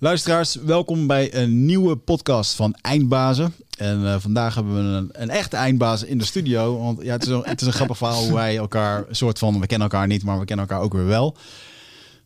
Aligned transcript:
Luisteraars, 0.00 0.54
welkom 0.54 1.06
bij 1.06 1.34
een 1.34 1.64
nieuwe 1.64 1.96
podcast 1.96 2.54
van 2.54 2.74
Eindbazen. 2.80 3.54
En 3.78 4.00
uh, 4.00 4.16
vandaag 4.18 4.54
hebben 4.54 4.74
we 4.74 4.96
een, 4.96 5.08
een 5.12 5.30
echte 5.30 5.56
eindbaas 5.56 6.02
in 6.02 6.18
de 6.18 6.24
studio. 6.24 6.78
Want 6.78 7.02
ja, 7.02 7.12
het, 7.12 7.22
is 7.22 7.28
een, 7.28 7.42
het 7.44 7.60
is 7.60 7.66
een 7.66 7.72
grappig 7.72 7.96
verhaal 7.96 8.22
hoe 8.22 8.34
wij 8.34 8.56
elkaar, 8.56 9.04
soort 9.10 9.38
van, 9.38 9.60
we 9.60 9.66
kennen 9.66 9.90
elkaar 9.90 10.06
niet, 10.06 10.22
maar 10.22 10.38
we 10.38 10.44
kennen 10.44 10.68
elkaar 10.68 10.84
ook 10.84 10.92
weer 10.92 11.06
wel. 11.06 11.36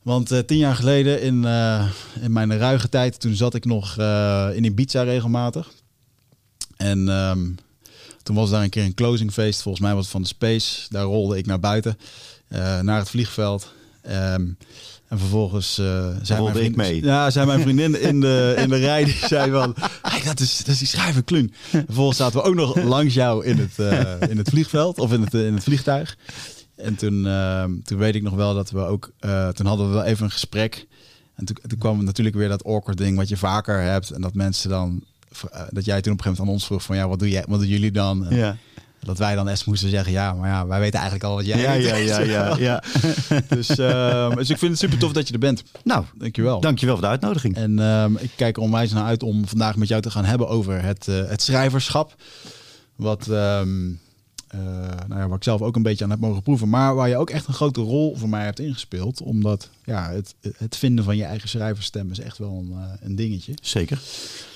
Want 0.02 0.32
uh, 0.32 0.38
tien 0.38 0.58
jaar 0.58 0.74
geleden, 0.74 1.22
in, 1.22 1.42
uh, 1.42 1.90
in 2.20 2.32
mijn 2.32 2.58
ruige 2.58 2.88
tijd, 2.88 3.20
toen 3.20 3.34
zat 3.34 3.54
ik 3.54 3.64
nog 3.64 3.98
in 4.54 4.64
Ibiza 4.64 5.02
regelmatig. 5.02 5.72
En 6.76 7.08
um, 7.08 7.56
toen 8.22 8.36
was 8.36 8.50
daar 8.50 8.62
een 8.62 8.70
keer 8.70 8.84
een 8.84 8.94
closingfeest, 8.94 9.62
volgens 9.62 9.84
mij 9.84 9.94
was 9.94 10.02
het 10.02 10.12
van 10.12 10.22
de 10.22 10.28
Space. 10.28 10.86
Daar 10.88 11.04
rolde 11.04 11.38
ik 11.38 11.46
naar 11.46 11.60
buiten, 11.60 11.98
naar 12.82 12.98
het 12.98 13.10
vliegveld. 13.10 13.72
Um, 14.10 14.56
en 15.12 15.18
vervolgens 15.18 15.78
uh, 15.78 16.08
zei, 16.22 16.42
mijn 16.42 16.54
vriend, 16.54 16.76
mee. 16.76 17.02
Ja, 17.02 17.30
zei 17.30 17.46
mijn 17.46 17.60
vriendin 17.60 18.00
in 18.00 18.20
de, 18.20 18.54
in 18.62 18.68
de 18.68 18.76
rij, 18.76 19.04
die 19.04 19.16
zei 19.26 19.50
van, 19.50 19.74
hey, 20.02 20.22
dat, 20.24 20.40
is, 20.40 20.58
dat 20.58 20.66
is 20.68 20.78
die 20.78 20.88
schrijver 20.88 21.22
Klun. 21.22 21.52
Vervolgens 21.70 22.16
zaten 22.16 22.40
we 22.40 22.46
ook 22.46 22.54
nog 22.54 22.82
langs 22.82 23.14
jou 23.14 23.44
in 23.44 23.58
het, 23.58 23.78
uh, 23.78 24.30
in 24.30 24.36
het 24.38 24.48
vliegveld 24.48 24.98
of 24.98 25.12
in 25.12 25.20
het, 25.20 25.34
in 25.34 25.54
het 25.54 25.62
vliegtuig. 25.62 26.16
En 26.76 26.94
toen, 26.94 27.24
uh, 27.24 27.64
toen 27.84 27.98
weet 27.98 28.14
ik 28.14 28.22
nog 28.22 28.34
wel 28.34 28.54
dat 28.54 28.70
we 28.70 28.80
ook, 28.80 29.10
toen 29.54 29.66
hadden 29.66 29.88
we 29.88 29.94
wel 29.94 30.04
even 30.04 30.24
een 30.24 30.30
gesprek. 30.30 30.86
En 31.34 31.44
toen, 31.44 31.56
toen 31.66 31.78
kwam 31.78 32.04
natuurlijk 32.04 32.36
weer 32.36 32.48
dat 32.48 32.64
awkward 32.64 32.98
ding 32.98 33.16
wat 33.16 33.28
je 33.28 33.36
vaker 33.36 33.80
hebt. 33.80 34.10
En 34.10 34.20
dat 34.20 34.34
mensen 34.34 34.70
dan, 34.70 35.04
dat 35.70 35.84
jij 35.84 36.00
toen 36.00 36.12
op 36.12 36.18
een 36.18 36.24
gegeven 36.24 36.28
moment 36.28 36.38
aan 36.38 36.48
ons 36.48 36.66
vroeg 36.66 36.82
van, 36.82 36.96
ja, 36.96 37.08
wat, 37.08 37.18
doe 37.18 37.30
jij, 37.30 37.44
wat 37.48 37.58
doen 37.58 37.68
jullie 37.68 37.92
dan? 37.92 38.26
Ja. 38.30 38.56
Dat 39.04 39.18
wij 39.18 39.34
dan 39.34 39.48
eens 39.48 39.64
moesten 39.64 39.88
zeggen, 39.88 40.12
ja, 40.12 40.32
maar 40.32 40.48
ja, 40.48 40.66
wij 40.66 40.80
weten 40.80 41.00
eigenlijk 41.00 41.30
al 41.30 41.34
wat 41.34 41.46
jij 41.46 41.60
ja, 41.60 41.72
weet. 41.72 42.08
Ja, 42.08 42.18
ja, 42.18 42.20
ja, 42.20 42.56
ja. 42.68 42.82
dus, 43.48 43.70
uh, 43.78 44.34
dus 44.34 44.50
ik 44.50 44.58
vind 44.58 44.70
het 44.70 44.80
super 44.80 44.98
tof 44.98 45.12
dat 45.12 45.26
je 45.26 45.32
er 45.32 45.38
bent. 45.38 45.62
Nou, 45.84 46.04
dankjewel. 46.14 46.60
Dankjewel 46.60 46.94
voor 46.94 47.04
de 47.04 47.10
uitnodiging. 47.10 47.56
En 47.56 47.78
uh, 47.78 48.04
ik 48.18 48.30
kijk 48.36 48.56
er 48.56 48.62
onwijs 48.62 48.92
naar 48.92 49.04
uit 49.04 49.22
om 49.22 49.48
vandaag 49.48 49.76
met 49.76 49.88
jou 49.88 50.02
te 50.02 50.10
gaan 50.10 50.24
hebben 50.24 50.48
over 50.48 50.82
het, 50.82 51.06
uh, 51.06 51.28
het 51.28 51.42
schrijverschap. 51.42 52.14
Wat, 52.96 53.26
um, 53.26 54.00
nou 55.06 55.20
ja, 55.20 55.28
waar 55.28 55.36
ik 55.36 55.44
zelf 55.44 55.62
ook 55.62 55.76
een 55.76 55.82
beetje 55.82 56.04
aan 56.04 56.10
heb 56.10 56.20
mogen 56.20 56.42
proeven. 56.42 56.68
Maar 56.68 56.94
waar 56.94 57.08
je 57.08 57.16
ook 57.16 57.30
echt 57.30 57.46
een 57.46 57.54
grote 57.54 57.80
rol 57.80 58.16
voor 58.16 58.28
mij 58.28 58.44
hebt 58.44 58.58
ingespeeld. 58.58 59.22
Omdat 59.22 59.70
ja, 59.84 60.10
het, 60.10 60.34
het 60.56 60.76
vinden 60.76 61.04
van 61.04 61.16
je 61.16 61.24
eigen 61.24 61.48
schrijverstem 61.48 62.10
is 62.10 62.18
echt 62.18 62.38
wel 62.38 62.50
een, 62.50 62.74
een 63.00 63.16
dingetje. 63.16 63.54
Zeker. 63.62 64.00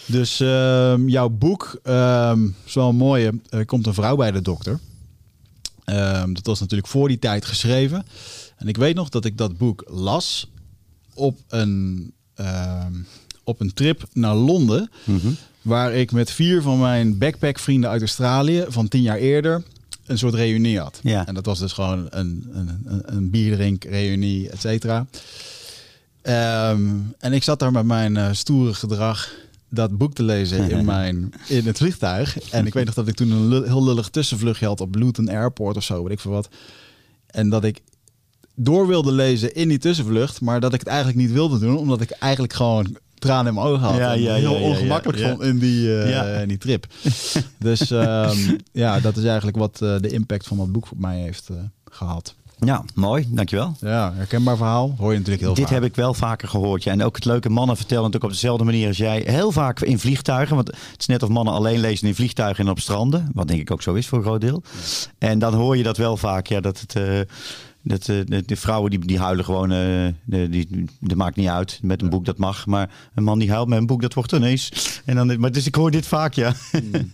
Dus 0.07 0.41
uh, 0.41 0.95
jouw 1.07 1.29
boek 1.29 1.81
um, 1.85 2.55
is 2.65 2.75
wel 2.75 2.89
een 2.89 2.97
mooie. 2.97 3.41
Er 3.49 3.67
komt 3.67 3.87
een 3.87 3.95
vrouw 3.95 4.17
bij 4.17 4.31
de 4.31 4.43
dokter. 4.43 4.79
Um, 5.85 6.35
dat 6.35 6.47
was 6.47 6.61
natuurlijk 6.61 6.89
voor 6.89 7.09
die 7.09 7.19
tijd 7.19 7.45
geschreven. 7.45 8.07
En 8.57 8.69
ik 8.69 8.77
weet 8.77 8.95
nog 8.95 9.09
dat 9.09 9.25
ik 9.25 9.39
dat 9.39 9.59
boek 9.59 9.85
las 9.87 10.51
op 11.15 11.39
een, 11.49 12.13
op 13.45 13.61
een 13.61 13.75
trip 13.75 14.09
naar 14.13 14.35
Londen. 14.35 14.91
Mm 15.05 15.19
-hmm. 15.19 15.37
Waar 15.63 15.95
ik 15.95 16.13
met 16.13 16.31
vier 16.31 16.63
van 16.63 16.81
mijn 16.81 17.19
backpackvrienden 17.19 17.91
uit 17.91 18.01
Australië 18.01 18.65
van 18.69 18.89
tien 18.89 19.03
jaar 19.03 19.17
eerder 19.17 19.63
een 20.07 20.19
soort 20.19 20.35
reunie 20.35 20.81
had. 20.81 21.01
Ja. 21.03 21.27
En 21.27 21.35
dat 21.35 21.47
was 21.47 21.59
dus 21.59 21.73
gewoon 21.73 22.07
een, 22.11 22.49
een, 22.53 22.81
een, 22.85 23.03
een 23.05 23.31
bierdrink, 23.31 23.85
reunie, 23.85 24.51
et 24.51 24.61
cetera. 24.61 25.07
en 27.19 27.33
ik 27.33 27.43
zat 27.43 27.59
daar 27.59 27.73
met 27.73 27.85
mijn 27.85 28.17
uh, 28.17 28.29
stoere 28.33 28.75
gedrag 28.75 29.31
dat 29.69 29.99
boek 29.99 30.15
te 30.15 30.23
lezen 30.23 30.71
in, 30.71 30.85
mijn, 30.95 31.33
in 31.49 31.67
het 31.67 31.77
vliegtuig. 31.77 32.51
En 32.51 32.67
ik 32.67 32.75
weet 32.75 32.85
nog 32.85 32.95
dat 32.95 33.09
ik 33.09 33.15
toen 33.15 33.31
een 33.31 33.65
heel 33.65 33.85
lullig 33.85 34.09
tussenvluchtje 34.09 34.67
had 34.67 34.81
op 34.81 34.95
Luton 34.95 35.29
Airport 35.29 35.77
of 35.77 35.83
zo, 35.83 36.03
weet 36.03 36.13
ik 36.13 36.21
veel 36.21 36.31
wat. 36.31 36.49
En 37.27 37.49
dat 37.49 37.65
ik 37.65 37.83
door 38.55 38.87
wilde 38.87 39.13
lezen 39.13 39.55
in 39.55 39.69
die 39.69 39.79
tussenvlucht, 39.79 40.41
maar 40.41 40.61
dat 40.61 40.75
ik 40.75 40.79
het 40.79 40.89
eigenlijk 40.89 41.19
niet 41.19 41.33
wilde 41.33 41.59
doen, 41.59 41.77
omdat 41.77 42.01
ik 42.01 42.11
eigenlijk 42.11 42.53
gewoon 42.53 42.97
tranen 43.27 43.47
in 43.47 43.55
mijn 43.55 43.67
ogen 43.67 43.87
had. 43.87 44.19
Ja, 44.19 44.35
heel 44.35 44.55
ongemakkelijk 44.55 45.19
vond 45.19 45.43
in 45.43 45.59
die, 45.59 45.87
uh, 45.87 46.41
in 46.41 46.49
die 46.49 46.59
trip. 46.59 46.87
dus 47.59 47.91
um, 47.91 48.57
ja, 48.73 49.01
dat 49.01 49.17
is 49.17 49.25
eigenlijk 49.25 49.57
wat 49.57 49.81
uh, 49.83 49.97
de 50.01 50.09
impact 50.09 50.47
van 50.47 50.57
dat 50.57 50.73
boek 50.73 50.87
voor 50.87 51.01
mij 51.01 51.19
heeft 51.19 51.49
uh, 51.51 51.57
gehad. 51.91 52.35
Ja, 52.59 52.85
mooi. 52.95 53.27
Dankjewel. 53.31 53.77
Ja, 53.81 54.13
herkenbaar 54.15 54.57
verhaal. 54.57 54.95
Hoor 54.99 55.13
je 55.13 55.19
natuurlijk 55.19 55.45
heel 55.45 55.55
Dit 55.55 55.65
vaak. 55.65 55.75
heb 55.75 55.85
ik 55.85 55.95
wel 55.95 56.15
vaker 56.15 56.49
gehoord. 56.49 56.83
Ja. 56.83 56.93
En 56.93 57.03
ook 57.03 57.15
het 57.15 57.25
leuke 57.25 57.49
mannen 57.49 57.77
vertellen 57.77 58.03
natuurlijk 58.05 58.33
op 58.33 58.39
dezelfde 58.39 58.65
manier 58.65 58.89
als 58.89 58.97
jij. 58.97 59.23
Heel 59.27 59.53
vaak 59.53 59.81
in 59.81 59.99
vliegtuigen. 59.99 60.57
Want 60.57 60.67
het 60.67 61.01
is 61.01 61.07
net 61.07 61.23
of 61.23 61.29
mannen 61.29 61.55
alleen 61.55 61.81
lezen 61.81 62.09
in 62.09 62.15
vliegtuigen 62.15 62.65
en 62.65 62.71
op 62.71 62.81
stranden. 62.81 63.31
Wat 63.33 63.49
denk 63.49 63.61
ik 63.61 63.71
ook 63.71 63.83
zo 63.83 63.95
is 63.95 64.07
voor 64.07 64.19
een 64.19 64.25
groot 64.25 64.41
deel. 64.41 64.63
En 65.19 65.39
dan 65.39 65.55
hoor 65.55 65.77
je 65.77 65.83
dat 65.83 65.97
wel 65.97 66.17
vaak. 66.17 66.47
Ja, 66.47 66.61
dat 66.61 66.81
het... 66.81 66.95
Uh, 66.95 67.21
dat, 67.87 68.09
uh, 68.09 68.21
de, 68.27 68.43
de, 68.47 68.57
vrouwen 68.57 68.91
die, 68.91 69.07
die 69.07 69.19
huilen 69.19 69.45
gewoon, 69.45 69.73
uh, 69.73 70.09
de, 70.25 70.49
die, 70.49 70.85
dat 71.01 71.17
maakt 71.17 71.37
niet 71.37 71.49
uit. 71.49 71.79
Met 71.83 72.03
een 72.03 72.11
boek 72.11 72.25
dat 72.25 72.39
mag. 72.39 72.67
Maar 72.67 72.91
een 73.15 73.25
man 73.25 73.39
die 73.39 73.51
huilt 73.51 73.69
met 73.69 73.79
een 73.79 73.87
boek, 73.87 74.01
dat 74.01 74.15
wordt 74.15 74.33
ineens. 74.33 74.71
En 75.05 75.17
dan, 75.17 75.41
maar 75.41 75.53
dus 75.53 75.67
ik 75.67 75.75
hoor 75.75 75.91
dit 75.91 76.07
vaak, 76.07 76.35
ja. 76.35 76.55
Mm. 76.73 77.13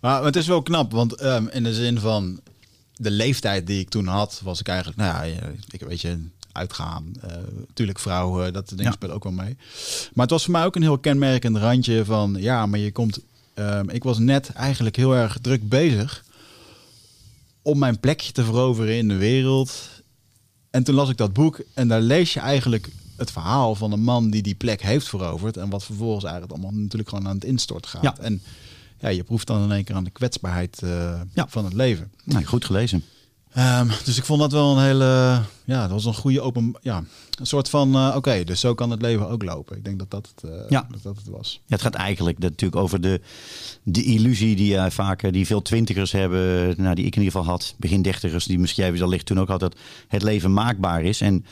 maar 0.00 0.24
het 0.24 0.36
is 0.36 0.46
wel 0.46 0.62
knap, 0.62 0.92
want 0.92 1.22
um, 1.22 1.48
in 1.48 1.62
de 1.62 1.74
zin 1.74 1.98
van 1.98 2.40
de 2.96 3.10
leeftijd 3.10 3.66
die 3.66 3.80
ik 3.80 3.88
toen 3.88 4.06
had, 4.06 4.40
was 4.44 4.60
ik 4.60 4.68
eigenlijk, 4.68 4.98
nou 4.98 5.26
ja, 5.26 5.50
ik 5.70 5.80
weet 5.80 6.00
je, 6.00 6.18
uitgaan. 6.52 7.12
Uh, 7.24 7.30
tuurlijk 7.74 7.98
vrouwen, 7.98 8.52
dat 8.52 8.68
ding 8.68 8.82
ja. 8.82 8.90
speelt 8.90 9.12
ook 9.12 9.24
wel 9.24 9.32
mee. 9.32 9.56
Maar 10.12 10.24
het 10.24 10.30
was 10.30 10.44
voor 10.44 10.52
mij 10.52 10.64
ook 10.64 10.76
een 10.76 10.82
heel 10.82 10.98
kenmerkend 10.98 11.56
randje 11.56 12.04
van, 12.04 12.36
ja, 12.38 12.66
maar 12.66 12.78
je 12.78 12.92
komt... 12.92 13.18
Um, 13.54 13.90
ik 13.90 14.02
was 14.02 14.18
net 14.18 14.52
eigenlijk 14.52 14.96
heel 14.96 15.16
erg 15.16 15.38
druk 15.40 15.68
bezig 15.68 16.24
om 17.62 17.78
mijn 17.78 18.00
plekje 18.00 18.32
te 18.32 18.44
veroveren 18.44 18.96
in 18.96 19.08
de 19.08 19.16
wereld. 19.16 19.93
En 20.74 20.84
toen 20.84 20.94
las 20.94 21.08
ik 21.08 21.16
dat 21.16 21.32
boek 21.32 21.60
en 21.74 21.88
daar 21.88 22.00
lees 22.00 22.32
je 22.32 22.40
eigenlijk 22.40 22.88
het 23.16 23.30
verhaal 23.30 23.74
van 23.74 23.92
een 23.92 24.02
man 24.02 24.30
die 24.30 24.42
die 24.42 24.54
plek 24.54 24.82
heeft 24.82 25.08
veroverd. 25.08 25.56
En 25.56 25.70
wat 25.70 25.84
vervolgens 25.84 26.24
eigenlijk 26.24 26.52
allemaal 26.52 26.80
natuurlijk 26.80 27.08
gewoon 27.08 27.28
aan 27.28 27.34
het 27.34 27.44
instorten 27.44 27.90
gaat. 27.90 28.02
Ja. 28.02 28.16
En 28.18 28.42
ja, 28.98 29.08
je 29.08 29.22
proeft 29.22 29.46
dan 29.46 29.62
in 29.62 29.72
één 29.72 29.84
keer 29.84 29.94
aan 29.94 30.04
de 30.04 30.10
kwetsbaarheid 30.10 30.80
uh, 30.84 31.20
ja. 31.34 31.46
van 31.48 31.64
het 31.64 31.72
leven. 31.72 32.10
Nou, 32.24 32.44
goed 32.44 32.64
gelezen. 32.64 33.04
Um, 33.58 33.88
dus 34.04 34.18
ik 34.18 34.24
vond 34.24 34.40
dat 34.40 34.52
wel 34.52 34.76
een 34.76 34.84
hele, 34.84 35.40
ja, 35.64 35.80
dat 35.80 35.90
was 35.90 36.04
een 36.04 36.14
goede 36.14 36.40
open, 36.40 36.74
ja, 36.82 37.04
een 37.38 37.46
soort 37.46 37.68
van, 37.68 37.96
uh, 37.96 38.06
oké, 38.06 38.16
okay, 38.16 38.44
dus 38.44 38.60
zo 38.60 38.74
kan 38.74 38.90
het 38.90 39.02
leven 39.02 39.28
ook 39.28 39.42
lopen. 39.42 39.76
Ik 39.76 39.84
denk 39.84 39.98
dat 39.98 40.10
dat 40.10 40.32
het, 40.34 40.50
uh, 40.50 40.60
ja. 40.68 40.86
dat, 40.90 41.02
dat 41.02 41.16
het 41.16 41.28
was. 41.28 41.60
Ja, 41.66 41.74
het 41.74 41.82
gaat 41.82 41.94
eigenlijk 41.94 42.38
natuurlijk 42.38 42.82
over 42.82 43.00
de, 43.00 43.20
de 43.82 44.04
illusie 44.04 44.56
die 44.56 44.74
uh, 44.74 44.86
vaak, 44.88 45.32
die 45.32 45.46
veel 45.46 45.62
twintigers 45.62 46.12
hebben, 46.12 46.74
nou, 46.76 46.94
die 46.94 47.04
ik 47.04 47.16
in 47.16 47.22
ieder 47.22 47.38
geval 47.38 47.52
had, 47.52 47.74
begin 47.76 48.02
dertigers, 48.02 48.44
die 48.44 48.58
misschien 48.58 48.84
jij 48.84 48.98
wellicht 48.98 49.26
toen 49.26 49.40
ook 49.40 49.48
had, 49.48 49.60
dat 49.60 49.76
het 50.08 50.22
leven 50.22 50.52
maakbaar 50.52 51.02
is. 51.02 51.20
En 51.20 51.44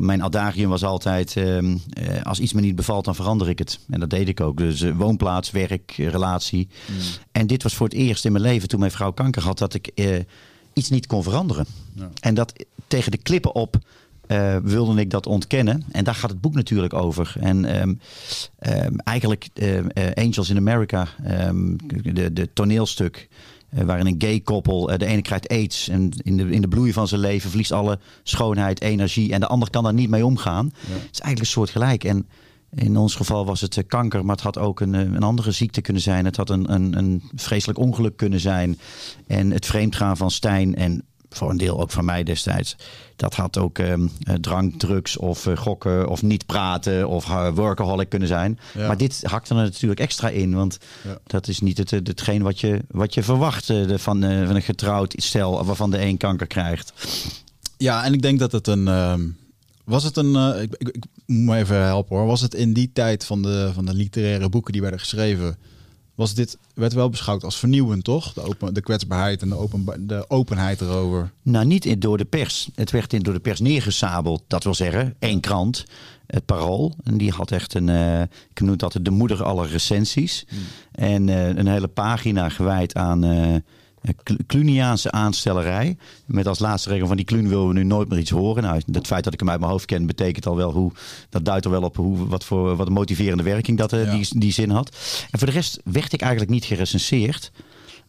mijn 0.00 0.22
adagium 0.22 0.68
was 0.68 0.84
altijd, 0.84 1.34
uh, 1.36 1.76
als 2.22 2.38
iets 2.38 2.52
me 2.52 2.60
niet 2.60 2.76
bevalt, 2.76 3.04
dan 3.04 3.14
verander 3.14 3.48
ik 3.48 3.58
het. 3.58 3.78
En 3.90 4.00
dat 4.00 4.10
deed 4.10 4.28
ik 4.28 4.40
ook. 4.40 4.56
Dus 4.56 4.84
woonplaats, 4.96 5.50
werk, 5.50 5.92
relatie. 5.96 6.68
Mm. 6.86 6.96
En 7.32 7.46
dit 7.46 7.62
was 7.62 7.74
voor 7.74 7.86
het 7.86 7.96
eerst 7.96 8.24
in 8.24 8.32
mijn 8.32 8.44
leven, 8.44 8.68
toen 8.68 8.80
mijn 8.80 8.92
vrouw 8.92 9.12
kanker 9.12 9.42
had, 9.42 9.58
dat 9.58 9.74
ik 9.74 9.90
iets 10.76 10.90
niet 10.90 11.06
kon 11.06 11.22
veranderen. 11.22 11.66
Ja. 11.92 12.10
En 12.20 12.34
dat 12.34 12.64
tegen 12.86 13.10
de 13.10 13.18
klippen 13.18 13.54
op 13.54 13.76
uh, 14.28 14.56
wilde 14.56 15.00
ik 15.00 15.10
dat 15.10 15.26
ontkennen. 15.26 15.84
En 15.92 16.04
daar 16.04 16.14
gaat 16.14 16.30
het 16.30 16.40
boek 16.40 16.54
natuurlijk 16.54 16.94
over. 16.94 17.34
En 17.40 17.82
um, 17.82 18.00
um, 18.60 18.98
eigenlijk 18.98 19.48
uh, 19.54 19.80
Angels 20.14 20.50
in 20.50 20.56
America, 20.56 21.08
um, 21.48 21.76
de, 22.02 22.32
de 22.32 22.52
toneelstuk... 22.52 23.28
Uh, 23.74 23.82
waarin 23.82 24.06
een 24.06 24.14
gay 24.18 24.40
koppel, 24.40 24.92
uh, 24.92 24.98
de 24.98 25.06
ene 25.06 25.22
krijgt 25.22 25.48
aids 25.48 25.88
en 25.88 26.10
in 26.22 26.36
de, 26.36 26.50
in 26.50 26.60
de 26.60 26.68
bloei 26.68 26.92
van 26.92 27.08
zijn 27.08 27.20
leven 27.20 27.48
verliest 27.48 27.72
alle 27.72 27.98
schoonheid, 28.22 28.80
energie 28.80 29.32
en 29.32 29.40
de 29.40 29.46
ander 29.46 29.70
kan 29.70 29.82
daar 29.82 29.94
niet 29.94 30.10
mee 30.10 30.26
omgaan. 30.26 30.72
Ja. 30.72 30.92
Het 30.92 31.02
is 31.12 31.20
eigenlijk 31.20 31.40
een 31.40 31.46
soort 31.46 31.70
gelijk. 31.70 32.04
En 32.04 32.26
in 32.76 32.96
ons 32.96 33.14
geval 33.14 33.46
was 33.46 33.60
het 33.60 33.76
uh, 33.76 33.84
kanker, 33.88 34.24
maar 34.24 34.34
het 34.36 34.44
had 34.44 34.58
ook 34.58 34.80
een, 34.80 34.94
een 34.94 35.22
andere 35.22 35.50
ziekte 35.50 35.80
kunnen 35.80 36.02
zijn. 36.02 36.24
Het 36.24 36.36
had 36.36 36.50
een, 36.50 36.72
een, 36.72 36.98
een 36.98 37.22
vreselijk 37.34 37.78
ongeluk 37.78 38.16
kunnen 38.16 38.40
zijn. 38.40 38.78
En 39.26 39.50
het 39.50 39.66
vreemdgaan 39.66 40.16
van 40.16 40.30
Stijn 40.30 40.74
en 40.76 41.02
voor 41.30 41.50
een 41.50 41.56
deel 41.56 41.80
ook 41.80 41.90
van 41.90 42.04
mij 42.04 42.22
destijds. 42.22 42.76
Dat 43.16 43.34
had 43.34 43.58
ook 43.58 43.78
um, 43.78 44.10
drank, 44.40 44.78
drugs 44.78 45.16
of 45.16 45.46
uh, 45.46 45.56
gokken 45.56 46.08
of 46.08 46.22
niet 46.22 46.46
praten 46.46 47.08
of 47.08 47.28
uh, 47.28 47.48
workaholic 47.54 48.08
kunnen 48.08 48.28
zijn. 48.28 48.58
Ja. 48.74 48.86
Maar 48.86 48.96
dit 48.96 49.20
hakte 49.22 49.54
er 49.54 49.60
natuurlijk 49.62 50.00
extra 50.00 50.28
in. 50.28 50.54
Want 50.54 50.78
Ja. 51.04 51.18
dat 51.26 51.48
is 51.48 51.60
niet 51.60 51.78
het, 51.78 51.90
hetgeen 51.90 52.42
wat 52.42 52.60
je, 52.60 52.84
wat 52.90 53.14
je 53.14 53.22
verwacht 53.22 53.68
uh, 53.68 53.86
van, 53.88 54.20
van 54.20 54.22
een 54.54 54.62
getrouwd 54.62 55.14
stel 55.16 55.64
waarvan 55.64 55.90
de 55.90 56.00
een 56.00 56.16
kanker 56.16 56.46
krijgt. 56.46 56.92
Ja, 57.76 58.04
en 58.04 58.12
ik 58.12 58.22
denk 58.22 58.38
dat 58.38 58.52
het 58.52 58.66
een. 58.66 58.88
ehm, 58.88 59.22
was 59.86 60.04
het 60.04 60.16
een. 60.16 60.36
eh, 60.36 60.62
ik, 60.62 60.74
ik, 60.78 60.88
ik 60.88 61.04
moet 61.26 61.44
me 61.44 61.56
even 61.56 61.84
helpen 61.84 62.16
hoor. 62.16 62.26
Was 62.26 62.40
het 62.40 62.54
in 62.54 62.72
die 62.72 62.90
tijd 62.92 63.24
van 63.24 63.42
de, 63.42 63.70
van 63.74 63.84
de 63.84 63.94
literaire 63.94 64.48
boeken 64.48 64.72
die 64.72 64.82
werden 64.82 65.00
geschreven. 65.00 65.56
Was 66.14 66.34
dit, 66.34 66.58
werd 66.74 66.92
wel 66.92 67.08
beschouwd 67.08 67.44
als 67.44 67.56
vernieuwend, 67.56 68.04
toch? 68.04 68.32
De, 68.32 68.40
open, 68.40 68.74
de 68.74 68.80
kwetsbaarheid 68.80 69.42
en 69.42 69.48
de, 69.48 69.54
open, 69.54 70.06
de 70.06 70.24
openheid 70.30 70.80
erover. 70.80 71.32
Nou, 71.42 71.66
niet 71.66 71.84
in, 71.84 72.00
door 72.00 72.18
de 72.18 72.24
pers. 72.24 72.68
Het 72.74 72.90
werd 72.90 73.12
in, 73.12 73.22
door 73.22 73.34
de 73.34 73.40
pers 73.40 73.60
neergesabeld. 73.60 74.42
Dat 74.46 74.64
wil 74.64 74.74
zeggen, 74.74 75.14
één 75.18 75.40
krant, 75.40 75.84
het 76.26 76.44
Parool. 76.44 76.94
En 77.04 77.18
die 77.18 77.30
had 77.30 77.50
echt 77.50 77.74
een, 77.74 77.88
uh, 77.88 78.20
ik 78.22 78.60
noem 78.60 78.76
dat 78.76 78.98
de 79.02 79.10
moeder 79.10 79.42
aller 79.42 79.68
recensies. 79.68 80.44
Hmm. 80.48 80.58
En 80.92 81.28
uh, 81.28 81.48
een 81.48 81.68
hele 81.68 81.88
pagina 81.88 82.48
gewijd 82.48 82.94
aan... 82.94 83.24
Uh, 83.24 83.56
Cluniaanse 84.46 85.10
aanstellerij. 85.10 85.96
Met 86.26 86.46
als 86.46 86.58
laatste 86.58 86.88
regel 86.88 87.06
van 87.06 87.16
die 87.16 87.24
Clun 87.24 87.48
willen 87.48 87.68
we 87.68 87.74
nu 87.74 87.84
nooit 87.84 88.08
meer 88.08 88.18
iets 88.18 88.30
horen. 88.30 88.62
Nou, 88.62 88.80
het 88.92 89.06
feit 89.06 89.24
dat 89.24 89.32
ik 89.32 89.40
hem 89.40 89.50
uit 89.50 89.60
mijn 89.60 89.70
hoofd 89.70 89.84
ken, 89.84 90.06
betekent 90.06 90.46
al 90.46 90.56
wel 90.56 90.72
hoe. 90.72 90.92
Dat 91.30 91.44
duidt 91.44 91.64
er 91.64 91.70
wel 91.70 91.82
op 91.82 91.96
hoe, 91.96 92.26
wat 92.26 92.44
voor 92.44 92.76
wat 92.76 92.86
een 92.86 92.92
motiverende 92.92 93.42
werking 93.42 93.78
dat 93.78 93.92
uh, 93.92 94.10
die, 94.10 94.38
die 94.38 94.52
zin 94.52 94.70
had. 94.70 94.96
En 95.30 95.38
voor 95.38 95.48
de 95.48 95.54
rest 95.54 95.80
werd 95.84 96.12
ik 96.12 96.20
eigenlijk 96.20 96.50
niet 96.50 96.64
gerecenseerd. 96.64 97.52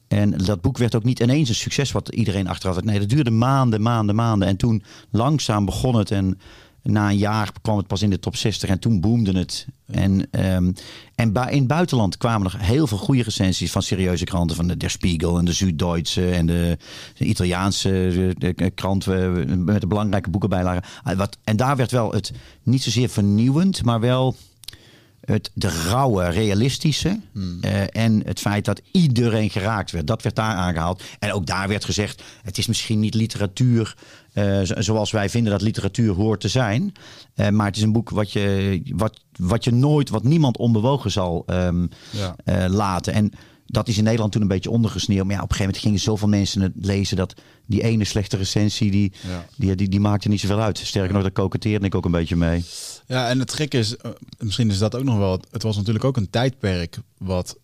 En 0.07 0.31
dat 0.31 0.61
boek 0.61 0.77
werd 0.77 0.95
ook 0.95 1.03
niet 1.03 1.19
ineens 1.19 1.49
een 1.49 1.55
succes 1.55 1.91
wat 1.91 2.09
iedereen 2.09 2.47
achteraf 2.47 2.75
had. 2.75 2.83
Nee, 2.83 2.99
dat 2.99 3.09
duurde 3.09 3.31
maanden, 3.31 3.81
maanden, 3.81 4.15
maanden. 4.15 4.47
En 4.47 4.57
toen 4.57 4.83
langzaam 5.09 5.65
begon 5.65 5.95
het. 5.95 6.11
En 6.11 6.39
na 6.87 7.09
een 7.09 7.17
jaar 7.17 7.51
kwam 7.61 7.77
het 7.77 7.87
pas 7.87 8.01
in 8.01 8.09
de 8.09 8.19
top 8.19 8.35
60 8.35 8.69
en 8.69 8.79
toen 8.79 8.99
boomde 8.99 9.37
het. 9.37 9.67
En, 9.85 10.11
um, 10.11 10.73
en 11.15 11.33
in 11.33 11.57
het 11.57 11.67
buitenland 11.67 12.17
kwamen 12.17 12.43
nog 12.43 12.55
heel 12.57 12.87
veel 12.87 12.97
goede 12.97 13.23
recensies 13.23 13.71
van 13.71 13.81
serieuze 13.81 14.23
kranten. 14.23 14.55
Van 14.55 14.67
de 14.67 14.77
Der 14.77 14.89
Spiegel 14.89 15.37
en 15.37 15.45
de 15.45 15.53
Süddeutsche 15.53 16.31
en 16.31 16.45
de, 16.45 16.77
de 17.17 17.25
Italiaanse 17.25 18.33
de, 18.37 18.71
krant 18.71 19.05
met 19.65 19.81
de 19.81 19.87
belangrijke 19.87 20.29
boekenbijlagen. 20.29 20.83
Ah, 21.03 21.17
wat, 21.17 21.37
en 21.43 21.57
daar 21.57 21.75
werd 21.75 21.91
wel 21.91 22.11
het 22.11 22.31
niet 22.63 22.83
zozeer 22.83 23.09
vernieuwend, 23.09 23.83
maar 23.83 23.99
wel 23.99 24.35
het 25.27 25.51
de 25.53 25.69
rauwe, 25.89 26.29
realistische. 26.29 27.19
Hmm. 27.31 27.59
Uh, 27.61 27.95
en 27.95 28.21
het 28.25 28.39
feit 28.39 28.65
dat 28.65 28.81
iedereen 28.91 29.49
geraakt 29.49 29.91
werd. 29.91 30.07
Dat 30.07 30.21
werd 30.21 30.35
daar 30.35 30.55
aangehaald. 30.55 31.03
En 31.19 31.33
ook 31.33 31.45
daar 31.45 31.67
werd 31.67 31.85
gezegd: 31.85 32.23
het 32.43 32.57
is 32.57 32.67
misschien 32.67 32.99
niet 32.99 33.13
literatuur 33.13 33.95
uh, 34.37 34.59
zoals 34.63 35.11
wij 35.11 35.29
vinden 35.29 35.51
dat 35.51 35.61
literatuur 35.61 36.13
hoort 36.13 36.41
te 36.41 36.47
zijn. 36.47 36.93
Uh, 37.35 37.49
maar 37.49 37.65
het 37.65 37.75
is 37.75 37.81
een 37.81 37.91
boek 37.91 38.09
wat 38.09 38.31
je, 38.31 38.81
wat, 38.95 39.19
wat 39.37 39.63
je 39.63 39.71
nooit, 39.71 40.09
wat 40.09 40.23
niemand 40.23 40.57
onbewogen 40.57 41.11
zal 41.11 41.43
um, 41.47 41.89
ja. 42.11 42.35
laten. 42.69 43.13
En 43.13 43.31
dat 43.67 43.87
is 43.87 43.97
in 43.97 44.03
Nederland 44.03 44.31
toen 44.31 44.41
een 44.41 44.47
beetje 44.47 44.69
ondergesneeuwd. 44.69 45.25
Maar 45.25 45.35
ja, 45.35 45.41
op 45.41 45.49
een 45.49 45.55
gegeven 45.55 45.65
moment 45.65 45.83
gingen 45.83 45.99
zoveel 45.99 46.27
mensen 46.27 46.61
het 46.61 46.73
lezen 46.75 47.17
dat 47.17 47.33
die 47.65 47.83
ene 47.83 48.03
slechte 48.03 48.37
recensie, 48.37 48.91
die, 48.91 49.11
die, 49.55 49.75
die, 49.75 49.89
die, 49.89 49.99
maakte 49.99 50.29
niet 50.29 50.39
zoveel 50.39 50.61
uit. 50.61 50.77
Sterker 50.77 51.13
nog, 51.13 51.21
daar 51.21 51.31
koketeerde 51.31 51.85
ik 51.85 51.95
ook 51.95 52.05
een 52.05 52.11
beetje 52.11 52.35
mee. 52.35 52.65
Ja, 53.07 53.29
en 53.29 53.39
het 53.39 53.53
gek 53.53 53.73
is, 53.73 53.97
eh, 53.97 54.11
misschien 54.37 54.69
is 54.69 54.77
dat 54.77 54.95
ook 54.95 55.03
nog 55.03 55.17
wel, 55.17 55.41
het 55.51 55.63
was 55.63 55.75
natuurlijk 55.75 56.05
ook 56.05 56.17
een 56.17 56.29
tijdperk 56.29 56.99
wat, 57.17 57.57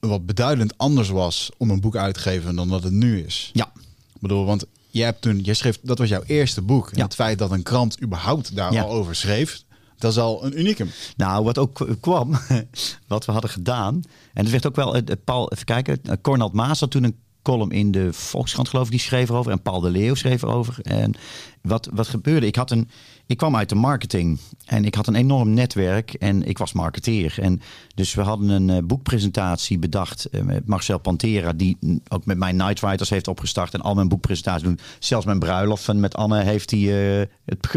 wat 0.00 0.26
beduidend 0.26 0.78
anders 0.78 1.08
was 1.08 1.50
om 1.56 1.70
een 1.70 1.80
boek 1.80 1.96
uit 1.96 2.14
te 2.14 2.20
geven 2.20 2.56
dan 2.56 2.68
dat 2.68 2.82
het 2.82 2.92
nu 2.92 3.24
is. 3.24 3.50
Ja. 3.52 3.72
Ik 4.14 4.20
bedoel, 4.20 4.44
want 4.44 4.66
je 4.98 5.04
hebt 5.04 5.20
toen, 5.20 5.40
je 5.42 5.54
schreef, 5.54 5.78
dat 5.82 5.98
was 5.98 6.08
jouw 6.08 6.22
eerste 6.26 6.62
boek. 6.62 6.90
En 6.90 7.02
het 7.02 7.14
feit 7.14 7.38
dat 7.38 7.50
een 7.50 7.62
krant 7.62 8.02
überhaupt 8.02 8.56
daar 8.56 8.80
al 8.80 8.90
over 8.90 9.14
schreef, 9.14 9.62
dat 9.98 10.10
is 10.10 10.18
al 10.18 10.44
een 10.44 10.58
unicum. 10.58 10.90
Nou, 11.16 11.44
wat 11.44 11.58
ook 11.58 11.86
kwam, 12.00 12.38
wat 13.06 13.24
we 13.24 13.32
hadden 13.32 13.50
gedaan. 13.50 13.94
En 14.34 14.42
het 14.42 14.50
werd 14.50 14.66
ook 14.66 14.76
wel, 14.76 15.02
Paul, 15.24 15.52
even 15.52 15.64
kijken, 15.64 16.00
Cornald 16.20 16.52
Maas 16.52 16.80
had 16.80 16.90
toen 16.90 17.04
een 17.04 17.18
column 17.42 17.70
in 17.70 17.90
de 17.90 18.12
Volkskrant, 18.12 18.68
geloof 18.68 18.84
ik, 18.84 18.90
die 18.90 19.00
schreef 19.00 19.28
erover. 19.28 19.52
En 19.52 19.62
Paul 19.62 19.80
de 19.80 19.90
Leeuw 19.90 20.14
schreef 20.14 20.42
erover. 20.42 20.78
En 20.82 21.14
wat, 21.62 21.88
wat 21.92 22.08
gebeurde? 22.08 22.46
Ik 22.46 22.56
had 22.56 22.70
een, 22.70 22.88
ik 23.28 23.36
kwam 23.36 23.56
uit 23.56 23.68
de 23.68 23.74
marketing 23.74 24.38
en 24.64 24.84
ik 24.84 24.94
had 24.94 25.06
een 25.06 25.14
enorm 25.14 25.54
netwerk 25.54 26.14
en 26.14 26.42
ik 26.42 26.58
was 26.58 26.72
marketeer. 26.72 27.34
En 27.40 27.60
dus 27.94 28.14
we 28.14 28.22
hadden 28.22 28.48
een 28.48 28.68
uh, 28.68 28.78
boekpresentatie 28.84 29.78
bedacht 29.78 30.28
uh, 30.30 30.42
met 30.42 30.66
Marcel 30.66 30.98
Pantera, 30.98 31.52
die 31.52 31.78
ook 32.08 32.24
met 32.24 32.38
mijn 32.38 32.56
Nightwriters 32.56 33.10
heeft 33.10 33.28
opgestart 33.28 33.74
en 33.74 33.80
al 33.80 33.94
mijn 33.94 34.08
boekpresentaties 34.08 34.62
doen. 34.62 34.78
Zelfs 34.98 35.26
mijn 35.26 35.38
bruiloft 35.38 35.92
met 35.92 36.16
Anne 36.16 36.42
heeft 36.42 36.70
hij 36.70 36.80
uh, 36.80 37.26
het 37.44 37.68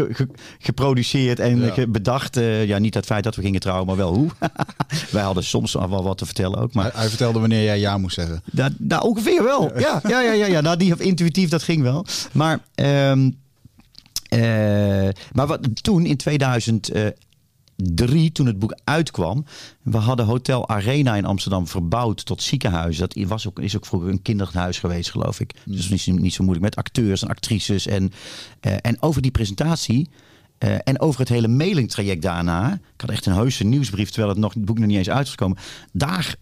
geproduceerd 0.58 1.38
en 1.40 1.72
bedacht. 1.92 2.34
ja, 2.64 2.78
niet 2.78 2.94
het 2.94 3.06
feit 3.06 3.24
dat 3.24 3.36
we 3.36 3.42
gingen 3.42 3.60
trouwen, 3.60 3.86
maar 3.86 3.96
wel 3.96 4.14
hoe. 4.14 4.30
Wij 5.10 5.22
hadden 5.22 5.44
soms 5.44 5.72
wel 5.72 6.02
wat 6.02 6.18
te 6.18 6.26
vertellen 6.26 6.58
ook. 6.58 6.74
Maar... 6.74 6.84
Hij, 6.84 6.92
hij 6.94 7.08
vertelde 7.08 7.38
wanneer 7.38 7.64
jij 7.64 7.78
ja 7.78 7.98
moest 7.98 8.14
zeggen. 8.14 8.42
Nou, 8.78 9.02
ongeveer 9.02 9.44
wel. 9.44 9.78
Ja, 9.78 10.00
ja, 10.08 10.20
ja, 10.20 10.32
ja, 10.32 10.46
ja. 10.46 10.60
Nou, 10.60 10.76
die 10.76 10.96
intuïtief, 10.96 11.48
dat 11.48 11.62
ging 11.62 11.82
wel. 11.82 12.06
Maar... 12.32 12.60
Um, 12.74 13.24
uh, 13.26 13.32
maar 15.32 15.46
wat, 15.46 15.82
toen 15.82 16.06
in 16.06 16.16
2003, 16.16 18.32
toen 18.32 18.46
het 18.46 18.58
boek 18.58 18.78
uitkwam, 18.84 19.44
we 19.82 19.96
hadden 19.96 20.26
Hotel 20.26 20.68
Arena 20.68 21.16
in 21.16 21.24
Amsterdam 21.24 21.66
verbouwd 21.66 22.24
tot 22.24 22.42
ziekenhuis. 22.42 22.96
Dat 22.96 23.14
was 23.14 23.48
ook, 23.48 23.58
is 23.58 23.76
ook 23.76 23.86
vroeger 23.86 24.10
een 24.10 24.22
kinderhuis 24.22 24.78
geweest, 24.78 25.10
geloof 25.10 25.40
ik. 25.40 25.54
Mm. 25.64 25.76
Dus 25.76 25.88
niet, 25.88 26.20
niet 26.20 26.34
zo 26.34 26.44
moeilijk 26.44 26.64
met 26.64 26.84
acteurs 26.84 27.22
en 27.22 27.28
actrices. 27.28 27.86
En, 27.86 28.12
uh, 28.66 28.76
en 28.80 29.02
over 29.02 29.22
die 29.22 29.30
presentatie 29.30 30.08
uh, 30.58 30.74
en 30.84 31.00
over 31.00 31.20
het 31.20 31.28
hele 31.28 31.48
mailingtraject 31.48 32.22
daarna. 32.22 32.72
Ik 32.72 33.00
had 33.00 33.10
echt 33.10 33.26
een 33.26 33.32
heuse 33.32 33.64
nieuwsbrief, 33.64 34.08
terwijl 34.08 34.32
het, 34.32 34.38
nog, 34.38 34.54
het 34.54 34.64
boek 34.64 34.78
nog 34.78 34.88
niet 34.88 34.96
eens 34.96 35.10
uitgekomen. 35.10 35.58
Daar 35.92 36.36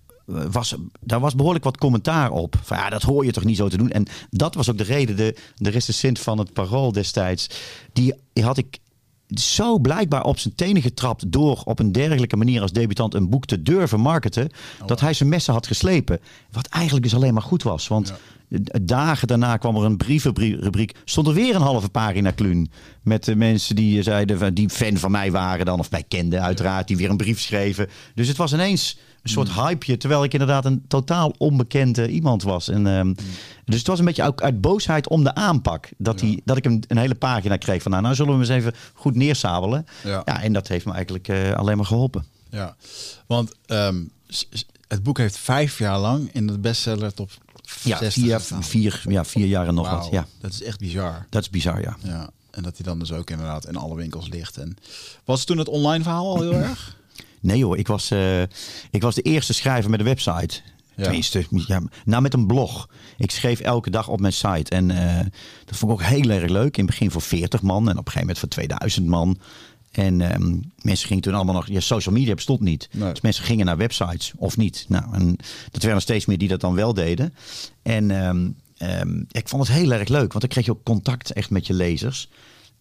was, 0.50 0.74
daar 1.00 1.20
was 1.20 1.34
behoorlijk 1.34 1.64
wat 1.64 1.78
commentaar 1.78 2.30
op. 2.30 2.56
Van 2.62 2.76
ja, 2.76 2.90
dat 2.90 3.02
hoor 3.02 3.24
je 3.24 3.32
toch 3.32 3.44
niet 3.44 3.56
zo 3.56 3.68
te 3.68 3.76
doen. 3.76 3.90
En 3.90 4.06
dat 4.30 4.54
was 4.54 4.70
ook 4.70 4.78
de 4.78 4.84
reden. 4.84 5.16
De, 5.16 5.36
de 5.56 5.70
recensent 5.70 6.18
van 6.18 6.38
het 6.38 6.52
Parool 6.52 6.92
destijds, 6.92 7.50
die 7.92 8.14
had 8.34 8.56
ik 8.56 8.78
zo 9.34 9.78
blijkbaar 9.78 10.24
op 10.24 10.38
zijn 10.38 10.54
tenen 10.54 10.82
getrapt 10.82 11.32
door 11.32 11.62
op 11.64 11.78
een 11.78 11.92
dergelijke 11.92 12.36
manier 12.36 12.62
als 12.62 12.72
debutant 12.72 13.14
een 13.14 13.28
boek 13.28 13.46
te 13.46 13.62
durven 13.62 14.00
marketen, 14.00 14.50
oh, 14.80 14.86
dat 14.86 15.00
hij 15.00 15.14
zijn 15.14 15.28
messen 15.28 15.52
had 15.52 15.66
geslepen. 15.66 16.20
Wat 16.50 16.66
eigenlijk 16.66 17.04
dus 17.04 17.14
alleen 17.14 17.34
maar 17.34 17.42
goed 17.42 17.62
was. 17.62 17.88
Want 17.88 18.12
dagen 18.82 19.28
daarna 19.28 19.56
kwam 19.56 19.76
er 19.76 19.84
een 19.84 19.96
brievenrubriek. 19.96 20.96
Stond 21.04 21.26
er 21.26 21.34
weer 21.34 21.54
een 21.54 21.60
halve 21.60 21.88
pagina 21.88 22.30
kluun. 22.30 22.70
Met 23.02 23.24
de 23.24 23.36
mensen 23.36 23.76
die 23.76 24.02
zeiden, 24.02 24.54
die 24.54 24.68
fan 24.68 24.96
van 24.96 25.10
mij 25.10 25.30
waren 25.30 25.66
dan, 25.66 25.78
of 25.78 25.90
mij 25.90 26.04
kenden 26.08 26.42
uiteraard, 26.42 26.88
die 26.88 26.96
weer 26.96 27.10
een 27.10 27.16
brief 27.16 27.40
schreven. 27.40 27.88
Dus 28.14 28.28
het 28.28 28.36
was 28.36 28.52
ineens 28.52 28.98
een 29.22 29.30
soort 29.30 29.48
mm. 29.48 29.66
hypeje, 29.66 29.96
terwijl 29.96 30.24
ik 30.24 30.32
inderdaad 30.32 30.64
een 30.64 30.84
totaal 30.88 31.34
onbekende 31.38 32.08
iemand 32.08 32.42
was. 32.42 32.68
En, 32.68 32.86
um, 32.86 33.14
dus 33.64 33.78
het 33.78 33.86
was 33.86 33.98
een 33.98 34.04
beetje 34.04 34.24
ook 34.24 34.42
uit 34.42 34.60
boosheid 34.60 35.08
om 35.08 35.24
de 35.24 35.34
aanpak. 35.34 35.88
Dat, 35.96 36.18
die, 36.18 36.42
dat 36.44 36.56
ik 36.56 36.64
een, 36.64 36.84
een 36.88 36.98
hele 36.98 37.14
pagina 37.14 37.56
kreeg 37.56 37.82
van, 37.82 37.90
nou, 37.90 38.02
nou 38.02 38.14
zullen 38.14 38.32
we 38.32 38.38
eens 38.38 38.48
even 38.48 38.74
goed 38.94 39.14
neersabelen. 39.14 39.86
Ja. 40.04 40.22
ja 40.24 40.42
en 40.42 40.52
dat 40.52 40.68
heeft 40.68 40.84
me 40.86 40.92
eigenlijk 40.92 41.28
uh, 41.28 41.52
alleen 41.52 41.76
maar 41.76 41.86
geholpen. 41.86 42.24
Ja, 42.50 42.76
want 43.26 43.52
um, 43.66 44.10
het 44.88 45.02
boek 45.02 45.18
heeft 45.18 45.38
vijf 45.38 45.78
jaar 45.78 45.98
lang 45.98 46.32
in 46.32 46.46
de 46.46 46.58
bestseller 46.58 47.14
top 47.14 47.30
ja, 47.82 47.98
vier, 48.10 48.40
vier, 48.40 49.02
ja, 49.08 49.24
vier 49.24 49.46
jaar 49.46 49.66
en 49.66 49.74
nog 49.74 49.90
wat. 49.90 50.08
Ja. 50.10 50.26
Dat 50.40 50.52
is 50.52 50.62
echt 50.62 50.78
bizar. 50.78 51.26
Dat 51.30 51.42
is 51.42 51.50
bizar, 51.50 51.80
ja. 51.80 51.96
ja. 52.02 52.30
En 52.50 52.62
dat 52.62 52.76
hij 52.76 52.86
dan 52.86 52.98
dus 52.98 53.12
ook 53.12 53.30
inderdaad 53.30 53.66
in 53.66 53.76
alle 53.76 53.96
winkels 53.96 54.28
ligt. 54.28 54.56
En 54.56 54.76
was 55.24 55.44
toen 55.44 55.58
het 55.58 55.68
online 55.68 56.02
verhaal 56.02 56.26
al 56.26 56.40
heel 56.40 56.54
erg? 56.68 56.96
Nee 57.40 57.64
hoor, 57.64 57.78
ik 57.78 57.86
was, 57.86 58.10
uh, 58.10 58.42
ik 58.90 59.02
was 59.02 59.14
de 59.14 59.22
eerste 59.22 59.52
schrijver 59.52 59.90
met 59.90 60.00
een 60.00 60.06
website. 60.06 60.60
Ja. 60.96 61.02
Tenminste, 61.02 61.46
ja, 61.66 61.82
nou 62.04 62.22
met 62.22 62.34
een 62.34 62.46
blog. 62.46 62.88
Ik 63.16 63.30
schreef 63.30 63.60
elke 63.60 63.90
dag 63.90 64.08
op 64.08 64.20
mijn 64.20 64.32
site. 64.32 64.70
En 64.70 64.90
uh, 64.90 65.18
dat 65.64 65.76
vond 65.76 65.92
ik 65.92 65.98
ook 65.98 66.04
heel 66.04 66.30
erg 66.30 66.50
leuk. 66.50 66.76
In 66.76 66.84
het 66.84 66.90
begin 66.90 67.10
voor 67.10 67.22
40 67.22 67.62
man 67.62 67.88
en 67.88 67.98
op 67.98 68.06
een 68.06 68.12
gegeven 68.12 68.20
moment 68.20 68.38
voor 68.38 68.48
2000 68.48 69.06
man. 69.06 69.38
En 69.90 70.34
um, 70.34 70.72
mensen 70.82 71.06
gingen 71.06 71.22
toen 71.22 71.34
allemaal 71.34 71.54
nog... 71.54 71.68
Ja, 71.68 71.80
social 71.80 72.14
media 72.14 72.34
bestond 72.34 72.60
niet. 72.60 72.88
Nee. 72.92 73.10
Dus 73.10 73.20
mensen 73.20 73.44
gingen 73.44 73.66
naar 73.66 73.76
websites 73.76 74.32
of 74.36 74.56
niet. 74.56 74.84
Nou, 74.88 75.14
en 75.14 75.36
dat 75.70 75.82
werden 75.82 76.02
steeds 76.02 76.26
meer 76.26 76.38
die 76.38 76.48
dat 76.48 76.60
dan 76.60 76.74
wel 76.74 76.94
deden. 76.94 77.34
En 77.82 78.10
um, 78.10 78.56
um, 78.78 79.26
ik 79.30 79.48
vond 79.48 79.66
het 79.66 79.76
heel 79.76 79.92
erg 79.92 80.08
leuk. 80.08 80.32
Want 80.32 80.40
dan 80.40 80.48
kreeg 80.48 80.64
je 80.64 80.70
ook 80.70 80.84
contact 80.84 81.32
echt 81.32 81.50
met 81.50 81.66
je 81.66 81.74
lezers. 81.74 82.28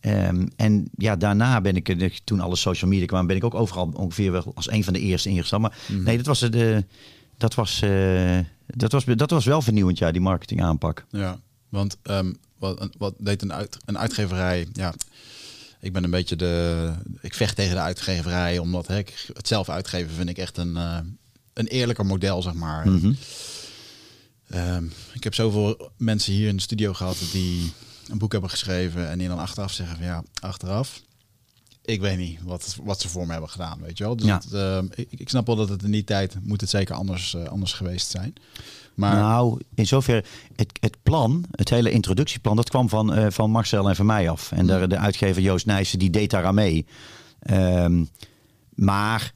Um, 0.01 0.49
en 0.55 0.89
ja, 0.97 1.15
daarna 1.15 1.61
ben 1.61 1.75
ik, 1.75 2.19
toen 2.23 2.39
alle 2.39 2.55
social 2.55 2.89
media 2.89 3.05
kwamen, 3.05 3.27
ben 3.27 3.35
ik 3.35 3.43
ook 3.43 3.53
overal 3.53 3.91
ongeveer 3.93 4.31
wel 4.31 4.51
als 4.55 4.71
een 4.71 4.83
van 4.83 4.93
de 4.93 4.99
eerste 4.99 5.29
ingestapt. 5.29 5.61
Maar 5.61 5.77
mm. 5.87 6.03
nee, 6.03 6.17
dat 6.17 6.25
was, 6.25 6.39
de, 6.39 6.85
dat, 7.37 7.53
was, 7.53 7.81
uh, 7.83 8.39
dat, 8.65 8.91
was, 8.91 9.05
dat 9.05 9.29
was 9.29 9.45
wel 9.45 9.61
vernieuwend, 9.61 9.97
ja, 9.97 10.11
die 10.11 10.21
marketing 10.21 10.61
aanpak. 10.61 11.05
Ja, 11.09 11.39
want 11.69 11.97
um, 12.03 12.37
wat, 12.57 12.89
wat 12.97 13.13
deed 13.17 13.41
een, 13.41 13.53
uit, 13.53 13.77
een 13.85 13.97
uitgeverij? 13.97 14.67
Ja, 14.73 14.93
ik 15.79 15.93
ben 15.93 16.03
een 16.03 16.09
beetje 16.09 16.35
de. 16.35 16.93
Ik 17.21 17.33
vecht 17.33 17.55
tegen 17.55 17.75
de 17.75 17.81
uitgeverij, 17.81 18.57
omdat 18.57 18.87
hè, 18.87 19.01
het 19.33 19.47
zelf 19.47 19.69
uitgeven 19.69 20.15
vind 20.15 20.29
ik 20.29 20.37
echt 20.37 20.57
een, 20.57 20.75
uh, 20.75 20.97
een 21.53 21.67
eerlijker 21.67 22.05
model, 22.05 22.41
zeg 22.41 22.53
maar. 22.53 22.87
Mm 22.87 22.99
-hmm. 22.99 23.17
um, 24.55 24.91
ik 25.13 25.23
heb 25.23 25.33
zoveel 25.33 25.91
mensen 25.97 26.33
hier 26.33 26.47
in 26.47 26.55
de 26.55 26.61
studio 26.61 26.93
gehad 26.93 27.17
die 27.31 27.71
een 28.09 28.17
boek 28.17 28.31
hebben 28.31 28.49
geschreven 28.49 29.09
en 29.09 29.17
die 29.17 29.27
dan 29.27 29.39
achteraf 29.39 29.71
zeggen 29.71 29.95
van 29.95 30.05
ja, 30.05 30.23
achteraf, 30.39 31.01
ik 31.89 32.01
weet 32.01 32.17
niet 32.17 32.39
wat, 32.43 32.77
wat 32.83 33.01
ze 33.01 33.09
voor 33.09 33.25
me 33.25 33.31
hebben 33.31 33.49
gedaan, 33.49 33.79
weet 33.81 33.97
je 33.97 34.03
wel. 34.03 34.15
Dus 34.15 34.25
ja. 34.25 34.41
het, 34.43 34.53
uh, 34.53 34.77
ik, 34.95 35.07
ik, 35.19 35.29
snap 35.29 35.45
wel 35.45 35.55
dat 35.55 35.69
het 35.69 35.83
in 35.83 35.91
die 35.91 36.03
tijd 36.03 36.35
moet 36.43 36.61
het 36.61 36.69
zeker 36.69 36.95
anders, 36.95 37.33
uh, 37.33 37.43
anders 37.43 37.73
geweest 37.73 38.09
zijn. 38.09 38.33
Maar... 38.93 39.15
Nou, 39.15 39.61
in 39.75 39.87
zover 39.87 40.25
het, 40.55 40.71
het 40.79 40.97
plan, 41.03 41.45
het 41.51 41.69
hele 41.69 41.91
introductieplan, 41.91 42.55
dat 42.55 42.69
kwam 42.69 42.89
van, 42.89 43.19
uh, 43.19 43.25
van 43.29 43.51
Marcel 43.51 43.89
en 43.89 43.95
van 43.95 44.05
mij 44.05 44.29
af. 44.29 44.51
En 44.51 44.67
de, 44.67 44.87
de 44.87 44.97
uitgever 44.97 45.41
Joost 45.41 45.65
Nijssen, 45.65 45.99
die 45.99 46.09
deed 46.09 46.29
daar 46.29 46.45
aan 46.45 46.55
mee. 46.55 46.85
Um, 47.51 48.09
maar 48.75 49.33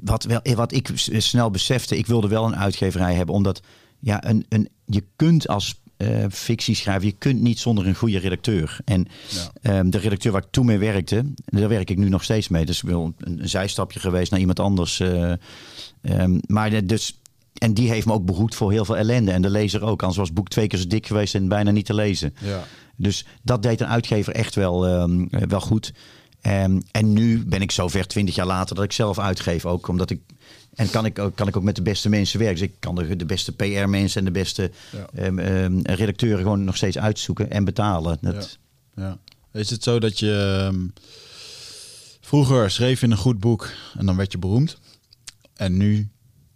wat, 0.00 0.24
wel, 0.24 0.40
wat 0.54 0.72
ik 0.72 0.90
snel 0.94 1.50
besefte, 1.50 1.96
ik 1.98 2.06
wilde 2.06 2.28
wel 2.28 2.44
een 2.44 2.56
uitgeverij 2.56 3.14
hebben, 3.14 3.34
omdat 3.34 3.60
ja, 3.98 4.24
een, 4.24 4.46
een, 4.48 4.68
je 4.84 5.04
kunt 5.16 5.48
als 5.48 5.80
uh, 6.04 6.24
fictie 6.30 6.74
schrijven. 6.74 7.06
Je 7.06 7.14
kunt 7.18 7.40
niet 7.40 7.58
zonder 7.58 7.86
een 7.86 7.94
goede 7.94 8.18
redacteur. 8.18 8.78
En 8.84 9.06
ja. 9.62 9.78
um, 9.78 9.90
de 9.90 9.98
redacteur 9.98 10.32
waar 10.32 10.42
ik 10.42 10.50
toen 10.50 10.66
mee 10.66 10.78
werkte, 10.78 11.24
daar 11.44 11.68
werk 11.68 11.90
ik 11.90 11.98
nu 11.98 12.08
nog 12.08 12.24
steeds 12.24 12.48
mee. 12.48 12.64
Dus 12.64 12.82
ik 12.82 12.88
wil 12.88 13.14
een, 13.18 13.40
een 13.40 13.48
zijstapje 13.48 14.00
geweest 14.00 14.30
naar 14.30 14.40
iemand 14.40 14.60
anders. 14.60 15.00
Uh, 15.00 15.32
um, 16.02 16.40
maar 16.46 16.86
dus 16.86 17.18
en 17.54 17.74
die 17.74 17.90
heeft 17.90 18.06
me 18.06 18.12
ook 18.12 18.24
behoed 18.24 18.54
voor 18.54 18.70
heel 18.70 18.84
veel 18.84 18.96
ellende. 18.96 19.30
En 19.32 19.42
de 19.42 19.50
lezer 19.50 19.82
ook. 19.82 20.00
Anders 20.00 20.18
was 20.18 20.26
het 20.26 20.36
boek 20.36 20.48
twee 20.48 20.66
keer 20.66 20.78
zo 20.78 20.86
dik 20.86 21.06
geweest 21.06 21.34
en 21.34 21.48
bijna 21.48 21.70
niet 21.70 21.86
te 21.86 21.94
lezen. 21.94 22.34
Ja. 22.40 22.64
Dus 22.96 23.26
dat 23.42 23.62
deed 23.62 23.80
een 23.80 23.86
uitgever 23.86 24.34
echt 24.34 24.54
wel, 24.54 24.86
ehm, 24.86 25.24
eh, 25.30 25.42
wel 25.48 25.60
goed. 25.60 25.92
Ehm, 26.40 26.80
en 26.90 27.12
nu 27.12 27.44
ben 27.46 27.62
ik 27.62 27.70
zover, 27.70 28.06
twintig 28.06 28.34
jaar 28.34 28.46
later, 28.46 28.74
dat 28.74 28.84
ik 28.84 28.92
zelf 28.92 29.18
uitgeef. 29.18 29.66
Ook 29.66 29.88
omdat 29.88 30.10
ik. 30.10 30.20
En 30.74 30.90
kan 30.90 31.04
ik, 31.04 31.18
ook, 31.18 31.36
kan 31.36 31.48
ik 31.48 31.56
ook 31.56 31.62
met 31.62 31.76
de 31.76 31.82
beste 31.82 32.08
mensen 32.08 32.38
werken. 32.38 32.58
Dus 32.58 32.68
ik 32.68 32.74
kan 32.78 32.94
de, 32.94 33.16
de 33.16 33.26
beste 33.26 33.52
PR-mensen 33.52 34.18
en 34.18 34.24
de 34.24 34.30
beste 34.40 34.70
Ja. 34.92 35.06
ehm, 35.22 35.38
ehm, 35.38 35.80
redacteuren 35.82 36.42
gewoon 36.42 36.64
nog 36.64 36.76
steeds 36.76 36.98
uitzoeken 36.98 37.50
en 37.50 37.64
betalen. 37.64 38.18
Dat, 38.20 38.58
Ja. 38.96 39.18
Is 39.52 39.70
het 39.70 39.82
zo 39.82 39.98
dat 39.98 40.18
je 40.18 40.66
ehm, 40.70 40.86
vroeger 42.20 42.70
schreef 42.70 43.00
je 43.00 43.06
een 43.06 43.16
goed 43.16 43.38
boek 43.40 43.70
en 43.98 44.06
dan 44.06 44.16
werd 44.16 44.32
je 44.32 44.38
beroemd. 44.38 44.78
En 45.54 45.76
nu 45.76 46.08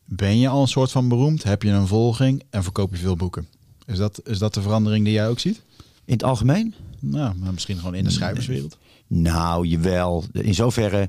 ben 0.05 0.39
je 0.39 0.49
al 0.49 0.61
een 0.63 0.69
soort 0.69 0.91
van 0.91 1.09
beroemd, 1.09 1.43
heb 1.43 1.63
je 1.63 1.71
een 1.71 1.87
volging 1.87 2.43
en 2.51 2.63
verkoop 2.63 2.91
je 2.95 3.01
veel 3.01 3.17
boeken. 3.17 3.47
Is 3.87 3.99
dat, 3.99 4.21
is 4.25 4.39
dat 4.39 4.55
de 4.55 4.63
verandering 4.63 5.05
die 5.05 5.15
jij 5.15 5.29
ook 5.29 5.39
ziet? 5.39 5.63
In 6.05 6.13
het 6.13 6.23
algemeen? 6.25 6.75
Nou, 7.01 7.35
maar 7.37 7.53
misschien 7.53 7.77
gewoon 7.77 7.95
in 7.95 8.05
de 8.05 8.11
schrijverswereld. 8.11 8.79
Nou, 9.07 9.67
jawel. 9.67 10.25
In 10.33 10.55
zoverre. 10.55 11.09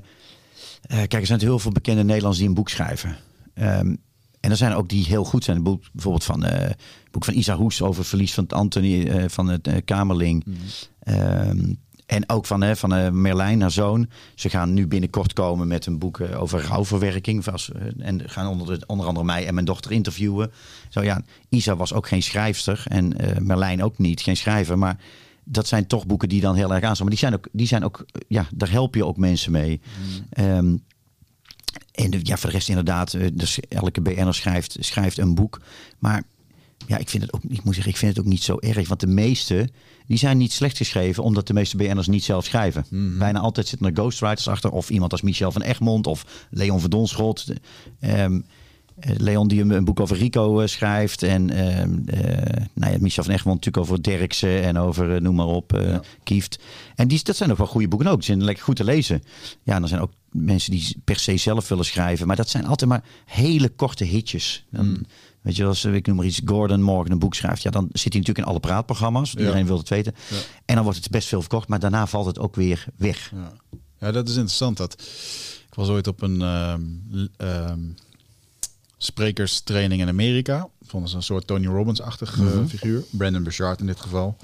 Eh, 0.90 0.98
kijk, 0.98 1.12
er 1.12 1.26
zijn 1.26 1.40
heel 1.40 1.58
veel 1.58 1.72
bekende 1.72 2.02
Nederlanders 2.02 2.38
die 2.38 2.48
een 2.48 2.54
boek 2.54 2.68
schrijven. 2.68 3.16
Ehm, 3.54 3.94
en 4.40 4.50
er 4.50 4.56
zijn 4.56 4.72
ook 4.72 4.88
die 4.88 5.04
heel 5.04 5.24
goed 5.24 5.44
zijn. 5.44 5.56
Een 5.56 5.62
boek, 5.62 5.82
bijvoorbeeld 5.92 6.24
van, 6.24 6.44
eh, 6.44 6.68
het 6.68 7.10
boek 7.10 7.24
van 7.24 7.34
Isa 7.34 7.56
Hoes 7.56 7.82
over 7.82 8.00
het 8.00 8.08
verlies 8.08 8.34
van 8.34 8.44
het 8.44 8.52
Anthony 8.52 9.06
eh, 9.06 9.24
van 9.28 9.48
het 9.48 9.70
Kamerling. 9.84 10.44
Ehm, 11.00 11.72
en 12.06 12.28
ook 12.28 12.46
van, 12.46 12.76
van 12.76 13.20
Merlijn, 13.20 13.60
haar 13.60 13.70
zoon. 13.70 14.08
Ze 14.34 14.48
gaan 14.48 14.72
nu 14.74 14.86
binnenkort 14.86 15.32
komen 15.32 15.68
met 15.68 15.86
een 15.86 15.98
boek 15.98 16.20
over 16.20 16.64
rouwverwerking. 16.64 17.44
En 17.98 18.22
gaan 18.26 18.46
onder, 18.46 18.78
de, 18.78 18.86
onder 18.86 19.06
andere 19.06 19.26
mij 19.26 19.46
en 19.46 19.54
mijn 19.54 19.66
dochter 19.66 19.92
interviewen. 19.92 20.52
Zo 20.88 21.02
ja, 21.02 21.22
Isa 21.48 21.76
was 21.76 21.92
ook 21.92 22.08
geen 22.08 22.22
schrijfster. 22.22 22.82
En 22.88 23.16
Merlijn 23.40 23.82
ook 23.82 23.98
niet, 23.98 24.20
geen 24.20 24.36
schrijver. 24.36 24.78
Maar 24.78 24.96
dat 25.44 25.66
zijn 25.68 25.86
toch 25.86 26.06
boeken 26.06 26.28
die 26.28 26.40
dan 26.40 26.54
heel 26.54 26.74
erg 26.74 26.84
aanstaan. 26.84 27.06
Maar 27.06 27.16
die 27.16 27.24
zijn 27.28 27.34
ook, 27.34 27.48
die 27.52 27.66
zijn 27.66 27.84
ook 27.84 28.04
eh, 28.12 28.20
ja, 28.28 28.48
daar 28.54 28.70
help 28.70 28.94
je 28.94 29.04
ook 29.04 29.16
mensen 29.16 29.52
mee. 29.52 29.80
Ehm, 30.30 30.76
en 31.92 32.10
de- 32.10 32.20
ja, 32.22 32.36
voor 32.36 32.50
de 32.50 32.56
rest 32.56 32.68
inderdaad, 32.68 33.14
eh, 33.14 33.26
dus 33.32 33.60
elke 33.68 34.00
BN'er 34.00 34.34
schrijft, 34.34 34.76
schrijft 34.80 35.18
een 35.18 35.34
boek. 35.34 35.60
Maar 35.98 36.22
ja, 36.86 36.96
ik 36.98 37.08
vind 37.08 37.22
het 37.22 37.32
ook, 37.32 37.42
ik 37.48 37.64
moet 37.64 37.74
zeggen, 37.74 37.92
ik 37.92 37.98
vind 37.98 38.16
het 38.16 38.24
ook 38.24 38.30
niet 38.30 38.42
zo 38.42 38.56
erg. 38.58 38.88
Want 38.88 39.00
de 39.00 39.06
meeste, 39.06 39.68
die 40.06 40.18
zijn 40.18 40.38
niet 40.38 40.52
slecht 40.52 40.76
geschreven, 40.76 41.22
omdat 41.22 41.46
de 41.46 41.52
meeste 41.52 41.76
BN'ers 41.76 42.06
niet 42.06 42.24
zelf 42.24 42.44
schrijven. 42.44 42.84
Bijna 43.18 43.38
altijd 43.40 43.66
zitten 43.68 43.86
er 43.88 43.92
ghostwriters 43.94 44.48
achter. 44.48 44.70
Of 44.70 44.90
iemand 44.90 45.12
als 45.12 45.22
Michel 45.22 45.52
van 45.52 45.62
Egmond 45.62 46.06
of 46.06 46.46
Leon 46.50 46.80
Verdonschot. 46.80 47.44
Ehm, 48.00 48.34
eh, 48.34 48.38
Leon 49.16 49.48
die 49.48 49.62
een, 49.62 49.84
boek 49.84 50.00
over 50.00 50.16
Rico 50.16 50.60
eh, 50.60 50.66
schrijft. 50.66 51.22
En 51.22 51.50
eh, 51.50 51.86
nou 52.74 52.92
ja, 52.92 52.98
Michel 53.00 53.24
van 53.24 53.32
Egmond 53.32 53.56
natuurlijk 53.56 53.84
over 53.84 54.02
Derksen 54.02 54.62
en 54.62 54.78
over, 54.78 55.14
eh, 55.14 55.20
noem 55.20 55.34
maar 55.34 55.46
op, 55.46 55.72
eh 55.72 55.88
Ja. 55.88 56.02
Kieft. 56.22 56.58
En 56.94 57.08
die, 57.08 57.20
dat 57.22 57.36
zijn 57.36 57.50
ook 57.50 57.58
wel 57.58 57.66
goede 57.66 57.88
boeken 57.88 58.08
ook. 58.08 58.16
Die 58.16 58.24
zijn 58.24 58.44
lekker 58.44 58.64
goed 58.64 58.76
te 58.76 58.84
lezen. 58.84 59.22
Ja, 59.62 59.74
en 59.74 59.82
er 59.82 59.88
zijn 59.88 60.00
ook 60.00 60.12
mensen 60.30 60.70
die 60.70 60.96
per 61.04 61.16
se 61.16 61.36
zelf 61.36 61.68
willen 61.68 61.84
schrijven. 61.84 62.26
Maar 62.26 62.36
dat 62.36 62.48
zijn 62.48 62.66
altijd 62.66 62.90
maar 62.90 63.04
hele 63.24 63.68
korte 63.68 64.04
hitjes. 64.04 64.64
Dan, 64.70 65.06
Weet 65.40 65.56
je, 65.56 65.64
als 65.64 65.84
eh, 65.84 65.94
ik 65.94 66.06
noem 66.06 66.16
maar 66.16 66.24
iets, 66.24 66.40
Gordon 66.44 66.82
morgen 66.82 67.12
een 67.12 67.18
boek 67.18 67.34
schrijft. 67.34 67.62
Ja, 67.62 67.70
dan 67.70 67.88
zit 67.92 68.12
hij 68.12 68.20
natuurlijk 68.20 68.38
in 68.38 68.44
alle 68.44 68.60
praatprogramma's. 68.60 69.32
Ja. 69.32 69.38
Iedereen 69.38 69.66
wil 69.66 69.78
het 69.78 69.88
weten. 69.88 70.14
En 70.64 70.74
dan 70.74 70.84
wordt 70.84 70.98
het 70.98 71.10
best 71.10 71.28
veel 71.28 71.40
verkocht. 71.40 71.68
Maar 71.68 71.78
daarna 71.78 72.06
valt 72.06 72.26
het 72.26 72.38
ook 72.38 72.54
weer 72.54 72.84
weg. 72.96 73.32
Ja. 73.34 73.52
ja, 73.98 74.12
dat 74.12 74.28
is 74.28 74.34
interessant. 74.34 74.76
Dat, 74.76 74.92
ik 75.68 75.74
was 75.74 75.88
ooit 75.88 76.06
op 76.06 76.22
een 76.22 76.42
ehm, 76.42 76.82
ehm, 77.36 77.80
sprekerstraining 79.02 80.00
in 80.00 80.08
Amerika. 80.08 80.68
Vond 80.86 81.10
ze 81.10 81.16
een 81.16 81.22
soort 81.22 81.46
Tony 81.46 81.66
Robbins-achtig 81.66 82.32
eh, 82.32 82.40
Mhm. 82.44 82.66
figuur. 82.66 83.02
Brandon 83.10 83.42
Burchard 83.42 83.80
in 83.80 83.86
dit 83.86 84.00
geval. 84.00 84.36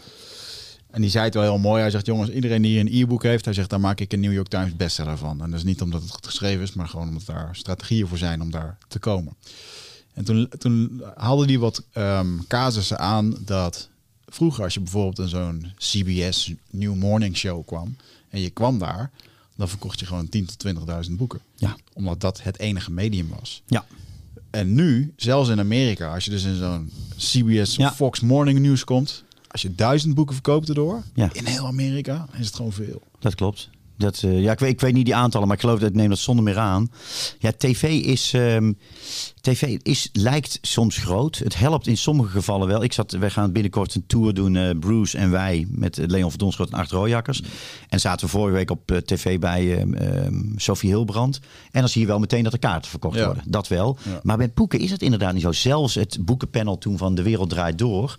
En 0.91 1.01
die 1.01 1.11
zei 1.11 1.25
het 1.25 1.35
wel 1.35 1.43
heel 1.43 1.59
mooi. 1.59 1.81
Hij 1.81 1.91
zegt, 1.91 2.07
jongens, 2.07 2.31
iedereen 2.31 2.63
die 2.63 2.79
een 2.81 2.89
e-book 2.93 3.23
heeft, 3.23 3.45
hij 3.45 3.55
zegt, 3.55 3.71
daar 3.71 3.81
maak 3.81 4.01
ik 4.01 4.13
een 4.13 4.21
New 4.21 4.33
York 4.33 4.49
Times 4.49 4.77
bestseller 4.77 5.19
van. 5.19 5.43
En 5.43 5.51
dat 5.51 5.59
is 5.59 5.65
niet 5.65 5.83
omdat 5.83 6.03
het 6.03 6.11
goed 6.11 6.27
geschreven 6.27 6.63
is, 6.63 6.73
maar 6.73 6.89
gewoon 6.89 7.09
omdat 7.09 7.27
daar 7.27 7.49
strategieën 7.57 8.07
voor 8.07 8.19
zijn 8.19 8.41
om 8.41 8.51
daar 8.51 8.79
te 8.89 8.99
komen. 8.99 9.35
En 10.15 10.25
toen, 10.25 10.49
toen 10.59 11.03
haalde 11.15 11.45
hij 11.47 11.59
wat 11.59 11.83
ehm 11.93 12.39
casussen 12.49 12.99
aan 12.99 13.37
dat 13.41 13.89
vroeger 14.27 14.65
als 14.65 14.75
je 14.75 14.81
bijvoorbeeld 14.81 15.19
in 15.19 15.29
zo'n 15.29 15.73
CBS 15.77 16.53
New 16.71 16.95
Morning 16.95 17.37
Show 17.37 17.67
kwam 17.67 17.97
en 18.29 18.41
je 18.41 18.51
kwam 18.51 18.79
daar, 18.79 19.11
dan 19.57 19.69
verkocht 19.69 20.01
je 20.01 20.07
gewoon 20.07 20.29
10.000 20.29 20.45
tot 20.57 20.59
20.000 21.09 21.13
boeken. 21.17 21.41
Ja. 21.55 21.77
Omdat 21.93 22.21
dat 22.21 22.43
het 22.43 22.59
enige 22.59 22.91
medium 22.91 23.29
was. 23.41 23.63
Ja. 23.67 23.85
En 24.57 24.75
nu, 24.75 25.13
zelfs 25.17 25.49
in 25.49 25.59
Amerika, 25.59 26.15
als 26.15 26.25
je 26.25 26.31
dus 26.31 26.45
in 26.45 26.57
zo'n 26.57 26.91
CBS 27.17 27.77
Ja. 27.77 27.93
Fox 27.93 28.21
Morning 28.21 28.59
News 28.59 28.85
komt, 28.85 29.25
als 29.49 29.63
je 29.63 29.75
duizend 29.75 30.15
boeken 30.15 30.35
verkoopt 30.35 30.69
erdoor, 30.69 31.03
Ja. 31.15 31.29
in 31.33 31.45
heel 31.47 31.67
Amerika, 31.67 32.27
is 32.39 32.47
het 32.47 32.55
gewoon 32.55 32.73
veel. 32.73 33.03
Dat 33.19 33.35
klopt. 33.35 33.69
Dat, 33.97 34.23
eh, 34.23 34.41
ja, 34.41 34.53
ik 34.53 34.59
weet, 34.59 34.71
ik 34.73 34.81
weet 34.81 34.93
niet 34.93 35.05
die 35.05 35.15
aantallen, 35.15 35.47
maar 35.47 35.57
ik 35.57 35.63
geloof 35.63 35.79
dat 35.79 35.89
ik 35.89 35.95
neem 35.95 36.09
dat 36.09 36.19
zonder 36.19 36.45
meer 36.45 36.59
aan. 36.59 36.91
Ja, 37.39 37.53
tv 37.57 37.83
is, 37.83 38.33
ehm, 38.35 38.73
tv 39.41 39.79
is, 39.83 40.09
lijkt 40.13 40.59
soms 40.63 40.97
groot. 40.97 41.37
Het 41.39 41.57
helpt 41.59 41.87
in 41.87 41.97
sommige 41.97 42.31
gevallen 42.31 42.69
wel. 42.69 42.83
Ik 42.83 42.93
zat, 42.93 43.13
wij 43.13 43.31
gaan 43.31 43.53
binnenkort 43.53 43.95
een 43.95 44.07
tour 44.07 44.35
doen, 44.35 44.57
eh, 44.57 44.71
Bruce 44.79 45.19
en 45.19 45.31
wij, 45.31 45.67
met 45.71 45.99
eh, 45.99 46.07
Leon 46.07 46.31
Verdonschot 46.31 46.71
en 46.71 46.79
Acht 46.79 46.91
Rooijakkers. 46.91 47.43
En 47.89 48.01
zaten 48.01 48.27
we 48.27 48.33
vorige 48.33 48.55
week 48.57 48.71
op 48.71 49.01
tv 49.05 49.39
bij 49.39 49.79
ehm, 49.79 49.95
ehm, 49.95 50.43
Sophie 50.57 50.91
Hilbrand. 50.91 51.41
En 51.71 51.81
dan 51.81 51.89
zie 51.89 52.01
je 52.01 52.07
wel 52.07 52.19
meteen 52.19 52.45
dat 52.45 52.53
er 52.53 52.59
kaarten 52.59 52.91
verkocht 52.91 53.19
Ja. 53.19 53.25
worden. 53.27 53.45
Dat 53.47 53.69
wel. 53.69 53.99
Ja. 54.03 54.21
Maar 54.23 54.37
met 54.37 54.55
boeken 54.55 54.79
is 54.79 54.91
het 54.91 55.03
inderdaad 55.03 55.33
niet 55.33 55.43
zo. 55.43 55.53
Zelfs 55.53 55.95
het 55.95 56.19
boekenpanel 56.21 56.79
toen 56.79 56.99
van 56.99 57.15
De 57.15 57.23
Wereld 57.23 57.51
Draait 57.51 57.79
Door. 57.79 58.17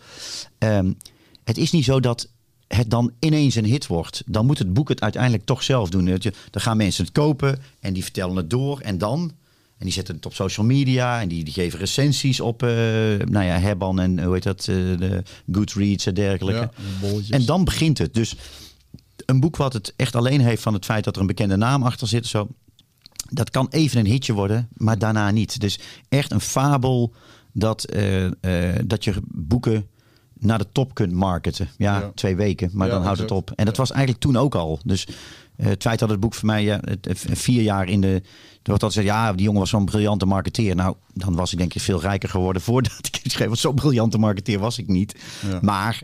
het 1.44 1.58
is 1.58 1.72
niet 1.72 1.86
zo 1.86 2.00
dat 2.00 2.30
het 2.68 2.90
dan 2.90 3.12
ineens 3.20 3.56
een 3.56 3.66
hit 3.66 3.88
wordt. 3.88 4.24
Dan 4.26 4.46
moet 4.46 4.58
het 4.58 4.74
boek 4.74 4.90
het 4.90 5.02
uiteindelijk 5.02 5.46
toch 5.46 5.64
zelf 5.64 5.90
doen. 5.90 6.06
Dan 6.06 6.62
gaan 6.62 6.78
mensen 6.78 7.04
het 7.04 7.14
kopen 7.14 7.60
en 7.80 7.94
die 7.94 8.04
vertellen 8.04 8.36
het 8.36 8.50
door. 8.50 8.80
En 8.80 8.98
dan, 8.98 9.32
en 9.78 9.86
die 9.86 9.94
zetten 9.94 10.16
het 10.16 10.26
op 10.26 10.34
social 10.34 10.66
media 10.66 11.22
en 11.22 11.28
die, 11.28 11.44
die 11.44 11.54
geven 11.54 11.80
recensies 11.80 12.40
op, 12.40 12.64
eh 12.64 12.70
nou 13.26 13.46
ja, 13.46 13.60
Hebban 13.60 14.00
en 14.00 14.24
hoe 14.24 14.34
heet 14.34 14.44
dat, 14.44 14.60
eh, 14.60 14.76
de 14.76 15.24
Goodreads 15.52 16.06
en 16.06 16.14
dergelijke. 16.14 16.70
Ja. 17.02 17.20
En 17.30 17.46
dan 17.46 17.64
begint 17.64 17.98
het. 17.98 18.14
Dus 18.14 18.36
een 19.26 19.40
boek 19.40 19.56
wat 19.56 19.74
het 19.74 19.94
echt 19.96 20.16
alleen 20.16 20.42
heeft 20.42 20.62
van 20.62 20.74
het 20.74 20.86
feit 20.86 21.04
dat 21.04 21.16
er 21.16 21.22
een 21.22 21.28
bekende 21.28 21.56
naam 21.56 21.84
achter 21.84 22.08
zit, 22.08 22.28
zo, 22.28 22.48
dat 23.30 23.50
kan 23.50 23.68
even 23.70 24.00
een 24.00 24.06
hitje 24.06 24.34
worden, 24.34 24.68
maar 24.74 25.00
daarna 25.00 25.32
niet. 25.32 25.60
Dus 25.60 25.80
echt 26.10 26.32
een 26.32 26.42
fabel 26.42 27.14
dat, 27.52 27.84
eh, 27.84 28.26
eh, 28.26 28.76
dat 28.86 29.04
je 29.04 29.14
boeken 29.28 29.88
naar 30.40 30.58
de 30.58 30.68
top 30.72 30.94
kunt 30.94 31.12
marketen. 31.12 31.70
Ja, 31.78 32.00
Ja. 32.00 32.12
twee 32.16 32.36
weken, 32.36 32.70
maar 32.74 32.88
Ja, 32.88 32.94
dan 32.94 33.04
houdt 33.04 33.20
het 33.20 33.32
op. 33.32 33.52
En 33.56 33.66
dat 33.66 33.78
was 33.78 33.92
eigenlijk 33.92 34.22
toen 34.22 34.38
ook 34.38 34.56
al. 34.56 34.80
Dus 34.84 35.08
eh, 35.56 35.66
het 35.68 35.82
feit 35.82 36.00
dat 36.00 36.10
het 36.10 36.20
boek 36.20 36.34
voor 36.34 36.46
mij 36.46 36.64
ja, 36.64 36.80
vier 37.16 37.62
jaar 37.62 37.90
in 37.90 38.02
de... 38.02 38.22
Er 38.62 38.74
wordt 38.74 38.84
altijd 38.84 38.94
gezegd, 39.08 39.08
ja, 39.26 39.34
die 39.34 39.44
jongen 39.46 39.60
was 39.60 39.70
zo'n 39.70 39.86
briljante 39.86 40.26
marketeer. 40.26 40.76
Nou, 40.76 40.96
dan 41.14 41.36
was 41.36 41.52
ik 41.52 41.58
denk 41.58 41.74
ik 41.74 41.82
veel 41.82 42.02
rijker 42.02 42.30
geworden 42.30 42.62
voordat 42.68 43.08
ik 43.08 43.20
het 43.24 43.32
schreef. 43.32 43.48
Want 43.48 43.60
zo'n 43.60 43.76
briljante 43.76 44.18
marketeer 44.18 44.60
was 44.60 44.78
ik 44.78 44.88
niet. 44.88 45.16
Maar 45.62 46.02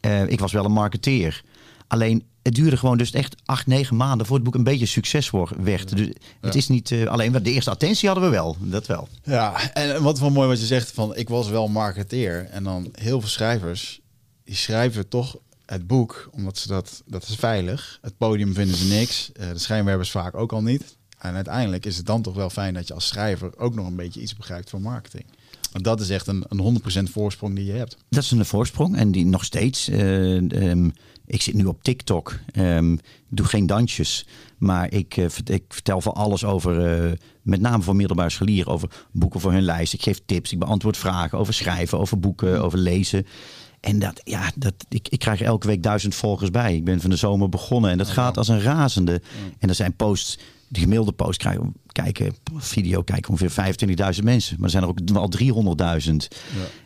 eh, 0.00 0.26
ik 0.28 0.40
was 0.40 0.52
wel 0.52 0.64
een 0.64 0.72
marketeer. 0.72 1.42
Alleen, 1.86 2.24
het 2.42 2.54
duurde 2.54 2.76
gewoon 2.76 2.98
dus 2.98 3.10
echt 3.10 3.36
acht, 3.44 3.66
negen 3.66 3.96
maanden 3.96 4.26
voor 4.26 4.36
het 4.36 4.44
boek 4.44 4.54
een 4.54 4.64
beetje 4.64 4.86
succes 4.86 5.30
werd. 5.58 5.96
Dus 5.96 6.08
het 6.40 6.54
is 6.54 6.68
niet 6.68 6.90
eh, 6.90 7.06
alleen, 7.06 7.32
de 7.32 7.50
eerste 7.52 7.70
attentie 7.70 8.08
hadden 8.08 8.24
we 8.30 8.30
wel. 8.30 8.56
Dat 8.60 8.86
wel. 8.86 9.08
Ja, 9.24 9.72
en 9.72 10.02
wat 10.02 10.18
wel 10.18 10.30
mooi 10.30 10.48
wat 10.48 10.60
je 10.60 10.66
zegt 10.66 10.90
van 10.92 11.16
ik 11.16 11.28
was 11.28 11.48
wel 11.48 11.68
marketeer 11.68 12.44
en 12.50 12.64
dan 12.64 12.88
heel 12.92 13.20
veel 13.20 13.28
schrijvers 13.28 14.00
die 14.44 14.54
schrijven 14.56 15.08
toch 15.08 15.36
het 15.66 15.86
boek 15.86 16.28
omdat 16.32 16.58
ze 16.58 16.68
dat 16.68 17.02
dat 17.06 17.22
is 17.22 17.34
veilig. 17.34 17.98
Het 18.02 18.16
podium 18.16 18.54
vinden 18.54 18.76
ze 18.76 18.86
niks, 18.86 19.30
eh, 19.32 19.48
de 19.48 19.58
schijnwerpers 19.58 20.10
vaak 20.10 20.34
ook 20.36 20.52
al 20.52 20.62
niet. 20.62 20.96
En 21.18 21.34
uiteindelijk 21.34 21.86
is 21.86 21.96
het 21.96 22.06
dan 22.06 22.22
toch 22.22 22.34
wel 22.34 22.50
fijn 22.50 22.74
dat 22.74 22.88
je 22.88 22.94
als 22.94 23.06
schrijver 23.06 23.58
ook 23.58 23.74
nog 23.74 23.86
een 23.86 23.96
beetje 23.96 24.20
iets 24.20 24.36
begrijpt 24.36 24.70
van 24.70 24.82
marketing. 24.82 25.24
Want 25.72 25.84
dat 25.84 26.00
is 26.00 26.10
echt 26.10 26.26
een, 26.26 26.44
een 26.48 26.80
100% 27.06 27.10
voorsprong 27.10 27.54
die 27.54 27.64
je 27.64 27.72
hebt. 27.72 27.96
Dat 28.08 28.22
is 28.22 28.30
een 28.30 28.44
voorsprong 28.44 28.96
en 28.96 29.10
die 29.12 29.26
nog 29.26 29.44
steeds. 29.44 29.88
eh, 29.88 30.70
ehm, 30.70 30.90
ik 31.26 31.42
zit 31.42 31.54
nu 31.54 31.64
op 31.64 31.82
TikTok. 31.82 32.38
Ehm, 32.52 32.96
doe 33.28 33.46
geen 33.46 33.66
dansjes, 33.66 34.26
maar 34.58 34.92
ik, 34.92 35.16
eh, 35.16 35.26
ik 35.44 35.64
vertel 35.68 36.00
van 36.00 36.14
alles 36.14 36.44
over, 36.44 36.86
eh, 36.86 37.12
met 37.42 37.60
name 37.60 37.82
voor 37.82 37.96
middelbare 37.96 38.30
scholieren, 38.30 38.72
over 38.72 38.90
boeken 39.12 39.40
voor 39.40 39.52
hun 39.52 39.62
lijst. 39.62 39.92
Ik 39.92 40.02
geef 40.02 40.20
tips, 40.26 40.52
ik 40.52 40.58
beantwoord 40.58 40.96
vragen 40.96 41.38
over 41.38 41.54
schrijven, 41.54 41.98
over 41.98 42.18
boeken, 42.18 42.62
over 42.62 42.78
lezen. 42.78 43.26
En 43.80 43.98
dat, 43.98 44.20
ja, 44.24 44.50
dat, 44.54 44.74
ik, 44.88 45.08
ik 45.08 45.18
krijg 45.18 45.40
elke 45.40 45.66
week 45.66 45.82
duizend 45.82 46.14
volgers 46.14 46.50
bij. 46.50 46.76
Ik 46.76 46.84
ben 46.84 47.00
van 47.00 47.10
de 47.10 47.16
zomer 47.16 47.48
begonnen 47.48 47.90
en 47.90 47.98
dat 47.98 48.08
gaat 48.08 48.36
als 48.36 48.48
een 48.48 48.60
razende. 48.60 49.22
En 49.58 49.68
er 49.68 49.74
zijn 49.74 49.96
posts, 49.96 50.38
de 50.68 50.80
gemiddelde 50.80 51.12
post 51.12 51.38
krijgen, 51.38 51.74
kijken, 51.86 52.34
video 52.56 53.02
kijken 53.02 53.30
ongeveer 53.30 53.76
25.000 54.16 54.24
mensen. 54.24 54.56
Maar 54.56 54.64
er 54.64 54.70
zijn 54.70 54.82
er 54.82 54.88
ook 54.88 54.98
wel 55.04 55.28
300.000. 56.06 56.28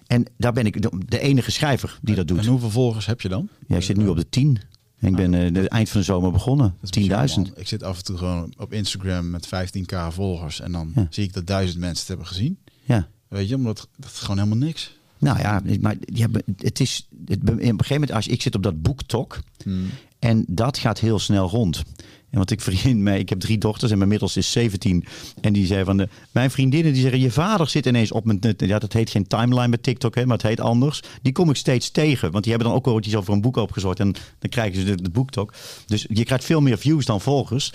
En 0.09 0.25
daar 0.37 0.53
ben 0.53 0.67
ik 0.67 0.83
de, 1.11 1.19
enige 1.19 1.51
schrijver 1.51 1.99
die 2.03 2.15
dat 2.15 2.29
doet. 2.29 2.39
En 2.39 2.47
hoeveel 2.47 2.71
volgers 2.71 3.07
heb 3.07 3.21
je 3.21 3.29
dan? 3.29 3.49
Ja, 3.67 3.77
ik 3.77 3.83
zit 3.83 3.97
nu 3.97 4.09
op 4.09 4.17
de 4.17 4.29
10. 4.29 4.59
En 4.99 5.09
ik 5.09 5.17
ben 5.17 5.53
de 5.53 5.69
eind 5.69 5.89
van 5.89 6.01
de 6.01 6.07
zomer 6.07 6.33
begonnen. 6.33 6.75
Dat 6.81 6.97
is 6.97 7.03
bizar, 7.03 7.29
10.000. 7.29 7.35
man. 7.35 7.51
Ik 7.57 7.69
zit 7.69 7.83
af 7.83 7.99
en 7.99 8.05
toe 8.05 8.17
gewoon 8.17 8.53
op 8.57 8.73
Instagram 8.73 9.31
met 9.31 9.47
15k 9.47 9.97
volgers 10.09 10.61
en 10.61 10.73
dan 10.73 10.93
Ja. 10.95 11.07
zie 11.11 11.25
ik 11.25 11.33
dat 11.33 11.47
duizend 11.47 11.79
mensen 11.79 11.99
het 11.99 12.09
hebben 12.09 12.27
gezien. 12.27 12.59
Ja. 12.85 13.09
Weet 13.29 13.49
je, 13.49 13.55
omdat 13.55 13.89
dat 13.97 14.11
is 14.11 14.19
gewoon 14.19 14.39
helemaal 14.39 14.67
niks. 14.67 14.97
Nou 15.19 15.39
ja, 15.39 15.63
maar 15.81 15.97
ja, 16.01 16.27
het 16.57 16.81
is 16.81 17.09
het, 17.27 17.41
op 17.41 17.49
een 17.49 17.59
gegeven 17.61 17.87
moment 17.89 18.13
als 18.13 18.27
ik 18.29 18.43
zit 18.43 18.55
op 18.55 18.63
dat 18.63 18.83
boektok 18.83 19.39
Hmm. 19.63 19.87
en 20.19 20.45
dat 20.49 20.79
gaat 20.79 20.99
heel 21.01 21.19
snel 21.19 21.49
rond. 21.49 21.83
En 22.31 22.37
want 22.37 22.51
ik 22.51 22.61
vriend 22.61 22.99
mee, 22.99 23.19
ik 23.19 23.29
heb 23.29 23.41
drie 23.41 23.59
dochters 23.59 23.91
en 23.91 23.99
mijn 23.99 24.11
middelste 24.11 24.39
is 24.39 24.53
17 24.53 25.05
en 25.41 25.53
die 25.53 25.67
zei 25.67 25.85
van 25.85 25.97
de, 25.97 26.09
mijn 26.31 26.51
vriendinnen 26.51 26.93
die 26.93 27.03
zeggen 27.03 27.21
je 27.21 27.31
vader 27.31 27.69
zit 27.69 27.87
ineens 27.87 28.13
op 28.13 28.25
mijn 28.25 28.55
ja 28.57 28.79
dat 28.79 28.93
heet 28.93 29.11
geen 29.11 29.27
timeline 29.27 29.69
met 29.69 29.83
TikTok 29.83 30.15
hè, 30.15 30.27
maar 30.27 30.37
het 30.37 30.47
heet 30.47 30.61
anders. 30.61 31.03
Die 31.23 31.33
kom 31.33 31.51
ik 31.51 31.57
steeds 31.57 31.91
tegen, 31.91 32.31
want 32.31 32.45
die 32.45 32.53
hebben 32.53 32.71
dan 32.71 32.81
ook 32.81 32.87
ooit 32.87 33.07
iets 33.07 33.17
over 33.17 33.33
een 33.33 33.41
boek 33.41 33.57
opgezocht 33.57 34.01
en 34.01 34.13
dan 34.13 34.51
krijgen 34.51 34.81
ze 34.81 34.85
de, 34.85 35.03
de 35.03 35.11
boektok. 35.11 35.55
Dus 35.87 36.07
je 36.09 36.25
krijgt 36.25 36.45
veel 36.45 36.61
meer 36.61 36.79
views 36.79 37.05
dan 37.05 37.21
volgers. 37.21 37.73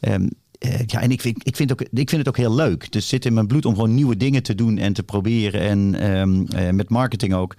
Ehm, 0.00 0.26
eh, 0.58 0.78
ja, 0.86 1.00
en 1.00 1.10
ik 1.10 1.20
vind, 1.20 1.46
ik, 1.46 1.56
vind 1.56 1.72
ook, 1.72 1.80
ik 1.80 2.08
vind 2.08 2.10
het 2.10 2.28
ook 2.28 2.36
heel 2.36 2.54
leuk. 2.54 2.92
Dus 2.92 3.08
zit 3.08 3.24
in 3.24 3.34
mijn 3.34 3.46
bloed 3.46 3.64
om 3.64 3.74
gewoon 3.74 3.94
nieuwe 3.94 4.16
dingen 4.16 4.42
te 4.42 4.54
doen 4.54 4.78
en 4.78 4.92
te 4.92 5.02
proberen. 5.02 5.60
En 5.60 5.94
ehm, 5.94 6.44
eh, 6.46 6.70
met 6.70 6.88
marketing 6.88 7.34
ook. 7.34 7.56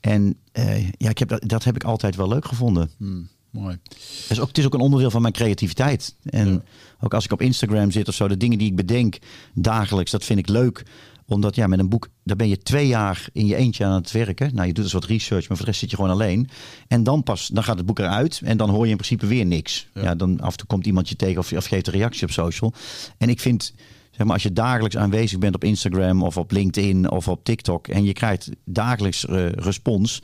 En 0.00 0.36
eh, 0.52 0.88
ja, 0.88 1.08
ik 1.08 1.18
heb 1.18 1.28
dat, 1.28 1.48
dat 1.48 1.64
heb 1.64 1.74
ik 1.74 1.84
altijd 1.84 2.16
wel 2.16 2.28
leuk 2.28 2.44
gevonden. 2.44 2.90
Hmm, 2.96 3.28
mooi. 3.50 3.78
Het 3.88 4.30
is, 4.30 4.40
ook, 4.40 4.48
het 4.48 4.58
is 4.58 4.64
ook 4.64 4.74
een 4.74 4.80
onderdeel 4.80 5.10
van 5.10 5.22
mijn 5.22 5.32
creativiteit. 5.34 6.14
En 6.24 6.52
Ja. 6.52 6.62
ook 7.00 7.14
als 7.14 7.24
ik 7.24 7.32
op 7.32 7.42
Instagram 7.42 7.90
zit 7.90 8.08
of 8.08 8.14
zo, 8.14 8.28
de 8.28 8.36
dingen 8.36 8.58
die 8.58 8.68
ik 8.68 8.76
bedenk 8.76 9.18
dagelijks, 9.54 10.10
dat 10.10 10.24
vind 10.24 10.38
ik 10.38 10.48
leuk. 10.48 10.82
Omdat 11.26 11.54
ja, 11.54 11.66
met 11.66 11.78
een 11.78 11.88
boek, 11.88 12.08
daar 12.24 12.36
ben 12.36 12.48
je 12.48 12.58
twee 12.58 12.86
jaar 12.86 13.28
in 13.32 13.46
je 13.46 13.56
eentje 13.56 13.84
aan 13.84 13.92
het 13.94 14.10
werken. 14.10 14.54
Nou, 14.54 14.66
je 14.66 14.72
doet 14.72 14.84
dus 14.84 14.92
wat 14.92 15.04
research, 15.04 15.48
maar 15.48 15.56
voor 15.56 15.66
de 15.66 15.70
rest 15.70 15.80
zit 15.80 15.90
je 15.90 15.96
gewoon 15.96 16.10
alleen. 16.10 16.48
En 16.86 17.02
dan 17.02 17.22
pas, 17.22 17.46
dan 17.46 17.64
gaat 17.64 17.76
het 17.76 17.86
boek 17.86 17.98
eruit 17.98 18.40
en 18.44 18.56
dan 18.56 18.70
hoor 18.70 18.84
je 18.84 18.90
in 18.90 18.96
principe 18.96 19.26
weer 19.26 19.46
niks. 19.46 19.88
Ja. 19.94 20.02
Ja, 20.02 20.14
dan 20.14 20.40
af 20.40 20.50
en 20.50 20.56
toe 20.56 20.66
komt 20.66 20.86
iemand 20.86 21.08
je 21.08 21.16
tegen 21.16 21.38
of, 21.38 21.52
of 21.52 21.64
geeft 21.66 21.86
een 21.86 21.92
reactie 21.92 22.22
op 22.26 22.30
social. 22.32 22.72
En 23.18 23.28
ik 23.28 23.40
vind, 23.40 23.72
zeg 24.10 24.24
maar, 24.26 24.34
als 24.34 24.42
je 24.42 24.52
dagelijks 24.52 24.96
aanwezig 24.96 25.38
bent 25.38 25.54
op 25.54 25.64
Instagram 25.64 26.22
of 26.22 26.36
op 26.36 26.50
LinkedIn 26.50 27.10
of 27.10 27.28
op 27.28 27.44
TikTok 27.44 27.88
en 27.88 28.04
je 28.04 28.12
krijgt 28.12 28.48
dagelijks 28.64 29.26
eh, 29.26 29.48
respons. 29.50 30.22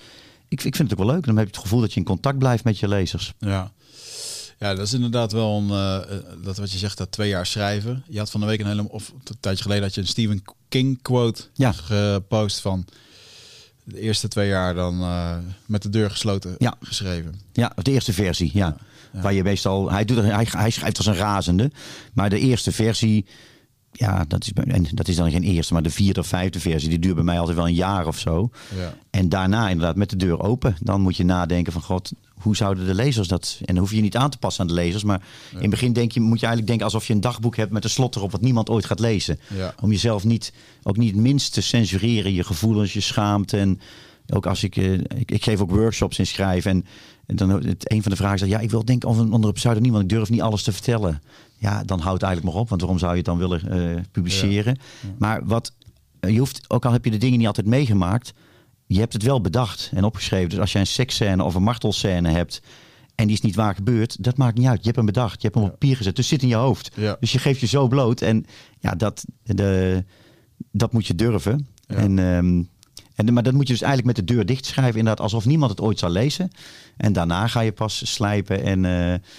Ik, 0.49 0.65
ik 0.65 0.77
vind 0.77 0.91
het 0.91 0.99
ook 1.01 1.07
wel 1.07 1.15
leuk. 1.15 1.25
Dan 1.27 1.37
heb 1.37 1.47
je 1.47 1.53
het 1.53 1.63
gevoel 1.63 1.81
dat 1.81 1.93
je 1.93 2.01
in 2.01 2.07
contact 2.07 2.39
blijft 2.39 2.65
met 2.65 2.79
je 2.79 2.89
lezers. 2.89 3.33
Ja. 3.39 3.73
Ja, 4.59 4.75
dat 4.75 4.87
is 4.87 4.93
inderdaad 4.93 5.33
wel 5.33 5.59
een, 5.59 5.71
eh, 5.71 5.97
eh, 6.17 6.23
dat 6.43 6.57
wat 6.57 6.73
je 6.73 6.79
zegt, 6.79 6.99
dat 6.99 7.13
twee 7.13 7.29
jaar 7.29 7.47
schrijven. 7.47 8.05
Je 8.09 8.19
had 8.19 8.31
van 8.31 8.41
de 8.41 8.47
week 8.47 8.61
een 8.61 8.67
hele, 8.67 8.89
of 8.89 9.13
een 9.29 9.37
tijdje 9.41 9.63
geleden 9.63 9.85
had 9.85 9.95
je 9.95 10.01
een 10.01 10.07
Stephen 10.07 10.43
King 10.69 11.03
quote 11.03 11.43
Ja. 11.55 11.73
gepost 11.73 12.61
van 12.61 12.85
de 13.85 14.01
eerste 14.01 14.29
twee 14.29 14.49
jaar 14.49 14.75
dan 14.75 15.01
eh, 15.01 15.37
met 15.67 15.83
de 15.83 15.89
deur 15.91 16.11
gesloten 16.11 16.55
Ja. 16.59 16.75
geschreven. 16.81 17.41
Ja, 17.53 17.73
de 17.83 17.91
eerste 17.91 18.13
versie, 18.13 18.51
ja. 18.55 18.77
Ja. 19.13 19.21
Waar 19.21 19.33
je 19.33 19.43
meestal, 19.43 19.91
hij, 19.91 20.05
doet, 20.05 20.17
hij, 20.17 20.47
hij 20.51 20.71
schrijft 20.71 20.97
als 20.97 21.07
een 21.07 21.15
razende. 21.15 21.71
Maar 22.13 22.31
de 22.31 22.39
eerste 22.39 22.73
versie, 22.73 23.27
ja, 23.97 24.25
dat 24.29 24.45
is, 24.45 24.53
en 24.53 24.87
dat 24.91 25.09
is 25.09 25.17
dan 25.17 25.31
geen 25.31 25.43
eerste, 25.43 25.73
maar 25.73 25.83
de 25.83 25.91
vierde 25.91 26.21
of 26.21 26.27
vijfde 26.27 26.61
versie, 26.61 26.89
die 26.89 26.99
duurt 26.99 27.15
bij 27.15 27.25
mij 27.25 27.39
altijd 27.39 27.57
wel 27.57 27.67
een 27.67 27.75
jaar 27.75 28.07
of 28.07 28.19
zo. 28.19 28.51
Ja. 28.77 28.95
En 29.11 29.29
daarna 29.29 29.69
inderdaad 29.69 29.97
met 29.97 30.11
de 30.11 30.17
deur 30.17 30.41
open. 30.41 30.77
Dan 30.81 31.01
moet 31.01 31.17
je 31.17 31.25
nadenken 31.25 31.73
van 31.73 31.83
god, 31.83 32.13
hoe 32.35 32.57
zouden 32.57 32.87
de 32.87 32.95
lezers 32.95 33.29
dat... 33.29 33.57
En 33.65 33.75
dan 33.75 33.77
hoef 33.77 33.91
je 33.91 33.97
je 33.97 34.03
niet 34.03 34.17
aan 34.17 34.31
te 34.31 34.39
passen 34.39 34.63
aan 34.63 34.69
de 34.69 34.75
lezers. 34.75 35.05
Maar 35.05 35.23
in 35.53 35.61
het 35.61 35.71
begin 35.71 35.93
denk 35.93 36.13
je, 36.13 36.21
moet 36.21 36.41
je 36.41 36.47
eigenlijk 36.47 36.67
denken 36.67 36.85
alsof 36.87 37.07
je 37.07 37.13
een 37.13 37.21
dagboek 37.21 37.57
hebt 37.57 37.73
met 37.73 37.85
een 37.85 37.91
slot 37.91 38.17
erop 38.17 38.33
wat 38.33 38.41
niemand 38.41 38.71
ooit 38.71 38.85
gaat 38.85 39.01
lezen. 39.01 39.41
Ja. 39.57 39.75
Om 39.81 39.91
jezelf 39.91 40.25
niet, 40.25 40.53
ook 40.83 40.97
niet 40.97 41.13
het 41.13 41.21
minst 41.21 41.53
te 41.53 41.61
censureren. 41.61 42.33
Je 42.33 42.45
gevoelens, 42.45 42.93
je 42.93 43.01
schaamte. 43.01 43.59
En 43.59 43.81
ook 44.29 44.47
als 44.47 44.63
ik, 44.63 44.77
eh, 44.77 44.93
ik, 44.93 45.31
ik 45.31 45.45
geef 45.45 45.61
ook 45.61 45.71
workshops 45.71 46.19
in 46.19 46.27
schrijven. 46.27 46.71
En, 46.71 46.85
en 47.27 47.37
dan 47.37 47.51
het, 47.51 47.91
een 47.91 48.03
van 48.03 48.11
de 48.11 48.17
vragen 48.17 48.47
is, 48.47 48.53
ja, 48.53 48.59
ik 48.59 48.71
wil 48.71 48.85
denken 48.85 49.09
onder, 49.09 49.33
onder 49.33 49.49
een 49.49 49.55
pseudoniem, 49.55 49.93
want 49.93 50.05
ik 50.05 50.11
durf 50.11 50.31
niet 50.31 50.43
alles 50.43 50.63
te 50.63 50.73
vertellen. 50.73 51.23
Ja, 51.59 51.85
dan 51.85 52.01
houd 52.01 52.15
het 52.15 52.23
eigenlijk 52.23 52.55
maar 52.55 52.63
op, 52.63 52.69
want 52.69 52.81
waarom 52.81 52.99
zou 52.99 53.11
je 53.11 53.17
het 53.17 53.27
dan 53.27 53.39
willen 53.39 53.71
eh, 53.71 54.03
publiceren? 54.13 54.79
Maar 55.19 55.47
wat, 55.47 55.73
eh, 56.21 56.31
je 56.31 56.39
hoeft, 56.39 56.71
ook 56.71 56.85
al 56.85 56.93
heb 56.93 57.05
je 57.05 57.11
de 57.11 57.17
dingen 57.17 57.39
niet 57.39 57.47
altijd 57.47 57.67
meegemaakt, 57.67 58.33
je 58.87 58.99
hebt 58.99 59.13
het 59.13 59.23
wel 59.23 59.41
bedacht 59.41 59.91
en 59.95 60.05
opgeschreven. 60.05 60.49
Dus 60.49 60.59
als 60.59 60.73
jij 60.73 60.81
een 60.81 60.87
seksscène 60.87 61.45
of 61.45 61.55
een 61.55 61.63
martelscène 61.63 62.29
hebt 62.29 62.63
en 63.15 63.27
die 63.27 63.37
is 63.37 63.43
niet 63.43 63.55
waar 63.55 63.75
gebeurd, 63.75 64.25
dat 64.25 64.37
maakt 64.37 64.59
niet 64.59 64.67
uit. 64.67 64.79
Je 64.79 64.85
hebt 64.85 64.97
hem 64.97 65.07
bedacht, 65.07 65.35
je 65.35 65.49
hebt 65.49 65.55
hem 65.55 65.65
op 65.65 65.71
papier 65.71 65.97
gezet, 65.97 66.17
dus 66.17 66.29
zit 66.29 66.43
in 66.43 66.49
je 66.49 66.55
hoofd. 66.55 66.91
Ja. 66.95 67.17
Dus 67.21 67.33
je 67.33 67.39
geeft 67.39 67.61
je 67.61 67.67
zo 67.67 67.89
bloot 67.89 68.21
en 68.21 68.47
ja, 68.81 68.95
dat, 68.95 69.25
de, 69.43 70.05
dat 70.71 70.93
moet 70.93 71.07
je 71.07 71.15
durven. 71.15 71.69
Ja. 71.87 71.95
En, 71.95 72.19
ehm, 72.19 72.63
en, 73.15 73.33
maar 73.33 73.43
dat 73.43 73.53
moet 73.53 73.67
je 73.67 73.73
dus 73.73 73.83
eigenlijk 73.83 74.17
met 74.17 74.27
de 74.29 74.35
deur 74.35 74.47
dicht 74.47 74.67
schrijven, 74.67 74.99
inderdaad, 74.99 75.21
alsof 75.25 75.45
niemand 75.45 75.71
het 75.71 75.81
ooit 75.81 75.99
zal 75.99 76.11
lezen. 76.11 76.51
En 76.97 77.13
daarna 77.13 77.47
ga 77.47 77.61
je 77.61 77.73
pas 77.73 78.13
slijpen 78.13 78.63
en, 78.63 78.85
eh, 78.85 78.91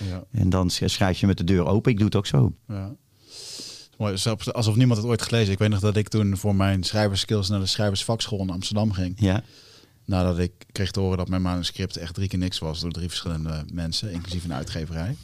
Ja. 0.09 0.23
en 0.31 0.49
dan 0.49 0.69
sch- 0.69 0.81
schrijf 0.85 1.19
je 1.19 1.27
met 1.27 1.37
de 1.37 1.43
deur 1.43 1.65
open. 1.65 1.91
Ik 1.91 1.97
doe 1.97 2.05
het 2.05 2.15
ook 2.15 2.25
zo. 2.27 2.53
Ja. 2.67 2.91
Mooi, 3.97 4.15
alsof 4.51 4.75
niemand 4.75 4.99
het 4.99 5.09
ooit 5.09 5.21
gelezen. 5.21 5.53
Ik 5.53 5.59
weet 5.59 5.69
nog 5.69 5.79
dat 5.79 5.95
ik 5.97 6.07
toen 6.07 6.37
voor 6.37 6.55
mijn 6.55 6.83
schrijverskills 6.83 7.49
naar 7.49 7.59
de 7.59 7.65
schrijversvakschool 7.65 8.39
in 8.39 8.49
Amsterdam 8.49 8.91
ging. 8.91 9.13
Ja, 9.17 9.43
Nadat 10.05 10.39
ik 10.39 10.51
kreeg 10.71 10.91
te 10.91 10.99
horen 10.99 11.17
dat 11.17 11.27
mijn 11.29 11.41
manuscript 11.41 11.97
echt 11.97 12.13
drie 12.13 12.27
keer 12.27 12.39
niks 12.39 12.59
was 12.59 12.79
door 12.79 12.91
drie 12.91 13.07
verschillende 13.07 13.65
mensen, 13.73 14.11
inclusief 14.11 14.43
een 14.43 14.53
uitgeverij. 14.53 15.15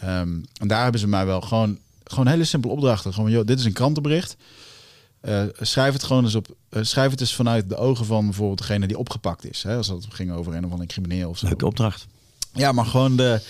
Ehm, 0.00 0.28
en 0.60 0.68
daar 0.68 0.82
hebben 0.82 1.00
ze 1.00 1.08
mij 1.08 1.26
wel 1.26 1.40
gewoon, 1.40 1.78
gewoon 2.04 2.26
hele 2.26 2.44
simpele 2.44 2.72
opdrachten. 2.72 3.14
Gewoon, 3.14 3.30
joh, 3.30 3.46
dit 3.46 3.58
is 3.58 3.64
een 3.64 3.72
krantenbericht. 3.72 4.36
Eh, 5.22 5.42
schrijf 5.60 5.92
het 5.92 6.02
gewoon 6.02 6.24
eens 6.24 6.34
op. 6.34 6.48
eh, 6.68 6.82
schrijf 6.82 7.10
het 7.10 7.20
eens 7.20 7.34
vanuit 7.34 7.68
de 7.68 7.76
ogen 7.76 8.06
van 8.06 8.24
bijvoorbeeld 8.24 8.58
degene 8.58 8.86
die 8.86 8.98
opgepakt 8.98 9.50
is. 9.50 9.62
Hè, 9.62 9.76
als 9.76 9.86
dat 9.86 10.06
ging 10.08 10.32
over 10.32 10.54
een 10.54 10.64
of 10.64 10.70
andere 10.70 10.88
crimineel 10.88 11.28
of 11.28 11.38
zo. 11.38 11.46
leuke 11.46 11.66
opdracht. 11.66 12.06
Ja, 12.52 12.72
maar 12.72 12.86
gewoon 12.86 13.16
de. 13.16 13.40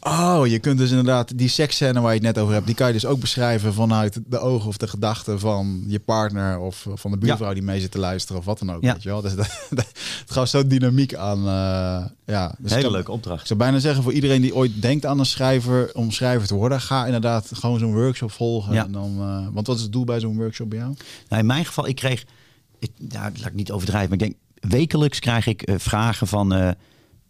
Oh, 0.00 0.46
je 0.46 0.58
kunt 0.58 0.78
dus 0.78 0.90
inderdaad 0.90 1.38
die 1.38 1.48
seksscène 1.48 2.00
waar 2.00 2.14
je 2.14 2.18
het 2.26 2.34
net 2.34 2.38
over 2.38 2.54
hebt, 2.54 2.66
die 2.66 2.74
kan 2.74 2.86
je 2.86 2.92
dus 2.92 3.06
ook 3.06 3.20
beschrijven 3.20 3.74
vanuit 3.74 4.20
de 4.26 4.38
ogen 4.38 4.68
of 4.68 4.76
de 4.76 4.86
gedachten 4.88 5.40
van 5.40 5.84
je 5.86 6.00
partner 6.00 6.58
of 6.58 6.86
van 6.94 7.10
de 7.10 7.16
buurvrouw 7.16 7.52
die 7.52 7.62
mee 7.62 7.80
zit 7.80 7.90
te 7.90 7.98
luisteren 7.98 8.40
of 8.40 8.44
wat 8.46 8.58
dan 8.58 8.72
ook. 8.72 8.82
Ja. 8.82 8.92
Weet 8.92 9.02
je 9.02 9.08
wel? 9.08 9.20
Dus 9.20 9.34
dat, 9.34 9.46
dat, 9.70 9.86
het 10.20 10.30
gaat 10.30 10.48
zo 10.48 10.66
dynamiek 10.66 11.14
aan. 11.14 11.38
eh, 11.38 12.04
ja, 12.26 12.54
dus 12.58 12.70
ik 12.70 12.76
Hele 12.76 12.90
leuke 12.90 13.08
Ik 13.10 13.14
opdracht. 13.14 13.46
zou 13.46 13.58
bijna 13.58 13.78
zeggen 13.78 14.02
voor 14.02 14.12
iedereen 14.12 14.40
die 14.42 14.54
ooit 14.54 14.82
denkt 14.82 15.06
aan 15.06 15.18
een 15.18 15.26
schrijver 15.26 15.90
om 15.94 16.10
schrijver 16.10 16.48
te 16.48 16.54
worden, 16.54 16.80
ga 16.80 17.04
inderdaad 17.06 17.50
gewoon 17.52 17.78
zo'n 17.78 17.94
workshop 17.94 18.30
volgen. 18.32 18.74
Ja. 18.74 18.84
En 18.84 18.92
dan, 18.92 19.16
eh, 19.18 19.46
want 19.52 19.66
wat 19.66 19.76
is 19.76 19.82
het 19.82 19.92
doel 19.92 20.04
bij 20.04 20.20
zo'n 20.20 20.36
workshop 20.36 20.70
bij 20.70 20.78
jou? 20.78 20.94
Nou, 21.28 21.40
in 21.40 21.46
mijn 21.46 21.64
geval, 21.64 21.86
ik 21.88 21.96
kreeg, 21.96 22.24
ik, 22.78 22.90
nou, 22.98 23.32
laat 23.36 23.46
ik 23.46 23.54
niet 23.54 23.70
overdrijven, 23.72 24.08
maar 24.10 24.18
ik 24.26 24.34
denk, 24.60 24.72
wekelijks 24.72 25.18
krijg 25.18 25.46
ik 25.46 25.62
eh, 25.62 25.74
vragen 25.78 26.26
van, 26.26 26.74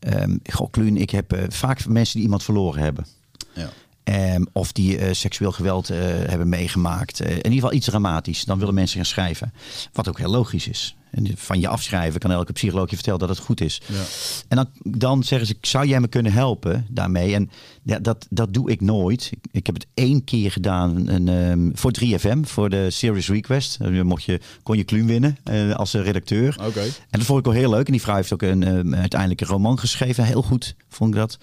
ehm 0.03 0.37
goh, 0.51 0.71
Kluun, 0.71 0.97
ik 0.97 1.11
heb 1.11 1.33
eh, 1.33 1.45
vaak 1.49 1.87
mensen 1.87 2.15
die 2.15 2.23
iemand 2.23 2.43
verloren 2.43 2.83
hebben. 2.83 3.07
Ja. 3.55 3.71
Ehm, 4.05 4.45
of 4.53 4.73
die 4.73 4.99
eh, 4.99 5.13
seksueel 5.13 5.53
geweld 5.53 5.91
eh, 5.91 5.99
hebben 6.01 6.49
meegemaakt. 6.49 7.21
In 7.21 7.37
ieder 7.37 7.53
geval 7.53 7.73
iets 7.73 7.87
dramatisch. 7.87 8.45
Dan 8.45 8.59
willen 8.59 8.75
mensen 8.75 8.97
gaan 8.97 9.07
schrijven. 9.07 9.53
Wat 9.93 10.09
ook 10.09 10.19
heel 10.19 10.31
logisch 10.31 10.69
is. 10.69 10.97
En 11.13 11.27
van 11.37 11.61
je 11.61 11.69
afschrijven 11.69 12.21
kan 12.21 12.31
elke 12.31 12.53
psycholoog 12.53 12.91
je 12.91 12.95
vertellen 12.95 13.21
dat 13.21 13.29
het 13.29 13.39
goed 13.39 13.61
is. 13.61 13.81
Ja. 13.87 14.03
En 14.49 14.57
dan, 14.57 14.97
dan 14.99 15.23
zeggen 15.23 15.47
ze, 15.49 15.57
zou 15.61 15.87
jij 15.87 16.01
me 16.01 16.09
kunnen 16.09 16.33
helpen 16.33 16.87
daarmee? 16.91 17.35
En 17.35 17.51
ja, 17.83 17.99
dat, 17.99 18.27
dat 18.31 18.55
doe 18.55 18.71
ik 18.71 18.81
nooit. 18.81 19.29
Ik, 19.33 19.39
ik 19.51 19.67
heb 19.67 19.75
het 19.75 19.87
één 19.95 20.25
keer 20.25 20.53
gedaan 20.53 21.09
een, 21.09 21.29
ehm, 21.29 21.71
voor 21.75 21.93
3FM, 21.93 22.41
voor 22.43 22.71
de 22.71 22.91
Series 22.91 23.29
Request. 23.29 23.79
Dan 23.79 24.07
mocht 24.07 24.25
je, 24.25 24.41
kon 24.63 24.77
je 24.77 24.85
Kluun 24.85 25.07
winnen 25.07 25.37
eh, 25.45 25.75
als 25.75 25.95
eh, 25.95 26.03
redacteur. 26.03 26.57
Oké. 26.67 26.81
En 26.81 27.19
dat 27.19 27.23
vond 27.23 27.39
ik 27.39 27.45
wel 27.45 27.55
heel 27.55 27.71
leuk. 27.71 27.87
En 27.87 27.93
die 27.93 28.03
vrouw 28.03 28.17
heeft 28.17 28.33
ook 28.33 28.43
een, 28.43 28.63
ehm, 28.63 28.95
uiteindelijk 28.95 29.41
een 29.41 29.47
roman 29.47 29.79
geschreven. 29.79 30.25
Heel 30.25 30.43
goed, 30.43 30.75
vond 30.89 31.15
ik 31.15 31.21
dat. 31.21 31.39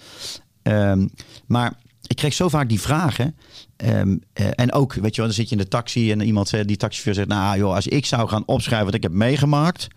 Ehm, 0.62 1.06
maar 1.46 1.78
ik 2.06 2.16
kreeg 2.16 2.32
zo 2.32 2.48
vaak 2.48 2.68
die 2.68 2.80
vragen. 2.80 3.36
Ehm, 3.80 4.16
eh, 4.32 4.46
en 4.54 4.72
ook, 4.72 4.94
weet 4.94 5.14
je 5.14 5.16
wel, 5.16 5.26
dan 5.26 5.34
zit 5.34 5.48
je 5.48 5.56
in 5.56 5.62
de 5.62 5.68
taxi 5.68 6.10
en 6.10 6.20
iemand 6.20 6.50
die 6.50 6.76
taxichauffeur 6.76 7.14
zegt, 7.14 7.28
nou 7.28 7.58
joh, 7.58 7.74
als 7.74 7.86
ik 7.86 8.06
zou 8.06 8.28
gaan 8.28 8.46
opschrijven 8.46 8.86
wat 8.86 8.94
ik 8.94 9.02
heb 9.02 9.12
meegemaakt, 9.12 9.88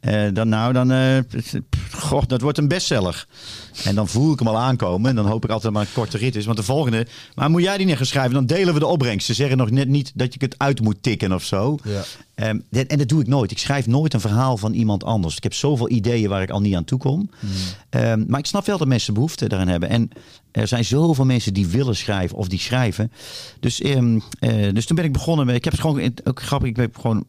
eh, 0.00 0.22
dan 0.32 0.48
nou, 0.48 0.72
dan, 0.72 0.90
eh, 0.90 1.18
goh, 1.92 2.22
dat 2.26 2.40
wordt 2.40 2.58
een 2.58 2.68
bestseller. 2.68 3.26
En 3.84 3.94
dan 3.94 4.08
voel 4.08 4.32
ik 4.32 4.38
hem 4.38 4.48
al 4.48 4.58
aankomen 4.58 5.10
en 5.10 5.16
dan 5.16 5.26
hoop 5.26 5.44
ik 5.44 5.50
altijd 5.50 5.72
maar 5.72 5.82
een 5.82 5.92
korte 5.92 6.16
rit 6.18 6.36
is. 6.36 6.44
Want 6.44 6.56
de 6.56 6.62
volgende, 6.62 7.06
maar 7.34 7.50
moet 7.50 7.62
jij 7.62 7.76
die 7.76 7.86
niet 7.86 7.96
gaan 7.96 8.06
schrijven, 8.06 8.32
dan 8.32 8.46
delen 8.46 8.74
we 8.74 8.80
de 8.80 8.86
opbrengst. 8.86 9.26
Ze 9.26 9.34
zeggen 9.34 9.56
nog 9.56 9.70
net 9.70 9.88
niet 9.88 10.12
dat 10.14 10.32
je 10.34 10.38
het 10.42 10.54
uit 10.58 10.80
moet 10.80 11.02
tikken 11.02 11.32
of 11.32 11.44
zo. 11.44 11.78
Ja. 11.84 12.02
Ehm, 12.34 12.58
dit- 12.70 12.86
en 12.90 12.98
dat 12.98 13.08
doe 13.08 13.20
ik 13.20 13.26
nooit. 13.26 13.50
Ik 13.50 13.58
schrijf 13.58 13.86
nooit 13.86 14.14
een 14.14 14.20
verhaal 14.20 14.56
van 14.56 14.72
iemand 14.72 15.04
anders. 15.04 15.36
Ik 15.36 15.42
heb 15.42 15.54
zoveel 15.54 15.90
ideeën 15.90 16.28
waar 16.28 16.42
ik 16.42 16.50
al 16.50 16.60
niet 16.60 16.74
aan 16.74 16.84
toe 16.84 16.98
kom. 16.98 17.30
Ehm, 17.90 18.24
maar 18.26 18.38
ik 18.38 18.46
snap 18.46 18.66
wel 18.66 18.78
dat 18.78 18.88
mensen 18.88 19.14
behoefte 19.14 19.48
daaraan 19.48 19.68
hebben. 19.68 19.88
En 19.88 20.10
er 20.52 20.68
zijn 20.68 20.84
zoveel 20.84 21.24
mensen 21.24 21.54
die 21.54 21.66
willen 21.66 21.96
schrijven 21.96 22.36
of 22.36 22.48
die 22.48 22.58
schrijven. 22.58 23.12
Dus, 23.60 23.80
ehm, 23.80 24.18
eh, 24.38 24.72
dus 24.74 24.86
toen 24.86 24.96
ben 24.96 25.04
ik 25.04 25.12
begonnen. 25.12 25.46
Met, 25.46 25.54
ik 25.56 25.64
heb 25.64 25.72
het 25.72 25.82
gewoon, 25.82 26.12
ook 26.24 26.42
grappig, 26.42 26.68
ik 26.68 26.76
heb 26.76 26.98
gewoon 26.98 27.24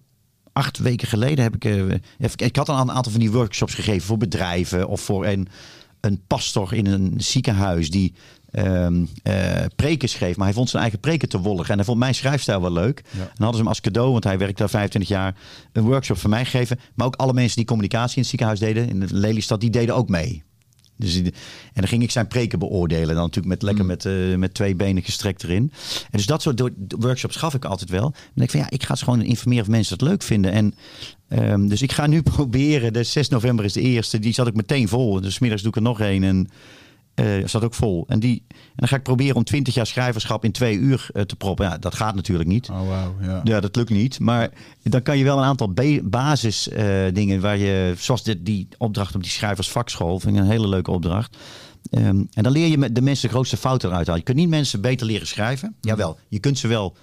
acht 0.53 0.77
weken 0.77 1.07
geleden 1.07 1.43
heb 1.43 1.55
ik, 1.55 1.65
eh, 1.65 1.73
even- 2.19 2.45
ik 2.45 2.55
had 2.55 2.69
al 2.69 2.79
een 2.81 2.91
aantal 2.91 3.11
van 3.11 3.21
die 3.21 3.31
workshops 3.31 3.73
gegeven 3.73 4.01
voor 4.07 4.17
bedrijven 4.17 4.87
of 4.87 5.01
voor 5.01 5.25
een, 5.25 5.47
een 5.99 6.21
pastor 6.27 6.73
in 6.73 6.85
een 6.85 7.13
ziekenhuis 7.17 7.89
die 7.91 8.13
ehm 8.51 9.05
eh, 9.23 9.65
preken 9.75 10.09
schreef, 10.09 10.35
maar 10.35 10.45
hij 10.45 10.55
vond 10.55 10.69
zijn 10.69 10.81
eigen 10.81 10.99
preken 10.99 11.29
te 11.29 11.39
wollig 11.39 11.69
en 11.69 11.75
hij 11.75 11.85
vond 11.85 11.99
mijn 11.99 12.15
schrijfstijl 12.15 12.61
wel 12.61 12.71
leuk. 12.71 12.99
En 13.11 13.17
dan 13.17 13.27
hadden 13.29 13.51
ze 13.51 13.57
hem 13.57 13.67
als 13.67 13.81
cadeau, 13.81 14.11
want 14.11 14.23
hij 14.23 14.37
werkte 14.37 14.57
daar 14.57 14.69
25 14.69 15.09
jaar, 15.11 15.35
een 15.71 15.83
workshop 15.83 16.17
voor 16.17 16.29
mij 16.29 16.45
gegeven. 16.45 16.79
Maar 16.95 17.05
ook 17.07 17.15
alle 17.15 17.33
mensen 17.33 17.55
die 17.57 17.65
communicatie 17.65 18.15
in 18.15 18.21
het 18.21 18.29
ziekenhuis 18.29 18.59
deden, 18.59 18.89
in 18.89 18.99
de 18.99 19.07
Lelystad, 19.09 19.61
die 19.61 19.69
deden 19.69 19.95
ook 19.95 20.09
mee. 20.09 20.43
Dus, 21.01 21.13
die- 21.13 21.23
en 21.73 21.81
dan 21.81 21.87
ging 21.87 22.03
ik 22.03 22.11
zijn 22.11 22.27
preken 22.27 22.59
beoordelen. 22.59 23.07
Dan 23.15 23.23
natuurlijk 23.23 23.47
met, 23.47 23.61
lekker 23.61 23.85
met, 23.85 24.05
eh, 24.05 24.35
met 24.35 24.53
twee 24.53 24.75
benen 24.75 25.03
gestrekt 25.03 25.43
erin. 25.43 25.71
En 26.03 26.17
dus 26.17 26.25
dat 26.25 26.41
soort 26.41 26.61
workshops 26.99 27.35
gaf 27.35 27.53
ik 27.53 27.65
altijd 27.65 27.89
wel. 27.89 28.01
Dan 28.01 28.13
denk 28.33 28.49
ik 28.49 28.51
van 28.51 28.59
ja, 28.59 28.69
ik 28.69 28.83
ga 28.83 28.93
het 28.93 29.03
gewoon 29.03 29.21
informeren 29.21 29.63
of 29.63 29.69
mensen 29.69 29.97
dat 29.97 30.07
leuk 30.07 30.21
vinden. 30.23 30.51
En 30.51 30.73
ehm, 31.27 31.67
dus 31.67 31.81
ik 31.81 31.91
ga 31.91 32.07
nu 32.07 32.21
proberen. 32.35 32.93
De 32.93 33.03
6 33.03 33.29
november 33.29 33.65
is 33.65 33.73
de 33.73 33.81
eerste. 33.81 34.19
Die 34.19 34.33
zat 34.33 34.47
ik 34.47 34.55
meteen 34.55 34.87
vol. 34.87 35.21
Dus 35.21 35.39
middags 35.39 35.61
doe 35.61 35.71
ik 35.71 35.77
er 35.77 35.83
nog 35.83 35.99
één. 35.99 36.23
En 36.23 36.49
eh 37.21 37.47
zat 37.47 37.63
ook 37.63 37.73
vol. 37.73 38.05
En, 38.07 38.19
die, 38.19 38.43
en 38.47 38.55
dan 38.75 38.87
ga 38.87 38.95
ik 38.95 39.03
proberen 39.03 39.35
om 39.35 39.43
20 39.43 39.73
jaar 39.73 39.87
schrijverschap 39.87 40.43
in 40.43 40.51
twee 40.51 40.77
uur 40.77 41.09
eh, 41.13 41.23
te 41.23 41.35
proppen. 41.35 41.65
Ja, 41.65 41.77
dat 41.77 41.95
gaat 41.95 42.15
natuurlijk 42.15 42.49
niet. 42.49 42.69
Oh, 42.69 42.87
wauw. 42.87 43.15
Ja. 43.21 43.41
Ja, 43.43 43.59
dat 43.59 43.75
lukt 43.75 43.89
niet. 43.89 44.19
Maar 44.19 44.49
dan 44.83 45.01
kan 45.01 45.17
je 45.17 45.23
wel 45.23 45.37
een 45.37 45.43
aantal 45.43 45.73
basis 46.03 46.69
eh, 46.69 46.85
dingen 47.13 47.41
waar 47.41 47.57
je, 47.57 47.93
zoals 47.97 48.23
dit, 48.23 48.45
die 48.45 48.67
opdracht 48.77 49.15
op 49.15 49.21
die 49.21 49.31
schrijversvakschool, 49.31 50.19
vind 50.19 50.35
ik 50.35 50.41
een 50.41 50.49
hele 50.49 50.67
leuke 50.67 50.91
opdracht. 50.91 51.37
Ehm, 51.89 52.23
en 52.33 52.43
dan 52.43 52.51
leer 52.51 52.67
je 52.67 52.77
met 52.77 52.95
de 52.95 53.01
mensen 53.01 53.27
de 53.27 53.33
grootste 53.33 53.57
fouten 53.57 53.89
eruit 53.89 54.05
halen. 54.05 54.19
Je 54.19 54.25
kunt 54.25 54.37
niet 54.37 54.49
mensen 54.49 54.81
beter 54.81 55.07
leren 55.07 55.27
schrijven. 55.27 55.75
Jawel, 55.81 56.19
je 56.27 56.39
kunt 56.39 56.57
ze 56.57 56.67
wel 56.67 56.95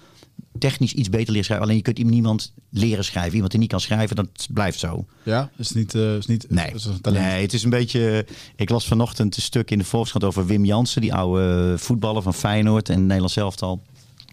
technisch 0.59 0.93
iets 0.93 1.09
beter 1.09 1.27
leren 1.27 1.43
schrijven. 1.43 1.65
Alleen 1.65 1.77
je 1.77 1.93
kunt 1.93 2.03
niemand 2.03 2.53
leren 2.69 3.05
schrijven. 3.05 3.33
Iemand 3.33 3.51
die 3.51 3.59
niet 3.59 3.69
kan 3.69 3.79
schrijven, 3.79 4.15
dat 4.15 4.47
blijft 4.49 4.79
zo. 4.79 5.05
Ja? 5.23 5.51
Is 5.57 5.71
niet... 5.71 5.95
eh, 5.95 6.15
is 6.15 6.25
niet 6.25 6.45
Nee. 6.49 6.73
Is 6.73 6.83
het 6.83 6.93
een 6.93 7.01
talent? 7.01 7.25
nee, 7.25 7.41
het 7.41 7.53
is 7.53 7.63
een 7.63 7.69
beetje... 7.69 8.25
Ik 8.55 8.69
las 8.69 8.87
vanochtend 8.87 9.35
een 9.35 9.41
stuk 9.41 9.71
in 9.71 9.77
de 9.77 9.83
Volkskrant 9.83 10.25
over 10.25 10.45
Wim 10.45 10.65
Jansen. 10.65 11.01
Die 11.01 11.13
oude 11.13 11.77
voetballer 11.77 12.21
van 12.21 12.33
Feyenoord 12.33 12.89
en 12.89 12.95
het 12.95 13.03
Nederlands 13.03 13.35
elftal. 13.35 13.81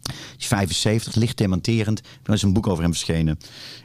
Die 0.02 0.14
is 0.38 0.46
75, 0.46 1.14
licht 1.14 1.38
dementerend. 1.38 2.00
Er 2.22 2.32
is 2.32 2.42
een 2.42 2.52
boek 2.52 2.66
over 2.66 2.82
hem 2.82 2.92
verschenen. 2.92 3.38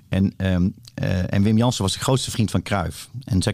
En, 0.09 0.33
ehm, 0.37 0.69
eh, 0.93 1.33
en 1.33 1.43
Wim 1.43 1.57
Jansen 1.57 1.83
was 1.83 1.93
de 1.93 1.99
grootste 1.99 2.31
vriend 2.31 2.51
van 2.51 2.61
Cruijff. 2.61 3.09
En 3.23 3.41
zij, 3.41 3.53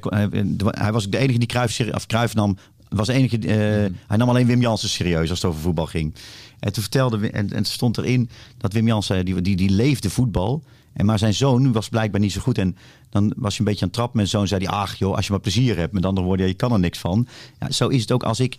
hij, 0.65 0.91
was 0.91 1.09
de 1.09 1.17
enige 1.17 1.39
die 1.39 1.47
Cruijff, 1.47 1.79
of 1.93 2.05
Cruijff 2.05 2.33
nam... 2.33 2.57
Was 2.89 3.07
enige, 3.07 3.37
eh, 3.37 3.93
Hij 4.07 4.17
nam 4.17 4.29
alleen 4.29 4.47
Wim 4.47 4.61
Jansen 4.61 4.89
serieus 4.89 5.29
als 5.29 5.41
het 5.41 5.49
over 5.49 5.61
voetbal 5.61 5.85
ging. 5.85 6.13
En 6.59 6.73
toen 6.73 6.83
vertelde 6.83 7.29
en, 7.29 7.53
en 7.53 7.65
stond 7.65 7.97
erin 7.97 8.29
dat 8.57 8.73
Wim 8.73 8.87
Jansen 8.87 9.25
die, 9.25 9.41
die, 9.41 9.55
die 9.55 9.69
leefde 9.69 10.09
voetbal. 10.09 10.63
En 10.93 11.05
maar 11.05 11.19
zijn 11.19 11.33
zoon 11.33 11.71
was 11.71 11.89
blijkbaar 11.89 12.19
niet 12.19 12.31
zo 12.31 12.41
goed. 12.41 12.57
En 12.57 12.77
dan 13.09 13.33
was 13.35 13.57
hij 13.57 13.59
een 13.59 13.65
beetje 13.65 13.81
aan 13.81 13.87
het 13.87 13.97
trappen 13.97 14.17
met 14.17 14.29
zijn 14.29 14.47
zoon. 14.47 14.59
Zei 14.59 14.69
hij, 14.69 14.81
ach 14.81 14.95
joh, 14.95 15.15
als 15.15 15.25
je 15.25 15.31
maar 15.31 15.41
plezier 15.41 15.77
hebt. 15.77 15.93
Met 15.93 16.05
andere 16.05 16.27
woorden, 16.27 16.47
je 16.47 16.53
kan 16.53 16.71
er 16.71 16.79
niks 16.79 16.99
van. 16.99 17.27
Ja, 17.59 17.71
zo 17.71 17.87
is 17.87 18.01
het 18.01 18.11
ook 18.11 18.23
als 18.23 18.39
ik 18.39 18.57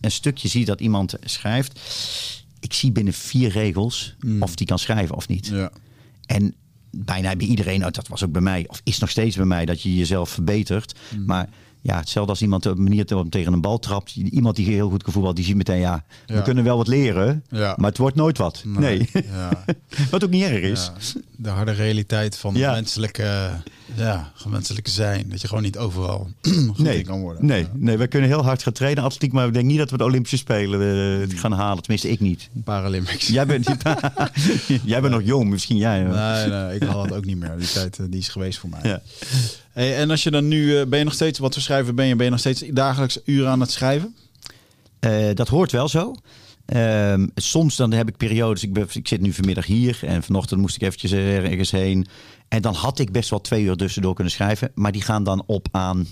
een 0.00 0.10
stukje 0.10 0.48
zie 0.48 0.64
dat 0.64 0.80
iemand 0.80 1.14
schrijft. 1.20 1.80
Ik 2.60 2.72
zie 2.72 2.92
binnen 2.92 3.12
vier 3.12 3.50
regels 3.50 4.16
of 4.40 4.54
die 4.54 4.66
kan 4.66 4.78
schrijven 4.78 5.16
of 5.16 5.28
niet. 5.28 5.46
Ja. 5.46 5.70
En 6.26 6.54
bijna 6.90 7.36
bij 7.36 7.46
iedereen, 7.46 7.80
nou, 7.80 7.92
dat 7.92 8.08
was 8.08 8.24
ook 8.24 8.32
bij 8.32 8.40
mij, 8.40 8.64
of 8.68 8.80
is 8.84 8.98
nog 8.98 9.10
steeds 9.10 9.36
bij 9.36 9.44
mij, 9.44 9.64
dat 9.64 9.82
je 9.82 9.96
jezelf 9.96 10.30
verbetert. 10.30 10.98
Mm. 11.16 11.24
Maar 11.24 11.48
ja, 11.84 11.96
hetzelfde 11.98 12.30
als 12.30 12.42
iemand 12.42 12.66
op 12.66 12.76
een 12.76 12.82
manier 12.82 13.06
te- 13.06 13.26
tegen 13.28 13.52
een 13.52 13.60
bal 13.60 13.78
trapt. 13.78 14.14
Iemand 14.16 14.56
die 14.56 14.66
heel 14.66 14.88
goed 14.90 15.02
kan 15.02 15.12
voetballen, 15.12 15.36
die 15.36 15.44
ziet 15.44 15.56
meteen, 15.56 15.78
ja, 15.78 16.04
we 16.26 16.42
kunnen 16.42 16.64
wel 16.64 16.76
wat 16.76 16.86
leren, 16.88 17.44
Ja. 17.50 17.74
maar 17.78 17.88
het 17.88 17.98
wordt 17.98 18.16
nooit 18.16 18.38
wat. 18.38 18.62
Nee. 18.66 19.08
Ja. 19.12 19.64
wat 20.10 20.24
ook 20.24 20.30
niet 20.30 20.42
erg 20.42 20.60
is. 20.62 20.90
De 21.36 21.48
harde 21.48 21.72
realiteit 21.72 22.36
van 22.36 22.54
Ja. 22.54 22.66
het 22.66 22.74
menselijke, 22.74 23.50
ja, 23.94 24.32
menselijke 24.48 24.90
zijn. 24.90 25.28
Dat 25.28 25.40
je 25.40 25.48
gewoon 25.48 25.62
niet 25.62 25.78
overal 25.78 26.28
goed 26.66 26.78
Nee, 26.78 26.98
in 26.98 27.04
kan 27.04 27.20
worden. 27.20 27.46
nee, 27.46 27.66
nee, 27.72 27.96
we 27.96 28.06
kunnen 28.06 28.28
heel 28.28 28.44
hard 28.44 28.62
gaan 28.62 28.72
trainen, 28.72 29.04
atletiek, 29.04 29.32
maar 29.32 29.46
ik 29.46 29.52
denk 29.52 29.66
niet 29.66 29.78
dat 29.78 29.90
we 29.90 29.96
de 29.96 30.04
Olympische 30.04 30.36
Spelen 30.36 30.80
eh, 31.30 31.38
gaan 31.38 31.52
halen. 31.52 31.82
Tenminste, 31.82 32.10
ik 32.10 32.20
niet. 32.20 32.48
Paralympics. 32.64 33.26
Jij 33.26 33.46
bent, 33.46 33.66
jij 34.84 35.00
bent 35.00 35.12
nog 35.14 35.22
jong, 35.24 35.50
misschien 35.50 35.76
jij. 35.76 36.02
Nee, 36.02 36.48
nee, 36.48 36.74
ik 36.74 36.82
haal 36.82 37.02
het 37.02 37.12
ook 37.14 37.24
niet 37.24 37.36
meer. 37.38 37.58
Die 37.58 37.68
tijd 37.72 37.98
eh, 37.98 38.06
die 38.10 38.20
is 38.20 38.28
geweest 38.28 38.58
voor 38.58 38.68
mij. 38.70 39.00
Hey, 39.74 39.96
en 39.96 40.10
als 40.10 40.22
je 40.22 40.30
dan 40.30 40.48
nu, 40.48 40.78
eh, 40.78 40.86
ben 40.86 40.98
je 40.98 41.04
nog 41.04 41.14
steeds, 41.14 41.38
wat 41.38 41.52
voor 41.52 41.62
schrijver 41.62 41.94
ben 41.94 42.06
je? 42.06 42.16
Ben 42.16 42.24
je 42.24 42.30
nog 42.30 42.40
steeds 42.40 42.64
dagelijks 42.70 43.18
uren 43.24 43.50
aan 43.50 43.60
het 43.60 43.70
schrijven? 43.70 44.16
Eh, 45.00 45.34
dat 45.34 45.48
hoort 45.48 45.72
wel 45.72 45.88
zo. 45.88 46.14
Ehm, 46.66 47.26
soms 47.34 47.76
dan 47.76 47.92
heb 47.92 48.08
ik 48.08 48.16
periodes, 48.16 48.62
ik, 48.62 48.72
ben, 48.72 48.86
ik 48.92 49.08
zit 49.08 49.20
nu 49.20 49.32
vanmiddag 49.32 49.66
hier 49.66 49.98
en 50.02 50.22
vanochtend 50.22 50.60
moest 50.60 50.76
ik 50.76 50.82
eventjes 50.82 51.12
ergens 51.12 51.70
heen. 51.70 52.06
En 52.48 52.62
dan 52.62 52.74
had 52.74 52.98
ik 52.98 53.12
best 53.12 53.30
wel 53.30 53.40
twee 53.40 53.64
uur 53.64 53.76
tussendoor 53.76 54.14
kunnen 54.14 54.32
schrijven. 54.32 54.70
Maar 54.74 54.92
die 54.92 55.02
gaan 55.02 55.24
dan 55.24 55.42
op 55.46 55.68
aan 55.70 56.06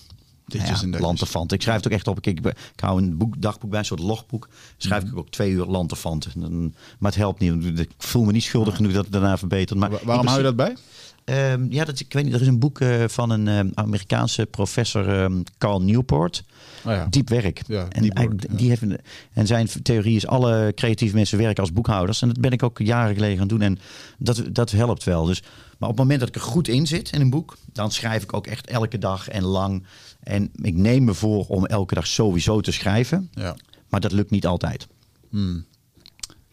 Ditjes 0.46 0.80
nou 0.82 1.16
ja. 1.16 1.44
Ik 1.48 1.62
schrijf 1.62 1.76
het 1.76 1.86
ook 1.86 1.92
echt 1.92 2.08
op. 2.08 2.18
Ik, 2.18 2.26
ik, 2.26 2.46
ik 2.46 2.80
hou 2.80 3.02
een 3.02 3.16
boek, 3.16 3.34
dagboek 3.40 3.70
bij, 3.70 3.78
een 3.78 3.84
soort 3.84 4.00
logboek. 4.00 4.48
Schrijf 4.76 5.02
ik 5.02 5.16
ook 5.16 5.30
twee 5.30 5.50
uur 5.50 5.64
lanterfanten. 5.64 6.32
Dan, 6.34 6.74
maar 6.98 7.10
het 7.10 7.20
helpt 7.20 7.40
niet. 7.40 7.78
Ik 7.78 7.90
voel 7.98 8.24
me 8.24 8.32
niet 8.32 8.42
schuldig 8.42 8.76
genoeg 8.76 8.92
dat 8.92 9.04
het 9.04 9.12
daarna 9.12 9.38
verbetert. 9.38 9.78
Maar 9.78 9.90
Wa- 9.90 9.98
waarom 10.04 10.26
hou 10.26 10.38
je 10.38 10.44
dat 10.44 10.56
bij? 10.56 10.76
Ehm, 11.24 11.66
ja, 11.70 11.84
dat, 11.84 12.00
ik 12.00 12.12
weet 12.12 12.24
niet. 12.24 12.34
Er 12.34 12.40
is 12.40 12.46
een 12.46 12.58
boek 12.58 12.80
eh, 12.80 13.04
van 13.06 13.30
een 13.30 13.48
ehm, 13.48 13.68
Amerikaanse 13.74 14.46
professor, 14.46 15.08
ehm, 15.08 15.42
Carl 15.58 15.82
Newport. 15.82 16.44
Oh 16.84 16.92
ja. 16.92 17.06
Diep 17.10 17.28
werk. 17.28 17.62
Ja, 17.66 17.88
en, 17.88 18.02
diep 18.02 18.14
eigenlijk- 18.14 18.40
work, 18.46 18.52
ja. 18.52 18.58
die 18.58 18.68
heeft 18.68 18.82
een, 18.82 18.98
en 19.32 19.46
zijn 19.46 19.68
theorie 19.82 20.16
is 20.16 20.26
alle 20.26 20.72
creatieve 20.74 21.14
mensen 21.14 21.38
werken 21.38 21.62
als 21.62 21.72
boekhouders. 21.72 22.22
En 22.22 22.28
dat 22.28 22.40
ben 22.40 22.50
ik 22.50 22.62
ook 22.62 22.78
jaren 22.78 23.14
geleden 23.14 23.38
gaan 23.38 23.48
doen. 23.48 23.60
En 23.60 23.78
dat, 24.18 24.42
dat 24.52 24.70
helpt 24.70 25.04
wel. 25.04 25.24
Dus, 25.24 25.40
maar 25.78 25.88
op 25.88 25.96
het 25.96 26.04
moment 26.04 26.20
dat 26.20 26.28
ik 26.28 26.34
er 26.34 26.40
goed 26.40 26.68
in 26.68 26.86
zit 26.86 27.12
in 27.12 27.20
een 27.20 27.30
boek, 27.30 27.56
dan 27.72 27.90
schrijf 27.90 28.22
ik 28.22 28.32
ook 28.34 28.46
echt 28.46 28.66
elke 28.66 28.98
dag 28.98 29.28
en 29.28 29.42
lang. 29.42 29.86
En 30.20 30.50
ik 30.54 30.74
neem 30.74 31.04
me 31.04 31.14
voor 31.14 31.46
om 31.46 31.66
elke 31.66 31.94
dag 31.94 32.06
sowieso 32.06 32.60
te 32.60 32.72
schrijven. 32.72 33.30
Ja. 33.32 33.56
Maar 33.88 34.00
dat 34.00 34.12
lukt 34.12 34.30
niet 34.30 34.46
altijd. 34.46 34.86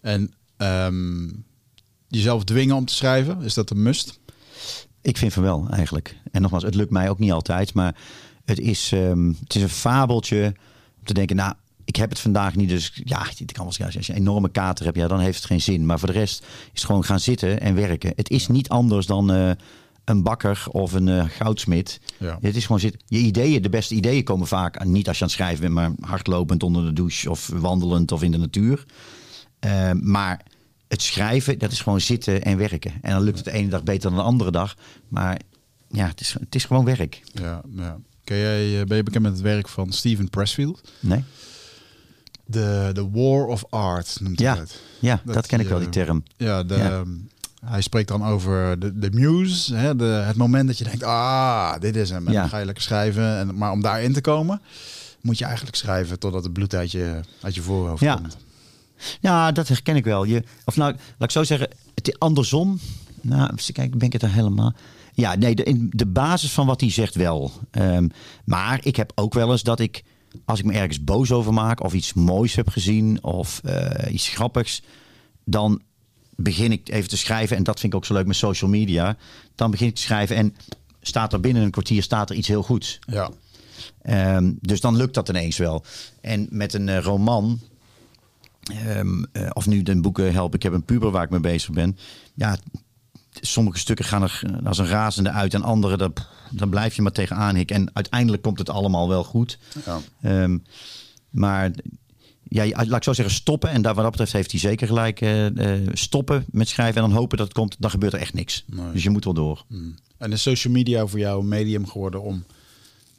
En 0.02 0.34
ehm, 0.58 1.30
jezelf 2.08 2.44
dwingen 2.44 2.76
om 2.76 2.86
te 2.86 2.94
schrijven, 2.94 3.42
is 3.42 3.54
dat 3.54 3.70
een 3.70 3.82
must? 3.82 4.19
Ik 5.02 5.18
vind 5.18 5.34
van 5.34 5.44
wel, 5.44 5.68
eigenlijk. 5.72 6.16
En 6.32 6.42
nogmaals, 6.42 6.64
het 6.64 6.76
lukt 6.76 6.92
mij 6.92 7.10
ook 7.10 7.20
niet 7.20 7.32
altijd. 7.32 7.74
Maar 7.74 7.96
het 8.46 8.60
is, 8.60 8.92
ehm, 8.92 9.28
het 9.28 9.56
is 9.56 9.62
een 9.62 9.70
fabeltje 9.70 10.54
om 11.00 11.06
te 11.06 11.14
denken, 11.14 11.36
nou, 11.36 11.54
ik 11.86 11.96
heb 11.96 12.10
het 12.10 12.20
vandaag 12.20 12.56
niet. 12.56 12.70
Dus 12.70 13.02
ja, 13.04 13.26
het 13.38 13.52
kan 13.52 13.66
wel 13.66 13.88
eens, 13.88 13.96
als 13.96 14.08
je 14.08 14.14
een 14.14 14.20
enorme 14.20 14.50
kater 14.50 14.86
hebt, 14.86 14.98
ja, 14.98 15.08
dan 15.08 15.20
heeft 15.20 15.38
het 15.38 15.46
geen 15.46 15.62
zin. 15.62 15.86
Maar 15.86 16.00
voor 16.00 16.08
de 16.08 16.20
rest 16.20 16.40
is 16.42 16.48
het 16.74 16.84
gewoon 16.84 17.04
gaan 17.04 17.20
zitten 17.20 17.62
en 17.62 17.76
werken. 17.76 18.14
Het 18.16 18.30
is 18.30 18.48
niet 18.48 18.70
anders 18.70 19.06
dan 19.06 19.32
eh, 19.32 19.52
een 20.06 20.24
bakker 20.24 20.64
of 20.72 20.94
een 20.94 21.08
eh, 21.08 21.26
goudsmid. 21.28 22.02
Ja. 22.18 22.38
Het 22.42 22.56
is 22.56 22.66
gewoon 22.66 22.80
zitten. 22.80 23.02
Je 23.06 23.18
ideeën, 23.18 23.62
de 23.62 23.70
beste 23.70 23.96
ideeën 23.96 24.24
komen 24.24 24.48
vaak 24.48 24.86
niet 24.86 25.08
als 25.08 25.18
je 25.18 25.24
aan 25.24 25.30
het 25.30 25.40
schrijven 25.40 25.62
bent, 25.62 25.74
maar 25.74 26.10
hardlopend 26.10 26.64
onder 26.64 26.86
de 26.86 26.94
douche 26.94 27.30
of 27.30 27.48
wandelend 27.54 28.12
of 28.12 28.24
in 28.24 28.32
de 28.32 28.38
natuur. 28.38 28.86
Eh, 29.60 29.92
maar 29.92 30.42
het 30.90 31.02
schrijven, 31.02 31.60
dat 31.60 31.72
is 31.72 31.82
gewoon 31.82 32.02
zitten 32.02 32.44
en 32.44 32.58
werken. 32.58 32.92
En 33.02 33.12
dan 33.12 33.22
lukt 33.24 33.36
het 33.38 33.46
de 33.46 33.52
ene 33.52 33.70
dag 33.70 33.84
beter 33.84 34.10
dan 34.10 34.20
de 34.20 34.26
andere 34.26 34.52
dag. 34.52 34.76
Maar 35.08 35.40
ja, 35.90 36.08
het 36.08 36.22
is, 36.22 36.36
het 36.40 36.56
is 36.56 36.66
gewoon 36.66 36.86
werk. 36.86 37.22
Ja, 37.34 37.62
ja. 37.76 37.98
Ken 38.24 38.38
jij, 38.38 38.80
eh, 38.80 38.86
ben 38.86 38.98
je 38.98 39.04
bekend 39.04 39.24
met 39.24 39.32
het 39.32 39.42
werk 39.42 39.68
van 39.68 39.92
Steven 39.92 40.30
Pressfield? 40.30 40.92
Nee? 41.00 41.24
De, 42.46 42.90
de 42.94 43.10
War 43.12 43.46
of 43.46 43.64
Art 43.70 44.18
noemt 44.22 44.40
hij 44.40 44.48
Ja, 44.48 44.58
het. 44.60 44.80
ja 45.00 45.22
dat, 45.26 45.48
ken 45.48 45.60
ik 45.60 45.68
wel, 45.68 45.78
die 45.78 45.88
eh, 45.88 45.94
term. 45.94 46.24
Ja, 46.38 46.64
de, 46.64 46.76
Ja. 46.76 46.90
ehm, 46.90 47.10
hij 47.66 47.82
spreekt 47.82 48.08
dan 48.08 48.26
over 48.26 48.80
de, 48.80 49.00
de 49.00 49.10
muse, 49.12 49.76
hè, 49.76 49.96
de, 49.96 50.04
het 50.06 50.36
moment 50.36 50.68
dat 50.68 50.78
je 50.78 50.84
denkt, 50.84 51.04
ah, 51.04 51.80
dit 51.80 51.96
is 51.96 52.10
hem. 52.10 52.28
En 52.28 52.34
Ja. 52.34 52.40
dan 52.42 52.50
ga 52.50 52.58
je 52.58 52.66
lekker 52.66 52.84
schrijven. 52.84 53.38
En, 53.38 53.58
maar 53.58 53.72
om 53.72 53.82
daarin 53.82 54.14
te 54.14 54.22
komen, 54.22 54.62
moet 55.22 55.38
je 55.38 55.46
eigenlijk 55.46 55.76
schrijven 55.76 56.20
totdat 56.20 56.44
het 56.44 56.54
bloed 56.54 56.76
uit 56.76 56.92
je, 56.92 57.20
uit 57.42 57.56
je 57.56 57.62
voorhoofd 57.62 58.02
Ja. 58.02 58.16
komt. 58.16 58.38
Ja, 59.22 59.52
dat 59.52 59.68
herken 59.68 59.96
ik 59.96 60.04
wel. 60.04 60.24
Je, 60.24 60.44
of 60.66 60.76
nou, 60.76 60.92
laat 60.92 61.30
ik 61.30 61.32
zo 61.32 61.44
zeggen, 61.44 61.70
het 61.96 62.08
is 62.08 62.20
andersom. 62.20 62.80
Nou, 63.22 63.56
kijk, 63.72 63.98
ben 63.98 64.08
ik 64.08 64.14
het 64.14 64.22
er 64.22 64.34
helemaal. 64.34 64.74
Ja, 65.14 65.36
nee, 65.36 65.56
de, 65.56 65.64
in 65.64 65.88
de 65.96 66.06
basis 66.06 66.52
van 66.52 66.66
wat 66.66 66.82
hij 66.82 66.92
zegt 66.92 67.16
wel. 67.16 67.52
Ehm, 67.72 68.08
maar 68.46 68.80
ik 68.84 68.96
heb 68.96 69.12
ook 69.16 69.34
wel 69.34 69.52
eens 69.52 69.64
dat 69.64 69.80
ik, 69.80 70.04
als 70.46 70.60
ik 70.60 70.66
me 70.66 70.74
ergens 70.74 71.04
boos 71.04 71.32
over 71.32 71.54
maak, 71.54 71.84
of 71.84 71.94
iets 71.94 72.14
moois 72.14 72.56
heb 72.56 72.70
gezien, 72.70 73.24
of 73.24 73.62
eh, 73.64 74.14
iets 74.14 74.28
grappigs, 74.28 74.82
dan 75.46 75.82
begin 76.36 76.72
ik 76.72 76.90
even 76.90 77.10
te 77.10 77.18
schrijven. 77.18 77.58
En 77.58 77.64
dat 77.64 77.80
vind 77.80 77.94
ik 77.94 78.00
ook 78.00 78.06
zo 78.06 78.14
leuk 78.14 78.28
met 78.28 78.36
social 78.36 78.70
media. 78.70 79.18
Dan 79.56 79.72
begin 79.72 79.88
ik 79.88 79.96
te 79.96 80.02
schrijven 80.02 80.36
en 80.36 80.56
staat 81.02 81.34
er 81.34 81.40
binnen 81.40 81.64
een 81.64 81.72
kwartier 81.72 82.04
staat 82.04 82.30
er 82.30 82.36
iets 82.36 82.48
heel 82.48 82.64
goeds. 82.64 83.00
Ja. 83.08 83.30
Ehm, 84.02 84.52
dus 84.62 84.82
dan 84.82 84.96
lukt 84.96 85.14
dat 85.14 85.30
ineens 85.30 85.58
wel. 85.58 85.84
En 86.22 86.48
met 86.50 86.74
een 86.74 86.90
eh, 86.90 87.00
roman, 87.00 87.60
ehm, 88.64 89.24
eh, 89.32 89.50
of 89.54 89.68
nu 89.68 89.84
de 89.84 90.02
boeken 90.02 90.34
help, 90.34 90.56
ik 90.56 90.64
heb 90.64 90.74
een 90.74 90.86
puber 90.86 91.12
waar 91.12 91.24
ik 91.24 91.30
mee 91.30 91.40
bezig 91.40 91.72
ben. 91.72 91.98
Ja, 92.34 92.58
sommige 93.42 93.78
stukken 93.78 94.06
gaan 94.06 94.24
er 94.24 94.42
eh, 94.46 94.66
als 94.66 94.78
een 94.78 94.88
razende 94.88 95.32
uit 95.32 95.54
en 95.54 95.64
andere, 95.64 96.12
daar 96.52 96.70
blijf 96.70 96.96
je 96.96 97.02
maar 97.02 97.12
tegenaan 97.12 97.56
hikken. 97.56 97.76
En 97.76 97.90
uiteindelijk 97.94 98.42
komt 98.42 98.60
het 98.60 98.70
allemaal 98.70 99.10
wel 99.10 99.24
goed. 99.24 99.58
Ja. 99.86 100.00
Ehm, 100.22 100.58
maar 101.30 101.72
ja, 102.44 102.86
laat 102.86 102.98
ik 102.98 103.04
zo 103.04 103.14
zeggen, 103.14 103.36
stoppen. 103.36 103.70
En 103.70 103.82
daar 103.82 103.94
wat 103.94 104.02
dat 104.04 104.12
betreft 104.12 104.34
heeft 104.34 104.52
hij 104.52 104.60
zeker 104.60 104.88
gelijk. 104.88 105.22
eh, 105.22 105.78
stoppen 105.94 106.46
met 106.52 106.68
schrijven 106.68 107.02
en 107.02 107.10
dan 107.10 107.18
hopen 107.18 107.38
dat 107.38 107.48
het 107.48 107.56
komt. 107.56 107.76
Dan 107.80 107.90
gebeurt 107.90 108.14
er 108.14 108.20
echt 108.20 108.34
niks. 108.34 108.64
Nee. 108.66 108.92
Dus 108.92 109.04
je 109.04 109.10
moet 109.10 109.24
wel 109.24 109.34
door. 109.34 109.66
Mm. 109.68 109.96
En 110.18 110.32
is 110.32 110.42
social 110.42 110.74
media 110.74 111.08
voor 111.08 111.20
jou 111.20 111.42
een 111.42 111.48
medium 111.48 111.88
geworden 111.88 112.22
om 112.22 112.44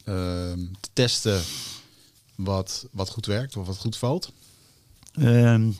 ehm, 0.04 0.58
te 0.80 0.88
testen 0.92 1.40
wat, 2.34 2.86
wat 2.90 3.10
goed 3.10 3.26
werkt 3.26 3.56
of 3.56 3.66
wat 3.66 3.76
goed 3.76 3.96
valt? 3.96 4.32
Ehm, 5.12 5.70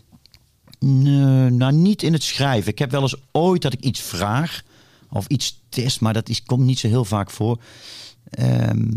nou, 1.57 1.73
niet 1.73 2.03
in 2.03 2.13
het 2.13 2.23
schrijven. 2.23 2.73
Ik 2.73 2.79
heb 2.79 2.91
wel 2.91 3.03
eens 3.03 3.17
ooit 3.33 3.63
dat 3.63 3.73
ik 3.73 3.81
iets 3.85 4.01
vraag 4.01 4.63
of 5.11 5.27
iets 5.27 5.61
test, 5.69 6.01
maar 6.01 6.13
dat 6.13 6.29
is, 6.29 6.43
komt 6.43 6.65
niet 6.65 6.79
zo 6.79 6.89
heel 6.89 7.05
vaak 7.05 7.31
voor. 7.31 7.59
Ehm, 8.31 8.89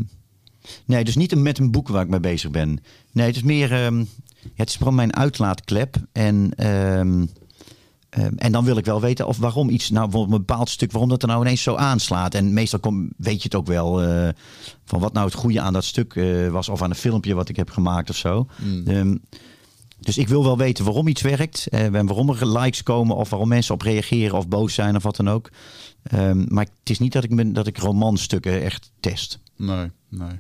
Nee, 0.86 1.04
dus 1.04 1.16
niet 1.16 1.36
met 1.36 1.58
een 1.60 1.72
boek 1.72 1.88
waar 1.88 2.04
ik 2.04 2.10
mee 2.10 2.20
bezig 2.20 2.52
ben. 2.52 2.80
Nee, 3.12 3.26
het 3.28 3.36
is 3.36 3.44
meer. 3.44 3.72
ehm, 3.72 4.06
het 4.56 4.70
is 4.70 4.76
vooral 4.76 4.94
mijn 4.94 5.16
uitlaatklep. 5.16 5.96
En, 6.12 6.52
en 8.36 8.52
dan 8.52 8.64
wil 8.66 8.78
ik 8.78 8.86
wel 8.86 9.02
weten 9.02 9.28
of 9.28 9.38
waarom 9.38 9.70
iets, 9.70 9.90
nou 9.90 10.04
bijvoorbeeld 10.10 10.40
een 10.40 10.46
bepaald 10.46 10.70
stuk, 10.70 10.92
waarom 10.92 11.10
dat 11.10 11.22
er 11.22 11.28
nou 11.28 11.42
ineens 11.42 11.62
zo 11.62 11.76
aanslaat. 11.76 12.36
En 12.36 12.54
meestal 12.54 12.80
kom, 12.80 13.10
weet 13.18 13.38
je 13.38 13.44
het 13.44 13.56
ook 13.56 13.68
wel 13.68 14.02
eh, 14.04 14.30
van 14.86 15.00
wat 15.00 15.14
nou 15.14 15.26
het 15.26 15.36
goede 15.36 15.62
aan 15.62 15.74
dat 15.74 15.84
stuk 15.84 16.16
eh, 16.16 16.50
was, 16.50 16.70
of 16.70 16.82
aan 16.82 16.90
een 16.90 16.96
filmpje 16.96 17.34
wat 17.34 17.50
ik 17.50 17.56
heb 17.56 17.70
gemaakt 17.70 18.10
of 18.10 18.16
zo. 18.16 18.48
Ehm, 18.86 19.16
dus 20.06 20.18
ik 20.18 20.28
wil 20.28 20.44
wel 20.44 20.58
weten 20.58 20.86
waarom 20.86 21.08
iets 21.08 21.22
werkt. 21.22 21.68
eh, 21.68 21.84
en 21.96 22.06
waarom 22.06 22.30
er 22.30 22.60
likes 22.60 22.84
komen. 22.84 23.16
Of 23.16 23.30
waarom 23.30 23.48
mensen 23.48 23.74
op 23.74 23.82
reageren 23.82 24.38
of 24.38 24.48
boos 24.48 24.74
zijn 24.74 24.96
of 24.96 25.04
wat 25.04 25.16
dan 25.16 25.30
ook. 25.30 25.50
Ehm, 26.04 26.46
maar 26.48 26.66
het 26.80 26.90
is 26.90 27.00
niet 27.00 27.14
dat 27.14 27.24
ik, 27.24 27.30
me, 27.30 27.52
dat 27.52 27.68
ik 27.68 27.78
romanstukken 27.78 28.62
echt 28.64 28.92
test. 29.00 29.40
Nee, 29.56 29.92
nee. 30.10 30.40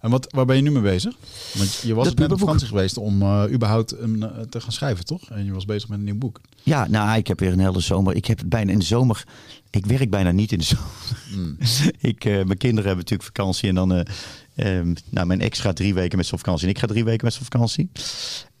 En 0.00 0.10
wat, 0.10 0.32
waar 0.32 0.44
ben 0.44 0.56
je 0.56 0.62
nu 0.62 0.70
mee 0.70 0.82
bezig? 0.82 1.14
Want 1.54 1.74
je 1.84 1.94
was 1.94 2.04
Dat 2.06 2.18
net 2.18 2.32
op 2.32 2.38
vakantie 2.38 2.66
geweest 2.66 2.96
om 2.96 3.22
eh, 3.22 3.44
überhaupt 3.52 3.98
een, 3.98 4.22
eh, 4.22 4.40
te 4.40 4.60
gaan 4.60 4.72
schrijven, 4.72 5.04
toch? 5.04 5.30
En 5.30 5.44
je 5.44 5.52
was 5.52 5.64
bezig 5.64 5.88
met 5.88 5.98
een 5.98 6.04
nieuw 6.04 6.18
boek. 6.18 6.40
Ja, 6.62 6.86
nou, 6.88 7.18
ik 7.18 7.26
heb 7.26 7.40
weer 7.40 7.52
een 7.52 7.58
hele 7.60 7.80
zomer. 7.80 8.14
Ik 8.16 8.26
heb 8.26 8.40
bijna 8.46 8.72
in 8.72 8.78
de 8.78 8.84
zomer. 8.84 9.24
Ik 9.70 9.86
werk 9.86 10.10
bijna 10.10 10.30
niet 10.30 10.52
in 10.52 10.58
de 10.58 10.64
zomer. 10.64 11.56
ik, 12.10 12.24
eh, 12.24 12.32
mijn 12.32 12.58
kinderen 12.58 12.86
hebben 12.86 13.04
natuurlijk 13.04 13.22
vakantie. 13.36 13.68
En 13.68 13.74
dan. 13.74 13.92
eh, 13.94 14.78
ehm, 14.78 14.94
nou, 15.10 15.26
mijn 15.26 15.40
ex 15.40 15.60
gaat 15.60 15.76
drie 15.76 15.94
weken 15.94 16.16
met 16.16 16.26
zijn 16.26 16.40
vakantie. 16.40 16.64
En 16.66 16.72
ik 16.72 16.78
ga 16.78 16.86
drie 16.86 17.04
weken 17.04 17.24
met 17.24 17.32
zijn 17.32 17.44
vakantie. 17.44 17.90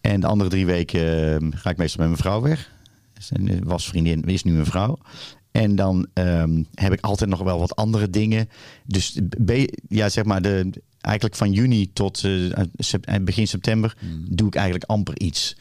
En 0.08 0.20
de 0.20 0.26
andere 0.26 0.50
drie 0.50 0.66
weken 0.66 1.34
ehm, 1.34 1.50
ga 1.50 1.70
ik 1.70 1.76
meestal 1.76 2.00
met 2.00 2.08
mijn 2.08 2.22
vrouw 2.22 2.40
weg. 2.40 2.72
Zijn 3.18 3.48
eh, 3.48 3.56
was 3.62 3.88
vriendin, 3.88 4.22
is 4.24 4.42
nu 4.42 4.52
mijn 4.52 4.66
vrouw. 4.66 4.98
En 5.50 5.76
dan 5.76 6.06
ehm, 6.12 6.62
heb 6.74 6.92
ik 6.92 7.00
altijd 7.00 7.30
nog 7.30 7.40
wel 7.40 7.58
wat 7.58 7.76
andere 7.76 8.10
dingen. 8.10 8.48
Dus 8.86 9.18
ja, 9.88 10.08
zeg 10.08 10.24
maar, 10.24 10.42
de, 10.42 10.70
eigenlijk 11.00 11.36
van 11.36 11.52
juni 11.52 11.92
tot 11.92 12.24
eh, 12.24 13.16
begin 13.20 13.48
september 13.48 13.96
doe 14.28 14.46
ik 14.46 14.54
eigenlijk 14.54 14.90
amper 14.90 15.20
iets. 15.20 15.56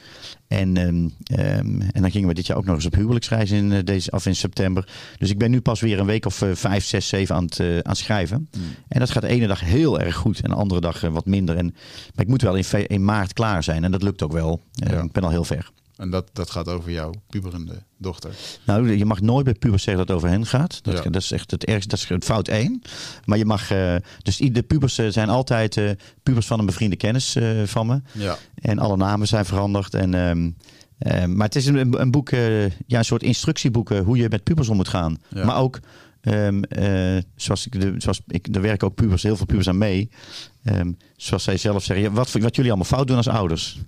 En, 0.47 0.77
ehm, 0.77 1.07
ehm, 1.39 1.81
en 1.81 2.01
dan 2.01 2.12
gingen 2.12 2.27
we 2.27 2.33
dit 2.33 2.47
jaar 2.47 2.57
ook 2.57 2.65
nog 2.65 2.75
eens 2.75 2.86
op 2.86 2.93
huwelijksreis 2.93 3.51
in, 3.51 3.71
eh, 3.71 3.83
deze, 3.83 4.12
of 4.12 4.25
in 4.25 4.36
september. 4.36 4.89
Dus 5.17 5.29
ik 5.29 5.38
ben 5.38 5.51
nu 5.51 5.62
pas 5.62 5.79
weer 5.79 5.99
een 5.99 6.05
week 6.05 6.25
of 6.25 6.41
eh, 6.41 6.49
vijf, 6.53 6.86
zes, 6.86 7.07
zeven 7.07 7.36
aan 7.36 7.43
het, 7.43 7.60
eh, 7.60 7.67
aan 7.67 7.81
het 7.81 7.97
schrijven. 7.97 8.49
En 8.88 8.99
dat 8.99 9.10
gaat 9.10 9.21
de 9.21 9.27
ene 9.27 9.47
dag 9.47 9.60
heel 9.60 9.99
erg 9.99 10.15
goed 10.15 10.39
en 10.39 10.49
de 10.49 10.55
andere 10.55 10.81
dag 10.81 11.01
wat 11.01 11.25
minder. 11.25 11.55
En, 11.55 11.65
maar 12.15 12.25
ik 12.25 12.27
moet 12.27 12.41
wel 12.41 12.55
in, 12.88 13.03
maart 13.03 13.33
klaar 13.33 13.63
zijn 13.63 13.83
en 13.83 13.91
dat 13.91 14.03
lukt 14.03 14.23
ook 14.23 14.31
wel. 14.31 14.62
Ja. 14.71 15.01
Ik 15.01 15.12
ben 15.12 15.23
al 15.23 15.29
heel 15.29 15.43
ver. 15.43 15.71
En 15.97 16.10
dat, 16.10 16.29
dat 16.33 16.49
gaat 16.49 16.67
over 16.67 16.91
jouw 16.91 17.12
puberende 17.29 17.83
dochter. 17.97 18.31
Nou, 18.65 18.95
je 18.97 19.05
mag 19.05 19.21
nooit 19.21 19.45
bij 19.45 19.53
pubers 19.53 19.83
zeggen 19.83 20.05
dat 20.05 20.15
het 20.15 20.23
over 20.23 20.38
hen 20.38 20.45
gaat. 20.45 20.83
Dat, 20.83 21.03
Ja. 21.03 21.10
dat 21.10 21.21
is 21.21 21.31
echt 21.31 21.51
het 21.51 21.65
ergste. 21.65 21.89
Dat 21.89 21.99
is 21.99 22.10
het 22.10 22.23
fout 22.25 22.47
één. 22.47 22.81
Maar 23.25 23.38
je 23.38 23.45
mag. 23.45 23.71
eh, 23.71 23.95
dus 24.21 24.38
de 24.38 24.63
pubers 24.63 24.97
eh, 24.97 25.07
zijn 25.07 25.29
altijd 25.29 25.77
eh, 25.77 25.89
pubers 26.23 26.45
van 26.47 26.60
een 26.60 26.65
bevriende 26.65 26.95
kennis 26.95 27.38
van 27.65 27.88
me. 27.88 28.01
Ja. 28.12 28.38
En 28.55 28.79
alle 28.79 28.97
namen 28.97 29.27
zijn 29.27 29.45
veranderd. 29.45 29.93
En, 29.93 30.13
ehm, 30.13 30.51
ehm, 30.97 31.36
maar 31.36 31.45
het 31.45 31.55
is 31.55 31.65
een, 31.65 32.01
een 32.01 32.12
boek, 32.12 32.29
ja, 32.29 32.97
een 32.97 33.05
soort 33.05 33.23
instructieboek 33.23 33.89
hoe 33.89 34.17
je 34.17 34.29
met 34.29 34.43
pubers 34.43 34.69
om 34.69 34.75
moet 34.75 34.88
gaan. 34.88 35.17
Ja. 35.29 35.45
Maar 35.45 35.57
ook, 35.57 35.79
ehm, 36.21 36.62
eh, 36.63 37.23
zoals 37.36 37.65
ik, 37.65 37.81
de, 37.81 37.93
zoals 37.97 38.21
ik, 38.27 38.55
er 38.55 38.62
werken 38.62 38.88
ook 38.88 38.95
pubers, 38.95 39.23
heel 39.23 39.36
veel 39.38 39.45
pubers 39.45 39.67
aan 39.69 39.77
mee. 39.77 40.10
Zoals 41.15 41.43
zij 41.43 41.57
zelf 41.57 41.83
zeggen, 41.83 42.05
ja, 42.05 42.12
wat, 42.12 42.31
wat 42.31 42.55
jullie 42.55 42.71
allemaal 42.71 42.89
fout 42.89 43.07
doen 43.07 43.17
als 43.17 43.27
ouders. 43.27 43.79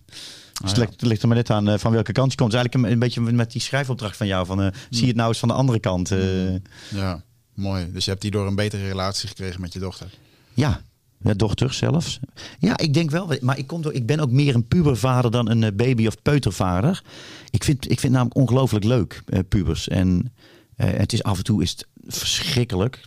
Dus 0.61 0.71
Ah, 0.73 0.77
het 0.79 1.01
ligt, 1.01 1.21
er 1.21 1.27
maar 1.27 1.37
net 1.37 1.49
aan 1.49 1.69
eh, 1.69 1.77
van 1.77 1.91
welke 1.91 2.11
kant 2.11 2.31
je 2.31 2.37
komt. 2.37 2.53
Het 2.53 2.61
is 2.61 2.67
eigenlijk 2.69 2.85
een, 2.85 2.91
een 2.91 3.23
beetje 3.23 3.33
met 3.37 3.51
die 3.51 3.61
schrijfopdracht 3.61 4.17
van 4.17 4.27
jou. 4.27 4.45
Van, 4.45 4.61
eh, 4.61 4.67
Zie 4.89 5.01
je 5.01 5.07
het 5.07 5.15
nou 5.15 5.29
eens 5.29 5.39
van 5.39 5.47
de 5.47 5.53
andere 5.53 5.79
kant. 5.79 6.11
eh, 6.11 6.55
ja, 6.89 7.23
mooi. 7.53 7.91
Dus 7.91 8.05
je 8.05 8.11
hebt 8.11 8.23
hierdoor 8.23 8.47
een 8.47 8.55
betere 8.55 8.87
relatie 8.87 9.27
gekregen 9.27 9.61
met 9.61 9.73
je 9.73 9.79
dochter. 9.79 10.09
Ja, 10.53 10.81
met 11.17 11.39
dochter 11.39 11.73
zelfs. 11.73 12.19
Ja, 12.59 12.77
ik 12.77 12.93
denk 12.93 13.09
wel. 13.11 13.31
Maar 13.41 13.57
ik, 13.57 13.67
kom 13.67 13.81
door, 13.81 13.93
ik 13.93 14.05
ben 14.05 14.19
ook 14.19 14.31
meer 14.31 14.55
een 14.55 14.67
pubervader 14.67 15.31
dan 15.31 15.49
een 15.49 15.75
baby- 15.75 16.07
of 16.07 16.21
peutervader. 16.21 17.01
Ik 17.49 17.63
vind, 17.63 17.83
ik 17.83 17.99
vind 17.99 18.01
het 18.01 18.11
namelijk 18.11 18.35
ongelooflijk 18.37 18.85
leuk, 18.85 19.21
eh, 19.25 19.39
pubers. 19.49 19.87
En 19.87 20.33
eh, 20.75 20.89
het 20.89 21.13
is 21.13 21.23
af 21.23 21.37
en 21.37 21.43
toe 21.43 21.61
is 21.61 21.69
het 21.71 21.87
verschrikkelijk. 22.07 23.03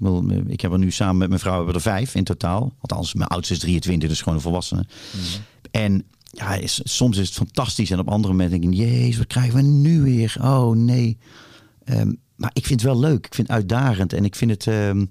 Ik, 0.47 0.61
heb 0.61 0.73
er 0.73 0.79
nu 0.79 0.91
samen 0.91 1.17
met 1.17 1.29
mijn 1.29 1.41
vrouw 1.41 1.55
hebben 1.55 1.73
we 1.73 1.79
er 1.79 1.87
vijf 1.95 2.15
in 2.15 2.25
totaal. 2.25 2.73
Althans, 2.81 3.15
mijn 3.15 3.29
oudste 3.29 3.53
is 3.55 3.59
23, 3.61 4.09
dus 4.09 4.19
gewoon 4.19 4.35
een 4.35 4.41
volwassene. 4.45 4.85
En 5.71 6.05
ja, 6.33 6.55
is, 6.55 6.81
soms 6.85 7.17
is 7.17 7.27
het 7.27 7.37
fantastisch. 7.37 7.91
En 7.91 7.99
op 7.99 8.09
andere 8.09 8.33
momenten 8.33 8.61
denk 8.61 8.73
ik, 8.73 8.79
jezus, 8.79 9.17
wat 9.17 9.27
krijgen 9.27 9.55
we 9.55 9.63
nu 9.63 10.01
weer? 10.03 10.37
Oh 10.41 10.77
nee. 10.77 11.19
Ehm, 11.85 12.13
maar 12.37 12.51
ik 12.53 12.67
vind 12.67 12.81
het 12.83 12.91
wel 12.91 13.01
leuk. 13.01 13.27
Ik 13.27 13.35
vind 13.35 13.49
het 13.49 13.57
uitdagend. 13.57 14.13
En 14.13 14.25
ik 14.25 14.35
vind 14.35 14.51
het, 14.51 14.67
ehm, 14.67 15.05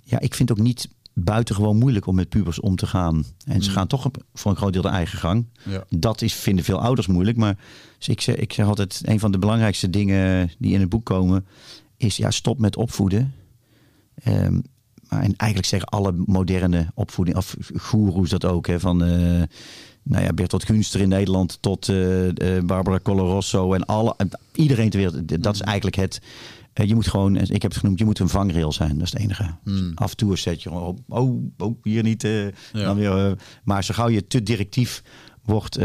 ja, 0.00 0.20
ik 0.20 0.34
vind 0.34 0.48
het 0.48 0.58
ook 0.58 0.64
niet 0.64 0.88
buitengewoon 1.14 1.76
moeilijk 1.76 2.06
om 2.06 2.14
met 2.14 2.28
pubers 2.28 2.60
om 2.60 2.76
te 2.76 2.86
gaan. 2.86 3.24
En 3.44 3.62
ze 3.62 3.70
gaan 3.70 3.86
toch 3.86 4.04
op, 4.04 4.24
voor 4.34 4.50
een 4.50 4.56
groot 4.56 4.72
deel 4.72 4.82
de 4.82 4.88
eigen 4.88 5.18
gang. 5.18 5.46
Ja. 5.64 5.84
Dat 5.88 6.22
is, 6.22 6.34
vinden 6.34 6.64
veel 6.64 6.80
ouders 6.80 7.06
moeilijk. 7.06 7.36
Maar 7.36 7.58
dus 7.98 8.08
ik, 8.08 8.20
zeg, 8.20 8.36
ik 8.36 8.52
zeg 8.52 8.66
altijd, 8.66 9.00
een 9.04 9.20
van 9.20 9.32
de 9.32 9.38
belangrijkste 9.38 9.90
dingen 9.90 10.50
die 10.58 10.74
in 10.74 10.80
het 10.80 10.88
boek 10.88 11.04
komen... 11.04 11.46
is 11.96 12.16
ja, 12.16 12.30
stop 12.30 12.58
met 12.58 12.76
opvoeden. 12.76 13.34
Maar 15.08 15.22
en 15.22 15.36
eigenlijk 15.36 15.68
zeggen 15.68 15.88
alle 15.88 16.12
moderne 16.26 16.86
opvoeding, 16.94 17.36
of 17.36 17.56
goeroes 17.76 18.30
dat 18.30 18.44
ook, 18.44 18.66
hè, 18.66 18.80
van... 18.80 19.04
eh, 19.04 19.42
nou 20.02 20.24
ja, 20.24 20.32
Bertolt 20.32 20.64
Gunster 20.64 21.00
in 21.00 21.08
Nederland 21.08 21.58
tot 21.60 21.88
eh, 21.88 21.98
Barbara 22.64 22.98
Coloroso 23.02 23.72
en 23.74 23.86
alle, 23.86 24.14
en 24.16 24.30
iedereen 24.52 24.90
ter 24.90 25.00
wereld. 25.00 25.42
Dat 25.42 25.54
is 25.54 25.60
eigenlijk 25.60 25.96
het. 25.96 26.20
eh, 26.72 26.86
je 26.86 26.94
moet 26.94 27.08
gewoon, 27.08 27.36
ik 27.36 27.62
heb 27.62 27.70
het 27.70 27.76
genoemd, 27.76 27.98
je 27.98 28.04
moet 28.04 28.18
een 28.18 28.28
vangrail 28.28 28.72
zijn. 28.72 28.98
Dat 28.98 29.06
is 29.06 29.12
het 29.12 29.20
enige. 29.20 29.54
Hmm. 29.64 29.92
Af 29.94 30.10
en 30.10 30.16
toe 30.16 30.38
zet 30.38 30.62
je 30.62 30.68
gewoon 30.68 30.84
op. 30.84 30.98
Oh, 31.08 31.42
oh 31.58 31.76
hier 31.82 32.02
niet. 32.02 32.22
Ja. 32.22 32.50
dan 32.72 32.96
weer, 32.96 33.38
maar 33.64 33.84
zo 33.84 33.94
gauw 33.94 34.08
je 34.08 34.26
te 34.26 34.42
directief 34.42 35.02
wordt. 35.42 35.78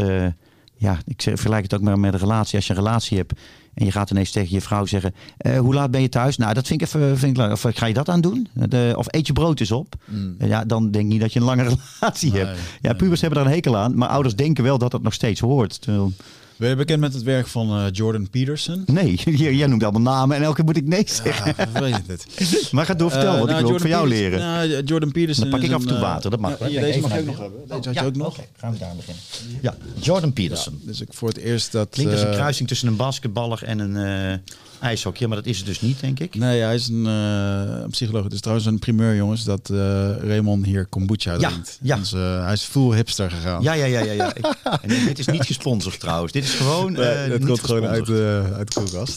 ja, 0.76 0.98
ik 1.04 1.22
vergelijk 1.22 1.62
het 1.62 1.74
ook 1.74 1.80
maar 1.80 1.98
met 1.98 2.12
een 2.12 2.18
relatie. 2.18 2.56
Als 2.56 2.66
je 2.66 2.72
een 2.72 2.78
relatie 2.78 3.16
hebt 3.16 3.32
en 3.76 3.84
je 3.84 3.92
gaat 3.92 4.10
ineens 4.10 4.30
tegen 4.30 4.54
je 4.54 4.60
vrouw 4.60 4.86
zeggen: 4.86 5.14
eh, 5.36 5.58
Hoe 5.58 5.74
laat 5.74 5.90
ben 5.90 6.00
je 6.02 6.08
thuis? 6.08 6.36
Nou, 6.36 6.54
dat 6.54 6.66
vind 6.66 6.80
ik 6.80 6.86
even. 6.86 7.18
Vind 7.18 7.38
ik, 7.38 7.50
of 7.52 7.64
eh, 7.64 7.72
ga 7.74 7.86
je 7.86 7.94
dat 7.94 8.08
aan 8.08 8.20
doen? 8.20 8.48
De, 8.52 8.94
of 8.96 9.06
eet 9.10 9.26
je 9.26 9.32
brood 9.32 9.60
eens 9.60 9.70
op? 9.70 9.94
Eh, 10.38 10.48
Ja, 10.48 10.64
dan 10.64 10.90
denk 10.90 11.04
ik 11.04 11.10
niet 11.10 11.20
dat 11.20 11.32
je 11.32 11.38
een 11.38 11.44
lange 11.44 11.62
relatie 12.00 12.32
Nee, 12.32 12.44
hebt. 12.44 12.58
Ja, 12.80 12.92
pubers 12.92 13.20
hebben 13.20 13.38
daar 13.38 13.48
een 13.48 13.54
hekel 13.54 13.76
aan, 13.76 13.94
maar 13.96 14.08
ouders 14.08 14.34
denken 14.34 14.64
wel 14.64 14.78
dat 14.78 14.90
dat 14.90 15.02
nog 15.02 15.12
steeds 15.12 15.40
hoort. 15.40 15.80
Terwijl, 15.80 16.12
Ben 16.56 16.68
je 16.68 16.76
bekend 16.76 17.00
met 17.00 17.14
het 17.14 17.22
werk 17.22 17.46
van 17.46 17.70
eh, 17.70 17.84
Jordan 17.92 18.30
Peterson? 18.30 18.82
nee, 18.86 19.20
jij 19.42 19.54
jij 19.54 19.66
noemt 19.66 19.82
allemaal 19.82 20.14
namen 20.14 20.36
en 20.36 20.42
elke 20.42 20.56
keer 20.56 20.64
moet 20.64 20.76
ik 20.76 20.86
nee 20.86 21.02
zeggen. 21.06 21.54
Ja, 21.72 21.80
weet 21.80 22.06
het. 22.06 22.72
Maar 22.72 22.86
ga 22.86 22.94
door 22.94 23.10
vertellen, 23.10 23.32
Eh, 23.32 23.38
want 23.38 23.50
nou, 23.50 23.60
ik 23.60 23.66
wil 23.66 23.74
ook 23.74 23.80
van 23.80 23.90
jou 23.90 24.08
leren. 24.08 24.38
Nou, 24.38 24.82
Jordan 24.84 25.12
Peterson. 25.12 25.50
Dan 25.50 25.60
pak 25.60 25.68
ik 25.68 25.74
af 25.74 25.80
en 25.80 25.86
toe 25.88 25.96
eh, 25.96 26.02
water, 26.02 26.30
dat 26.30 26.40
mag 26.40 26.68
ja, 26.68 26.80
deze 26.80 27.00
mag 27.00 27.12
je 27.12 27.20
ook 27.20 27.26
nog 27.26 27.38
hebben. 27.38 27.60
Deze 27.68 27.88
had 27.88 27.94
je 27.94 28.04
ook 28.04 28.16
nog. 28.16 28.38
gaan 28.56 28.72
we 28.72 28.78
daar 28.78 28.94
beginnen. 28.96 29.22
Ja, 29.60 29.74
Jordan 30.00 30.32
Peterson. 30.32 30.80
Dus 30.82 31.00
ik 31.00 31.08
voor 31.10 31.28
het 31.28 31.38
eerst 31.38 31.72
dat. 31.72 31.88
Klinkt 31.90 32.12
als 32.12 32.22
een 32.22 32.30
kruising 32.30 32.68
tussen 32.68 32.88
een 32.88 32.96
basketballer 32.96 33.62
en 33.64 33.78
een 33.78 33.96
eh 33.96 34.38
ijshokje, 34.80 35.26
maar 35.28 35.36
dat 35.36 35.46
is 35.46 35.56
het 35.56 35.66
dus 35.66 35.80
niet, 35.80 36.00
denk 36.00 36.20
ik. 36.20 36.34
Nee, 36.34 36.60
hij 36.60 36.74
is 36.74 36.88
een, 36.88 37.06
eh, 37.06 37.80
een 37.82 37.90
psycholoog. 37.90 38.24
Het 38.24 38.32
is 38.32 38.40
trouwens 38.40 38.66
een 38.66 38.78
primeur, 38.78 39.16
jongens, 39.16 39.44
dat 39.44 39.70
eh 39.70 39.76
Raymond 40.16 40.64
hier 40.64 40.86
kombucha 40.86 41.32
Ja, 41.32 41.48
drinkt. 41.48 41.78
ja. 41.82 41.96
Dus, 41.96 42.10
hij 42.10 42.52
is 42.52 42.62
full 42.62 42.94
hipster 42.96 43.30
gegaan. 43.30 43.62
Ja, 43.62 43.72
ja, 43.72 43.84
ja, 43.84 44.00
ja. 44.00 44.12
ja. 44.12 44.34
Ik- 44.34 44.46
en 44.82 45.04
dit 45.06 45.18
is 45.18 45.26
niet 45.26 45.44
gesponsord 45.44 46.00
trouwens. 46.00 46.32
Dit 46.32 46.44
is 46.44 46.54
gewoon. 46.54 46.92
Nee, 46.92 47.38
komt 47.38 47.60
gewoon 47.64 47.86
uit, 47.86 48.10
uit 48.52 48.74
de 48.74 48.80
koelkast. 48.80 49.16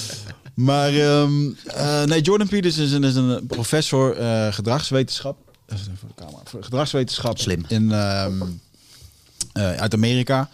maar 0.54 0.94
ehm, 0.94 1.32
eh, 1.66 2.02
nee, 2.04 2.20
Jordan 2.20 2.48
Peterson 2.48 2.84
is 2.84 2.92
een, 2.92 3.04
is 3.04 3.14
een 3.14 3.46
professor 3.46 4.16
gedragswetenschap. 4.50 5.36
Voor 5.66 6.08
de 6.08 6.14
camera. 6.24 6.42
Gedragswetenschap 6.60 7.38
Slim. 7.38 7.64
In, 7.68 7.92
ehm, 7.92 8.32
eh, 9.52 9.72
uit 9.72 9.94
Amerika. 9.94 10.48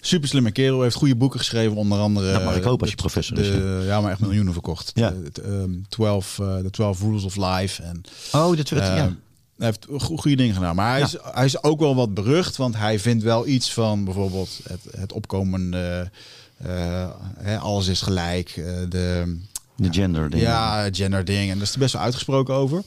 Super 0.00 0.28
slimme 0.28 0.50
kerel. 0.50 0.82
Heeft 0.82 0.94
goede 0.94 1.16
boeken 1.16 1.38
geschreven. 1.38 1.76
Onder 1.76 1.98
andere. 1.98 2.32
Dat 2.32 2.44
mag 2.44 2.56
ik 2.56 2.62
hopen 2.62 2.80
als 2.80 2.90
je 2.90 2.96
de- 2.96 3.02
professor 3.02 3.38
is, 3.38 3.46
de- 3.50 3.82
Ja, 3.86 4.00
maar 4.00 4.10
echt 4.10 4.20
miljoenen 4.20 4.52
verkocht. 4.52 4.90
Ja. 4.94 5.10
De, 5.10 5.30
de, 5.32 5.42
ehm, 5.42 5.70
12, 5.88 6.38
eh, 6.38 6.56
de 6.62 6.70
12 6.70 7.00
Rules 7.00 7.24
of 7.24 7.36
Life. 7.36 7.82
En 7.82 8.00
Oh, 8.32 8.56
dat 8.56 8.68
werd. 8.68 8.88
eh, 8.88 8.96
ja. 8.96 9.12
Hij 9.58 9.66
heeft 9.66 9.86
go- 9.90 10.16
goede 10.16 10.36
dingen 10.36 10.54
gedaan. 10.54 10.74
Maar 10.74 10.90
hij, 10.90 10.98
Ja. 10.98 11.04
is, 11.06 11.16
hij 11.32 11.44
is 11.44 11.62
ook 11.62 11.80
wel 11.80 11.94
wat 11.94 12.14
berucht. 12.14 12.56
Want 12.56 12.76
hij 12.76 12.98
vindt 12.98 13.22
wel 13.22 13.46
iets 13.46 13.72
van 13.72 14.04
bijvoorbeeld 14.04 14.60
het, 14.68 14.80
het 15.00 15.12
opkomende... 15.12 16.10
eh, 16.56 17.08
hè, 17.38 17.58
alles 17.58 17.86
is 17.86 18.00
gelijk. 18.00 18.48
eh, 18.56 18.64
de, 18.88 19.36
De 19.76 19.88
gender 19.92 20.30
ding. 20.30 20.42
ja, 20.42 20.88
gender 20.92 21.24
ding. 21.24 21.50
En 21.50 21.54
daar 21.54 21.62
is 21.66 21.70
hij 21.70 21.78
best 21.78 21.92
wel 21.92 22.02
uitgesproken 22.02 22.54
over. 22.54 22.82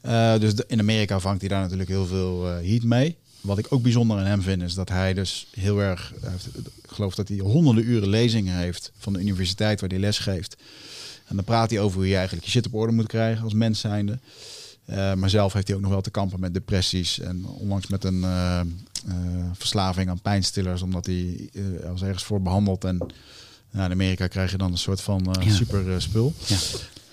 Eh, 0.00 0.38
dus 0.38 0.54
de- 0.54 0.64
in 0.68 0.78
Amerika 0.80 1.18
vangt 1.20 1.40
hij 1.40 1.48
daar 1.48 1.60
natuurlijk 1.60 1.88
heel 1.88 2.06
veel 2.06 2.48
eh, 2.48 2.68
heat 2.68 2.82
mee. 2.82 3.16
Wat 3.42 3.58
ik 3.58 3.66
ook 3.68 3.82
bijzonder 3.82 4.18
aan 4.18 4.24
hem 4.24 4.42
vind, 4.42 4.62
is 4.62 4.74
dat 4.74 4.88
hij 4.88 5.14
dus 5.14 5.46
heel 5.50 5.78
erg... 5.78 6.12
ik 6.82 6.90
geloof 6.90 7.14
dat 7.14 7.28
hij 7.28 7.38
honderden 7.38 7.84
uren 7.84 8.08
lezingen 8.08 8.56
heeft 8.56 8.92
van 8.98 9.12
de 9.12 9.20
universiteit 9.20 9.80
waar 9.80 9.90
hij 9.90 9.98
les 9.98 10.18
geeft. 10.18 10.56
En 11.26 11.36
dan 11.36 11.44
praat 11.44 11.70
hij 11.70 11.80
over 11.80 11.98
hoe 11.98 12.08
je 12.08 12.16
eigenlijk 12.16 12.44
je 12.44 12.50
shit 12.50 12.66
op 12.66 12.74
orde 12.74 12.92
moet 12.92 13.06
krijgen 13.06 13.44
als 13.44 13.52
mens 13.52 13.80
zijnde. 13.80 14.18
Eh, 14.84 15.14
maar 15.14 15.30
zelf 15.30 15.52
heeft 15.52 15.66
hij 15.66 15.76
ook 15.76 15.82
nog 15.82 15.90
wel 15.90 16.00
te 16.00 16.10
kampen 16.10 16.40
met 16.40 16.54
depressies. 16.54 17.20
En 17.20 17.44
onlangs 17.46 17.86
met 17.86 18.04
een 18.04 18.24
eh, 18.24 18.60
eh, 18.60 18.66
verslaving 19.52 20.08
aan 20.08 20.20
pijnstillers. 20.20 20.82
Omdat 20.82 21.06
hij 21.06 21.50
was 21.90 22.02
ergens 22.02 22.24
voor 22.24 22.42
behandeld. 22.42 22.84
En 22.84 22.96
nou, 23.70 23.84
in 23.84 23.92
Amerika 23.92 24.26
krijg 24.26 24.50
je 24.50 24.56
dan 24.56 24.72
een 24.72 24.78
soort 24.78 25.00
van 25.00 25.36
Ja. 25.40 25.50
super 25.50 26.02
spul. 26.02 26.32
Ja. 26.46 26.56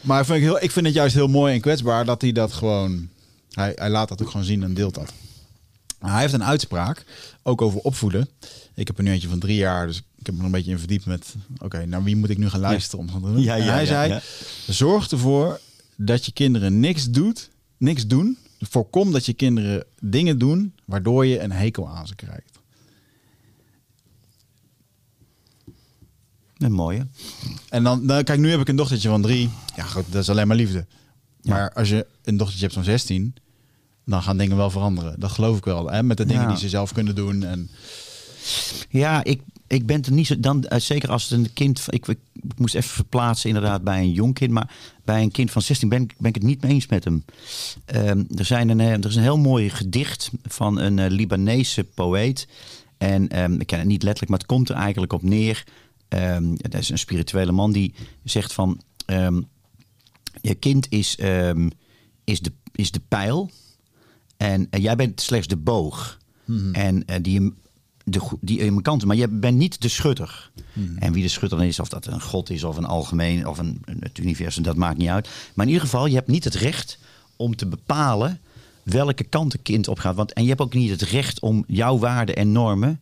Maar 0.01 0.19
ik 0.19 0.25
vind, 0.25 0.37
ik, 0.37 0.43
heel, 0.43 0.61
ik 0.61 0.71
vind 0.71 0.85
het 0.85 0.95
juist 0.95 1.15
heel 1.15 1.27
mooi 1.27 1.53
en 1.53 1.61
kwetsbaar 1.61 2.05
dat 2.05 2.21
hij 2.21 2.31
dat 2.31 2.53
gewoon 2.53 3.07
Hij, 3.51 3.71
hij 3.75 3.89
laat 3.89 4.09
dat 4.09 4.21
ook 4.21 4.29
gewoon 4.29 4.45
zien 4.45 4.63
en 4.63 4.73
deelt 4.73 4.95
dat. 4.95 5.13
Maar 5.99 6.11
hij 6.11 6.21
heeft 6.21 6.33
een 6.33 6.43
uitspraak, 6.43 7.05
ook 7.43 7.61
over 7.61 7.79
opvoeden. 7.79 8.29
Ik 8.73 8.87
heb 8.87 8.97
er 8.97 9.03
nu 9.03 9.11
eentje 9.11 9.27
van 9.27 9.39
drie 9.39 9.55
jaar, 9.55 9.87
dus 9.87 9.97
ik 9.97 10.25
heb 10.25 10.33
me 10.35 10.39
er 10.39 10.45
een 10.45 10.51
beetje 10.51 10.71
in 10.71 10.79
verdiept 10.79 11.05
met... 11.05 11.35
Oké, 11.57 11.85
naar 11.85 12.03
wie 12.03 12.15
moet 12.15 12.29
ik 12.29 12.37
nu 12.37 12.49
gaan 12.49 12.59
luisteren 12.59 12.99
om 12.99 13.07
te 13.11 13.19
doen? 13.19 13.41
Ja, 13.41 13.55
En 13.55 13.63
ja, 13.63 13.73
hij 13.73 13.85
zei, 13.85 14.19
zorg 14.67 15.11
ervoor 15.11 15.59
dat 15.95 16.25
je 16.25 16.31
kinderen 16.31 16.79
niks 16.79 17.09
doet, 17.09 17.49
niks 17.77 18.07
doen. 18.07 18.37
Voorkom 18.59 19.11
dat 19.11 19.25
je 19.25 19.33
kinderen 19.33 19.85
dingen 20.01 20.37
doen 20.37 20.73
waardoor 20.85 21.25
je 21.25 21.39
een 21.39 21.51
hekel 21.51 21.89
aan 21.89 22.07
ze 22.07 22.15
krijgt. 22.15 22.59
Een 26.57 26.71
mooie. 26.71 27.07
En 27.69 27.83
dan, 27.83 28.05
nou, 28.05 28.23
kijk, 28.23 28.39
nu 28.39 28.49
heb 28.49 28.59
ik 28.59 28.67
een 28.67 28.75
dochtertje 28.75 29.09
van 29.09 29.21
drie. 29.21 29.49
Ja, 29.75 29.83
goed, 29.83 30.11
dat 30.11 30.21
is 30.21 30.29
alleen 30.29 30.47
maar 30.47 30.55
liefde. 30.55 30.85
Maar 31.41 31.73
als 31.73 31.89
je 31.89 32.07
een 32.23 32.37
dochtertje 32.37 32.63
hebt 32.63 32.77
van 32.77 32.83
16, 32.83 33.35
dan 34.09 34.21
gaan 34.23 34.37
dingen 34.37 34.57
wel 34.57 34.69
veranderen. 34.69 35.19
Dat 35.19 35.31
geloof 35.31 35.57
ik 35.57 35.65
wel. 35.65 35.91
Hè? 35.91 36.03
Met 36.03 36.17
de 36.17 36.25
dingen 36.25 36.41
Ja. 36.41 36.47
die 36.47 36.57
ze 36.57 36.69
zelf 36.69 36.93
kunnen 36.93 37.15
doen. 37.15 37.43
En 37.43 37.69
Ja, 38.89 39.23
ik, 39.23 39.41
ik 39.67 39.85
ben 39.85 39.95
het 39.95 40.09
niet 40.09 40.27
zo. 40.27 40.39
Dan, 40.39 40.63
eh, 40.63 40.79
zeker 40.79 41.09
als 41.11 41.23
het 41.29 41.31
een 41.39 41.53
kind. 41.53 41.83
Ik, 41.89 42.07
ik, 42.07 42.17
moest 42.57 42.75
even 42.75 42.89
verplaatsen, 42.89 43.49
inderdaad, 43.49 43.83
bij 43.83 43.99
een 43.99 44.11
jong 44.11 44.33
kind. 44.33 44.51
Maar 44.51 44.71
bij 45.05 45.21
een 45.21 45.31
kind 45.31 45.51
van 45.51 45.61
16 45.61 45.89
ben, 45.89 46.01
ik- 46.01 46.15
ben 46.17 46.29
ik 46.29 46.35
het 46.35 46.43
niet 46.43 46.61
mee 46.61 46.71
eens 46.71 46.87
met 46.87 47.03
hem. 47.03 47.23
Ehm, 47.85 48.23
er, 48.35 48.45
zijn 48.45 48.69
een, 48.69 48.79
eh, 48.79 48.91
er 48.91 49.05
is 49.05 49.15
een 49.15 49.21
heel 49.21 49.37
mooi 49.37 49.69
gedicht 49.69 50.29
van 50.43 50.79
een 50.79 50.99
eh, 50.99 51.09
Libanese 51.09 51.83
poëet. 51.83 52.47
En 52.97 53.27
ehm, 53.29 53.53
ik 53.59 53.67
ken 53.67 53.79
het 53.79 53.87
niet 53.87 54.03
letterlijk, 54.03 54.29
maar 54.31 54.39
het 54.39 54.47
komt 54.47 54.69
er 54.69 54.75
eigenlijk 54.75 55.13
op 55.13 55.23
neer. 55.23 55.63
Ehm 56.07 56.55
dat 56.55 56.73
is 56.81 56.89
een 56.89 56.97
spirituele 56.97 57.51
man 57.51 57.71
die 57.71 57.93
zegt 58.23 58.53
van. 58.53 58.81
je 60.41 60.55
kind 60.59 60.87
is, 60.89 61.15
is, 62.23 62.39
de, 62.39 62.51
is 62.71 62.91
de 62.91 63.01
pijl. 63.07 63.49
En, 64.39 64.67
en 64.69 64.81
jij 64.81 64.95
bent 64.95 65.21
slechts 65.21 65.47
de 65.47 65.57
boog. 65.57 66.17
En 66.71 67.05
eh, 67.05 67.15
die, 67.21 67.53
de, 68.03 68.19
die 68.41 68.59
in 68.59 68.81
kant, 68.81 69.05
maar 69.05 69.15
je 69.15 69.27
bent 69.27 69.57
niet 69.57 69.81
de 69.81 69.87
schutter. 69.87 70.51
En 70.99 71.13
wie 71.13 71.23
de 71.23 71.29
schutter 71.29 71.63
is, 71.63 71.79
of 71.79 71.89
dat 71.89 72.05
een 72.05 72.21
god 72.21 72.49
is 72.49 72.63
of 72.63 72.77
een 72.77 72.85
algemeen 72.85 73.47
of 73.47 73.57
een, 73.57 73.81
een- 73.85 73.97
het 73.99 74.17
universum, 74.17 74.63
dat 74.63 74.75
maakt 74.75 74.97
niet 74.97 75.07
uit. 75.09 75.29
Maar 75.53 75.65
in 75.65 75.71
ieder 75.71 75.87
geval, 75.87 76.05
je 76.05 76.15
hebt 76.15 76.27
niet 76.27 76.43
het 76.43 76.53
recht 76.55 76.97
om 77.35 77.55
te 77.55 77.65
bepalen 77.65 78.39
welke 78.83 79.23
kant 79.23 79.53
een 79.53 79.61
kind 79.61 79.87
op 79.87 79.99
gaat. 79.99 80.15
Want, 80.15 80.33
en 80.33 80.43
je 80.43 80.49
hebt 80.49 80.61
ook 80.61 80.73
niet 80.73 80.89
het 80.89 81.01
recht 81.01 81.39
om 81.39 81.63
jouw 81.67 81.97
waarden 81.97 82.35
en 82.35 82.51
normen 82.51 82.99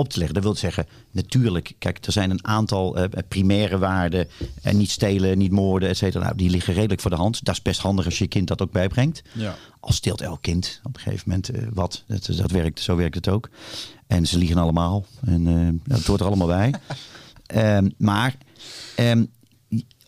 op 0.00 0.08
te 0.08 0.18
leggen. 0.18 0.34
Dat 0.34 0.44
wil 0.44 0.54
zeggen, 0.54 0.86
natuurlijk, 1.10 1.72
kijk, 1.78 2.06
er 2.06 2.12
zijn 2.12 2.30
een 2.30 2.46
aantal 2.46 2.96
eh, 2.96 3.22
primaire 3.28 3.78
waarden. 3.78 4.28
En 4.62 4.76
niet 4.76 4.90
stelen, 4.90 5.38
niet 5.38 5.50
moorden, 5.52 5.88
et 5.88 5.96
cetera. 5.96 6.24
Nou, 6.24 6.36
die 6.36 6.50
liggen 6.50 6.74
redelijk 6.74 7.00
voor 7.00 7.10
de 7.10 7.16
hand. 7.16 7.44
Dat 7.44 7.54
is 7.54 7.62
best 7.62 7.80
handig 7.80 8.04
als 8.04 8.18
je 8.18 8.26
kind 8.26 8.48
dat 8.48 8.62
ook 8.62 8.72
bijbrengt. 8.72 9.22
Ja. 9.32 9.56
Al 9.80 9.92
steelt 9.92 10.20
elk 10.20 10.42
kind 10.42 10.80
op 10.82 10.94
een 10.96 11.02
gegeven 11.02 11.28
moment 11.28 11.48
eh, 11.48 11.62
wat. 11.72 12.04
Dat, 12.06 12.26
dat 12.36 12.50
werkt, 12.50 12.80
zo 12.80 12.96
werkt 12.96 13.14
het 13.14 13.28
ook. 13.28 13.48
En 14.06 14.26
ze 14.26 14.38
liegen 14.38 14.56
allemaal. 14.56 15.06
En 15.24 15.46
eh, 15.46 15.94
dat 15.96 16.04
hoort 16.04 16.20
er 16.20 16.26
allemaal 16.26 16.46
bij. 16.46 16.74
Ehm, 17.46 17.88
maar 17.96 18.36
ehm, 18.96 19.24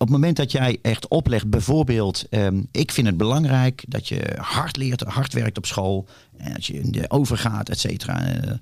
op 0.02 0.08
het 0.08 0.08
moment 0.08 0.36
dat 0.36 0.52
jij 0.52 0.78
echt 0.82 1.08
oplegt, 1.08 1.50
bijvoorbeeld, 1.50 2.26
ehm, 2.30 2.62
ik 2.70 2.92
vind 2.92 3.06
het 3.06 3.16
belangrijk 3.16 3.84
dat 3.88 4.08
je 4.08 4.36
hard 4.36 4.76
leert, 4.76 5.00
hard 5.00 5.32
werkt 5.32 5.58
op 5.58 5.66
school. 5.66 6.06
En 6.36 6.52
dat 6.52 6.66
je 6.66 6.72
in 6.72 6.92
de 6.92 7.10
overgaat, 7.10 7.68
et 7.68 7.78
cetera. 7.78 8.24
Eh, 8.26 8.52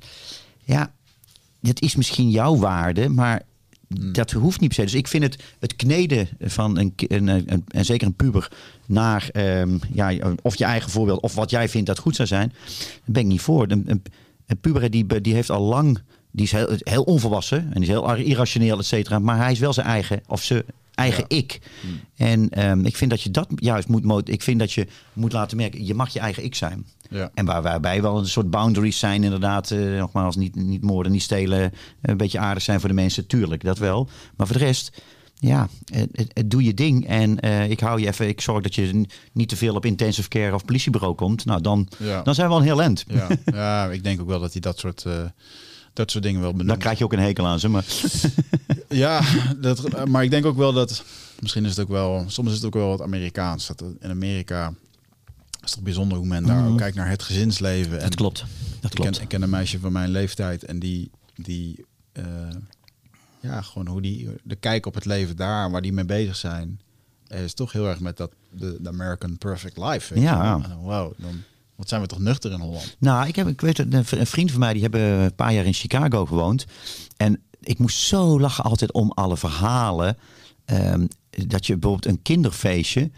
ja, 0.65 0.93
dit 1.61 1.81
is 1.83 1.97
misschien 1.97 2.31
jouw 2.31 2.57
waarde, 2.57 3.09
maar 3.09 3.43
dat 3.89 4.31
hoeft 4.31 4.61
niet 4.61 4.69
per 4.69 4.77
se. 4.79 4.83
Dus 4.85 4.95
ik 4.95 5.09
vind 5.09 5.23
het, 5.23 5.43
het 5.59 5.77
kneden 5.77 6.29
van 6.41 6.79
een, 6.79 6.93
een, 6.97 7.29
een, 7.29 7.65
en 7.69 7.85
zeker 7.85 8.07
een 8.07 8.15
puber 8.15 8.51
naar 8.87 9.29
ehm, 9.33 9.79
ja, 9.93 10.13
of 10.43 10.57
je 10.59 10.65
eigen 10.65 10.91
voorbeeld 10.91 11.21
of 11.21 11.35
wat 11.35 11.51
jij 11.51 11.69
vindt 11.69 11.87
dat 11.87 11.99
goed 11.99 12.17
zou 12.17 12.29
zijn, 12.29 12.49
daar 12.49 12.89
ben 13.05 13.23
ik 13.23 13.29
niet 13.29 13.41
voor. 13.41 13.71
Een, 13.71 13.83
een, 13.87 14.03
een 14.47 14.59
puber 14.59 14.91
die, 14.91 15.21
die 15.21 15.35
heeft 15.35 15.51
al 15.51 15.63
lang, 15.63 15.99
die 16.31 16.45
is 16.45 16.53
heel, 16.53 16.69
heel 16.79 17.03
onvolwassen 17.03 17.59
en 17.59 17.73
die 17.73 17.83
is 17.83 17.89
heel 17.89 18.15
irrationeel, 18.15 18.79
et 18.79 18.87
cetera, 18.87 19.19
maar 19.19 19.37
hij 19.37 19.53
is 19.53 19.59
wel 19.59 19.73
zijn 19.73 19.87
eigen 19.87 20.21
of 20.27 20.43
zijn 20.43 20.63
eigen 20.95 21.25
ik. 21.29 21.59
En 22.17 22.49
ehm, 22.51 22.85
ik 22.85 22.97
vind 22.97 23.11
dat 23.11 23.23
je 23.23 23.31
dat 23.31 23.49
juist 23.55 23.89
moet, 23.89 24.05
mo- 24.05 24.21
ik 24.25 24.43
vind 24.43 24.59
dat 24.59 24.73
je 24.73 24.87
moet 25.13 25.33
laten 25.33 25.57
merken, 25.57 25.87
je 25.87 25.95
mag 25.95 26.13
je 26.13 26.21
eigen 26.21 26.45
ik 26.45 26.55
zijn. 26.55 26.87
Ja. 27.11 27.31
En 27.35 27.45
waar, 27.45 27.63
waarbij 27.63 28.03
wel 28.03 28.19
een 28.19 28.27
soort 28.29 28.51
boundaries 28.51 28.99
zijn, 28.99 29.25
inderdaad. 29.25 29.71
eh, 29.71 29.79
nogmaals, 29.99 30.37
niet, 30.37 30.55
niet 30.55 30.83
moorden, 30.83 31.13
niet 31.13 31.23
stelen. 31.23 31.73
Een 32.03 32.17
beetje 32.17 32.39
aardig 32.39 32.63
zijn 32.63 32.81
voor 32.81 32.89
de 32.89 32.95
mensen, 32.95 33.27
tuurlijk, 33.27 33.65
dat 33.65 33.79
wel. 33.79 34.09
Maar 34.37 34.47
voor 34.47 34.59
de 34.59 34.65
rest, 34.65 35.03
ja, 35.35 35.69
het, 35.93 36.09
het- 36.13 36.31
het 36.35 36.51
doe 36.51 36.63
je 36.65 36.75
ding. 36.75 37.07
En 37.07 37.41
eh, 37.41 37.71
ik 37.71 37.81
hou 37.81 38.01
je 38.01 38.07
even, 38.07 38.29
ik 38.29 38.41
zorg 38.41 38.63
dat 38.63 38.75
je 38.75 39.05
niet 39.33 39.49
te 39.49 39.57
veel 39.57 39.75
op 39.75 39.85
intensive 39.87 40.29
care 40.29 40.55
of 40.55 40.65
politiebureau 40.65 41.15
komt. 41.15 41.45
Nou, 41.45 41.61
dan, 41.61 41.89
Ja. 41.99 42.23
dan 42.23 42.35
zijn 42.35 42.47
we 42.49 42.53
al 42.55 42.59
een 42.61 42.67
heel 42.67 42.83
eind. 42.83 43.05
Ja, 43.09 43.29
ja, 43.45 43.91
ik 43.91 44.05
denk 44.05 44.21
ook 44.21 44.29
wel 44.29 44.41
dat 44.41 44.53
hij 44.53 44.61
dat 44.61 44.79
soort, 44.79 45.05
eh, 45.05 45.23
dat 45.93 46.11
soort 46.11 46.25
dingen 46.25 46.41
wel 46.41 46.51
benoemt. 46.51 46.69
Dan 46.69 46.79
krijg 46.79 46.99
je 46.99 47.05
ook 47.05 47.13
een 47.13 47.19
hekel 47.19 47.47
aan 47.47 47.61
ze. 47.61 47.69
Maar 47.69 47.85
Ja, 48.89 49.21
dat, 49.61 50.07
maar 50.09 50.25
ik 50.25 50.31
denk 50.31 50.47
ook 50.47 50.57
wel 50.57 50.73
dat... 50.73 51.05
Misschien 51.41 51.65
is 51.65 51.71
het 51.71 51.81
ook 51.81 51.89
wel... 51.89 52.25
Soms 52.27 52.49
is 52.49 52.55
het 52.57 52.65
ook 52.65 52.75
wel 52.75 52.89
wat 52.89 53.03
Amerikaans. 53.03 53.67
Dat 53.67 53.85
in 54.01 54.11
Amerika 54.11 54.73
is 55.65 55.67
het 55.67 55.73
toch 55.73 55.83
bijzonder 55.83 56.19
hoe 56.19 56.27
men 56.27 56.43
daar 56.47 56.69
ook 56.69 56.79
kijkt 56.79 56.97
naar 56.97 57.09
het 57.09 57.23
gezinsleven. 57.23 57.97
En 57.97 58.05
dat 58.05 58.15
klopt. 58.15 58.39
Dat 58.39 58.49
Ik 58.91 58.91
ken, 58.91 58.91
klopt. 59.05 59.21
ik 59.21 59.29
ken 59.29 59.43
een 59.43 59.51
meisje 59.51 59.79
van 59.79 59.93
mijn 59.93 60.11
leeftijd 60.11 60.65
en 60.65 60.79
die... 60.79 61.11
die 61.35 61.85
eh, 62.13 62.25
ja, 63.41 63.61
gewoon 63.63 63.87
hoe 63.89 64.03
die... 64.03 64.29
De 64.43 64.57
kijk 64.57 64.87
op 64.87 64.95
het 64.95 65.05
leven 65.05 65.37
daar, 65.37 65.71
waar 65.71 65.83
die 65.83 65.93
mee 65.93 66.05
bezig 66.05 66.37
zijn... 66.37 66.81
Is 67.29 67.55
toch 67.55 67.73
heel 67.73 67.89
erg 67.89 68.01
met 68.01 68.17
dat... 68.17 68.33
De, 68.53 68.77
de 68.81 68.89
American 68.89 69.39
Perfect 69.39 69.77
Life. 69.77 70.15
je 70.15 70.21
Ja. 70.21 70.61
Wow, 70.83 71.13
dan... 71.17 71.43
Wat 71.77 71.89
zijn 71.89 72.01
we 72.01 72.07
toch 72.07 72.19
nuchter 72.19 72.53
in 72.53 72.61
Holland? 72.61 72.97
Nou, 72.99 73.27
ik, 73.29 73.37
heb, 73.37 73.49
ik 73.49 73.61
weet 73.61 73.77
het, 73.77 73.95
een 73.95 74.05
v- 74.05 74.13
een 74.13 74.27
vriend 74.27 74.51
van 74.51 74.61
mij, 74.61 74.73
die 74.73 74.83
hebben 74.83 75.01
een 75.01 75.35
paar 75.35 75.53
jaar 75.53 75.65
in 75.65 75.73
Chicago 75.75 76.27
gewoond. 76.27 76.65
En 77.17 77.41
ik 77.61 77.79
moest 77.79 77.97
zo 77.99 78.41
lachen 78.41 78.65
altijd 78.65 78.93
om 78.93 79.11
alle 79.11 79.37
verhalen. 79.37 80.17
ehm, 80.65 81.07
dat 81.47 81.67
je 81.67 81.77
bijvoorbeeld 81.77 82.15
een 82.15 82.23
kinderfeestje. 82.23 83.11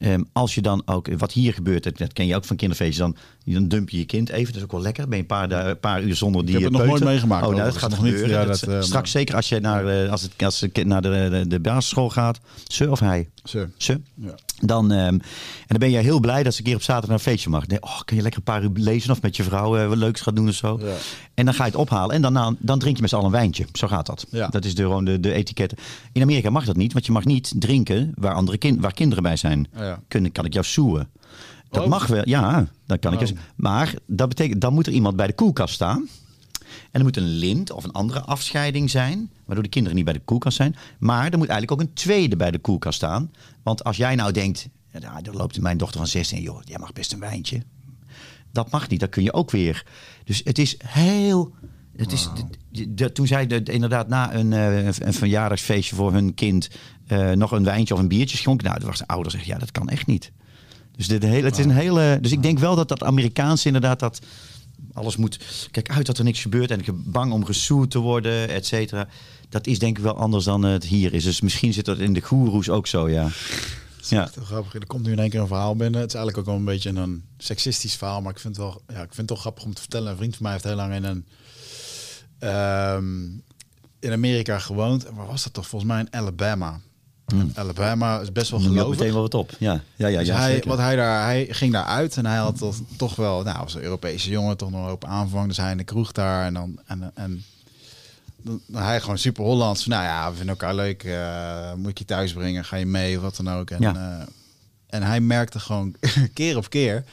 Ehm, 0.00 0.22
als 0.32 0.54
je 0.54 0.60
dan 0.62 0.82
ook, 0.84 1.08
wat 1.18 1.32
hier 1.32 1.52
gebeurt, 1.54 1.82
dat, 1.82 1.98
dat 1.98 2.12
ken 2.12 2.26
je 2.26 2.36
ook 2.36 2.44
van 2.44 2.56
kinderfeestjes, 2.56 2.98
dan, 2.98 3.16
dan 3.44 3.68
dump 3.68 3.90
je 3.90 3.98
je 3.98 4.04
kind 4.04 4.28
even. 4.28 4.46
Dat 4.46 4.56
is 4.56 4.62
ook 4.62 4.72
wel 4.72 4.80
lekker. 4.80 5.04
Ben 5.08 5.16
je 5.16 5.22
een 5.22 5.26
paar, 5.28 5.48
da- 5.48 5.74
paar 5.74 6.02
uur 6.02 6.16
zonder 6.16 6.44
die 6.44 6.54
heb 6.54 6.62
het 6.64 6.72
nog 6.72 6.86
nooit 6.86 7.04
meegemaakt, 7.04 7.46
Oh, 7.46 7.52
nou, 7.52 7.64
dat 7.64 7.76
gaat 7.76 7.90
Nog 7.90 8.02
niet. 8.02 8.18
Ja, 8.26 8.44
Dat- 8.44 8.60
dat, 8.60 8.68
eh, 8.68 8.80
straks 8.82 9.10
zeker 9.10 9.34
als 9.36 9.48
je 9.48 9.60
naar, 9.60 9.86
eh, 10.04 10.10
als 10.10 10.22
het, 10.22 10.42
als 10.42 10.60
het 10.60 10.72
kind 10.72 10.86
naar 10.86 11.02
de, 11.02 11.44
de, 11.48 11.60
basisschool 11.60 12.10
gaat. 12.10 12.40
Ze 12.66 12.90
of 12.90 13.00
hij? 13.00 13.28
Zo. 13.44 13.66
Ze. 13.76 14.00
Ja. 14.14 14.34
Dan, 14.60 14.92
ehm, 14.92 15.00
en 15.00 15.20
dan 15.66 15.78
ben 15.78 15.90
je 15.90 15.98
heel 15.98 16.20
blij 16.20 16.42
dat 16.42 16.52
ze 16.52 16.58
een 16.58 16.64
keer 16.64 16.74
op 16.74 16.82
zaterdag 16.82 17.08
naar 17.10 17.18
een 17.18 17.24
feestje 17.32 17.50
mag. 17.50 17.66
Nee, 17.66 17.82
oh, 17.82 18.00
kun 18.04 18.16
je 18.16 18.22
lekker 18.22 18.40
een 18.40 18.52
paar 18.52 18.62
uur 18.62 18.70
lezen 18.74 19.10
of 19.10 19.22
met 19.22 19.36
je 19.36 19.42
vrouw 19.42 19.76
eh, 19.76 19.88
wat 19.88 19.96
leuks 19.96 20.20
gaan 20.20 20.34
doen 20.34 20.48
of 20.48 20.54
zo. 20.54 20.78
Ja. 20.82 20.94
En 21.34 21.44
dan 21.44 21.54
ga 21.54 21.64
je 21.64 21.70
het 21.70 21.80
ophalen 21.80 22.14
en 22.14 22.22
dan, 22.22 22.56
dan 22.58 22.78
drink 22.78 22.94
je 22.96 23.00
met 23.00 23.10
z'n 23.10 23.16
allen 23.16 23.26
een 23.26 23.32
wijntje. 23.32 23.66
Zo 23.72 23.86
gaat 23.86 24.06
dat. 24.06 24.26
Ja. 24.30 24.48
Dat 24.48 24.64
is 24.64 24.74
de, 24.74 24.82
gewoon 24.82 25.04
de, 25.04 25.20
de 25.20 25.32
etiketten. 25.32 25.78
In 26.12 26.22
Amerika 26.22 26.50
mag 26.50 26.64
dat 26.64 26.76
niet, 26.76 26.92
want 26.92 27.06
je 27.06 27.12
mag 27.12 27.24
niet 27.24 27.52
drinken 27.56 28.12
waar, 28.14 28.34
andere 28.34 28.58
kind, 28.58 28.80
waar 28.80 28.94
kinderen 28.94 29.22
bij 29.22 29.36
zijn. 29.36 29.68
Ja. 29.76 30.00
Kunnen, 30.08 30.32
kan 30.32 30.44
ik 30.44 30.52
jou 30.52 30.64
soeën. 30.64 31.06
Dat 31.70 31.82
Oh. 31.82 31.88
mag 31.88 32.06
wel, 32.06 32.22
ja. 32.28 32.66
Dat 32.86 32.98
kan 32.98 33.12
ik 33.12 33.20
Oh. 33.20 33.26
dus. 33.26 33.34
Maar 33.56 33.94
dat 34.06 34.28
betekent, 34.28 34.60
dan 34.60 34.74
moet 34.74 34.86
er 34.86 34.92
iemand 34.92 35.16
bij 35.16 35.26
de 35.26 35.32
koelkast 35.32 35.74
staan. 35.74 36.08
En 36.90 36.98
er 36.98 37.02
moet 37.06 37.16
een 37.16 37.28
lint 37.28 37.70
of 37.72 37.84
een 37.84 37.92
andere 37.92 38.20
afscheiding 38.20 38.90
zijn, 38.90 39.30
waardoor 39.44 39.64
de 39.64 39.70
kinderen 39.70 39.96
niet 39.96 40.04
bij 40.06 40.14
de 40.14 40.20
koelkast 40.24 40.56
zijn. 40.56 40.76
Maar 40.98 41.30
er 41.32 41.38
moet 41.38 41.48
eigenlijk 41.48 41.70
ook 41.80 41.86
een 41.88 41.94
tweede 41.94 42.36
bij 42.36 42.50
de 42.50 42.58
koelkast 42.58 42.96
staan. 42.96 43.30
Want 43.62 43.84
als 43.84 43.96
jij 43.96 44.14
nou 44.14 44.32
denkt, 44.32 44.68
ja, 45.00 45.20
er 45.22 45.36
loopt 45.36 45.60
mijn 45.60 45.76
dochter 45.78 45.98
van 45.98 46.08
16, 46.08 46.42
joh, 46.42 46.60
jij 46.64 46.78
mag 46.78 46.92
best 46.92 47.12
een 47.12 47.20
wijntje. 47.20 47.62
Dat 48.52 48.70
mag 48.70 48.88
niet, 48.88 49.00
dat 49.00 49.08
kun 49.08 49.22
je 49.22 49.32
ook 49.32 49.50
weer. 49.50 49.86
Dus 50.24 50.40
het 50.44 50.58
is 50.58 50.76
heel. 50.84 51.54
Het 51.96 52.12
is, 52.12 52.28
de- 52.70 52.94
de- 52.94 53.12
toen 53.12 53.26
zij 53.26 53.46
de, 53.46 53.62
inderdaad 53.62 54.08
na 54.08 54.34
een, 54.34 54.52
eh, 54.52 54.84
een- 54.86 55.12
verjaardagsfeestje 55.14 55.94
voor 55.96 56.12
hun 56.12 56.34
kind 56.34 56.68
eh, 57.06 57.30
nog 57.30 57.52
een 57.52 57.64
wijntje 57.64 57.94
of 57.94 58.00
een 58.00 58.08
biertje 58.08 58.36
schonk. 58.36 58.62
Nou, 58.62 58.80
was 58.84 58.98
de 58.98 59.06
ouder 59.06 59.32
zegt, 59.32 59.44
ja, 59.44 59.58
dat 59.58 59.72
kan 59.72 59.88
echt 59.88 60.06
niet. 60.06 60.32
Dus, 60.96 61.08
dit 61.08 61.22
hele, 61.22 61.46
het 61.46 61.58
is 61.58 61.64
een 61.64 61.70
hele, 61.70 62.18
dus 62.20 62.32
ik 62.32 62.42
denk 62.42 62.58
wel 62.58 62.76
dat 62.76 62.88
dat 62.88 63.02
Amerikaanse 63.02 63.66
inderdaad 63.66 64.00
dat 64.00 64.20
alles 64.92 65.16
moet. 65.16 65.68
Kijk 65.70 65.90
uit 65.90 66.06
dat 66.06 66.18
er 66.18 66.24
niks 66.24 66.40
gebeurt 66.40 66.70
en 66.70 66.78
ik 66.78 66.84
ben 66.84 67.02
bang 67.06 67.32
om 67.32 67.44
gesoerd 67.44 67.90
te 67.90 67.98
worden, 67.98 68.48
et 68.48 68.66
cetera. 68.66 69.08
Dat 69.48 69.66
is 69.66 69.78
denk 69.78 69.98
ik 69.98 70.04
wel 70.04 70.16
anders 70.16 70.44
dan 70.44 70.62
het 70.62 70.84
hier 70.84 71.14
is. 71.14 71.24
Dus 71.24 71.40
misschien 71.40 71.72
zit 71.72 71.84
dat 71.84 71.98
in 71.98 72.12
de 72.12 72.20
goeroes 72.20 72.68
ook 72.68 72.86
zo, 72.86 73.08
ja. 73.08 73.28
Ja. 74.08 74.22
Echt 74.22 74.36
grappig. 74.42 74.74
Er 74.74 74.86
komt 74.86 75.06
nu 75.06 75.12
in 75.12 75.18
één 75.18 75.30
keer 75.30 75.40
een 75.40 75.46
verhaal 75.46 75.76
binnen. 75.76 76.00
Het 76.00 76.08
is 76.08 76.14
eigenlijk 76.14 76.38
ook 76.38 76.54
wel 76.54 76.60
een 76.60 76.74
beetje 76.74 76.90
een 76.90 77.24
seksistisch 77.38 77.96
verhaal, 77.96 78.20
maar 78.20 78.32
ik 78.32 78.38
vind 78.38 78.56
het 78.56 78.64
wel, 78.64 78.82
ja, 78.88 79.02
ik 79.02 79.14
vind 79.14 79.16
het 79.16 79.26
toch 79.26 79.40
grappig 79.40 79.64
om 79.64 79.74
te 79.74 79.80
vertellen. 79.80 80.10
Een 80.10 80.16
vriend 80.16 80.36
van 80.36 80.42
mij 80.42 80.52
heeft 80.52 80.64
heel 80.64 80.74
lang 80.74 80.94
in 80.94 81.04
een 81.04 81.26
ehm, 82.38 83.24
in 83.98 84.12
Amerika 84.12 84.58
gewoond. 84.58 85.04
En 85.04 85.14
waar 85.14 85.26
was 85.26 85.42
dat 85.42 85.52
toch? 85.52 85.66
Volgens 85.66 85.90
mij 85.90 86.00
in 86.00 86.12
Alabama. 86.12 86.80
En 87.32 87.52
Alabama 87.54 88.20
is 88.20 88.32
best 88.32 88.50
wel 88.50 88.60
ook 88.60 88.66
gelovig. 88.66 88.98
meteen 88.98 89.12
wel 89.12 89.22
wat 89.22 89.34
op. 89.34 89.50
Ja, 89.58 89.80
ja, 89.96 90.06
ja. 90.06 90.18
Dus 90.18 90.26
ja 90.28 90.36
hij, 90.36 90.62
wat 90.66 90.78
hij 90.78 90.96
daar, 90.96 91.24
hij 91.24 91.46
ging 91.50 91.72
daar 91.72 91.84
uit 91.84 92.16
en 92.16 92.26
hij 92.26 92.36
had 92.36 92.58
toch, 92.58 92.76
toch 92.96 93.16
wel, 93.16 93.42
nou, 93.42 93.58
als 93.58 93.74
een 93.74 93.82
Europese 93.82 94.30
jongen, 94.30 94.56
toch 94.56 94.70
nog 94.70 94.90
op 94.92 95.04
aanvang. 95.04 95.46
Dus 95.48 95.56
hij 95.56 95.70
in 95.70 95.76
de 95.76 95.84
kroeg 95.84 96.12
daar 96.12 96.44
en 96.46 96.54
dan 96.54 96.80
en, 96.86 97.10
en 97.14 97.44
dan, 98.42 98.60
dan 98.66 98.82
hij 98.82 99.00
gewoon 99.00 99.18
super 99.18 99.44
Hollands. 99.44 99.86
Nou 99.86 100.02
ja, 100.02 100.30
we 100.30 100.36
vinden 100.36 100.56
elkaar 100.58 100.74
leuk. 100.74 101.02
eh, 101.04 101.74
moet 101.74 101.90
ik 101.90 101.98
je 101.98 102.04
thuis 102.04 102.32
brengen? 102.32 102.64
Ga 102.64 102.76
je 102.76 102.86
mee 102.86 103.16
of 103.16 103.22
wat 103.22 103.36
dan 103.36 103.50
ook? 103.50 103.70
En, 103.70 103.80
Ja. 103.80 103.94
eh, 103.94 104.26
en 104.86 105.02
hij 105.02 105.20
merkte 105.20 105.58
gewoon 105.58 105.94
keer 106.34 106.56
op 106.56 106.68
keer 106.70 107.04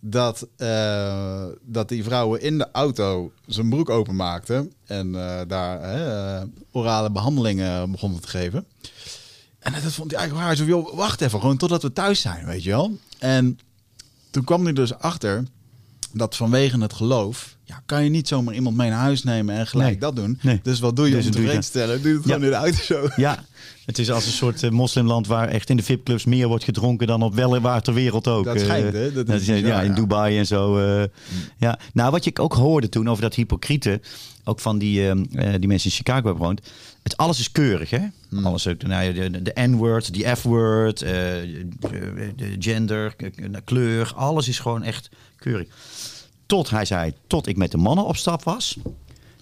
dat, 0.00 0.46
eh, 0.56 1.44
dat 1.62 1.88
die 1.88 2.04
vrouwen 2.04 2.40
in 2.40 2.58
de 2.58 2.68
auto 2.72 3.32
zijn 3.46 3.68
broek 3.68 3.90
openmaakten 3.90 4.72
en 4.86 5.12
daar 5.48 5.80
orale 6.72 7.10
behandelingen 7.10 7.90
begonnen 7.90 8.20
te 8.20 8.28
geven. 8.28 8.66
En 9.66 9.72
dat 9.72 9.92
vond 9.92 10.10
hij 10.10 10.20
eigenlijk 10.20 10.48
waar. 10.48 10.56
Zo, 10.56 10.94
wacht 10.96 11.20
even, 11.20 11.40
gewoon 11.40 11.56
totdat 11.56 11.82
we 11.82 11.92
thuis 11.92 12.20
zijn, 12.20 12.46
weet 12.46 12.62
je 12.62 12.70
wel. 12.70 12.98
En 13.18 13.58
toen 14.30 14.44
kwam 14.44 14.64
hij 14.64 14.72
dus 14.72 14.94
achter 14.94 15.44
dat 16.12 16.36
vanwege 16.36 16.80
het 16.80 16.92
geloof, 16.92 17.55
ja, 17.68 17.82
kan 17.86 18.04
je 18.04 18.10
niet 18.10 18.28
zomaar 18.28 18.54
iemand 18.54 18.76
mee 18.76 18.90
naar 18.90 18.98
huis 18.98 19.22
nemen 19.22 19.54
en 19.54 19.66
gelijk 19.66 19.88
Nee. 19.90 19.98
dat 19.98 20.16
doen. 20.16 20.38
Nee. 20.42 20.60
Dus 20.62 20.80
wat 20.80 20.96
doe 20.96 21.08
je 21.08 21.14
Dus 21.14 21.24
om 21.26 21.30
tevreden 21.30 21.60
te 21.60 21.66
stellen? 21.66 22.02
Doe 22.02 22.12
het 22.12 22.22
gewoon 22.22 22.38
Ja. 22.40 22.44
in 22.44 22.50
de 22.50 22.56
auto 22.56 22.82
zo. 22.82 23.08
Ja, 23.26 23.44
het 23.86 23.98
is 23.98 24.10
als 24.10 24.26
een 24.26 24.32
soort 24.32 24.62
eh, 24.62 24.70
moslimland 24.70 25.26
waar 25.26 25.48
echt 25.48 25.70
in 25.70 25.76
de 25.76 25.82
VIP-clubs 25.82 26.24
meer 26.24 26.48
wordt 26.48 26.64
gedronken 26.64 27.06
dan 27.06 27.22
op 27.22 27.34
wel 27.34 27.60
waar 27.60 27.82
ter 27.82 27.94
wereld 27.94 28.28
ook. 28.28 28.44
Dat 28.44 28.56
Eh, 28.56 28.62
schijnt, 28.62 28.92
hè? 28.92 29.12
Dat 29.12 29.28
is 29.28 29.46
ja, 29.46 29.52
bizar, 29.54 29.84
in 29.84 29.88
ja. 29.90 29.94
Dubai 29.94 30.38
en 30.38 30.46
zo. 30.46 30.78
eh, 30.78 31.04
ja. 31.58 31.78
Nou, 31.92 32.10
wat 32.10 32.24
je 32.24 32.38
ook 32.38 32.52
hoorde 32.54 32.88
toen 32.88 33.08
over 33.08 33.22
dat 33.22 33.34
hypocriete, 33.34 34.00
ook 34.44 34.60
van 34.60 34.78
die, 34.78 35.00
eh, 35.00 35.10
eh, 35.10 35.60
die 35.60 35.68
mensen 35.68 35.90
in 35.90 35.96
Chicago 35.96 36.22
hebben 36.22 36.36
gewoond. 36.36 36.60
Het 37.02 37.16
alles 37.16 37.38
is 37.40 37.52
keurig, 37.52 37.90
hè? 37.90 38.00
Hmm. 38.28 38.46
Alles 38.46 38.66
ook, 38.68 38.82
nou, 38.82 39.04
ja, 39.04 39.28
de, 39.28 39.42
de, 39.42 39.52
N-word, 39.68 40.12
die 40.14 40.36
F-word, 40.36 41.02
eh, 41.02 41.10
de, 41.10 42.32
de 42.36 42.56
gender, 42.58 43.16
kleur, 43.64 44.12
alles 44.16 44.48
is 44.48 44.58
gewoon 44.58 44.82
echt 44.82 45.08
keurig. 45.38 45.66
Tot 46.46 46.70
hij 46.70 46.84
zei, 46.84 47.12
tot 47.26 47.46
ik 47.46 47.56
met 47.56 47.70
de 47.70 47.76
mannen 47.76 48.04
op 48.04 48.16
stap 48.16 48.42
was. 48.44 48.76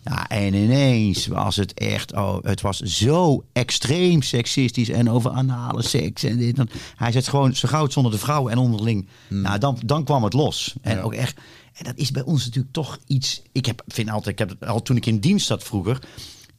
Ja, 0.05 0.29
en 0.29 0.55
ineens 0.55 1.27
was 1.27 1.57
het 1.57 1.75
echt, 1.75 2.13
oh, 2.13 2.37
het 2.43 2.61
was 2.61 2.79
zo 2.81 3.45
extreem 3.53 4.23
seksistisch 4.23 4.89
en 4.89 5.11
over 5.11 5.31
anale 5.31 5.83
seks 5.83 6.23
en 6.23 6.37
dit. 6.37 6.59
en- 6.59 6.69
Hij 6.97 7.13
zegt 7.13 7.29
gewoon, 7.29 7.55
zo 7.55 7.83
het 7.83 7.93
zonder 7.93 8.13
de 8.13 8.19
vrouwen 8.19 8.53
en 8.53 8.59
onderling. 8.59 9.09
Nou, 9.29 9.59
dan, 9.59 9.79
dan 9.87 10.05
kwam 10.05 10.25
het 10.25 10.33
los. 10.33 10.75
En 10.83 10.97
Ja. 10.97 11.03
ook 11.03 11.15
echt, 11.15 11.37
en 11.75 11.85
dat 11.85 11.97
is 11.97 12.11
bij 12.11 12.23
ons 12.23 12.45
natuurlijk 12.45 12.73
toch 12.75 12.99
iets. 13.07 13.43
Ik 13.53 13.67
heb, 13.67 13.83
vind 13.87 14.11
altijd, 14.11 14.41
ik 14.41 14.49
heb 14.49 14.65
al 14.65 14.83
toen 14.83 14.97
ik 14.97 15.07
in 15.07 15.19
dienst 15.19 15.47
zat 15.47 15.63
vroeger. 15.63 15.99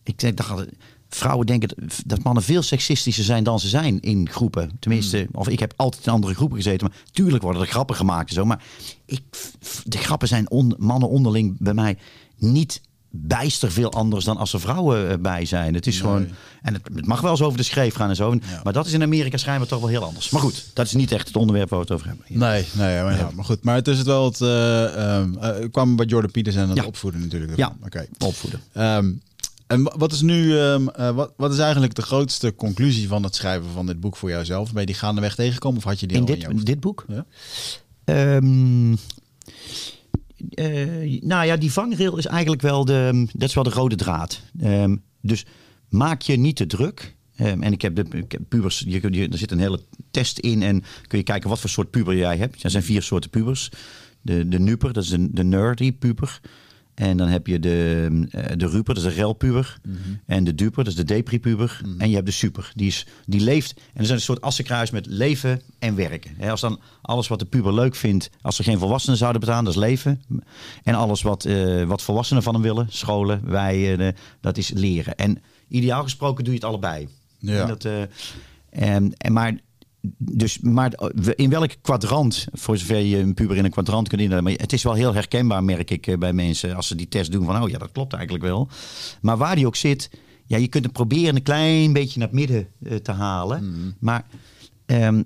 Ik 0.04 0.20
denk, 0.20 0.38
dacht 0.38 0.50
altijd, 0.50 0.70
vrouwen 1.16 1.46
denken 1.46 1.70
dat 2.06 2.24
mannen 2.24 2.44
veel 2.44 2.62
seksistischer 2.62 3.24
zijn 3.24 3.44
dan 3.44 3.60
ze 3.60 3.68
zijn 3.68 4.00
in 4.00 4.30
groepen. 4.30 4.72
Tenminste, 4.80 5.28
of 5.32 5.48
ik 5.50 5.60
heb 5.60 5.74
altijd 5.76 6.06
in 6.06 6.12
andere 6.12 6.34
groepen 6.36 6.58
gezeten. 6.58 6.88
Maar 6.88 6.98
tuurlijk 7.12 7.44
worden 7.44 7.62
er 7.62 7.68
grappen 7.68 7.96
gemaakt 7.96 8.30
en 8.30 8.36
zo. 8.36 8.46
Maar 8.46 8.64
ik, 9.06 9.22
de 9.84 9.98
grappen 9.98 10.28
zijn 10.28 10.50
on- 10.50 10.76
mannen 10.78 11.10
onderling 11.10 11.56
bij 11.60 11.74
mij 11.74 11.98
niet 12.38 12.82
bijster 13.18 13.72
veel 13.72 13.92
anders 13.92 14.26
dan 14.26 14.38
als 14.38 14.54
er 14.54 14.60
vrouwen 14.60 15.10
eh, 15.10 15.18
bij 15.18 15.46
zijn. 15.46 15.74
Het 15.74 15.88
is 15.88 16.00
gewoon. 16.00 16.28
En 16.62 16.74
het, 16.74 16.82
het 16.96 17.06
mag 17.06 17.22
wel 17.22 17.32
eens 17.32 17.42
over 17.42 17.58
de 17.58 17.64
schreef 17.64 17.96
gaan 17.96 18.10
en 18.10 18.16
zo. 18.16 18.34
Ja. 18.34 18.62
Maar 18.64 18.74
dat 18.74 18.86
is 18.86 18.94
in 18.94 19.02
Amerika 19.02 19.38
schijnbaar 19.38 19.68
toch 19.68 19.80
wel 19.80 19.90
heel 19.90 20.04
anders. 20.04 20.30
Maar 20.30 20.42
goed, 20.42 20.66
dat 20.74 20.86
is 20.86 20.94
niet 20.94 21.12
echt 21.12 21.28
het 21.28 21.36
onderwerp 21.36 21.70
waar 21.70 21.80
we 21.80 21.86
het 21.86 21.94
over 21.94 22.08
hebben. 22.08 22.26
Nee, 22.30 22.66
nee 22.74 23.02
maar, 23.04 23.18
ja, 23.18 23.30
maar 23.36 23.46
goed. 23.46 23.64
Maar 23.64 23.76
het 23.76 23.88
is 23.88 23.98
het 23.98 24.08
wel 24.08 24.26
het. 24.26 24.42
eh, 24.42 25.20
eh, 25.22 25.26
kwam 25.72 25.96
bij 25.96 26.06
Jordan 26.06 26.32
Peterson 26.32 26.62
en 26.62 26.70
het 26.70 26.86
opvoeden 26.86 27.22
natuurlijk. 27.22 27.56
Ja. 27.58 27.76
Oké. 27.86 28.06
Opvoeden. 28.26 28.62
Ehm, 28.74 29.12
en 29.68 29.84
wa- 29.84 29.94
wat 29.98 30.12
is 30.12 30.22
nu, 30.22 30.58
ehm, 30.60 30.88
eh, 30.88 31.16
wat, 31.16 31.34
wat 31.38 31.54
is 31.54 31.60
eigenlijk 31.60 31.96
de 31.96 32.02
grootste 32.02 32.56
conclusie 32.56 33.08
van 33.08 33.24
het 33.24 33.36
schrijven 33.36 33.70
van 33.70 33.86
dit 33.86 34.00
boek 34.00 34.16
voor 34.18 34.30
jouzelf? 34.30 34.72
Ben 34.72 34.80
je 34.82 34.86
die 34.88 34.96
gaandeweg 34.96 35.36
tegengekomen 35.36 35.78
of 35.78 35.84
had 35.84 36.00
je 36.00 36.08
die 36.08 36.18
In 36.18 36.24
al 36.24 36.28
dit, 36.28 36.44
in 36.50 36.58
dit 36.58 36.80
boek? 36.80 37.06
Ja? 37.08 37.26
Ehm, 38.06 38.94
eh, 40.50 41.22
nou 41.22 41.46
ja, 41.46 41.58
die 41.58 41.72
vangrail 41.72 42.18
is 42.18 42.26
eigenlijk 42.26 42.62
wel 42.62 42.86
de, 42.86 43.28
dat 43.34 43.50
is 43.50 43.56
wel 43.56 43.64
de 43.64 43.70
rode 43.70 43.96
draad. 43.96 44.42
Ehm, 44.60 44.96
dus 45.22 45.46
maak 45.90 46.22
je 46.22 46.36
niet 46.38 46.56
te 46.56 46.66
druk. 46.66 47.14
En 47.36 47.64
ik 47.72 47.82
heb, 47.82 47.96
de, 47.96 48.06
ik 48.18 48.32
heb 48.32 48.42
pubers, 48.50 48.84
je, 48.88 49.28
er 49.32 49.38
zit 49.38 49.52
een 49.52 49.60
hele 49.60 49.80
test 50.12 50.40
in 50.40 50.62
en 50.64 50.84
kun 51.08 51.18
je 51.18 51.24
kijken 51.24 51.50
wat 51.50 51.60
voor 51.60 51.70
soort 51.70 51.90
puber 51.90 52.16
jij 52.16 52.38
hebt. 52.38 52.64
Er 52.64 52.70
zijn 52.70 52.84
vier 52.84 53.02
soorten 53.02 53.30
pubers. 53.30 53.70
De, 54.22 54.48
de 54.48 54.60
nuper, 54.60 54.94
dat 54.94 55.04
is 55.04 55.10
de, 55.10 55.28
de 55.32 55.44
nerdy 55.44 55.92
puber. 55.94 56.40
En 56.96 57.18
dan 57.18 57.28
heb 57.28 57.48
je 57.48 57.60
de, 57.60 58.08
eh, 58.32 58.58
de 58.58 58.68
ruper, 58.68 58.94
dat 58.94 59.04
is 59.04 59.10
de 59.10 59.16
relpuber. 59.16 59.78
En 60.26 60.44
de 60.44 60.56
duper, 60.56 60.84
dat 60.84 60.94
is 60.94 61.00
de 61.00 61.04
depri-puber. 61.04 61.82
En 61.98 62.10
je 62.10 62.16
hebt 62.16 62.26
de 62.26 62.32
super, 62.32 62.72
die, 62.76 62.88
is, 62.88 63.06
die 63.26 63.42
leeft. 63.42 63.74
En 63.76 64.00
er 64.00 64.06
zijn 64.06 64.18
een 64.18 64.24
soort 64.24 64.42
assenkruis 64.42 64.92
met 64.92 65.06
leven 65.06 65.62
en 65.80 65.96
werken. 65.96 66.50
Als 66.50 66.62
dan 66.62 66.80
alles 67.02 67.28
wat 67.28 67.40
de 67.40 67.46
puber 67.46 67.74
leuk 67.74 67.96
vindt, 67.96 68.30
als 68.42 68.56
ze 68.56 68.64
geen 68.64 68.80
volwassenen 68.80 69.18
zouden 69.18 69.42
betalen, 69.42 69.64
dat 69.64 69.74
is 69.74 69.80
leven. 69.80 70.24
En 70.84 70.96
alles 70.96 71.22
wat, 71.22 71.46
eh, 71.46 71.84
wat 71.84 72.02
volwassenen 72.02 72.44
van 72.44 72.54
hem 72.54 72.64
willen, 72.64 72.88
scholen, 72.90 73.42
wij, 73.44 73.98
eh, 73.98 74.14
dat 74.42 74.58
is 74.58 74.70
leren. 74.70 75.16
En 75.16 75.42
ideaal 75.68 76.04
gesproken 76.04 76.44
doe 76.44 76.54
je 76.54 76.60
het 76.60 76.70
allebei. 76.70 77.08
Ja. 77.40 77.62
En 77.62 77.68
dat, 77.68 77.88
en, 78.70 79.14
en 79.18 79.34
maar, 79.34 79.58
dus, 80.18 80.60
maar 80.60 80.94
in 81.36 81.50
welk 81.50 81.72
kwadrant, 81.82 82.48
voor 82.52 82.78
zover 82.78 83.00
je 83.00 83.18
een 83.18 83.34
puber 83.34 83.58
in 83.58 83.66
een 83.66 83.72
kwadrant 83.72 84.08
kunt 84.08 84.22
indelen. 84.22 84.44
Maar 84.44 84.54
het 84.54 84.74
is 84.74 84.84
wel 84.84 84.94
heel 84.94 85.14
herkenbaar, 85.14 85.64
merk 85.64 85.92
ik 85.92 86.08
eh, 86.08 86.18
bij 86.18 86.34
mensen, 86.34 86.76
als 86.76 86.88
ze 86.88 86.96
die 86.96 87.08
test 87.08 87.32
doen 87.32 87.46
van, 87.46 87.64
oh 87.64 87.70
ja, 87.70 87.78
dat 87.78 87.92
klopt 87.92 88.14
eigenlijk 88.14 88.44
wel. 88.44 88.70
Maar 89.22 89.38
waar 89.38 89.56
die 89.56 89.66
ook 89.66 89.76
zit, 89.76 90.10
ja, 90.46 90.58
je 90.58 90.68
kunt 90.68 90.84
het 90.84 90.94
proberen 90.94 91.36
een 91.36 91.44
klein 91.44 91.94
beetje 91.94 92.20
naar 92.20 92.28
het 92.28 92.38
midden 92.38 92.68
eh, 92.84 92.96
te 92.96 93.12
halen. 93.12 93.96
Maar 94.00 94.26
ehm, 94.86 95.22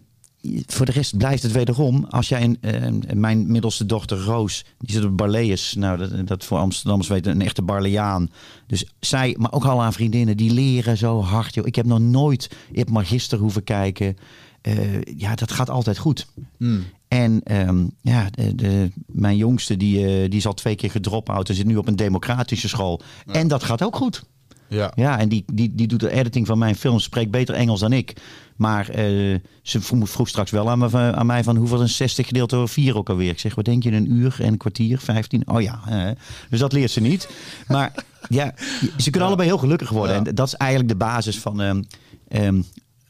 voor 0.65 0.85
de 0.85 0.91
rest 0.91 1.17
blijft 1.17 1.43
het 1.43 1.51
wederom. 1.51 2.05
Als 2.09 2.29
jij 2.29 2.43
een, 2.43 2.57
eh, 2.61 3.15
mijn 3.15 3.51
middelste 3.51 3.85
dochter 3.85 4.17
Roos, 4.17 4.65
die 4.77 4.95
zit 4.95 5.05
op 5.05 5.17
Barlees. 5.17 5.73
Nou, 5.73 5.97
dat, 5.97 6.27
dat 6.27 6.45
voor 6.45 6.57
Amsterdammers 6.57 7.09
weten 7.09 7.31
een 7.31 7.41
echte 7.41 7.61
Barleaan. 7.61 8.29
Dus 8.67 8.85
zij, 8.99 9.35
maar 9.39 9.51
ook 9.51 9.65
al 9.65 9.81
haar 9.81 9.93
vriendinnen, 9.93 10.37
die 10.37 10.53
leren 10.53 10.97
zo 10.97 11.21
hard. 11.21 11.53
Joh. 11.53 11.67
Ik 11.67 11.75
heb 11.75 11.85
nog 11.85 11.99
nooit 11.99 12.49
Ip 12.71 12.89
Magister 12.89 13.39
hoeven 13.39 13.63
kijken. 13.63 14.17
Eh, 14.61 15.01
ja, 15.01 15.35
dat 15.35 15.51
gaat 15.51 15.69
altijd 15.69 15.97
goed. 15.97 16.27
Hmm. 16.57 16.83
En 17.07 17.41
ehm, 17.43 17.85
ja, 18.01 18.27
de, 18.31 18.55
de- 18.55 18.91
mijn 19.05 19.37
jongste 19.37 19.77
die, 19.77 19.97
eh, 20.05 20.29
die 20.29 20.39
is 20.39 20.45
al 20.45 20.53
twee 20.53 20.75
keer 20.75 20.91
gedrop-out 20.91 21.49
en 21.49 21.55
zit 21.55 21.65
nu 21.65 21.75
op 21.77 21.87
een 21.87 21.95
democratische 21.95 22.67
school. 22.67 23.01
En 23.31 23.47
dat 23.47 23.63
gaat 23.63 23.83
ook 23.83 23.95
goed. 23.95 24.23
Ja. 24.67 24.91
Ja, 24.95 25.19
en 25.19 25.29
die, 25.29 25.43
die, 25.53 25.75
die 25.75 25.87
doet 25.87 25.99
de 25.99 26.11
editing 26.11 26.47
van 26.47 26.57
mijn 26.57 26.75
films, 26.75 27.03
spreekt 27.03 27.31
beter 27.31 27.55
Engels 27.55 27.79
dan 27.79 27.93
ik. 27.93 28.13
Maar 28.55 28.89
eh, 28.89 29.35
ze 29.61 29.81
vroeg, 29.81 30.09
vroeg 30.09 30.27
straks 30.27 30.51
wel 30.51 30.69
aan, 30.69 30.79
me, 30.79 31.13
aan 31.15 31.25
mij 31.25 31.43
van 31.43 31.55
hoeveel 31.55 31.81
is 31.81 31.95
60 31.95 32.27
gedeeld 32.27 32.49
door 32.49 32.69
4 32.69 32.97
ook 32.97 33.09
alweer. 33.09 33.29
Ik 33.29 33.39
zeg, 33.39 33.55
wat 33.55 33.65
denk 33.65 33.83
je, 33.83 33.91
een 33.91 34.11
uur 34.11 34.35
en 34.39 34.47
een 34.47 34.57
kwartier, 34.57 34.99
15? 34.99 35.47
Oh 35.49 35.61
ja, 35.61 35.79
eh, 35.87 36.11
dus 36.49 36.59
dat 36.59 36.73
leert 36.73 36.91
ze 36.91 37.01
niet. 37.01 37.29
Maar 37.67 37.93
ja, 38.29 38.53
ze 38.97 39.09
kunnen 39.09 39.27
allebei 39.27 39.47
heel 39.49 39.57
gelukkig 39.57 39.89
worden. 39.89 40.15
En 40.15 40.35
dat 40.35 40.47
is 40.47 40.53
eigenlijk 40.53 40.89
de 40.91 40.97
basis 40.97 41.39
van 41.39 41.61
ehm, 41.61 41.83
ehm, 42.27 42.61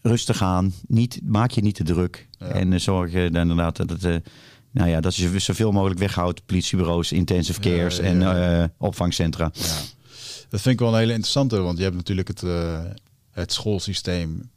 rustig 0.01 0.41
aan. 0.41 0.73
Niet, 0.87 1.19
maak 1.23 1.51
je 1.51 1.61
niet 1.61 1.75
te 1.75 1.83
druk. 1.83 2.27
Ja. 2.39 2.45
En 2.47 2.73
eh, 2.73 2.79
zorg 2.79 3.11
dan 3.11 3.35
inderdaad 3.35 3.77
dat 3.77 3.89
het... 3.89 4.03
eh, 4.03 4.15
nou 4.71 4.89
ja, 4.89 5.01
dat 5.01 5.15
je 5.15 5.39
zoveel 5.39 5.71
mogelijk 5.71 5.99
weghoudt. 5.99 6.45
Politiebureaus, 6.45 7.11
intensive 7.11 7.59
cares 7.59 7.97
ja, 7.97 8.03
en 8.03 8.19
ja. 8.19 8.71
opvangcentra. 8.77 9.51
Ja. 9.53 9.77
Dat 10.49 10.61
vind 10.61 10.73
ik 10.73 10.79
wel 10.79 10.89
een 10.93 10.99
hele 10.99 11.11
interessante, 11.11 11.57
want 11.59 11.77
je 11.77 11.83
hebt 11.83 11.95
natuurlijk 11.95 12.27
het, 12.27 12.43
het 13.31 13.53
schoolsysteem 13.53 14.49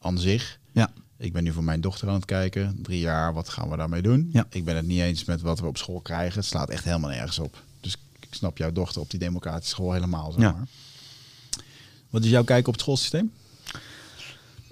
aan 0.00 0.18
zich. 0.18 0.58
Ja. 0.72 0.90
Ik 1.16 1.32
ben 1.32 1.44
nu 1.44 1.52
voor 1.52 1.64
mijn 1.64 1.80
dochter 1.80 2.08
aan 2.08 2.14
het 2.14 2.24
kijken. 2.24 2.78
Drie 2.82 2.98
jaar, 3.00 3.34
wat 3.34 3.48
gaan 3.48 3.70
we 3.70 3.76
daarmee 3.76 4.02
doen? 4.02 4.28
Ja. 4.32 4.46
Ik 4.50 4.64
ben 4.64 4.76
het 4.76 4.86
niet 4.86 5.00
eens 5.00 5.24
met 5.24 5.40
wat 5.40 5.60
we 5.60 5.66
op 5.66 5.76
school 5.76 6.00
krijgen. 6.00 6.38
Het 6.38 6.48
slaat 6.48 6.70
echt 6.70 6.84
helemaal 6.84 7.10
nergens 7.10 7.38
op. 7.38 7.62
Dus 7.80 7.96
ik 8.20 8.26
snap 8.30 8.58
jouw 8.58 8.72
dochter 8.72 9.00
op 9.00 9.10
die 9.10 9.18
democratische 9.20 9.74
school 9.74 9.92
helemaal. 9.92 10.32
Zeg 10.32 10.40
Ja. 10.40 10.52
maar. 10.52 10.66
Wat 12.10 12.24
is 12.24 12.30
jouw 12.30 12.44
kijk 12.44 12.66
op 12.66 12.72
het 12.72 12.82
schoolsysteem? 12.82 13.32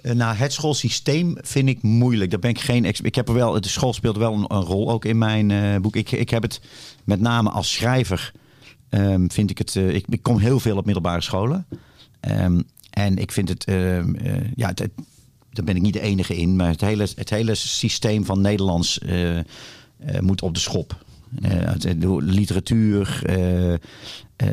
Eh, 0.01 0.11
nou, 0.13 0.35
het 0.35 0.53
schoolsysteem 0.53 1.35
vind 1.41 1.69
ik 1.69 1.81
moeilijk. 1.81 2.31
Daar 2.31 2.39
ben 2.39 2.49
ik 2.49 2.59
geen 2.59 2.85
Ik 2.85 3.15
heb 3.15 3.27
er 3.27 3.33
wel. 3.33 3.61
De 3.61 3.67
school 3.67 3.93
speelt 3.93 4.17
wel 4.17 4.33
een, 4.33 4.61
rol 4.61 4.91
ook 4.91 5.05
in 5.05 5.17
mijn 5.17 5.51
eh, 5.51 5.75
boek. 5.81 5.95
Ik, 5.95 6.11
ik 6.11 6.29
heb 6.29 6.41
het 6.41 6.61
met 7.03 7.19
name 7.19 7.49
als 7.49 7.73
schrijver. 7.73 8.31
ehm, 8.89 9.27
vind 9.27 9.49
ik 9.49 9.57
het. 9.57 9.75
eh, 9.75 9.95
ik, 9.95 10.05
kom 10.21 10.37
heel 10.37 10.59
veel 10.59 10.77
op 10.77 10.85
middelbare 10.85 11.21
scholen. 11.21 11.65
Ehm, 12.19 12.61
en 12.89 13.17
ik 13.17 13.31
vind 13.31 13.49
het. 13.49 13.63
ehm, 13.65 14.15
eh, 14.15 14.33
ja, 14.55 14.73
daar 15.53 15.65
ben 15.65 15.75
ik 15.75 15.81
niet 15.81 15.93
de 15.93 16.01
enige 16.01 16.35
in. 16.37 16.55
Maar 16.55 16.67
het 16.69 16.81
hele, 16.81 17.07
het 17.15 17.29
hele 17.29 17.55
systeem 17.55 18.25
van 18.25 18.41
Nederlands 18.41 18.99
moet 20.19 20.41
op 20.41 20.53
de 20.53 20.59
schop. 20.59 21.05
De 21.79 22.17
literatuur, 22.19 23.21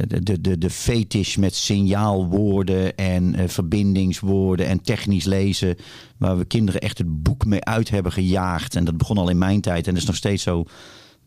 de, 0.08 0.22
de, 0.22 0.40
de, 0.40 0.58
de 0.58 0.70
fetish 0.70 1.36
met 1.36 1.54
signaalwoorden 1.54 2.96
en 2.96 3.34
eh, 3.34 3.48
verbindingswoorden 3.48 4.66
en 4.66 4.82
technisch 4.82 5.24
lezen. 5.24 5.76
Waar 6.16 6.38
we 6.38 6.44
kinderen 6.44 6.80
echt 6.80 6.98
het 6.98 7.22
boek 7.22 7.44
mee 7.44 7.64
uit 7.64 7.90
hebben 7.90 8.12
gejaagd. 8.12 8.76
En 8.76 8.84
dat 8.84 8.96
begon 8.96 9.18
al 9.18 9.28
in 9.28 9.38
mijn 9.38 9.60
tijd 9.60 9.86
en 9.86 9.92
dat 9.92 10.02
is 10.02 10.08
nog 10.08 10.16
steeds 10.16 10.42
zo. 10.42 10.64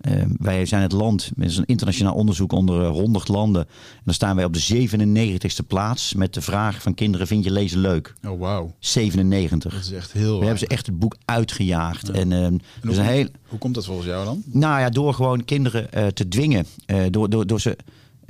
Eh, 0.01 0.23
wij 0.37 0.65
zijn 0.65 0.81
het 0.81 0.91
land, 0.91 1.31
met 1.35 1.57
een 1.57 1.65
internationaal 1.65 2.13
onderzoek 2.13 2.51
onder 2.51 2.83
eh, 2.83 2.89
100 2.89 3.27
landen. 3.27 3.61
En 3.67 4.01
dan 4.03 4.13
staan 4.13 4.35
wij 4.35 4.45
op 4.45 4.53
de 4.53 4.87
97ste 4.87 5.67
plaats 5.67 6.13
met 6.13 6.33
de 6.33 6.41
vraag 6.41 6.81
van 6.81 6.93
kinderen: 6.93 7.27
vind 7.27 7.43
je 7.43 7.51
lezen 7.51 7.79
leuk? 7.79 8.13
Oh, 8.27 8.39
wauw. 8.39 8.73
97. 8.79 9.73
Dat 9.73 9.81
is 9.81 9.91
echt 9.91 10.11
heel 10.11 10.37
We 10.37 10.45
hebben 10.45 10.59
ze 10.59 10.67
echt 10.67 10.85
het 10.85 10.99
boek 10.99 11.15
uitgejaagd. 11.25 12.09
En, 12.09 12.31
eh, 12.31 12.47
dus 12.81 12.97
een 12.97 13.05
heel, 13.05 13.27
Hoe 13.47 13.59
komt 13.59 13.75
dat 13.75 13.85
volgens 13.85 14.07
jou 14.07 14.25
dan? 14.25 14.43
nou 14.45 14.79
ja, 14.79 14.89
door 14.89 15.13
gewoon 15.13 15.45
kinderen 15.45 15.91
eh, 15.91 16.07
te 16.07 16.27
dwingen. 16.27 16.65
Eh, 16.85 16.97
door, 17.09 17.29
door, 17.29 17.47
door 17.47 17.61
ze. 17.61 17.77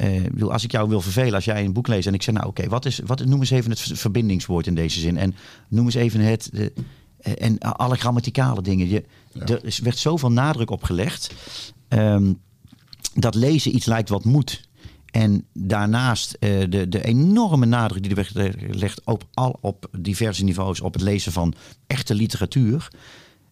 Eh, 0.02 0.22
bedoel, 0.32 0.52
als 0.54 0.64
ik 0.64 0.72
jou 0.72 0.90
wil 0.90 1.02
vervelen, 1.02 1.34
als 1.34 1.46
jij 1.46 1.66
een 1.66 1.74
boek 1.74 1.88
leest 1.88 2.08
en 2.08 2.14
ik 2.14 2.24
zeg, 2.24 2.34
nou 2.36 2.48
oké, 2.48 2.68
wat 2.68 2.86
is, 2.86 3.00
wat, 3.06 3.26
noem 3.26 3.40
eens 3.40 3.50
even 3.50 3.70
het 3.70 3.80
ver- 3.80 3.98
verbindingswoord 3.98 4.68
in 4.68 4.76
deze 4.76 5.00
zin. 5.00 5.18
En 5.18 5.36
noem 5.70 5.86
eens 5.86 5.96
even 5.96 6.20
het. 6.20 6.50
de- 6.54 6.74
eh, 7.18 7.34
en 7.38 7.58
alle 7.60 7.96
grammaticale 7.96 8.62
dingen. 8.62 8.90
Je, 8.90 9.04
Ja. 9.34 9.46
Er 9.46 9.80
werd 9.84 9.98
zoveel 9.98 10.32
nadruk 10.32 10.70
op 10.70 10.84
gelegd 10.84 11.34
ehm, 11.88 12.34
dat 13.14 13.36
lezen 13.36 13.76
iets 13.76 13.86
lijkt 13.86 14.10
wat 14.10 14.26
moet. 14.26 14.70
En 15.12 15.46
daarnaast 15.54 16.38
eh, 16.40 16.60
de, 16.70 16.90
de 16.90 17.04
enorme 17.04 17.66
nadruk 17.66 18.02
die 18.04 18.16
er 18.16 18.28
werd 18.34 18.56
gelegd 18.60 19.02
op, 19.06 19.24
al, 19.34 19.58
op 19.62 19.88
diverse 19.98 20.44
niveaus 20.44 20.82
op 20.82 20.94
het 20.94 21.02
lezen 21.02 21.32
van 21.32 21.54
echte 21.88 22.16
literatuur. 22.16 22.88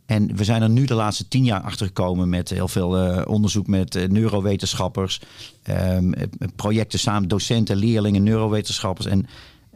En 0.10 0.36
we 0.36 0.44
zijn 0.44 0.62
er 0.62 0.70
nu 0.70 0.86
de 0.86 0.94
laatste 0.94 1.28
tien 1.28 1.44
jaar 1.44 1.62
achter 1.62 1.86
gekomen 1.86 2.30
met 2.30 2.50
heel 2.50 2.68
veel 2.68 2.98
eh, 2.98 3.28
onderzoek 3.28 3.68
met 3.68 3.96
eh, 3.96 4.08
neurowetenschappers, 4.08 5.22
ehm, 5.64 6.14
eh, 6.14 6.28
projecten 6.56 7.00
samen, 7.00 7.28
docenten, 7.28 7.78
leerlingen, 7.78 8.24
neurowetenschappers. 8.24 9.06
En 9.06 9.28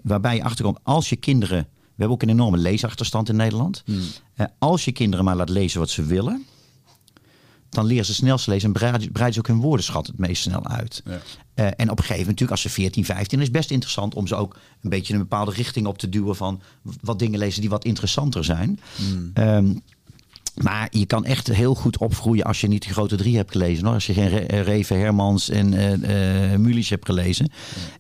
waarbij 0.01 0.35
je 0.35 0.43
achterkomt, 0.43 0.79
als 0.83 1.09
je 1.09 1.15
kinderen. 1.15 1.57
We 1.59 1.99
hebben 1.99 2.15
ook 2.15 2.21
een 2.21 2.29
enorme 2.29 2.57
leesachterstand 2.57 3.29
in 3.29 3.35
Nederland. 3.35 3.83
Eh, 4.35 4.45
als 4.59 4.85
je 4.85 4.91
kinderen 4.91 5.25
maar 5.25 5.35
laat 5.35 5.49
lezen 5.49 5.79
wat 5.79 5.89
ze 5.89 6.03
willen, 6.03 6.45
dan 7.69 7.85
leren 7.85 8.05
ze 8.05 8.13
snel 8.13 8.39
lezen 8.45 8.73
en 8.73 9.11
breiden 9.11 9.33
ze 9.33 9.39
ook 9.39 9.47
hun 9.47 9.61
woordenschat 9.61 10.07
het 10.07 10.17
meest 10.17 10.41
snel 10.41 10.67
uit. 10.67 11.03
Ja. 11.05 11.19
En 11.53 11.89
op 11.89 11.97
een 11.97 12.03
gegeven 12.03 12.09
moment, 12.09 12.25
natuurlijk, 12.25 12.51
als 12.51 12.61
ze 12.61 12.69
14, 12.69 13.05
15, 13.05 13.39
is 13.39 13.43
het 13.43 13.53
best 13.53 13.71
interessant 13.71 14.15
om 14.15 14.27
ze 14.27 14.35
ook 14.35 14.57
een 14.81 14.89
beetje 14.89 15.13
een 15.13 15.19
bepaalde 15.19 15.51
richting 15.51 15.87
op 15.87 15.97
te 15.97 16.09
duwen 16.09 16.35
van 16.35 16.61
wat 17.01 17.19
dingen 17.19 17.39
lezen 17.39 17.61
die 17.61 17.69
wat 17.69 17.85
interessanter 17.85 18.43
zijn. 18.43 18.79
Ehm, 19.33 19.73
maar 20.61 20.87
je 20.91 21.05
kan 21.05 21.25
echt 21.25 21.47
heel 21.47 21.75
goed 21.75 21.97
opgroeien 21.97 22.43
als 22.43 22.61
je 22.61 22.67
niet 22.67 22.87
de 22.87 22.93
grote 22.93 23.15
drie 23.15 23.35
hebt 23.35 23.51
gelezen. 23.51 23.85
Hoor. 23.85 23.93
Als 23.93 24.05
je 24.05 24.13
geen 24.13 24.29
Re- 24.29 24.37
eh, 24.37 24.61
Reven, 24.61 24.99
Hermans 24.99 25.49
en 25.49 25.73
eh 26.03 26.57
Mulisch 26.57 26.89
hebt 26.89 27.05
gelezen. 27.05 27.51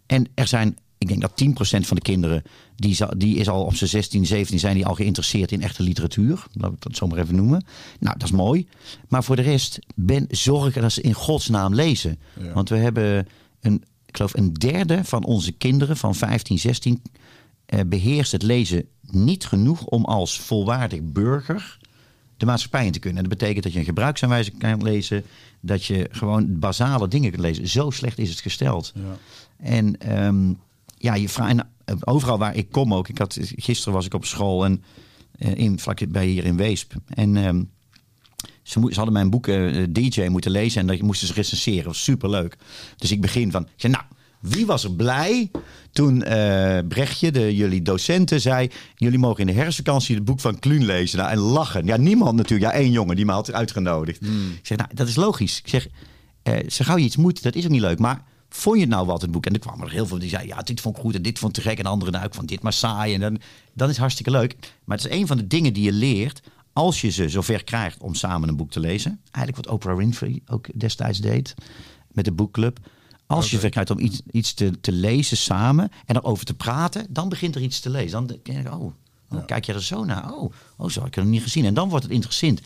En 0.05 0.27
er 0.35 0.47
zijn, 0.47 0.77
ik 0.97 1.07
denk 1.07 1.21
dat 1.21 1.31
10% 1.35 1.87
van 1.87 1.95
de 1.95 2.01
kinderen, 2.01 2.43
die, 2.75 2.97
die 3.17 3.35
is 3.37 3.49
al 3.49 3.63
op 3.63 3.75
zijn 3.75 3.89
16, 3.89 4.25
17, 4.25 4.59
zijn 4.59 4.75
die 4.75 4.85
al 4.85 4.95
geïnteresseerd 4.95 5.51
in 5.51 5.61
echte 5.61 5.83
literatuur. 5.83 6.43
Laat 6.53 6.71
ik 6.71 6.81
dat 6.81 6.95
zo 6.95 7.07
maar 7.07 7.19
even 7.19 7.35
noemen. 7.35 7.65
Nou, 7.99 8.17
dat 8.17 8.27
is 8.27 8.35
mooi. 8.35 8.67
Maar 9.07 9.23
voor 9.23 9.35
de 9.35 9.41
rest, 9.41 9.79
ben, 9.95 10.25
zorg 10.29 10.73
dat 10.73 10.91
ze 10.91 11.01
in 11.01 11.13
godsnaam 11.13 11.73
lezen. 11.75 12.19
Ja. 12.39 12.53
Want 12.53 12.69
we 12.69 12.75
hebben, 12.75 13.27
een, 13.61 13.83
ik 14.05 14.15
geloof, 14.17 14.33
een 14.33 14.53
derde 14.53 15.03
van 15.03 15.23
onze 15.25 15.51
kinderen 15.51 15.97
van 15.97 16.15
15, 16.15 16.59
16 16.59 17.01
eh, 17.65 17.79
beheerst 17.85 18.31
het 18.31 18.41
lezen 18.43 18.85
niet 19.01 19.45
genoeg 19.45 19.85
om 19.85 20.05
als 20.05 20.39
volwaardig 20.39 20.99
burger 21.03 21.77
de 22.43 22.49
maatschappij 22.49 22.85
in 22.85 22.91
te 22.91 22.99
kunnen. 22.99 23.23
En 23.23 23.29
dat 23.29 23.39
betekent 23.39 23.63
dat 23.63 23.73
je 23.73 23.79
een 23.79 23.85
gebruiksaanwijzing 23.85 24.57
kan 24.57 24.83
lezen, 24.83 25.23
dat 25.59 25.85
je 25.85 26.07
gewoon 26.11 26.59
basale 26.59 27.07
dingen 27.07 27.29
kunt 27.29 27.41
lezen. 27.41 27.67
Zo 27.67 27.89
slecht 27.89 28.17
is 28.17 28.29
het 28.29 28.39
gesteld. 28.39 28.93
Ja. 28.95 29.17
En 29.57 29.99
ehm, 29.99 30.53
ja, 30.97 31.13
je 31.13 31.29
vraagt 31.29 31.49
en, 31.49 31.69
eh, 31.85 31.95
overal 31.99 32.37
waar 32.37 32.55
ik 32.55 32.71
kom 32.71 32.93
ook. 32.93 33.09
Ik 33.09 33.17
had, 33.17 33.37
gisteren 33.55 33.93
was 33.93 34.05
ik 34.05 34.13
op 34.13 34.25
school 34.25 34.65
en 34.65 34.83
eh, 35.37 35.55
in, 35.55 35.79
vlak 35.79 36.11
bij 36.11 36.25
hier 36.25 36.45
in 36.45 36.57
Weesp. 36.57 36.93
En 37.07 37.37
ehm, 37.37 37.63
ze, 38.63 38.79
ze 38.89 38.95
hadden 38.95 39.13
mijn 39.13 39.29
boek 39.29 39.47
eh, 39.47 39.83
DJ 39.89 40.27
moeten 40.27 40.51
lezen 40.51 40.81
en 40.81 40.87
dat 40.87 41.01
moesten 41.01 41.27
ze 41.27 41.33
recenseren. 41.33 41.83
Dat 41.83 41.93
was 41.93 42.03
superleuk. 42.03 42.57
Dus 42.97 43.11
ik 43.11 43.21
begin 43.21 43.51
van, 43.51 43.63
ik 43.63 43.69
zeg, 43.75 43.91
nou, 43.91 44.03
wie 44.43 44.65
was 44.65 44.83
er 44.83 44.91
blij 44.91 45.51
toen 45.91 46.23
eh, 46.23 46.79
Brechtje, 46.87 47.31
de, 47.31 47.55
jullie 47.55 47.81
docenten, 47.81 48.41
zei... 48.41 48.69
jullie 48.95 49.19
mogen 49.19 49.39
in 49.39 49.47
de 49.47 49.61
herfstvakantie 49.61 50.15
het 50.15 50.25
boek 50.25 50.39
van 50.39 50.59
Kluun 50.59 50.85
lezen. 50.85 51.17
Nou, 51.17 51.31
en 51.31 51.37
lachen. 51.37 51.85
Ja, 51.85 51.97
niemand 51.97 52.35
natuurlijk. 52.35 52.71
Ja, 52.71 52.77
één 52.79 52.91
jongen 52.91 53.15
die 53.15 53.25
me 53.25 53.31
had 53.31 53.53
uitgenodigd. 53.53 54.21
Ik 54.21 54.59
zeg, 54.61 54.77
nou, 54.77 54.89
dat 54.93 55.07
is 55.07 55.15
logisch. 55.15 55.59
Ik 55.59 55.67
zeg, 55.67 55.87
eh 56.43 56.69
zo 56.69 56.85
gauw 56.85 56.97
je 56.97 57.03
iets 57.03 57.17
moet, 57.17 57.43
dat 57.43 57.55
is 57.55 57.63
ook 57.63 57.71
niet 57.71 57.81
leuk. 57.81 57.99
Maar 57.99 58.23
vond 58.49 58.75
je 58.75 58.81
het 58.81 58.91
nou 58.91 59.05
wat, 59.05 59.21
het 59.21 59.31
boek? 59.31 59.45
En 59.45 59.53
er 59.53 59.59
kwamen 59.59 59.87
er 59.87 59.93
heel 59.93 60.05
veel 60.05 60.19
die 60.19 60.29
zeiden, 60.29 60.55
ja, 60.55 60.61
dit 60.61 60.81
vond 60.81 60.95
ik 60.95 61.01
goed 61.01 61.15
en 61.15 61.21
dit 61.21 61.39
vond 61.39 61.57
ik 61.57 61.63
te 61.63 61.69
gek. 61.69 61.79
En 61.79 61.85
anderen 61.85 62.13
nou, 62.13 62.25
ik 62.25 62.33
vond 62.33 62.47
dit 62.47 62.61
maar 62.61 62.73
saai. 62.73 63.13
En 63.13 63.19
dan, 63.19 63.39
dat 63.73 63.89
is 63.89 63.97
hartstikke 63.97 64.31
leuk. 64.31 64.55
Maar 64.83 64.97
het 64.97 65.05
is 65.05 65.17
een 65.17 65.27
van 65.27 65.37
de 65.37 65.47
dingen 65.47 65.73
die 65.73 65.83
je 65.83 65.93
leert 65.93 66.41
als 66.73 67.01
je 67.01 67.09
ze 67.09 67.29
zover 67.29 67.63
krijgt 67.63 68.01
om 68.01 68.15
samen 68.15 68.49
een 68.49 68.55
boek 68.55 68.71
te 68.71 68.79
lezen. 68.79 69.19
Eigenlijk 69.31 69.65
wat 69.65 69.75
Oprah 69.75 69.97
Winfrey 69.97 70.41
ook 70.45 70.79
destijds 70.79 71.19
deed 71.19 71.53
met 72.11 72.25
de 72.25 72.31
boekclub. 72.31 72.79
Als 73.27 73.45
je 73.49 73.55
zover 73.55 73.69
krijgt 73.69 73.89
om 73.89 73.99
iets, 73.99 74.21
iets 74.31 74.53
te, 74.53 74.79
te 74.79 74.91
lezen 74.91 75.37
samen 75.37 75.91
en 76.05 76.15
erover 76.15 76.45
te 76.45 76.53
praten, 76.53 77.05
dan 77.09 77.29
begint 77.29 77.55
er 77.55 77.61
iets 77.61 77.79
te 77.79 77.89
lezen. 77.89 78.11
Dan 78.11 78.27
denk 78.43 78.63
je, 78.65 78.71
oh, 78.73 78.91
oh 79.29 79.45
kijk 79.45 79.65
je 79.65 79.73
er 79.73 79.83
zo 79.83 80.03
naar? 80.03 80.33
Oh, 80.33 80.51
oh, 80.77 80.89
zo 80.89 80.99
heb 80.99 81.07
ik 81.07 81.15
het 81.15 81.23
nog 81.23 81.33
niet 81.33 81.43
gezien. 81.43 81.65
En 81.65 81.73
dan 81.73 81.89
wordt 81.89 82.03
het 82.03 82.13
interessant. 82.13 82.61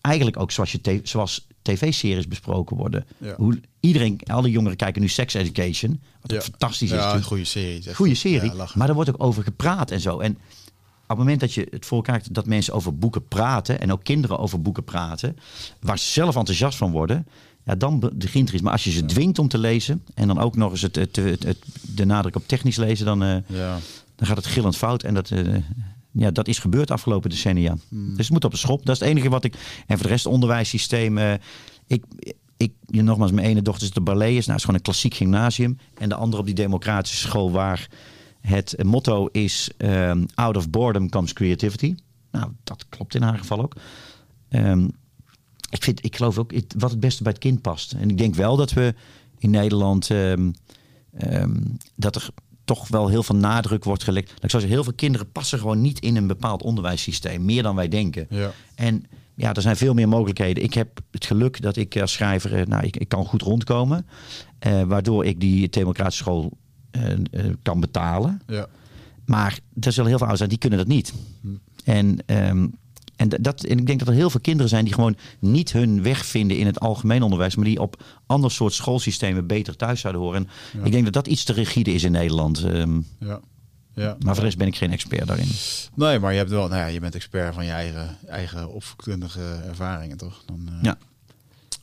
Eigenlijk 0.00 0.38
ook 0.40 0.50
zoals, 0.50 0.72
je 0.72 1.00
zoals 1.02 1.46
tv-series 1.62 2.28
besproken 2.28 2.76
worden. 2.76 3.06
Ja. 3.18 3.34
Hoe 3.36 3.60
iedereen, 3.80 4.20
alle 4.24 4.50
jongeren 4.50 4.76
kijken 4.76 5.02
nu 5.02 5.08
Sex 5.08 5.34
Education. 5.34 6.00
Wat 6.20 6.30
Ja. 6.30 6.40
fantastisch 6.40 6.90
is. 6.90 6.98
Ja, 6.98 7.14
een 7.14 7.22
goede 7.22 7.44
serie. 7.44 7.86
Echt 7.86 7.96
Goede 7.96 8.10
goed. 8.10 8.20
serie. 8.20 8.52
Maar 8.74 8.88
er 8.88 8.94
wordt 8.94 9.10
ook 9.10 9.22
over 9.22 9.42
gepraat 9.42 9.90
en 9.90 10.00
zo. 10.00 10.18
En 10.18 10.32
op 10.32 11.08
het 11.08 11.18
moment 11.18 11.40
dat 11.40 11.54
je 11.54 11.66
het 11.70 11.86
voor 11.86 11.96
elkaar 11.96 12.14
krijgt 12.14 12.34
dat 12.34 12.46
mensen 12.46 12.74
over 12.74 12.98
boeken 12.98 13.28
praten. 13.28 13.80
En 13.80 13.92
ook 13.92 14.04
kinderen 14.04 14.38
over 14.38 14.62
boeken 14.62 14.84
praten. 14.84 15.36
Waar 15.80 15.98
ze 15.98 16.04
zelf 16.10 16.36
enthousiast 16.36 16.78
van 16.78 16.90
worden. 16.90 17.26
Ja, 17.64 17.74
dan 17.74 18.00
be- 18.00 18.14
begint 18.14 18.48
er 18.48 18.54
iets. 18.54 18.62
Maar 18.62 18.72
als 18.72 18.84
je 18.84 18.90
ze 18.90 19.04
dwingt 19.04 19.38
om 19.38 19.48
te 19.48 19.58
lezen. 19.58 20.02
En 20.14 20.26
dan 20.26 20.38
ook 20.38 20.56
nog 20.56 20.70
eens 20.70 20.82
het, 20.82 20.96
het, 20.96 21.16
het, 21.16 21.42
het- 21.42 21.64
de 21.94 22.04
nadruk 22.04 22.36
op 22.36 22.46
technisch 22.48 22.76
lezen. 22.76 23.06
Dan, 23.06 23.22
eh, 23.22 23.36
Ja. 23.46 23.78
dan 24.16 24.26
gaat 24.26 24.36
het 24.36 24.46
gillend 24.46 24.76
fout. 24.76 25.02
En 25.02 25.14
dat, 25.14 25.30
eh, 25.30 25.54
ja, 26.10 26.30
dat 26.30 26.48
is 26.48 26.58
gebeurd 26.58 26.86
de 26.88 26.92
afgelopen 26.94 27.30
decennia. 27.30 27.76
Dus 27.90 28.16
het 28.18 28.30
moet 28.30 28.44
op 28.44 28.50
de 28.50 28.56
schop. 28.56 28.86
Dat 28.86 28.94
is 28.94 29.00
het 29.00 29.08
enige 29.10 29.28
wat 29.28 29.44
ik. 29.44 29.54
En 29.86 29.96
voor 29.96 30.06
de 30.06 30.12
rest, 30.12 30.26
onderwijssysteem. 30.26 31.18
eh, 31.18 31.32
ik, 31.86 32.04
ik, 32.56 32.72
je, 32.86 33.02
nogmaals, 33.02 33.30
mijn 33.32 33.46
ene 33.46 33.62
dochter 33.62 33.86
zit 33.86 33.96
op 33.96 34.04
Barlees. 34.04 34.30
Nou, 34.32 34.46
het 34.46 34.56
is 34.56 34.60
gewoon 34.60 34.76
een 34.76 34.82
klassiek 34.82 35.14
gymnasium. 35.14 35.78
En 35.98 36.08
de 36.08 36.14
andere 36.14 36.40
op 36.40 36.46
die 36.46 36.54
democratische 36.54 37.16
school 37.28 37.50
waar 37.50 37.88
het 38.40 38.74
motto 38.84 39.26
is: 39.26 39.70
ehm, 39.76 40.24
out 40.34 40.56
of 40.56 40.70
boredom 40.70 41.08
comes 41.10 41.32
creativity. 41.32 41.94
Nou, 42.30 42.50
dat 42.64 42.86
klopt 42.88 43.14
in 43.14 43.22
haar 43.22 43.38
geval 43.38 43.62
ook. 43.62 43.74
Ehm, 44.48 44.88
ik, 45.72 45.82
vind, 45.82 46.04
ik 46.04 46.16
geloof 46.16 46.38
ook 46.38 46.52
wat 46.76 46.90
het 46.90 47.00
beste 47.00 47.22
bij 47.22 47.32
het 47.32 47.40
kind 47.40 47.60
past. 47.60 47.92
En 47.92 48.10
ik 48.10 48.18
denk 48.18 48.34
wel 48.34 48.56
dat 48.56 48.72
we 48.72 48.94
in 49.38 49.50
Nederland 49.50 50.10
ehm, 50.10 50.50
ehm, 51.12 51.60
dat 51.96 52.16
er 52.16 52.28
toch 52.64 52.88
wel 52.88 53.08
heel 53.08 53.22
veel 53.22 53.36
nadruk 53.36 53.84
wordt 53.84 54.04
gelegd. 54.04 54.30
Ik 54.30 54.36
zou 54.38 54.50
zeggen, 54.50 54.70
heel 54.70 54.84
veel 54.84 54.92
kinderen 54.92 55.32
passen 55.32 55.58
gewoon 55.58 55.80
niet 55.80 56.00
in 56.00 56.16
een 56.16 56.26
bepaald 56.26 56.62
onderwijssysteem, 56.62 57.44
meer 57.44 57.62
dan 57.62 57.74
wij 57.74 57.88
denken. 57.88 58.26
Ja. 58.30 58.52
En 58.74 59.04
ja, 59.34 59.54
er 59.54 59.62
zijn 59.62 59.76
veel 59.76 59.94
meer 59.94 60.08
mogelijkheden. 60.08 60.62
Ik 60.62 60.74
heb 60.74 61.00
het 61.10 61.26
geluk 61.26 61.62
dat 61.62 61.76
ik 61.76 62.00
als 62.00 62.12
schrijver, 62.12 62.54
eh, 62.54 62.66
nou, 62.66 62.84
ik, 62.84 62.96
ik 62.96 63.08
kan 63.08 63.26
goed 63.26 63.42
rondkomen, 63.42 64.06
eh, 64.58 64.82
waardoor 64.82 65.24
ik 65.24 65.40
die 65.40 65.68
democratische 65.68 66.22
school 66.22 66.52
eh, 66.90 67.44
kan 67.62 67.80
betalen. 67.80 68.40
Ja. 68.46 68.66
Maar 69.24 69.58
er 69.80 69.92
zullen 69.92 70.08
heel 70.08 70.18
veel 70.18 70.28
ouders 70.28 70.38
zijn 70.38 70.48
die 70.48 70.58
kunnen 70.58 70.78
dat 70.78 70.88
niet. 70.88 71.12
En, 71.84 72.18
ehm, 72.26 72.66
en, 73.30 73.42
dat, 73.42 73.64
en 73.64 73.78
ik 73.78 73.86
denk 73.86 73.98
dat 73.98 74.08
er 74.08 74.14
heel 74.14 74.30
veel 74.30 74.40
kinderen 74.40 74.68
zijn 74.68 74.84
die 74.84 74.94
gewoon 74.94 75.16
niet 75.38 75.72
hun 75.72 76.02
weg 76.02 76.26
vinden 76.26 76.56
in 76.56 76.66
het 76.66 76.80
algemeen 76.80 77.22
onderwijs, 77.22 77.56
maar 77.56 77.64
die 77.64 77.80
op 77.80 78.02
ander 78.26 78.50
soort 78.50 78.72
schoolsystemen 78.72 79.46
beter 79.46 79.76
thuis 79.76 80.00
zouden 80.00 80.22
horen. 80.22 80.48
En 80.72 80.84
ik 80.84 80.92
denk 80.92 81.04
dat 81.04 81.12
dat 81.12 81.26
iets 81.26 81.44
te 81.44 81.52
rigide 81.52 81.92
is 81.92 82.02
in 82.02 82.12
Nederland. 82.12 82.64
Ehm, 82.64 83.00
Ja. 83.18 83.40
Ja. 83.94 84.16
maar 84.18 84.34
voor 84.34 84.34
de 84.34 84.40
rest 84.40 84.58
ben 84.58 84.66
ik 84.66 84.76
geen 84.76 84.92
expert 84.92 85.26
daarin. 85.26 85.48
Nee, 85.94 86.18
maar 86.18 86.32
je 86.32 86.38
hebt 86.38 86.50
wel, 86.50 86.68
nou 86.68 86.80
ja, 86.80 86.86
je 86.86 87.00
bent 87.00 87.14
expert 87.14 87.54
van 87.54 87.64
je 87.64 87.70
eigen, 87.70 88.16
eigen 88.26 88.72
opvoedkundige 88.72 89.60
ervaringen, 89.66 90.16
toch? 90.16 90.42
Dan, 90.46 90.68
eh, 90.68 90.74
Ja. 90.82 90.98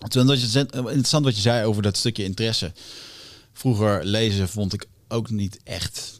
Toen 0.08 0.28
dat 0.28 0.52
je, 0.52 0.60
interessant 0.74 1.26
wat 1.26 1.36
je 1.36 1.42
zei 1.42 1.66
over 1.66 1.82
dat 1.82 1.98
stukje 1.98 2.24
interesse. 2.24 2.72
Vroeger 3.54 4.06
lezen 4.06 4.50
vond 4.50 4.74
ik 4.74 4.86
ook 5.08 5.30
niet 5.30 5.60
echt 5.64 6.19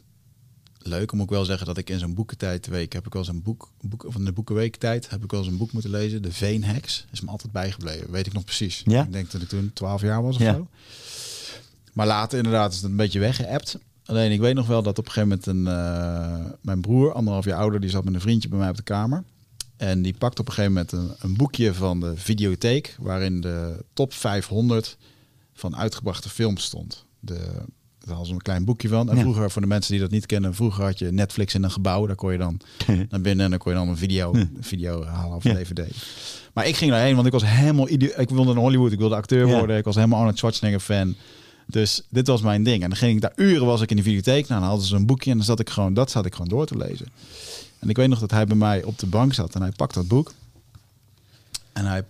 leuk. 0.90 1.12
Om 1.12 1.20
ook 1.22 1.30
wel 1.30 1.44
zeggen 1.44 1.66
dat 1.66 1.78
ik 1.78 1.90
in 1.90 1.98
zo'n 1.98 2.14
boekentijdweek 2.14 2.92
heb 2.92 3.06
ik 3.06 3.12
wel 3.12 3.22
eens 3.22 3.30
een 3.30 3.42
boek, 3.42 3.70
boek 3.80 4.04
van 4.08 4.24
de 4.24 4.32
boekenweektijd 4.32 5.10
heb 5.10 5.24
ik 5.24 5.30
wel 5.30 5.40
eens 5.40 5.48
een 5.48 5.56
boek 5.56 5.72
moeten 5.72 5.90
lezen. 5.90 6.22
De 6.22 6.32
Veenheks 6.32 7.06
is 7.12 7.20
me 7.20 7.30
altijd 7.30 7.52
bijgebleven. 7.52 8.10
Weet 8.10 8.26
ik 8.26 8.32
nog 8.32 8.44
precies. 8.44 8.82
Ja? 8.84 9.02
Ik 9.04 9.12
denk 9.12 9.30
dat 9.30 9.42
ik 9.42 9.48
toen 9.48 9.70
12 9.74 10.02
jaar 10.02 10.22
was 10.22 10.34
of 10.36 10.42
Ja. 10.42 10.52
zo. 10.54 10.68
Maar 11.92 12.06
later 12.06 12.38
inderdaad 12.38 12.70
is 12.72 12.76
het 12.80 12.90
een 12.90 12.96
beetje 12.96 13.18
weggeëpt. 13.20 13.78
Alleen 14.04 14.32
ik 14.32 14.40
weet 14.40 14.54
nog 14.54 14.66
wel 14.66 14.82
dat 14.82 14.98
op 14.98 15.06
een 15.06 15.12
gegeven 15.12 15.28
moment 15.28 15.46
een, 15.46 15.66
eh, 15.66 16.50
mijn 16.62 16.80
broer, 16.80 17.12
anderhalf 17.12 17.44
jaar 17.44 17.58
ouder, 17.58 17.80
die 17.80 17.90
zat 17.90 18.04
met 18.04 18.14
een 18.14 18.20
vriendje 18.20 18.48
bij 18.48 18.58
mij 18.58 18.68
op 18.68 18.76
de 18.76 18.82
kamer. 18.82 19.24
En 19.76 20.02
die 20.02 20.14
pakte 20.18 20.40
op 20.40 20.46
een 20.48 20.52
gegeven 20.54 20.72
moment 20.74 20.92
een, 20.92 21.28
een 21.30 21.36
boekje 21.36 21.74
van 21.74 22.00
de 22.00 22.16
videotheek, 22.16 22.96
waarin 23.00 23.40
de 23.40 23.84
top 23.92 24.12
500 24.12 24.96
van 25.54 25.76
uitgebrachte 25.76 26.28
films 26.28 26.62
stond. 26.64 27.04
De, 27.20 27.62
daar 28.00 28.08
hadden 28.08 28.26
ze 28.26 28.32
een 28.32 28.42
klein 28.42 28.64
boekje 28.64 28.88
van. 28.88 29.08
En 29.10 29.14
Ja. 29.16 29.20
vroeger, 29.22 29.50
voor 29.50 29.62
de 29.62 29.68
mensen 29.68 29.92
die 29.92 30.00
dat 30.00 30.10
niet 30.10 30.26
kennen, 30.26 30.54
vroeger 30.54 30.84
had 30.84 30.98
je 30.98 31.10
Netflix 31.12 31.54
in 31.54 31.62
een 31.62 31.70
gebouw. 31.70 32.06
Daar 32.06 32.16
kon 32.16 32.32
je 32.32 32.38
dan 32.38 32.60
naar 33.10 33.20
binnen 33.20 33.44
en 33.44 33.50
dan 33.50 33.58
kon 33.58 33.72
je 33.72 33.78
dan 33.78 33.88
een 33.88 33.96
video, 33.96 34.34
video 34.60 35.04
halen 35.04 35.36
of 35.36 35.44
Ja. 35.44 35.54
DVD. 35.54 35.80
Maar 36.52 36.66
ik 36.66 36.76
ging 36.76 36.90
daarheen, 36.90 37.14
want 37.14 37.26
ik 37.26 37.32
was 37.32 37.44
helemaal... 37.46 37.88
Ik 37.90 38.28
wilde 38.30 38.44
naar 38.52 38.62
Hollywood, 38.62 38.92
ik 38.92 38.98
wilde 38.98 39.14
acteur 39.14 39.46
worden. 39.46 39.76
Ik 39.76 39.84
was 39.84 39.94
helemaal 39.94 40.18
Arnold 40.18 40.38
Schwarzenegger 40.38 40.80
fan. 40.80 41.14
Dus 41.66 42.02
dit 42.08 42.26
was 42.26 42.40
mijn 42.42 42.62
ding. 42.62 42.82
En 42.82 42.88
dan 42.88 42.98
ging 42.98 43.14
ik 43.14 43.20
daar 43.20 43.32
uren 43.36 43.66
was 43.66 43.80
ik 43.80 43.90
in 43.90 43.96
de 43.96 44.02
videotheek. 44.02 44.48
Nou, 44.48 44.60
dan 44.60 44.68
hadden 44.68 44.86
ze 44.88 44.96
een 44.96 45.06
boekje 45.06 45.30
en 45.30 45.36
dan 45.36 45.46
zat 45.46 45.60
ik 45.60 45.70
gewoon, 45.70 45.94
dat 45.94 46.10
zat 46.10 46.26
ik 46.26 46.32
gewoon 46.32 46.48
door 46.48 46.66
te 46.66 46.76
lezen. 46.76 47.06
En 47.78 47.88
ik 47.88 47.96
weet 47.96 48.08
nog 48.08 48.18
dat 48.18 48.30
hij 48.30 48.44
bij 48.46 48.56
mij 48.56 48.82
op 48.82 48.98
de 48.98 49.06
bank 49.06 49.34
zat 49.34 49.54
en 49.54 49.60
hij 49.60 49.70
pakt 49.76 49.94
dat 49.94 50.08
boek. 50.08 50.32
En 51.72 51.84
hij 51.86 52.02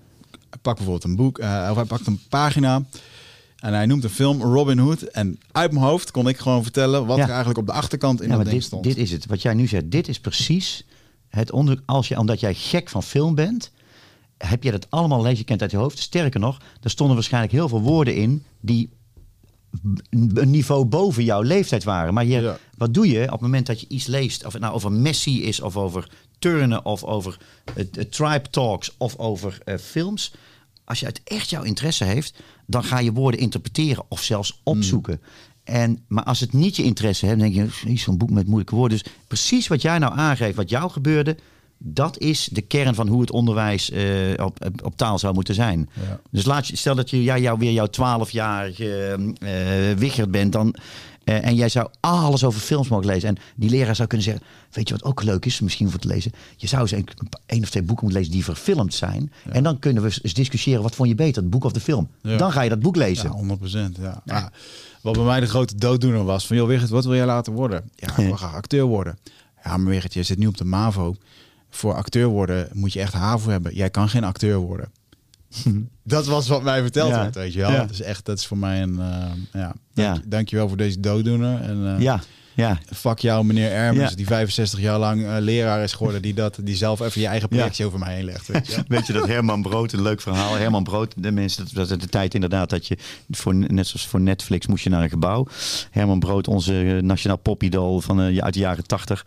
pakt 0.62 0.76
bijvoorbeeld 0.76 1.04
een 1.04 1.16
boek, 1.16 1.38
eh, 1.38 1.66
of 1.70 1.76
hij 1.76 1.84
pakt 1.84 2.06
een 2.06 2.20
pagina. 2.28 2.82
En 3.60 3.72
hij 3.74 3.86
noemt 3.86 4.04
een 4.04 4.10
film 4.10 4.42
Robin 4.42 4.78
Hood. 4.78 5.02
En 5.02 5.38
uit 5.52 5.72
mijn 5.72 5.84
hoofd 5.84 6.10
kon 6.10 6.28
ik 6.28 6.38
gewoon 6.38 6.62
vertellen 6.62 7.06
wat 7.06 7.16
Ja. 7.16 7.22
er 7.22 7.28
eigenlijk 7.28 7.58
op 7.58 7.66
de 7.66 7.72
achterkant 7.72 8.20
in 8.22 8.28
Ja, 8.28 8.36
dat 8.36 8.44
ding 8.44 8.56
dit, 8.56 8.64
stond. 8.66 8.84
dit 8.84 8.96
is 8.96 9.10
het. 9.12 9.26
Wat 9.26 9.42
jij 9.42 9.54
nu 9.54 9.66
zegt, 9.66 9.90
dit 9.90 10.08
is 10.08 10.20
precies 10.20 10.84
het 11.28 11.50
onder, 11.52 11.80
als 11.86 12.08
je, 12.08 12.18
omdat 12.18 12.40
jij 12.40 12.54
gek 12.54 12.88
van 12.88 13.02
film 13.02 13.34
bent, 13.34 13.70
heb 14.38 14.62
je 14.62 14.70
dat 14.70 14.86
allemaal 14.90 15.22
lees 15.22 15.38
je 15.38 15.44
kent 15.44 15.62
uit 15.62 15.70
je 15.70 15.76
hoofd. 15.76 15.98
Sterker 15.98 16.40
nog, 16.40 16.58
er 16.82 16.90
stonden 16.90 17.14
waarschijnlijk 17.16 17.52
heel 17.52 17.68
veel 17.68 17.80
woorden 17.80 18.14
in 18.14 18.44
die 18.60 18.90
een 20.10 20.50
niveau 20.50 20.84
boven 20.84 21.24
jouw 21.24 21.42
leeftijd 21.42 21.84
waren. 21.84 22.14
Maar 22.14 22.24
je, 22.24 22.40
Ja. 22.40 22.58
wat 22.76 22.94
doe 22.94 23.08
je 23.08 23.22
op 23.24 23.30
het 23.30 23.40
moment 23.40 23.66
dat 23.66 23.80
je 23.80 23.86
iets 23.88 24.06
leest, 24.06 24.44
of 24.46 24.52
het 24.52 24.62
nou 24.62 24.74
over 24.74 24.92
Messi 24.92 25.42
is, 25.42 25.60
of 25.60 25.76
over 25.76 26.10
turnen, 26.38 26.84
of 26.84 27.04
over 27.04 27.38
het 27.74 28.12
tribe 28.12 28.50
talks, 28.50 28.94
of 28.96 29.16
over 29.16 29.58
eh, 29.64 29.76
films. 29.78 30.32
Als 30.90 31.00
je 31.00 31.06
het 31.06 31.20
echt 31.24 31.50
jouw 31.50 31.62
interesse 31.62 32.04
heeft, 32.04 32.34
dan 32.66 32.84
ga 32.84 32.98
je 32.98 33.12
woorden 33.12 33.40
interpreteren 33.40 34.04
of 34.08 34.22
zelfs 34.22 34.60
opzoeken. 34.62 35.20
En, 35.64 36.04
maar 36.08 36.24
als 36.24 36.40
het 36.40 36.52
niet 36.52 36.76
je 36.76 36.82
interesse 36.82 37.26
heeft, 37.26 37.38
dan 37.38 37.50
denk 37.50 37.70
je, 37.70 37.88
"Jeez, 37.88 38.02
zo'n 38.02 38.18
boek 38.18 38.30
met 38.30 38.46
moeilijke 38.46 38.74
woorden. 38.74 38.98
Dus 38.98 39.12
precies 39.26 39.68
wat 39.68 39.82
jij 39.82 39.98
nou 39.98 40.18
aangeeft, 40.18 40.56
wat 40.56 40.70
jou 40.70 40.90
gebeurde, 40.90 41.36
dat 41.78 42.18
is 42.18 42.48
de 42.52 42.60
kern 42.60 42.94
van 42.94 43.08
hoe 43.08 43.20
het 43.20 43.30
onderwijs 43.30 43.90
eh, 43.90 44.04
op, 44.36 44.70
op, 44.84 44.96
taal 44.96 45.18
zou 45.18 45.34
moeten 45.34 45.54
zijn. 45.54 45.88
Ja. 46.08 46.20
Dus 46.30 46.44
laat 46.44 46.66
je, 46.66 46.76
stel 46.76 46.94
dat 46.94 47.10
je 47.10 47.22
ja, 47.22 47.38
jou, 47.38 47.58
weer 47.58 47.72
jouw 47.72 48.20
12-jarige 48.20 49.18
eh 49.40 49.98
Wichert 49.98 50.30
bent 50.30 50.52
dan, 50.52 50.74
eh, 51.24 51.46
en 51.46 51.54
jij 51.54 51.68
zou 51.68 51.88
alles 52.00 52.44
over 52.44 52.60
films 52.60 52.88
mogen 52.88 53.06
lezen. 53.06 53.28
En 53.28 53.36
die 53.56 53.70
leraar 53.70 53.96
zou 53.96 54.08
kunnen 54.08 54.26
zeggen, 54.26 54.46
weet 54.70 54.88
je 54.88 54.94
wat 54.94 55.04
ook 55.04 55.22
leuk 55.22 55.46
is, 55.46 55.60
misschien 55.60 55.90
voor 55.90 56.00
te 56.00 56.08
lezen? 56.08 56.32
Je 56.56 56.66
zou 56.66 56.82
eens 56.82 56.90
een, 56.90 57.08
een 57.46 57.62
of 57.62 57.70
twee 57.70 57.82
boeken 57.82 58.04
moeten 58.04 58.20
lezen 58.22 58.34
die 58.36 58.44
verfilmd 58.44 58.94
zijn. 58.94 59.32
En 59.50 59.62
dan 59.62 59.78
kunnen 59.78 60.02
we 60.02 60.18
eens 60.22 60.34
discussiëren, 60.34 60.82
wat 60.82 60.94
vond 60.94 61.08
je 61.08 61.14
beter, 61.14 61.42
het 61.42 61.50
boek 61.50 61.64
of 61.64 61.72
de 61.72 61.80
film? 61.80 62.08
Ja. 62.22 62.36
Dan 62.36 62.52
ga 62.52 62.62
je 62.62 62.68
dat 62.68 62.80
boek 62.80 62.96
lezen. 62.96 63.28
Ja, 63.28 63.34
100 63.34 63.58
procent. 63.58 63.96
Ja. 64.00 64.22
Maar 64.24 64.52
wat 65.02 65.14
bij 65.14 65.24
mij 65.24 65.40
de 65.40 65.46
grote 65.46 65.76
dooddoener 65.76 66.24
was: 66.24 66.46
van 66.46 66.56
joh, 66.56 66.68
Wigert, 66.68 66.90
wat 66.90 67.04
wil 67.04 67.14
jij 67.14 67.26
later 67.26 67.52
worden? 67.52 67.90
Ja, 67.94 68.08
ik 68.08 68.14
wil 68.14 68.36
graag 68.36 68.54
acteur 68.54 68.84
worden. 68.84 69.18
Ja, 69.64 69.76
maar 69.76 69.90
Wigert, 69.92 70.14
je 70.14 70.22
zit 70.22 70.38
nu 70.38 70.46
op 70.46 70.56
de 70.56 70.64
MAVO. 70.64 71.16
Voor 71.70 71.94
acteur 71.94 72.26
worden 72.26 72.68
moet 72.72 72.92
je 72.92 73.00
echt 73.00 73.12
HAVO 73.12 73.50
hebben. 73.50 73.74
Jij 73.74 73.90
kan 73.90 74.08
geen 74.08 74.24
acteur 74.24 74.56
worden. 74.56 74.90
dat 76.02 76.26
was 76.26 76.48
wat 76.48 76.62
mij 76.62 76.82
verteld 76.82 77.10
werd, 77.10 77.34
weet 77.34 77.52
je 77.52 77.58
wel. 77.60 77.70
Dat 77.70 77.90
is 77.90 78.00
echt, 78.02 78.24
dat 78.24 78.38
is 78.38 78.46
voor 78.46 78.58
mij 78.58 78.82
een, 78.82 79.00
eh, 79.00 79.60
ja. 79.60 79.74
Ja. 79.94 80.12
Dank, 80.12 80.30
Dankjewel 80.30 80.68
voor 80.68 80.76
deze 80.76 81.00
dooddoener. 81.00 81.60
En 81.60 81.94
eh, 81.96 82.00
Ja, 82.02 82.20
ja. 82.54 82.78
fuck 82.94 83.18
jou, 83.18 83.44
meneer 83.44 83.70
Ermens, 83.72 84.10
Ja. 84.10 84.16
die 84.16 84.26
65 84.26 84.80
jaar 84.80 84.98
lang 84.98 85.24
eh, 85.24 85.36
leraar 85.38 85.82
is 85.82 85.92
geworden, 85.92 86.22
die 86.22 86.34
dat, 86.34 86.58
die 86.62 86.76
zelf 86.76 87.00
even 87.00 87.20
je 87.20 87.26
eigen 87.26 87.48
projectie 87.48 87.84
over 87.86 87.98
mij 87.98 88.14
heen 88.14 88.24
legt. 88.24 88.46
Weet 88.46 88.66
je. 88.66 88.84
Weet 88.88 89.06
je 89.06 89.12
dat 89.12 89.26
Herman 89.26 89.62
Brood, 89.62 89.92
een 89.92 90.02
leuk 90.02 90.20
verhaal. 90.20 90.54
Herman 90.54 90.82
Brood, 90.84 91.14
de 91.16 91.30
mensen, 91.30 91.64
dat 91.64 91.88
was 91.88 91.98
de 91.98 92.06
tijd 92.08 92.34
inderdaad 92.34 92.70
dat 92.70 92.86
je, 92.86 92.98
voor, 93.30 93.54
net 93.54 93.86
zoals 93.86 94.06
voor 94.06 94.20
Netflix, 94.20 94.66
moest 94.66 94.84
je 94.84 94.90
naar 94.90 95.02
een 95.02 95.08
gebouw. 95.08 95.46
Herman 95.90 96.18
Brood, 96.18 96.48
onze 96.48 96.98
nationaal 97.02 97.38
popidol 97.38 98.00
van, 98.00 98.20
eh, 98.20 98.38
uit 98.38 98.54
de 98.54 98.60
jaren 98.60 98.86
tachtig. 98.86 99.26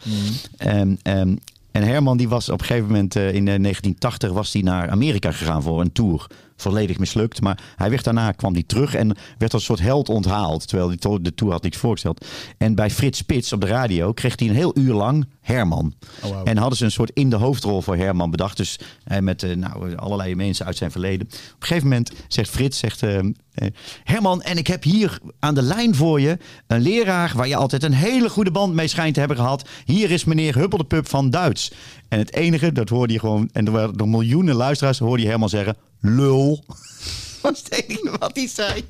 En, 0.57 0.99
ehm, 1.01 1.35
en 1.73 1.83
Herman 1.83 2.17
die 2.17 2.29
was 2.29 2.49
op 2.49 2.59
een 2.59 2.65
gegeven 2.65 2.87
moment 2.87 3.15
eh, 3.15 3.21
in 3.21 3.47
eh, 3.47 3.61
1980 3.61 4.31
was 4.31 4.53
hij 4.53 4.61
naar 4.61 4.89
Amerika 4.89 5.31
gegaan 5.31 5.61
voor 5.61 5.81
een 5.81 5.91
tour. 5.91 6.27
Volledig 6.55 6.99
mislukt. 6.99 7.41
Maar 7.41 7.59
hij 7.75 7.89
werd 7.89 8.03
daarna 8.03 8.31
kwam 8.31 8.53
hij 8.53 8.63
terug 8.63 8.95
en 8.95 9.15
werd 9.37 9.53
als 9.53 9.61
een 9.61 9.75
soort 9.75 9.87
held 9.87 10.09
onthaald. 10.09 10.67
Terwijl 10.67 10.89
hij 10.89 11.19
de 11.21 11.33
tour 11.33 11.53
had 11.53 11.63
niks 11.63 11.77
voorgesteld. 11.77 12.25
En 12.57 12.75
bij 12.75 12.89
Frits 12.89 13.17
Spits 13.17 13.53
op 13.53 13.61
de 13.61 13.67
radio 13.67 14.13
kreeg 14.13 14.39
hij 14.39 14.47
een 14.47 14.55
heel 14.55 14.77
uur 14.77 14.93
lang 14.93 15.25
Herman. 15.41 15.93
Oh. 16.23 16.41
En 16.43 16.57
hadden 16.57 16.77
ze 16.77 16.85
een 16.85 16.91
soort 16.91 17.11
in 17.13 17.29
de 17.29 17.35
hoofdrol 17.35 17.81
voor 17.81 17.95
Herman 17.95 18.31
bedacht. 18.31 18.57
Dus 18.57 18.79
eh, 19.03 19.19
met 19.19 19.43
eh, 19.43 19.55
nou, 19.55 19.95
allerlei 19.95 20.35
mensen 20.35 20.65
uit 20.65 20.77
zijn 20.77 20.91
verleden. 20.91 21.27
Op 21.27 21.33
een 21.33 21.67
gegeven 21.67 21.87
moment 21.87 22.11
zegt 22.27 22.49
Frits, 22.49 22.77
zegt, 22.77 23.03
eh, 23.03 23.19
eh, 23.53 23.67
Herman, 24.03 24.41
en 24.41 24.57
ik 24.57 24.67
heb 24.67 24.83
hier 24.83 25.19
aan 25.39 25.53
de 25.53 25.61
lijn 25.61 25.95
voor 25.95 26.21
je 26.21 26.37
een 26.67 26.81
leraar 26.81 27.33
waar 27.35 27.47
je 27.47 27.55
altijd 27.55 27.83
een 27.83 27.93
hele 27.93 28.29
goede 28.29 28.51
band 28.51 28.73
mee 28.73 28.87
schijnt 28.87 29.13
te 29.13 29.19
hebben 29.19 29.37
gehad. 29.37 29.69
Hier 29.85 30.11
is 30.11 30.23
meneer 30.23 30.55
Huppeldepup 30.55 31.09
van 31.09 31.29
Duits. 31.29 31.71
En 32.07 32.19
het 32.19 32.33
enige, 32.33 32.71
dat 32.71 32.89
hoorde 32.89 33.13
je 33.13 33.19
gewoon, 33.19 33.49
en 33.51 33.65
er 33.65 33.71
waren 33.71 33.97
door 33.97 34.09
miljoenen 34.09 34.55
luisteraars, 34.55 34.99
hoorde 34.99 35.23
je 35.23 35.29
Herman 35.29 35.49
zeggen, 35.49 35.75
lul. 36.03 36.63
Was 37.41 37.63
het 37.63 37.71
enige 37.71 38.15
wat 38.19 38.31
hij 38.35 38.47
zei. 38.47 38.83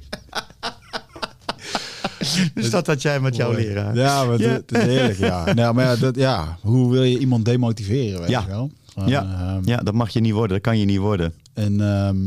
dus 2.53 2.69
dat 2.69 2.87
had 2.87 3.01
jij 3.01 3.19
met 3.19 3.35
jouw 3.35 3.51
leraar. 3.51 3.95
Ja, 3.95 4.25
maar 4.25 4.39
Ja. 4.39 4.49
Het, 4.49 4.69
het 4.69 4.79
is 4.79 4.83
heerlijk, 4.85 5.17
ja. 5.19 5.43
Nou, 5.53 5.73
maar 5.73 5.85
ja, 5.85 5.95
dat, 5.95 6.15
ja, 6.15 6.57
hoe 6.61 6.91
wil 6.91 7.03
je 7.03 7.19
iemand 7.19 7.45
demotiveren, 7.45 8.19
weet 8.19 8.29
Ja. 8.29 8.41
je 8.41 8.47
wel? 8.47 8.71
Ja. 9.05 9.21
ehm, 9.23 9.61
ja, 9.69 9.77
dat 9.77 9.93
mag 9.93 10.09
je 10.09 10.19
niet 10.19 10.33
worden, 10.33 10.51
dat 10.51 10.61
kan 10.61 10.79
je 10.79 10.85
niet 10.85 10.97
worden. 10.99 11.33
En 11.53 11.81
ehm, 11.81 12.17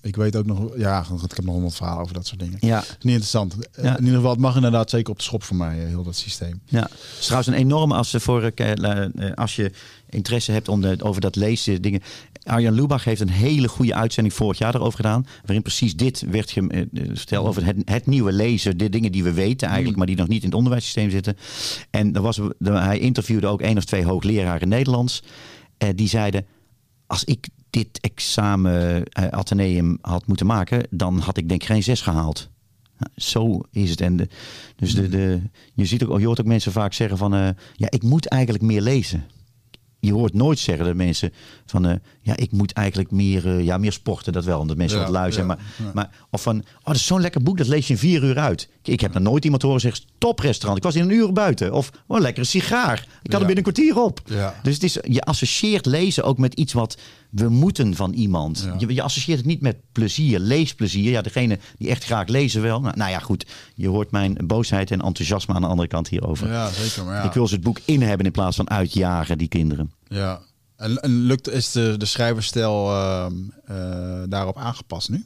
ik 0.00 0.16
weet 0.16 0.36
ook 0.36 0.46
nog, 0.46 0.76
ja, 0.76 1.00
ik 1.00 1.06
heb 1.34 1.44
nog 1.44 1.54
honderd 1.54 1.74
verhalen 1.74 2.02
over 2.02 2.14
dat 2.14 2.26
soort 2.26 2.40
dingen. 2.40 2.56
Ja. 2.60 2.80
Is 2.80 2.88
niet 2.88 2.98
interessant. 3.02 3.54
Eh, 3.72 3.84
Ja. 3.84 3.92
In 3.96 4.00
ieder 4.00 4.14
geval, 4.16 4.30
het 4.30 4.40
mag 4.40 4.54
inderdaad 4.56 4.90
zeker 4.90 5.10
op 5.10 5.16
de 5.18 5.24
schop 5.24 5.42
voor 5.42 5.56
mij, 5.56 5.80
eh, 5.82 5.86
heel 5.88 6.02
dat 6.02 6.16
systeem. 6.16 6.60
Ja, 6.64 6.80
het 6.82 6.90
is 7.18 7.24
trouwens 7.24 7.48
een 7.48 7.54
enorme 7.58 7.94
als, 7.94 8.10
je 8.10 8.20
voor, 8.20 8.42
eh, 8.42 8.72
eh, 9.02 9.32
als 9.34 9.56
je 9.56 9.70
interesse 10.10 10.52
hebt 10.52 10.68
om 10.68 10.80
de, 10.80 10.96
over 11.00 11.20
dat 11.20 11.36
lezen 11.36 11.82
dingen. 11.82 12.02
Arjan 12.46 12.74
Lubach 12.74 13.04
heeft 13.04 13.20
een 13.20 13.28
hele 13.30 13.68
goede 13.68 13.94
uitzending 13.94 14.34
vorig 14.34 14.58
jaar 14.58 14.74
erover 14.74 14.96
gedaan. 14.96 15.26
Waarin 15.42 15.62
precies 15.62 15.96
dit 15.96 16.24
werd 16.30 16.50
ge- 16.50 16.66
eh, 16.68 16.80
eh, 16.80 16.86
verteld 17.14 17.46
over 17.46 17.64
het, 17.66 17.76
het 17.84 18.06
nieuwe 18.06 18.32
lezen. 18.32 18.78
De 18.78 18.88
dingen 18.88 19.12
die 19.12 19.24
we 19.24 19.32
weten 19.32 19.66
eigenlijk, 19.68 19.96
maar 19.98 20.06
die 20.06 20.16
nog 20.16 20.28
niet 20.28 20.40
in 20.42 20.46
het 20.48 20.56
onderwijssysteem 20.56 21.10
zitten. 21.10 21.36
En 21.90 22.14
er 22.14 22.22
was, 22.22 22.40
hij 22.64 22.98
interviewde 22.98 23.46
ook 23.46 23.60
één 23.60 23.76
of 23.76 23.84
twee 23.84 24.04
hoogleraren 24.04 24.68
Nederlands. 24.68 25.22
Eh, 25.78 25.88
die 25.94 26.08
zeiden, 26.08 26.46
als 27.06 27.24
ik 27.24 27.48
dit 27.70 28.00
examen 28.00 29.04
eh, 29.04 29.26
ateneum 29.28 29.98
had 30.00 30.26
moeten 30.26 30.46
maken, 30.46 30.86
dan 30.90 31.18
had 31.18 31.36
ik 31.36 31.48
denk 31.48 31.60
ik 31.62 31.68
geen 31.68 31.82
zes 31.82 32.00
gehaald. 32.00 32.48
Nou, 32.98 33.10
zo 33.16 33.60
is 33.70 33.90
het. 33.90 34.00
En 34.00 34.16
de, 34.16 34.28
dus 34.76 34.94
de, 34.94 35.08
de, 35.08 35.40
je, 35.74 35.84
ziet 35.84 36.04
ook, 36.04 36.18
je 36.20 36.26
hoort 36.26 36.40
ook 36.40 36.46
mensen 36.46 36.72
vaak 36.72 36.92
zeggen 36.92 37.18
van... 37.18 37.32
ja, 37.74 37.90
ik 37.90 38.02
moet 38.02 38.26
eigenlijk 38.28 38.62
meer 38.64 38.80
lezen. 38.80 39.24
Je 40.06 40.12
hoort 40.12 40.34
nooit 40.34 40.58
zeggen 40.58 40.84
dat 40.84 40.94
mensen 40.94 41.32
van... 41.66 41.86
eh, 41.86 41.94
ja, 42.20 42.36
ik 42.36 42.52
moet 42.52 42.72
eigenlijk 42.72 43.10
meer, 43.10 43.46
eh, 43.46 43.64
ja, 43.64 43.78
meer 43.78 43.92
sporten. 43.92 44.32
Dat 44.32 44.44
wel, 44.44 44.60
omdat 44.60 44.76
mensen 44.76 44.98
Ja, 44.98 45.04
wat 45.04 45.12
lui 45.12 45.32
zijn. 45.32 45.46
ja, 45.46 45.56
maar, 45.82 45.92
maar, 45.94 46.10
of 46.30 46.42
van, 46.42 46.56
oh, 46.58 46.84
dat 46.84 46.94
is 46.94 47.06
zo'n 47.06 47.20
lekker 47.20 47.42
boek. 47.42 47.58
Dat 47.58 47.66
lees 47.66 47.86
je 47.86 47.92
in 47.92 47.98
vier 47.98 48.24
uur 48.24 48.38
uit. 48.38 48.68
Ik 48.82 49.00
heb 49.00 49.12
nog 49.14 49.22
nooit 49.22 49.44
iemand 49.44 49.62
horen 49.62 49.80
zeggen... 49.80 50.04
toprestaurant. 50.18 50.76
Ik 50.78 50.84
was 50.84 50.94
in 50.94 51.02
een 51.02 51.16
uur 51.16 51.32
buiten. 51.32 51.72
Of, 51.72 51.90
oh, 52.06 52.20
lekkere 52.20 52.46
sigaar. 52.46 53.06
Ik 53.22 53.32
had 53.32 53.40
er 53.40 53.46
binnen 53.46 53.66
een 53.66 53.72
kwartier 53.72 53.98
op. 54.02 54.20
Dus 54.62 54.74
het 54.74 54.82
is, 54.82 54.98
je 55.02 55.22
associeert 55.22 55.86
lezen 55.86 56.24
ook 56.24 56.38
met 56.38 56.54
iets 56.54 56.72
wat 56.72 56.98
we 57.30 57.48
moeten 57.48 57.94
van 57.94 58.12
iemand. 58.12 58.68
Je, 58.78 58.94
je 58.94 59.02
associeert 59.02 59.38
het 59.38 59.46
niet 59.46 59.60
met 59.60 59.76
plezier, 59.92 60.38
leesplezier. 60.38 61.10
Ja, 61.10 61.22
degene 61.22 61.58
die 61.78 61.88
echt 61.88 62.04
graag 62.04 62.28
lezen 62.28 62.62
wel. 62.62 62.80
Nou, 62.80 62.96
nou 62.96 63.10
ja, 63.10 63.18
goed. 63.18 63.46
Je 63.74 63.88
hoort 63.88 64.10
mijn 64.10 64.36
boosheid 64.44 64.90
en 64.90 65.00
enthousiasme 65.00 65.54
aan 65.54 65.60
de 65.60 65.66
andere 65.66 65.88
kant 65.88 66.08
hierover. 66.08 66.48
Ja, 66.48 66.70
zeker. 66.70 67.04
Maar 67.04 67.14
ja. 67.14 67.22
Ik 67.22 67.32
wil 67.32 67.48
ze 67.48 67.54
het 67.54 67.64
boek 67.64 67.78
in 67.84 68.02
hebben 68.02 68.26
in 68.26 68.32
plaats 68.32 68.56
van 68.56 68.70
uitjagen, 68.70 69.38
die 69.38 69.48
kinderen. 69.48 69.92
Ja. 70.08 70.40
En, 70.76 70.96
en 71.00 71.10
lukt, 71.20 71.48
is 71.50 71.72
de, 71.72 71.94
de 71.96 72.04
schrijverstijl 72.06 72.90
ehm, 72.90 73.32
eh, 73.64 74.22
daarop 74.28 74.56
aangepast 74.56 75.08
nu? 75.10 75.24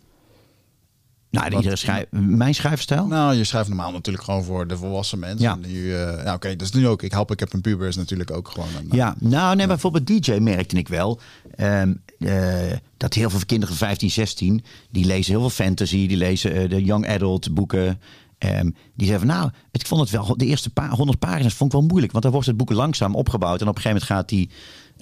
Nou, 1.31 1.51
Wat- 1.51 1.79
schrijf, 1.79 2.07
mijn 2.11 2.55
schrijfstijl? 2.55 3.07
Nou, 3.07 3.35
je 3.35 3.45
schrijft 3.45 3.69
normaal 3.69 3.93
natuurlijk 3.93 4.25
gewoon 4.25 4.45
voor 4.45 4.67
de 4.67 4.77
volwassen 4.77 5.19
mensen. 5.19 5.61
Ja. 5.63 6.09
Eh, 6.17 6.25
nou, 6.25 6.37
oké, 6.37 6.49
is 6.49 6.73
nu 6.73 6.89
ook. 6.89 7.03
Ik 7.03 7.13
help, 7.13 7.31
ik 7.31 7.41
heb 7.41 7.53
een 7.53 7.61
puber 7.61 7.89
is 7.89 7.97
natuurlijk 7.97 8.31
ook 8.31 8.49
gewoon. 8.49 8.69
Een, 8.79 8.89
Ja, 8.93 9.15
nou, 9.19 9.57
nee, 9.57 9.67
bijvoorbeeld 9.67 10.07
DJ 10.07 10.33
merkte 10.33 10.77
ik 10.77 10.89
wel. 10.89 11.21
ehm, 11.55 11.93
eh, 12.19 12.73
dat 12.97 13.15
heel 13.15 13.31
veel 13.31 13.41
kinderen 13.47 13.77
van 13.77 13.87
15, 13.87 14.11
16, 14.11 14.65
die 14.91 15.05
lezen 15.05 15.31
heel 15.33 15.41
veel 15.41 15.65
fantasy, 15.65 16.07
die 16.07 16.17
lezen 16.17 16.53
eh, 16.55 16.69
de 16.71 16.85
young 16.85 17.09
adult 17.09 17.55
boeken. 17.55 18.01
Ehm, 18.41 18.71
die 18.95 19.07
zeggen 19.07 19.27
van, 19.29 19.37
nou, 19.37 19.51
ik 19.71 19.87
vond 19.87 20.01
het 20.01 20.11
wel, 20.11 20.37
de 20.37 20.47
eerste 20.47 20.71
paar, 20.71 20.91
100 20.91 21.19
pagina's 21.19 21.55
vond 21.55 21.73
ik 21.73 21.79
wel 21.79 21.89
moeilijk. 21.89 22.13
Want 22.13 22.25
dan 22.25 22.33
wordt 22.33 22.47
het 22.47 22.57
boek 22.57 22.71
langzaam 22.73 23.15
opgebouwd. 23.15 23.61
En 23.61 23.69
op 23.69 23.77
een 23.77 23.83
gegeven 23.83 24.07
moment 24.07 24.21
gaat 24.21 24.29
die, 24.29 24.51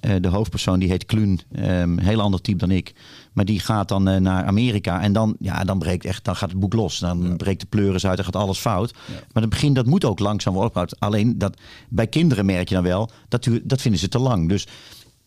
eh, 0.01 0.22
de 0.22 0.28
hoofdpersoon, 0.28 0.78
die 0.78 0.89
heet 0.89 1.07
Kluun, 1.07 1.41
een 1.53 1.99
heel 2.01 2.20
ander 2.20 2.41
type 2.41 2.59
dan 2.59 2.70
ik. 2.70 2.93
Maar 3.32 3.45
die 3.45 3.61
gaat 3.61 3.89
dan 3.89 4.09
eh, 4.09 4.20
naar 4.20 4.45
Amerika 4.45 5.01
en 5.01 5.12
dan, 5.12 5.36
ja, 5.39 5.64
dan, 5.64 5.78
breekt 5.78 6.05
echt, 6.05 6.24
dan 6.24 6.36
gaat 6.36 6.51
het 6.51 6.61
boek 6.61 6.72
los. 6.72 6.99
Dan 6.99 7.36
breekt 7.36 7.61
de 7.61 7.66
pleuris 7.66 8.07
uit 8.07 8.18
en 8.18 8.24
gaat 8.24 8.36
alles 8.36 8.59
fout. 8.59 8.93
Maar 9.32 9.43
het 9.43 9.51
begin, 9.51 9.72
dat 9.74 9.86
moet 9.86 10.05
ook 10.05 10.18
langzaam 10.18 10.53
worden 10.55 10.70
opgebouwd. 10.76 11.01
Alleen 11.01 11.39
dat, 11.39 11.61
bij 11.89 12.07
kinderen 12.07 12.47
merk 12.47 12.68
je 12.68 12.74
dan 12.74 12.84
wel, 12.84 13.11
dat, 13.28 13.47
u- 13.47 13.62
dat 13.64 13.80
vinden 13.80 14.01
ze 14.01 14.09
te 14.09 14.18
lang. 14.18 14.49
Dus 14.49 14.66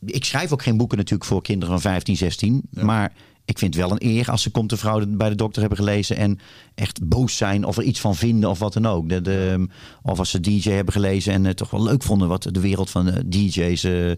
ik 0.06 0.26
schrijf 0.26 0.52
ook 0.52 0.64
geen 0.64 0.78
boeken 0.78 0.98
natuurlijk 0.98 1.30
voor 1.30 1.42
kinderen 1.42 1.74
van 1.80 1.92
15, 1.92 2.18
16. 2.18 2.62
Maar 2.70 3.14
ik 3.46 3.58
vind 3.60 3.74
het 3.76 3.84
wel 3.84 3.92
een 3.92 4.06
eer 4.06 4.32
als 4.32 4.42
ze 4.42 4.50
komt 4.50 4.70
de 4.70 4.78
vrouw 4.78 5.06
bij 5.08 5.30
de 5.30 5.36
dokter 5.36 5.62
hebben 5.62 5.80
gelezen 5.80 6.16
en 6.18 6.40
echt 6.76 7.08
boos 7.08 7.38
zijn 7.38 7.66
of 7.66 7.78
er 7.78 7.84
iets 7.84 8.00
van 8.00 8.16
vinden 8.16 8.50
of 8.50 8.60
wat 8.60 8.74
dan 8.74 8.86
ook. 8.86 9.10
De, 9.10 9.22
de, 9.22 9.68
of 10.04 10.20
als 10.20 10.30
ze 10.30 10.40
DJ 10.40 10.70
hebben 10.70 10.94
gelezen 10.94 11.34
en 11.34 11.46
het 11.46 11.58
toch 11.58 11.70
wel 11.70 11.84
leuk 11.84 12.04
vonden 12.04 12.28
wat 12.28 12.48
de 12.52 12.60
wereld 12.60 12.90
van 12.90 13.06
de 13.06 13.30
DJ's. 13.30 13.84
eh, 13.84 14.12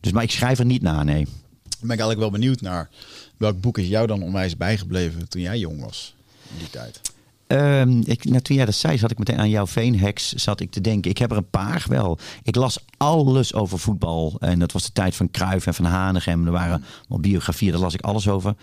Dus 0.00 0.12
maar 0.12 0.22
ik 0.22 0.30
schrijf 0.30 0.58
er 0.58 0.64
niet 0.64 0.82
na, 0.82 1.02
nee. 1.02 1.24
ben 1.24 1.80
ik 1.80 1.88
eigenlijk 1.88 2.18
wel 2.18 2.30
benieuwd 2.30 2.60
naar 2.60 2.88
welk 3.36 3.60
boek 3.60 3.78
is 3.78 3.88
jou 3.88 4.06
dan 4.06 4.22
onwijs 4.22 4.56
bijgebleven 4.56 5.28
toen 5.28 5.42
jij 5.42 5.58
jong 5.58 5.80
was 5.80 6.14
in 6.52 6.58
die 6.58 6.70
tijd. 6.70 7.00
Ehm, 7.48 8.00
ik, 8.04 8.24
nou, 8.24 8.40
toen 8.40 8.56
jij 8.56 8.64
dat 8.64 8.74
zei, 8.74 8.98
zat 8.98 9.10
ik 9.10 9.18
meteen 9.18 9.38
aan 9.38 9.48
jouw 9.48 9.66
Veenhex 9.66 10.32
zat 10.32 10.60
ik 10.60 10.70
te 10.70 10.80
denken. 10.80 11.10
Ik 11.10 11.18
heb 11.18 11.30
er 11.30 11.36
een 11.36 11.50
paar 11.50 11.84
wel. 11.88 12.18
Ik 12.42 12.54
las 12.54 12.78
alles 12.96 13.54
over 13.54 13.78
voetbal. 13.78 14.36
En 14.40 14.58
dat 14.58 14.72
was 14.72 14.84
de 14.84 14.92
tijd 14.92 15.16
van 15.16 15.30
Cruijff 15.30 15.66
en 15.66 15.74
van 15.74 15.84
Hanegem. 15.84 16.46
Er 16.46 16.52
waren 16.52 16.84
wel 17.08 17.20
biografieën, 17.20 17.72
daar 17.72 17.80
las 17.80 17.94
ik 17.94 18.00
alles 18.00 18.28
over. 18.28 18.54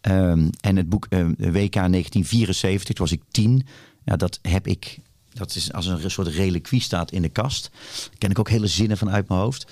Ehm, 0.00 0.48
en 0.60 0.76
het 0.76 0.88
boek 0.88 1.06
eh, 1.08 1.18
WK 1.36 1.72
1974, 1.72 2.94
toen 2.94 3.06
was 3.06 3.14
ik 3.14 3.22
tien. 3.30 3.66
Ja, 4.04 4.16
dat 4.16 4.38
heb 4.42 4.66
ik... 4.66 4.98
Dat 5.32 5.54
is 5.54 5.72
als 5.72 5.86
een 5.86 6.10
soort 6.10 6.28
reliquie 6.28 6.80
staat 6.80 7.12
in 7.12 7.22
de 7.22 7.28
kast. 7.28 7.70
Daar 8.08 8.18
ken 8.18 8.30
ik 8.30 8.38
ook 8.38 8.48
hele 8.48 8.66
zinnen 8.66 8.98
van 8.98 9.10
uit 9.10 9.28
mijn 9.28 9.40
hoofd. 9.40 9.66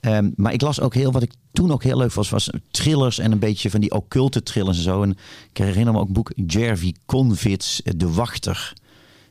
Ehm, 0.00 0.30
maar 0.36 0.52
ik 0.52 0.60
las 0.60 0.80
ook 0.80 0.94
heel, 0.94 1.12
wat 1.12 1.22
ik 1.22 1.32
toen 1.52 1.72
ook 1.72 1.82
heel 1.82 1.96
leuk 1.96 2.12
was, 2.12 2.30
was 2.30 2.50
thrillers 2.70 3.18
en 3.18 3.32
een 3.32 3.38
beetje 3.38 3.70
van 3.70 3.80
die 3.80 3.90
occulte 3.90 4.42
thrillers 4.42 4.76
en 4.76 4.82
zo. 4.82 5.02
En 5.02 5.16
ik 5.50 5.56
herinner 5.56 5.92
me 5.92 6.00
ook 6.00 6.12
boek 6.12 6.32
Jervy 6.46 6.92
Convits, 7.06 7.82
De 7.96 8.12
Wachter. 8.12 8.72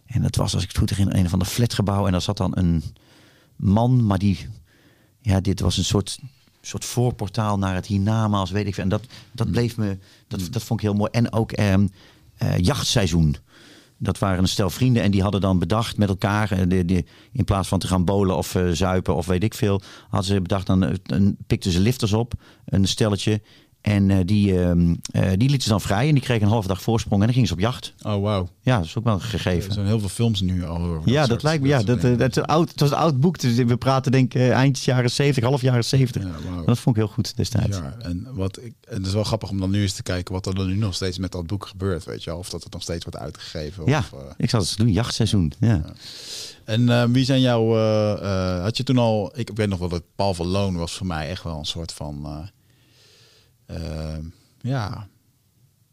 En 0.06 0.22
dat 0.22 0.36
was, 0.36 0.54
als 0.54 0.64
ik 0.64 0.68
het 0.68 0.78
goed 0.78 0.90
herinner, 0.90 1.16
een 1.16 1.30
van 1.30 1.40
de 1.40 1.46
flatgebouwen. 1.46 2.06
En 2.06 2.12
daar 2.12 2.22
zat 2.22 2.38
dan 2.38 2.58
een 2.58 2.84
man, 3.56 4.06
maar 4.06 4.18
die, 4.18 4.48
ja, 5.22 5.40
dit 5.40 5.60
was 5.60 5.78
een 5.78 5.86
soort, 5.86 6.20
soort 6.62 6.86
voorportaal 6.86 7.58
naar 7.58 7.76
het 7.76 7.86
hiernamaals, 7.86 8.52
weet 8.52 8.68
ik 8.68 8.74
veel. 8.74 8.84
En 8.84 8.90
dat, 8.90 9.04
dat 9.32 9.52
bleef 9.52 9.78
me, 9.78 9.98
dat, 10.28 10.48
dat 10.52 10.64
vond 10.64 10.80
ik 10.80 10.86
heel 10.86 10.96
mooi. 10.96 11.12
En 11.12 11.32
ook 11.32 11.52
eh, 11.52 11.76
jachtseizoen. 12.58 13.36
Dat 13.98 14.20
waren 14.20 14.40
een 14.40 14.48
stel 14.48 14.70
vrienden 14.70 15.04
en 15.04 15.12
die 15.12 15.22
hadden 15.22 15.42
dan 15.42 15.60
bedacht 15.60 15.98
met 15.98 16.10
elkaar, 16.10 16.52
eh, 16.52 16.98
in 17.32 17.44
plaats 17.46 17.68
van 17.68 17.80
te 17.80 17.88
gaan 17.88 18.06
bolen 18.06 18.38
of 18.38 18.56
uh, 18.56 18.70
zuipen 18.72 19.16
of 19.16 19.26
weet 19.26 19.44
ik 19.44 19.54
veel, 19.54 19.82
hadden 20.10 20.30
ze 20.30 20.42
bedacht, 20.42 20.68
dan 20.68 20.84
uh, 20.84 21.30
pikten 21.48 21.72
ze 21.72 21.80
lifters 21.80 22.14
op, 22.14 22.34
een 22.66 22.88
stelletje. 22.88 23.42
En 23.88 24.10
uh, 24.10 24.18
die, 24.26 24.54
uh, 24.54 24.72
die 25.12 25.50
lieten 25.50 25.62
ze 25.62 25.70
dan 25.70 25.82
vrij 25.82 26.08
en 26.08 26.14
die 26.14 26.24
kregen 26.24 26.44
een 26.44 26.52
halve 26.52 26.68
dag 26.68 26.82
voorsprong 26.82 27.20
en 27.20 27.26
dan 27.26 27.34
gingen 27.34 27.48
ze 27.48 27.54
op 27.54 27.60
jacht. 27.60 27.94
Oh, 28.02 28.22
wauw. 28.22 28.50
Ja, 28.62 28.78
dat 28.78 28.86
is 28.86 28.98
ook 28.98 29.04
wel 29.04 29.20
gegeven. 29.20 29.68
Er 29.68 29.74
zijn 29.74 29.86
heel 29.86 30.00
veel 30.00 30.10
films 30.10 30.42
nu 30.42 30.66
al 30.66 30.78
over. 30.78 31.12
Ja, 31.12 31.20
dat, 31.20 31.30
dat 31.30 31.44
lijkt 31.44 31.62
me. 31.62 31.68
Ja, 31.68 31.84
dat, 31.84 32.02
dat, 32.02 32.20
dat, 32.20 32.38
is 32.38 32.44
oud, 32.44 32.70
het 32.70 32.80
was 32.80 32.92
een 32.92 32.98
oud 32.98 33.20
boek. 33.20 33.40
Dus 33.40 33.56
we 33.56 33.78
praten 33.78 34.12
denk 34.12 34.34
ik 34.34 34.52
eind 34.52 34.84
jaren 34.84 35.12
70, 35.12 35.44
half 35.44 35.62
jaren 35.62 35.86
70. 35.86 36.24
Ja, 36.24 36.30
wow. 36.50 36.68
Dat 36.68 36.80
vond 36.80 36.96
ik 36.96 37.02
heel 37.02 37.12
goed 37.12 37.38
destijds. 37.38 37.78
Ja, 37.78 37.96
en 38.00 38.28
wat 38.32 38.58
ik, 38.62 38.74
en 38.88 38.98
het 38.98 39.06
is 39.06 39.14
wel 39.14 39.24
grappig 39.24 39.50
om 39.50 39.60
dan 39.60 39.70
nu 39.70 39.82
eens 39.82 39.94
te 39.94 40.04
kijken 40.04 40.34
wat 40.34 40.46
er 40.46 40.56
dan 40.56 40.68
nu 40.68 40.76
nog 40.76 40.96
steeds 40.96 41.18
met 41.18 41.32
dat 41.32 41.48
boek 41.48 41.66
gebeurt. 41.66 42.06
Weet 42.06 42.24
je, 42.24 42.36
of 42.36 42.50
dat 42.50 42.64
het 42.64 42.74
nog 42.74 42.82
steeds 42.82 43.04
wordt 43.04 43.20
uitgegeven. 43.20 43.84
Ja, 43.86 44.00
of, 44.00 44.12
uh, 44.14 44.20
ik 44.38 44.50
zal 44.50 44.60
het 44.60 44.78
doen. 44.78 44.92
Jachtseizoen. 44.92 45.54
Ja. 45.60 45.68
ja. 45.68 45.94
En 46.66 47.12
wie 47.12 47.26
zijn 47.26 47.42
jouw... 47.42 47.76
Had 48.62 48.78
je 48.78 48.84
toen 48.84 48.98
al... 48.98 49.32
Ik, 49.36 49.50
ik 49.50 49.58
weet 49.58 49.70
nog 49.70 49.80
wel 49.80 49.90
dat 49.90 50.04
Paul 50.16 50.34
van 50.34 50.48
Loon 50.48 50.76
was 50.76 50.94
voor 50.94 51.08
mij 51.08 51.30
echt 51.30 51.44
wel 51.44 51.58
een 51.58 51.66
soort 51.66 51.92
van 51.92 52.50
ja, 54.62 55.08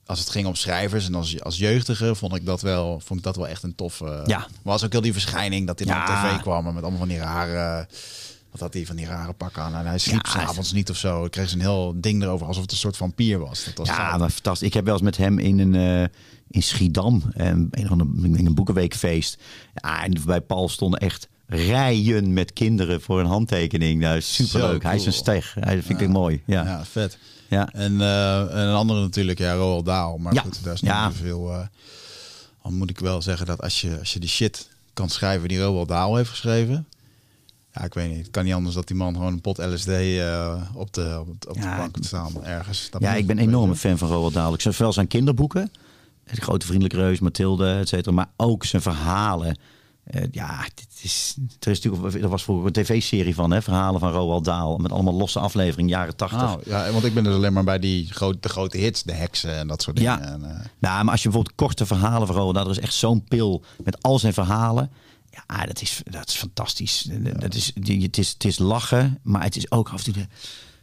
als 0.06 0.18
het 0.18 0.30
ging 0.30 0.46
om 0.46 0.54
schrijvers 0.54 1.06
en 1.06 1.14
als, 1.14 1.42
als 1.42 1.58
jeugdige 1.58 2.14
vond 2.14 2.34
ik 2.34 2.46
dat 2.46 2.62
wel, 2.62 3.00
vond 3.00 3.18
ik 3.18 3.24
dat 3.24 3.36
wel 3.36 3.48
echt 3.48 3.62
een 3.62 3.74
toffe. 3.74 4.22
Ja. 4.26 4.46
Was 4.62 4.84
ook 4.84 4.92
heel 4.92 5.00
die 5.00 5.12
verschijning 5.12 5.66
dat 5.66 5.78
hij 5.78 5.88
ja. 5.88 6.00
op 6.00 6.06
tv 6.06 6.42
kwam 6.42 6.64
met 6.64 6.82
allemaal 6.82 6.98
van 6.98 7.08
die 7.08 7.18
rare. 7.18 7.88
Wat 8.50 8.60
had 8.60 8.74
hij 8.74 8.86
van 8.86 8.96
die 8.96 9.06
rare 9.06 9.32
pakken 9.32 9.62
aan? 9.62 9.74
En 9.74 9.86
hij 9.86 9.98
sliep 9.98 10.24
ja, 10.24 10.30
s'avonds 10.30 10.72
niet 10.72 10.90
of 10.90 10.96
zo. 10.96 11.24
Ik 11.24 11.30
kreeg 11.30 11.52
een 11.52 11.60
heel 11.60 11.94
ding 11.96 12.22
erover 12.22 12.46
alsof 12.46 12.62
het 12.62 12.72
een 12.72 12.78
soort 12.78 12.96
vampier 12.96 13.38
was. 13.38 13.64
Dat 13.64 13.78
was 13.78 13.88
ja, 13.88 14.16
maar 14.16 14.30
fantastisch. 14.30 14.68
Ik 14.68 14.74
heb 14.74 14.84
wel 14.84 14.94
eens 14.94 15.02
met 15.02 15.16
hem 15.16 15.38
in 15.38 15.58
een 15.58 15.74
uh, 15.74 16.06
in 16.50 16.62
Schiedam 16.62 17.22
en 17.32 17.68
een 17.70 17.86
van 17.86 18.00
een, 18.00 18.46
een 18.46 18.54
boekenweekfeest. 18.54 19.42
Ja, 19.74 20.04
en 20.04 20.16
bij 20.24 20.40
Paul 20.40 20.68
stonden 20.68 21.00
echt 21.00 21.28
rijen 21.46 22.32
met 22.32 22.52
kinderen 22.52 23.00
voor 23.00 23.20
een 23.20 23.26
handtekening. 23.26 24.00
Nou, 24.00 24.20
superleuk. 24.20 24.80
Cool. 24.80 24.90
Hij 24.90 24.96
is 24.96 25.06
een 25.06 25.12
steg. 25.12 25.56
Hij 25.60 25.82
vind 25.82 26.00
ik 26.00 26.08
mooi. 26.08 26.42
Ja. 26.46 26.64
ja, 26.64 26.84
vet. 26.84 27.18
Ja. 27.54 27.68
En, 27.72 27.92
uh, 27.92 28.40
en 28.40 28.58
een 28.58 28.74
andere 28.74 29.00
natuurlijk, 29.00 29.38
ja, 29.38 29.54
Roald 29.54 29.84
Dahl. 29.84 30.18
Maar 30.18 30.34
ja. 30.34 30.40
goed, 30.42 30.64
daar 30.64 30.74
is 30.74 30.80
niet 30.80 30.90
ja. 30.90 31.12
veel. 31.12 31.50
Uh, 31.50 31.60
dan 32.62 32.74
moet 32.74 32.90
ik 32.90 32.98
wel 32.98 33.22
zeggen 33.22 33.46
dat 33.46 33.62
als 33.62 33.80
je, 33.80 33.98
als 33.98 34.12
je 34.12 34.20
die 34.20 34.28
shit 34.28 34.68
kan 34.92 35.08
schrijven 35.08 35.48
die 35.48 35.60
Roald 35.60 35.88
Dahl 35.88 36.16
heeft 36.16 36.30
geschreven. 36.30 36.86
Ja, 37.72 37.84
ik 37.84 37.94
weet 37.94 38.08
niet. 38.08 38.18
Het 38.18 38.30
kan 38.30 38.44
niet 38.44 38.54
anders 38.54 38.74
dat 38.74 38.86
die 38.86 38.96
man 38.96 39.14
gewoon 39.14 39.32
een 39.32 39.40
pot 39.40 39.58
LSD 39.58 39.88
uh, 39.88 40.62
op 40.74 40.92
de, 40.92 41.16
op, 41.20 41.40
de, 41.40 41.48
op 41.48 41.56
ja, 41.56 41.70
de 41.70 41.76
bank 41.76 41.96
staan 42.00 42.44
ergens. 42.44 42.90
Dat 42.90 43.00
ja, 43.00 43.14
ik 43.14 43.26
ben 43.26 43.38
een 43.38 43.44
enorme 43.48 43.76
fan 43.76 43.98
van 43.98 44.08
Roald 44.08 44.32
Dahl. 44.32 44.54
Ik 44.54 44.60
schrijf 44.60 44.76
wel 44.76 44.92
zijn 44.92 45.06
kinderboeken. 45.06 45.72
De 46.24 46.40
Grote 46.40 46.66
Vriendelijke 46.66 46.96
Reus, 46.96 47.20
Mathilde, 47.20 47.72
et 47.72 47.88
cetera. 47.88 48.14
Maar 48.14 48.30
ook 48.36 48.64
zijn 48.64 48.82
verhalen. 48.82 49.58
Uh, 50.10 50.22
ja, 50.30 50.62
dit 50.74 50.86
is, 51.02 51.36
er, 51.60 51.70
is 51.70 51.80
natuurlijk, 51.80 52.14
er 52.22 52.28
was 52.28 52.42
vroeger 52.42 52.66
een 52.66 52.72
tv-serie 52.72 53.34
van, 53.34 53.50
hè, 53.50 53.62
verhalen 53.62 54.00
van 54.00 54.12
Roald 54.12 54.44
Dahl. 54.44 54.76
Met 54.76 54.92
allemaal 54.92 55.14
losse 55.14 55.38
afleveringen, 55.38 55.90
jaren 55.90 56.16
tachtig. 56.16 56.54
Oh, 56.54 56.62
ja, 56.64 56.90
want 56.90 57.04
ik 57.04 57.14
ben 57.14 57.24
dus 57.24 57.34
alleen 57.34 57.52
maar 57.52 57.64
bij 57.64 57.78
die 57.78 58.12
grote, 58.12 58.38
de 58.40 58.48
grote 58.48 58.76
hits, 58.76 59.02
de 59.02 59.12
heksen 59.12 59.56
en 59.56 59.68
dat 59.68 59.82
soort 59.82 59.96
dingen. 59.96 60.18
Ja. 60.18 60.20
En, 60.20 60.40
uh... 60.40 60.48
nou, 60.78 61.04
maar 61.04 61.12
als 61.12 61.22
je 61.22 61.28
bijvoorbeeld 61.28 61.54
korte 61.54 61.86
verhalen 61.86 62.26
van 62.26 62.36
Roald 62.36 62.54
Dahl, 62.54 62.66
er 62.66 62.76
is 62.76 62.82
echt 62.82 62.94
zo'n 62.94 63.24
pil 63.24 63.64
met 63.84 64.02
al 64.02 64.18
zijn 64.18 64.32
verhalen. 64.32 64.90
Ja, 65.30 65.66
dat 65.66 65.80
is, 65.80 66.00
dat 66.10 66.28
is 66.28 66.34
fantastisch. 66.34 67.08
Ja. 67.22 67.32
Dat 67.32 67.54
is, 67.54 67.72
het, 67.74 68.18
is, 68.18 68.28
het 68.32 68.44
is 68.44 68.58
lachen, 68.58 69.18
maar 69.22 69.42
het 69.42 69.56
is 69.56 69.70
ook 69.70 69.88
af 69.88 70.06
en 70.06 70.12
toe 70.12 70.26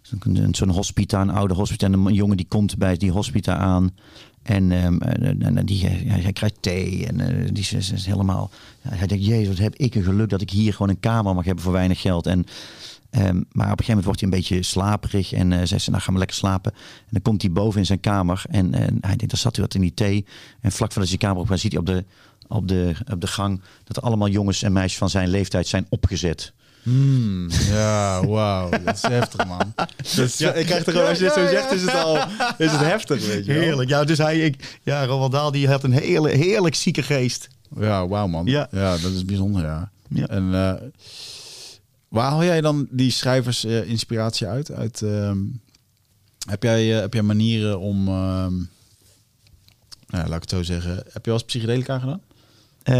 zo'n 0.02 0.48
zo 0.52 0.68
hospita, 0.68 1.22
een 1.22 1.30
oude 1.30 1.54
hospita. 1.54 1.86
En 1.86 1.94
een 1.94 2.14
jongen 2.14 2.38
die 2.38 2.48
komt 2.48 2.78
bij 2.78 2.98
die 2.98 3.12
hospita 3.12 3.58
aan. 3.58 3.96
En, 4.44 4.72
um, 4.72 5.02
en 5.02 5.66
die, 5.66 6.06
ja, 6.06 6.16
hij 6.16 6.34
krijgt 6.34 6.56
thee 6.60 7.08
en 7.08 7.20
uh, 7.20 7.48
die 7.52 7.78
is, 7.78 8.06
helemaal... 8.06 8.50
Hij 8.82 9.08
denkt, 9.08 9.26
jezus, 9.26 9.48
wat 9.48 9.58
heb 9.58 9.76
ik 9.76 9.96
een 9.96 10.04
geluk 10.04 10.30
dat 10.30 10.42
ik 10.42 10.50
hier 10.50 10.72
gewoon 10.72 10.90
een 10.90 11.00
kamer 11.00 11.36
mag 11.36 11.46
hebben 11.46 11.64
voor 11.64 11.74
weinig 11.74 12.02
geld. 12.02 12.28
En, 12.28 12.40
um, 12.40 13.46
maar 13.52 13.72
op 13.72 13.80
een 13.80 13.86
gegeven 13.86 13.86
moment 13.88 14.06
wordt 14.06 14.20
hij 14.20 14.30
een 14.30 14.38
beetje 14.38 14.64
slaperig 14.64 15.34
en 15.34 15.52
uh, 15.52 15.60
zegt 15.64 15.84
ze, 15.84 15.90
nou 15.90 16.02
ga 16.02 16.10
maar 16.10 16.20
lekker 16.20 16.38
slapen. 16.38 16.72
En 16.74 17.10
dan 17.10 17.22
komt 17.22 17.42
hij 17.42 17.52
boven 17.52 17.80
in 17.80 17.86
zijn 17.86 18.00
kamer 18.00 18.44
en, 18.50 18.74
en 18.74 18.98
hij 19.02 19.16
denkt, 19.16 19.30
dan 19.30 19.40
zat 19.40 19.56
hij 19.56 19.66
wat 19.66 19.74
in 19.74 19.82
die 19.82 19.94
thee. 19.94 20.26
En 20.62 20.72
vlak 20.72 20.92
voordat 20.92 20.96
hij 20.96 21.06
zijn 21.06 21.20
kamer 21.20 21.42
op 21.42 21.48
gaat, 21.48 21.60
ziet 21.60 21.72
hij 21.72 21.82
op 21.82 21.86
de, 21.86 22.06
op, 22.48 22.68
de, 22.68 22.96
op 23.12 23.22
de 23.22 23.28
gang 23.28 23.62
dat 23.84 23.98
er 23.98 24.04
allemaal 24.04 24.30
jongens 24.30 24.64
en 24.64 24.74
meisjes 24.74 24.98
van 24.98 25.10
zijn 25.10 25.30
leeftijd 25.30 25.68
zijn 25.68 25.86
opgezet. 25.90 26.54
Mm, 26.84 27.50
ja, 27.50 28.26
wauw. 28.26 28.70
Dat 28.70 28.96
is 28.96 29.02
heftig, 29.02 29.48
man. 29.48 29.74
Dus, 30.16 30.38
ja, 30.38 30.54
ik 30.54 30.66
krijg 30.66 30.86
er 30.86 30.92
gewoon, 30.92 31.08
als 31.08 31.18
je 31.18 31.26
het 31.26 31.34
zo 31.34 31.48
zegt, 31.48 31.72
is 31.72 31.82
het 31.82 31.94
al 31.94 32.18
is 32.58 32.72
het 32.72 32.80
heftig, 32.80 33.28
weet 33.28 33.46
je 33.46 33.54
wel. 33.54 33.62
Heerlijk. 33.62 33.90
Ja, 33.90 34.04
dus 34.04 34.18
hij, 34.18 34.40
ik, 34.40 34.80
ja, 34.84 35.06
Roald 35.06 35.32
Dahl, 35.32 35.52
die 35.52 35.68
had 35.68 35.84
een 35.84 35.92
hele, 35.92 36.30
heerlijk 36.30 36.76
zieke 36.76 37.04
geest. 37.04 37.48
Ja, 37.80 38.08
wauw, 38.08 38.28
man. 38.28 38.46
Ja. 38.46 38.68
ja, 38.72 38.98
dat 38.98 39.12
is 39.12 39.26
bijzonder, 39.26 39.64
ja. 39.64 39.92
ja. 40.10 40.28
En 40.28 40.44
uh, 40.44 40.74
waar 42.08 42.30
haal 42.30 42.44
jij 42.44 42.62
dan 42.62 42.88
die 42.90 43.12
schrijvers 43.12 43.66
uh, 43.66 43.90
inspiratie 43.90 44.48
uit? 44.48 44.72
uit 44.72 45.02
uh, 45.02 45.32
heb, 46.50 46.64
jij, 46.64 46.96
uh, 46.96 47.00
heb 47.00 47.14
jij 47.14 47.22
manieren 47.22 47.80
om, 47.80 48.04
nou, 48.04 48.68
laat 50.10 50.36
ik 50.36 50.42
het 50.42 50.50
zo 50.50 50.64
zeggen, 50.64 50.96
heb 50.96 51.06
je 51.06 51.22
wel 51.32 51.34
eens 51.34 51.44
psychedelica 51.44 52.00
gedaan? 52.00 52.22
Uh, 52.90 52.96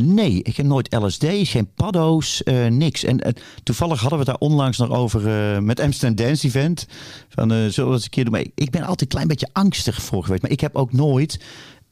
nee, 0.00 0.42
ik 0.42 0.56
heb 0.56 0.66
nooit 0.66 0.94
LSD, 0.94 1.26
geen 1.28 1.74
paddo's, 1.74 2.42
uh, 2.44 2.66
niks. 2.66 3.04
En 3.04 3.26
uh, 3.26 3.32
toevallig 3.62 4.00
hadden 4.00 4.18
we 4.18 4.24
het 4.24 4.38
daar 4.38 4.48
onlangs 4.48 4.78
nog 4.78 4.90
over 4.90 5.22
met 5.62 5.80
Amsterdam 5.80 6.26
Dance 6.26 6.46
Event. 6.46 6.86
Van, 7.28 7.50
zullen 7.50 7.90
we 7.90 7.94
eens 7.94 8.04
een 8.04 8.10
keer 8.10 8.38
ik, 8.38 8.50
ik 8.54 8.70
ben 8.70 8.80
altijd 8.80 9.00
een 9.00 9.08
klein 9.08 9.28
beetje 9.28 9.48
angstig 9.52 10.02
voor 10.02 10.22
geweest. 10.24 10.42
Maar 10.42 10.50
ik 10.50 10.60
heb 10.60 10.76
ook 10.76 10.92
nooit 10.92 11.40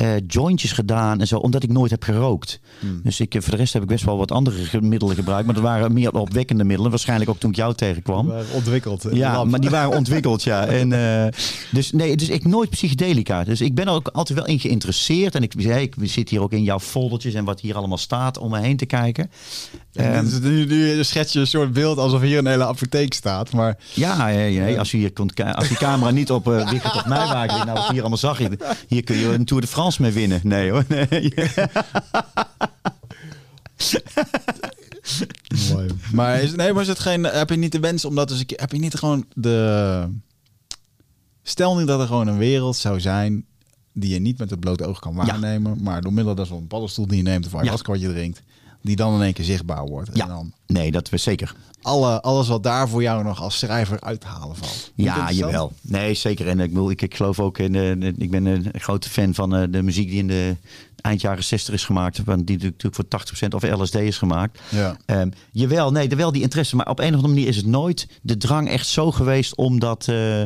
uh, 0.03 0.09
jointjes 0.27 0.73
gedaan 0.73 1.21
en 1.21 1.27
zo, 1.27 1.37
omdat 1.37 1.63
ik 1.63 1.73
nooit 1.73 1.91
heb 1.91 2.03
gerookt. 2.03 2.61
Hmm. 2.79 3.01
Dus 3.03 3.21
ik, 3.21 3.37
voor 3.39 3.51
de 3.51 3.57
rest 3.57 3.73
heb 3.73 3.83
ik 3.83 3.89
best 3.89 4.05
wel 4.05 4.17
wat 4.17 4.33
andere 4.33 4.81
middelen 4.81 5.15
gebruikt. 5.15 5.47
Maar 5.47 5.55
dat 5.55 5.65
waren 5.65 5.93
meer 5.93 6.13
opwekkende 6.13 6.65
middelen. 6.65 6.91
Waarschijnlijk 6.91 7.31
ook 7.31 7.39
toen 7.39 7.51
ik 7.51 7.57
jou 7.57 7.75
tegenkwam. 7.75 8.23
Die 8.23 8.33
waren 8.33 8.55
ontwikkeld. 8.55 9.07
Ja, 9.13 9.45
maar 9.45 9.61
die 9.61 9.71
waren 9.71 9.97
ontwikkeld, 9.97 10.43
ja. 10.43 10.67
En, 10.79 10.91
uh, 10.91 11.25
dus 11.71 11.93
nee, 11.93 12.17
dus 12.17 12.29
ik 12.29 12.45
nooit 12.45 12.71
psychedelica. 12.71 13.45
Dus 13.45 13.61
ik 13.61 13.75
ben 13.75 13.87
er 13.87 13.93
ook 13.93 14.09
altijd 14.09 14.39
wel 14.39 14.47
in 14.49 14.61
geïnteresseerd. 14.61 15.35
En 15.35 15.43
ik, 15.43 15.55
ik 15.55 15.95
zit 16.03 16.29
hier 16.29 16.43
ook 16.43 16.53
in 16.53 16.63
jouw 16.63 16.81
foldertjes 16.81 17.35
en 17.35 17.45
wat 17.45 17.61
hier 17.61 17.77
allemaal 17.77 17.99
staat 17.99 18.39
om 18.39 18.51
me 18.51 18.61
heen 18.61 18.77
te 18.77 18.87
kijken. 18.87 19.31
Ja, 19.93 20.19
um, 20.19 20.41
nu, 20.43 20.67
nu 20.67 21.05
schets 21.05 21.33
je 21.33 21.41
een 21.41 21.47
soort 21.47 21.73
beeld 21.73 21.99
alsof 21.99 22.21
hier 22.21 22.39
een 22.39 22.47
hele 22.47 22.67
apotheek 22.67 23.15
staat. 23.15 23.53
Maar... 23.53 23.77
Ja, 23.95 24.27
nee, 24.27 24.79
als, 24.79 24.91
je 24.91 24.97
hier 24.97 25.13
komt, 25.13 25.45
als 25.55 25.69
die 25.69 25.77
camera 25.77 26.11
niet 26.11 26.31
op 26.31 26.49
uh, 26.49 26.73
of 26.95 27.07
mij 27.07 27.27
waakt, 27.27 27.53
nou 27.53 27.73
wat 27.73 27.89
hier 27.89 28.01
allemaal 28.01 28.19
zag 28.19 28.39
je. 28.39 28.59
Hier 28.89 29.05
kun 29.05 29.17
je 29.17 29.27
een 29.27 29.45
Tour 29.45 29.63
de 29.63 29.69
France 29.69 29.88
mee 29.97 30.13
winnen. 30.13 30.41
Nee 30.43 30.71
hoor. 30.71 30.85
Nee. 30.89 31.33
Mooi. 35.73 35.89
Maar 36.13 36.41
is, 36.41 36.55
nee, 36.55 36.73
maar 36.73 36.83
is 36.83 36.89
het 36.89 36.99
geen, 36.99 37.25
heb 37.25 37.51
je 37.51 37.57
niet 37.57 37.73
de 37.73 37.81
wens 37.81 38.05
om 38.05 38.15
dat 38.15 38.29
dus 38.29 38.45
heb 38.47 38.73
je 38.73 38.79
niet 38.79 38.95
gewoon 38.95 39.25
de 39.35 40.09
stel 41.43 41.77
nu 41.77 41.85
dat 41.85 42.01
er 42.01 42.07
gewoon 42.07 42.27
een 42.27 42.39
wereld 42.39 42.77
zou 42.77 43.01
zijn 43.01 43.45
die 43.93 44.13
je 44.13 44.19
niet 44.19 44.39
met 44.39 44.51
het 44.51 44.61
blote 44.61 44.87
oog 44.87 44.99
kan 44.99 45.15
waarnemen, 45.15 45.75
ja. 45.77 45.83
maar 45.83 46.03
door 46.03 46.13
middel 46.13 46.37
van 46.37 46.47
zo'n 46.47 46.67
paddenstoel 46.67 47.07
die 47.07 47.17
je 47.17 47.23
neemt 47.23 47.47
of 47.47 47.65
ja. 47.65 47.77
wat 47.83 48.01
je 48.01 48.09
drinkt, 48.09 48.43
die 48.89 48.97
dan 48.97 49.15
in 49.15 49.23
één 49.23 49.33
keer 49.33 49.45
zichtbaar 49.45 49.87
wordt. 49.87 50.11
Ja. 50.13 50.23
En 50.23 50.29
dan 50.29 50.53
nee, 50.67 50.91
dat 50.91 51.09
we 51.09 51.17
zeker. 51.17 51.55
Alle, 51.83 52.23
alles 52.23 52.49
wat 52.49 52.63
daar 52.63 52.89
voor 52.89 53.03
jou 53.03 53.25
nog 53.25 53.43
als 53.43 53.59
schrijver 53.59 54.01
uit 54.01 54.21
te 54.21 54.27
halen 54.27 54.57
valt. 54.57 54.93
Ja, 54.95 55.31
jawel. 55.31 55.73
Nee, 55.81 56.15
zeker. 56.15 56.49
En 56.49 56.61
ik, 56.61 56.69
bedoel, 56.69 56.91
ik, 56.91 57.03
ik 57.03 57.15
geloof 57.15 57.41
ook 57.41 57.59
in. 57.59 57.75
Uh, 57.75 58.13
ik 58.17 58.31
ben 58.31 58.45
een 58.45 58.71
grote 58.73 59.09
fan 59.09 59.35
van 59.35 59.57
uh, 59.57 59.65
de 59.71 59.83
muziek 59.83 60.09
die 60.09 60.19
in 60.19 60.27
de 60.27 60.57
eind 61.01 61.21
jaren 61.21 61.45
60 61.45 61.75
is 61.75 61.85
gemaakt. 61.85 62.17
Die 62.47 62.59
natuurlijk 62.59 62.95
voor 62.95 63.05
80% 63.05 63.49
of 63.55 63.81
LSD 63.81 63.95
is 63.95 64.19
gemaakt. 64.19 64.61
Ja. 64.69 64.97
Um, 65.07 65.33
jawel, 65.51 65.91
nee, 65.91 66.09
wel 66.09 66.33
die 66.33 66.43
interesse. 66.43 66.77
Maar 66.77 66.89
op 66.89 66.99
een 66.99 67.09
of 67.09 67.15
andere 67.15 67.35
manier 67.35 67.49
is 67.49 67.57
het 67.57 67.67
nooit 67.67 68.09
de 68.23 68.37
drang 68.37 68.69
echt 68.69 68.87
zo 68.87 69.11
geweest 69.11 69.57
om 69.57 69.79
dat. 69.79 70.07
Uh, 70.11 70.43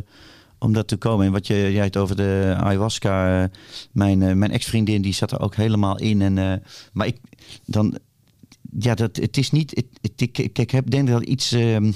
om 0.58 0.72
dat 0.72 0.88
te 0.88 0.96
komen. 0.96 1.26
En 1.26 1.32
wat 1.32 1.46
je, 1.46 1.72
jij 1.72 1.84
het 1.84 1.96
over 1.96 2.16
de 2.16 2.54
ayahuasca. 2.58 3.50
mijn, 3.92 4.18
mijn 4.18 4.50
ex-vriendin 4.50 5.02
die 5.02 5.14
zat 5.14 5.32
er 5.32 5.40
ook 5.40 5.54
helemaal 5.54 5.98
in. 5.98 6.22
En, 6.22 6.62
maar 6.92 7.06
ik 7.06 7.16
dan. 7.64 7.98
Ja, 8.78 8.94
dat, 8.94 9.16
het 9.16 9.36
is 9.36 9.50
niet. 9.50 9.70
Het, 9.70 9.86
het, 10.00 10.20
ik, 10.38 10.58
ik 10.58 10.70
heb 10.70 10.90
denk 10.90 11.08
dat 11.08 11.22
iets. 11.22 11.52
Um, 11.52 11.94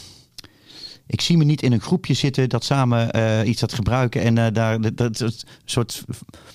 ik 1.09 1.20
zie 1.20 1.37
me 1.37 1.45
niet 1.45 1.62
in 1.62 1.72
een 1.72 1.81
groepje 1.81 2.14
zitten 2.14 2.49
dat 2.49 2.64
samen 2.64 3.11
eh, 3.11 3.49
iets 3.49 3.61
gaat 3.61 3.72
gebruiken 3.72 4.22
en 4.22 4.39
eh, 4.39 4.53
daar 4.53 4.81
dat, 4.81 4.97
dat, 4.97 5.18
dat 5.18 5.45
soort 5.64 6.05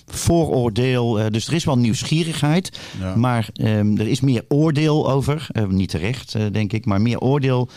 vooroordeel. 0.06 1.20
eh, 1.20 1.26
dus 1.30 1.46
er 1.46 1.52
is 1.52 1.64
wel 1.64 1.78
nieuwsgierigheid, 1.78 2.78
Ja. 3.00 3.16
maar 3.16 3.48
ehm, 3.52 3.96
er 3.96 4.08
is 4.08 4.20
meer 4.20 4.44
oordeel 4.48 5.10
over. 5.10 5.46
Niet 5.68 5.88
terecht, 5.88 6.36
denk 6.52 6.72
ik, 6.72 6.84
maar 6.84 7.00
meer 7.00 7.18
oordeel 7.20 7.68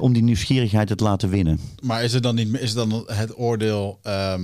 om 0.00 0.12
die 0.12 0.22
nieuwsgierigheid 0.22 0.88
te 0.96 1.04
laten 1.04 1.28
winnen. 1.28 1.60
Maar 1.82 2.04
is 2.04 2.12
het 2.12 2.22
dan 2.22 2.34
niet 2.34 2.54
is 2.54 2.72
het 2.74 2.90
dan 2.90 3.04
het 3.06 3.38
oordeel? 3.38 3.98
ehm, 4.02 4.42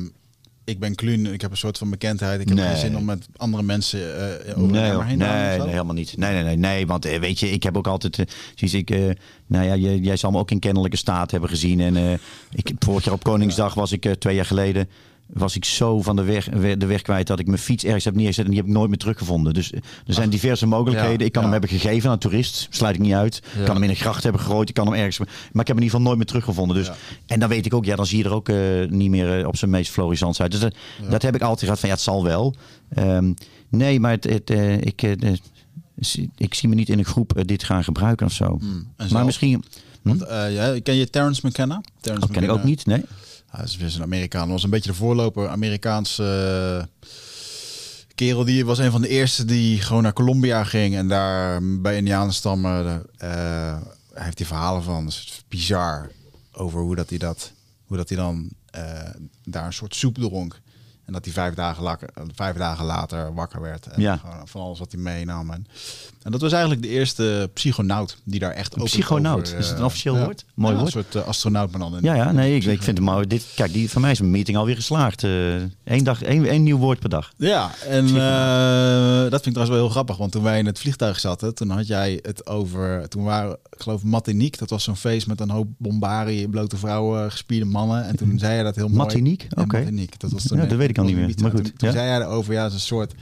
ik 0.65 0.79
ben 0.79 0.95
kluun, 0.95 1.27
ik 1.33 1.41
heb 1.41 1.51
een 1.51 1.57
soort 1.57 1.79
van 1.79 1.91
bekendheid. 1.91 2.41
Ik 2.41 2.49
heb 2.49 2.57
Nee. 2.57 2.67
geen 2.67 2.77
zin 2.77 2.97
om 2.97 3.05
met 3.05 3.27
andere 3.37 3.63
mensen 3.63 4.01
eh 4.47 4.59
over 4.59 4.71
Nee, 4.71 4.83
heen 5.03 5.19
te 5.19 5.25
nee, 5.25 5.59
nee, 5.59 5.69
helemaal 5.69 5.95
niet. 5.95 6.17
Nee, 6.17 6.33
nee, 6.33 6.43
nee, 6.43 6.57
nee. 6.57 6.87
Want 6.87 7.05
eh, 7.05 7.19
weet 7.21 7.41
je, 7.41 7.51
ik 7.51 7.63
heb 7.63 7.77
ook 7.77 7.87
altijd. 7.87 8.25
Zoals 8.55 8.75
ik, 8.75 8.89
nou 9.47 9.65
ja, 9.65 9.77
jij, 9.77 9.97
jij 9.99 10.17
zal 10.17 10.31
me 10.31 10.39
ook 10.39 10.51
in 10.51 10.59
kennelijke 10.59 10.97
staat 10.97 11.31
hebben 11.31 11.49
gezien. 11.51 11.81
En 11.81 12.21
ik, 12.51 12.73
vorig 12.79 13.05
jaar 13.05 13.15
op 13.15 13.25
Koningsdag 13.25 13.75
was 13.75 13.93
ik 13.93 14.15
twee 14.19 14.35
jaar 14.35 14.47
geleden. 14.47 14.89
Was 15.27 15.57
ik 15.57 15.65
zo 15.65 16.03
van 16.03 16.17
de 16.17 16.23
weg, 16.23 16.47
we- 16.47 16.77
de 16.77 16.87
weg 16.87 17.03
kwijt 17.03 17.27
dat 17.27 17.39
ik 17.39 17.47
mijn 17.47 17.59
fiets 17.59 17.85
ergens 17.85 18.05
heb 18.05 18.15
neergezet 18.15 18.45
en 18.45 18.51
die 18.51 18.61
heb 18.61 18.69
ik 18.69 18.75
nooit 18.75 18.89
meer 18.89 18.99
teruggevonden. 18.99 19.55
Dus 19.55 19.73
er 19.73 19.81
zijn 20.07 20.31
diverse 20.31 20.67
mogelijkheden. 20.67 21.19
Ja, 21.19 21.25
ik 21.25 21.33
kan 21.33 21.43
ja. 21.43 21.49
hem 21.51 21.61
hebben 21.61 21.79
gegeven 21.81 22.07
aan 22.09 22.13
een 22.15 22.19
toerist, 22.21 22.67
sluit 22.71 22.95
ik 22.95 23.01
niet 23.01 23.13
uit. 23.13 23.37
Ik 23.37 23.45
Ja. 23.59 23.65
kan 23.65 23.75
hem 23.75 23.85
in 23.85 23.91
een 23.91 23.97
gracht 23.97 24.23
hebben 24.23 24.41
gegooid, 24.41 24.69
ik 24.69 24.75
kan 24.75 24.87
hem 24.87 24.95
ergens. 24.95 25.19
Maar 25.19 25.29
ik 25.29 25.37
heb 25.55 25.67
hem 25.67 25.77
in 25.77 25.83
ieder 25.83 25.89
geval 25.91 26.03
nooit 26.07 26.17
meer 26.17 26.27
teruggevonden. 26.27 26.77
Dus. 26.77 26.91
En 27.27 27.41
dan 27.41 27.49
weet 27.49 27.67
ik 27.67 27.75
ook, 27.75 27.85
ja, 27.85 27.97
dan 27.97 28.07
zie 28.07 28.19
je 28.19 28.25
er 28.25 28.33
ook 28.35 28.49
eh, 28.49 28.57
niet 28.89 29.11
meer 29.11 29.41
eh, 29.41 29.47
op 29.47 29.57
zijn 29.57 29.71
meest 29.71 29.91
florissant 29.91 30.41
uit. 30.41 30.51
Dus 30.51 30.61
dat, 30.61 30.75
dat 31.11 31.23
heb 31.23 31.35
ik 31.35 31.41
altijd 31.43 31.61
gehad 31.61 31.79
van 31.81 31.89
ja, 31.89 31.95
het 31.95 32.05
zal 32.05 32.25
wel. 32.25 32.55
Ehm, 32.95 33.33
nee, 33.69 34.01
maar 34.01 34.11
het, 34.11 34.25
het, 34.25 34.51
eh, 34.51 34.81
ik, 34.81 35.03
ik 36.37 36.55
zie 36.55 36.69
me 36.69 36.75
niet 36.75 36.89
in 36.89 36.99
een 36.99 37.05
groep 37.05 37.43
dit 37.45 37.65
gaan 37.65 37.85
gebruiken 37.85 38.27
of 38.27 38.33
zo. 38.33 38.57
Hmm. 38.61 38.93
Maar 39.11 39.25
misschien, 39.25 39.65
Want, 40.03 40.23
eh, 40.23 40.55
ja, 40.55 40.81
ken 40.83 40.95
je 40.95 41.11
Terrence 41.11 41.47
McKenna? 41.47 41.81
Terrence 42.01 42.27
dat 42.27 42.37
ken 42.37 42.45
ik 42.45 42.51
ook 42.51 42.65
McKenna. 42.65 42.71
niet, 42.77 42.87
nee. 42.87 43.03
Hij 43.55 43.65
is 43.65 43.79
dus 43.79 43.95
een 43.95 44.03
Amerikaan. 44.03 44.49
Was 44.49 44.63
een 44.63 44.71
beetje 44.71 44.91
de 44.91 44.97
voorloper. 44.97 45.49
Amerikaanse 45.49 46.87
eh, 47.01 47.07
kerel. 48.15 48.45
Die 48.45 48.65
was 48.65 48.79
een 48.79 48.91
van 48.91 49.01
de 49.01 49.09
eerste 49.09 49.45
die 49.45 49.81
gewoon 49.81 50.03
naar 50.03 50.13
Colombia 50.13 50.65
ging. 50.65 50.95
En 50.95 51.09
daar 51.09 51.61
bij 51.81 51.97
Indianenstammen 51.97 53.07
eh 53.17 53.77
heeft 54.15 54.39
hij 54.39 54.47
verhalen 54.47 54.83
van. 54.83 55.05
Het 55.05 55.15
is 55.15 55.45
bizar 55.49 56.11
over 56.53 56.81
hoe 56.81 56.95
dat 56.97 57.09
hij 57.09 57.19
dat, 57.19 57.53
hoe 57.87 57.97
dat 57.97 58.09
hij 58.09 58.19
dan 58.19 58.51
eh, 58.71 59.11
daar 59.45 59.67
een 59.67 59.73
soort 59.73 59.95
soep 59.95 60.15
dronk. 60.15 60.61
En 61.05 61.13
dat 61.13 61.25
hij 61.25 61.35
vijf 61.35 61.55
dagen, 61.55 61.83
later, 61.83 62.09
vijf 62.35 62.57
dagen 62.57 62.85
later 62.85 63.35
wakker 63.35 63.61
werd. 63.61 63.87
En 63.87 64.01
Ja. 64.01 64.17
gewoon 64.17 64.49
van 64.49 64.61
alles 64.63 64.79
wat 64.79 64.93
hij 64.93 65.01
meenam. 65.01 65.51
En, 65.51 65.67
en 66.25 66.31
dat 66.31 66.41
was 66.41 66.53
eigenlijk 66.53 66.83
de 66.83 66.89
eerste 66.89 67.51
psychonaut 67.55 68.17
die 68.25 68.41
daar 68.41 68.51
echt 68.51 68.75
open 68.75 68.85
psychonaut? 68.85 69.47
over, 69.47 69.59
Is 69.59 69.65
het 69.65 69.75
een 69.75 69.81
eh, 69.81 69.85
officieel 69.85 70.17
ja. 70.17 70.25
woord? 70.25 70.45
Mooi 70.55 70.73
Ja, 70.75 70.81
woord. 70.81 70.95
Een 70.95 71.03
soort 71.03 71.15
eh, 71.15 71.29
astronaut, 71.29 71.71
maar 71.71 71.81
dan 71.81 71.97
in 71.97 72.03
Ja, 72.03 72.15
ja, 72.15 72.33
nee, 72.33 72.57
ik, 72.57 72.65
ik 72.65 72.83
vind 72.83 72.99
het 72.99 73.07
mooi. 73.07 73.27
Dit, 73.27 73.47
kijk, 73.55 73.73
die, 73.73 73.91
van 73.91 74.01
mij 74.01 74.11
is 74.11 74.19
mijn 74.19 74.31
meeting 74.31 74.57
alweer 74.57 74.75
geslaagd. 74.75 75.23
Eén 75.23 76.05
dag, 76.05 76.23
één, 76.23 76.47
één 76.47 76.63
nieuw 76.63 76.79
woord 76.79 76.99
per 76.99 77.09
dag. 77.09 77.33
Ja, 77.37 77.71
en 77.89 78.07
eh, 78.07 79.31
dat 79.31 79.43
vind 79.43 79.47
ik 79.47 79.53
trouwens 79.53 79.69
wel 79.69 79.79
heel 79.79 79.89
grappig. 79.89 80.17
Want 80.17 80.33
toen 80.33 80.43
wij 80.43 80.59
in 80.59 80.67
het 80.67 80.79
vliegtuig 80.79 81.21
zaten, 81.21 81.55
toen 81.55 81.71
had 81.71 81.87
jij 81.87 82.19
het 82.23 82.47
over... 82.47 83.09
Toen 83.09 83.23
waren, 83.23 83.51
ik 83.51 83.83
geloof, 83.83 84.03
Martinique. 84.03 84.59
Dat 84.59 84.71
was 84.71 84.85
zo'n 84.85 84.97
feest 84.97 85.27
met 85.27 85.41
een 85.41 85.51
hoop 85.51 85.69
bombari, 85.79 86.49
blote 86.49 86.77
vrouwen, 86.77 87.31
gespierde 87.31 87.67
mannen. 87.67 88.05
En 88.05 88.17
toen 88.17 88.39
zei 88.39 88.55
jij 88.55 88.63
dat 88.63 88.77
heel 88.77 88.87
mooi. 88.87 88.99
Martinique? 88.99 89.49
Oké. 89.51 89.77
Martinique. 89.77 90.19
Dat 90.19 90.31
was 90.31 90.47
toen 90.47 90.59
Ja, 90.59 90.67
dat 90.67 90.79
weet 90.79 90.89
ik 90.89 90.99
al 90.99 91.05
niet 91.05 91.17
meer, 91.17 91.35
maar 91.43 91.51
goed, 91.51 91.65
Toen, 91.65 91.73
toen 91.77 91.93
zei 91.93 92.07
jij 92.07 92.21
erover, 92.21 92.53
ja, 92.53 92.67
is 92.67 92.73
een 92.73 92.81
soort 92.81 93.15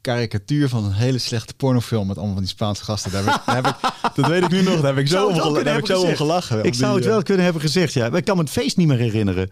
karikatuur 0.00 0.68
van 0.68 0.84
een 0.84 0.92
hele 0.92 1.18
slechte 1.18 1.54
pornofilm 1.54 2.06
met 2.06 2.16
allemaal 2.16 2.34
van 2.34 2.42
die 2.44 2.52
Spaanse 2.52 2.84
gasten. 2.84 3.10
Daar 3.12 3.24
heb 3.24 3.34
ik, 3.34 3.40
daar 3.46 3.54
heb 3.56 3.66
ik, 3.66 3.74
dat 4.14 4.26
weet 4.26 4.42
ik 4.42 4.50
nu 4.50 4.62
nog. 4.62 4.74
Daar 4.80 4.94
heb 4.94 4.98
ik 4.98 5.08
zo 5.08 5.26
om 5.26 5.34
gel- 5.34 5.54
heb 5.54 5.78
ik 5.78 5.86
zo 5.86 6.00
om 6.00 6.14
gelachen. 6.16 6.64
Ik 6.64 6.74
zou 6.74 6.96
het 6.96 7.04
wel 7.04 7.18
eh, 7.18 7.24
kunnen 7.24 7.44
hebben 7.44 7.62
gezegd, 7.62 7.92
ja. 7.92 8.08
Maar 8.08 8.18
ik 8.18 8.24
kan 8.24 8.36
me 8.36 8.42
het 8.42 8.50
feest 8.52 8.76
niet 8.76 8.86
meer 8.86 8.98
herinneren. 8.98 9.50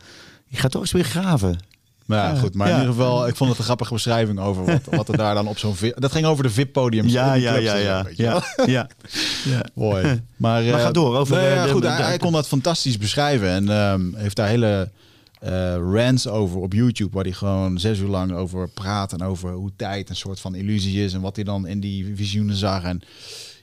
Ik 0.49 0.59
ga 0.59 0.69
toch 0.69 0.81
eens 0.81 0.93
weer 0.93 1.05
graven. 1.05 1.59
Maar 2.07 2.19
ja, 2.29 2.33
Ja. 2.35 2.39
goed. 2.41 2.55
Maar 2.55 2.69
Ja. 2.69 2.75
in 2.75 2.81
ieder 2.81 2.95
geval, 2.95 3.29
ik 3.29 3.37
vond 3.37 3.51
het 3.51 3.59
een 3.59 3.65
grappige 3.65 3.93
beschrijving 3.93 4.39
over 4.41 4.65
wat, 4.65 4.81
wat 4.91 5.09
er 5.09 5.17
daar 5.17 5.35
dan 5.35 5.47
op 5.49 5.59
zo'n... 5.59 5.75
Dat 5.95 6.13
ging 6.13 6.27
over 6.27 6.43
de 6.43 6.51
VIP-podiums. 6.51 7.13
Ja, 7.13 7.35
ja, 7.35 7.57
ja, 7.57 7.75
ja. 7.75 8.05
ja, 8.17 8.43
ja. 8.67 8.89
ja. 9.45 9.61
Mooi. 9.75 10.03
Maar, 10.03 10.19
Maar 10.37 10.65
eh, 10.65 10.81
ga 10.81 10.91
door 10.91 11.17
over 11.17 11.37
nee, 11.37 11.63
de- 11.67 11.69
goed, 11.73 11.83
de- 11.83 11.89
hij, 11.89 12.03
hij 12.03 12.19
kon 12.19 12.33
dat 12.33 12.47
fantastisch 12.49 12.99
beschrijven. 12.99 13.49
En 13.49 13.69
ehm, 13.69 14.01
heeft 14.15 14.37
daar 14.37 14.49
hele 14.49 14.91
eh, 15.41 15.75
rants 15.93 16.27
over 16.29 16.61
op 16.61 16.73
YouTube. 16.73 17.11
Waar 17.15 17.25
hij 17.25 17.33
gewoon 17.33 17.79
zes 17.81 17.99
uur 17.99 18.09
lang 18.09 18.33
over 18.33 18.69
praat. 18.69 19.13
En 19.13 19.23
over 19.23 19.53
hoe 19.53 19.71
tijd 19.77 20.11
een 20.11 20.17
soort 20.17 20.41
van 20.41 20.55
illusie 20.55 21.05
is. 21.05 21.13
En 21.13 21.21
wat 21.21 21.37
hij 21.37 21.45
dan 21.45 21.67
in 21.67 21.81
die 21.81 22.13
visioenen 22.17 22.57
zag. 22.57 22.83
En 22.83 23.01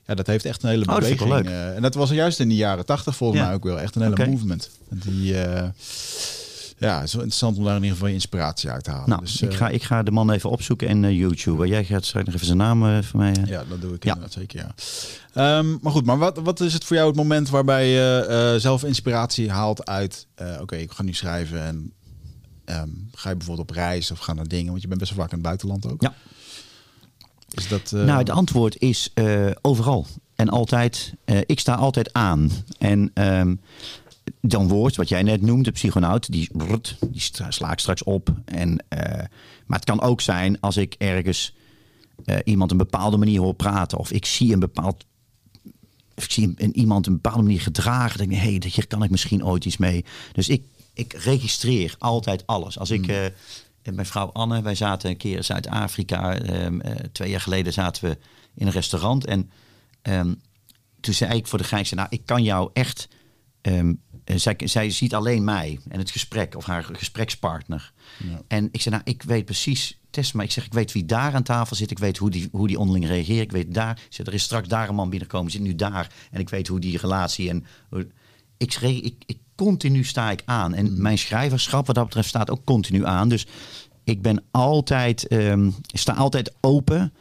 ja, 0.07 0.13
dat 0.13 0.27
heeft 0.27 0.45
echt 0.45 0.63
een 0.63 0.69
hele 0.69 0.81
Oh, 0.85 0.87
dat 0.87 0.99
beweging. 0.99 1.29
wel 1.29 1.43
eh, 1.53 1.75
en 1.75 1.81
dat 1.81 1.93
was 1.95 2.09
juist 2.09 2.39
in 2.39 2.49
de 2.49 2.55
jaren 2.55 2.85
tachtig 2.85 3.15
volgens 3.15 3.39
Ja. 3.39 3.45
mij 3.45 3.55
ook 3.55 3.63
wel. 3.63 3.79
Echt 3.79 3.95
een 3.95 4.01
hele 4.01 4.25
movement. 4.31 4.69
En 4.89 5.01
Die... 5.05 5.41
eh, 5.41 5.69
ja, 6.85 6.95
het 6.95 7.07
is 7.07 7.13
wel 7.13 7.21
interessant 7.23 7.57
om 7.57 7.63
daar 7.63 7.71
in 7.75 7.79
ieder 7.81 7.93
geval 7.93 8.07
je 8.07 8.13
inspiratie 8.13 8.69
uit 8.69 8.83
te 8.83 8.91
halen. 8.91 9.09
Nou, 9.09 9.21
dus, 9.21 9.41
ik, 9.41 9.51
eh, 9.51 9.57
ga, 9.57 9.69
ik 9.69 9.83
ga 9.83 10.03
de 10.03 10.11
man 10.11 10.31
even 10.31 10.49
opzoeken 10.49 10.87
en 10.87 11.03
uh, 11.03 11.17
YouTube. 11.17 11.67
Jij 11.67 11.85
gaat 11.85 12.05
straks 12.05 12.25
nog 12.25 12.35
even 12.35 12.45
zijn 12.45 12.57
naam 12.57 12.83
uh, 12.85 13.01
voor 13.01 13.19
mij. 13.19 13.35
Uh. 13.39 13.45
Ja, 13.47 13.63
dat 13.69 13.81
doe 13.81 13.93
ik 13.93 14.03
Ja. 14.03 14.13
inderdaad 14.13 14.33
zeker, 14.37 14.59
ja. 14.59 14.73
Ehm, 15.33 15.77
maar 15.81 15.91
goed, 15.91 16.05
maar 16.05 16.17
wat, 16.17 16.37
wat 16.37 16.59
is 16.59 16.73
het 16.73 16.83
voor 16.83 16.95
jou 16.95 17.07
het 17.07 17.17
moment 17.17 17.49
waarbij 17.49 17.87
je 17.87 18.25
eh, 18.53 18.59
zelf 18.61 18.83
inspiratie 18.83 19.51
haalt 19.51 19.85
uit... 19.85 20.27
eh, 20.35 20.57
Oké, 20.61 20.75
ik 20.75 20.91
ga 20.91 21.03
nu 21.03 21.13
schrijven 21.13 21.61
en 21.61 21.93
ehm, 22.65 22.89
ga 23.11 23.29
je 23.29 23.35
bijvoorbeeld 23.35 23.69
op 23.69 23.75
reis 23.75 24.11
of 24.11 24.19
ga 24.19 24.33
naar 24.33 24.47
dingen? 24.47 24.69
Want 24.69 24.81
je 24.81 24.87
bent 24.87 24.99
best 24.99 25.11
wel 25.11 25.21
vaak 25.23 25.31
in 25.31 25.37
het 25.37 25.47
buitenland 25.47 25.91
ook. 25.91 26.01
Ja. 26.01 26.13
Is 27.49 27.67
dat... 27.67 27.91
eh, 27.93 28.03
Nou, 28.03 28.19
het 28.19 28.29
antwoord 28.29 28.79
is 28.79 29.13
overal. 29.61 30.05
En 30.35 30.49
altijd, 30.49 31.13
ik 31.45 31.59
sta 31.59 31.75
altijd 31.75 32.13
aan. 32.13 32.49
En 32.79 33.11
um, 33.13 33.59
dan 34.41 34.67
woord, 34.67 34.95
wat 34.95 35.09
jij 35.09 35.23
net 35.23 35.41
noemt, 35.41 35.65
de 35.65 35.71
psychonaut, 35.71 36.31
die, 36.31 36.49
die 37.09 37.21
sla 37.49 37.71
ik 37.71 37.79
straks 37.79 38.03
op. 38.03 38.33
En, 38.45 38.69
uh, 38.69 38.99
maar 39.65 39.77
het 39.77 39.83
kan 39.83 40.01
ook 40.01 40.21
zijn 40.21 40.59
als 40.59 40.77
ik 40.77 40.95
ergens 40.97 41.55
uh, 42.25 42.37
iemand 42.43 42.71
een 42.71 42.77
bepaalde 42.77 43.17
manier 43.17 43.41
hoor 43.41 43.53
praten. 43.53 43.97
Of 43.97 44.11
ik 44.11 44.25
zie 44.25 44.53
een 44.53 44.59
bepaald. 44.59 45.05
Of 46.15 46.23
ik 46.23 46.31
zie 46.31 46.53
een, 46.55 46.77
iemand 46.77 47.07
een 47.07 47.13
bepaalde 47.13 47.43
manier 47.43 47.61
gedragen. 47.61 48.17
Dan 48.17 48.27
denk 48.27 48.39
ik, 48.39 48.47
hé, 48.47 48.57
hey, 48.57 48.71
hier 48.73 48.87
kan 48.87 49.03
ik 49.03 49.09
misschien 49.09 49.45
ooit 49.45 49.65
iets 49.65 49.77
mee. 49.77 50.05
Dus 50.31 50.49
ik, 50.49 50.63
ik 50.93 51.13
registreer 51.13 51.95
altijd 51.99 52.47
alles. 52.47 52.79
Als 52.79 52.91
ik. 52.91 53.07
Uh, 53.07 53.25
mijn 53.93 54.05
vrouw 54.05 54.31
Anne, 54.31 54.61
wij 54.61 54.75
zaten 54.75 55.09
een 55.09 55.17
keer 55.17 55.37
in 55.37 55.43
Zuid-Afrika. 55.43 56.41
Um, 56.65 56.81
twee 57.11 57.29
jaar 57.29 57.41
geleden 57.41 57.73
zaten 57.73 58.09
we 58.09 58.17
in 58.55 58.67
een 58.67 58.73
restaurant. 58.73 59.25
En 59.25 59.49
um, 60.01 60.41
toen 60.99 61.13
zei 61.13 61.37
ik 61.37 61.47
voor 61.47 61.57
de 61.57 61.63
geit, 61.63 61.91
nou, 61.91 62.07
ik 62.09 62.21
kan 62.25 62.43
jou 62.43 62.69
echt. 62.73 63.07
Um, 63.61 64.01
zij, 64.25 64.55
zij, 64.63 64.89
ziet 64.89 65.13
alleen 65.13 65.43
mij 65.43 65.79
en 65.89 65.99
het 65.99 66.11
gesprek 66.11 66.55
of 66.55 66.65
haar 66.65 66.83
gesprekspartner. 66.83 67.93
Ja. 68.23 68.41
En 68.47 68.69
ik 68.71 68.81
zei, 68.81 68.95
nou, 68.95 69.09
ik 69.09 69.23
weet 69.23 69.45
precies, 69.45 69.99
test 70.09 70.33
maar. 70.33 70.45
Ik 70.45 70.51
zeg, 70.51 70.65
ik 70.65 70.73
weet 70.73 70.91
wie 70.91 71.05
daar 71.05 71.33
aan 71.33 71.43
tafel 71.43 71.75
zit. 71.75 71.91
Ik 71.91 71.99
weet 71.99 72.17
hoe 72.17 72.29
die, 72.29 72.49
hoe 72.51 72.67
die 72.67 72.79
onderling 72.79 73.07
reageert. 73.07 73.43
Ik 73.43 73.51
weet 73.51 73.73
daar. 73.73 73.91
Ik 73.91 74.13
zeg, 74.13 74.25
er 74.25 74.33
is 74.33 74.43
straks 74.43 74.67
daar 74.67 74.89
een 74.89 74.95
man 74.95 75.09
binnenkomen, 75.09 75.51
zit 75.51 75.61
nu 75.61 75.75
daar. 75.75 76.11
En 76.31 76.39
ik 76.39 76.49
weet 76.49 76.67
hoe 76.67 76.79
die 76.79 76.97
relatie 76.97 77.49
en. 77.49 77.65
Ik, 78.57 78.71
schreef, 78.71 78.99
ik, 78.99 79.15
ik 79.25 79.37
continu 79.55 80.03
sta 80.03 80.31
ik 80.31 80.41
aan. 80.45 80.73
En 80.73 80.91
mm. 80.91 81.01
mijn 81.01 81.17
schrijverschap, 81.17 81.85
wat 81.85 81.95
dat 81.95 82.05
betreft, 82.05 82.27
staat 82.27 82.49
ook 82.49 82.63
continu 82.63 83.05
aan. 83.05 83.29
Dus 83.29 83.45
ik 84.03 84.21
ben 84.21 84.43
altijd, 84.51 85.31
um, 85.31 85.75
sta 85.87 86.13
altijd 86.13 86.53
open. 86.61 87.13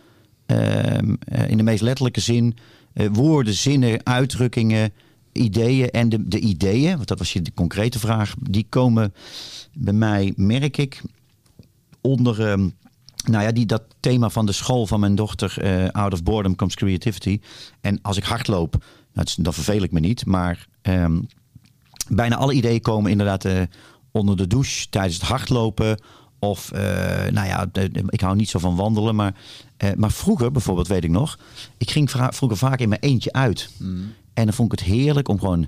Um, 0.46 1.18
uh, 1.32 1.48
in 1.48 1.56
de 1.56 1.62
meest 1.62 1.82
letterlijke 1.82 2.20
zin. 2.20 2.56
Uh, 2.94 3.08
woorden, 3.12 3.54
zinnen, 3.54 4.06
uitdrukkingen, 4.06 4.92
ideeën. 5.34 5.90
En 5.90 6.08
de, 6.08 6.28
de 6.28 6.38
ideeën, 6.38 6.96
want 6.96 7.08
dat 7.08 7.18
was 7.18 7.32
je 7.32 7.42
de 7.42 7.54
concrete 7.54 7.98
vraag, 7.98 8.34
die 8.40 8.66
komen 8.68 9.14
bij 9.72 9.92
mij, 9.92 10.32
merk 10.36 10.76
ik, 10.76 11.02
onder. 12.00 12.50
Um, 12.50 12.74
nou 13.24 13.44
ja, 13.44 13.52
die, 13.52 13.66
dat 13.66 13.82
thema 14.00 14.28
van 14.28 14.46
de 14.46 14.52
school 14.52 14.86
van 14.86 15.00
mijn 15.00 15.14
dochter, 15.14 15.56
uh, 15.62 15.88
Out 15.88 16.12
of 16.12 16.22
Boredom 16.22 16.56
Comes 16.56 16.74
Creativity. 16.74 17.40
En 17.80 17.98
als 18.02 18.16
ik 18.16 18.24
hardloop, 18.24 18.84
nou, 19.12 19.28
dan 19.36 19.54
verveel 19.54 19.82
ik 19.82 19.92
me 19.92 20.00
niet, 20.00 20.26
maar 20.26 20.66
um, 20.82 21.28
bijna 22.08 22.36
alle 22.36 22.52
ideeën 22.52 22.80
komen 22.80 23.10
inderdaad 23.10 23.44
uh, 23.44 23.62
onder 24.10 24.36
de 24.36 24.46
douche, 24.46 24.88
tijdens 24.88 25.14
het 25.14 25.24
hardlopen. 25.24 26.00
Of, 26.38 26.70
uh, 26.74 26.80
nou 27.30 27.46
ja, 27.46 27.66
ik 28.08 28.20
hou 28.20 28.36
niet 28.36 28.48
zo 28.48 28.58
van 28.58 28.76
wandelen, 28.76 29.14
maar, 29.14 29.34
maar 29.96 30.12
vroeger 30.12 30.50
bijvoorbeeld, 30.50 30.88
weet 30.88 31.04
ik 31.04 31.10
nog, 31.10 31.38
ik 31.78 31.90
ging 31.90 32.10
vroeger 32.10 32.56
vaak 32.56 32.80
in 32.80 32.88
mijn 32.88 33.00
eentje 33.00 33.32
uit. 33.32 33.70
Mm. 33.78 34.12
En 34.34 34.44
dan 34.44 34.54
vond 34.54 34.72
ik 34.72 34.78
het 34.78 34.88
heerlijk 34.88 35.28
om 35.28 35.38
gewoon, 35.38 35.66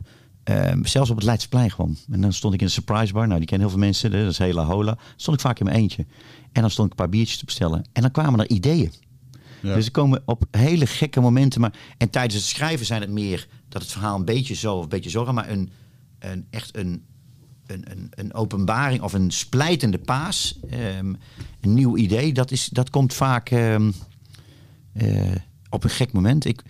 uh, 0.51 0.73
zelfs 0.83 1.11
op 1.11 1.17
het 1.17 1.25
Leidseplein 1.25 1.71
gewoon. 1.71 1.97
En 2.11 2.21
dan 2.21 2.33
stond 2.33 2.55
ik 2.55 2.61
in 2.61 2.67
een 2.67 2.73
surprise 2.73 3.13
bar, 3.13 3.27
nou 3.27 3.39
die 3.39 3.49
kennen 3.49 3.69
heel 3.69 3.77
veel 3.77 3.87
mensen, 3.87 4.11
dat 4.11 4.31
is 4.31 4.39
Hela 4.39 4.65
Hola. 4.65 4.99
Stond 5.17 5.37
ik 5.37 5.43
vaak 5.43 5.59
in 5.59 5.65
mijn 5.65 5.77
eentje. 5.77 6.07
En 6.53 6.61
dan 6.61 6.71
stond 6.71 6.87
ik 6.87 6.99
een 6.99 7.05
paar 7.05 7.15
biertjes 7.15 7.39
te 7.39 7.45
bestellen. 7.45 7.85
En 7.93 8.03
dan 8.03 8.11
kwamen 8.11 8.41
er 8.41 8.49
ideeën. 8.49 8.93
Ja. 9.63 9.75
Dus 9.75 9.85
er 9.85 9.91
komen 9.91 10.23
op 10.25 10.45
hele 10.51 10.87
gekke 10.87 11.21
momenten. 11.21 11.61
Maar, 11.61 11.73
en 11.99 12.11
tijdens 12.11 12.35
het 12.35 12.45
schrijven 12.45 12.87
zijn 12.87 13.01
het 13.01 13.11
meer 13.11 13.49
dat 13.69 13.83
het 13.83 13.93
verhaal 13.93 14.17
een 14.17 14.25
beetje 14.25 14.55
zo 14.55 14.77
of 14.77 14.83
een 14.83 14.89
beetje 14.89 15.11
zo 15.11 15.25
gaat. 15.25 15.35
Maar 15.35 15.51
een, 15.51 15.71
een, 16.19 16.47
echt 16.51 16.77
een, 16.77 17.05
een, 17.67 17.91
een, 17.91 18.07
een 18.11 18.35
openbaring 18.35 19.03
of 19.03 19.13
een 19.13 19.31
splijtende 19.31 19.99
paas. 19.99 20.59
Um, 20.71 21.17
een 21.61 21.75
nieuw 21.75 21.97
idee. 21.97 22.33
Dat, 22.33 22.51
is, 22.51 22.69
dat 22.69 22.91
komt 22.91 23.15
vaak 23.15 23.51
um, 23.51 23.93
uh, 24.95 25.35
op 25.69 25.85
een 25.85 25.91
gek 25.91 26.13
moment. 26.13 26.45
Ik, 26.45 26.63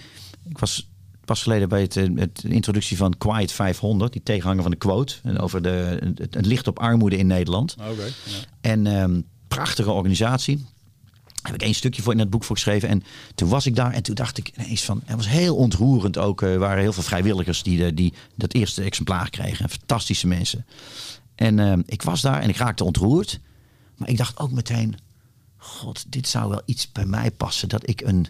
ik 0.48 0.58
was 0.58 0.90
pas 1.26 1.42
geleden 1.42 1.68
bij 1.68 1.80
het, 1.80 1.96
eh, 1.96 2.08
het 2.14 2.44
introductie 2.44 2.96
van 2.96 3.18
Quiet 3.18 3.52
500, 3.52 4.12
die 4.12 4.22
tegenhanger 4.22 4.62
van 4.62 4.70
de 4.70 4.76
quote, 4.76 5.14
en 5.22 5.38
over 5.38 5.62
de, 5.62 6.12
het, 6.14 6.34
het 6.34 6.46
licht 6.46 6.66
op 6.66 6.78
armoede 6.78 7.16
in 7.16 7.26
Nederland. 7.26 7.76
Oké. 7.78 8.04
ja. 8.04 8.10
En 8.60 8.86
ehm, 8.86 9.20
prachtige 9.48 9.90
organisatie. 9.90 10.66
Heb 11.42 11.54
ik 11.54 11.62
één 11.62 11.74
stukje 11.74 12.02
voor 12.02 12.12
in 12.12 12.18
het 12.18 12.30
boek 12.30 12.44
voor 12.44 12.56
geschreven. 12.56 12.88
En 12.88 13.02
toen 13.34 13.48
was 13.48 13.66
ik 13.66 13.76
daar 13.76 13.92
en 13.92 14.02
toen 14.02 14.14
dacht 14.14 14.38
ik 14.38 14.52
ineens 14.56 14.84
van... 14.84 15.02
Het 15.04 15.16
was 15.16 15.28
heel 15.28 15.56
ontroerend 15.56 16.18
ook. 16.18 16.42
Er 16.42 16.58
waren 16.58 16.82
heel 16.82 16.92
veel 16.92 17.02
vrijwilligers 17.02 17.62
die, 17.62 17.78
de, 17.78 17.94
die 17.94 18.12
dat 18.34 18.54
eerste 18.54 18.82
exemplaar 18.82 19.30
kregen. 19.30 19.68
Fantastische 19.68 20.26
mensen. 20.26 20.66
En 21.34 21.58
ehm, 21.58 21.82
ik 21.86 22.02
was 22.02 22.20
daar 22.20 22.40
en 22.40 22.48
ik 22.48 22.56
raakte 22.56 22.84
ontroerd. 22.84 23.40
Maar 23.96 24.08
ik 24.08 24.16
dacht 24.16 24.38
ook 24.38 24.50
meteen... 24.50 24.96
God, 25.56 26.04
dit 26.12 26.28
zou 26.28 26.48
wel 26.48 26.62
iets 26.64 26.92
bij 26.92 27.06
mij 27.06 27.30
passen. 27.30 27.68
Dat 27.68 27.88
ik 27.88 28.00
een 28.00 28.26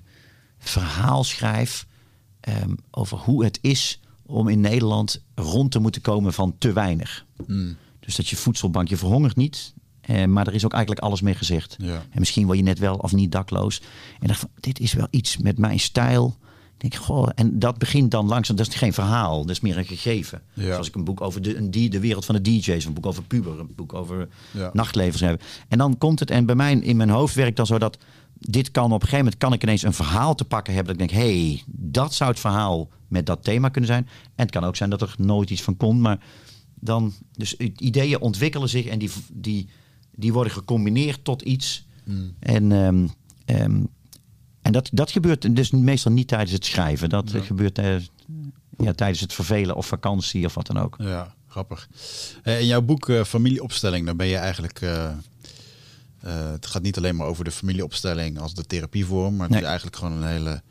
verhaal 0.59 1.25
schrijf 1.25 1.87
ehm, 2.47 2.75
over 2.91 3.19
hoe 3.19 3.45
het 3.45 3.59
is 3.63 4.01
om 4.27 4.49
in 4.49 4.61
Nederland 4.61 5.23
rond 5.35 5.71
te 5.71 5.79
moeten 5.79 6.01
komen 6.03 6.33
van 6.33 6.55
te 6.59 6.73
weinig. 6.73 7.25
Dus 8.01 8.17
dat 8.17 8.29
je 8.29 8.37
voedselbank, 8.37 8.89
je 8.89 8.97
verhongert 8.97 9.37
niet. 9.37 9.75
Eh, 10.01 10.25
maar 10.25 10.47
er 10.47 10.55
is 10.55 10.65
ook 10.65 10.73
eigenlijk 10.73 11.05
alles 11.05 11.21
mee 11.21 11.35
gezegd. 11.35 11.77
Ja. 11.79 11.95
En 12.11 12.19
misschien 12.19 12.47
word 12.47 12.59
je 12.59 12.65
net 12.65 12.79
wel 12.79 12.95
of 12.97 13.13
niet 13.13 13.33
dakloos. 13.33 13.83
En 14.21 14.27
dacht 14.27 14.41
van, 14.41 14.49
dit 14.61 14.81
is 14.81 14.93
wel 14.93 15.07
iets 15.11 15.37
met 15.37 15.59
mijn 15.59 15.81
stijl. 15.81 16.37
Ik 16.75 16.91
denk, 16.91 16.95
goh, 16.95 17.29
en 17.35 17.59
dat 17.59 17.79
begint 17.79 18.11
dan 18.11 18.27
langzaam. 18.27 18.57
Dat 18.57 18.67
is 18.67 18.75
geen 18.75 18.93
verhaal, 18.93 19.41
dat 19.41 19.51
is 19.51 19.61
meer 19.61 19.79
een 19.79 19.85
gegeven. 19.85 20.43
Ja. 20.55 20.65
Zoals 20.65 20.89
ik 20.89 20.95
een 20.95 21.05
boek 21.05 21.21
over 21.21 21.43
de, 21.43 21.57
een 21.57 21.71
die, 21.71 21.91
de 21.91 22.01
wereld 22.01 22.25
van 22.25 22.35
de 22.35 22.41
DJ's, 22.41 22.85
een 22.85 22.93
boek 22.93 23.07
over 23.07 23.23
puber, 23.23 23.61
een 23.61 23.73
boek 23.77 23.95
over 23.95 24.29
Ja. 24.51 24.71
nachtleven 24.73 25.19
schrijven. 25.19 25.41
En 25.69 25.79
dan 25.79 25.99
komt 25.99 26.21
het, 26.21 26.31
en 26.31 26.47
bij 26.47 26.55
mij 26.55 26.73
in 26.73 26.97
mijn 26.97 27.11
hoofd 27.11 27.35
werkt 27.35 27.57
dan 27.57 27.67
zo 27.67 27.79
dat 27.79 27.99
dit 28.39 28.71
kan 28.71 28.85
op 28.85 28.93
een 28.93 29.01
gegeven 29.01 29.19
moment 29.19 29.37
kan 29.37 29.53
ik 29.53 29.63
ineens 29.63 29.83
een 29.83 29.93
verhaal 29.93 30.35
te 30.35 30.45
pakken 30.45 30.75
hebben. 30.75 30.99
Dat 30.99 31.03
ik 31.03 31.09
denk, 31.13 31.25
hé, 31.25 31.41
hey, 31.49 31.63
dat 31.67 32.15
zou 32.15 32.31
het 32.31 32.41
verhaal 32.41 32.89
met 33.09 33.27
dat 33.27 33.45
thema 33.45 33.69
kunnen 33.69 33.91
zijn. 33.91 34.09
En 34.35 34.43
het 34.45 34.51
kan 34.51 34.65
ook 34.65 34.77
zijn 34.77 34.91
dat 34.91 35.01
er 35.03 35.15
nooit 35.19 35.51
iets 35.51 35.63
van 35.63 35.77
komt, 35.77 36.01
maar 36.01 36.19
dan, 36.75 37.13
dus 37.33 37.57
ideeën 37.57 38.21
ontwikkelen 38.21 38.69
zich 38.69 38.87
en 38.87 38.99
die, 38.99 39.11
die, 39.33 39.69
die 40.15 40.33
worden 40.33 40.53
gecombineerd 40.53 41.25
tot 41.25 41.43
iets. 41.43 41.87
En, 42.41 42.73
ehm, 42.73 43.07
ehm, 43.45 43.83
en 44.63 44.73
dat, 44.73 44.89
dat 44.93 45.11
gebeurt 45.11 45.57
dus 45.57 45.71
meestal 45.71 46.13
niet 46.13 46.29
tijdens 46.29 46.53
het 46.53 46.65
schrijven. 46.65 47.09
Dat 47.09 47.31
gebeurt 47.43 47.81
ja, 48.79 48.93
tijdens 48.93 49.21
het 49.21 49.33
vervelen 49.33 49.77
of 49.77 49.87
vakantie 49.87 50.45
of 50.47 50.55
wat 50.55 50.67
dan 50.67 50.79
ook. 50.79 50.95
Ja, 50.99 51.35
grappig. 51.49 51.89
Eh, 52.43 52.61
In 52.61 52.67
jouw 52.67 52.83
boek 52.83 53.09
eh, 53.09 53.25
Familieopstelling, 53.25 54.07
daar 54.07 54.17
ben 54.17 54.27
je 54.27 54.37
eigenlijk. 54.37 54.81
eh, 54.81 55.11
eh, 56.21 56.51
het 56.51 56.67
gaat 56.67 56.83
niet 56.83 56.97
alleen 56.97 57.17
maar 57.17 57.27
over 57.27 57.45
de 57.45 57.51
familieopstelling 57.51 58.39
als 58.39 58.55
de 58.55 58.65
therapievorm, 58.67 59.33
maar 59.37 59.43
het 59.43 59.51
Nee. 59.51 59.61
is 59.61 59.67
eigenlijk 59.67 59.97
gewoon 59.97 60.13
een 60.23 60.29
hele 60.29 60.63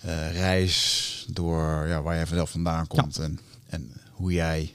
eh, 0.00 0.32
reis 0.32 1.26
door 1.30 1.86
ja, 1.88 2.02
waar 2.02 2.14
jij 2.14 2.26
zelf 2.26 2.50
vandaan 2.50 2.86
komt 2.86 3.18
en, 3.18 3.38
en 3.66 3.92
hoe 4.10 4.32
jij 4.32 4.72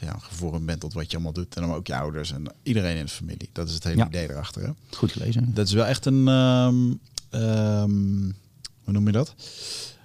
ja, 0.00 0.16
gevormd 0.18 0.66
bent 0.66 0.80
tot 0.80 0.92
wat 0.92 1.06
je 1.10 1.14
allemaal 1.16 1.32
doet. 1.32 1.54
En 1.56 1.62
dan 1.62 1.72
ook 1.74 1.86
je 1.86 1.94
ouders 1.96 2.32
en 2.32 2.52
iedereen 2.62 2.96
in 2.96 3.04
de 3.04 3.10
familie. 3.10 3.50
Dat 3.52 3.68
is 3.68 3.74
het 3.74 3.84
hele 3.84 3.96
Ja. 3.96 4.06
idee 4.06 4.30
erachter. 4.30 4.62
Hè? 4.62 4.70
Goed 4.96 5.12
gelezen. 5.12 5.54
Dat 5.54 5.66
is 5.66 5.72
wel 5.72 5.86
echt 5.86 6.06
een, 6.06 6.28
ehm, 6.28 6.92
ehm, 7.30 8.30
hoe 8.84 8.92
noem 8.92 9.06
je 9.06 9.12
dat? 9.12 9.34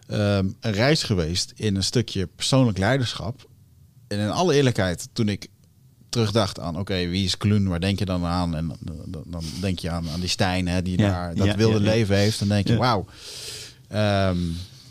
Ehm, 0.08 0.48
een 0.60 0.72
reis 0.72 1.04
geweest 1.04 1.52
in 1.56 1.76
een 1.76 1.84
stukje 1.84 2.28
persoonlijk 2.28 2.78
leiderschap. 2.78 3.50
En 4.08 4.20
in 4.20 4.30
alle 4.30 4.56
eerlijkheid, 4.56 5.08
toen 5.14 5.30
ik 5.30 5.48
terugdacht 6.10 6.60
aan, 6.60 6.78
oké, 6.80 7.08
wie 7.08 7.24
is 7.26 7.38
Kloen? 7.38 7.68
Waar 7.68 7.80
denk 7.80 8.00
je 8.00 8.06
dan 8.06 8.26
aan? 8.26 8.56
En 8.56 8.68
dan, 8.68 8.96
dan- 9.06 9.24
dan 9.26 9.44
denk 9.62 9.80
je 9.80 9.90
aan, 9.90 10.10
aan 10.10 10.20
die 10.20 10.30
Stijn, 10.30 10.68
hè, 10.68 10.82
die 10.82 11.00
Ja, 11.00 11.10
daar 11.10 11.36
dat 11.36 11.46
ja, 11.48 11.56
wilde 11.56 11.80
ja, 11.80 11.90
leven 11.92 12.16
heeft. 12.16 12.40
Dan 12.40 12.48
denk 12.48 12.68
je, 12.68 12.76
wauw. 12.78 13.06
Ehm, 13.88 14.38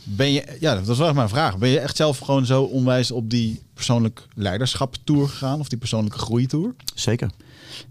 ben 0.05 0.33
je, 0.33 0.57
ja, 0.61 0.75
dat 0.75 0.87
was 0.87 0.99
wel 0.99 1.12
mijn 1.14 1.29
vraag. 1.29 1.59
Ben 1.59 1.69
je 1.69 1.81
echt 1.81 1.97
zelf 1.97 2.19
gewoon 2.19 2.47
zo 2.47 2.62
onwijs 2.62 3.11
op 3.11 3.31
die 3.31 3.61
persoonlijk 3.75 4.27
leiderschapstour 4.35 5.29
gegaan? 5.29 5.61
Of 5.61 5.69
die 5.69 5.79
persoonlijke 5.79 6.19
groeitour? 6.19 6.75
Zeker. 6.95 7.31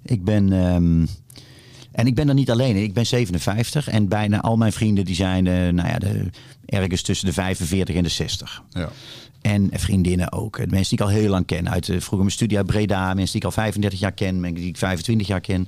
Ik 0.03 0.23
ben. 0.23 0.53
ehm, 0.53 1.05
en 1.91 2.07
ik 2.07 2.15
ben 2.15 2.27
er 2.27 2.33
niet 2.33 2.51
alleen. 2.51 2.75
Ik 2.75 2.93
ben 2.93 3.05
57 3.05 3.87
en 3.87 4.07
bijna 4.07 4.41
al 4.41 4.57
mijn 4.57 4.71
vrienden 4.73 5.05
die 5.05 5.15
zijn 5.15 5.47
eh, 5.47 5.53
nou 5.53 5.87
ja, 5.89 5.97
de, 5.99 6.29
ergens 6.65 7.01
tussen 7.01 7.27
de 7.27 7.33
45 7.33 7.95
en 7.95 8.03
de 8.03 8.09
60. 8.09 8.61
Ja. 8.69 8.89
En 9.45 9.69
vriendinnen 9.73 10.31
ook. 10.31 10.57
De 10.57 10.67
mensen 10.67 10.97
die 10.97 11.05
ik 11.05 11.13
al 11.13 11.19
heel 11.19 11.29
lang 11.29 11.45
ken. 11.45 11.69
Uit 11.69 11.89
eh, 11.89 11.95
vroeger 11.95 12.17
mijn 12.17 12.31
studie 12.31 12.57
uit 12.57 12.65
Breda. 12.65 13.05
Mensen 13.13 13.25
die 13.31 13.35
ik 13.35 13.43
al 13.45 13.51
35 13.51 13.99
jaar 13.99 14.11
ken. 14.11 14.39
Mensen 14.39 14.59
die 14.61 14.69
ik 14.69 14.77
25 14.77 15.27
jaar 15.27 15.41
ken. 15.41 15.67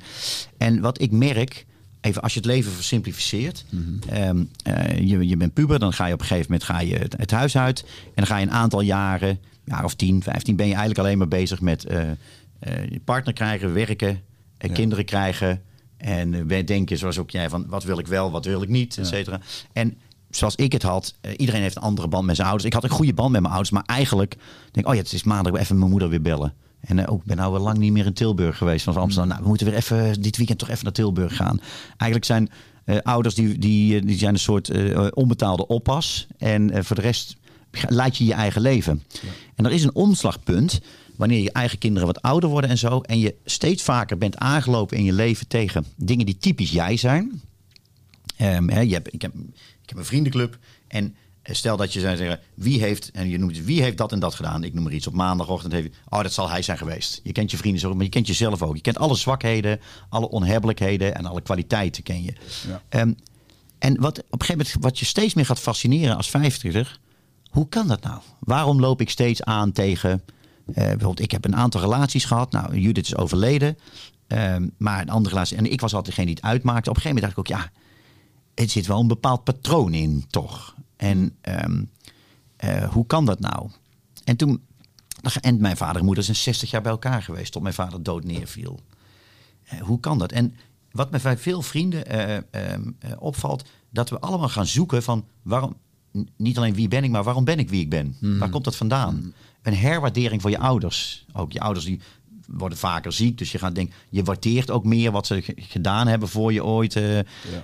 En 0.57 0.80
wat 0.82 1.01
ik 1.01 1.11
merk. 1.11 1.65
Even 2.01 2.21
als 2.21 2.34
je 2.34 2.39
het 2.39 2.47
leven 2.47 2.71
versimplificeert. 2.71 3.65
ehm, 4.09 4.43
eh, 4.63 4.97
je, 4.97 5.28
je 5.28 5.38
bent 5.38 5.53
puber. 5.53 5.80
Dan 5.80 5.93
ga 5.93 6.05
je 6.05 6.13
op 6.13 6.19
een 6.19 6.25
gegeven 6.25 6.51
moment 6.51 6.69
ga 6.69 6.80
je 6.80 6.95
het, 6.95 7.15
het 7.17 7.32
huis 7.32 7.57
uit. 7.57 7.82
En 8.05 8.11
dan 8.15 8.25
ga 8.25 8.38
je 8.38 8.45
een 8.45 8.51
aantal 8.51 8.82
jaren. 8.82 9.39
Jaar 9.63 9.84
of 9.84 9.95
10, 9.95 10.23
15. 10.23 10.55
Ben 10.55 10.65
je 10.65 10.71
eigenlijk 10.71 11.01
alleen 11.01 11.17
maar 11.17 11.28
bezig 11.28 11.61
met 11.61 11.86
eh, 11.86 12.01
je 12.89 12.99
partner 13.03 13.34
krijgen. 13.34 13.73
Werken. 13.73 14.21
en 14.57 14.69
Ja. 14.69 14.73
Kinderen 14.73 15.05
krijgen. 15.05 15.61
En 15.97 16.47
denken 16.47 16.97
zoals 16.97 17.17
ook 17.17 17.30
jij 17.30 17.49
van 17.49 17.65
wat 17.67 17.84
wil 17.84 17.99
ik 17.99 18.07
wel. 18.07 18.32
Wat 18.32 18.45
wil 18.45 18.61
ik 18.61 18.69
niet. 18.69 18.97
Et 18.97 19.07
cetera. 19.07 19.39
En 19.73 19.97
zoals 20.30 20.55
ik 20.55 20.71
het 20.71 20.84
had, 20.84 21.13
eh, 21.21 21.32
iedereen 21.38 21.61
heeft 21.61 21.75
een 21.75 21.82
andere 21.82 22.07
band 22.07 22.25
met 22.25 22.36
zijn 22.36 22.47
ouders. 22.47 22.67
Ik 22.67 22.73
had 22.73 22.84
een 22.84 22.89
goede 22.89 23.13
band 23.13 23.32
met 23.32 23.41
mijn 23.41 23.53
ouders, 23.53 23.73
maar 23.73 23.84
eigenlijk 23.86 24.36
denk 24.71 24.86
ik, 24.86 24.88
oh 24.88 24.93
ja, 24.93 25.01
het 25.01 25.13
is 25.13 25.23
maandag, 25.23 25.53
even 25.53 25.78
mijn 25.78 25.91
moeder 25.91 26.09
weer 26.09 26.21
bellen. 26.21 26.53
En 26.80 26.99
eh, 26.99 27.11
ook, 27.11 27.19
ik 27.19 27.25
ben 27.25 27.38
nou 27.38 27.51
wel 27.51 27.61
lang 27.61 27.78
niet 27.78 27.91
meer 27.91 28.05
in 28.05 28.13
Tilburg 28.13 28.57
geweest 28.57 28.84
van 28.84 28.95
Amsterdam. 28.95 29.30
Nou, 29.30 29.41
we 29.41 29.47
moeten 29.47 29.67
weer 29.67 29.75
even 29.75 30.21
dit 30.21 30.38
weekend 30.38 30.59
toch 30.59 30.69
even 30.69 30.84
naar 30.84 30.93
Tilburg 30.93 31.36
gaan. 31.36 31.59
Eigenlijk 31.88 32.25
zijn 32.25 32.49
eh, 32.86 32.97
ouders 33.01 33.36
die, 33.36 33.57
die, 33.57 34.05
die 34.05 34.17
zijn 34.17 34.34
een 34.34 34.39
soort 34.39 34.71
onbetaalde 35.13 35.67
oppas. 35.67 36.28
En 36.38 36.86
voor 36.86 36.95
de 36.95 37.01
rest 37.01 37.36
leid 37.88 38.17
je 38.17 38.25
je 38.25 38.34
eigen 38.34 38.61
leven. 38.61 39.03
En 39.55 39.65
er 39.65 39.71
is 39.71 39.84
een 39.84 39.95
omslagpunt 39.95 40.82
wanneer 41.15 41.41
je 41.41 41.51
eigen 41.51 41.78
kinderen 41.78 42.07
wat 42.07 42.21
ouder 42.21 42.49
worden 42.49 42.69
en 42.69 42.78
zo. 42.78 42.99
En 43.01 43.19
je 43.19 43.36
steeds 43.45 43.84
vaker 43.84 44.17
bent 44.17 44.38
aangelopen 44.38 44.97
in 44.97 45.03
je 45.03 45.13
leven 45.13 45.47
tegen 45.47 45.86
dingen 45.95 46.25
die 46.25 46.38
typisch 46.38 46.71
jij 46.71 46.97
zijn. 46.97 47.41
Ehm, 48.38 48.69
hè, 48.69 48.80
je 48.80 48.93
hebt, 48.93 49.13
ik, 49.13 49.21
heb, 49.21 49.34
ik 49.88 49.94
heb 49.94 49.98
een 49.98 50.06
vriendenclub. 50.06 50.58
En 50.88 51.16
eh, 51.42 51.56
stel 51.56 51.78
dat 51.78 51.94
je 51.94 52.00
zou 52.00 52.18
zeggen, 52.18 52.40
wie 52.54 52.82
heeft, 52.82 53.12
en 53.12 53.30
je 53.30 53.38
noemt 53.38 53.64
wie 53.64 53.82
heeft 53.82 53.98
dat 53.98 54.12
en 54.12 54.20
dat 54.20 54.36
gedaan? 54.36 54.64
Ik 54.64 54.74
noem 54.74 54.84
maar 54.84 54.94
iets. 54.94 55.08
Op 55.08 55.14
maandagochtend 55.14 55.74
heeft 55.74 55.96
oh, 56.10 56.22
dat 56.22 56.34
zal 56.34 56.50
hij 56.50 56.62
zijn 56.62 56.78
geweest. 56.78 57.20
Je 57.24 57.32
kent 57.32 57.52
je 57.52 57.58
vrienden 57.58 57.82
zo, 57.82 57.94
maar 57.94 58.04
je 58.04 58.10
kent 58.10 58.28
jezelf 58.28 58.62
ook. 58.62 58.76
Je 58.76 58.82
kent 58.82 58.98
alle 58.98 59.16
zwakheden, 59.16 59.80
alle 60.10 60.30
onhebbelijkheden 60.30 61.16
en 61.16 61.26
alle 61.26 61.42
kwaliteiten 61.42 62.04
ken 62.04 62.24
je. 62.24 62.34
Ja. 62.68 62.82
Ehm, 62.90 63.14
en 63.80 64.02
wat 64.02 64.18
op 64.18 64.24
een 64.32 64.46
gegeven 64.46 64.66
moment, 64.66 64.84
wat 64.84 65.00
je 65.00 65.06
steeds 65.06 65.34
meer 65.34 65.46
gaat 65.46 65.60
fascineren 65.60 66.18
als 66.18 66.30
vijftiger, 66.30 67.00
hoe 67.50 67.70
kan 67.70 67.88
dat 67.88 68.04
nou? 68.04 68.22
Waarom 68.40 68.80
loop 68.80 69.02
ik 69.02 69.10
steeds 69.10 69.44
aan 69.44 69.72
tegen, 69.72 70.24
eh, 70.66 70.74
bijvoorbeeld, 70.74 71.20
ik 71.20 71.32
heb 71.32 71.46
een 71.46 71.56
aantal 71.56 71.82
relaties 71.82 72.26
gehad. 72.26 72.52
Nou, 72.52 72.80
Judith 72.80 73.06
is 73.06 73.16
overleden, 73.16 73.78
ehm, 74.28 74.68
maar 74.78 75.02
een 75.02 75.10
andere 75.10 75.34
relatie. 75.34 75.58
En 75.58 75.72
ik 75.72 75.82
was 75.82 75.94
altijd 75.94 76.16
degene 76.16 76.28
die 76.28 76.36
het 76.36 76.52
uitmaakte. 76.52 76.90
Op 76.90 76.96
een 76.96 77.02
gegeven 77.02 77.22
moment 77.22 77.36
dacht 77.36 77.48
ik 77.48 77.56
ook, 77.56 77.72
ja, 77.72 77.72
het 78.60 78.72
zit 78.72 78.88
wel 78.88 78.99
een 78.99 79.08
bepaald 79.08 79.43
patroon 79.43 79.93
in, 79.93 80.26
toch? 80.30 80.76
En 80.95 81.36
ehm, 81.41 81.84
eh, 82.55 82.89
hoe 82.89 83.05
kan 83.05 83.26
dat 83.26 83.39
nou? 83.39 83.70
En 84.24 84.36
toen, 84.36 84.62
en 85.41 85.62
mijn 85.62 85.78
vader 85.78 85.99
en 85.99 86.05
moeder 86.05 86.24
zijn 86.24 86.38
60 86.38 86.70
jaar 86.72 86.82
bij 86.82 86.91
elkaar 86.91 87.24
geweest, 87.24 87.51
tot 87.51 87.62
mijn 87.62 87.74
vader 87.74 88.03
dood 88.03 88.24
neerviel. 88.24 88.80
Eh, 89.64 89.82
hoe 89.82 89.99
kan 89.99 90.18
dat? 90.18 90.32
En 90.32 90.55
wat 90.91 91.12
me 91.12 91.20
bij 91.24 91.38
veel 91.38 91.62
vrienden 91.62 92.05
eh, 92.05 92.36
ehm, 92.36 92.91
eh, 92.99 93.12
opvalt, 93.20 93.64
dat 93.89 94.10
we 94.10 94.20
allemaal 94.20 94.49
gaan 94.49 94.66
zoeken 94.66 95.03
van 95.03 95.26
waarom, 95.41 95.76
niet 96.38 96.58
alleen 96.58 96.74
wie 96.74 96.88
ben 96.88 97.03
ik, 97.03 97.10
maar 97.10 97.24
waarom 97.24 97.43
ben 97.43 97.60
ik 97.60 97.70
wie 97.70 97.82
ik 97.82 97.89
ben? 97.89 98.18
Waar 98.20 98.49
komt 98.49 98.64
dat 98.64 98.76
vandaan? 98.76 99.34
Een 99.62 99.76
herwaardering 99.76 100.41
voor 100.41 100.49
je 100.49 100.60
ouders. 100.60 101.26
Ook 101.34 101.51
je 101.51 101.60
ouders 101.60 101.86
die 101.86 102.01
worden 102.48 102.78
vaker 102.78 103.12
ziek, 103.12 103.38
dus 103.38 103.52
je 103.52 103.58
gaat 103.58 103.76
denken, 103.76 103.95
je 104.10 104.24
waardeert 104.24 104.72
ook 104.72 104.84
meer 104.86 105.12
wat 105.12 105.28
ze 105.28 105.43
gedaan 105.56 106.08
hebben 106.08 106.30
voor 106.30 106.54
je 106.54 106.64
ooit. 106.66 106.95
eh. 106.95 107.18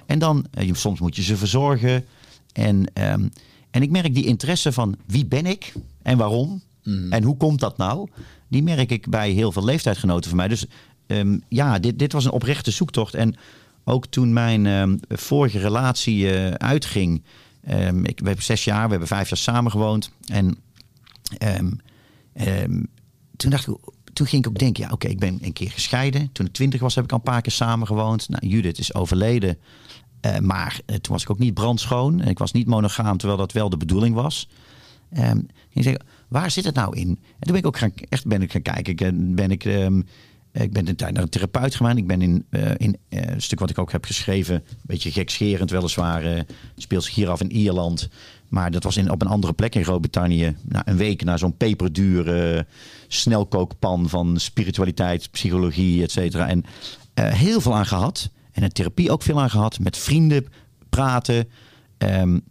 En 0.05 0.19
dan, 0.19 0.45
eh, 0.51 0.67
je- 0.67 0.75
soms 0.75 0.99
moet 0.99 1.15
je 1.15 1.21
ze 1.21 1.37
verzorgen. 1.37 2.05
En, 2.53 2.85
ehm, 2.93 3.27
en 3.71 3.81
ik 3.81 3.89
merk 3.89 4.13
die 4.15 4.25
interesse 4.25 4.71
van 4.71 4.95
wie 5.05 5.25
ben 5.25 5.45
ik 5.45 5.73
en 6.01 6.17
waarom 6.17 6.61
en 7.09 7.23
hoe 7.23 7.37
komt 7.37 7.59
dat 7.59 7.77
nou? 7.77 8.09
Die 8.47 8.63
merk 8.63 8.91
ik 8.91 9.09
bij 9.09 9.29
heel 9.31 9.51
veel 9.51 9.63
leeftijdsgenoten 9.63 10.29
van 10.29 10.37
mij. 10.37 10.47
Dus 10.47 10.65
ehm, 11.07 11.37
ja, 11.49 11.79
dit, 11.79 11.99
dit 11.99 12.11
was 12.13 12.25
een 12.25 12.31
oprechte 12.31 12.71
zoektocht. 12.71 13.13
En 13.13 13.35
ook 13.83 14.05
toen 14.07 14.33
mijn 14.33 14.65
ehm, 14.65 14.97
vorige 15.09 15.59
relatie 15.59 16.31
eh, 16.33 16.51
uitging. 16.51 17.23
ik, 18.03 18.19
we 18.19 18.25
hebben 18.27 18.43
zes 18.43 18.63
jaar, 18.63 18.83
we 18.83 18.89
hebben 18.89 19.07
vijf 19.07 19.29
jaar 19.29 19.37
samen 19.37 19.71
gewoond. 19.71 20.11
En 20.27 20.57
toen 23.35 23.49
dacht 23.49 23.67
ik, 23.67 23.75
toen 24.13 24.27
ging 24.27 24.45
ik 24.45 24.49
ook 24.49 24.59
denken, 24.59 24.83
ja, 24.83 24.89
oké, 24.91 25.07
ik 25.07 25.19
ben 25.19 25.39
een 25.41 25.53
keer 25.53 25.71
gescheiden. 25.71 26.29
Toen 26.31 26.45
ik 26.45 26.53
twintig 26.53 26.81
was, 26.81 26.95
heb 26.95 27.03
ik 27.03 27.11
al 27.11 27.17
een 27.17 27.23
paar 27.23 27.41
keer 27.41 27.51
samen 27.51 27.87
gewoond. 27.87 28.29
Nou, 28.29 28.47
Judith 28.47 28.79
is 28.79 28.93
overleden. 28.93 29.57
Eh, 30.21 30.37
maar 30.37 30.79
eh, 30.85 30.95
toen 30.95 31.13
was 31.13 31.23
ik 31.23 31.29
ook 31.29 31.39
niet 31.39 31.53
brandschoon. 31.53 32.21
Ik 32.21 32.37
was 32.37 32.51
niet 32.51 32.67
monogaam, 32.67 33.17
terwijl 33.17 33.39
dat 33.39 33.51
wel 33.51 33.69
de 33.69 33.77
bedoeling 33.77 34.15
was. 34.15 34.49
Ehm, 35.11 35.23
en 35.23 35.49
ik 35.69 35.83
zeg, 35.83 35.95
waar 36.27 36.51
zit 36.51 36.65
het 36.65 36.75
nou 36.75 36.97
in? 36.97 37.07
En 37.07 37.17
toen 37.39 37.51
ben 37.51 37.55
ik 37.55 37.65
ook 37.65 37.77
gaan, 37.77 37.93
echt 38.09 38.27
ben 38.27 38.41
ik 38.41 38.51
gaan 38.51 38.61
kijken. 38.61 38.93
Ik, 38.93 39.01
eh, 39.01 39.09
Ben 39.13 39.51
ik, 39.51 39.65
ehm, 39.65 40.01
ik 40.51 40.71
ben 40.71 40.87
een 40.87 40.95
tijd 40.95 41.13
naar 41.13 41.23
een 41.23 41.29
therapeut 41.29 41.75
gegaan. 41.75 41.97
Ik 41.97 42.07
ben 42.07 42.21
in, 42.21 42.45
uh, 42.49 42.71
in 42.77 42.97
een 43.09 43.41
stuk 43.41 43.59
wat 43.59 43.69
ik 43.69 43.77
ook 43.77 43.91
heb 43.91 44.05
geschreven, 44.05 44.55
een 44.55 44.77
beetje 44.81 45.11
gekscherend 45.11 45.69
weliswaar, 45.69 46.45
speelt 46.75 47.03
zich 47.03 47.15
hier 47.15 47.29
af 47.29 47.41
in 47.41 47.51
Ierland. 47.51 48.09
Maar 48.53 48.71
dat 48.71 48.83
was 48.83 48.97
in, 48.97 49.11
op 49.11 49.21
een 49.21 49.27
andere 49.27 49.53
plek 49.53 49.75
in 49.75 49.83
Groot-Brittannië. 49.83 50.55
Na 50.61 50.87
een 50.87 50.97
week 50.97 51.23
naar 51.23 51.39
zo'n 51.39 51.57
peperdure 51.57 52.67
snelkookpan 53.07 54.09
van 54.09 54.39
spiritualiteit, 54.39 55.31
psychologie, 55.31 56.03
et 56.03 56.11
cetera. 56.11 56.47
En 56.47 56.63
heel 57.13 57.61
veel 57.61 57.75
aan 57.75 57.85
gehad. 57.85 58.29
En 58.51 58.63
een 58.63 58.71
therapie 58.71 59.11
ook 59.11 59.21
veel 59.21 59.41
aan 59.41 59.49
gehad. 59.49 59.79
Met 59.79 59.97
vrienden 59.97 60.45
praten. 60.89 61.47
Um, 61.97 62.41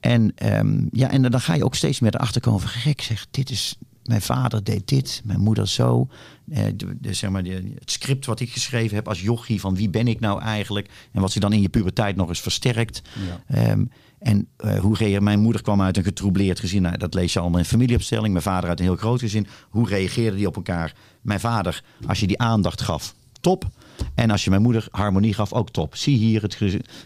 en, 0.00 0.32
um, 0.58 0.88
ja, 0.92 1.10
en 1.10 1.22
dan 1.22 1.40
ga 1.40 1.54
je 1.54 1.64
ook 1.64 1.74
steeds 1.74 2.00
meer 2.00 2.14
erachter 2.14 2.40
komen 2.40 2.60
van 2.60 2.70
gek 2.70 3.00
zeg, 3.00 3.26
dit 3.30 3.50
is, 3.50 3.76
mijn 4.04 4.22
vader 4.22 4.64
deed 4.64 4.88
dit, 4.88 5.22
mijn 5.24 5.40
moeder 5.40 5.68
zo. 5.68 6.08
Uh, 6.46 6.58
de, 6.76 6.96
de, 7.00 7.14
zeg 7.14 7.30
maar, 7.30 7.42
de, 7.42 7.72
het 7.78 7.90
script 7.90 8.26
wat 8.26 8.40
ik 8.40 8.52
geschreven 8.52 8.96
heb 8.96 9.08
als 9.08 9.20
jochie 9.20 9.60
van 9.60 9.74
wie 9.74 9.90
ben 9.90 10.08
ik 10.08 10.20
nou 10.20 10.40
eigenlijk 10.40 10.90
en 11.12 11.20
wat 11.20 11.32
zich 11.32 11.40
dan 11.40 11.52
in 11.52 11.60
je 11.60 11.68
puberteit 11.68 12.16
nog 12.16 12.28
eens 12.28 12.40
versterkt. 12.40 13.02
Ja. 13.48 13.70
Um, 13.70 13.90
en 14.24 14.48
uh, 14.64 14.78
hoe 14.78 14.96
reageerde 14.96 15.24
mijn 15.24 15.40
moeder 15.40 15.62
kwam 15.62 15.82
uit 15.82 15.96
een 15.96 16.04
getroubleerd 16.04 16.60
gezin. 16.60 16.82
Nou, 16.82 16.96
dat 16.96 17.14
lees 17.14 17.32
je 17.32 17.40
allemaal 17.40 17.58
in 17.58 17.64
familieopstelling. 17.64 18.32
Mijn 18.32 18.44
vader 18.44 18.68
uit 18.68 18.78
een 18.78 18.84
heel 18.84 18.96
groot 18.96 19.20
gezin. 19.20 19.46
Hoe 19.70 19.88
reageerden 19.88 20.36
die 20.36 20.46
op 20.46 20.56
elkaar? 20.56 20.94
Mijn 21.20 21.40
vader, 21.40 21.82
als 22.06 22.20
je 22.20 22.26
die 22.26 22.38
aandacht 22.38 22.80
gaf, 22.80 23.14
top. 23.40 23.68
En 24.14 24.30
als 24.30 24.44
je 24.44 24.50
mijn 24.50 24.62
moeder 24.62 24.86
harmonie 24.90 25.34
gaf, 25.34 25.52
ook 25.52 25.70
top. 25.70 25.96
Zie 25.96 26.16
hier 26.16 26.42
het, 26.42 26.58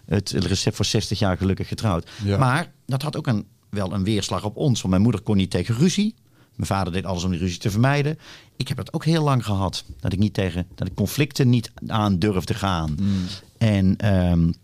het 0.06 0.30
recept 0.30 0.76
voor 0.76 0.84
60 0.84 1.18
jaar 1.18 1.36
gelukkig 1.36 1.68
getrouwd. 1.68 2.10
Ja. 2.24 2.38
Maar 2.38 2.72
dat 2.86 3.02
had 3.02 3.16
ook 3.16 3.26
een, 3.26 3.46
wel 3.70 3.92
een 3.92 4.04
weerslag 4.04 4.44
op 4.44 4.56
ons. 4.56 4.78
Want 4.78 4.90
mijn 4.90 5.02
moeder 5.02 5.20
kon 5.20 5.36
niet 5.36 5.50
tegen 5.50 5.74
ruzie. 5.74 6.14
Mijn 6.54 6.68
vader 6.68 6.92
deed 6.92 7.04
alles 7.04 7.24
om 7.24 7.30
die 7.30 7.40
ruzie 7.40 7.58
te 7.58 7.70
vermijden. 7.70 8.18
Ik 8.56 8.68
heb 8.68 8.76
het 8.76 8.92
ook 8.92 9.04
heel 9.04 9.22
lang 9.22 9.44
gehad. 9.44 9.84
Dat 10.00 10.12
ik 10.12 10.18
niet 10.18 10.34
tegen 10.34 10.66
dat 10.74 10.88
ik 10.88 10.94
conflicten 10.94 11.48
niet 11.48 11.72
aan 11.86 12.18
durfde 12.18 12.54
gaan. 12.54 12.96
Mm. 13.00 13.24
En 13.58 14.14
um, 14.14 14.54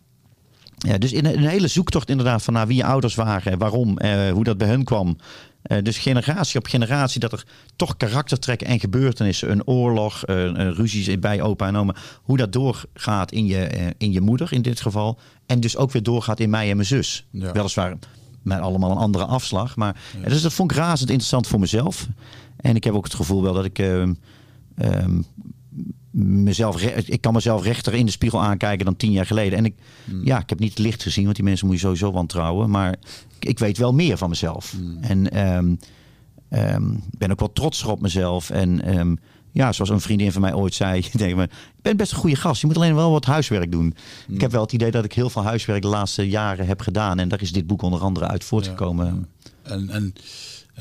ja, 0.84 0.98
dus 0.98 1.12
in 1.12 1.26
een, 1.26 1.46
hele 1.46 1.68
zoektocht 1.68 2.08
inderdaad 2.08 2.42
van 2.42 2.54
nou, 2.54 2.66
wie 2.66 2.76
je 2.76 2.84
ouders 2.84 3.14
waren, 3.14 3.58
waarom, 3.58 3.98
eh, 3.98 4.30
hoe 4.30 4.44
dat 4.44 4.58
bij 4.58 4.68
hun 4.68 4.84
kwam. 4.84 5.16
Uh, 5.64 5.78
dus 5.82 5.98
generatie 5.98 6.58
op 6.58 6.66
generatie 6.66 7.20
dat 7.20 7.32
er 7.32 7.44
toch 7.76 7.96
karaktertrekken 7.96 8.66
en 8.66 8.80
gebeurtenissen, 8.80 9.50
een 9.50 9.66
oorlog, 9.66 10.26
uh, 10.26 10.42
een 10.42 10.74
ruzies 10.74 11.18
bij 11.18 11.42
opa 11.42 11.66
en 11.66 11.76
oma, 11.76 11.94
hoe 12.22 12.36
dat 12.36 12.52
doorgaat 12.52 13.32
in 13.32 13.46
je, 13.46 13.92
in 13.98 14.12
je 14.12 14.20
moeder 14.20 14.52
in 14.52 14.62
dit 14.62 14.80
geval. 14.80 15.18
En 15.46 15.60
dus 15.60 15.76
ook 15.76 15.90
weer 15.90 16.02
doorgaat 16.02 16.40
in 16.40 16.50
mij 16.50 16.70
en 16.70 16.76
mijn 16.76 16.88
zus. 16.88 17.26
Ja. 17.30 17.52
Weliswaar 17.52 17.96
met 18.42 18.60
allemaal 18.60 18.90
een 18.90 18.96
andere 18.96 19.24
afslag. 19.24 19.76
Maar 19.76 19.96
ja. 20.22 20.28
dus 20.28 20.42
dat 20.42 20.52
vond 20.52 20.70
ik 20.70 20.76
razend 20.76 21.08
interessant 21.10 21.46
voor 21.46 21.60
mezelf. 21.60 22.08
En 22.56 22.76
ik 22.76 22.84
heb 22.84 22.94
ook 22.94 23.04
het 23.04 23.14
gevoel 23.14 23.42
wel 23.42 23.52
dat 23.52 23.64
ik 23.64 23.78
um, 23.78 24.18
um, 24.78 25.26
mezelf, 26.14 26.82
ik 26.82 27.20
kan 27.20 27.32
mezelf 27.32 27.62
rechter 27.62 27.94
in 27.94 28.06
de 28.06 28.12
spiegel 28.12 28.42
aankijken 28.42 28.84
dan 28.84 28.96
tien 28.96 29.12
jaar 29.12 29.26
geleden. 29.26 29.58
En 29.58 29.64
ik, 29.64 29.74
hmm. 30.04 30.24
ja, 30.24 30.38
ik 30.38 30.48
heb 30.48 30.58
niet 30.58 30.70
het 30.70 30.78
licht 30.78 31.02
gezien, 31.02 31.24
want 31.24 31.36
die 31.36 31.44
mensen 31.44 31.66
moet 31.66 31.74
je 31.74 31.82
sowieso 31.82 32.12
wantrouwen. 32.12 32.70
Maar 32.70 32.96
ik 33.38 33.58
weet 33.58 33.78
wel 33.78 33.92
meer 33.92 34.16
van 34.16 34.28
mezelf. 34.28 34.74
Hmm. 34.76 34.98
En 35.00 35.48
um, 35.56 35.78
um, 36.50 37.02
ben 37.18 37.30
ook 37.30 37.38
wel 37.38 37.52
trots 37.52 37.84
op 37.84 38.00
mezelf. 38.00 38.50
En 38.50 38.98
um, 38.98 39.18
ja, 39.52 39.72
zoals 39.72 39.90
een 39.90 40.00
vriendin 40.00 40.32
van 40.32 40.40
mij 40.40 40.54
ooit 40.54 40.74
zei, 40.74 41.06
denk 41.12 41.34
me, 41.34 41.42
je 41.42 41.82
bent 41.82 41.96
best 41.96 42.12
een 42.12 42.18
goede 42.18 42.36
gast. 42.36 42.60
Je 42.60 42.66
moet 42.66 42.76
alleen 42.76 42.94
wel 42.94 43.10
wat 43.10 43.24
huiswerk 43.24 43.72
doen. 43.72 43.94
Hmm. 44.26 44.34
Ik 44.34 44.40
heb 44.40 44.50
wel 44.50 44.62
het 44.62 44.72
idee 44.72 44.90
dat 44.90 45.04
ik 45.04 45.12
heel 45.12 45.30
veel 45.30 45.42
huiswerk 45.42 45.82
de 45.82 45.88
laatste 45.88 46.28
jaren 46.28 46.66
heb 46.66 46.80
gedaan. 46.80 47.18
En 47.18 47.28
daar 47.28 47.42
is 47.42 47.52
dit 47.52 47.66
boek 47.66 47.82
onder 47.82 48.00
andere 48.00 48.26
uit 48.26 48.44
voortgekomen. 48.44 49.06
Ja. 49.64 49.70
En, 49.70 49.90
en 49.90 50.12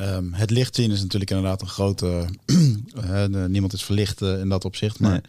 Um, 0.02 0.34
het 0.34 0.50
licht 0.50 0.76
zien 0.76 0.92
is 0.92 1.02
natuurlijk 1.02 1.32
inderdaad 1.32 1.62
een 1.62 1.68
grote. 1.68 2.26
niemand 3.48 3.74
is 3.74 3.84
verlicht 3.84 4.22
uh, 4.22 4.40
in 4.40 4.50
dat 4.50 4.66
opzicht. 4.66 5.00
Maar 5.00 5.12
nee. 5.12 5.22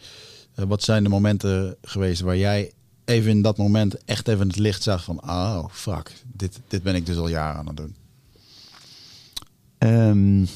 uh, 0.59 0.65
wat 0.65 0.83
zijn 0.83 1.03
de 1.03 1.09
momenten 1.09 1.75
geweest 1.81 2.21
waar 2.21 2.37
jij 2.37 2.71
even 3.05 3.31
in 3.31 3.41
dat 3.41 3.57
moment 3.57 4.05
echt 4.05 4.27
even 4.27 4.47
het 4.47 4.57
licht 4.57 4.83
zag 4.83 5.03
van: 5.03 5.21
oh 5.29 5.65
fuck, 5.71 6.13
dit, 6.33 6.59
dit 6.67 6.83
ben 6.83 6.95
ik 6.95 7.05
dus 7.05 7.17
al 7.17 7.27
jaren 7.27 7.59
aan 7.59 7.67
het 7.67 7.77
doen? 7.77 7.95
Um, 9.77 10.47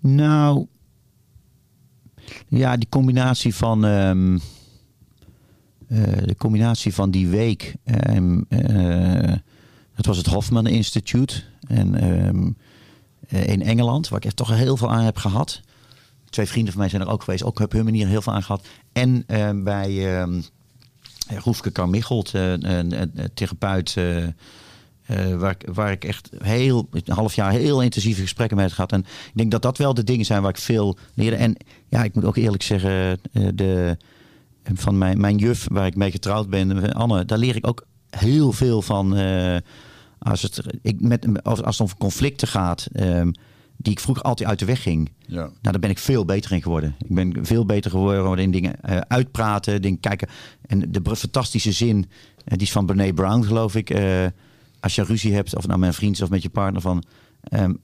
nou, 0.00 0.66
ja, 2.48 2.76
die 2.76 2.88
combinatie 2.88 3.54
van. 3.54 3.84
Um, 3.84 4.40
uh, 5.88 6.02
de 6.24 6.36
combinatie 6.38 6.94
van 6.94 7.10
die 7.10 7.28
week. 7.28 7.74
het 9.94 10.06
was 10.06 10.16
het 10.16 10.26
Hofman 10.26 10.66
Institute. 10.66 11.42
En 11.66 12.10
um, 12.28 12.56
in 13.28 13.62
Engeland, 13.62 14.08
waar 14.08 14.18
ik 14.18 14.24
echt 14.24 14.36
toch 14.36 14.48
heel 14.48 14.76
veel 14.76 14.92
aan 14.92 15.04
heb 15.04 15.16
gehad. 15.16 15.60
Twee 16.30 16.46
vrienden 16.46 16.72
van 16.72 16.80
mij 16.80 16.90
zijn 16.90 17.02
er 17.02 17.08
ook 17.08 17.22
geweest, 17.22 17.44
ook 17.44 17.60
op 17.60 17.72
hun 17.72 17.84
manier 17.84 18.06
heel 18.06 18.22
veel 18.22 18.32
aan 18.32 18.42
gehad. 18.42 18.66
En 18.92 19.24
uh, 19.26 19.50
bij 19.54 20.20
um, 20.20 20.44
Roefke 21.28 21.72
Carmichelt, 21.72 22.34
uh, 22.34 22.50
een, 22.50 23.10
therapeut, 23.34 23.94
waar, 25.36 25.56
waar 25.72 25.90
ik 25.90 26.04
echt 26.04 26.30
heel, 26.38 26.88
een 26.90 27.14
half 27.14 27.34
jaar 27.34 27.50
heel 27.50 27.82
intensieve 27.82 28.20
gesprekken 28.20 28.56
mee 28.56 28.66
heb 28.66 28.74
gehad. 28.74 28.92
En 28.92 29.00
ik 29.00 29.32
denk 29.34 29.50
dat 29.50 29.62
dat 29.62 29.78
wel 29.78 29.94
de 29.94 30.04
dingen 30.04 30.24
zijn 30.24 30.42
waar 30.42 30.50
ik 30.50 30.56
veel 30.56 30.96
leerde. 31.14 31.36
En 31.36 31.56
ja, 31.88 32.04
ik 32.04 32.14
moet 32.14 32.24
ook 32.24 32.36
eerlijk 32.36 32.62
zeggen, 32.62 33.20
de, 33.54 33.96
van 34.74 34.98
mijn, 34.98 35.20
mijn 35.20 35.36
juf, 35.36 35.66
waar 35.70 35.86
ik 35.86 35.96
mee 35.96 36.10
getrouwd 36.10 36.48
ben, 36.48 36.92
Anne, 36.92 37.24
daar 37.24 37.38
leer 37.38 37.56
ik 37.56 37.66
ook 37.66 37.86
heel 38.10 38.52
veel 38.52 38.82
van 38.82 39.16
als 40.18 40.42
het, 40.42 40.62
ik 40.82 41.00
met, 41.00 41.42
als, 41.42 41.62
als 41.62 41.78
het 41.78 41.90
om 41.90 41.98
conflicten 41.98 42.48
gaat, 42.48 42.88
um, 42.92 43.32
die 43.76 43.92
ik 43.92 44.00
vroeger 44.00 44.24
altijd 44.24 44.48
uit 44.48 44.58
de 44.58 44.64
weg 44.64 44.82
ging. 44.82 45.10
Ja. 45.26 45.34
Nou, 45.36 45.52
daar 45.60 45.78
ben 45.78 45.90
ik 45.90 45.98
veel 45.98 46.24
beter 46.24 46.52
in 46.52 46.62
geworden. 46.62 46.94
Ik 46.98 47.14
ben 47.14 47.46
veel 47.46 47.66
beter 47.66 47.90
geworden 47.90 48.38
in 48.38 48.50
dingen 48.50 48.76
uh, 48.88 48.96
uitpraten, 48.96 49.82
dingen 49.82 50.00
kijken. 50.00 50.28
En 50.66 50.92
de 50.92 51.16
fantastische 51.16 51.72
zin, 51.72 51.96
uh, 51.96 52.04
die 52.44 52.66
is 52.66 52.72
van 52.72 52.86
Brené 52.86 53.12
Brown, 53.12 53.42
geloof 53.42 53.74
ik. 53.74 53.90
Uh, 53.90 54.26
als 54.80 54.94
je 54.94 55.04
ruzie 55.04 55.34
hebt, 55.34 55.56
of 55.56 55.66
nou 55.66 55.78
met 55.78 55.88
een 55.88 55.94
vriend 55.94 56.22
of 56.22 56.30
met 56.30 56.42
je 56.42 56.50
partner, 56.50 56.82
van... 56.82 57.04
Um, 57.50 57.78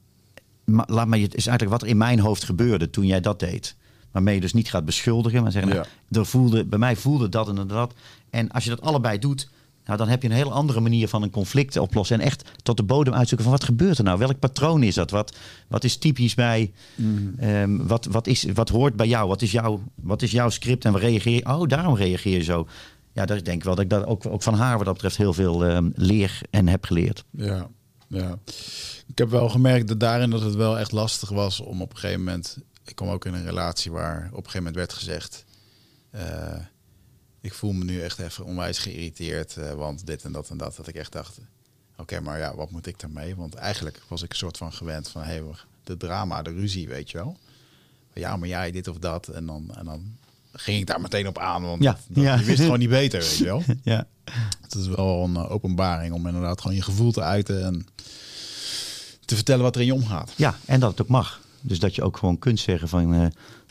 maar, 0.65 0.87
laat 0.89 1.07
me, 1.07 1.19
het 1.19 1.35
is 1.35 1.47
eigenlijk 1.47 1.71
wat 1.71 1.83
er 1.83 1.89
in 1.89 1.97
mijn 1.97 2.19
hoofd 2.19 2.45
gebeurde 2.45 2.91
toen 2.91 3.07
jij 3.07 3.21
dat 3.21 3.39
deed. 3.41 3.77
Waarmee 4.11 4.35
je 4.35 4.41
dus 4.41 4.53
niet 4.53 4.71
gaat 4.71 4.85
beschuldigen, 4.85 5.43
maar 5.43 5.53
zeggen, 5.53 5.73
ja. 5.73 5.77
nou, 5.77 5.87
er 6.11 6.27
voelde, 6.27 6.65
bij 6.65 6.79
mij 6.79 6.97
voelde 6.97 7.29
dat 7.29 7.49
en 7.49 7.67
dat. 7.67 7.95
En 8.31 8.51
als 8.51 8.65
je 8.65 8.71
dat 8.71 8.81
allebei 8.81 9.19
doet, 9.19 9.49
nou, 9.85 9.99
dan 9.99 10.09
heb 10.09 10.23
je 10.23 10.29
een 10.29 10.35
hele 10.35 10.51
andere 10.51 10.81
manier 10.81 11.09
van 11.09 11.23
een 11.23 11.31
conflict 11.31 11.77
oplossen. 11.77 12.21
En 12.21 12.27
echt 12.27 12.51
tot 12.63 12.77
de 12.77 12.83
bodem 12.83 13.15
uitzoeken 13.15 13.47
van 13.47 13.57
wat 13.57 13.65
gebeurt 13.65 13.99
er 13.99 14.05
nou? 14.05 14.19
Welk 14.19 14.39
patroon 14.39 14.83
is 14.83 14.95
dat? 14.95 15.11
Wat, 15.11 15.37
wat 15.69 15.85
is 15.85 15.97
typisch 15.97 16.35
bij... 16.35 16.73
Mm. 16.95 17.35
Um, 17.43 17.87
wat, 17.87 18.05
wat, 18.05 18.27
is, 18.27 18.45
wat 18.55 18.69
hoort 18.69 18.97
bij 18.97 19.09
jou? 19.09 19.29
Wat 19.29 19.43
is, 19.43 19.53
jouw, 19.53 19.83
wat 19.95 20.23
is 20.23 20.31
jouw 20.31 20.51
script? 20.51 20.85
En 20.85 20.93
we 20.93 20.99
reageer 20.99 21.49
Oh, 21.49 21.69
daarom 21.69 21.95
reageer 21.97 22.37
je 22.37 22.43
zo. 22.43 22.69
Ja, 23.13 23.27
dat, 23.27 23.37
ik 23.37 23.45
denk 23.45 23.63
wel 23.63 23.75
dat 23.75 23.85
ik 23.85 23.91
dat 23.91 24.07
ook, 24.07 24.27
ook 24.27 24.43
van 24.43 24.55
haar 24.55 24.77
wat 24.77 24.85
dat 24.85 24.95
betreft 24.95 25.17
heel 25.17 25.33
veel 25.33 25.65
um, 25.65 25.93
leer 25.95 26.41
en 26.51 26.69
heb 26.69 26.85
geleerd. 26.85 27.25
Ja, 27.31 27.69
ja. 28.09 28.39
Ik 29.07 29.19
heb 29.19 29.31
wel 29.31 29.49
gemerkt 29.49 29.89
dat 29.89 30.01
daarin 30.01 30.31
dat 30.31 30.43
het 30.43 30.55
wel 30.55 30.79
echt 30.79 30.93
lastig 30.93 31.29
was 31.29 31.61
om 31.61 31.83
op 31.83 31.91
een 31.93 31.99
gegeven 31.99 32.25
moment... 32.25 32.59
Ik 32.85 32.95
kom 32.95 33.09
ook 33.09 33.25
in 33.25 33.35
een 33.35 33.45
relatie 33.45 33.93
waar 33.93 34.17
op 34.17 34.23
een 34.23 34.37
gegeven 34.37 34.59
moment 34.59 34.77
werd 34.77 34.93
gezegd... 34.93 35.45
Uh, 36.15 36.21
ik 37.43 37.55
voel 37.55 37.73
me 37.73 37.85
nu 37.85 38.01
echt 38.01 38.19
even 38.19 38.45
onwijs 38.45 38.79
geïrriteerd, 38.79 39.57
uh, 39.59 39.73
want 39.73 40.07
dit 40.07 40.25
en 40.25 40.33
dat 40.33 40.51
en 40.51 40.57
dat. 40.57 40.77
Dat 40.77 40.89
ik 40.89 40.95
echt 40.95 41.13
dacht, 41.13 41.39
oké, 41.97 42.21
maar 42.21 42.39
ja, 42.39 42.55
wat 42.55 42.71
moet 42.71 42.87
ik 42.87 43.01
daarmee? 43.01 43.37
Want 43.37 43.55
eigenlijk 43.55 44.03
was 44.09 44.23
ik 44.23 44.31
een 44.31 44.37
soort 44.37 44.57
van 44.57 44.73
gewend 44.73 45.09
van, 45.09 45.23
hé, 45.23 45.29
hey, 45.29 45.43
de 45.85 45.97
drama, 45.97 46.43
de 46.43 46.53
ruzie, 46.53 46.89
weet 46.89 47.11
je 47.11 47.19
wel. 47.19 47.37
Ja, 48.13 48.37
maar 48.37 48.49
jij 48.49 48.71
dit 48.71 48.89
of 48.89 48.99
dat. 48.99 49.29
En 49.29 49.47
dan, 49.47 49.75
en 49.75 49.85
dan 49.85 50.17
ging 50.53 50.79
ik 50.79 50.87
daar 50.87 51.01
meteen 51.01 51.27
op 51.27 51.39
aan, 51.39 51.63
want 51.63 51.83
ja, 51.83 51.99
dat, 52.09 52.25
ja. 52.25 52.35
je 52.35 52.45
wist 52.45 52.61
gewoon 52.61 52.79
niet 52.79 52.89
beter, 52.89 53.21
weet 53.21 53.37
je 53.37 53.45
wel. 53.45 53.63
Ja. 53.83 54.07
Het 54.61 54.75
is 54.75 54.87
wel 54.87 55.25
een 55.25 55.35
uh, 55.35 55.51
openbaring 55.51 56.15
om 56.15 56.27
inderdaad 56.27 56.61
gewoon 56.61 56.77
je 56.77 56.83
gevoel 56.83 57.13
te 57.13 57.23
uiten 57.23 57.65
en 57.65 57.87
te 59.25 59.35
vertellen 59.35 59.63
wat 59.63 59.75
er 59.75 59.81
in 59.81 59.87
je 59.87 59.95
omgaat. 59.95 60.33
Ja, 60.37 60.57
en 60.65 60.81
dat 60.81 60.91
het 60.91 61.03
ook 61.03 61.09
mag. 61.09 61.41
Dus 61.61 61.79
dat 61.79 61.95
je 61.95 62.03
ook 62.03 62.17
gewoon 62.17 62.39
kunt 62.39 62.61
zeggen 62.61 62.89
van, 62.89 63.15
uh, 63.15 63.27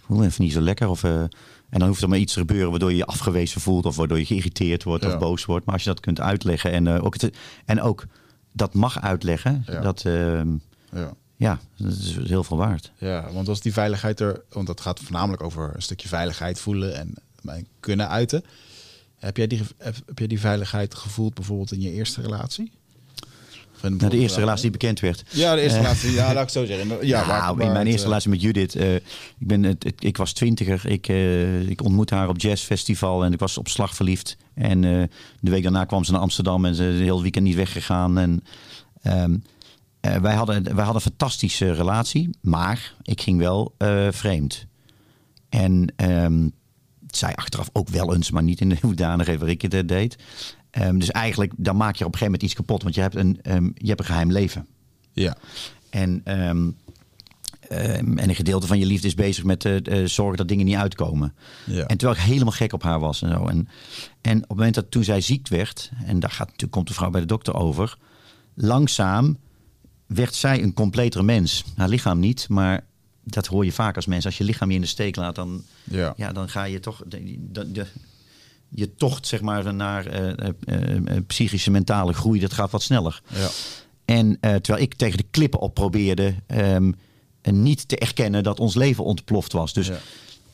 voel 0.06 0.24
even 0.24 0.44
niet 0.44 0.54
zo 0.54 0.62
lekker 0.62 0.88
of... 0.88 1.04
Uh, 1.04 1.24
en 1.72 1.80
dan 1.80 1.88
hoeft 1.88 2.02
er 2.02 2.10
maar 2.10 2.18
iets 2.18 2.34
te 2.34 2.40
gebeuren 2.40 2.70
waardoor 2.70 2.90
je 2.90 2.98
je 2.98 3.06
afgewezen 3.06 3.62
voelt 3.62 3.86
of 3.86 3.96
waardoor 3.96 4.18
je 4.18 4.26
geïrriteerd 4.26 4.84
wordt 4.84 5.06
of 5.06 5.18
boos 5.18 5.46
wordt. 5.46 5.66
Maar 5.66 5.74
als 5.74 5.84
je 5.84 5.90
dat 5.90 6.00
kunt 6.00 6.20
uitleggen 6.20 6.72
en, 6.72 6.86
uh, 6.86 7.04
ook, 7.04 7.22
het, 7.22 7.38
en 7.66 7.82
ook 7.82 8.06
dat 8.52 8.74
mag 8.74 9.02
uitleggen, 9.02 9.64
ja. 9.66 9.82
dat, 9.82 10.04
uh, 10.04 10.42
ja. 10.92 11.14
ja, 11.36 11.60
dat 11.78 11.92
is 11.92 12.18
heel 12.24 12.44
veel 12.44 12.58
waard. 12.58 12.92
Ja, 12.98 13.32
want 13.34 13.48
als 13.48 13.62
die 13.62 13.74
veiligheid 13.74 14.20
er, 14.20 14.44
want 14.50 14.68
dat 14.68 14.82
gaat 14.82 15.00
voornamelijk 15.00 15.44
over 15.44 15.72
een 15.76 15.82
stukje 15.82 16.08
veiligheid 16.08 16.60
voelen 16.60 16.96
en 16.96 17.14
kunnen 17.80 18.10
uiten. 18.10 18.44
Heb 19.18 19.38
jij 19.38 19.48
die, 19.48 19.62
heb 19.78 20.18
jij 20.20 20.28
die 20.28 20.40
veiligheid 20.40 20.96
gevoeld 20.96 21.34
bijvoorbeeld 21.34 21.72
in 21.72 21.82
je 21.82 21.92
eerste 21.92 22.22
relatie? 22.22 22.72
Nou, 23.82 24.10
de 24.10 24.18
eerste 24.18 24.40
relatie 24.40 24.62
die 24.62 24.72
bekend 24.72 25.00
werd. 25.00 25.24
Ja, 25.30 25.56
de 25.56 25.62
eerste 25.62 25.78
uh, 25.78 25.84
relatie. 25.84 26.12
Ja, 26.12 26.34
laat 26.34 26.44
ik 26.44 26.50
zo 26.50 26.66
zeggen. 26.66 27.08
Ja, 27.08 27.28
waar 27.28 27.66
in 27.66 27.72
mijn 27.72 27.88
eerste 27.88 28.08
relatie 28.08 28.30
met 28.30 28.42
Judith. 28.42 28.76
Uh, 28.76 28.96
ik, 28.96 29.04
ben, 29.38 29.64
het, 29.64 29.84
het, 29.84 30.04
ik 30.04 30.18
was 30.18 30.34
twintiger. 30.34 30.82
Ik, 30.86 31.08
uh, 31.08 31.70
ik 31.70 31.84
ontmoette 31.84 32.16
haar 32.16 32.30
op 32.30 32.42
jazzfestival 32.42 33.24
en 33.24 33.34
ik 33.34 33.40
was 33.40 33.58
op 33.58 33.68
slag 33.68 33.96
verliefd. 33.96 34.38
En 34.54 34.82
de 35.40 35.52
week 35.52 35.64
daarna 35.64 35.86
kwam 35.86 36.04
ze 36.04 36.12
naar 36.12 36.22
Amsterdam 36.22 36.66
en 36.66 36.76
ze 36.76 36.94
is 36.94 37.00
heel 37.00 37.22
weekend 37.22 37.46
niet 37.46 37.56
weggegaan. 37.56 38.18
En 38.18 38.44
um, 39.04 39.44
wij, 40.22 40.36
hadden, 40.36 40.64
wij 40.64 40.84
hadden 40.84 40.96
een 40.96 41.02
fantastische 41.02 41.72
relatie, 41.72 42.30
maar 42.42 42.94
ik 43.02 43.22
ging 43.22 43.40
wel 43.40 43.76
vreemd. 44.12 44.66
En 45.50 45.94
ehm, 45.96 46.48
zij 47.08 47.36
achteraf 47.36 47.70
ook 47.74 47.90
wel 47.90 48.16
eens, 48.16 48.32
maar 48.32 48.44
niet 48.44 48.62
in 48.62 48.70
de 48.70 48.78
hoedanigheid 48.88 49.40
waar 49.40 49.50
ik 49.50 49.62
het 49.62 49.88
deed. 49.88 50.18
Ehm, 50.72 50.98
dus 50.98 51.12
eigenlijk, 51.12 51.54
dan 51.58 51.76
maak 51.78 51.96
je 51.96 52.06
op 52.06 52.12
een 52.14 52.18
gegeven 52.18 52.26
moment 52.26 52.44
iets 52.44 52.54
kapot. 52.54 52.84
Want 52.84 52.96
je 52.96 53.02
hebt 53.02 53.16
een, 53.16 53.40
ehm, 53.42 53.70
je 53.76 53.88
hebt 53.88 54.00
een 54.00 54.06
geheim 54.06 54.32
leven. 54.32 54.68
Ja. 55.14 55.38
En, 55.90 56.22
ehm, 56.24 56.70
en 57.70 58.30
een 58.30 58.36
gedeelte 58.36 58.68
van 58.68 58.80
je 58.80 58.86
liefde 58.86 59.08
is 59.08 59.14
bezig 59.16 59.44
met 59.44 59.66
eh, 59.66 60.06
zorgen 60.06 60.38
dat 60.38 60.48
dingen 60.48 60.66
niet 60.66 60.76
uitkomen. 60.76 61.34
Ja. 61.66 61.86
En 61.86 61.98
terwijl 61.98 62.20
ik 62.20 62.26
helemaal 62.26 62.52
gek 62.54 62.74
op 62.74 62.84
haar 62.84 63.00
was 63.00 63.22
en 63.22 63.30
zo. 63.32 63.46
En, 63.48 63.68
en 64.22 64.36
op 64.36 64.42
het 64.50 64.58
moment 64.58 64.76
dat 64.76 64.92
toen 64.92 65.04
zij 65.04 65.22
ziek 65.22 65.48
werd, 65.48 65.92
en 66.06 66.20
daar 66.20 66.30
gaat, 66.32 66.46
natuurlijk 66.46 66.72
komt 66.72 66.88
de 66.88 66.94
vrouw 66.94 67.10
bij 67.10 67.22
de 67.22 67.28
dokter 67.28 67.54
over, 67.54 67.98
langzaam 68.56 69.38
werd 70.08 70.36
zij 70.36 70.64
een 70.64 70.74
completere 70.74 71.24
mens. 71.24 71.64
Haar 71.76 71.90
lichaam 71.90 72.20
niet, 72.20 72.50
maar 72.50 72.84
dat 73.24 73.48
hoor 73.48 73.66
je 73.66 73.72
vaak 73.72 73.96
als 73.96 74.06
mens. 74.06 74.26
Als 74.26 74.38
je 74.38 74.44
lichaam 74.44 74.70
je 74.70 74.76
in 74.76 74.82
de 74.82 74.88
steek 74.88 75.16
laat, 75.16 75.36
dan, 75.36 75.64
Ja. 75.84 76.14
ja, 76.18 76.32
dan 76.32 76.50
ga 76.50 76.64
je 76.64 76.80
toch. 76.80 77.04
De, 77.08 77.38
de, 77.52 77.72
de- 77.72 77.88
je 78.74 78.96
tocht 78.96 79.28
zeg 79.28 79.42
maar 79.42 79.74
naar 79.74 80.06
eh, 80.06 80.48
eh, 80.66 81.24
psychische 81.28 81.72
mentale 81.72 82.14
groei, 82.14 82.40
dat 82.40 82.54
gaat 82.54 82.72
wat 82.72 82.82
sneller. 82.82 83.22
Ja. 83.28 83.48
En 84.06 84.40
terwijl 84.40 84.84
ik 84.84 84.94
tegen 84.94 85.18
de 85.18 85.26
klippen 85.32 85.60
op 85.60 85.74
probeerde 85.74 86.36
en 87.42 87.62
niet 87.62 87.88
te 87.88 87.98
erkennen 87.98 88.44
dat 88.44 88.60
ons 88.60 88.76
leven 88.76 89.04
ontploft 89.04 89.52
was. 89.52 89.74
Dus 89.74 89.88
Ja. 89.88 89.98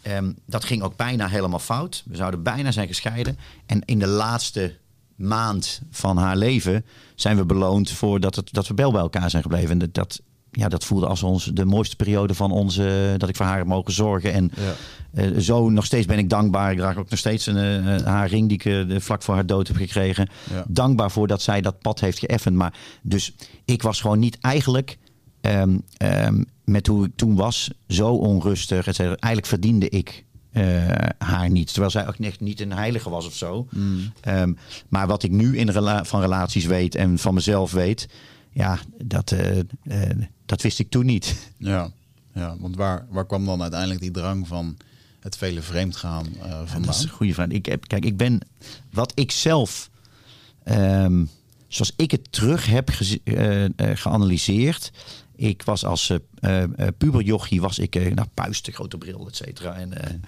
ehm, 0.02 0.32
dat 0.46 0.64
ging 0.66 0.82
ook 0.82 0.96
bijna 0.96 1.28
helemaal 1.28 1.60
fout. 1.60 2.04
We 2.06 2.16
zouden 2.16 2.44
bijna 2.44 2.72
zijn 2.72 2.88
gescheiden. 2.88 3.38
En 3.66 3.82
in 3.86 4.00
de 4.00 4.08
laatste 4.08 4.76
maand 5.16 5.82
van 5.92 6.18
haar 6.18 6.38
leven 6.38 6.86
zijn 7.16 7.38
we 7.38 7.46
beloond 7.46 7.92
voor 7.92 8.20
dat, 8.20 8.36
het, 8.36 8.54
dat 8.54 8.68
we 8.68 8.74
wel 8.74 8.92
bij 8.92 9.02
elkaar 9.02 9.30
zijn 9.30 9.42
gebleven. 9.42 9.70
En 9.70 9.78
dat, 9.78 9.94
dat, 9.94 10.22
ja, 10.58 10.68
dat 10.68 10.86
voelde 10.86 11.08
als 11.08 11.24
ons 11.24 11.46
de 11.54 11.66
mooiste 11.66 11.96
periode 11.96 12.34
van 12.34 12.52
onze. 12.52 13.16
dat 13.18 13.30
ik 13.30 13.36
voor 13.36 13.46
haar 13.46 13.58
heb 13.58 13.68
mogen 13.68 13.94
zorgen. 13.94 14.34
En 14.34 14.52
Ja. 14.56 14.74
eh, 15.22 15.38
zo 15.40 15.70
nog 15.70 15.86
steeds 15.86 16.06
ben 16.06 16.18
ik 16.18 16.30
dankbaar. 16.30 16.72
Ik 16.72 16.78
draag 16.78 16.98
ook 16.98 17.10
nog 17.10 17.20
steeds 17.20 17.46
een, 17.46 17.58
eh, 17.58 18.02
haar 18.06 18.28
ring 18.28 18.48
die 18.50 18.58
ik 18.58 18.66
eh, 18.66 18.88
de- 18.88 19.02
vlak 19.02 19.22
voor 19.24 19.34
haar 19.34 19.46
dood 19.46 19.68
heb 19.68 19.78
gekregen. 19.78 20.30
Ja. 20.54 20.66
Dankbaar 20.68 21.12
voor 21.12 21.28
dat 21.28 21.42
zij 21.42 21.62
dat 21.62 21.80
pad 21.80 22.00
heeft 22.00 22.20
geëffend. 22.20 22.56
Maar 22.56 22.74
dus 23.02 23.36
ik 23.66 23.82
was 23.82 24.02
gewoon 24.02 24.20
niet 24.20 24.38
eigenlijk 24.42 24.98
ehm, 25.42 25.78
ehm, 25.98 26.44
met 26.66 26.88
hoe 26.88 27.06
ik 27.06 27.12
toen 27.16 27.36
was 27.36 27.72
zo 27.88 28.10
onrustig. 28.14 28.88
et. 28.88 29.00
Eigenlijk 29.00 29.46
verdiende 29.46 29.90
ik 29.90 30.26
eh, 30.52 30.64
haar 31.18 31.50
niet. 31.50 31.68
Terwijl 31.68 31.92
zij 31.92 32.08
ook 32.08 32.16
echt 32.16 32.40
niet 32.40 32.62
een 32.62 32.74
heilige 32.74 33.10
was 33.10 33.26
of 33.26 33.34
zo. 33.36 33.68
Ehm, 34.22 34.54
maar 34.90 35.08
wat 35.08 35.24
ik 35.24 35.32
nu 35.32 35.58
in 35.58 35.70
rela- 35.70 36.06
van 36.06 36.22
relaties 36.22 36.66
weet 36.66 36.96
en 36.96 37.18
van 37.18 37.34
mezelf 37.34 37.72
weet. 37.72 38.08
Ja, 38.58 38.80
dat, 39.04 39.32
eh, 39.32 39.60
eh, 39.60 40.18
dat 40.46 40.62
wist 40.62 40.80
ik 40.80 40.90
toen 40.90 41.06
niet. 41.06 41.52
Ja, 41.58 41.92
ja 42.34 42.58
want 42.60 42.76
waar, 42.76 43.06
waar 43.10 43.26
kwam 43.26 43.46
dan 43.46 43.62
uiteindelijk 43.62 44.02
die 44.02 44.12
drang 44.12 44.48
van 44.48 44.78
het 45.20 45.38
vele 45.38 45.62
vreemdgaan 45.62 46.26
eh 46.26 46.42
vandaan? 46.42 46.82
Dat 46.82 46.96
is 46.96 47.04
een 47.04 47.10
goede 47.10 47.34
vraag. 47.34 47.48
Ik 47.48 47.66
heb, 47.66 47.88
kijk, 47.88 48.06
ik 48.06 48.18
ben 48.18 48.40
wat 48.92 49.12
ik 49.16 49.32
zelf, 49.32 49.90
ehm, 50.64 51.26
zoals 51.68 51.94
ik 51.96 52.12
het 52.12 52.32
terug 52.32 52.66
heb 52.66 52.90
geanalyseerd. 53.78 54.92
Ik 55.36 55.64
was 55.64 55.86
als 55.86 56.14
puberjochie, 56.98 57.62
was 57.62 57.80
ik 57.80 58.16
nou, 58.16 58.28
puist, 58.34 58.70
grote 58.72 58.98
bril, 58.98 59.28
et 59.28 59.36
cetera. 59.36 59.76
En 59.76 60.22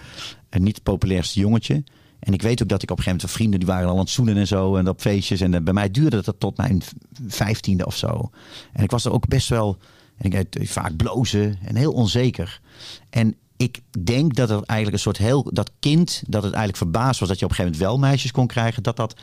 en 0.48 0.62
niet 0.62 0.74
het 0.74 0.84
populairste 0.84 1.40
jongetje. 1.40 1.84
En 2.20 2.32
ik 2.32 2.42
weet 2.42 2.62
ook 2.62 2.68
dat 2.68 2.82
ik 2.82 2.90
op 2.90 2.98
een 2.98 3.02
gegeven 3.02 3.20
moment 3.26 3.38
vrienden 3.38 3.58
die 3.58 3.68
waren 3.68 3.86
al 3.88 3.94
aan 3.94 4.00
het 4.00 4.10
zoenen 4.10 4.36
en 4.36 4.46
zo. 4.46 4.76
En 4.76 4.88
op 4.88 5.00
feestjes. 5.00 5.40
En 5.40 5.54
eh, 5.54 5.60
bij 5.60 5.72
mij 5.72 5.90
duurde 5.90 6.22
dat 6.22 6.34
tot 6.40 6.56
mijn 6.56 6.82
vijftiende 7.26 7.86
of 7.86 7.96
zo. 7.96 8.30
En 8.72 8.82
ik 8.82 8.90
was 8.90 9.04
er 9.04 9.12
ook 9.12 9.28
best 9.28 9.48
wel. 9.48 9.76
En 10.16 10.32
ik 10.32 10.52
deed 10.52 10.70
vaak 10.70 10.96
blozen 10.96 11.58
en 11.64 11.76
heel 11.76 11.92
onzeker. 11.92 12.60
En 13.10 13.36
ik 13.56 13.80
denk 13.98 14.34
dat 14.34 14.48
het 14.48 14.64
eigenlijk 14.64 14.92
een 14.92 15.02
soort 15.02 15.18
heel. 15.18 15.48
Dat 15.52 15.70
kind 15.78 16.22
dat 16.26 16.42
het 16.42 16.52
eigenlijk 16.52 16.82
verbaasd 16.82 17.20
was 17.20 17.28
dat 17.28 17.38
je 17.38 17.44
op 17.44 17.50
een 17.50 17.56
gegeven 17.56 17.78
moment 17.78 18.00
wel 18.00 18.08
meisjes 18.08 18.30
kon 18.30 18.46
krijgen. 18.46 18.82
Dat 18.82 18.96
dat 18.96 19.20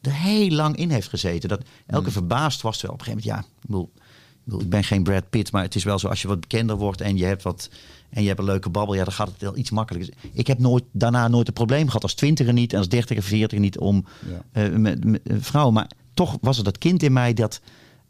er 0.00 0.14
heel 0.14 0.50
lang 0.50 0.76
in 0.76 0.90
heeft 0.90 1.08
gezeten. 1.08 1.48
Dat 1.48 1.62
elke 1.86 2.10
verbaasd 2.10 2.62
was. 2.62 2.78
Terwijl 2.78 2.98
op 2.98 3.06
een 3.06 3.12
gegeven 3.12 3.30
moment, 3.32 3.48
ja, 3.48 3.58
ik 3.60 3.66
bedoel, 3.66 4.60
ik 4.60 4.70
ben 4.70 4.84
geen 4.84 5.02
Brad 5.02 5.30
Pitt, 5.30 5.52
maar 5.52 5.62
het 5.62 5.74
is 5.74 5.84
wel 5.84 5.98
zo 5.98 6.08
als 6.08 6.22
je 6.22 6.28
wat 6.28 6.40
bekender 6.40 6.76
wordt 6.76 7.00
en 7.00 7.16
je 7.16 7.24
hebt 7.24 7.42
wat 7.42 7.70
en 8.10 8.22
je 8.22 8.28
hebt 8.28 8.40
een 8.40 8.44
leuke 8.44 8.70
babbel, 8.70 8.94
ja, 8.94 9.04
dan 9.04 9.12
gaat 9.12 9.28
het 9.28 9.40
wel 9.40 9.56
iets 9.56 9.70
makkelijker. 9.70 10.14
Ik 10.32 10.46
heb 10.46 10.58
nooit 10.58 10.84
daarna 10.92 11.28
nooit 11.28 11.46
een 11.48 11.52
probleem 11.52 11.86
gehad 11.86 12.02
als 12.02 12.14
twintiger 12.14 12.52
niet 12.52 12.72
en 12.72 12.78
als 12.78 12.88
dertiger, 12.88 13.22
veertiger 13.22 13.60
niet 13.64 13.78
om 13.78 14.04
Ja. 14.30 14.62
eh, 14.62 14.70
met, 14.72 15.04
met 15.04 15.20
eh, 15.24 15.36
vrouwen, 15.40 15.74
maar 15.74 15.90
toch 16.14 16.38
was 16.40 16.58
er 16.58 16.64
dat 16.64 16.78
kind 16.78 17.02
in 17.02 17.12
mij 17.12 17.32
dat 17.34 17.60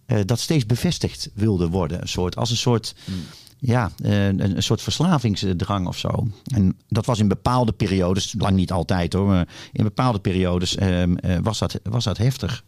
eh, 0.06 0.18
dat 0.24 0.39
steeds 0.40 0.66
bevestigd 0.66 1.31
wilde 1.35 1.68
worden, 1.68 2.01
een 2.01 2.09
soort 2.09 2.36
als 2.36 2.51
een 2.51 2.56
soort 2.56 2.94
ja, 3.59 3.90
eh, 4.02 4.27
een, 4.27 4.56
een 4.56 4.62
soort 4.62 4.82
verslavingsdrang 4.82 5.86
of 5.86 5.98
zo. 5.98 6.28
En 6.55 6.77
dat 6.89 7.06
was 7.06 7.18
in 7.18 7.28
bepaalde 7.28 7.72
periodes, 7.72 8.35
lang 8.39 8.56
niet 8.56 8.72
altijd 8.72 9.12
hoor, 9.12 9.27
maar 9.27 9.48
in 9.72 9.85
bepaalde 9.85 10.18
periodes 10.18 10.77
ehm, 10.77 11.16
eh, 11.16 11.39
was, 11.43 11.59
dat, 11.59 11.81
was 11.82 12.05
dat 12.05 12.16
heftig. 12.18 12.64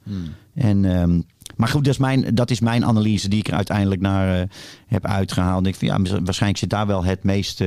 En, 0.55 0.85
ehm, 0.85 1.21
maar 1.63 1.71
goed, 1.71 1.85
dat 1.85 1.93
is, 1.93 1.99
mijn, 1.99 2.35
dat 2.35 2.51
is 2.51 2.61
mijn 2.61 2.85
analyse 2.85 3.29
die 3.29 3.39
ik 3.39 3.49
er 3.49 3.55
uiteindelijk 3.55 4.01
naar 4.01 4.41
eh, 4.41 4.49
heb 4.87 5.07
uitgehaald. 5.07 5.67
Ik 5.67 5.75
vind, 5.75 6.09
ja, 6.09 6.21
waarschijnlijk 6.21 6.61
zit 6.61 6.71
daar 6.71 6.87
wel 6.87 7.05
het 7.05 7.23
meeste 7.23 7.65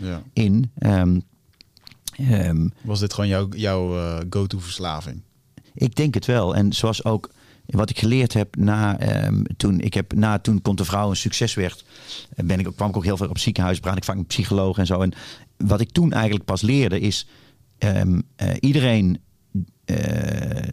eh, 0.00 0.08
Ja. 0.08 0.22
in. 0.32 0.70
Ehm, 0.78 1.20
ehm, 2.16 2.68
Was 2.80 3.00
dit 3.00 3.12
gewoon 3.14 3.28
jouw, 3.28 3.48
jouw 3.56 3.98
eh, 3.98 4.18
go-to 4.30 4.58
verslaving? 4.58 5.22
ik 5.74 5.94
denk 5.94 6.14
het 6.14 6.26
wel. 6.26 6.54
En 6.54 6.72
zoals 6.72 7.04
ook 7.04 7.30
wat 7.66 7.90
ik 7.90 7.98
geleerd 7.98 8.32
heb 8.32 8.56
na 8.56 8.98
ehm, 8.98 9.42
toen 9.56 9.80
ik 9.80 9.94
heb 9.94 10.14
na 10.14 10.38
toen 10.38 10.62
Komt 10.62 10.78
de 10.78 10.84
Vrouw 10.84 11.10
een 11.10 11.16
succes 11.16 11.54
werd, 11.54 11.84
ben 12.36 12.58
ik, 12.58 12.68
kwam 12.76 12.88
ik 12.88 12.96
ook 12.96 13.04
heel 13.04 13.16
veel 13.16 13.28
op 13.28 13.38
ziekenhuis, 13.38 13.80
praat 13.80 13.96
ik 13.96 14.04
vaak 14.04 14.16
met 14.16 14.26
psycholoog 14.26 14.78
en 14.78 14.86
zo. 14.86 15.00
En 15.00 15.12
wat 15.56 15.80
ik 15.80 15.90
toen 15.90 16.12
eigenlijk 16.12 16.44
pas 16.44 16.62
leerde 16.62 17.00
is 17.00 17.26
iedereen. 18.60 19.20
Eh, 19.88 20.72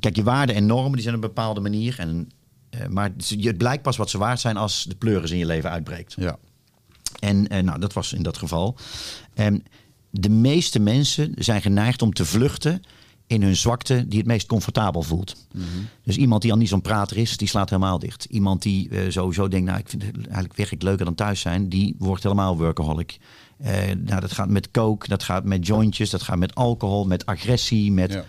kijk, 0.00 0.16
je 0.16 0.22
waarden 0.22 0.54
en 0.54 0.66
normen 0.66 0.92
die 0.92 1.02
zijn 1.02 1.14
op 1.14 1.22
een 1.22 1.28
bepaalde 1.28 1.60
manier. 1.60 1.98
En, 1.98 2.30
eh, 2.70 2.86
maar 2.86 3.12
het 3.28 3.58
blijkt 3.58 3.82
pas 3.82 3.96
wat 3.96 4.10
ze 4.10 4.18
waard 4.18 4.40
zijn 4.40 4.56
als 4.56 4.84
de 4.88 4.94
pleuris 4.94 5.30
in 5.30 5.38
je 5.38 5.46
leven 5.46 5.70
uitbreekt. 5.70 6.14
Ja. 6.18 6.38
En 7.18 7.48
eh, 7.48 7.62
nou, 7.62 7.80
dat 7.80 7.92
was 7.92 8.12
in 8.12 8.22
dat 8.22 8.38
geval. 8.38 8.76
En 9.34 9.64
de 10.10 10.30
meeste 10.30 10.78
mensen 10.78 11.32
zijn 11.36 11.62
geneigd 11.62 12.02
om 12.02 12.12
te 12.12 12.24
vluchten 12.24 12.82
in 13.26 13.42
hun 13.42 13.56
zwakte 13.56 14.08
die 14.08 14.18
het 14.18 14.26
meest 14.26 14.46
comfortabel 14.46 15.02
voelt. 15.02 15.46
Dus 16.02 16.16
iemand 16.16 16.42
die 16.42 16.52
al 16.52 16.58
niet 16.58 16.68
zo'n 16.68 16.80
prater 16.80 17.16
is, 17.16 17.36
die 17.36 17.48
slaat 17.48 17.70
helemaal 17.70 17.98
dicht. 17.98 18.24
Iemand 18.24 18.62
die 18.62 19.10
sowieso 19.10 19.48
denkt, 19.48 19.66
nou, 19.66 19.78
ik 19.78 19.88
vind 19.88 20.02
het 20.02 20.16
eigenlijk 20.16 20.56
werkelijk 20.56 20.82
leuker 20.82 21.04
dan 21.04 21.14
thuis 21.14 21.40
zijn, 21.40 21.68
die 21.68 21.94
wordt 21.98 22.22
helemaal 22.22 22.56
workaholic. 22.56 23.18
Nou, 24.04 24.20
dat 24.20 24.32
gaat 24.32 24.48
met 24.48 24.70
coke, 24.70 25.08
dat 25.08 25.22
gaat 25.22 25.44
met 25.44 25.66
jointjes, 25.66 26.10
dat 26.10 26.22
gaat 26.22 26.38
met 26.38 26.54
alcohol, 26.54 27.06
met 27.06 27.26
agressie, 27.26 27.92
met... 27.92 28.12
Ja. 28.12 28.24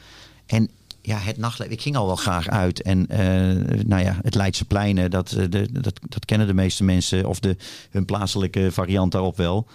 En 0.49 0.69
ja, 1.01 1.17
het 1.17 1.37
nachtleven. 1.37 1.73
Ik 1.73 1.81
ging 1.81 1.95
al 1.95 2.05
wel 2.05 2.15
graag 2.15 2.47
uit. 2.47 2.81
En 2.81 3.07
eh, 3.07 3.83
nou 3.85 4.03
ja, 4.03 4.19
het 4.21 4.35
Leidse 4.35 4.65
pleinen, 4.65 5.11
dat, 5.11 5.31
eh, 5.31 5.45
de, 5.49 5.67
dat, 5.71 5.99
dat 6.09 6.25
kennen 6.25 6.47
de 6.47 6.53
meeste 6.53 6.83
mensen. 6.83 7.25
Of 7.25 7.39
de, 7.39 7.55
hun 7.89 8.05
plaatselijke 8.05 8.71
variant 8.71 9.11
daarop 9.11 9.37
wel. 9.37 9.67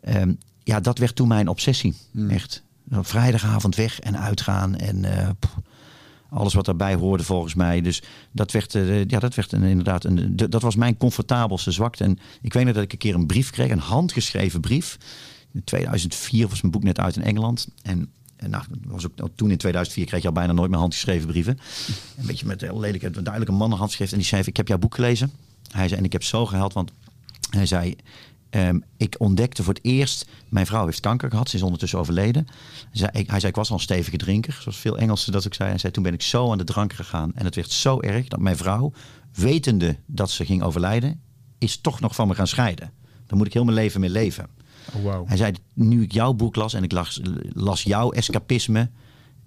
Ehm, 0.00 0.32
ja, 0.64 0.80
dat 0.80 0.98
werd 0.98 1.16
toen 1.16 1.28
mijn 1.28 1.48
obsessie. 1.48 1.94
Echt. 2.28 2.62
Op 2.92 3.06
vrijdagavond 3.06 3.74
weg 3.76 4.00
en 4.00 4.18
uitgaan. 4.18 4.76
En 4.76 5.04
eh, 5.04 5.28
pff, 5.38 5.54
alles 6.30 6.54
wat 6.54 6.64
daarbij 6.64 6.94
hoorde 6.94 7.24
volgens 7.24 7.54
mij. 7.54 7.80
Dus 7.80 8.02
dat 8.32 8.52
werd, 8.52 8.72
ja, 9.06 9.18
dat 9.18 9.34
werd 9.34 9.52
een, 9.52 9.62
inderdaad... 9.62 10.04
Een, 10.04 10.36
de- 10.36 10.48
dat 10.48 10.62
was 10.62 10.76
mijn 10.76 10.96
comfortabelste 10.96 11.70
zwakte. 11.70 12.04
En 12.04 12.18
ik 12.42 12.52
weet 12.52 12.64
nog 12.64 12.74
dat 12.74 12.82
ik 12.82 12.92
een 12.92 12.98
keer 12.98 13.14
een 13.14 13.26
brief 13.26 13.50
kreeg. 13.50 13.70
Een 13.70 13.78
handgeschreven 13.78 14.60
brief. 14.60 14.98
In 15.52 15.64
2004 15.64 16.48
was 16.48 16.60
mijn 16.60 16.72
boek 16.72 16.82
net 16.82 16.98
uit 16.98 17.16
in 17.16 17.22
Engeland. 17.22 17.68
En 17.82 18.10
en 18.38 18.50
nou, 18.50 18.64
was 18.86 19.06
ook, 19.06 19.28
toen 19.34 19.50
in 19.50 19.56
2004 19.56 20.06
kreeg 20.06 20.22
je 20.22 20.28
al 20.28 20.32
bijna 20.32 20.52
nooit 20.52 20.70
meer 20.70 20.78
handgeschreven 20.78 21.26
brieven. 21.26 21.58
Een 22.16 22.26
beetje 22.26 22.46
met 22.46 22.60
heel 22.60 22.80
lelijk, 22.80 23.02
een 23.02 23.12
duidelijke 23.12 23.54
mannenhandschrift. 23.54 24.12
En 24.12 24.18
die 24.18 24.26
schreef, 24.26 24.46
ik 24.46 24.56
heb 24.56 24.68
jouw 24.68 24.78
boek 24.78 24.94
gelezen. 24.94 25.30
Hij 25.70 25.88
zei, 25.88 26.00
en 26.00 26.06
ik 26.06 26.12
heb 26.12 26.22
zo 26.22 26.46
gehuild, 26.46 26.72
want 26.72 26.92
hij 27.50 27.66
zei... 27.66 27.96
ehm, 28.50 28.78
ik 28.96 29.14
ontdekte 29.18 29.62
voor 29.62 29.74
het 29.74 29.84
eerst, 29.84 30.26
mijn 30.48 30.66
vrouw 30.66 30.84
heeft 30.84 31.00
kanker 31.00 31.30
gehad, 31.30 31.48
ze 31.48 31.56
is 31.56 31.62
ondertussen 31.62 31.98
overleden. 31.98 32.46
Hij 32.48 32.88
zei, 32.92 33.10
ik, 33.12 33.32
ik 33.32 33.54
was 33.54 33.68
al 33.68 33.76
een 33.76 33.82
stevige 33.82 34.16
drinker, 34.16 34.58
zoals 34.60 34.78
veel 34.78 34.98
Engelsen 34.98 35.32
dat 35.32 35.46
ook 35.46 35.54
zei. 35.54 35.68
Hij 35.68 35.78
zei, 35.78 35.92
toen 35.92 36.02
ben 36.02 36.12
ik 36.14 36.22
zo 36.22 36.50
aan 36.50 36.58
de 36.58 36.64
drank 36.64 36.92
gegaan. 36.92 37.32
En 37.34 37.44
het 37.44 37.54
werd 37.54 37.70
zo 37.70 38.00
erg 38.00 38.28
dat 38.28 38.40
mijn 38.40 38.56
vrouw, 38.56 38.92
wetende 39.34 39.96
dat 40.06 40.30
ze 40.30 40.44
ging 40.44 40.62
overlijden, 40.62 41.20
is 41.58 41.76
toch 41.76 42.00
nog 42.00 42.14
van 42.14 42.28
me 42.28 42.34
gaan 42.34 42.46
scheiden. 42.46 42.92
Daar 43.26 43.36
moet 43.38 43.46
ik 43.46 43.52
heel 43.52 43.64
mijn 43.64 43.76
leven 43.76 44.00
mee 44.00 44.10
leven. 44.10 44.57
Oh, 44.94 45.02
wauw. 45.02 45.26
Hij 45.26 45.36
zei, 45.36 45.52
nu 45.74 46.02
ik 46.02 46.12
jouw 46.12 46.32
boek 46.32 46.56
las 46.56 46.74
en 46.74 46.82
ik 46.82 46.92
las, 46.92 47.20
las 47.52 47.82
jouw 47.82 48.10
escapisme, 48.10 48.90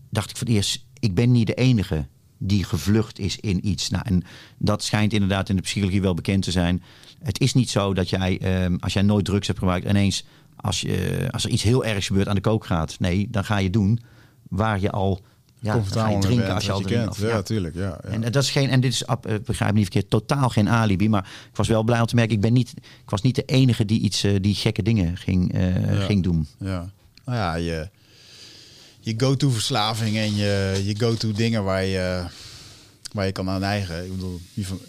dacht 0.09 0.29
ik 0.29 0.37
voor 0.37 0.47
het 0.47 0.55
eerst, 0.55 0.85
ik 0.99 1.15
ben 1.15 1.31
niet 1.31 1.47
de 1.47 1.53
enige 1.53 2.05
die 2.37 2.63
gevlucht 2.63 3.19
is 3.19 3.37
in 3.37 3.67
iets. 3.67 3.89
Nou, 3.89 4.03
en 4.07 4.23
dat 4.57 4.83
schijnt 4.83 5.13
inderdaad 5.13 5.49
in 5.49 5.55
de 5.55 5.61
psychologie 5.61 6.01
wel 6.01 6.13
bekend 6.13 6.43
te 6.43 6.51
zijn. 6.51 6.83
Het 7.23 7.39
is 7.39 7.53
niet 7.53 7.69
zo 7.69 7.93
dat 7.93 8.09
jij, 8.09 8.39
ehm, 8.39 8.75
als 8.79 8.93
jij 8.93 9.01
nooit 9.01 9.25
drugs 9.25 9.47
hebt 9.47 9.59
gebruikt, 9.59 9.89
ineens 9.89 10.25
als, 10.55 10.81
je, 10.81 11.27
als 11.31 11.43
er 11.43 11.49
iets 11.49 11.63
heel 11.63 11.85
ergs 11.85 12.07
gebeurt 12.07 12.27
aan 12.27 12.35
de 12.35 12.41
kook 12.41 12.65
gaat. 12.65 12.99
Nee, 12.99 13.27
dan 13.29 13.45
ga 13.45 13.57
je 13.57 13.69
doen 13.69 13.99
waar 14.49 14.79
je 14.79 14.91
al 14.91 15.21
Ja, 15.63 15.73
comfortabel 15.73 16.09
ga 16.09 16.15
je 16.15 16.21
drinken 16.21 16.43
bent 16.45 16.55
als 16.55 16.65
je 16.65 16.71
al 16.71 16.81
kent. 16.81 16.89
drinkt, 16.89 17.17
Ja, 17.17 17.27
ja. 17.27 17.41
tuurlijk. 17.41 17.75
Ja, 17.75 17.81
ja. 17.81 17.99
En 18.03 18.23
eh, 18.23 18.31
dat 18.31 18.43
is 18.43 18.49
geen, 18.51 18.69
en 18.69 18.81
dit 18.81 18.93
is, 18.93 19.03
eh, 19.03 19.15
begrijp 19.45 19.71
me 19.71 19.77
niet 19.79 19.89
verkeerd, 19.91 20.09
totaal 20.09 20.49
geen 20.49 20.69
alibi. 20.69 21.09
Maar 21.09 21.23
ik 21.49 21.55
was 21.55 21.67
wel 21.67 21.83
blij 21.83 21.99
om 21.99 22.05
te 22.05 22.15
merken, 22.15 22.35
ik, 22.35 22.41
ben 22.41 22.53
niet, 22.53 22.73
ik 23.03 23.09
was 23.09 23.21
niet 23.21 23.35
de 23.35 23.45
enige 23.45 23.85
die 23.85 23.99
iets, 24.01 24.23
eh, 24.23 24.35
die 24.41 24.55
gekke 24.55 24.83
dingen 24.83 25.17
ging, 25.17 25.53
Ja. 25.57 25.99
ging 26.05 26.23
doen. 26.23 26.47
Ja. 26.59 26.89
Nou 27.25 27.37
ja, 27.37 27.55
je, 27.55 27.89
je 28.99 29.13
go-to 29.17 29.49
verslaving 29.49 30.17
en 30.17 30.35
je, 30.35 30.81
je 30.85 30.95
go-to 30.99 31.31
dingen 31.31 31.63
waar 31.63 31.83
je, 31.85 32.23
waar 33.13 33.25
je 33.25 33.31
kan 33.31 33.49
aan 33.49 33.63
eigen. 33.63 34.05
Ik 34.05 34.11
bedoel, 34.11 34.39
die 34.53 34.67
van, 34.67 34.79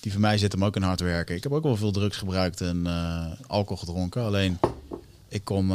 die 0.00 0.12
van 0.12 0.20
mij 0.20 0.38
zit 0.38 0.52
hem 0.52 0.64
ook 0.64 0.76
in 0.76 0.82
hard 0.82 1.00
werken. 1.00 1.36
Ik 1.36 1.42
heb 1.42 1.52
ook 1.52 1.62
wel 1.62 1.76
veel 1.76 1.92
drugs 1.92 2.16
gebruikt 2.16 2.60
en 2.60 2.86
alcohol 3.46 3.76
gedronken. 3.76 4.22
Alleen, 4.22 4.58
ik 5.28 5.44
kon 5.44 5.68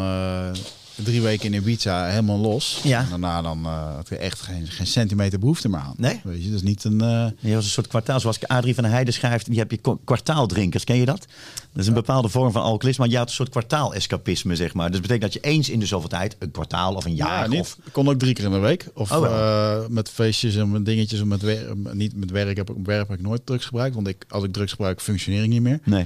drie 1.04 1.22
weken 1.22 1.54
in 1.54 1.62
Ibiza 1.62 2.06
helemaal 2.06 2.38
los. 2.38 2.80
Ja. 2.84 3.00
En 3.02 3.10
daarna 3.10 3.42
dan 3.42 3.66
eh, 3.66 3.96
had 3.96 4.12
ik 4.12 4.18
echt 4.20 4.42
geen, 4.42 4.68
geen 4.68 4.88
centimeter 4.88 5.40
behoefte 5.40 5.70
meer 5.70 5.80
aan. 5.80 5.94
Nee? 5.98 6.20
Weet 6.24 6.44
je, 6.44 6.50
dus 6.52 6.62
niet 6.62 6.84
een... 6.84 7.02
eh, 7.02 7.26
Je 7.40 7.56
was 7.56 7.64
een 7.64 7.70
soort 7.70 7.88
kwartaal, 7.88 8.20
zoals 8.20 8.48
Adrie 8.48 8.74
van 8.74 8.84
der 8.84 8.92
Heijden 8.94 9.14
schrijft, 9.14 9.46
die 9.50 9.60
heb 9.60 9.72
je 9.72 9.98
kwartaaldrinkers, 10.06 10.84
ken 10.84 10.96
je 10.96 11.06
dat? 11.06 11.28
Dat 11.74 11.82
is 11.82 11.88
een 11.88 11.94
bepaalde 11.94 12.30
vorm 12.30 12.52
van 12.52 12.62
alcoholisme, 12.62 13.04
maar 13.04 13.14
je 13.14 13.18
had 13.20 13.28
een 13.28 13.34
soort 13.34 13.50
kwartaal-escapisme, 13.50 14.56
zeg 14.56 14.74
maar. 14.74 14.92
Dus 14.92 15.00
dat 15.00 15.08
betekent 15.08 15.34
dat 15.34 15.44
je 15.44 15.50
eens 15.50 15.70
in 15.70 15.80
de 15.80 15.86
zoveel 15.86 16.10
tijd, 16.10 16.36
een 16.40 16.52
kwartaal 16.52 16.94
of 16.96 17.06
een 17.06 17.16
jaar, 17.16 17.44
Ja, 17.44 17.48
niet. 17.48 17.60
of... 17.60 17.78
Ik 17.86 17.92
kon 17.94 18.10
ook 18.10 18.20
drie 18.20 18.34
keer 18.34 18.46
in 18.46 18.52
de 18.52 18.58
week. 18.58 18.88
Of 18.94 19.12
Oh, 19.12 19.26
eh, 19.26 19.78
met 19.90 20.10
feestjes 20.10 20.56
en 20.56 20.72
met 20.72 20.86
dingetjes. 20.86 21.20
En 21.20 21.28
met 21.28 21.42
niet 21.94 22.16
met 22.16 22.32
werk 22.32 22.58
heb 22.58 22.70
ik, 22.70 22.76
werk 22.86 23.08
heb 23.10 23.18
ik 23.20 23.26
nooit 23.26 23.46
drugs 23.46 23.66
gebruikt. 23.66 23.96
Want 23.96 24.08
ik, 24.08 24.26
als 24.30 24.44
ik 24.44 24.54
drugs 24.54 24.72
gebruik, 24.72 25.02
functioneer 25.02 25.44
ik 25.44 25.50
niet 25.50 25.62
meer. 25.62 25.80
Nee, 25.84 26.06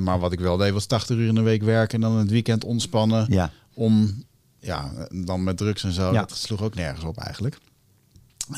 maar 0.00 0.18
wat 0.18 0.32
ik 0.32 0.40
wel 0.40 0.56
deed, 0.56 0.72
was 0.72 0.86
80 0.86 1.16
uur 1.16 1.28
in 1.28 1.34
de 1.34 1.40
week 1.40 1.62
werken. 1.62 1.94
En 1.94 2.00
dan 2.00 2.12
in 2.12 2.18
het 2.18 2.30
weekend 2.30 2.64
ontspannen. 2.64 3.26
ja. 3.30 3.50
Om, 3.76 4.24
ja, 4.60 4.92
dan 5.24 5.44
met 5.44 5.56
drugs 5.56 5.84
en 5.84 5.92
zo. 5.92 6.12
Ja. 6.12 6.20
Dat 6.20 6.36
sloeg 6.36 6.62
ook 6.62 6.74
nergens 6.74 7.04
op 7.04 7.18
eigenlijk. 7.18 7.58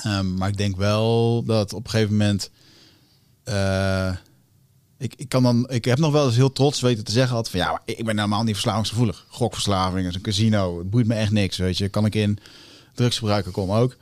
Ehm, 0.02 0.34
maar 0.34 0.48
ik 0.48 0.56
denk 0.56 0.76
wel 0.76 1.42
dat 1.44 1.72
op 1.72 1.84
een 1.84 1.90
gegeven 1.90 2.12
moment... 2.16 2.50
eh, 3.44 4.16
ik, 4.98 5.14
ik, 5.16 5.28
kan 5.28 5.42
dan, 5.42 5.68
ik 5.70 5.84
heb 5.84 5.98
nog 5.98 6.12
wel 6.12 6.26
eens 6.26 6.36
heel 6.36 6.52
trots 6.52 6.80
weten 6.80 7.04
te 7.04 7.12
zeggen 7.12 7.34
had 7.36 7.50
van 7.50 7.60
ja, 7.60 7.70
maar 7.70 7.82
ik 7.84 8.04
ben 8.04 8.16
helemaal 8.16 8.42
niet 8.42 8.52
verslavingsgevoelig. 8.54 9.26
Gokverslaving 9.28 10.06
is 10.08 10.14
een 10.14 10.20
casino, 10.20 10.78
het 10.78 10.90
boeit 10.90 11.06
me 11.06 11.14
echt 11.14 11.30
niks, 11.30 11.56
weet 11.56 11.78
je. 11.78 11.88
Kan 11.88 12.04
ik 12.04 12.14
in 12.14 12.38
drugs 12.94 13.18
gebruiken, 13.18 13.52
kom 13.52 13.70
ook. 13.72 13.96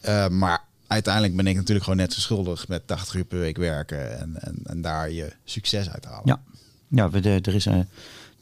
Eh, 0.00 0.28
maar 0.28 0.64
uiteindelijk 0.86 1.36
ben 1.36 1.46
ik 1.46 1.54
natuurlijk 1.56 1.84
gewoon 1.84 1.98
net 2.00 2.12
zo 2.12 2.20
schuldig 2.20 2.68
met 2.68 2.86
80 2.86 3.14
uur 3.14 3.24
per 3.24 3.38
week 3.38 3.56
werken 3.56 4.18
en, 4.18 4.36
en, 4.42 4.56
en 4.64 4.80
daar 4.82 5.10
je 5.10 5.32
succes 5.44 5.90
uit 5.90 6.04
halen. 6.04 6.22
Ja, 6.24 6.42
ja 6.88 7.10
we- 7.10 7.20
de- 7.20 7.40
er, 7.42 7.54
is, 7.54 7.66
eh, 7.66 7.78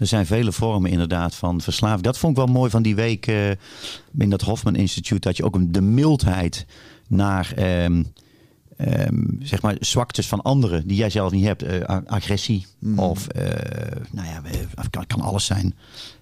er 0.02 0.08
zijn 0.08 0.26
vele 0.26 0.52
vormen 0.52 0.90
inderdaad 0.90 1.34
van 1.34 1.60
verslaving. 1.60 2.02
Dat 2.02 2.18
vond 2.18 2.38
ik 2.38 2.44
wel 2.44 2.54
mooi 2.54 2.70
van 2.70 2.82
die 2.82 2.94
week 2.94 3.26
eh, 3.26 3.50
in 4.18 4.30
dat 4.30 4.40
Hofman 4.40 4.76
Instituut. 4.76 5.22
Dat 5.22 5.36
je 5.36 5.44
ook 5.44 5.72
de 5.72 5.80
mildheid 5.80 6.66
naar 7.08 7.52
ehm, 7.56 8.02
ehm, 8.76 9.24
zeg 9.40 9.62
maar 9.62 9.76
zwaktes 9.80 10.28
van 10.28 10.42
anderen 10.42 10.86
die 10.86 10.96
jij 10.96 11.10
zelf 11.10 11.32
niet 11.32 11.44
hebt. 11.44 11.62
eh, 11.62 11.98
agressie 12.06 12.66
of 12.96 13.26
eh, 13.26 14.02
nou 14.10 14.26
ja, 14.28 14.42
kan, 14.90 15.06
kan 15.06 15.20
alles 15.20 15.44
zijn. 15.44 15.74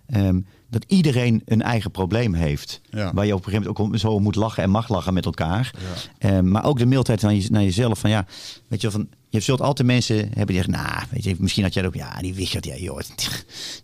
Ehm, 0.07 0.41
dat 0.71 0.85
iedereen 0.89 1.43
een 1.45 1.63
eigen 1.63 1.91
probleem 1.91 2.35
heeft. 2.35 2.81
Ja. 2.91 3.13
Waar 3.15 3.27
je 3.27 3.35
op 3.35 3.39
een 3.47 3.53
gegeven 3.53 3.73
moment 3.73 3.93
ook 3.93 3.99
zo 3.99 4.19
moet 4.19 4.35
lachen 4.35 4.63
en 4.63 4.71
mag 4.71 4.89
lachen 4.89 5.15
met 5.15 5.25
elkaar. 5.25 5.71
Ehm, 6.19 6.49
maar 6.49 6.65
ook 6.65 6.79
de 6.79 6.87
mildheid 6.87 7.23
naar, 7.23 7.35
je, 7.35 7.47
naar 7.51 7.63
jezelf. 7.63 7.99
Van 7.99 8.11
ja, 8.11 8.27
weet 8.69 8.81
je 8.81 8.91
wel, 8.91 9.01
van, 9.01 9.09
je 9.29 9.41
zult 9.41 9.61
altijd 9.61 9.89
mensen 9.89 10.17
hebben 10.17 10.47
die 10.47 10.55
zeggen, 10.55 10.73
nou, 10.73 11.05
weet 11.11 11.25
je, 11.25 11.35
misschien 11.39 11.63
had 11.65 11.75
jij 11.75 11.87
ook, 11.87 11.95
ja, 11.95 12.21
die 12.21 12.35
Wichert, 12.35 12.65
ja, 12.65 12.77
joh, 12.77 13.01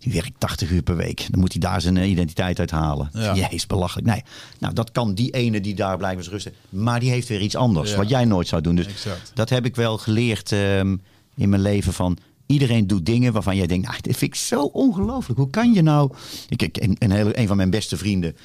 die 0.01 0.13
werkt 0.13 0.33
80 0.39 0.71
uur 0.71 0.83
per 0.83 0.97
week. 0.97 1.27
Dan 1.31 1.41
moet 1.41 1.53
hij 1.53 1.61
daar 1.61 1.81
zijn 1.81 1.97
eh, 1.97 2.11
identiteit 2.11 2.59
uit 2.59 2.71
halen. 2.71 3.11
Ja. 3.13 3.35
Jezus, 3.35 3.67
belachelijk. 3.67 4.07
Nee, 4.07 4.23
nou, 4.59 4.75
dat 4.75 4.93
kan 4.93 5.15
die 5.15 5.31
ene 5.31 5.61
die 5.61 5.75
daar 5.75 5.97
blijven 5.97 6.25
rusten. 6.25 6.53
Maar 6.69 7.01
die 7.01 7.11
heeft 7.11 7.29
weer 7.29 7.41
iets 7.41 7.57
anders, 7.57 7.91
Ja. 7.91 7.97
wat 7.97 8.09
jij 8.09 8.25
nooit 8.25 8.49
zou 8.49 8.63
doen. 8.63 8.75
Dus 8.75 8.87
Exact. 8.87 9.31
dat 9.35 9.49
heb 9.51 9.65
ik 9.65 9.77
wel 9.77 9.99
geleerd 9.99 10.53
ehm, 10.53 10.97
in 11.37 11.49
mijn 11.49 11.63
leven 11.63 11.93
van... 11.93 12.19
Iedereen 12.47 12.87
doet 12.87 13.07
dingen 13.07 13.33
waarvan 13.33 13.57
jij 13.57 13.67
denkt, 13.67 13.87
nou, 13.87 13.99
dit 14.01 14.17
vind 14.17 14.35
ik 14.35 14.41
zo 14.41 14.63
ongelooflijk. 14.63 15.39
Hoe 15.39 15.51
kan 15.51 15.73
je 15.73 15.83
nou... 15.83 16.13
Ik, 16.49 16.63
ik, 16.63 16.77
een, 16.77 16.97
een, 16.99 17.11
hele, 17.11 17.39
een 17.39 17.47
van 17.47 17.57
mijn 17.57 17.71
beste 17.71 17.97
vrienden, 17.97 18.37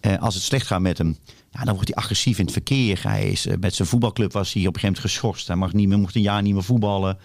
eh, 0.00 0.18
als 0.18 0.34
het 0.34 0.42
slecht 0.42 0.66
gaat 0.66 0.80
met 0.80 0.98
hem... 0.98 1.16
Ja, 1.50 1.64
dan 1.64 1.74
wordt 1.74 1.88
hij 1.88 2.02
agressief 2.02 2.38
in 2.38 2.44
het 2.44 2.52
verkeer. 2.52 3.00
Hij 3.02 3.30
is, 3.30 3.46
eh, 3.46 3.56
met 3.60 3.74
zijn 3.74 3.88
voetbalclub 3.88 4.32
was 4.32 4.52
hij 4.52 4.62
op 4.62 4.74
een 4.74 4.80
gegeven 4.80 4.94
moment 5.02 5.12
geschorst. 5.12 5.46
Hij 5.46 5.56
mag 5.56 5.72
niet 5.72 5.88
meer, 5.88 5.98
mocht 5.98 6.14
een 6.14 6.22
jaar 6.22 6.42
niet 6.42 6.54
meer 6.54 6.62
voetballen. 6.62 7.18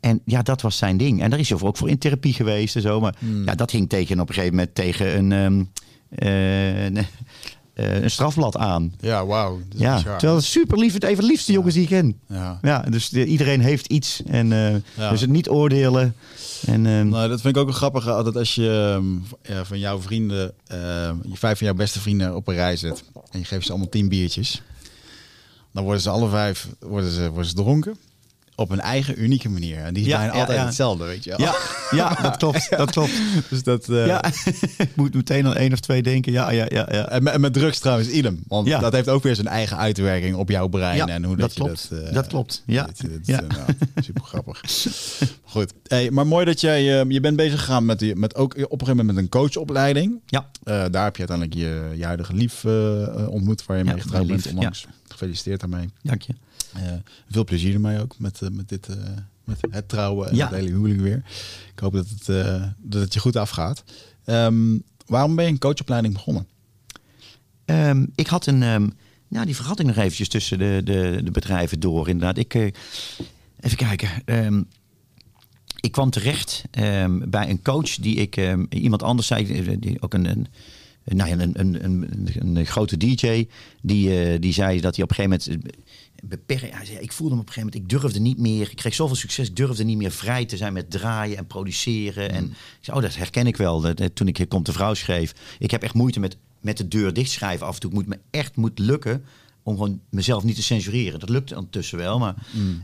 En 0.00 0.20
ja, 0.24 0.42
dat 0.42 0.62
was 0.62 0.76
zijn 0.76 0.96
ding. 0.96 1.22
En 1.22 1.30
daar 1.30 1.38
is 1.38 1.48
hij 1.48 1.60
ook 1.60 1.76
voor 1.76 1.88
in 1.88 1.98
therapie 1.98 2.32
geweest 2.32 2.76
en 2.76 2.82
zo. 2.82 3.00
Maar 3.00 3.14
ja, 3.44 3.54
dat 3.54 3.70
hing 3.70 3.88
tegen 3.88 4.20
op 4.20 4.28
een 4.28 4.34
gegeven 4.34 4.56
moment 4.56 4.74
tegen 4.74 5.18
een, 5.18 5.32
ehm, 5.32 5.64
eh, 6.94 7.04
een, 7.74 7.84
eh, 7.84 8.02
een 8.02 8.10
strafblad 8.10 8.56
aan. 8.56 8.94
Ja, 9.00 9.26
wauw. 9.26 9.60
Ja, 9.76 9.94
bizar. 9.96 10.18
terwijl 10.18 10.38
het 10.38 10.44
super 10.48 10.78
lief, 10.78 10.92
het 10.92 11.04
even 11.04 11.24
liefste 11.24 11.52
jongens 11.52 11.74
die 11.74 11.82
ik 11.82 11.88
ken. 11.88 12.18
Ja. 12.26 12.58
Ja, 12.62 12.80
dus 12.80 13.08
de- 13.08 13.24
iedereen 13.24 13.60
heeft 13.60 13.86
iets. 13.86 14.22
En 14.26 14.52
eh, 14.52 14.72
Ja. 14.96 15.10
dus 15.10 15.20
het 15.20 15.30
niet 15.30 15.48
oordelen. 15.48 16.14
En, 16.66 16.86
ehm, 16.86 17.08
Nou, 17.08 17.28
dat 17.28 17.40
vind 17.40 17.56
ik 17.56 17.62
ook 17.62 17.68
een 17.68 17.74
grappige. 17.74 18.10
Altijd 18.12 18.36
als 18.36 18.54
je 18.54 18.94
ehm, 18.96 19.54
ja, 19.54 19.64
van 19.64 19.78
jouw 19.78 20.00
vrienden, 20.00 20.52
ehm, 20.66 21.16
je 21.22 21.36
vijf 21.36 21.58
van 21.58 21.66
jouw 21.66 21.76
beste 21.76 22.00
vrienden 22.00 22.36
op 22.36 22.48
een 22.48 22.54
rij 22.54 22.76
zet. 22.76 23.04
En 23.30 23.38
je 23.38 23.44
geeft 23.44 23.64
ze 23.64 23.70
allemaal 23.70 23.88
tien 23.90 24.08
biertjes. 24.08 24.62
Dan 25.72 25.84
worden 25.84 26.02
ze 26.02 26.10
alle 26.10 26.28
vijf 26.28 26.68
worden 26.80 27.10
ze, 27.10 27.28
worden 27.28 27.46
ze 27.46 27.54
dronken. 27.54 27.96
Op 28.54 28.70
een 28.70 28.80
eigen 28.80 29.22
unieke 29.22 29.48
manier. 29.48 29.78
En 29.78 29.94
die 29.94 30.02
is 30.02 30.08
Ja, 30.08 30.16
bijna 30.18 30.32
ja, 30.34 30.40
altijd 30.40 30.58
ja. 30.58 30.64
hetzelfde, 30.64 31.04
weet 31.04 31.24
je 31.24 31.30
wel. 31.30 31.38
ja, 31.40 31.54
ja, 31.90 32.14
dat 32.22 32.36
klopt. 32.36 32.70
Dat 32.70 32.90
klopt. 32.90 33.10
Dus 33.50 33.62
dat... 33.62 33.86
Ja, 33.86 34.24
ik 34.78 34.96
moet 34.96 35.14
meteen 35.14 35.46
aan 35.46 35.54
één 35.56 35.72
of 35.72 35.80
twee 35.80 36.02
denken. 36.02 36.32
Ja, 36.32 36.50
ja, 36.50 36.66
ja. 36.68 36.88
ja. 36.90 37.08
En 37.08 37.22
met, 37.22 37.38
met 37.38 37.52
drugs 37.52 37.78
trouwens, 37.78 38.08
idem. 38.08 38.42
Want 38.48 38.68
dat 38.68 38.92
heeft 38.92 39.08
ook 39.08 39.22
weer 39.22 39.34
zijn 39.34 39.46
eigen 39.46 39.76
uitwerking 39.76 40.36
op 40.36 40.48
jouw 40.48 40.66
brein. 40.68 41.08
En 41.08 41.24
hoe 41.24 41.36
dat 41.36 41.48
dat, 41.48 41.56
je 41.56 41.62
klopt. 41.64 41.90
dat... 41.90 41.98
eh, 42.08 42.14
Dat 42.14 42.26
klopt, 42.26 42.62
ja. 42.66 42.88
je, 42.96 43.18
Ja. 43.22 43.42
eh, 43.42 43.48
nou, 43.48 43.70
super 44.02 44.22
grappig. 44.22 44.60
Goed. 45.52 45.72
Hey, 45.86 46.10
maar 46.10 46.26
mooi 46.26 46.44
dat 46.44 46.60
jij... 46.60 46.82
je 47.08 47.20
bent 47.20 47.36
bezig 47.36 47.58
gegaan 47.58 47.84
met, 47.84 47.98
die, 47.98 48.16
met 48.16 48.34
ook 48.34 48.52
op 48.52 48.58
een 48.58 48.68
gegeven 48.70 48.96
moment 48.96 49.14
met 49.14 49.24
een 49.24 49.28
coachopleiding. 49.30 50.20
Ja, 50.26 50.48
daar 50.88 51.04
heb 51.04 51.16
je 51.16 51.26
uiteindelijk 51.28 51.54
je, 51.54 51.96
je 51.98 52.04
huidige 52.04 52.34
lief 52.34 52.64
ontmoet, 53.28 53.66
waar 53.66 53.78
je 53.78 53.84
mee 53.84 54.00
getrouwd 54.00 54.26
bent 54.26 54.46
onlangs. 54.46 54.86
Gefeliciteerd 55.08 55.60
daarmee. 55.60 55.88
dank 56.02 56.22
je. 56.22 56.32
Eh, 56.74 56.92
veel 57.30 57.44
plezier 57.44 57.74
ermee 57.74 58.00
ook 58.00 58.18
met, 58.18 58.42
eh, 58.42 58.48
met, 58.48 58.68
dit, 58.68 58.88
eh, 58.88 58.96
met 59.44 59.58
het 59.70 59.88
trouwen 59.88 60.28
en 60.28 60.36
Ja. 60.36 60.46
het 60.46 60.54
hele 60.54 60.68
huwelijk 60.70 61.00
weer. 61.00 61.22
Ik 61.74 61.78
hoop 61.78 61.92
dat 61.92 62.06
het, 62.08 62.26
dat 62.78 63.00
het 63.02 63.14
je 63.14 63.20
goed 63.20 63.36
afgaat. 63.36 63.84
Ehm, 64.24 64.78
waarom 65.06 65.36
ben 65.36 65.44
je 65.44 65.50
een 65.50 65.58
coachopleiding 65.58 66.14
begonnen? 66.14 66.46
Ehm, 67.64 68.06
ik 68.14 68.26
had 68.26 68.46
een. 68.46 68.62
ehm 68.62 68.88
nou, 69.28 69.46
die 69.46 69.56
vergat 69.56 69.80
ik 69.80 69.86
nog 69.86 69.96
eventjes 69.96 70.28
tussen 70.28 70.58
de, 70.58 70.80
de, 70.84 71.20
de 71.24 71.30
bedrijven 71.30 71.80
door. 71.80 72.08
Inderdaad. 72.08 72.38
Ik, 72.38 72.54
even 72.54 73.76
kijken. 73.76 74.08
Ik 75.80 75.92
kwam 75.92 76.10
terecht 76.10 76.64
bij 77.28 77.50
een 77.50 77.62
coach 77.62 77.94
die 77.94 78.16
ik. 78.16 78.56
iemand 78.68 79.02
anders 79.02 79.26
zei. 79.26 79.78
Die, 79.78 80.02
ook 80.02 80.14
een. 80.14 80.26
een 80.30 80.46
nou 81.04 81.28
ja, 81.30 81.38
een, 81.38 81.60
een, 81.60 81.84
een, 81.84 82.56
een, 82.56 82.66
grote 82.66 82.96
DJ. 82.96 83.46
Die, 83.82 84.22
eh, 84.24 84.40
die 84.40 84.52
zei 84.52 84.80
dat 84.80 84.96
hij 84.96 85.04
op 85.04 85.10
een 85.10 85.16
gegeven 85.16 85.54
moment. 85.54 85.74
Beperkt, 86.24 86.74
hij 86.74 86.84
zei, 86.86 86.98
ik 86.98 87.12
voelde 87.12 87.34
me 87.34 87.40
op 87.40 87.46
een 87.46 87.52
gegeven 87.52 87.78
moment, 87.78 87.92
ik 87.92 88.00
durfde 88.00 88.20
niet 88.20 88.38
meer. 88.38 88.70
Ik 88.70 88.76
kreeg 88.76 88.94
zoveel 88.94 89.16
succes, 89.16 89.48
ik 89.48 89.56
durfde 89.56 89.84
niet 89.84 89.96
meer 89.96 90.10
vrij 90.10 90.44
te 90.44 90.56
zijn 90.56 90.72
met 90.72 90.90
draaien 90.90 91.36
en 91.36 91.46
produceren. 91.46 92.30
En 92.30 92.44
ik 92.44 92.56
zei, 92.80 92.96
oh, 92.96 93.02
dat 93.02 93.16
herken 93.16 93.46
ik 93.46 93.56
wel. 93.56 93.80
Dat, 93.80 94.00
eh, 94.00 94.06
toen 94.14 94.28
ik 94.28 94.36
hier 94.36 94.46
Komt 94.46 94.66
de 94.66 94.72
Vrouw 94.72 94.94
schreef. 94.94 95.34
Ik 95.58 95.70
heb 95.70 95.82
echt 95.82 95.94
moeite 95.94 96.20
met, 96.20 96.36
met 96.60 96.76
de 96.76 96.88
deur 96.88 97.12
dichtschrijven 97.12 97.66
af 97.66 97.74
en 97.74 97.80
toe. 97.80 97.90
Het 97.90 97.98
moet 97.98 98.08
me 98.08 98.18
echt 98.30 98.56
moet 98.56 98.78
lukken 98.78 99.24
om 99.62 99.74
gewoon 99.74 100.00
mezelf 100.10 100.42
niet 100.42 100.56
te 100.56 100.62
censureren. 100.62 101.20
Dat 101.20 101.28
lukt 101.28 101.54
ondertussen 101.54 101.98
wel. 101.98 102.18
Maar... 102.18 102.34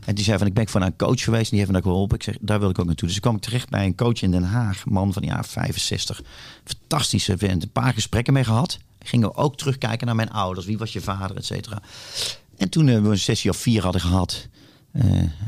En 0.05 0.15
die 0.15 0.23
zei 0.23 0.37
van, 0.37 0.47
ik 0.47 0.53
ben 0.53 0.67
van 0.67 0.81
een 0.81 0.95
coach 0.95 1.23
geweest 1.23 1.49
die 1.49 1.59
heeft 1.59 1.71
me 1.71 1.77
daar 1.81 1.87
geholpen. 1.91 2.15
Ik 2.17 2.23
zeg, 2.23 2.37
daar 2.41 2.59
wil 2.59 2.69
ik 2.69 2.79
ook 2.79 2.85
naartoe. 2.85 3.07
Dus 3.07 3.15
ik 3.17 3.21
kwam 3.23 3.35
ik 3.35 3.41
terecht 3.41 3.69
bij 3.69 3.85
een 3.85 3.95
coach 3.95 4.21
in 4.21 4.31
Den 4.31 4.43
Haag. 4.43 4.85
Man 4.85 5.13
van 5.13 5.23
ja, 5.23 5.43
65. 5.43 6.21
Fantastische 6.63 7.37
vent. 7.37 7.63
Een 7.63 7.71
paar 7.71 7.93
gesprekken 7.93 8.33
mee 8.33 8.43
gehad. 8.43 8.77
Gingen 8.99 9.27
we 9.29 9.35
ook 9.35 9.57
terugkijken 9.57 10.05
naar 10.05 10.15
mijn 10.15 10.31
ouders. 10.31 10.65
Wie 10.65 10.77
was 10.77 10.93
je 10.93 11.01
vader, 11.01 11.35
et 11.37 11.45
cetera. 11.45 11.81
En 12.57 12.69
toen 12.69 12.87
eh, 12.87 13.01
we 13.01 13.09
een 13.09 13.19
sessie 13.19 13.49
of 13.49 13.57
vier 13.57 13.83
hadden 13.83 14.01
gehad. 14.01 14.47
eh, 14.91 15.03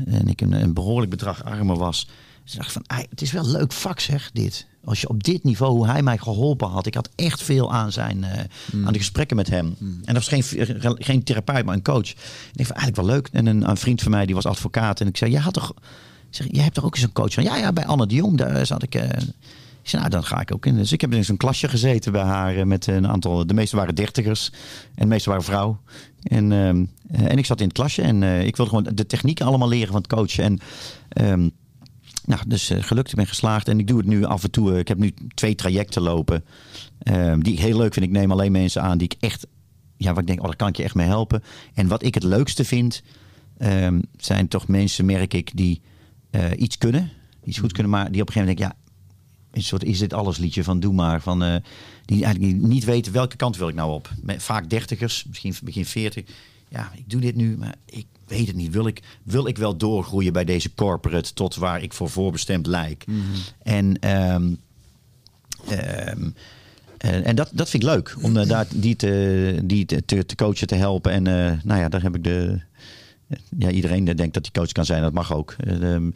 en 0.06 0.28
ik 0.28 0.40
een, 0.40 0.52
een 0.52 0.74
behoorlijk 0.74 1.10
bedrag 1.10 1.44
armer 1.44 1.76
was. 1.76 2.08
Dus 2.44 2.52
dacht 2.52 2.72
van, 2.72 2.84
"Ai, 2.86 3.06
het 3.10 3.22
is 3.22 3.32
wel 3.32 3.44
een 3.44 3.50
leuk 3.50 3.72
vak 3.72 4.00
zeg, 4.00 4.30
dit. 4.32 4.66
Als 4.84 5.00
je 5.00 5.08
op 5.08 5.22
dit 5.22 5.44
niveau, 5.44 5.72
hoe 5.72 5.86
hij 5.86 6.02
mij 6.02 6.18
geholpen 6.18 6.68
had. 6.68 6.86
Ik 6.86 6.94
had 6.94 7.08
echt 7.14 7.42
veel 7.42 7.72
aan 7.72 7.92
zijn, 7.92 8.24
eh, 8.24 8.40
aan 8.86 8.92
de 8.92 8.98
gesprekken 8.98 9.36
met 9.36 9.48
hem. 9.48 9.76
En 9.80 10.14
dat 10.14 10.14
was 10.14 10.28
geen, 10.28 10.44
geen 10.98 11.22
therapeut, 11.24 11.64
maar 11.64 11.74
een 11.74 11.82
coach. 11.82 12.08
En 12.08 12.60
ik 12.60 12.66
vond 12.66 12.78
eigenlijk 12.78 12.96
wel 12.96 13.06
leuk. 13.06 13.28
En 13.32 13.46
een, 13.46 13.68
een 13.68 13.76
vriend 13.76 14.02
van 14.02 14.10
mij, 14.10 14.26
die 14.26 14.34
was 14.34 14.46
advocaat. 14.46 15.00
En 15.00 15.06
ik 15.06 15.16
zei, 15.16 15.30
jij 15.30 15.40
had 15.40 15.54
toch, 15.54 15.74
zeg, 16.30 16.46
jij 16.50 16.62
hebt 16.62 16.74
toch 16.74 16.84
ook 16.84 16.94
eens 16.94 17.04
een 17.04 17.12
coach 17.12 17.32
van? 17.34 17.42
Ja, 17.42 17.56
ja, 17.56 17.72
bij 17.72 17.86
Anne 17.86 18.06
de 18.06 18.14
Jong, 18.14 18.36
daar 18.36 18.66
zat 18.66 18.82
ik... 18.82 18.94
eh, 18.94 19.08
ik 19.82 19.88
zei, 19.88 20.02
nou, 20.02 20.14
dan 20.14 20.24
ga 20.24 20.40
ik 20.40 20.52
ook 20.52 20.66
in. 20.66 20.74
Dus 20.76 20.92
ik 20.92 21.00
heb 21.00 21.12
in 21.14 21.24
zo'n 21.24 21.36
klasje 21.36 21.68
gezeten 21.68 22.12
bij 22.12 22.22
haar 22.22 22.56
eh, 22.56 22.64
met 22.64 22.86
een 22.86 23.08
aantal... 23.08 23.46
De 23.46 23.54
meeste 23.54 23.76
waren 23.76 23.94
dertigers 23.94 24.50
en 24.94 25.02
de 25.02 25.06
meeste 25.06 25.28
waren 25.28 25.44
vrouw. 25.44 25.80
En, 26.22 26.52
ehm, 26.52 26.84
eh, 27.10 27.30
en 27.30 27.38
ik 27.38 27.46
zat 27.46 27.60
in 27.60 27.66
het 27.66 27.74
klasje 27.74 28.02
en 28.02 28.22
eh, 28.22 28.46
ik 28.46 28.56
wilde 28.56 28.70
gewoon 28.70 28.94
de 28.94 29.06
technieken 29.06 29.46
allemaal 29.46 29.68
leren 29.68 29.92
van 29.92 29.96
het 29.96 30.06
coachen. 30.06 30.44
En 30.44 30.58
ehm, 31.08 31.48
nou, 32.24 32.40
dus 32.46 32.70
eh, 32.70 32.82
gelukt, 32.82 33.10
ik 33.10 33.16
ben 33.16 33.26
geslaagd. 33.26 33.68
En 33.68 33.78
ik 33.78 33.86
doe 33.86 33.98
het 33.98 34.06
nu 34.06 34.24
af 34.24 34.44
en 34.44 34.50
toe. 34.50 34.72
eh, 34.72 34.78
ik 34.78 34.88
heb 34.88 34.98
nu 34.98 35.14
twee 35.34 35.54
trajecten 35.54 36.02
lopen. 36.02 36.44
ehm, 36.98 37.40
die 37.40 37.52
ik 37.52 37.58
heel 37.58 37.76
leuk 37.76 37.92
vind. 37.92 38.06
Ik 38.06 38.12
neem 38.12 38.30
alleen 38.32 38.52
mensen 38.52 38.82
aan 38.82 38.98
die 38.98 39.08
ik 39.10 39.16
echt 39.20 39.46
ja, 39.96 40.10
wat 40.10 40.20
ik 40.20 40.26
denk, 40.26 40.38
oh, 40.38 40.44
daar 40.46 40.56
kan 40.56 40.68
ik 40.68 40.76
je 40.76 40.82
echt 40.82 40.94
mee 40.94 41.06
helpen. 41.06 41.42
En 41.74 41.88
wat 41.88 42.02
ik 42.02 42.14
het 42.14 42.22
leukste 42.22 42.64
vind, 42.64 43.02
ehm, 43.58 44.00
zijn 44.16 44.48
toch 44.48 44.68
mensen, 44.68 45.04
merk 45.04 45.34
ik, 45.34 45.50
die 45.54 45.80
eh, 46.30 46.50
iets 46.56 46.78
kunnen. 46.78 47.10
Iets 47.44 47.58
goed 47.58 47.72
kunnen, 47.72 47.92
maar 47.92 48.12
die 48.12 48.22
op 48.22 48.28
een 48.28 48.32
gegeven 48.32 48.56
moment 48.56 48.76
denken, 48.76 48.90
ja, 48.90 49.56
een 49.58 49.62
soort 49.62 49.84
is 49.84 49.98
dit 49.98 50.12
alles 50.12 50.38
liedje 50.38 50.64
van 50.64 50.80
doe 50.80 50.92
maar. 50.92 51.20
Van, 51.20 51.38
die 52.04 52.24
eigenlijk 52.24 52.62
niet 52.62 52.84
weten 52.84 53.12
welke 53.12 53.36
kant 53.36 53.56
wil 53.56 53.68
ik 53.68 53.74
nou 53.74 53.92
op. 53.92 54.10
Vaak 54.36 54.70
dertigers, 54.70 55.24
misschien 55.28 55.54
begin 55.62 55.84
veertig. 55.84 56.24
Ja, 56.68 56.92
ik 56.94 57.10
doe 57.10 57.20
dit 57.20 57.34
nu, 57.36 57.56
maar 57.56 57.74
ik 57.84 58.06
weet 58.36 58.46
het 58.46 58.56
niet. 58.56 58.72
Wil 58.72 58.86
ik, 58.86 59.02
wil 59.22 59.46
ik 59.46 59.58
wel 59.58 59.76
doorgroeien 59.76 60.32
bij 60.32 60.44
deze 60.44 60.74
corporate 60.74 61.32
tot 61.34 61.54
waar 61.54 61.82
ik 61.82 61.92
voor 61.92 62.10
voorbestemd 62.10 62.66
lijk? 62.66 63.04
En, 63.62 63.98
ehm, 63.98 64.54
ehm, 65.68 66.30
en, 66.98 67.24
en 67.24 67.36
dat, 67.36 67.50
dat 67.52 67.70
vind 67.70 67.82
ik 67.82 67.88
leuk, 67.88 68.16
om 68.22 68.36
eh, 68.36 68.48
daar 68.48 68.66
die, 68.74 68.96
te, 68.96 69.60
die 69.64 69.84
te, 69.84 70.04
te, 70.04 70.34
coachen, 70.36 70.66
te 70.66 70.74
helpen. 70.74 71.12
En 71.12 71.26
eh, 71.26 71.52
nou 71.64 71.80
ja, 71.80 71.88
daar 71.88 72.02
heb 72.02 72.14
ik 72.16 72.24
de, 72.24 72.60
ja, 73.58 73.70
iedereen 73.70 74.04
denkt 74.04 74.34
dat 74.34 74.42
hij 74.42 74.62
coach 74.62 74.72
kan 74.72 74.84
zijn, 74.84 75.02
dat 75.02 75.12
mag 75.12 75.34
ook. 75.34 75.54
Eh, 75.58 75.94
ehm, 75.94 76.10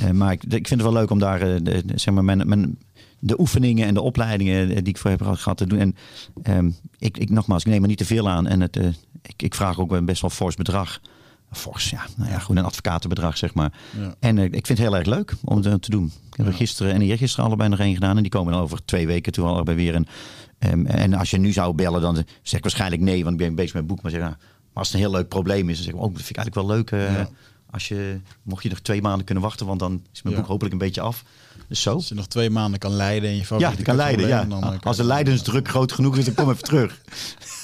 eh, 0.00 0.10
maar 0.10 0.32
ik, 0.32 0.42
ik 0.42 0.68
vind 0.68 0.80
het 0.80 0.82
wel 0.82 0.92
leuk 0.92 1.10
om 1.10 1.18
daar 1.18 1.40
eh, 1.40 1.60
de, 1.62 1.82
zeg 1.94 2.14
maar 2.14 2.24
mijn, 2.24 2.48
mijn, 2.48 2.78
de 3.18 3.40
oefeningen 3.40 3.86
en 3.86 3.94
de 3.94 4.00
opleidingen 4.00 4.68
die 4.68 4.92
ik 4.92 4.98
voor 4.98 5.10
heb 5.10 5.22
gehad 5.22 5.56
te 5.56 5.66
doen. 5.66 5.94
En 6.42 6.76
ik, 6.98 7.18
ik, 7.18 7.30
nogmaals, 7.30 7.64
ik 7.64 7.70
neem 7.70 7.82
er 7.82 7.88
niet 7.88 7.98
te 7.98 8.04
veel 8.04 8.28
aan. 8.28 8.46
En 8.46 8.60
het, 8.60 8.76
ik, 9.22 9.42
ik 9.42 9.54
vraag 9.54 9.80
ook 9.80 9.92
een 9.92 10.04
best 10.04 10.20
wel 10.20 10.30
fors 10.30 10.54
bedrag. 10.54 11.00
Fors, 11.52 11.90
ja. 11.90 12.06
Nou 12.16 12.30
ja, 12.30 12.38
gewoon 12.38 12.56
een 12.56 12.64
advocatenbedrag, 12.64 13.36
zeg 13.36 13.54
maar. 13.54 13.72
Ja. 13.98 14.14
En 14.18 14.38
ik 14.38 14.66
vind 14.66 14.68
het 14.68 14.78
heel 14.78 14.96
erg 14.96 15.06
leuk 15.06 15.34
om 15.44 15.62
het 15.62 15.82
te 15.82 15.90
doen. 15.90 16.12
Ik 16.30 16.36
heb 16.36 16.46
er 16.46 16.52
gisteren 16.52 16.92
en 16.92 17.02
eergisteren 17.02 17.46
allebei 17.46 17.68
nog 17.68 17.78
één 17.78 17.94
gedaan. 17.94 18.16
En 18.16 18.22
die 18.22 18.30
komen 18.30 18.52
dan 18.52 18.62
over 18.62 18.84
twee 18.84 19.06
weken 19.06 19.32
toe 19.32 19.46
allebei 19.46 19.76
weer. 19.76 19.94
En, 19.94 20.06
um, 20.58 20.86
en 20.86 21.14
als 21.14 21.30
je 21.30 21.38
nu 21.38 21.52
zou 21.52 21.74
bellen, 21.74 22.00
dan 22.00 22.14
zeg 22.42 22.58
ik 22.58 22.62
waarschijnlijk 22.62 23.02
nee, 23.02 23.24
want 23.24 23.40
ik 23.40 23.46
ben 23.46 23.54
bezig 23.54 23.74
met 23.74 23.86
boek. 23.86 24.02
Maar 24.02 24.10
zeg, 24.10 24.20
nou, 24.20 24.32
maar 24.32 24.84
als 24.84 24.86
het 24.86 24.96
een 24.96 25.02
heel 25.02 25.10
leuk 25.10 25.28
probleem 25.28 25.68
is, 25.68 25.74
dan 25.74 25.84
zeg 25.84 25.94
ik, 25.94 26.00
oh, 26.00 26.14
dat 26.14 26.22
vind 26.22 26.30
ik 26.30 26.36
eigenlijk 26.36 26.66
wel 26.66 26.76
leuk. 26.76 26.90
Uh, 26.90 27.18
ja. 27.18 27.28
Als 27.70 27.88
je, 27.88 28.20
mocht 28.42 28.62
je 28.62 28.68
nog 28.68 28.80
twee 28.80 29.02
maanden 29.02 29.24
kunnen 29.24 29.44
wachten, 29.44 29.66
want 29.66 29.80
dan 29.80 30.02
is 30.12 30.22
mijn 30.22 30.36
boek 30.36 30.46
hopelijk 30.46 30.72
een 30.72 30.80
beetje 30.80 31.00
af. 31.00 31.24
Dus 31.68 31.82
zo. 31.82 31.92
Als 31.92 32.08
je 32.08 32.14
nog 32.14 32.26
twee 32.26 32.50
maanden 32.50 32.78
kan 32.78 32.92
leiden 32.92 33.30
en 33.30 33.36
je 33.36 33.44
Ja, 33.58 33.70
die 33.70 33.84
kan 33.84 33.96
leiden, 33.96 34.28
ja. 34.28 34.44
Dan, 34.44 34.64
uh, 34.64 34.78
als 34.82 34.96
de 34.96 35.04
leidensdruk 35.04 35.68
groot 35.68 35.92
genoeg 35.92 36.16
is, 36.16 36.24
dan 36.24 36.34
kom 36.34 36.50
even 36.50 36.62
terug. 36.62 37.00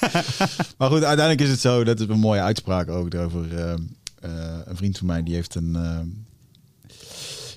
maar 0.78 0.90
goed, 0.90 1.04
uiteindelijk 1.04 1.40
is 1.40 1.50
het 1.50 1.60
zo, 1.60 1.84
dat 1.84 2.00
is 2.00 2.08
een 2.08 2.18
mooie 2.18 2.40
uitspraak 2.40 2.88
ook 2.88 3.14
over 3.14 3.52
uh, 3.52 3.74
een 4.64 4.76
vriend 4.76 4.98
van 4.98 5.06
mij, 5.06 5.22
die 5.22 5.34
heeft 5.34 5.54
een 5.54 5.76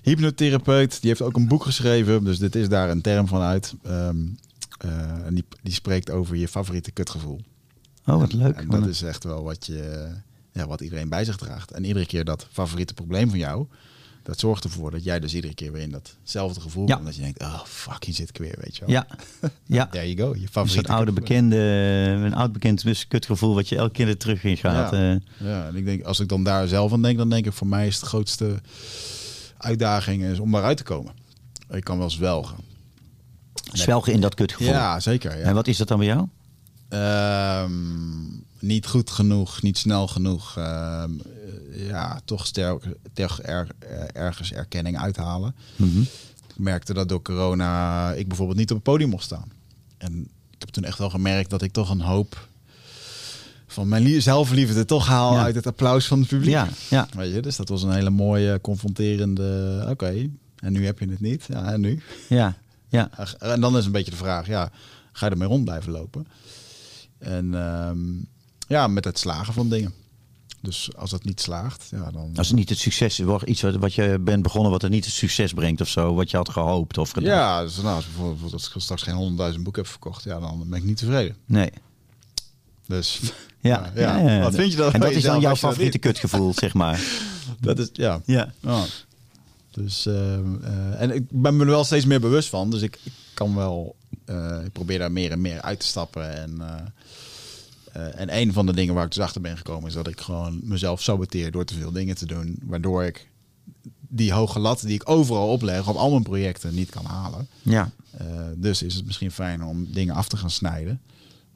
hypnotherapeut, 0.02 1.02
die 1.02 1.10
heeft 1.10 1.22
ook 1.22 1.36
een 1.36 1.48
boek 1.48 1.64
geschreven, 1.64 2.24
dus 2.24 2.40
dit 2.40 2.56
is 2.56 2.70
daar 2.70 2.90
een 2.90 3.02
term 3.02 3.28
van 3.28 3.42
uit. 3.42 3.74
Um, 3.88 4.38
en 5.26 5.34
die, 5.34 5.46
die 5.62 5.74
spreekt 5.74 6.10
over 6.10 6.36
je 6.36 6.48
favoriete 6.48 6.92
kutgevoel. 6.92 7.42
Oh, 8.06 8.20
wat 8.20 8.34
leuk. 8.34 8.58
En 8.58 8.68
dat 8.68 8.88
is 8.88 9.02
echt 9.02 9.24
wel 9.24 9.44
wat, 9.44 9.66
je, 9.66 10.12
ja, 10.52 10.68
wat 10.68 10.82
iedereen 10.82 11.10
bij 11.10 11.26
zich 11.26 11.36
draagt. 11.36 11.72
En 11.72 11.84
iedere 11.84 12.06
keer 12.06 12.24
dat 12.24 12.48
favoriete 12.52 12.94
probleem 12.94 13.30
van 13.30 13.40
jou, 13.40 13.68
dat 14.26 14.40
zorgt 14.40 14.64
ervoor 14.64 14.92
dat 14.92 15.04
jij 15.04 15.20
dus 15.20 15.34
iedere 15.34 15.54
keer 15.54 15.72
weer 15.72 15.82
in 15.82 15.90
datzelfde 15.90 16.62
gevoel 16.62 16.88
ja. 16.88 16.94
komt. 16.94 17.06
Dat 17.06 17.16
je 17.16 17.22
denkt, 17.22 17.42
oh 17.42 17.64
fuck, 17.66 18.04
hier 18.04 18.14
zit 18.14 18.30
ik 18.30 18.38
weer, 18.38 18.56
weet 18.60 18.76
je 18.76 18.86
wel. 18.86 18.90
Ja, 18.90 19.08
ja. 19.78 19.88
There 19.88 20.14
you 20.14 20.28
go, 20.28 20.40
je 20.40 20.48
favoriete 20.48 20.90
Een 20.90 20.96
oude 20.96 21.12
bekende, 21.12 21.58
een 22.26 22.34
oud 22.34 22.52
bekend 22.52 23.08
kutgevoel 23.08 23.56
wat 23.56 23.70
je 23.70 23.76
elke 23.76 23.92
keer 23.92 24.18
terug 24.18 24.44
in 24.44 24.58
gaat. 24.58 24.92
Ja. 24.92 25.14
Uh. 25.14 25.20
ja, 25.38 25.68
en 25.68 25.76
ik 25.76 25.86
denk, 25.86 26.04
als 26.04 26.20
ik 26.20 26.28
dan 26.28 26.44
daar 26.44 26.68
zelf 26.68 26.94
aan 26.94 27.02
denk, 27.02 27.18
dan 27.18 27.30
denk 27.30 27.46
ik 27.46 27.54
voor 27.54 27.68
mij 27.68 27.88
is 27.88 28.00
de 28.00 28.06
grootste 28.06 28.62
uitdaging 29.58 30.24
is 30.24 30.40
om 30.40 30.56
eruit 30.56 30.78
te 30.78 30.84
komen. 30.84 31.14
Ik 31.70 31.84
kan 31.84 31.98
wel 31.98 32.10
zwelgen. 32.10 32.58
Zwelgen 33.74 34.14
in 34.14 34.22
dat 34.22 34.36
kutgevoel? 34.36 34.74
Ja, 34.74 35.00
zeker. 35.00 35.38
Ja. 35.38 35.44
En 35.44 35.54
wat 35.54 35.68
is 35.68 35.78
dat 35.78 35.88
dan 35.88 35.98
bij 35.98 36.08
jou? 36.08 36.28
Um, 37.64 38.46
niet 38.60 38.88
goed 38.88 39.10
genoeg, 39.10 39.62
niet 39.62 39.78
snel 39.78 40.08
genoeg. 40.08 40.56
Um, 40.58 41.22
ja, 41.76 42.20
toch 42.26 42.46
sterk, 42.46 42.84
toch 43.14 43.42
er, 43.42 43.68
ergens 44.14 44.54
erkenning 44.54 44.98
uithalen. 45.00 45.56
Mm 45.76 45.92
-hmm. 45.92 46.02
Ik 46.48 46.62
merkte 46.62 46.94
dat 46.94 47.10
door 47.10 47.22
corona 47.22 48.12
ik 48.12 48.28
bijvoorbeeld 48.28 48.58
niet 48.58 48.70
op 48.70 48.76
het 48.76 48.86
podium 48.86 49.10
mocht 49.10 49.24
staan. 49.24 49.52
En 49.98 50.22
ik 50.52 50.60
heb 50.60 50.70
toen 50.70 50.84
echt 50.84 50.98
wel 50.98 51.10
gemerkt 51.10 51.50
dat 51.50 51.62
ik 51.62 51.72
toch 51.72 51.90
een 51.90 52.02
hoop 52.02 52.48
van 53.68 53.88
mijn 53.88 54.22
zelfliefde 54.22 54.86
toch 54.86 55.08
haal 55.08 55.34
ja. 55.34 55.44
uit 55.44 55.56
het 55.56 55.68
applaus 55.68 56.08
van 56.08 56.20
het 56.20 56.28
publiek. 56.28 56.50
Ja, 56.50 56.68
ja. 56.90 57.08
Weet 57.16 57.34
je, 57.34 57.42
dus 57.42 57.56
dat 57.56 57.70
was 57.70 57.84
een 57.84 57.94
hele 57.94 58.10
mooie, 58.10 58.62
confronterende. 58.62 59.80
Oké, 59.82 59.92
okay, 59.92 60.30
en 60.56 60.72
nu 60.74 60.86
heb 60.86 61.00
je 61.00 61.10
het 61.10 61.20
niet. 61.20 61.46
Ja, 61.48 61.72
en 61.72 61.82
nu? 61.82 62.02
Ja, 62.30 62.58
ja. 62.88 63.10
En 63.40 63.62
dan 63.62 63.78
is 63.78 63.86
een 63.86 63.92
beetje 63.92 64.12
de 64.12 64.18
vraag: 64.18 64.48
ja, 64.48 64.70
ga 65.12 65.26
je 65.26 65.32
ermee 65.32 65.48
rond 65.48 65.64
blijven 65.64 65.92
lopen? 65.92 66.28
En 67.18 67.54
um, 67.54 68.28
ja, 68.68 68.88
met 68.88 69.06
het 69.06 69.20
slagen 69.20 69.54
van 69.54 69.70
dingen. 69.70 69.94
Dus 70.66 70.90
als 70.96 71.12
het 71.12 71.24
niet 71.24 71.42
slaagt, 71.42 71.88
ja, 71.92 72.12
dan... 72.12 72.32
Als 72.36 72.48
het 72.48 72.58
niet 72.58 72.70
het 72.70 72.78
succes 72.78 73.20
wordt, 73.20 73.46
iets 73.46 73.62
wat, 73.62 73.76
wat 73.76 73.94
je 73.94 74.18
bent 74.20 74.44
begonnen 74.44 74.72
wat 74.72 74.84
er 74.84 74.90
niet 74.90 75.06
het 75.06 75.14
succes 75.14 75.54
brengt 75.54 75.82
of 75.82 75.88
zo, 75.88 76.14
wat 76.14 76.32
je 76.32 76.38
had 76.38 76.50
gehoopt 76.50 76.98
of 76.98 77.12
gedaan. 77.12 77.36
Ja, 77.36 77.62
dus 77.62 77.76
nou, 77.78 77.96
als 77.96 78.06
bijvoorbeeld 78.06 78.54
als 78.54 78.68
ik 78.68 78.82
straks 78.82 79.02
geen 79.02 79.16
honderdduizend 79.16 79.64
boek 79.64 79.76
heb 79.76 79.88
verkocht, 79.88 80.24
ja, 80.24 80.40
dan 80.40 80.64
ben 80.70 80.80
ik 80.80 80.86
niet 80.86 80.98
tevreden. 80.98 81.36
Nee. 81.46 81.72
Dus 82.88 83.20
ja, 83.60 83.92
ja, 83.96 84.18
ja, 84.18 84.30
ja 84.30 84.42
wat 84.42 84.56
vind 84.56 84.72
je 84.72 84.78
dan? 84.78 84.94
En 84.94 85.00
dat 85.00 85.12
is 85.12 85.24
dan 85.24 85.40
jouw 85.40 85.56
favoriete 85.56 85.98
kutgevoel, 85.98 86.54
zeg 86.54 86.74
maar. 86.74 87.02
Dat 87.60 87.80
is, 87.80 87.90
ja. 87.94 88.22
Ja. 88.26 88.54
Oh. 88.64 88.84
Dus, 89.72 90.06
uh, 90.06 90.14
uh, 90.14 91.02
en 91.02 91.12
ik 91.12 91.24
ben 91.30 91.56
me 91.56 91.64
er 91.64 91.70
wel 91.70 91.84
steeds 91.84 92.06
meer 92.06 92.20
bewust 92.20 92.50
van, 92.50 92.70
dus 92.70 92.82
ik, 92.82 93.00
ik 93.04 93.12
kan 93.34 93.56
wel, 93.56 93.96
uh, 94.30 94.58
ik 94.66 94.72
probeer 94.72 95.00
daar 95.00 95.12
meer 95.12 95.32
en 95.32 95.42
meer 95.42 95.62
uit 95.62 95.80
te 95.80 95.86
stappen 95.86 96.36
en... 96.36 96.62
Uh, 97.98 98.20
en 98.20 98.38
een 98.38 98.54
van 98.54 98.66
de 98.66 98.74
dingen 98.74 98.94
waar 98.94 99.06
ik 99.06 99.12
dus 99.12 99.24
achter 99.24 99.42
ben 99.42 99.58
gekomen 99.58 99.88
is 99.88 99.94
dat 99.94 100.08
ik 100.08 100.22
gewoon 100.22 100.60
mezelf 100.64 101.02
saboteer 101.02 101.52
door 101.52 101.66
te 101.66 101.74
veel 101.74 101.92
dingen 101.92 102.16
te 102.16 102.26
doen. 102.26 102.60
Waardoor 102.64 103.04
ik 103.04 103.28
die 104.08 104.34
hoge 104.34 104.60
lat 104.60 104.82
die 104.82 104.94
ik 104.94 105.10
overal 105.10 105.48
opleg 105.48 105.88
op 105.88 105.96
al 105.96 106.10
mijn 106.10 106.24
projecten 106.24 106.76
niet 106.76 106.90
kan 106.90 107.06
halen. 107.06 107.48
Ja. 107.62 107.92
Uh, 108.22 108.28
dus 108.56 108.82
is 108.82 108.96
het 108.96 109.06
misschien 109.06 109.32
fijn 109.32 109.64
om 109.64 109.92
dingen 109.92 110.16
af 110.16 110.28
te 110.28 110.38
gaan 110.38 110.50
snijden. 110.50 111.02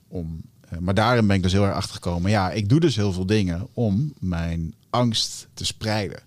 Om, 0.08 0.42
uh, 0.74 0.80
maar 0.80 0.94
daarin 0.94 1.28
ben 1.28 1.36
ik 1.36 1.44
dus 1.44 1.52
heel 1.52 1.66
erg 1.66 1.76
achter 1.76 1.94
gekomen. 1.94 2.32
Ja, 2.32 2.52
ik 2.52 2.70
doe 2.70 2.80
dus 2.80 2.96
heel 2.96 3.14
veel 3.14 3.26
dingen 3.26 3.68
om 3.74 4.14
mijn 4.20 4.74
angst 4.90 5.48
te 5.54 5.66
spreiden. 5.66 6.20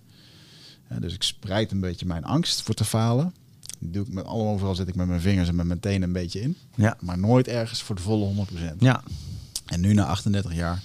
dus 0.99 1.13
ik 1.13 1.23
spreid 1.23 1.71
een 1.71 1.79
beetje 1.79 2.05
mijn 2.05 2.23
angst 2.23 2.61
voor 2.61 2.75
te 2.75 2.85
falen. 2.85 3.33
Doe 3.79 4.05
ik 4.05 4.13
met 4.13 4.25
allemaal 4.25 4.53
overal 4.53 4.75
zit 4.75 4.87
ik 4.87 4.95
met 4.95 5.07
mijn 5.07 5.21
vingers 5.21 5.47
en 5.47 5.55
met 5.55 5.65
mijn 5.65 5.79
tenen 5.79 6.01
een 6.01 6.13
beetje 6.13 6.41
in. 6.41 6.57
Ja. 6.75 6.97
Maar 6.99 7.17
nooit 7.17 7.47
ergens 7.47 7.81
voor 7.81 7.95
de 7.95 8.01
volle 8.01 8.45
100%. 8.73 8.75
Ja. 8.79 9.03
En 9.65 9.81
nu 9.81 9.93
na 9.93 10.05
38 10.05 10.53
jaar 10.55 10.81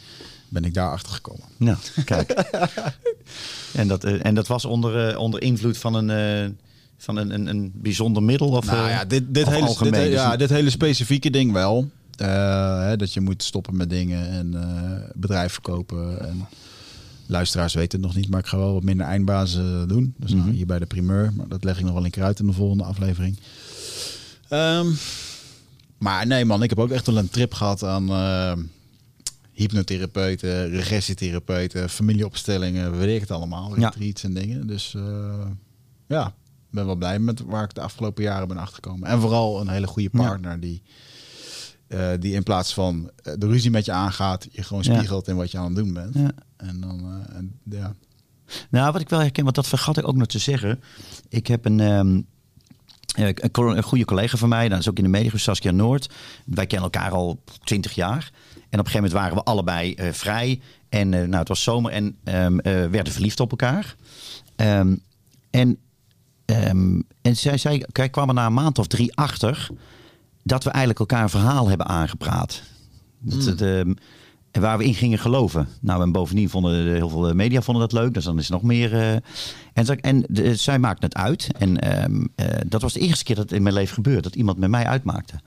ben 0.49 0.65
ik 0.65 0.75
daar 0.75 0.91
achter 0.91 1.13
gekomen. 1.13 1.45
Nou, 1.57 1.77
kijk. 2.05 2.31
en, 3.81 3.89
dat, 3.89 4.05
uh, 4.05 4.25
en 4.27 4.35
dat 4.35 4.47
was 4.47 4.65
onder, 4.65 5.11
uh, 5.13 5.19
onder 5.19 5.43
invloed 5.43 5.79
van 5.79 5.95
een, 5.95 6.45
uh, 6.45 6.51
van 6.99 7.17
een, 7.17 7.35
een, 7.35 7.47
een 7.47 7.73
bijzonder 7.75 8.23
middel? 8.23 8.49
Of, 8.49 8.67
nou 8.67 8.89
ja, 8.89 9.05
dit, 9.05 9.35
dit, 9.35 9.49
hele, 9.49 9.67
algemeen, 9.67 9.93
dit, 9.93 10.03
dus 10.03 10.13
ja, 10.13 10.37
dit 10.37 10.51
hele 10.51 10.71
specifieke 10.71 11.31
ding 11.31 11.53
wel. 11.53 11.91
hè, 12.17 12.97
dat 12.97 13.13
je 13.13 13.21
moet 13.21 13.43
stoppen 13.43 13.77
met 13.77 13.91
dingen 13.91 14.29
en 14.29 14.55
eh, 14.63 15.11
bedrijf 15.15 15.53
verkopen. 15.53 16.21
En 16.29 16.47
luisteraars 17.27 17.75
weten 17.75 17.99
het 17.99 18.07
nog 18.09 18.17
niet, 18.17 18.31
maar 18.31 18.41
ik 18.41 18.47
ga 18.47 18.57
wel 18.59 18.73
wat 18.73 18.83
minder 18.83 19.07
eindbazen 19.07 19.89
doen. 19.89 20.15
Dus 20.17 20.31
nou, 20.33 20.43
Mhm. 20.43 20.53
hier 20.55 20.67
bij 20.67 20.79
de 20.79 20.87
primeur. 20.87 21.33
Maar 21.37 21.49
dat 21.49 21.65
leg 21.65 21.79
ik 21.79 21.85
nog 21.85 21.95
wel 21.95 22.05
een 22.05 22.11
keer 22.11 22.23
uit 22.23 22.41
in 22.41 22.47
de 22.47 22.53
volgende 22.53 22.85
aflevering. 22.85 23.39
Ehm, 24.49 24.87
maar 25.99 26.27
nee 26.27 26.45
man, 26.45 26.63
ik 26.63 26.69
heb 26.71 26.79
ook 26.79 26.91
echt 26.91 27.07
wel 27.07 27.17
een 27.17 27.31
trip 27.31 27.55
gehad 27.55 27.83
aan 27.85 28.09
eh, 28.09 28.53
hypnotherapeuten, 29.53 30.69
regressietherapeuten, 30.71 31.89
familieopstellingen, 31.91 32.99
weet 32.99 33.15
ik 33.15 33.21
het 33.21 33.31
allemaal. 33.31 33.79
Ja. 33.79 33.89
Retreats 33.89 34.23
en 34.25 34.35
dingen. 34.35 34.67
Dus 34.67 34.95
eh, 34.95 35.47
ja, 36.07 36.27
ik 36.27 36.71
ben 36.71 36.87
wel 36.87 36.97
blij 36.97 37.19
met 37.19 37.41
waar 37.41 37.65
ik 37.65 37.75
de 37.75 37.81
afgelopen 37.81 38.23
jaren 38.23 38.49
ben 38.49 38.57
achtergekomen. 38.59 39.09
En 39.09 39.21
vooral 39.21 39.61
een 39.61 39.69
hele 39.69 39.87
goede 39.87 40.09
Ja. 40.13 40.19
partner 40.27 40.61
die, 40.61 40.83
eh, 41.87 42.11
die 42.21 42.35
in 42.35 42.43
plaats 42.43 42.75
van 42.75 43.11
eh, 43.23 43.33
de 43.39 43.47
ruzie 43.47 43.71
met 43.71 43.85
je 43.85 43.93
aangaat, 43.93 44.47
je 44.51 44.63
gewoon 44.63 44.83
Ja. 44.83 44.95
spiegelt 44.95 45.29
in 45.29 45.37
wat 45.37 45.51
je 45.51 45.59
aan 45.59 45.65
het 45.65 45.77
doen 45.77 45.93
bent. 45.93 46.15
Ja. 46.15 46.31
En 46.57 46.81
dan, 46.81 47.25
en, 47.33 47.59
ja. 47.65 47.95
Nou, 48.71 48.93
wat 48.93 49.01
ik 49.01 49.09
wel 49.09 49.21
herken, 49.21 49.43
want 49.45 49.55
dat 49.57 49.67
vergat 49.67 49.97
ik 49.99 50.09
ook 50.09 50.17
nog 50.17 50.27
te 50.27 50.39
zeggen. 50.39 50.81
Ik 51.29 51.47
heb 51.47 51.65
een, 51.65 51.81
ehm, 51.81 52.17
eh, 52.17 52.23
een, 53.17 53.51
co- 53.51 53.75
een 53.75 53.83
goede 53.83 54.05
collega 54.05 54.37
van 54.37 54.49
mij, 54.49 54.69
dat 54.69 54.79
is 54.79 54.89
ook 54.89 54.97
in 54.97 55.03
de 55.03 55.11
media, 55.11 55.31
Saskia 55.35 55.71
Noord. 55.71 56.09
Wij 56.45 56.67
kennen 56.67 56.91
elkaar 56.93 57.11
al 57.11 57.43
twintig 57.65 57.95
jaar. 57.95 58.31
En 58.55 58.79
op 58.79 58.87
een 58.87 58.93
gegeven 58.93 58.95
moment 58.95 59.13
waren 59.13 59.37
we 59.37 59.43
allebei 59.43 59.95
eh, 59.95 60.13
vrij. 60.13 60.61
En 60.89 61.15
eh, 61.15 61.21
nou, 61.21 61.37
het 61.37 61.49
was 61.49 61.63
zomer 61.63 61.93
en 61.93 62.17
ehm, 62.25 62.59
eh, 62.59 62.73
werden 62.87 63.13
verliefd 63.13 63.41
op 63.41 63.51
elkaar. 63.51 63.97
Ehm, 64.57 64.97
en, 65.51 65.79
ehm, 66.45 67.01
en 67.23 67.37
zij, 67.37 67.59
zij, 67.59 67.87
wij 67.93 68.09
kwamen 68.09 68.35
na 68.35 68.47
een 68.47 68.55
maand 68.55 68.79
of 68.79 68.87
drie 68.87 69.17
achter 69.17 69.69
dat 70.43 70.65
we 70.65 70.71
eigenlijk 70.71 70.99
elkaar 70.99 71.23
een 71.23 71.29
verhaal 71.29 71.69
hebben 71.69 71.87
aangepraat. 71.87 72.63
Dat 73.19 73.61
ehm, 73.61 73.95
en 74.59 74.65
waar 74.65 74.79
we 74.79 74.85
in 74.85 74.95
gingen 74.95 75.19
geloven. 75.19 75.69
Nou, 75.81 76.03
en 76.03 76.13
bovendien 76.13 76.49
vonden 76.51 76.85
de- 76.85 76.91
heel 76.91 77.09
veel 77.09 77.35
media 77.35 77.63
vonden 77.63 77.89
dat 77.89 78.01
leuk. 78.01 78.15
Dus 78.15 78.25
dan 78.25 78.39
is 78.39 78.47
er 78.47 78.53
nog 78.53 78.63
meer. 78.63 78.95
eh, 78.95 79.13
en 79.73 80.01
en 80.01 80.25
de, 80.29 80.55
zij 80.57 80.79
maakte 80.79 81.05
het 81.07 81.15
uit. 81.15 81.49
En 81.59 81.79
ehm, 81.81 82.25
eh, 82.35 82.47
dat 82.67 82.83
was 82.83 82.93
de 82.93 83.01
eerste 83.01 83.25
keer 83.25 83.35
dat 83.37 83.45
het 83.45 83.55
in 83.55 83.63
mijn 83.63 83.75
leven 83.75 83.95
gebeurde. 83.95 84.23
Dat 84.23 84.35
iemand 84.35 84.59
met 84.59 84.71
mij 84.71 84.85
uitmaakte. 84.87 85.41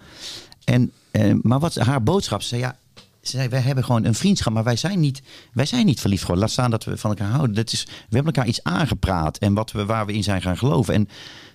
En, 0.63 0.91
eh, 1.11 1.33
maar 1.41 1.59
wat 1.59 1.75
haar 1.75 2.03
boodschap 2.03 2.41
zei, 2.41 2.61
ja, 2.61 2.77
ze 3.21 3.37
zei, 3.37 3.47
wij 3.49 3.59
hebben 3.59 3.83
gewoon 3.83 4.03
een 4.03 4.15
vriendschap, 4.15 4.53
maar 4.53 4.63
wij 4.63 4.75
zijn 4.75 4.99
niet, 4.99 5.21
wij 5.53 5.65
zijn 5.65 5.85
niet 5.85 5.99
verliefd 5.99 6.21
geworden. 6.21 6.43
Laat 6.43 6.53
staan 6.53 6.71
dat 6.71 6.83
we 6.83 6.97
van 6.97 7.09
elkaar 7.09 7.29
houden. 7.31 7.55
Dat 7.55 7.71
is, 7.71 7.83
we 7.85 8.15
hebben 8.15 8.33
elkaar 8.33 8.47
iets 8.49 8.63
aangepraat 8.63 9.37
en 9.37 9.53
wat 9.53 9.71
we, 9.71 9.85
waar 9.85 10.05
we 10.05 10.13
in 10.13 10.23
zijn 10.23 10.41
gaan 10.41 10.57
geloven. 10.57 10.93
En 10.93 11.07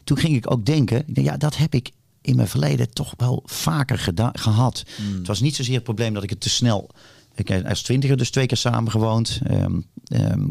toen 0.05 0.19
ging 0.19 0.37
ik 0.37 0.51
ook 0.51 0.67
denken, 0.67 1.05
ja, 1.15 1.37
dat 1.37 1.57
heb 1.57 1.75
ik 1.75 1.91
in 2.21 2.37
mijn 2.37 2.49
verleden 2.49 2.91
toch 2.93 3.15
wel 3.17 3.43
vaker 3.45 3.99
gehad. 4.33 4.85
Het 5.19 5.27
was 5.27 5.41
niet 5.41 5.57
zozeer 5.57 5.75
het 5.75 5.85
probleem 5.85 6.15
dat 6.15 6.23
ik 6.23 6.31
het 6.31 6.41
te 6.41 6.49
snel... 6.49 6.91
Ik 7.37 7.49
heb 7.49 7.67
als 7.67 7.83
twintiger 7.83 8.17
dus 8.17 8.31
twee 8.31 8.47
keer 8.47 8.57
samen 8.57 8.91
gewoond. 8.91 9.41
Ehm, 9.47 9.81
ehm, 10.05 10.49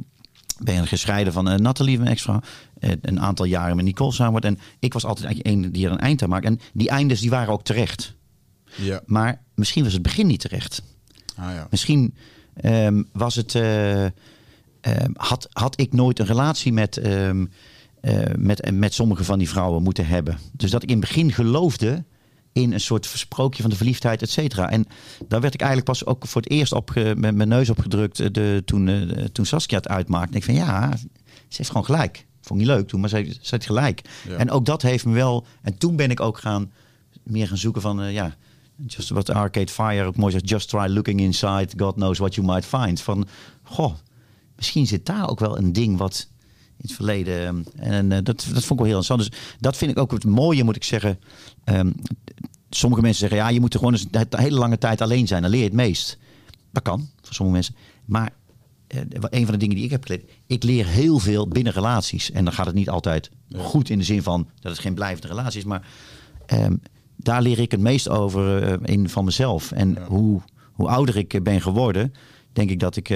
ben 0.60 0.88
gescheiden 0.88 1.34
van 1.34 1.52
uh, 1.52 1.56
Nathalie, 1.56 1.98
mijn 1.98 2.10
ex-vrouw. 2.10 2.41
Eh, 2.80 2.91
een 3.02 3.20
aantal 3.20 3.45
jaren 3.45 3.76
met 3.76 3.86
Nicole 3.86 4.12
samen. 4.12 4.41
En 4.41 4.60
ik 4.80 4.94
was 4.94 5.06
altijd 5.06 5.48
een 5.48 5.72
die 5.72 5.86
er 5.86 5.91
een 5.91 5.99
eind 5.99 6.22
aan 6.22 6.30
maakte. 6.30 6.48
En 6.48 6.60
die 6.74 6.90
eindes 6.90 7.20
die 7.20 7.30
waren 7.30 7.53
ook 7.53 7.64
terecht. 7.64 8.16
Ja. 8.76 9.02
Maar 9.06 9.41
misschien 9.56 9.84
was 9.84 9.94
het 9.94 10.02
begin 10.02 10.28
niet 10.28 10.40
terecht. 10.40 10.82
Ah, 11.36 11.53
ja. 11.53 11.68
Misschien 11.70 12.16
ehm, 12.53 13.03
was 13.12 13.36
het. 13.36 13.56
eh, 13.56 14.06
had, 15.14 15.48
had 15.52 15.80
ik 15.80 15.94
nooit 15.94 16.20
een 16.20 16.26
relatie 16.26 16.74
met, 16.74 17.02
met, 18.36 18.72
met 18.72 18.94
sommige 18.94 19.24
van 19.24 19.40
die 19.40 19.49
vrouwen 19.49 19.84
moeten 19.84 20.07
hebben. 20.07 20.38
Dus 20.52 20.72
dat 20.72 20.84
ik 20.84 20.90
in 20.90 20.98
het 20.98 21.07
begin 21.07 21.32
geloofde 21.32 22.03
in 22.56 22.73
een 22.73 22.80
soort 22.80 23.07
versprookje 23.07 23.61
van 23.61 23.72
de 23.72 23.77
verliefdheid, 23.77 24.22
et 24.22 24.30
cetera. 24.30 24.69
En 24.69 24.86
daar 25.27 25.41
werd 25.41 25.53
ik 25.53 25.60
eigenlijk 25.60 25.90
pas 25.90 26.06
ook 26.06 26.27
voor 26.27 26.41
het 26.41 26.52
eerst 26.52 26.72
op 26.73 26.91
met 26.95 27.36
mijn 27.36 27.48
neus 27.48 27.69
opgedrukt 27.69 28.19
eh, 28.19 28.27
de, 28.32 28.61
toen, 28.65 28.88
eh, 28.88 29.23
toen 29.23 29.45
Saskia 29.45 29.77
het 29.77 29.88
uitmaakte. 29.88 30.32
En 30.32 30.38
ik 30.38 30.44
van 30.44 30.53
ja, 30.53 30.98
ze 31.27 31.57
heeft 31.57 31.69
gewoon 31.69 31.86
gelijk. 31.86 32.26
Vond 32.41 32.60
ik 32.61 32.65
niet 32.68 32.76
leuk 32.76 32.88
toen, 32.88 32.99
maar 32.99 33.10
ze, 33.10 33.38
ze 33.41 33.56
had 33.56 33.65
gelijk. 33.65 34.02
Ja. 34.30 34.36
En 34.36 34.52
ook 34.52 34.65
dat 34.65 34.82
heeft 34.82 35.06
me 35.06 35.14
wel. 35.14 35.45
En 35.61 35.77
toen 35.77 35.95
ben 35.95 36.11
ik 36.11 36.19
ook 36.19 36.38
gaan 36.38 36.72
meer 37.23 37.48
gaan 37.48 37.57
zoeken 37.57 37.82
van 37.82 38.02
eh, 38.02 38.14
ja. 38.14 38.36
Just 38.88 39.10
wat 39.10 39.30
Arcade 39.30 39.72
Fire 39.72 40.03
ook 40.06 40.15
mooi 40.15 40.32
zegt. 40.32 40.49
Just 40.49 40.69
try 40.69 40.88
looking 40.88 41.19
inside. 41.19 41.68
God 41.77 41.94
knows 41.94 42.18
what 42.18 42.36
you 42.36 42.48
might 42.48 42.65
find. 42.65 43.02
Van, 43.02 43.27
goh, 43.64 43.94
misschien 44.56 44.88
zit 44.88 45.06
daar 45.06 45.30
ook 45.30 45.40
wel 45.40 45.57
een 45.57 45.73
ding 45.73 45.98
wat 45.98 46.27
in 46.77 46.82
het 46.88 46.91
verleden... 46.91 47.65
eh, 47.76 47.98
En 47.98 48.10
dat, 48.10 48.26
dat 48.26 48.45
vond 48.45 48.56
ik 48.56 48.77
wel 48.77 48.86
heel 48.86 48.95
interessant. 48.98 49.19
Dus 49.19 49.30
dat 49.60 49.77
vind 49.77 49.91
ik 49.91 49.98
ook 49.98 50.11
het 50.11 50.26
mooie, 50.26 50.64
moet 50.64 50.76
ik 50.76 50.84
zeggen. 50.84 51.19
Ehm, 51.64 51.91
sommige 52.77 53.02
mensen 53.02 53.19
zeggen, 53.19 53.38
ja, 53.38 53.53
je 53.53 53.60
moet 53.60 53.73
er 53.73 53.80
gewoon 53.80 53.93
eens 53.93 54.07
een 54.11 54.39
hele 54.39 54.57
lange 54.57 54.77
tijd 54.77 55.02
alleen 55.02 55.27
zijn. 55.27 55.41
Dan 55.41 55.52
leer 55.52 55.60
je 55.60 55.65
het 55.65 55.76
meest. 55.76 56.18
Dat 56.72 56.84
kan, 56.84 57.10
voor 57.22 57.34
sommige 57.34 57.57
mensen. 57.57 57.76
Maar 58.06 58.34
eh, 58.88 58.99
een 59.30 59.43
van 59.43 59.53
de 59.53 59.60
dingen 59.60 59.76
die 59.76 59.85
ik 59.85 59.91
heb 59.91 60.03
geleerd... 60.03 60.31
Ik 60.47 60.64
leer 60.64 60.85
heel 60.85 61.19
veel 61.19 61.47
binnen 61.47 61.73
relaties. 61.73 62.31
En 62.31 62.43
dan 62.43 62.53
gaat 62.53 62.65
het 62.65 62.76
niet 62.76 62.89
altijd 62.89 63.30
goed 63.56 63.89
in 63.89 63.97
de 63.97 64.03
zin 64.03 64.23
van... 64.23 64.49
dat 64.60 64.72
het 64.72 64.81
geen 64.81 64.93
blijvende 64.93 65.27
relatie 65.27 65.60
is. 65.60 65.65
Maar 65.65 65.88
ehm, 66.45 66.76
daar 67.15 67.41
leer 67.41 67.60
ik 67.60 67.72
het 67.72 67.80
meest 67.80 68.10
over 68.10 68.64
eh, 68.64 68.93
in 68.95 69.10
van 69.10 69.26
mezelf. 69.26 69.72
En 69.72 69.97
hoe, 70.06 70.41
hoe 70.72 70.88
ouder 70.88 71.18
ik 71.18 71.43
ben 71.43 71.61
geworden... 71.61 72.14
denk 72.53 72.69
ik 72.69 72.80
dat 72.80 72.95
ik... 72.95 73.10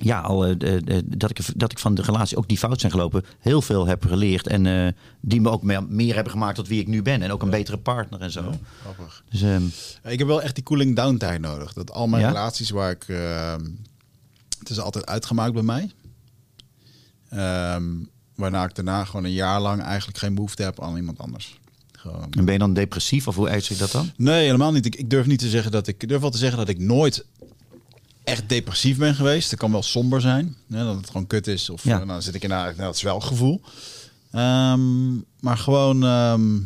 ja, 0.00 0.20
al, 0.20 0.46
eh, 0.46 0.78
dat, 1.04 1.30
ik, 1.30 1.38
dat 1.56 1.72
ik 1.72 1.78
van 1.78 1.94
de 1.94 2.02
relatie 2.02 2.36
ook 2.36 2.48
die 2.48 2.58
fout 2.58 2.80
zijn 2.80 2.92
gelopen, 2.92 3.24
heel 3.38 3.62
veel 3.62 3.86
heb 3.86 4.04
geleerd. 4.06 4.46
En 4.46 4.66
eh, 4.66 4.92
die 5.20 5.40
me 5.40 5.50
ook 5.50 5.62
meer, 5.62 5.84
meer 5.84 6.14
hebben 6.14 6.32
gemaakt 6.32 6.54
tot 6.54 6.68
wie 6.68 6.80
ik 6.80 6.86
nu 6.86 7.02
ben. 7.02 7.22
En 7.22 7.32
ook 7.32 7.42
een 7.42 7.50
betere 7.50 7.78
partner 7.78 8.20
en 8.20 8.30
zo. 8.30 8.54
Grappig. 8.80 9.24
Dus 9.30 9.42
ehm, 9.42 9.62
Ik 10.04 10.18
heb 10.18 10.28
wel 10.28 10.42
echt 10.42 10.54
die 10.54 10.64
cooling 10.64 10.96
down 10.96 11.16
tijd 11.16 11.40
nodig. 11.40 11.72
Dat 11.72 11.92
al 11.92 12.06
mijn 12.06 12.22
Ja? 12.22 12.28
relaties 12.28 12.70
waar 12.70 12.90
ik... 12.90 13.04
ehm, 13.08 13.64
het 14.58 14.70
is 14.70 14.78
altijd 14.80 15.06
uitgemaakt 15.06 15.52
bij 15.52 15.62
mij. 15.62 15.90
Ehm, 17.28 17.84
waarna 18.34 18.64
ik 18.64 18.74
daarna 18.74 19.04
gewoon 19.04 19.24
een 19.24 19.32
jaar 19.32 19.60
lang 19.60 19.82
eigenlijk 19.82 20.18
geen 20.18 20.34
behoefte 20.34 20.62
heb 20.62 20.82
aan 20.82 20.96
iemand 20.96 21.18
anders. 21.18 21.58
Gewoon. 21.92 22.26
en 22.30 22.44
ben 22.44 22.52
je 22.52 22.58
dan 22.58 22.72
depressief 22.74 23.28
of 23.28 23.34
hoe 23.34 23.48
uitziet 23.48 23.78
dat 23.78 23.90
dan? 23.90 24.10
Nee, 24.16 24.44
helemaal 24.44 24.72
niet. 24.72 24.86
Ik, 24.86 24.94
ik 24.96 25.10
durf 25.10 25.26
niet 25.26 25.38
te 25.38 25.48
zeggen 25.48 25.70
dat 25.72 25.86
ik, 25.86 26.02
ik 26.02 26.08
durf 26.08 26.20
wel 26.20 26.30
te 26.30 26.38
zeggen 26.38 26.58
dat 26.58 26.68
ik 26.68 26.78
nooit 26.78 27.24
echt 28.24 28.48
depressief 28.48 28.98
ben 28.98 29.14
geweest. 29.14 29.50
Het 29.50 29.58
kan 29.60 29.72
wel 29.72 29.82
somber 29.82 30.20
zijn, 30.20 30.56
hè, 30.70 30.84
dat 30.84 30.96
het 30.96 31.06
gewoon 31.06 31.26
kut 31.26 31.46
is. 31.46 31.70
Of 31.70 31.84
Ja. 31.84 32.00
eh, 32.00 32.06
dan 32.08 32.22
zit 32.22 32.34
ik 32.34 32.42
in 32.42 32.48
nou, 32.48 32.74
dat 32.76 32.94
is 32.94 33.02
wel 33.02 33.14
een 33.14 33.22
gevoel. 33.22 33.60
Ehm, 34.30 35.14
maar 35.40 35.56
gewoon, 35.58 36.04
ehm, 36.04 36.58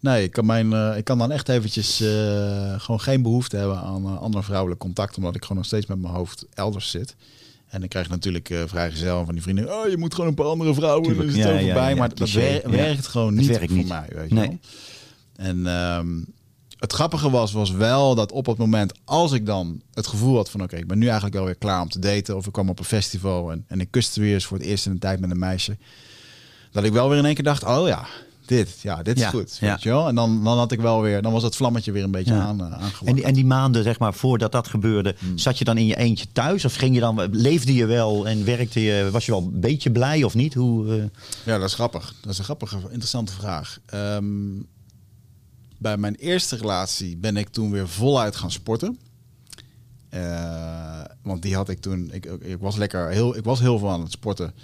nee, 0.00 0.22
ik 0.24 0.30
kan, 0.32 0.46
mijn, 0.46 0.72
eh, 0.72 0.96
ik 0.96 1.04
kan 1.04 1.18
dan 1.18 1.30
echt 1.32 1.48
eventjes 1.48 2.00
eh, 2.00 2.80
gewoon 2.80 3.00
geen 3.00 3.22
behoefte 3.22 3.56
hebben 3.56 3.78
aan 3.80 4.04
eh, 4.04 4.18
andere 4.20 4.44
vrouwelijk 4.44 4.80
contact, 4.80 5.16
omdat 5.16 5.34
ik 5.34 5.42
gewoon 5.42 5.56
nog 5.56 5.66
steeds 5.66 5.86
met 5.86 6.00
mijn 6.00 6.14
hoofd 6.14 6.46
elders 6.54 6.90
zit. 6.90 7.16
En 7.68 7.80
dan 7.80 7.88
krijg 7.88 8.06
je 8.06 8.12
natuurlijk 8.12 8.50
eh 8.50 8.62
vrijgezel 8.66 9.24
van 9.24 9.34
die 9.34 9.42
vrienden. 9.42 9.74
Oh, 9.78 9.88
je 9.88 9.96
moet 9.98 10.14
gewoon 10.14 10.28
een 10.28 10.34
paar 10.36 10.46
andere 10.46 10.74
vrouwen. 10.74 11.02
Tuurlijk, 11.02 11.28
is 11.28 11.34
het 11.36 11.44
ja, 11.44 11.58
ja, 11.88 11.94
maar 11.94 12.14
dat 12.14 12.30
wer- 12.30 12.70
werkt 12.70 13.06
gewoon 13.06 13.34
niet 13.34 13.46
werkt 13.46 13.66
voor 13.66 13.76
niet. 13.76 13.88
mij. 13.88 14.06
Weet 14.14 14.28
je 14.28 14.34
Nee. 14.34 14.46
wel. 14.48 14.58
En 15.46 15.66
ehm, 15.66 16.08
het 16.82 16.92
grappige 16.92 17.30
was, 17.30 17.52
was 17.52 17.70
wel 17.70 18.14
dat 18.14 18.32
op 18.32 18.46
het 18.46 18.58
moment 18.58 18.92
als 19.04 19.32
ik 19.32 19.46
dan 19.46 19.82
het 19.94 20.06
gevoel 20.06 20.36
had 20.36 20.50
van 20.50 20.62
oké, 20.62 20.76
ik 20.76 20.86
ben 20.86 20.98
nu 20.98 21.04
eigenlijk 21.04 21.34
wel 21.34 21.44
weer 21.44 21.54
klaar 21.54 21.80
om 21.82 21.88
te 21.88 21.98
daten. 21.98 22.36
Of 22.36 22.46
ik 22.46 22.52
kwam 22.52 22.68
op 22.68 22.78
een 22.78 22.84
festival 22.84 23.52
en, 23.52 23.64
en 23.68 23.80
ik 23.80 23.90
kuste 23.90 24.20
weer 24.20 24.34
eens 24.34 24.44
voor 24.44 24.56
het 24.58 24.66
eerst 24.66 24.86
in 24.86 24.92
een 24.92 24.98
tijd 24.98 25.20
met 25.20 25.30
een 25.30 25.38
meisje. 25.38 25.76
Dat 26.72 26.84
ik 26.84 26.92
wel 26.92 27.08
weer 27.08 27.18
in 27.18 27.24
één 27.24 27.34
keer 27.34 27.44
dacht, 27.44 27.64
oh 27.64 27.86
ja, 27.86 28.06
dit, 28.46 28.80
ja, 28.80 29.02
dit 29.02 29.16
is 29.16 29.22
Ja, 29.22 29.28
goed. 29.28 29.56
ja. 29.60 29.70
Weet 29.70 29.82
je 29.82 29.88
wel? 29.88 30.08
En 30.08 30.14
dan, 30.14 30.44
dan 30.44 30.58
had 30.58 30.72
ik 30.72 30.80
wel 30.80 31.00
weer, 31.02 31.22
dan 31.22 31.32
was 31.32 31.42
het 31.42 31.56
vlammetje 31.56 31.92
weer 31.92 32.04
een 32.04 32.10
beetje 32.10 32.34
Ja. 32.34 32.40
aan, 32.40 32.60
uh, 32.60 32.84
En 33.04 33.14
die, 33.14 33.24
en 33.24 33.34
die 33.34 33.44
maanden, 33.44 33.82
zeg 33.82 33.98
maar, 33.98 34.14
voordat 34.14 34.52
dat 34.52 34.68
gebeurde, 34.68 35.14
zat 35.34 35.58
je 35.58 35.64
dan 35.64 35.78
in 35.78 35.86
je 35.86 35.96
eentje 35.96 36.26
thuis? 36.32 36.64
Of 36.64 36.74
ging 36.74 36.94
je 36.94 37.00
dan, 37.00 37.28
leefde 37.30 37.74
je 37.74 37.86
wel 37.86 38.28
en 38.28 38.44
werkte 38.44 38.80
je, 38.82 39.08
was 39.10 39.26
je 39.26 39.32
wel 39.32 39.40
een 39.40 39.60
beetje 39.60 39.90
blij 39.90 40.22
of 40.22 40.34
niet? 40.34 40.54
Hoe, 40.54 40.96
eh, 40.96 41.04
Ja, 41.44 41.58
dat 41.58 41.68
is 41.68 41.74
grappig. 41.74 42.14
Dat 42.20 42.32
is 42.32 42.38
een 42.38 42.44
grappige, 42.44 42.76
interessante 42.90 43.32
vraag. 43.32 43.78
Ehm, 43.86 44.24
bij 45.82 45.96
mijn 45.96 46.14
eerste 46.14 46.56
relatie 46.56 47.16
ben 47.16 47.36
ik 47.36 47.48
toen 47.48 47.70
weer 47.70 47.88
voluit 47.88 48.36
gaan 48.36 48.50
sporten. 48.50 48.98
Eh, 50.08 51.00
want 51.22 51.42
die 51.42 51.54
had 51.54 51.68
ik 51.68 51.80
toen. 51.80 52.12
Ik, 52.12 52.24
ik, 52.24 52.58
was 52.58 52.76
lekker 52.76 53.08
heel. 53.08 53.36
Ik 53.36 53.44
was 53.44 53.60
heel 53.60 53.78
veel 53.78 53.90
aan 53.90 54.00
het 54.00 54.12
sporten. 54.12 54.54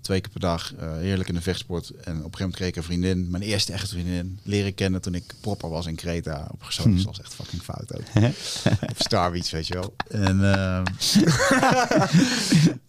Twee 0.00 0.20
keer 0.20 0.30
per 0.30 0.40
dag. 0.40 0.74
eh, 0.74 0.92
heerlijk 0.92 1.28
in 1.28 1.34
de 1.34 1.40
vechtsport. 1.40 1.90
En 1.90 1.96
op 1.96 2.04
een 2.06 2.14
gegeven 2.14 2.38
moment 2.38 2.56
kreeg 2.56 2.68
ik 2.68 2.76
een 2.76 2.82
vriendin. 2.82 3.30
Mijn 3.30 3.42
eerste 3.42 3.72
echte 3.72 3.88
vriendin. 3.88 4.38
Leren 4.42 4.74
kennen 4.74 5.00
toen 5.00 5.14
ik 5.14 5.34
propper 5.40 5.70
was 5.70 5.86
in 5.86 5.94
Kreta. 5.94 6.48
Op 6.52 6.62
Gezocht. 6.62 6.96
Dat 6.96 7.04
was 7.04 7.20
echt 7.20 7.34
fucking 7.34 7.62
fout 7.62 7.94
ook. 7.94 8.04
op 8.90 9.02
weet 9.50 9.66
je 9.66 9.74
wel. 9.74 9.94
En 10.08 10.54
ehm, 10.54 10.84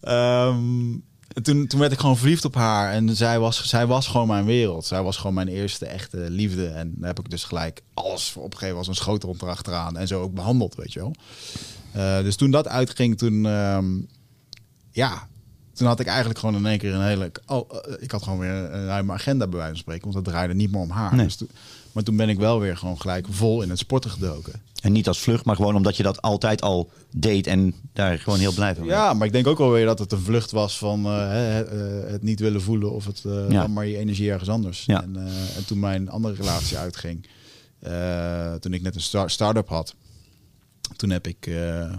ehm, 0.00 0.96
toen, 1.42 1.66
toen 1.66 1.80
werd 1.80 1.92
ik 1.92 1.98
gewoon 1.98 2.16
verliefd 2.16 2.44
op 2.44 2.54
haar. 2.54 2.92
En 2.92 3.16
zij 3.16 3.38
was, 3.38 3.68
zij 3.68 3.86
was 3.86 4.06
gewoon 4.06 4.26
mijn 4.26 4.44
wereld. 4.44 4.86
Zij 4.86 5.02
was 5.02 5.16
gewoon 5.16 5.34
mijn 5.34 5.48
eerste 5.48 5.86
echte 5.86 6.16
liefde. 6.30 6.66
En 6.66 6.92
daar 6.96 7.08
heb 7.08 7.18
ik 7.18 7.30
dus 7.30 7.44
gelijk 7.44 7.82
alles 7.94 8.30
voor 8.30 8.42
opgegeven 8.42 8.76
als 8.76 8.88
een 8.88 8.94
schotel 8.94 9.36
erachteraan. 9.40 9.96
En 9.96 10.06
zo 10.06 10.20
ook 10.22 10.34
behandeld, 10.34 10.74
weet 10.74 10.92
je 10.92 10.98
wel. 11.00 11.14
Eh, 11.92 12.22
dus 12.22 12.36
toen 12.36 12.50
dat 12.50 12.68
uitging, 12.68 13.18
toen... 13.18 13.46
ehm, 13.46 13.86
ja, 14.90 15.28
toen 15.72 15.86
had 15.86 16.00
ik 16.00 16.06
eigenlijk 16.06 16.38
gewoon 16.38 16.54
in 16.56 16.66
één 16.66 16.78
keer 16.78 16.94
een 16.94 17.06
hele... 17.06 17.32
Oh, 17.46 17.70
eh, 17.70 17.92
ik 17.98 18.10
had 18.10 18.22
gewoon 18.22 18.38
weer 18.38 18.50
een 18.50 18.86
ruime 18.86 19.12
agenda 19.12 19.46
bij 19.46 19.56
wijze 19.56 19.72
van 19.72 19.80
spreken. 19.82 20.02
Want 20.04 20.14
het 20.14 20.24
draaide 20.24 20.54
niet 20.54 20.70
meer 20.70 20.80
om 20.80 20.90
haar. 20.90 21.14
Nee. 21.14 21.24
Dus 21.24 21.36
toen- 21.36 21.50
maar 21.92 22.02
toen 22.02 22.16
ben 22.16 22.28
ik 22.28 22.38
wel 22.38 22.60
weer 22.60 22.76
gewoon 22.76 23.00
gelijk 23.00 23.26
vol 23.30 23.62
in 23.62 23.70
het 23.70 23.78
sporten 23.78 24.10
gedoken. 24.10 24.62
En 24.82 24.92
niet 24.92 25.08
als 25.08 25.18
vlucht, 25.18 25.44
maar 25.44 25.56
gewoon 25.56 25.74
omdat 25.76 25.96
je 25.96 26.02
dat 26.02 26.22
altijd 26.22 26.62
al 26.62 26.90
deed 27.16 27.46
en 27.46 27.74
daar 27.92 28.18
gewoon 28.18 28.38
heel 28.38 28.52
blij 28.52 28.74
van 28.74 28.86
werd. 28.86 28.98
Ja, 28.98 29.12
maar 29.14 29.26
ik 29.26 29.32
denk 29.32 29.46
ook 29.46 29.58
wel 29.58 29.70
weer 29.70 29.86
dat 29.86 29.98
het 29.98 30.12
een 30.12 30.18
vlucht 30.20 30.50
was 30.50 30.78
van 30.78 31.04
eh, 31.06 31.12
hè, 31.28 31.62
eh, 31.62 32.10
het 32.10 32.22
niet 32.22 32.40
willen 32.40 32.62
voelen 32.62 32.92
of 32.92 33.04
het 33.04 33.22
eh 33.24 33.50
Ja. 33.50 33.66
maar 33.66 33.86
je 33.86 33.96
energie 33.98 34.30
ergens 34.30 34.50
anders. 34.50 34.84
Ja. 34.86 35.02
En, 35.02 35.16
eh, 35.16 35.56
en 35.56 35.64
toen 35.66 35.78
mijn 35.78 36.08
andere 36.10 36.34
relatie 36.34 36.76
uitging, 36.76 37.26
eh, 37.78 38.54
toen 38.54 38.72
ik 38.72 38.82
net 38.82 38.94
een 38.94 39.00
star- 39.00 39.30
start-up 39.30 39.68
had, 39.68 39.94
toen 40.96 41.10
heb 41.10 41.26
ik, 41.26 41.46
eh, 41.46 41.92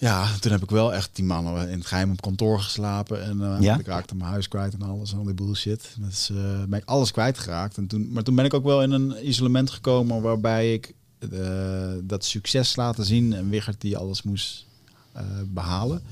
ja, 0.00 0.38
toen 0.38 0.52
heb 0.52 0.62
ik 0.62 0.70
wel 0.70 0.94
echt 0.94 1.10
die 1.12 1.24
mannen 1.24 1.68
in 1.68 1.78
het 1.78 1.86
geheim 1.86 2.10
op 2.10 2.20
kantoor 2.20 2.60
geslapen 2.60 3.22
en 3.24 3.42
eh, 3.42 3.60
Ja? 3.60 3.78
ik 3.78 3.86
raakte 3.86 4.14
mijn 4.14 4.30
huis 4.30 4.48
kwijt 4.48 4.74
en 4.74 4.82
alles, 4.82 5.14
al 5.14 5.24
die 5.24 5.34
bullshit. 5.34 5.94
Dus 5.98 6.30
eh, 6.30 6.64
ben 6.68 6.78
ik 6.78 6.88
alles 6.88 7.10
kwijtgeraakt. 7.10 7.76
En 7.76 7.86
toen, 7.86 8.12
maar 8.12 8.22
toen 8.22 8.34
ben 8.34 8.44
ik 8.44 8.54
ook 8.54 8.64
wel 8.64 8.82
in 8.82 8.90
een 8.90 9.28
isolement 9.28 9.70
gekomen 9.70 10.22
waarbij 10.22 10.72
ik 10.72 10.94
eh, 11.18 11.92
dat 12.02 12.24
succes 12.24 12.76
laten 12.76 13.04
zien 13.04 13.32
en 13.32 13.48
Wigert 13.48 13.80
die 13.80 13.96
alles 13.96 14.22
moest 14.22 14.66
eh, 15.12 15.24
behalen. 15.46 16.02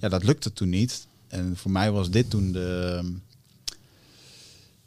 Ja, 0.00 0.08
dat 0.08 0.24
lukte 0.24 0.52
toen 0.52 0.68
niet. 0.68 1.06
En 1.28 1.56
voor 1.56 1.70
mij 1.70 1.90
was 1.90 2.10
dit 2.10 2.30
toen 2.30 2.52
de... 2.52 3.00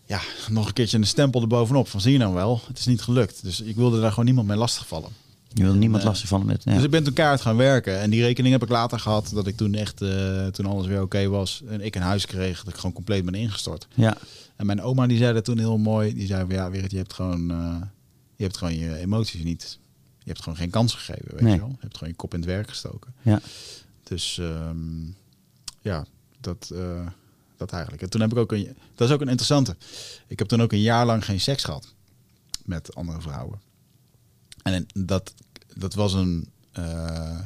Ja, 0.06 0.22
nog 0.50 0.68
een 0.68 0.74
keertje 0.74 0.98
een 0.98 1.08
stempel 1.08 1.42
erbovenop 1.42 1.88
van 1.88 2.02
zie 2.02 2.12
je 2.12 2.18
nou 2.18 2.34
wel, 2.34 2.62
het 2.68 2.80
is 2.80 2.86
niet 2.86 3.02
gelukt. 3.02 3.44
Dus 3.44 3.62
ik 3.62 3.76
wilde 3.76 4.00
daar 4.02 4.10
gewoon 4.10 4.26
niemand 4.26 4.48
mee 4.48 4.58
lastigvallen. 4.58 5.10
Je 5.54 5.64
wilde 5.64 5.78
niemand 5.78 6.02
Nee. 6.04 6.12
lastig 6.12 6.30
van 6.30 6.46
met. 6.46 6.64
Ja. 6.64 6.74
Dus 6.74 6.84
ik 6.84 6.90
ben 6.90 7.04
toen 7.04 7.14
kaart 7.14 7.42
gaan 7.42 7.56
werken. 7.56 8.00
En 8.00 8.10
die 8.10 8.22
rekening 8.22 8.54
heb 8.54 8.64
ik 8.64 8.70
later 8.70 9.00
gehad. 9.00 9.32
Dat 9.34 9.48
ik 9.48 9.58
toen 9.58 9.74
echt, 9.74 10.02
eh, 10.02 10.48
toen 10.48 10.66
alles 10.66 10.88
weer 10.88 11.02
oké 11.02 11.28
was. 11.28 11.62
En 11.68 11.82
ik 11.82 11.96
een 11.96 12.02
huis 12.02 12.26
kreeg. 12.26 12.58
Dat 12.64 12.74
ik 12.74 12.76
gewoon 12.80 12.94
compleet 12.96 13.26
ben 13.26 13.34
ingestort. 13.34 13.88
ja. 13.96 14.18
En 14.56 14.66
mijn 14.66 14.82
oma 14.82 15.08
die 15.08 15.18
zei 15.18 15.34
dat 15.34 15.46
toen 15.46 15.58
heel 15.58 15.78
mooi. 15.78 16.14
Die 16.14 16.28
zei 16.28 16.46
van 16.46 16.56
ja, 16.56 16.70
Weert, 16.70 16.92
je 16.92 16.98
hebt 16.98 17.14
gewoon, 17.14 17.52
eh, 17.52 17.76
je 18.36 18.44
hebt 18.44 18.58
gewoon 18.58 18.76
je 18.76 18.96
emoties 18.98 19.44
niet. 19.44 19.80
Je 20.20 20.26
hebt 20.30 20.42
gewoon 20.44 20.58
geen 20.58 20.70
kans 20.70 20.94
gegeven, 20.94 21.32
weet 21.32 21.42
Nee. 21.42 21.54
je 21.54 21.60
wel. 21.60 21.70
Je 21.70 21.76
hebt 21.80 21.94
gewoon 21.98 22.10
je 22.10 22.16
kop 22.16 22.34
in 22.34 22.40
het 22.40 22.50
werk 22.50 22.70
gestoken. 22.70 23.14
Ja. 23.22 23.42
Dus 24.04 24.38
ehm, 24.38 25.06
ja, 25.82 26.06
dat, 26.42 26.72
eh, 26.74 27.08
dat 27.58 27.72
eigenlijk. 27.72 28.02
En 28.04 28.10
toen 28.10 28.22
heb 28.22 28.32
ik 28.32 28.38
ook 28.38 28.52
een, 28.52 28.76
dat 28.96 29.08
is 29.08 29.14
ook 29.14 29.22
een 29.22 29.28
interessante. 29.28 29.76
Ik 30.28 30.40
heb 30.40 30.48
toen 30.48 30.62
ook 30.62 30.72
een 30.72 30.82
jaar 30.82 31.06
lang 31.06 31.26
geen 31.26 31.40
seks 31.40 31.64
gehad 31.64 31.94
met 32.66 32.96
andere 32.96 33.22
vrouwen. 33.22 33.60
En 34.74 35.06
dat, 35.06 35.34
dat 35.76 35.94
was 35.94 36.14
een. 36.14 36.50
eh, 36.72 37.40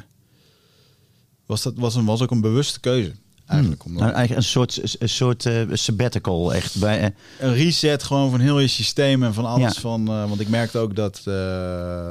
was, 1.46 1.62
dat, 1.64 1.74
was, 1.76 1.96
een, 1.96 2.06
was 2.06 2.22
ook 2.22 2.32
een 2.32 2.42
bewuste 2.42 2.80
keuze. 2.80 3.12
Eigenlijk. 3.46 3.86
Omdat, 3.86 4.02
Nou, 4.02 4.14
eigenlijk 4.14 4.46
een 4.46 4.52
soort, 4.52 5.02
een 5.02 5.10
soort 5.10 5.46
eh, 5.46 5.62
sabbatical, 5.72 6.54
echt. 6.54 6.80
Bij, 6.80 7.00
eh, 7.00 7.10
een 7.40 7.54
reset 7.54 8.04
gewoon 8.04 8.30
van 8.30 8.40
heel 8.40 8.60
je 8.60 8.68
systeem 8.68 9.24
en 9.24 9.34
van 9.34 9.46
alles 9.46 9.76
Ja. 9.76 9.82
van. 9.82 10.06
want 10.06 10.40
ik 10.40 10.48
merkte 10.50 10.78
ook 10.78 10.96
dat, 10.96 11.22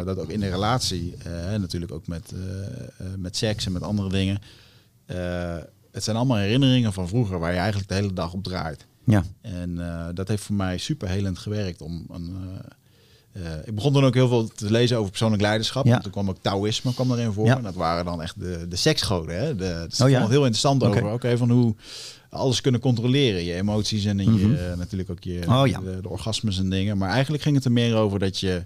dat 0.04 0.18
ook 0.18 0.28
in 0.28 0.40
de 0.40 0.48
relatie, 0.48 1.14
natuurlijk 1.58 1.92
ook 1.92 2.06
met, 2.06 2.32
met 3.18 3.36
seks 3.36 3.66
en 3.66 3.72
met 3.72 3.82
andere 3.82 4.08
dingen. 4.08 4.38
het 5.92 6.04
zijn 6.04 6.16
allemaal 6.16 6.36
herinneringen 6.36 6.92
van 6.92 7.08
vroeger 7.08 7.38
waar 7.38 7.52
je 7.52 7.58
eigenlijk 7.58 7.88
de 7.88 7.94
hele 7.94 8.12
dag 8.12 8.32
op 8.32 8.42
draait. 8.44 8.86
ja. 9.06 9.24
En 9.40 9.80
dat 10.14 10.28
heeft 10.28 10.42
voor 10.42 10.56
mij 10.56 10.78
super 10.78 11.08
helend 11.08 11.38
gewerkt. 11.38 11.82
Om 11.82 12.06
een, 12.10 12.36
eh, 13.32 13.42
ik 13.64 13.74
begon 13.74 13.92
dan 13.92 14.04
ook 14.04 14.14
heel 14.14 14.28
veel 14.28 14.48
te 14.54 14.70
lezen 14.70 14.96
over 14.96 15.10
persoonlijk 15.10 15.42
leiderschap. 15.42 15.86
Ja. 15.86 15.98
Toen 15.98 16.12
kwam 16.12 16.28
ook 16.28 16.36
Taoïsme 16.40 16.94
kwam 16.94 17.12
erin 17.12 17.32
voor. 17.32 17.46
Ja. 17.46 17.56
En 17.56 17.62
dat 17.62 17.74
waren 17.74 18.04
dan 18.04 18.22
echt 18.22 18.40
de, 18.40 18.66
de 18.68 18.76
seksgoden. 18.76 19.38
Hè? 19.38 19.56
De, 19.56 19.84
dus 19.88 20.00
Oh 20.00 20.08
ja? 20.10 20.20
heel 20.28 20.40
interessant 20.40 20.82
over. 20.84 21.12
Oké, 21.12 21.36
van 21.36 21.50
hoe 21.50 21.74
alles 22.28 22.60
kunnen 22.60 22.80
controleren. 22.80 23.44
Je 23.44 23.54
emoties 23.54 24.04
en 24.04 24.18
je, 24.18 24.30
Mhm. 24.30 24.54
eh, 24.54 24.76
natuurlijk 24.76 25.10
ook 25.10 25.22
je 25.24 25.40
Oh 25.48 25.62
de, 25.64 25.98
de 26.02 26.08
orgasmes 26.08 26.58
en 26.58 26.70
dingen. 26.70 26.98
Maar 26.98 27.10
eigenlijk 27.10 27.42
ging 27.42 27.54
het 27.56 27.64
er 27.64 27.72
meer 27.72 27.94
over 27.96 28.18
dat 28.18 28.38
je, 28.40 28.64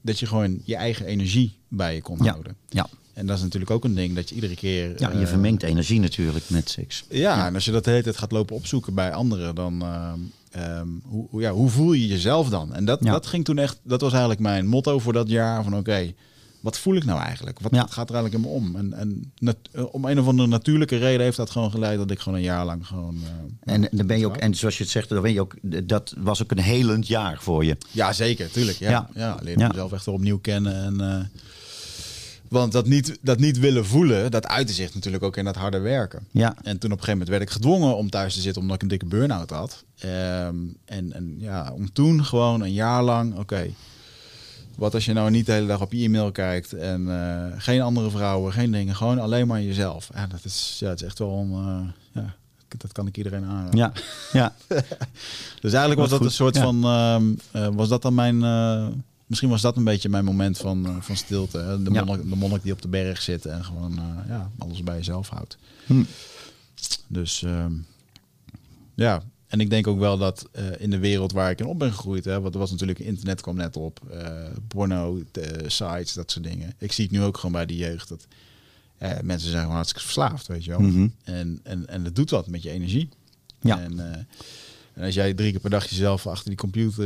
dat 0.00 0.18
je 0.18 0.26
gewoon 0.26 0.60
je 0.64 0.76
eigen 0.76 1.06
energie 1.06 1.56
bij 1.68 1.94
je 1.94 2.02
kon 2.02 2.26
houden. 2.26 2.56
Ja. 2.68 2.86
En 3.12 3.26
dat 3.26 3.36
is 3.36 3.42
natuurlijk 3.42 3.70
ook 3.70 3.84
een 3.84 3.94
ding 3.94 4.14
dat 4.14 4.28
je 4.28 4.34
iedere 4.34 4.54
keer. 4.54 4.94
ja, 5.00 5.10
je 5.12 5.18
eh, 5.20 5.26
vermengt 5.26 5.62
energie 5.62 6.00
natuurlijk 6.00 6.50
met 6.50 6.70
seks. 6.70 7.04
ja, 7.08 7.46
en 7.46 7.54
als 7.54 7.64
je 7.64 7.70
dat 7.70 7.84
de 7.84 7.90
hele 7.90 8.02
tijd 8.02 8.16
gaat 8.16 8.32
lopen 8.32 8.56
opzoeken 8.56 8.94
bij 8.94 9.12
anderen, 9.12 9.54
dan 9.54 9.82
ehm, 9.82 10.18
ehm, 10.50 10.88
hoe, 11.04 11.40
ja, 11.40 11.50
hoe 11.52 11.68
voel 11.70 11.92
je 11.92 12.06
jezelf 12.06 12.48
dan? 12.48 12.74
En 12.74 12.84
dat, 12.84 12.98
Ja. 13.04 13.12
dat 13.12 13.26
ging 13.26 13.44
toen 13.44 13.58
echt, 13.58 13.78
dat 13.82 14.00
was 14.00 14.10
eigenlijk 14.10 14.40
mijn 14.40 14.66
motto 14.66 14.98
voor 14.98 15.12
dat 15.12 15.28
jaar. 15.28 15.62
Van 15.62 15.76
oké, 15.76 16.12
wat 16.60 16.78
voel 16.78 16.94
ik 16.94 17.04
nou 17.04 17.20
eigenlijk? 17.20 17.60
Wat, 17.60 17.74
Ja. 17.74 17.86
gaat 17.90 18.08
er 18.08 18.14
eigenlijk 18.14 18.44
in 18.44 18.50
me 18.50 18.56
om? 18.56 18.76
En, 18.76 18.92
en 18.92 19.32
nat- 19.38 19.56
eh, 19.72 19.84
om 19.94 20.04
een 20.04 20.18
of 20.18 20.26
andere 20.26 20.48
natuurlijke 20.48 20.96
reden 20.96 21.20
heeft 21.20 21.36
dat 21.36 21.50
gewoon 21.50 21.70
geleid 21.70 21.98
dat 21.98 22.10
ik 22.10 22.18
gewoon 22.18 22.38
een 22.38 22.44
jaar 22.44 22.64
lang 22.64 22.86
gewoon. 22.86 23.16
eh, 23.60 23.74
En 23.74 23.88
dan 23.90 24.06
ben 24.06 24.18
je 24.18 24.26
ook, 24.26 24.36
en 24.36 24.54
zoals 24.54 24.76
je 24.76 24.82
het 24.82 24.92
zegt, 24.92 25.08
dan 25.08 25.22
ben 25.22 25.32
je 25.32 25.40
ook, 25.40 25.54
dat 25.88 26.14
was 26.18 26.42
ook 26.42 26.50
een 26.50 26.58
helend 26.58 27.06
jaar 27.06 27.38
voor 27.40 27.64
je. 27.64 27.76
Ja, 27.90 28.12
zeker, 28.12 28.50
tuurlijk. 28.50 28.76
Ja, 28.78 28.90
Ja. 28.90 29.08
ja. 29.14 29.36
leerde 29.42 29.60
Ja. 29.60 29.68
mezelf 29.68 29.92
echt 29.92 30.04
weer 30.04 30.14
opnieuw 30.14 30.38
kennen. 30.38 30.74
En, 30.84 31.00
eh, 31.00 31.20
want 32.48 32.72
dat 32.72 32.86
niet, 32.86 33.18
dat 33.22 33.38
niet 33.38 33.58
willen 33.58 33.86
voelen, 33.86 34.30
dat 34.30 34.46
uitte 34.46 34.72
zich 34.72 34.94
natuurlijk 34.94 35.24
ook 35.24 35.36
in 35.36 35.44
dat 35.44 35.56
harde 35.56 35.78
werken. 35.78 36.26
Ja, 36.30 36.48
En 36.62 36.78
toen 36.78 36.92
op 36.92 36.98
een 36.98 37.04
gegeven 37.04 37.10
moment 37.10 37.28
werd 37.28 37.42
ik 37.42 37.50
gedwongen 37.50 37.96
om 37.96 38.10
thuis 38.10 38.34
te 38.34 38.40
zitten 38.40 38.62
omdat 38.62 38.76
ik 38.76 38.82
een 38.82 38.88
dikke 38.88 39.06
burn-out 39.06 39.50
had. 39.50 39.84
Ehm, 39.98 40.56
en, 40.84 41.12
en 41.12 41.34
ja, 41.38 41.72
om 41.72 41.92
toen 41.92 42.24
gewoon 42.24 42.60
een 42.60 42.72
jaar 42.72 43.02
lang, 43.02 43.38
oké, 43.38 43.70
wat 44.78 44.94
als 44.94 45.04
je 45.04 45.12
nou 45.12 45.30
niet 45.30 45.46
de 45.46 45.52
hele 45.52 45.66
dag 45.66 45.80
op 45.80 45.92
je 45.92 46.04
e-mail 46.04 46.32
kijkt 46.32 46.72
en 46.72 47.08
eh, 47.10 47.60
geen 47.60 47.80
andere 47.80 48.10
vrouwen, 48.10 48.52
geen 48.52 48.72
dingen, 48.72 48.96
gewoon 48.96 49.18
alleen 49.18 49.46
maar 49.46 49.62
jezelf. 49.62 50.10
Ja, 50.14 50.26
dat 50.26 50.44
is, 50.44 50.76
ja, 50.80 50.88
het 50.88 51.00
is 51.00 51.06
echt 51.06 51.18
wel 51.18 51.38
een, 51.38 51.52
eh, 51.52 52.22
ja, 52.22 52.34
dat 52.78 52.92
kan 52.92 53.06
ik 53.06 53.16
iedereen 53.16 53.44
aanraden. 53.44 53.78
ja, 53.78 53.92
ja. 54.32 54.54
Dus 55.60 55.72
eigenlijk 55.72 56.00
was 56.00 56.10
dat 56.10 56.24
een 56.24 56.30
soort 56.30 56.54
ja. 56.54 56.62
van, 56.62 56.84
ehm, 56.84 57.34
eh, 57.50 57.74
was 57.74 57.88
dat 57.88 58.02
dan 58.02 58.14
mijn, 58.14 58.38
misschien 59.26 59.50
was 59.50 59.60
dat 59.60 59.76
een 59.76 59.84
beetje 59.84 60.08
mijn 60.08 60.24
moment 60.24 60.58
van, 60.58 60.96
van 61.00 61.16
stilte. 61.16 61.58
Hè? 61.58 61.82
De, 61.82 61.90
Ja. 61.92 62.04
monnik, 62.04 62.30
de 62.30 62.36
monnik 62.36 62.62
die 62.62 62.72
op 62.72 62.82
de 62.82 62.88
berg 62.88 63.22
zit 63.22 63.46
en 63.46 63.64
gewoon 63.64 64.00
ja, 64.28 64.50
alles 64.58 64.82
bij 64.82 64.96
jezelf 64.96 65.28
houdt. 65.28 65.58
Hm. 65.86 66.04
Dus 67.06 67.42
ehm, 67.42 67.72
ja, 68.94 69.22
en 69.48 69.60
ik 69.60 69.70
denk 69.70 69.86
ook 69.86 69.98
wel 69.98 70.18
dat 70.18 70.48
eh, 70.52 70.64
in 70.78 70.90
de 70.90 70.98
wereld 70.98 71.32
waar 71.32 71.50
ik 71.50 71.60
in 71.60 71.66
op 71.66 71.78
ben 71.78 71.92
gegroeid, 71.92 72.24
hè, 72.24 72.40
want 72.40 72.54
er 72.54 72.60
was 72.60 72.70
natuurlijk 72.70 72.98
internet 72.98 73.40
kwam 73.40 73.56
net 73.56 73.76
op, 73.76 74.00
eh, 74.10 74.46
porno, 74.68 75.22
eh, 75.32 75.42
sites, 75.66 76.12
dat 76.12 76.30
soort 76.30 76.44
dingen. 76.44 76.74
Ik 76.78 76.92
zie 76.92 77.04
het 77.04 77.12
nu 77.12 77.22
ook 77.22 77.36
gewoon 77.36 77.52
bij 77.52 77.66
de 77.66 77.76
jeugd 77.76 78.08
dat 78.08 78.26
mensen 79.22 79.48
zijn 79.48 79.60
gewoon 79.60 79.74
hartstikke 79.74 80.04
verslaafd, 80.04 80.46
weet 80.46 80.64
je 80.64 80.70
wel. 80.70 80.80
Mhm. 80.80 81.08
En, 81.24 81.60
en, 81.62 81.88
en 81.88 82.04
het 82.04 82.16
doet 82.16 82.30
wat 82.30 82.46
met 82.46 82.62
je 82.62 82.70
energie. 82.70 83.08
Ja. 83.60 83.80
En, 83.80 83.98
en 84.94 85.04
als 85.04 85.14
jij 85.14 85.34
drie 85.34 85.50
keer 85.50 85.60
per 85.60 85.70
dag 85.70 85.88
jezelf 85.88 86.26
achter 86.26 86.48
die 86.48 86.58
computer 86.58 87.04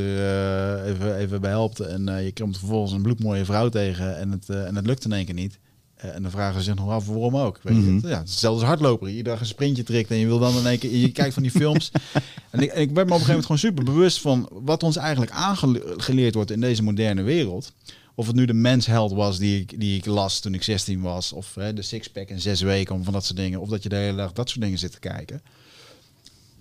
even, 0.84 1.16
even 1.16 1.40
behelpt 1.40 1.80
en 1.80 2.24
je 2.24 2.32
komt 2.32 2.58
vervolgens 2.58 2.92
een 2.92 3.02
bloedmooie 3.02 3.44
vrouw 3.44 3.68
tegen 3.68 4.18
en 4.18 4.30
het, 4.30 4.48
en 4.48 4.76
het 4.76 4.86
lukt 4.86 5.04
in 5.04 5.12
één 5.12 5.24
keer 5.24 5.34
niet. 5.34 5.58
Eh, 6.02 6.14
en 6.14 6.22
dan 6.22 6.30
vragen 6.30 6.58
ze 6.58 6.64
zich 6.64 6.74
nog 6.74 6.90
af 6.90 7.06
waarom 7.06 7.36
ook. 7.36 7.60
Weet 7.62 7.74
je? 7.76 7.80
Mhm. 7.80 8.08
Ja, 8.08 8.18
het 8.18 8.26
is 8.26 8.30
hetzelfde 8.30 8.60
als 8.60 8.68
hardloper. 8.68 9.08
Iedere 9.08 9.28
dag 9.28 9.40
een 9.40 9.46
sprintje 9.46 9.82
trekt 9.82 10.10
en 10.10 10.16
je 10.16 10.26
wil 10.26 10.38
dan 10.38 10.56
in 10.56 10.66
één 10.66 10.78
keer... 10.78 10.96
Je 10.96 11.12
kijkt 11.12 11.34
van 11.34 11.42
die 11.42 11.52
films. 11.52 11.90
en, 12.50 12.60
ik, 12.60 12.70
en 12.70 12.80
ik 12.80 12.90
werd 12.90 13.08
me 13.08 13.14
op 13.14 13.20
een 13.20 13.26
gegeven 13.26 13.26
moment 13.26 13.44
gewoon 13.44 13.58
super 13.58 13.84
bewust 13.84 14.20
van... 14.20 14.48
wat 14.50 14.82
ons 14.82 14.96
eigenlijk 14.96 15.30
aangeleerd 15.30 16.34
wordt 16.34 16.50
in 16.50 16.60
deze 16.60 16.82
moderne 16.82 17.22
wereld. 17.22 17.72
Of 18.14 18.26
het 18.26 18.36
nu 18.36 18.44
de 18.44 18.52
mensheld 18.52 19.12
was 19.12 19.38
die 19.38 19.60
ik, 19.60 19.80
die 19.80 19.96
ik 19.96 20.06
las 20.06 20.40
toen 20.40 20.54
ik 20.54 20.62
16 20.62 21.00
was. 21.00 21.32
Of 21.32 21.54
hè, 21.54 21.72
de 21.72 21.82
sixpack 21.82 22.28
in 22.28 22.40
zes 22.40 22.60
weken 22.60 22.94
om 22.94 23.04
van 23.04 23.12
dat 23.12 23.24
soort 23.24 23.38
dingen. 23.38 23.60
Of 23.60 23.68
dat 23.68 23.82
je 23.82 23.88
de 23.88 23.96
hele 23.96 24.16
dag 24.16 24.32
dat 24.32 24.48
soort 24.48 24.60
dingen 24.60 24.78
zit 24.78 24.92
te 24.92 24.98
kijken. 24.98 25.42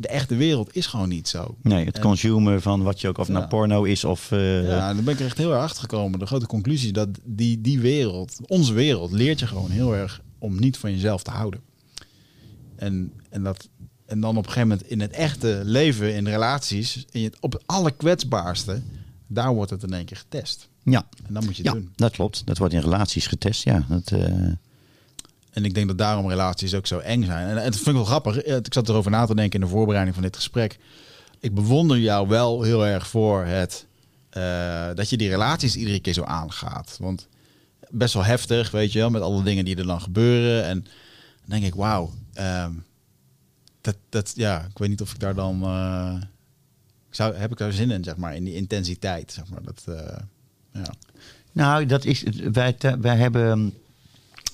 De 0.02 0.08
echte 0.08 0.36
wereld 0.36 0.76
is 0.76 0.86
gewoon 0.86 1.10
niet 1.10 1.28
zo. 1.28 1.56
Nee, 1.62 1.86
het 1.86 1.96
En- 1.96 2.02
consumen 2.02 2.62
van 2.62 2.84
wat 2.84 3.02
je 3.02 3.08
ook, 3.08 3.18
of 3.18 3.28
Ja. 3.28 3.34
nou 3.34 3.48
porno 3.48 3.84
is 3.84 4.04
of... 4.04 4.32
eh, 4.32 4.68
Ja, 4.68 4.94
dan 4.94 5.04
ben 5.04 5.14
ik 5.14 5.20
echt 5.20 5.38
heel 5.38 5.52
erg 5.52 5.62
achter 5.62 5.82
gekomen. 5.82 6.20
De 6.20 6.26
grote 6.26 6.46
conclusie 6.46 6.92
dat 6.92 7.10
die, 7.24 7.62
die 7.62 7.80
wereld, 7.80 8.38
onze 8.48 8.74
wereld, 8.74 9.12
leert 9.12 9.40
je 9.40 9.48
gewoon 9.48 9.70
heel 9.70 9.96
erg 9.96 10.22
om 10.40 10.60
niet 10.60 10.78
van 10.78 10.92
jezelf 10.92 11.24
te 11.24 11.32
houden. 11.32 11.60
En, 12.76 13.12
en, 13.30 13.44
dat, 13.44 13.70
en 14.06 14.20
dan 14.20 14.38
op 14.38 14.46
een 14.46 14.52
gegeven 14.52 14.68
moment 14.68 14.88
in 14.88 15.00
het 15.02 15.12
echte 15.12 15.62
leven, 15.64 16.16
in 16.16 16.28
relaties, 16.28 17.06
in 17.12 17.24
het, 17.24 17.38
op 17.40 17.52
het 17.54 17.64
allerkwetsbaarste, 17.66 18.82
daar 19.28 19.54
wordt 19.54 19.72
het 19.72 19.84
in 19.84 19.94
één 19.94 20.06
keer 20.06 20.18
getest. 20.18 20.70
ja. 20.84 21.08
En 21.28 21.34
dan 21.34 21.44
moet 21.46 21.56
je 21.58 21.64
het 21.64 21.72
ja, 21.74 21.80
doen. 21.80 21.92
dat 21.96 22.12
klopt. 22.12 22.42
Dat 22.46 22.58
wordt 22.58 22.74
in 22.74 22.80
relaties 22.82 23.28
getest, 23.28 23.64
ja. 23.64 23.86
Dat, 23.90 24.12
eh, 24.12 24.34
En 25.52 25.66
ik 25.66 25.74
denk 25.74 25.88
dat 25.88 25.98
daarom 25.98 26.30
relaties 26.30 26.74
ook 26.74 26.88
zo 26.88 27.00
eng 27.00 27.24
zijn. 27.24 27.48
En, 27.48 27.64
het 27.64 27.76
vind 27.76 27.88
ik 27.88 27.94
wel 27.94 28.06
grappig. 28.06 28.44
Ik 28.44 28.74
zat 28.74 28.90
erover 28.90 29.12
na 29.12 29.26
te 29.26 29.36
denken 29.36 29.60
in 29.60 29.66
de 29.66 29.72
voorbereiding 29.72 30.16
van 30.16 30.24
dit 30.24 30.36
gesprek. 30.36 30.80
Ik 31.40 31.54
bewonder 31.54 31.98
jou 31.98 32.28
wel 32.28 32.62
heel 32.62 32.86
erg 32.88 33.08
voor 33.08 33.46
het 33.46 33.86
eh, 34.30 34.90
dat 34.94 35.10
je 35.10 35.18
die 35.18 35.30
relaties 35.30 35.76
iedere 35.76 36.00
keer 36.00 36.14
zo 36.14 36.24
aangaat. 36.24 36.98
Want 37.00 37.28
best 37.90 38.14
wel 38.14 38.24
heftig, 38.24 38.72
weet 38.72 38.92
je 38.92 39.00
wel, 39.00 39.10
met 39.10 39.22
alle 39.22 39.44
dingen 39.44 39.66
die 39.66 39.76
er 39.76 39.86
dan 39.86 40.02
gebeuren. 40.02 40.66
En 40.66 40.82
dan 41.40 41.60
denk 41.60 41.64
ik, 41.64 41.76
wauw, 41.76 42.12
ehm, 42.34 42.72
dat, 43.82 43.96
dat, 44.10 44.34
ja, 44.36 44.66
ik 44.70 44.78
weet 44.78 44.90
niet 44.90 45.02
of 45.02 45.14
ik 45.14 45.20
daar 45.20 45.36
dan, 45.36 45.62
eh, 45.64 46.22
zou, 47.10 47.36
heb 47.36 47.52
ik 47.52 47.58
daar 47.58 47.72
zin 47.72 47.92
in, 47.92 48.04
zeg 48.04 48.18
maar, 48.18 48.36
in 48.36 48.44
die 48.44 48.56
intensiteit, 48.56 49.32
zeg 49.32 49.50
maar. 49.50 49.64
Dat, 49.64 49.84
eh, 49.86 50.18
ja. 50.74 50.94
Nou, 51.52 51.86
dat 51.86 52.06
is. 52.06 52.24
Wij, 52.52 52.76
wij 53.02 53.18
hebben. 53.18 53.74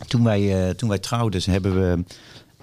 Toen 0.08 0.24
wij, 0.24 0.68
eh, 0.68 0.74
toen 0.76 0.90
wij 0.90 1.00
trouwden, 1.00 1.52
hebben 1.52 1.74
we. 1.76 2.04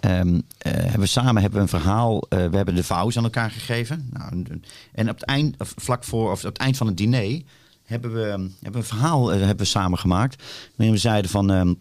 ehm, 0.01 0.41
eh, 0.59 0.73
hebben 0.73 1.09
samen 1.09 1.43
hebben 1.43 1.53
we 1.59 1.61
een 1.65 1.81
verhaal. 1.81 2.21
eh, 2.29 2.39
we 2.49 2.57
hebben 2.57 2.75
de 2.75 2.85
vouws 2.85 3.17
aan 3.17 3.25
elkaar 3.25 3.51
gegeven. 3.51 4.09
Nou, 4.13 4.45
en 4.93 5.09
op 5.11 5.15
het 5.15 5.25
eind, 5.25 5.55
vlak 5.59 6.05
voor, 6.05 6.31
of 6.31 6.39
op 6.39 6.45
het 6.53 6.59
eind 6.59 6.77
van 6.77 6.87
het 6.87 6.97
diner. 6.97 7.43
hebben 7.85 8.13
we, 8.15 8.21
hebben 8.63 8.81
een 8.81 8.85
verhaal 8.87 9.33
eh, 9.33 9.39
hebben 9.39 9.57
we 9.57 9.65
samen 9.65 9.99
gemaakt. 9.99 10.43
Waarin 10.77 10.95
we 10.95 11.01
zeiden 11.01 11.31
van. 11.31 11.51
ehm, 11.51 11.75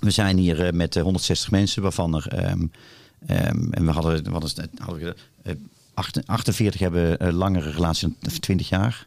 we 0.00 0.10
zijn 0.10 0.36
hier 0.38 0.74
met 0.74 0.96
eh, 0.96 1.02
160 1.02 1.50
mensen, 1.50 1.82
waarvan 1.82 2.14
er. 2.14 2.26
ehm, 2.28 2.66
en 3.70 3.84
we 3.86 3.90
hadden. 3.90 4.30
Wat 4.30 4.44
is 4.44 4.56
het, 4.56 4.70
hadden 4.78 5.02
we, 5.04 5.14
eh, 5.42 5.54
acht- 5.94 6.26
48 6.26 6.80
hebben 6.80 7.26
een 7.26 7.34
langere 7.34 7.70
relatie 7.70 8.16
dan 8.20 8.32
20 8.40 8.68
jaar. 8.68 9.06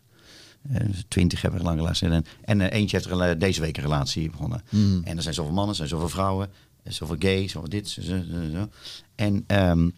20 1.07 1.41
hebben 1.41 1.59
een 1.59 1.65
lange 1.65 1.79
relatie. 1.81 2.09
En, 2.09 2.25
en 2.41 2.61
eh, 2.61 2.79
eentje 2.79 2.97
heeft 2.97 3.09
er, 3.09 3.39
deze 3.39 3.61
week 3.61 3.77
een 3.77 3.83
relatie 3.83 4.29
begonnen. 4.29 4.61
Mm. 4.69 5.01
En 5.03 5.15
er 5.17 5.21
zijn 5.23 5.33
zoveel 5.33 5.51
mannen, 5.53 5.69
er 5.69 5.75
zijn 5.75 5.89
zoveel 5.89 6.09
vrouwen, 6.09 6.49
er 6.83 6.93
zoveel 6.93 7.15
gay, 7.19 7.47
zoveel 7.47 7.69
dit, 7.69 7.87
zo, 7.89 8.01
zo, 8.01 8.17
zo, 8.31 8.49
zo. 8.53 8.67
En, 9.15 9.43
ehm, 9.47 9.89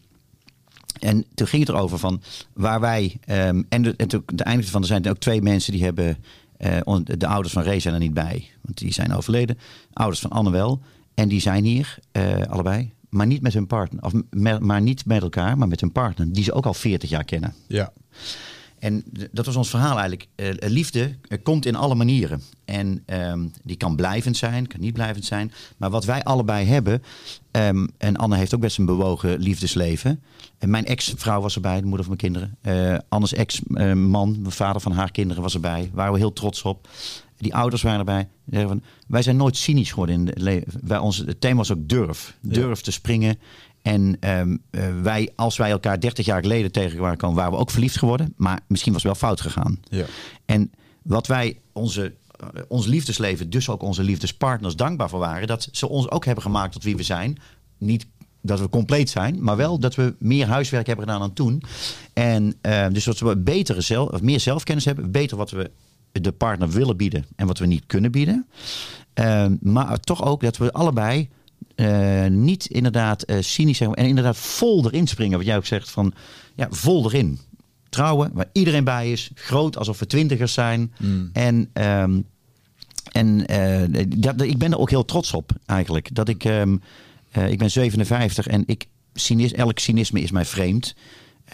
en 1.00 1.24
toen 1.34 1.46
ging 1.46 1.66
het 1.66 1.74
erover 1.76 1.98
van 1.98 2.22
waar 2.52 2.80
wij. 2.80 3.18
ehm, 3.24 3.62
en 3.68 3.82
de, 3.82 3.94
en 3.96 4.08
toen, 4.08 4.22
de 4.34 4.42
einde 4.44 4.66
van 4.66 4.80
er 4.80 4.86
zijn 4.86 5.08
ook 5.08 5.18
twee 5.18 5.42
mensen 5.42 5.72
die 5.72 5.84
hebben. 5.84 6.16
eh, 6.56 6.80
on- 6.84 7.04
de 7.04 7.26
ouders 7.26 7.52
van 7.54 7.62
Ray 7.62 7.80
zijn 7.80 7.94
er 7.94 8.00
niet 8.00 8.14
bij, 8.14 8.50
want 8.60 8.78
die 8.78 8.92
zijn 8.92 9.12
overleden. 9.14 9.58
Ouders 9.92 10.20
van 10.20 10.30
Anne 10.30 10.50
wel. 10.50 10.80
En 11.14 11.28
die 11.28 11.40
zijn 11.40 11.64
hier, 11.64 11.98
eh, 12.12 12.42
allebei. 12.42 12.92
Maar 13.08 13.26
niet 13.26 13.42
met 13.42 13.52
hun 13.54 13.66
partner. 13.66 14.02
Of 14.04 14.12
me- 14.30 14.60
maar 14.60 14.80
niet 14.82 15.06
met 15.06 15.22
elkaar, 15.22 15.58
maar 15.58 15.68
met 15.68 15.80
hun 15.80 15.92
partner. 15.92 16.32
Die 16.32 16.44
ze 16.44 16.52
ook 16.52 16.66
al 16.66 16.74
40 16.74 17.10
jaar 17.10 17.24
kennen. 17.24 17.54
ja. 17.68 17.92
En 18.82 19.04
dat 19.32 19.46
was 19.46 19.56
ons 19.56 19.70
verhaal 19.70 19.98
eigenlijk. 19.98 20.28
Eh, 20.34 20.48
liefde 20.58 21.16
eh, 21.28 21.38
komt 21.42 21.66
in 21.66 21.74
alle 21.74 21.94
manieren. 21.94 22.42
En 22.64 23.02
ehm, 23.06 23.46
die 23.62 23.76
kan 23.76 23.96
blijvend 23.96 24.36
zijn, 24.36 24.66
kan 24.66 24.80
niet 24.80 24.92
blijvend 24.92 25.24
zijn. 25.24 25.52
Maar 25.76 25.90
wat 25.90 26.04
wij 26.04 26.22
allebei 26.22 26.66
hebben. 26.66 27.02
ehm, 27.50 27.86
en 27.98 28.16
Anne 28.16 28.36
heeft 28.36 28.54
ook 28.54 28.60
best 28.60 28.78
een 28.78 28.86
bewogen 28.86 29.38
liefdesleven. 29.38 30.22
En 30.58 30.70
mijn 30.70 30.86
ex-vrouw 30.86 31.40
was 31.40 31.54
erbij, 31.54 31.80
de 31.80 31.86
moeder 31.86 32.06
van 32.06 32.16
mijn 32.18 32.32
kinderen. 32.32 32.56
Eh, 32.60 32.98
Annes 33.08 33.32
ex-man, 33.32 34.42
de 34.42 34.50
vader 34.50 34.80
van 34.80 34.92
haar 34.92 35.10
kinderen, 35.10 35.42
was 35.42 35.54
erbij. 35.54 35.90
Waren 35.92 36.12
we 36.12 36.18
heel 36.18 36.32
trots 36.32 36.62
op. 36.62 36.88
Die 37.36 37.54
ouders 37.54 37.82
waren 37.82 37.98
erbij. 37.98 38.28
Van, 38.50 38.82
wij 39.06 39.22
zijn 39.22 39.36
nooit 39.36 39.56
cynisch 39.56 39.90
geworden 39.90 40.14
in 40.14 40.26
het 40.26 40.40
leven. 40.40 41.00
Ons, 41.00 41.18
het 41.18 41.40
thema 41.40 41.56
was 41.56 41.72
ook 41.72 41.88
durf. 41.88 42.36
Durf 42.40 42.80
te 42.80 42.92
springen. 42.92 43.38
En 43.82 44.16
ehm, 44.20 44.56
eh, 44.70 45.00
wij, 45.02 45.30
als 45.36 45.56
wij 45.56 45.70
elkaar 45.70 46.00
30 46.00 46.26
jaar 46.26 46.42
geleden 46.42 46.72
tegen 46.72 46.98
waren 47.00 47.50
we 47.50 47.56
ook 47.56 47.70
verliefd 47.70 47.98
geworden. 47.98 48.34
Maar 48.36 48.60
misschien 48.66 48.92
was 48.92 49.02
het 49.02 49.12
wel 49.12 49.28
fout 49.28 49.40
gegaan. 49.40 49.80
Ja. 49.88 50.04
En 50.44 50.72
wat 51.02 51.26
wij, 51.26 51.58
onze 51.72 52.12
ons 52.68 52.86
liefdesleven, 52.86 53.50
dus 53.50 53.68
ook 53.68 53.82
onze 53.82 54.02
liefdespartners 54.02 54.76
dankbaar 54.76 55.08
voor 55.08 55.18
waren. 55.18 55.46
Dat 55.46 55.68
ze 55.72 55.88
ons 55.88 56.10
ook 56.10 56.24
hebben 56.24 56.44
gemaakt 56.44 56.72
tot 56.72 56.82
wie 56.82 56.96
we 56.96 57.02
zijn. 57.02 57.38
Niet 57.78 58.06
dat 58.40 58.60
we 58.60 58.68
compleet 58.68 59.10
zijn, 59.10 59.42
maar 59.42 59.56
wel 59.56 59.78
dat 59.78 59.94
we 59.94 60.14
meer 60.18 60.46
huiswerk 60.46 60.86
hebben 60.86 61.04
gedaan 61.04 61.20
dan 61.20 61.32
toen. 61.32 61.62
En 62.12 62.54
uh, 62.62 62.86
dus 62.92 63.04
dat 63.04 63.18
we 63.18 63.36
betere 63.36 63.80
zelf, 63.80 64.10
of 64.10 64.22
meer 64.22 64.40
zelfkennis 64.40 64.84
hebben, 64.84 65.10
beter 65.10 65.36
wat 65.36 65.50
we 65.50 65.70
de 66.12 66.32
partner 66.32 66.70
willen 66.70 66.96
bieden 66.96 67.26
en 67.36 67.46
wat 67.46 67.58
we 67.58 67.66
niet 67.66 67.86
kunnen 67.86 68.10
bieden. 68.10 68.46
Uh, 69.20 69.46
maar 69.60 70.00
toch 70.00 70.24
ook 70.24 70.40
dat 70.40 70.56
we 70.56 70.72
allebei 70.72 71.28
uh, 71.82 72.26
niet 72.26 72.66
inderdaad 72.66 73.24
cynisch 73.40 73.76
zijn 73.76 73.94
en 73.94 74.06
inderdaad 74.06 74.36
vol 74.36 74.84
erin 74.84 75.06
springen. 75.06 75.38
Wat 75.38 75.46
jij 75.46 75.56
ook 75.56 75.66
zegt 75.66 75.90
van 75.90 76.12
ja, 76.54 76.66
vol 76.70 77.04
erin. 77.04 77.38
Trouwen, 77.88 78.30
waar 78.32 78.48
iedereen 78.52 78.84
bij 78.84 79.12
is, 79.12 79.30
groot 79.34 79.76
alsof 79.76 79.98
we 79.98 80.06
twintigers 80.06 80.52
zijn. 80.52 80.92
Mm. 80.98 81.30
En, 81.32 81.70
um, 81.72 82.26
en 83.12 83.46
dat, 84.16 84.42
ik 84.42 84.58
ben 84.58 84.72
er 84.72 84.78
ook 84.78 84.90
heel 84.90 85.04
trots 85.04 85.32
op 85.32 85.52
eigenlijk. 85.66 86.14
Dat 86.14 86.28
ik. 86.28 86.44
Um, 86.44 86.80
uh, 87.36 87.48
ik 87.48 87.58
ben 87.58 87.70
57 87.70 88.46
en 88.46 88.62
ik, 88.66 88.86
cynis, 89.14 89.52
elk 89.52 89.78
cynisme 89.78 90.20
is 90.20 90.30
mij 90.30 90.44
vreemd. 90.44 90.94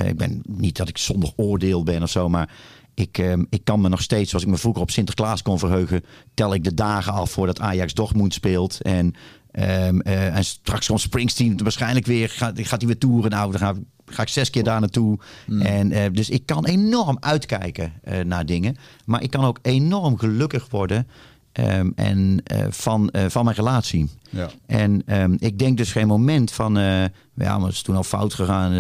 Ik 0.04 0.16
ben 0.16 0.42
niet 0.46 0.76
dat 0.76 0.88
ik 0.88 0.98
zonder 0.98 1.32
oordeel 1.36 1.82
ben 1.82 2.02
of 2.02 2.10
zo, 2.10 2.28
maar 2.28 2.50
ik, 2.94 3.18
uh, 3.18 3.32
ik 3.50 3.64
kan 3.64 3.80
me 3.80 3.88
nog 3.88 4.02
steeds, 4.02 4.30
zoals 4.30 4.44
ik 4.44 4.50
me 4.50 4.56
vroeger 4.56 4.82
op 4.82 4.90
Sinterklaas 4.90 5.42
kon 5.42 5.58
verheugen, 5.58 6.04
tel 6.34 6.54
ik 6.54 6.64
de 6.64 6.74
dagen 6.74 7.12
af 7.12 7.30
voordat 7.30 7.60
Ajax 7.60 7.94
Dortmund 7.94 8.34
speelt. 8.34 8.82
En, 8.82 9.14
um, 9.60 10.00
en 10.00 10.44
straks 10.44 10.86
komt 10.86 11.00
Springsteen 11.00 11.60
waarschijnlijk 11.62 12.06
weer, 12.06 12.28
gaat, 12.28 12.60
gaat 12.60 12.80
hij 12.80 12.86
weer 12.86 12.98
toeren. 12.98 13.30
Nou, 13.30 13.50
dan 13.50 13.60
ga, 13.60 13.74
ga 14.06 14.22
ik 14.22 14.28
zes 14.28 14.50
keer 14.50 14.64
daar 14.64 14.80
naartoe. 14.80 15.18
Mm. 15.46 15.60
En, 15.60 16.12
dus 16.12 16.30
ik 16.30 16.46
kan 16.46 16.64
enorm 16.64 17.16
uitkijken 17.20 17.92
naar 18.24 18.46
dingen. 18.46 18.76
Maar 19.04 19.22
ik 19.22 19.30
kan 19.30 19.44
ook 19.44 19.58
enorm 19.62 20.18
gelukkig 20.18 20.66
worden 20.70 21.06
Um, 21.60 21.92
en 21.96 22.42
van, 22.70 23.12
van 23.28 23.44
mijn 23.44 23.56
relatie. 23.56 24.08
Ja. 24.30 24.50
En 24.66 25.02
um, 25.06 25.36
ik 25.38 25.58
denk 25.58 25.76
dus 25.76 25.92
geen 25.92 26.06
moment 26.06 26.52
van, 26.52 26.74
ja, 26.74 27.10
maar 27.34 27.60
het 27.60 27.72
is 27.72 27.82
toen 27.82 27.96
al 27.96 28.02
fout 28.02 28.34
gegaan. 28.34 28.72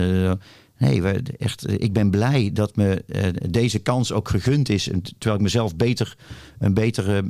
Nee, 0.78 1.02
we, 1.02 1.22
echt, 1.38 1.70
ik 1.82 1.92
ben 1.92 2.10
blij 2.10 2.50
dat 2.52 2.76
me 2.76 3.04
deze 3.50 3.78
kans 3.78 4.12
ook 4.12 4.28
gegund 4.28 4.68
is. 4.68 4.88
En 4.90 5.02
terwijl 5.02 5.34
ik 5.34 5.40
mezelf 5.40 5.76
beter, 5.76 6.16
een 6.58 6.74
betere, 6.74 7.24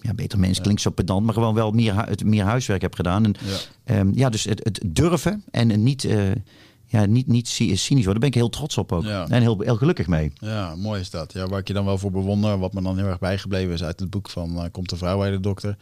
ja, 0.00 0.14
beter 0.14 0.38
mens 0.38 0.56
Ja. 0.56 0.62
klinkt 0.62 0.80
zo 0.80 0.90
pedant, 0.90 1.24
maar 1.24 1.34
gewoon 1.34 1.54
wel 1.54 1.70
meer, 1.70 1.94
hu- 2.06 2.24
meer 2.24 2.44
huiswerk 2.44 2.82
heb 2.82 2.94
gedaan. 2.94 3.24
En, 3.24 3.34
Ja. 3.84 3.98
um, 3.98 4.10
ja, 4.14 4.28
dus 4.28 4.44
het, 4.44 4.60
het 4.64 4.80
durven 4.86 5.44
en 5.50 5.82
niet, 5.82 6.08
ja, 6.86 7.04
niet, 7.06 7.26
niet 7.26 7.48
cy- 7.48 7.74
cynisch 7.74 8.04
worden, 8.04 8.04
daar 8.04 8.18
ben 8.20 8.28
ik 8.28 8.34
heel 8.34 8.48
trots 8.48 8.78
op 8.78 8.92
ook. 8.92 9.04
Ja. 9.04 9.28
En 9.28 9.40
heel, 9.42 9.60
heel 9.60 9.76
gelukkig 9.76 10.06
mee. 10.06 10.32
Ja, 10.34 10.74
mooi 10.76 11.00
is 11.00 11.10
dat. 11.10 11.32
Ja, 11.32 11.46
waar 11.46 11.58
ik 11.58 11.66
je 11.68 11.74
dan 11.74 11.84
wel 11.84 11.98
voor 11.98 12.10
bewonder, 12.10 12.58
wat 12.58 12.72
me 12.72 12.82
dan 12.82 12.96
heel 12.98 13.06
erg 13.06 13.18
bijgebleven 13.18 13.72
is 13.72 13.82
uit 13.82 14.00
het 14.00 14.10
boek 14.10 14.30
van 14.30 14.56
eh, 14.56 14.64
Komt 14.72 14.90
de 14.90 14.96
vrouw 14.96 15.18
bij 15.18 15.30
de 15.30 15.40
dokter. 15.40 15.76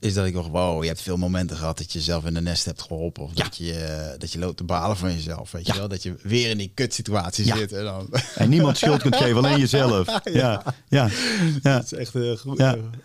Is 0.00 0.14
dat 0.14 0.26
ik 0.26 0.32
dacht, 0.34 0.48
wow, 0.48 0.82
je 0.82 0.88
hebt 0.88 1.02
veel 1.02 1.16
momenten 1.16 1.56
gehad 1.56 1.78
dat 1.78 1.92
je 1.92 2.00
zelf 2.00 2.24
in 2.24 2.34
de 2.34 2.40
nest 2.40 2.64
hebt 2.64 2.82
geholpen. 2.82 3.22
Of 3.22 3.30
Ja. 3.34 3.42
dat, 3.44 3.56
je, 3.56 3.72
eh, 3.72 4.18
dat 4.18 4.32
je 4.32 4.38
loopt 4.38 4.56
te 4.56 4.64
balen 4.64 4.96
van 4.96 5.12
jezelf. 5.12 5.50
Weet 5.50 5.66
Ja. 5.66 5.72
je 5.72 5.78
wel? 5.78 5.88
Dat 5.88 6.02
je 6.02 6.14
weer 6.22 6.50
in 6.50 6.58
die 6.58 6.70
kutsituatie 6.74 7.46
Ja. 7.46 7.56
zit. 7.56 7.72
En 7.72 7.84
dan, 7.84 8.08
En 8.34 8.48
niemand 8.48 8.76
schuld 8.76 9.02
kunt 9.02 9.16
geven, 9.16 9.36
alleen 9.36 9.58
jezelf. 9.58 10.06
Ja, 10.24 10.62
ja, 10.88 11.08
ja. 11.62 11.76
dat 11.76 11.84
is 11.84 11.92
echt 11.92 12.14
eh, 12.14 12.36
goed. 12.36 12.58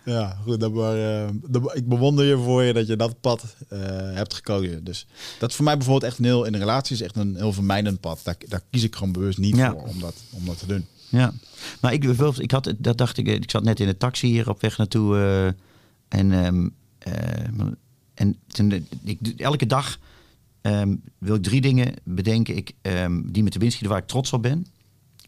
Ja. 0.04 0.38
Goed. 0.44 0.60
Dan 0.60 0.72
maar, 0.72 0.96
eh, 0.96 1.28
ik 1.72 1.88
bewonder 1.88 2.24
je 2.24 2.36
voor 2.36 2.62
je 2.62 2.72
dat 2.72 2.86
je 2.86 2.96
dat 2.96 3.20
pad 3.20 3.44
hebt 4.14 4.34
gekozen. 4.34 4.84
Dus 4.84 5.06
dat 5.38 5.50
is 5.50 5.56
voor 5.56 5.64
mij 5.64 5.76
bijvoorbeeld 5.76 6.10
echt 6.10 6.18
een 6.18 6.24
heel, 6.24 6.44
in 6.44 6.54
een 6.54 6.60
relatie 6.60 6.94
is 6.96 7.02
echt 7.02 7.16
een 7.16 7.36
heel 7.36 7.52
vermijdend 7.52 8.00
pad. 8.00 8.20
Daar, 8.22 8.36
daar 8.48 8.62
kies 8.70 8.82
ik 8.82 8.94
gewoon 8.96 9.12
bewust 9.12 9.38
niet 9.38 9.56
voor 9.56 9.82
om 9.82 10.00
dat, 10.00 10.14
om 10.30 10.44
dat 10.46 10.58
te 10.58 10.66
doen. 10.66 10.86
Ja, 11.08 11.32
maar 11.80 11.92
ik, 11.92 12.04
ik 12.38 12.50
had, 12.50 12.74
dat 12.78 12.98
dacht 12.98 13.16
ik, 13.18 13.26
ik 13.26 13.50
zat 13.50 13.62
net 13.64 13.80
in 13.80 13.86
de 13.86 13.96
taxi 13.96 14.26
hier 14.26 14.48
op 14.48 14.60
weg 14.60 14.78
naartoe. 14.78 15.16
en 16.08 16.32
ehm, 16.32 16.64
eh, 16.64 16.70
en 18.14 18.36
toen, 18.46 18.86
ik, 19.04 19.18
elke 19.36 19.66
dag 19.66 19.98
ehm, 20.60 20.96
wil 21.18 21.34
ik 21.34 21.42
drie 21.42 21.60
dingen 21.60 21.94
bedenken 22.04 22.56
ik, 22.56 22.72
ehm, 22.82 23.22
die 23.24 23.42
me 23.42 23.48
te 23.50 23.58
binnen 23.58 23.70
schieten 23.70 23.88
waar 23.88 23.98
ik 23.98 24.06
trots 24.06 24.32
op 24.32 24.42
ben. 24.42 24.66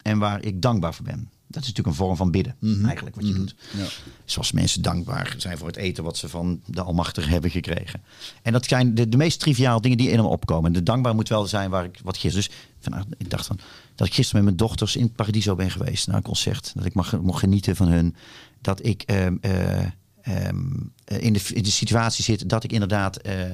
En 0.02 0.18
waar 0.18 0.44
ik 0.44 0.62
dankbaar 0.62 0.94
voor 0.94 1.04
ben. 1.04 1.28
Dat 1.48 1.62
is 1.62 1.68
natuurlijk 1.68 1.86
een 1.86 2.04
vorm 2.04 2.16
van 2.16 2.30
bidden, 2.30 2.56
Mhm. 2.60 2.84
eigenlijk, 2.84 3.16
wat 3.16 3.24
je 3.26 3.30
Mhm. 3.30 3.40
doet. 3.40 3.54
Ja. 3.76 3.86
Zoals 4.24 4.52
mensen 4.52 4.82
dankbaar 4.82 5.34
zijn 5.38 5.58
voor 5.58 5.66
het 5.66 5.76
eten 5.76 6.04
wat 6.04 6.16
ze 6.16 6.28
van 6.28 6.60
de 6.66 6.82
Almachtige 6.82 7.28
hebben 7.28 7.50
gekregen. 7.50 8.02
En 8.42 8.52
dat 8.52 8.64
zijn 8.66 8.94
de, 8.94 9.08
de 9.08 9.16
meest 9.16 9.40
triviale 9.40 9.80
dingen 9.80 9.96
die 9.98 10.10
in 10.10 10.16
hem 10.16 10.26
opkomen. 10.26 10.72
De 10.72 10.82
dankbaar 10.82 11.14
moet 11.14 11.28
wel 11.28 11.46
zijn 11.46 11.70
waar 11.70 11.84
ik 11.84 12.00
wat 12.02 12.16
gisteren. 12.16 12.48
Dus 12.80 12.94
ik 13.18 13.30
dacht 13.30 13.46
van 13.46 13.58
dat 13.94 14.06
ik 14.06 14.14
gisteren 14.14 14.44
met 14.44 14.54
mijn 14.54 14.68
dochters 14.68 14.96
in 14.96 15.12
Paradiso 15.12 15.54
ben 15.54 15.70
geweest 15.70 16.06
naar 16.06 16.16
een 16.16 16.22
concert. 16.22 16.72
Dat 16.74 16.84
ik 16.84 16.94
mag, 16.94 17.20
mocht 17.20 17.38
genieten 17.38 17.76
van 17.76 17.88
hun. 17.88 18.14
Dat 18.60 18.84
ik 18.86 19.02
ehm, 19.02 19.36
eh, 19.40 19.86
ehm, 20.26 20.56
eh, 21.04 21.20
in, 21.22 21.32
de, 21.32 21.40
in 21.52 21.62
de 21.62 21.70
situatie 21.70 22.24
zit 22.24 22.48
dat 22.48 22.64
ik 22.64 22.72
inderdaad. 22.72 23.16
eh, 23.16 23.50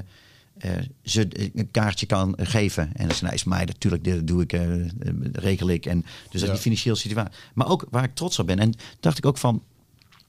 eh, 0.58 0.70
ze 1.02 1.50
een 1.54 1.70
kaartje 1.70 2.06
kan 2.06 2.34
geven. 2.40 2.90
En 2.94 3.02
dat 3.02 3.12
is, 3.12 3.20
nou, 3.20 3.34
is 3.34 3.44
mij 3.44 3.64
natuurlijk, 3.64 4.04
dat 4.04 4.26
doe 4.26 4.42
ik, 4.42 4.52
regel 5.32 5.68
ik. 5.68 5.86
En 5.86 6.00
dus 6.30 6.40
dat 6.40 6.40
Ja. 6.40 6.46
die 6.52 6.62
financiële 6.62 6.96
situatie. 6.96 7.32
Maar 7.54 7.68
ook 7.68 7.86
waar 7.90 8.04
ik 8.04 8.14
trots 8.14 8.38
op 8.38 8.46
ben. 8.46 8.58
En 8.58 8.74
dacht 9.00 9.18
ik 9.18 9.26
ook 9.26 9.38
van, 9.38 9.62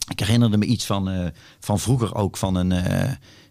ik 0.09 0.19
herinnerde 0.19 0.57
me 0.57 0.65
iets 0.65 0.85
van, 0.85 1.31
van 1.59 1.79
vroeger 1.79 2.15
ook 2.15 2.37
van 2.37 2.55
een. 2.55 2.71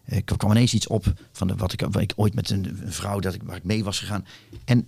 ik 0.05 0.25
kwam 0.25 0.51
ineens 0.51 0.73
iets 0.73 0.87
op 0.87 1.13
van 1.31 1.47
de, 1.47 1.55
wat 1.55 1.73
ik, 1.73 1.81
wat 1.81 2.01
ik 2.01 2.13
ooit 2.15 2.33
met 2.33 2.49
een, 2.49 2.77
een 2.85 2.93
vrouw 2.93 3.19
dat 3.19 3.33
ik, 3.33 3.43
waar 3.43 3.55
ik 3.55 3.63
mee 3.63 3.83
was 3.83 3.99
gegaan. 3.99 4.25
En, 4.65 4.87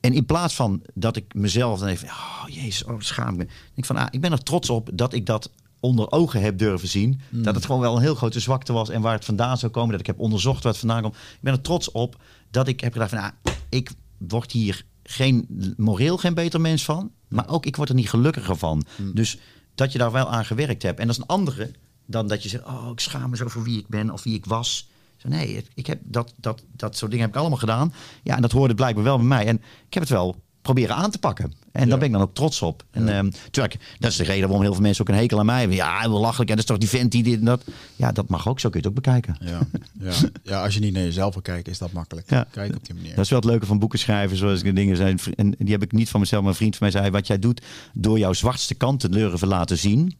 en 0.00 0.12
in 0.12 0.26
plaats 0.26 0.54
van 0.54 0.82
dat 0.94 1.16
ik 1.16 1.34
mezelf 1.34 1.78
dan 1.78 1.88
even, 1.88 2.08
oh 2.08 2.44
jezus, 2.48 2.84
oh, 2.84 3.00
schaam 3.00 3.28
ik 3.32 3.36
me. 3.36 3.44
denk 3.44 3.56
ik 3.74 3.84
van, 3.84 3.96
ah, 3.96 4.06
ik 4.10 4.20
ben 4.20 4.32
er 4.32 4.42
trots 4.42 4.70
op 4.70 4.90
dat 4.94 5.12
ik 5.12 5.26
dat 5.26 5.50
onder 5.82 6.10
ogen 6.10 6.40
heb 6.40 6.58
durven 6.58 6.88
zien. 6.88 7.20
Dat 7.30 7.54
het 7.54 7.64
gewoon 7.64 7.80
wel 7.80 7.96
een 7.96 8.02
heel 8.02 8.14
grote 8.14 8.40
zwakte 8.40 8.72
was 8.72 8.88
en 8.88 9.00
waar 9.00 9.14
het 9.14 9.24
vandaan 9.24 9.58
zou 9.58 9.72
komen. 9.72 9.90
Dat 9.90 10.00
ik 10.00 10.06
heb 10.06 10.18
onderzocht 10.18 10.62
waar 10.62 10.72
het 10.72 10.80
vandaan 10.80 11.02
komt. 11.02 11.14
Ik 11.14 11.38
ben 11.40 11.52
er 11.52 11.60
trots 11.60 11.90
op 11.90 12.16
dat 12.50 12.68
ik 12.68 12.80
heb 12.80 12.92
gedacht 12.92 13.10
van, 13.10 13.18
ah, 13.18 13.30
ik 13.68 13.90
word 14.18 14.52
hier 14.52 14.84
geen, 15.02 15.46
moreel 15.76 16.16
geen 16.16 16.34
beter 16.34 16.60
mens 16.60 16.84
van. 16.84 17.10
Maar 17.28 17.48
ook 17.48 17.66
ik 17.66 17.76
word 17.76 17.88
er 17.88 17.94
niet 17.94 18.08
gelukkiger 18.08 18.56
van. 18.56 18.84
Dus 19.14 19.38
dat 19.74 19.92
je 19.92 19.98
daar 19.98 20.12
wel 20.12 20.30
aan 20.30 20.44
gewerkt 20.44 20.82
hebt. 20.82 20.98
En 20.98 21.06
dat 21.06 21.16
is 21.16 21.22
een 21.22 21.28
andere 21.28 21.70
dan 22.06 22.28
dat 22.28 22.42
je 22.42 22.48
zegt, 22.48 22.64
oh, 22.64 22.88
ik 22.92 23.00
schaam 23.00 23.30
me 23.30 23.36
zo 23.36 23.48
voor 23.48 23.62
wie 23.62 23.78
ik 23.78 23.88
ben 23.88 24.10
of 24.10 24.22
wie 24.22 24.34
ik 24.34 24.44
was. 24.44 24.90
Zo, 25.16 25.28
nee, 25.28 25.64
ik 25.74 25.86
heb 25.86 26.00
dat, 26.04 26.34
dat, 26.36 26.62
dat 26.76 26.96
soort 26.96 27.10
dingen 27.10 27.26
heb 27.26 27.34
ik 27.34 27.40
allemaal 27.40 27.58
gedaan. 27.58 27.94
Ja, 28.22 28.36
en 28.36 28.42
dat 28.42 28.52
hoorde 28.52 28.74
blijkbaar 28.74 29.04
wel 29.04 29.16
bij 29.16 29.26
mij. 29.26 29.46
En 29.46 29.56
ik 29.86 29.94
heb 29.94 30.02
het 30.02 30.12
wel 30.12 30.42
proberen 30.62 30.96
aan 30.96 31.10
te 31.10 31.18
pakken. 31.18 31.52
En 31.72 31.82
Ja. 31.82 31.88
daar 31.88 31.98
ben 31.98 32.06
ik 32.06 32.12
dan 32.12 32.22
ook 32.22 32.34
trots 32.34 32.62
op. 32.62 32.84
En 32.90 33.04
Ja. 33.06 33.12
ehm, 33.18 33.30
tuurlijk, 33.50 33.78
dat 33.98 34.10
is 34.10 34.16
de 34.16 34.24
reden 34.24 34.42
waarom 34.42 34.62
heel 34.62 34.72
veel 34.72 34.82
mensen 34.82 35.02
ook 35.04 35.10
een 35.14 35.20
hekel 35.20 35.38
aan 35.38 35.46
mij 35.46 35.58
hebben. 35.58 35.76
Ja, 35.76 36.08
belachelijk. 36.08 36.50
En 36.50 36.56
dat 36.56 36.64
is 36.64 36.70
toch 36.70 36.78
die 36.78 36.88
vent 36.88 37.12
die 37.12 37.22
dit 37.22 37.38
en 37.38 37.44
dat. 37.44 37.64
Ja, 37.96 38.12
dat 38.12 38.28
mag 38.28 38.48
ook. 38.48 38.60
Zo 38.60 38.68
kun 38.70 38.80
je 38.82 38.88
het 38.88 38.96
ook 38.96 39.04
bekijken. 39.04 39.36
Ja, 39.40 39.60
ja. 40.00 40.12
ja, 40.42 40.62
als 40.64 40.74
je 40.74 40.80
niet 40.80 40.92
naar 40.92 41.02
jezelf 41.02 41.32
wil 41.32 41.42
kijken, 41.42 41.72
is 41.72 41.78
dat 41.78 41.92
makkelijk. 41.92 42.30
Ja. 42.30 42.46
Kijk 42.50 42.74
op 42.74 42.84
die 42.86 42.94
manier. 42.94 43.14
Dat 43.14 43.24
is 43.24 43.30
wel 43.30 43.38
het 43.40 43.48
leuke 43.48 43.66
van 43.66 43.78
boeken 43.78 43.98
schrijven, 43.98 44.36
zoals 44.36 44.58
ik 44.58 44.64
de 44.64 44.72
dingen 44.72 44.96
zei. 44.96 45.14
En 45.36 45.54
die 45.58 45.72
heb 45.72 45.82
ik 45.82 45.92
niet 45.92 46.08
van 46.08 46.20
mezelf, 46.20 46.42
maar 46.42 46.50
een 46.50 46.56
vriend 46.56 46.76
van 46.76 46.88
mij 46.90 47.00
zei: 47.00 47.10
wat 47.12 47.26
jij 47.26 47.38
doet 47.38 47.62
door 47.92 48.18
jouw 48.18 48.32
zwartste 48.32 48.74
kant 48.74 49.00
te 49.00 49.46
laten 49.46 49.78
zien, 49.78 50.16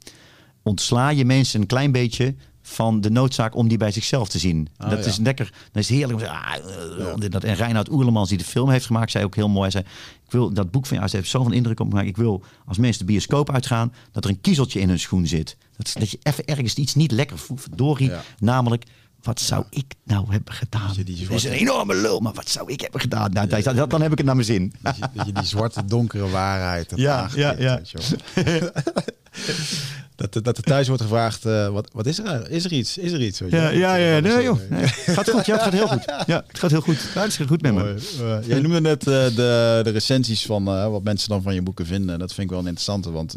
ontsla 0.63 1.09
je 1.09 1.25
mensen 1.25 1.61
een 1.61 1.67
klein 1.67 1.93
beetje 1.93 2.35
van 2.73 3.01
de 3.01 3.11
noodzaak 3.11 3.55
om 3.57 3.69
die 3.69 3.79
bij 3.79 3.91
zichzelf 3.91 4.29
te 4.29 4.39
zien. 4.39 4.69
Oh, 4.79 4.91
dat 4.91 5.05
ja. 5.05 5.11
is 5.11 5.17
lekker. 5.19 5.53
Dat 5.73 5.83
is 5.83 5.89
heerlijk. 5.89 6.21
om 6.21 6.27
Ah, 6.27 6.55
eh, 6.55 6.99
Ja. 6.99 7.15
dit, 7.15 7.33
dat. 7.33 7.45
En 7.45 7.55
Reinhard 7.55 7.91
Oerlemans, 7.91 8.29
die 8.29 8.39
de 8.39 8.45
film 8.45 8.71
heeft 8.71 8.87
gemaakt, 8.87 9.11
zei 9.11 9.25
ook 9.25 9.35
heel 9.35 9.49
mooi. 9.49 9.61
Hij 9.61 9.71
zei: 9.71 9.85
Ik 10.25 10.33
wil 10.33 10.53
dat 10.53 10.71
boek 10.71 10.87
van 10.87 10.97
jou, 10.97 11.09
ze 11.09 11.17
heeft 11.17 11.29
zoveel 11.29 11.53
indruk 11.53 11.81
op 11.81 11.87
me 11.87 11.91
gemaakt. 11.93 12.09
Ik 12.09 12.17
wil 12.17 12.43
als 12.67 12.79
mensen 12.79 13.07
de 13.07 13.13
bioscoop 13.13 13.51
uitgaan, 13.51 13.93
dat 14.13 14.25
er 14.25 14.31
een 14.31 14.41
kiezeltje 14.41 14.81
in 14.81 14.89
hun 14.89 14.99
schoen 15.01 15.27
zit. 15.27 15.57
Dat, 15.77 15.93
dat 15.99 16.11
je 16.11 16.19
even 16.23 16.45
ergens 16.45 16.75
iets 16.75 16.95
niet 16.95 17.11
lekker 17.11 17.39
voelt. 17.39 17.61
Verdorie. 17.61 18.09
Ja. 18.09 18.23
Namelijk, 18.39 18.85
wat 19.23 19.41
zou 19.41 19.65
ik 19.71 19.85
nou 20.05 20.27
hebben 20.31 20.55
gedaan? 20.55 20.87
Dat 20.97 21.19
je 21.19 21.35
is 21.35 21.45
een 21.45 21.51
enorme 21.53 21.95
lul, 21.95 22.21
maar 22.21 22.33
wat 22.33 22.49
zou 22.49 22.73
ik 22.73 22.81
hebben 22.81 23.01
gedaan? 23.01 23.33
Nou, 23.33 23.47
dat- 23.49 23.65
dat- 23.65 23.91
dan 23.91 24.03
heb 24.03 24.11
ik 24.13 24.17
het 24.19 24.27
naar 24.27 24.35
mijn 24.37 24.47
zin. 24.47 24.73
Dat 24.83 24.97
je, 24.97 25.03
dat 25.15 25.27
je 25.27 25.33
die 25.33 25.45
zwarte, 25.45 25.85
donkere 25.85 26.29
waarheid 26.29 26.91
hebt 26.91 27.03
Ja, 27.11 27.29
ja, 27.35 27.55
ja. 27.59 27.81
je 27.83 27.99
wel. 28.35 28.71
dat, 30.17 30.35
er- 30.35 30.43
dat 30.43 30.57
er 30.57 30.63
thuis 30.63 30.87
wordt 30.89 31.03
gevraagd, 31.03 31.45
eh, 31.45 31.69
wat, 31.69 31.89
wat 31.93 32.07
is 32.07 32.19
er? 32.19 32.51
Is 32.51 32.65
er 32.65 32.73
iets? 32.73 32.99
Is 32.99 33.13
er 33.13 33.23
iets? 33.23 33.39
Je 33.39 33.47
Ja, 33.51 33.69
ja, 33.69 33.95
ja, 33.95 34.21
nee 34.21 34.43
joh. 34.43 34.59
Nee, 34.71 34.87
gaat 34.87 35.31
goed, 35.31 35.47
ja, 35.47 35.53
het 35.55 35.63
gaat 35.63 35.73
heel 35.73 35.87
goed. 35.89 36.05
Ja, 36.27 36.45
het 36.47 36.59
gaat 36.59 36.71
heel 36.71 36.81
goed. 36.81 37.11
Ja, 37.15 37.23
het 37.23 37.35
gaat 37.35 37.47
goed 37.47 37.63
met 37.63 37.75
me. 37.75 37.81
Mooi. 37.81 37.95
Eh, 38.41 38.49
jij 38.49 38.61
noemde 38.61 38.81
net 38.81 39.07
eh, 39.07 39.25
de, 39.25 39.81
de 39.83 39.91
recensies 39.91 40.47
van 40.47 40.65
wat 40.65 41.03
mensen 41.03 41.29
dan 41.29 41.43
van 41.43 41.55
je 41.55 41.63
boeken 41.63 41.87
vinden. 41.87 42.19
Dat 42.19 42.29
vind 42.35 42.43
ik 42.47 42.51
wel 42.51 42.59
een 42.59 42.67
interessante, 42.67 43.11
want 43.11 43.37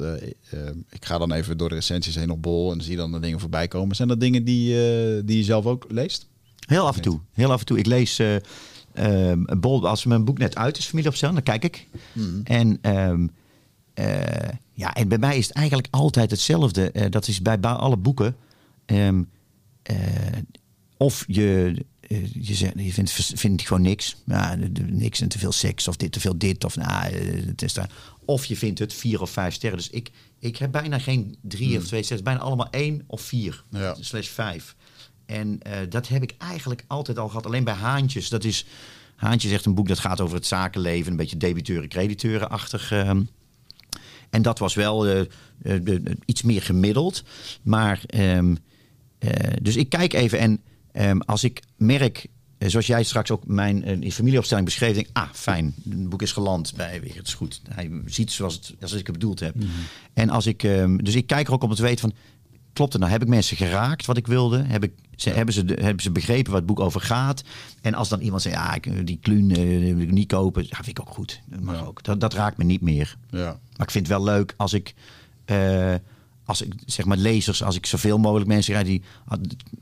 ik 0.89 1.05
ga 1.05 1.17
dan 1.17 1.31
even 1.31 1.57
door 1.57 1.69
de 1.69 1.75
recensies 1.75 2.15
heen 2.15 2.29
op 2.29 2.41
bol 2.41 2.71
en 2.71 2.81
zie 2.81 2.95
dan 2.95 3.11
de 3.11 3.19
dingen 3.19 3.39
voorbij 3.39 3.67
komen. 3.67 3.95
Zijn 3.95 4.07
dat 4.07 4.19
dingen 4.19 4.43
die, 4.43 4.75
die 5.23 5.37
je 5.37 5.43
zelf 5.43 5.65
ook 5.65 5.74
leest? 5.87 6.27
Heel 6.65 6.87
af 6.87 6.95
en 6.95 7.01
toe. 7.01 7.19
Heel 7.31 7.51
af 7.51 7.59
en 7.59 7.65
toe. 7.65 7.77
Ik 7.77 7.85
lees 7.85 8.19
ehm, 8.19 8.43
een 9.45 9.59
bol, 9.59 9.87
als 9.87 10.05
mijn 10.05 10.25
boek 10.25 10.37
net 10.37 10.55
uit 10.55 10.77
is, 10.77 10.85
Familie 10.85 11.09
op 11.09 11.19
dan 11.19 11.43
kijk 11.43 11.63
ik. 11.63 11.87
En, 12.43 12.77
ehm, 12.81 13.27
eh, 13.93 14.49
ja, 14.73 14.93
en 14.93 15.07
bij 15.07 15.17
mij 15.17 15.37
is 15.37 15.47
het 15.47 15.55
eigenlijk 15.55 15.87
altijd 15.91 16.31
hetzelfde. 16.31 16.91
Eh, 16.91 17.11
dat 17.11 17.27
is 17.27 17.41
bij 17.41 17.57
alle 17.59 17.97
boeken. 17.97 18.35
ehm, 18.85 19.23
eh, 19.81 19.95
of 20.97 21.23
je 21.27 21.75
je, 22.33 22.53
zegt, 22.53 22.73
je 22.75 22.93
vindt, 22.93 23.11
vindt 23.35 23.61
gewoon 23.61 23.81
niks. 23.81 24.15
Ja, 24.25 24.55
niks 24.85 25.21
en 25.21 25.27
te 25.27 25.39
veel 25.39 25.51
seks 25.51 25.87
of 25.87 25.95
dit, 25.95 26.11
te 26.11 26.19
veel 26.19 26.37
dit. 26.37 26.63
Of, 26.63 26.75
nou, 26.75 27.13
het 27.45 27.61
is 27.61 27.73
daar. 27.73 27.89
of 28.25 28.45
je 28.45 28.55
vindt 28.55 28.79
het 28.79 28.93
vier 28.93 29.21
of 29.21 29.29
vijf 29.29 29.53
sterren. 29.53 29.77
Dus 29.77 29.89
ik, 29.89 30.11
ik 30.39 30.57
heb 30.57 30.71
bijna 30.71 30.99
geen 30.99 31.37
drie 31.41 31.69
of 31.69 31.77
hmm. 31.77 31.85
twee 31.85 32.03
sterren. 32.03 32.23
Bijna 32.23 32.39
allemaal 32.39 32.69
één 32.69 33.03
of 33.07 33.21
vier. 33.21 33.63
Ja. 33.69 33.95
Slash 33.99 34.27
vijf. 34.27 34.75
En 35.25 35.59
dat 35.89 36.07
heb 36.07 36.23
ik 36.23 36.35
eigenlijk 36.37 36.83
altijd 36.87 37.19
al 37.19 37.27
gehad. 37.27 37.45
Alleen 37.45 37.63
bij 37.63 37.73
Haantjes. 37.73 38.29
Dat 38.29 38.43
is... 38.43 38.65
Haantje 39.15 39.49
zegt 39.49 39.65
een 39.65 39.75
boek 39.75 39.87
dat 39.87 39.99
gaat 39.99 40.21
over 40.21 40.35
het 40.35 40.45
zakenleven. 40.45 41.11
Een 41.11 41.17
beetje 41.17 41.37
debiteuren-crediteuren-achtig. 41.37 42.91
Ehm, 42.91 43.21
en 44.29 44.41
dat 44.41 44.59
was 44.59 44.73
wel 44.73 45.07
uh, 45.09 45.21
iets 46.25 46.41
meer 46.41 46.61
gemiddeld. 46.61 47.23
Maar, 47.61 48.01
um, 48.15 48.57
dus 49.61 49.75
ik 49.75 49.89
kijk 49.89 50.13
even 50.13 50.39
en 50.39 50.61
um, 50.93 51.21
als 51.21 51.43
ik 51.43 51.61
merk, 51.77 52.27
zoals 52.57 52.87
jij 52.87 53.03
straks 53.03 53.31
ook 53.31 53.47
mijn 53.47 54.11
familieopstelling 54.11 54.65
beschreef, 54.65 54.93
denk 54.93 55.07
ah, 55.13 55.29
fijn, 55.33 55.75
het 55.89 56.09
boek 56.09 56.21
is 56.21 56.31
geland 56.31 56.73
bij 56.75 57.01
weer, 57.01 57.15
het 57.15 57.27
is 57.27 57.33
goed. 57.33 57.61
Hij 57.69 57.91
ziet 58.05 58.31
zoals, 58.31 58.73
het, 58.79 58.91
ik 58.91 59.07
het 59.07 59.11
bedoeld 59.11 59.39
heb. 59.39 59.55
Mhm. 59.55 59.67
En 60.13 60.29
als 60.29 60.45
ik, 60.45 60.63
um, 60.63 61.03
dus 61.03 61.15
ik 61.15 61.27
kijk 61.27 61.47
er 61.47 61.53
ook 61.53 61.63
om 61.63 61.75
te 61.75 61.81
weten 61.81 61.99
van, 61.99 62.13
klopt 62.73 62.93
het 62.93 63.01
nou? 63.01 63.13
Heb 63.13 63.21
ik 63.21 63.27
mensen 63.27 63.57
geraakt 63.57 64.05
wat 64.05 64.17
ik 64.17 64.27
wilde? 64.27 64.63
Heb 64.63 64.83
ik, 64.83 64.91
ze, 65.15 65.29
hebben, 65.29 65.53
ze, 65.53 65.61
hebben 65.65 66.03
ze 66.03 66.11
begrepen 66.11 66.51
wat 66.51 66.61
het 66.61 66.69
boek 66.69 66.79
over 66.79 67.01
gaat? 67.01 67.43
En 67.81 67.93
als 67.93 68.09
dan 68.09 68.19
iemand 68.19 68.41
zegt, 68.41 68.55
ja, 68.55 69.03
die 69.03 69.19
kluun 69.21 69.49
uh, 69.49 69.93
wil 69.93 70.03
ik 70.03 70.11
niet 70.11 70.27
kopen, 70.27 70.63
dat 70.63 70.75
vind 70.75 70.87
ik 70.87 70.99
ook 70.99 71.13
goed. 71.13 71.41
Dat, 71.45 71.59
mag 71.59 71.85
ook. 71.85 72.03
Dat, 72.03 72.19
dat 72.19 72.33
raakt 72.33 72.57
me 72.57 72.63
niet 72.63 72.81
meer. 72.81 73.17
Ja. 73.29 73.59
Maar 73.77 73.85
ik 73.87 73.91
vind 73.91 74.07
het 74.07 74.17
wel 74.17 74.23
leuk 74.23 74.53
als 74.57 74.73
ik... 74.73 74.93
Uh, 75.45 75.93
als 76.45 76.61
ik 76.61 76.73
zeg 76.85 77.05
maar 77.05 77.17
lezers, 77.17 77.63
als 77.63 77.75
ik 77.75 77.85
zoveel 77.85 78.17
mogelijk 78.17 78.47
mensen 78.47 78.73
krijg, 78.73 78.87
die 78.87 79.01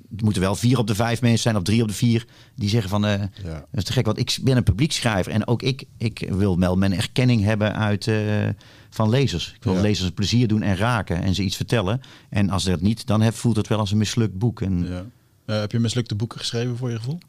het 0.09 0.21
moeten 0.21 0.41
wel 0.41 0.55
vier 0.55 0.77
op 0.77 0.87
de 0.87 0.95
vijf 0.95 1.21
mensen 1.21 1.41
zijn, 1.41 1.55
of 1.55 1.63
drie 1.63 1.81
op 1.81 1.87
de 1.87 1.93
vier, 1.93 2.25
die 2.55 2.69
zeggen 2.69 2.89
van 2.89 3.05
uh, 3.05 3.11
ja. 3.19 3.27
dat 3.43 3.67
is 3.71 3.83
te 3.83 3.93
gek. 3.93 4.05
Want 4.05 4.19
ik 4.19 4.37
ben 4.41 4.57
een 4.57 4.63
publiekschrijver 4.63 5.31
en 5.31 5.47
ook 5.47 5.61
ik, 5.61 5.83
ik 5.97 6.27
wil 6.29 6.59
wel 6.59 6.75
mijn 6.75 6.93
erkenning 6.93 7.43
hebben 7.43 7.75
uit 7.75 8.05
uh, 8.05 8.49
van 8.89 9.09
lezers. 9.09 9.53
Ik 9.55 9.63
wil 9.63 9.81
lezers 9.81 10.11
plezier 10.11 10.47
doen 10.47 10.61
en 10.61 10.75
raken 10.75 11.21
en 11.21 11.35
ze 11.35 11.43
iets 11.43 11.55
vertellen. 11.55 12.01
En 12.29 12.49
als 12.49 12.63
dat 12.63 12.81
niet, 12.81 13.07
dan 13.07 13.21
heb, 13.21 13.35
voelt 13.35 13.55
het 13.55 13.67
wel 13.67 13.79
als 13.79 13.91
een 13.91 13.97
mislukt 13.97 14.37
boek. 14.37 14.61
En, 14.61 14.87
ja. 14.87 15.05
Uh, 15.45 15.59
heb 15.59 15.71
je 15.71 15.79
mislukte 15.79 16.15
boeken 16.15 16.39
geschreven 16.39 16.77
voor 16.77 16.89
je 16.89 16.97
gevoel? 16.97 17.19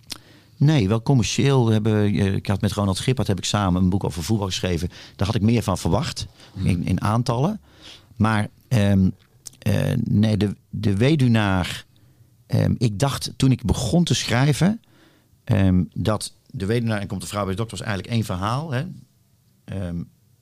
Nee, 0.57 0.89
wel 0.89 1.03
commercieel. 1.03 1.69
Hebben, 1.69 2.15
ik 2.35 2.47
had 2.47 2.61
met 2.61 2.73
Ronald 2.73 2.97
Schippert 2.97 3.27
heb 3.27 3.39
ik 3.39 3.45
samen 3.45 3.83
een 3.83 3.89
boek 3.89 4.05
over 4.05 4.23
voetbal 4.23 4.47
geschreven. 4.47 4.89
Daar 5.17 5.27
had 5.27 5.37
ik 5.37 5.43
meer 5.43 5.63
van 5.63 5.79
verwacht 5.79 6.27
hmm. 6.53 6.67
in, 6.67 6.85
in 6.85 7.01
aantallen. 7.01 7.61
Maar 8.17 8.49
um, 8.69 9.15
uh, 9.69 9.93
nee, 10.05 10.37
de, 10.37 10.57
de 10.71 10.97
weduwnaar. 10.97 11.85
Um, 12.47 12.75
ik 12.79 12.99
dacht 12.99 13.33
toen 13.37 13.51
ik 13.51 13.65
begon 13.65 14.05
te 14.05 14.15
schrijven. 14.15 14.81
Um, 15.45 15.89
dat 15.95 16.35
de 16.51 16.67
weduwnaar 16.67 17.01
en 17.01 17.07
komt 17.07 17.21
de 17.21 17.27
vrouw 17.27 17.43
bij 17.43 17.51
de 17.51 17.57
dokter 17.57 17.79
was 17.79 17.87
eigenlijk 17.87 18.17
één 18.17 18.25
verhaal. 18.25 18.71
Hè? 18.73 18.85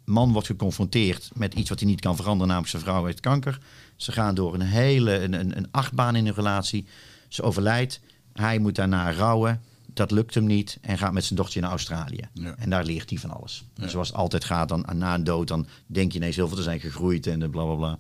Man 0.04 0.32
wordt 0.32 0.46
geconfronteerd 0.46 1.30
met 1.34 1.54
iets 1.54 1.68
wat 1.68 1.80
hij 1.80 1.88
niet 1.88 2.00
kan 2.00 2.16
veranderen, 2.16 2.46
namelijk 2.46 2.70
zijn 2.70 2.82
vrouw 2.82 3.04
heeft 3.04 3.20
kanker. 3.20 3.58
Ze 3.96 4.12
gaan 4.12 4.34
door 4.34 4.54
een 4.54 4.60
hele 4.60 5.22
een, 5.22 5.32
een, 5.32 5.56
een 5.56 5.68
achtbaan 5.70 6.16
in 6.16 6.24
hun 6.24 6.34
relatie. 6.34 6.86
Ze 7.32 7.42
overlijdt. 7.42 8.00
Hij 8.32 8.58
moet 8.58 8.74
daarna 8.74 9.12
rouwen 9.12 9.60
dat 9.94 10.10
lukt 10.10 10.34
hem 10.34 10.44
niet 10.44 10.78
en 10.80 10.98
gaat 10.98 11.12
met 11.12 11.24
zijn 11.24 11.38
dochter 11.38 11.60
naar 11.60 11.70
Australië. 11.70 12.28
En 12.56 12.70
daar 12.70 12.84
leert 12.84 13.10
hij 13.10 13.18
van 13.18 13.30
alles. 13.30 13.64
En 13.74 13.90
zoals 13.90 14.08
het 14.08 14.16
altijd 14.16 14.44
gaat, 14.44 14.68
dan, 14.68 14.86
na 14.92 15.14
een 15.14 15.24
dood, 15.24 15.48
dan 15.48 15.66
denk 15.86 16.12
je 16.12 16.18
ineens 16.18 16.36
heel 16.36 16.48
veel 16.48 16.56
te 16.56 16.62
zijn 16.62 16.80
gegroeid 16.80 17.26
en 17.26 17.50
bla 17.50 17.64
bla 17.64 17.74
bla. 17.74 17.98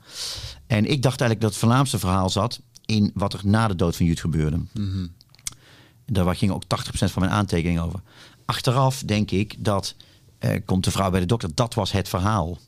En 0.66 0.84
ik 0.84 1.02
dacht 1.02 1.20
eigenlijk 1.20 1.40
dat 1.40 1.50
het 1.50 1.58
voornaamste 1.58 1.98
verhaal 1.98 2.30
zat 2.30 2.60
in 2.86 3.10
wat 3.14 3.32
er 3.32 3.40
na 3.44 3.68
de 3.68 3.76
dood 3.76 3.96
van 3.96 4.06
Jut 4.06 4.20
gebeurde. 4.20 4.60
Mm 4.72 5.12
Daar 6.06 6.36
ging 6.36 6.52
ook 6.52 6.64
80% 6.64 6.66
van 6.92 7.22
mijn 7.22 7.34
aantekeningen 7.34 7.82
over. 7.82 8.00
Achteraf 8.44 9.02
denk 9.02 9.30
ik 9.30 9.64
dat, 9.64 9.94
eh, 10.38 10.60
komt 10.64 10.84
de 10.84 10.90
vrouw 10.90 11.10
bij 11.10 11.20
de 11.20 11.26
dokter, 11.26 11.54
dat 11.54 11.74
was 11.74 11.92
het 11.92 12.08
verhaal. 12.08 12.58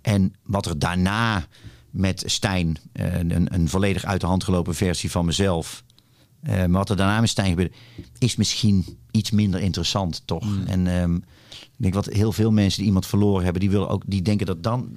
En 0.00 0.34
wat 0.42 0.66
er 0.66 0.78
daarna 0.78 1.46
met 1.90 2.22
Stijn, 2.26 2.76
eh, 2.92 3.18
een, 3.18 3.54
een 3.54 3.68
volledig 3.68 4.04
uit 4.04 4.20
de 4.20 4.26
hand 4.26 4.44
gelopen 4.44 4.74
versie 4.74 5.10
van 5.10 5.24
mezelf 5.24 5.84
uh, 6.48 6.54
maar 6.54 6.70
wat 6.70 6.90
er 6.90 6.96
daarna 6.96 7.20
met 7.20 7.28
Stijn 7.28 7.48
gebeurde, 7.48 7.72
is 8.18 8.36
misschien 8.36 8.98
iets 9.10 9.30
minder 9.30 9.60
interessant, 9.60 10.22
toch? 10.24 10.44
Mm. 10.44 10.66
En 10.66 10.86
um, 10.86 11.24
ik 11.48 11.68
denk 11.76 11.94
wat 11.94 12.06
heel 12.06 12.32
veel 12.32 12.50
mensen 12.50 12.78
die 12.78 12.86
iemand 12.86 13.06
verloren 13.06 13.44
hebben, 13.44 13.60
die, 13.60 13.70
willen 13.70 13.88
ook, 13.88 14.02
die 14.06 14.22
denken 14.22 14.46
dat 14.46 14.62
dan 14.62 14.88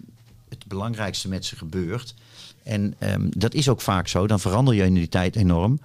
het 0.49 0.67
belangrijkste 0.67 1.27
met 1.27 1.45
ze 1.45 1.55
gebeurt. 1.55 2.15
En 2.63 2.95
um, 2.99 3.29
dat 3.37 3.53
is 3.53 3.69
ook 3.69 3.81
vaak 3.81 4.07
zo. 4.07 4.27
Dan 4.27 4.39
verander 4.39 4.73
je 4.73 4.83
in 4.83 4.93
die 4.93 5.09
tijd 5.09 5.35
enorm. 5.35 5.79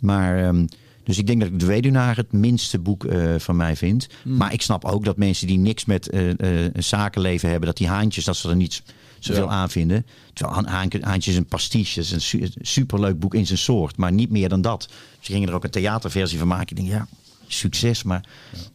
Maar 0.00 0.46
um, 0.46 0.68
dus 1.04 1.18
ik 1.18 1.26
denk 1.26 1.40
dat 1.40 1.48
ik 1.48 1.58
De 1.58 1.66
Weduwnaar 1.66 2.16
het 2.16 2.32
minste 2.32 2.78
boek 2.78 3.04
uh, 3.04 3.34
van 3.38 3.56
mij 3.56 3.76
vind. 3.76 4.08
Mm. 4.22 4.36
Maar 4.36 4.52
ik 4.52 4.62
snap 4.62 4.84
ook 4.84 5.04
dat 5.04 5.16
mensen 5.16 5.46
die 5.46 5.58
niks 5.58 5.84
met 5.84 6.12
uh, 6.12 6.28
uh, 6.28 6.70
zakenleven 6.74 7.48
hebben, 7.48 7.68
dat 7.68 7.76
die 7.76 7.88
haantjes, 7.88 8.24
dat 8.24 8.36
ze 8.36 8.48
er 8.48 8.56
niets 8.56 8.82
zoveel 9.24 9.44
ja. 9.44 9.50
aan 9.50 9.70
vinden. 9.70 10.06
Terwijl 10.32 10.66
Haantje 11.00 11.30
is 11.30 11.36
een 11.36 11.46
pastiche, 11.46 12.00
is 12.00 12.10
een 12.10 12.20
su 12.20 12.48
superleuk 12.60 13.18
boek 13.18 13.34
in 13.34 13.46
zijn 13.46 13.58
soort, 13.58 13.96
maar 13.96 14.12
niet 14.12 14.30
meer 14.30 14.48
dan 14.48 14.60
dat. 14.60 14.88
Ze 15.20 15.32
gingen 15.32 15.48
er 15.48 15.54
ook 15.54 15.64
een 15.64 15.70
theaterversie 15.70 16.38
van 16.38 16.48
maken. 16.48 16.76
Ik 16.76 16.76
denk, 16.76 16.88
ja, 16.88 17.06
succes, 17.46 18.02
maar 18.02 18.24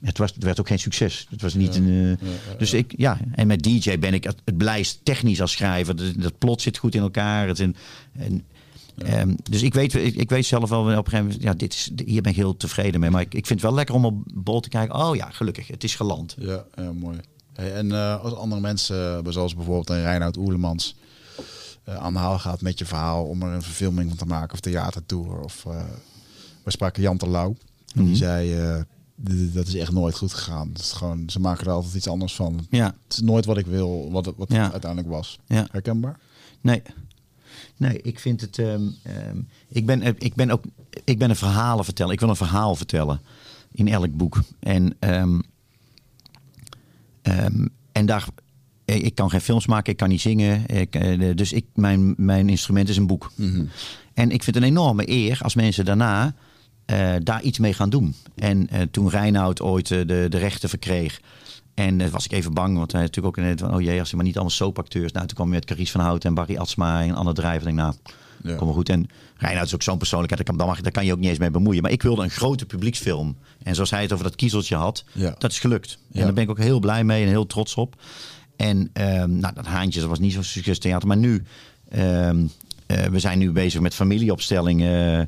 het, 0.02 0.18
was, 0.18 0.34
het 0.34 0.44
werd 0.44 0.60
ook 0.60 0.68
geen 0.68 0.80
succes. 0.80 1.28
Het 1.30 1.42
was 1.42 1.54
niet 1.54 1.76
een. 1.76 1.88
Uh, 1.88 2.14
dus 2.58 2.74
ik, 2.74 2.94
ja, 2.98 3.18
en 3.32 3.48
met 3.48 3.64
DJ 3.64 4.00
ben 4.00 4.14
ik 4.14 4.24
het, 4.24 4.42
het 4.46 4.58
blijst 4.58 5.00
technisch 5.04 5.42
als 5.42 5.52
schrijver. 5.52 6.20
Dat, 6.22 6.38
plot 6.38 6.62
zit 6.62 6.78
goed 6.78 6.96
in 6.96 7.02
elkaar. 7.02 7.48
Het 7.48 7.60
en, 7.60 7.76
en 8.14 8.46
Um, 9.08 9.36
dus 9.50 9.62
ik 9.62 9.74
weet, 9.74 9.94
ik, 9.94 10.16
ik, 10.16 10.30
weet 10.30 10.46
zelf 10.46 10.70
wel 10.70 10.82
op 10.82 10.88
een 10.88 10.94
gegeven 10.96 11.26
moment, 11.26 11.42
ja, 11.42 11.54
dit 11.54 11.74
is, 11.74 11.92
hier 12.06 12.22
ben 12.22 12.32
ik 12.32 12.38
heel 12.38 12.58
tevreden 12.58 13.00
mee. 13.00 13.10
Maar 13.10 13.22
ik, 13.22 13.34
ik 13.34 13.46
vind 13.46 13.62
het 13.62 13.70
wel 13.70 13.74
lekker 13.74 13.96
om 13.96 14.06
op 14.06 14.24
bol 14.34 14.60
te 14.60 14.70
kijken. 14.70 14.96
Oh 14.96 15.16
ja, 15.16 15.30
gelukkig, 15.30 15.68
het 15.68 15.84
is 15.84 15.96
geland. 15.96 16.36
Ja, 16.40 16.66
ja 16.76 16.94
en 17.60 17.86
uh, 17.86 18.24
als 18.24 18.34
andere 18.34 18.62
mensen, 18.62 19.26
eh, 19.26 19.32
zoals 19.32 19.56
bijvoorbeeld 19.56 19.90
een 19.90 20.02
Reinhard 20.02 20.38
Oerlemans, 20.38 20.96
uh, 21.90 21.96
aan 21.96 22.14
de 22.14 22.20
haal 22.20 22.40
gaat 22.40 22.62
met 22.62 22.80
je 22.80 22.86
verhaal 22.86 23.26
om 23.26 23.42
er 23.42 23.54
een 23.54 23.62
verfilming 23.62 24.10
van 24.10 24.18
te 24.18 24.26
maken 24.26 24.54
of 24.54 24.60
theatertour. 24.60 25.40
Of 25.40 25.66
uh, 25.68 25.84
we 26.64 26.72
spraken 26.72 27.02
Jan 27.02 27.18
Terlouw. 27.18 27.50
Mm 27.50 27.56
Die 27.94 28.04
mhm. 28.04 28.16
zei, 28.16 28.86
dat 29.54 29.68
is 29.68 29.76
echt 29.76 29.92
nooit 29.92 30.16
goed 30.16 30.34
gegaan. 30.34 30.68
Het 30.68 30.80
is 30.80 30.92
gewoon, 30.92 31.30
ze 31.30 31.40
maken 31.40 31.66
er 31.66 31.72
altijd 31.72 31.94
iets 31.94 32.08
anders 32.08 32.36
van. 32.36 32.68
Ja. 32.70 32.86
Het 32.86 33.14
is 33.14 33.20
nooit 33.20 33.46
wat 33.46 33.58
ik 33.58 33.66
wil, 33.66 34.12
wat, 34.12 34.34
wat 34.38 34.52
ja. 34.52 34.64
het 34.64 34.72
uiteindelijk 34.72 35.12
was. 35.12 35.40
Ja. 35.48 35.68
Herkenbaar? 35.72 36.20
Nee. 36.62 36.82
Nee, 37.78 38.02
ik 38.02 38.20
vind 38.20 38.42
het. 38.42 38.58
Um, 38.58 38.96
um, 39.28 39.48
ik, 39.68 39.86
ben, 39.86 40.02
ik 40.18 40.36
ben 40.36 40.50
ook. 40.50 40.64
Ik 41.04 41.18
ben 41.18 41.30
een 41.30 41.36
verhalen 41.36 41.86
vertellen. 41.86 42.14
Ik 42.14 42.20
wil 42.20 42.30
een 42.30 42.36
verhaal 42.36 42.76
vertellen 42.76 43.22
in 43.72 43.88
elk 43.88 44.18
boek. 44.18 44.42
En 44.60 44.96
um, 45.00 45.44
Um, 47.24 47.70
en 47.92 48.06
daar, 48.06 48.26
eh, 48.86 49.04
ik 49.04 49.16
kan 49.16 49.30
geen 49.30 49.42
films 49.42 49.68
maken, 49.68 49.92
ik 49.92 49.98
kan 49.98 50.10
niet 50.10 50.22
zingen. 50.22 50.66
Ik, 50.66 50.96
uh, 50.96 51.36
dus 51.36 51.54
ik, 51.54 51.66
mijn, 51.74 52.14
mijn 52.18 52.50
instrument 52.50 52.90
is 52.90 52.98
een 52.98 53.08
boek. 53.08 53.32
Mm 53.36 53.54
-hmm. 53.54 53.70
En 54.14 54.32
ik 54.32 54.44
vind 54.44 54.56
het 54.56 54.64
een 54.64 54.70
enorme 54.70 55.10
eer 55.10 55.40
als 55.42 55.56
mensen 55.56 55.86
daarna 55.86 56.34
uh, 56.92 57.16
daar 57.24 57.42
iets 57.42 57.60
mee 57.60 57.74
gaan 57.74 57.90
doen. 57.90 58.16
En 58.36 58.70
toen 58.92 59.10
Reinoud 59.10 59.62
ooit 59.62 59.88
de, 59.88 60.06
de 60.06 60.38
rechten 60.38 60.70
verkreeg. 60.70 61.22
En 61.74 62.12
was 62.12 62.26
ik 62.26 62.32
even 62.32 62.54
bang, 62.54 62.78
want 62.78 62.92
hij 62.92 63.02
natuurlijk 63.02 63.38
ook 63.38 63.46
in 63.46 63.58
van, 63.58 63.74
oh 63.74 63.82
jee, 63.82 64.00
als 64.00 64.08
hij 64.08 64.18
maar 64.18 64.28
niet 64.28 64.36
allemaal 64.36 64.56
soapacteurs. 64.56 65.12
Nou, 65.12 65.26
toen 65.26 65.36
kwam 65.36 65.48
je 65.48 65.54
met 65.54 65.66
Carice 65.66 65.92
van 65.92 66.02
Houten 66.02 66.30
en 66.30 66.36
Barry 66.36 66.58
Atsma 66.58 67.02
en 67.04 67.16
Anne 67.16 67.34
Drijver. 67.34 67.64
denk 67.64 67.78
nou, 67.78 67.94
ja. 68.44 68.56
kom 68.56 68.66
maar 68.66 68.76
goed. 68.76 68.90
En 68.90 69.10
Reinoud 69.38 69.66
is 69.66 69.74
ook 69.74 69.84
zo'n 69.84 69.98
persoonlijkheid, 69.98 70.46
daar 70.46 70.56
kan, 70.56 70.68
mag, 70.68 70.82
daar 70.82 70.92
kan 70.92 71.06
je 71.06 71.12
ook 71.12 71.20
niet 71.20 71.30
eens 71.30 71.38
mee 71.38 71.52
bemoeien. 71.52 71.82
Maar 71.82 71.92
ik 71.92 72.02
wilde 72.02 72.24
een 72.24 72.30
grote 72.30 72.66
publieksfilm. 72.66 73.38
En 73.64 73.76
zoals 73.76 73.90
hij 73.90 74.02
het 74.02 74.12
over 74.12 74.26
dat 74.26 74.36
kiezeltje 74.36 74.76
had, 74.76 75.04
ja. 75.14 75.36
dat 75.38 75.52
is 75.52 75.60
gelukt. 75.60 75.98
En 76.12 76.22
daar 76.22 76.34
ben 76.34 76.44
ik 76.44 76.50
ook 76.50 76.58
heel 76.58 76.80
blij 76.80 77.04
mee 77.04 77.24
en 77.24 77.30
heel 77.30 77.46
trots 77.46 77.76
op. 77.76 77.96
En 78.56 78.78
um, 78.78 79.40
nou, 79.40 79.54
dat 79.54 79.66
Haantje, 79.66 80.00
dat 80.00 80.10
was 80.10 80.20
niet 80.20 80.34
zo'n 80.34 80.44
succestheater. 80.44 81.08
Maar 81.08 81.18
nu, 81.18 81.44
um, 81.98 82.52
uh, 82.88 83.04
we 83.04 83.20
zijn 83.20 83.40
nu 83.40 83.52
bezig 83.52 83.82
met 83.82 83.94
familieopstelling. 83.94 84.82
Uh, 84.82 85.22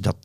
dat, 0.00 0.16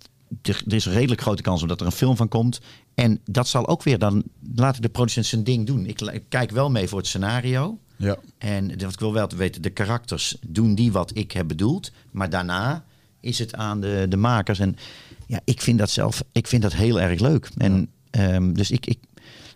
er, 0.41 0.63
er 0.67 0.73
is 0.73 0.85
een 0.85 0.93
redelijk 0.93 1.21
grote 1.21 1.41
kans 1.41 1.61
omdat 1.61 1.79
er 1.79 1.85
een 1.85 1.91
film 1.91 2.15
van 2.15 2.27
komt. 2.27 2.59
En 2.95 3.19
dat 3.25 3.47
zal 3.47 3.67
ook 3.67 3.83
weer 3.83 3.99
dan, 3.99 4.23
laat 4.55 4.75
ik 4.75 4.81
de 4.81 4.89
producent 4.89 5.25
zijn 5.25 5.43
ding 5.43 5.65
doen. 5.65 5.85
Ik, 5.85 6.01
ik 6.01 6.23
kijk 6.29 6.51
wel 6.51 6.69
mee 6.69 6.87
voor 6.87 6.97
het 6.97 7.07
scenario. 7.07 7.79
Ja. 7.97 8.17
En 8.37 8.79
wat 8.81 8.93
ik 8.93 8.99
wil 8.99 9.13
wel 9.13 9.27
te 9.27 9.35
weten, 9.35 9.61
de 9.61 9.69
karakters 9.69 10.37
doen 10.47 10.75
die 10.75 10.91
wat 10.91 11.11
ik 11.17 11.31
heb 11.31 11.47
bedoeld. 11.47 11.91
Maar 12.11 12.29
daarna 12.29 12.85
is 13.19 13.39
het 13.39 13.55
aan 13.55 13.81
de, 13.81 14.05
de 14.09 14.17
makers. 14.17 14.59
En 14.59 14.75
ja, 15.27 15.39
ik 15.43 15.61
vind 15.61 15.79
dat 15.79 15.89
zelf, 15.89 16.23
ik 16.31 16.47
vind 16.47 16.61
dat 16.61 16.73
heel 16.73 17.01
erg 17.01 17.19
leuk. 17.19 17.49
En 17.57 17.89
um, 18.11 18.53
dus 18.53 18.71
ik, 18.71 18.85
ik 18.85 18.99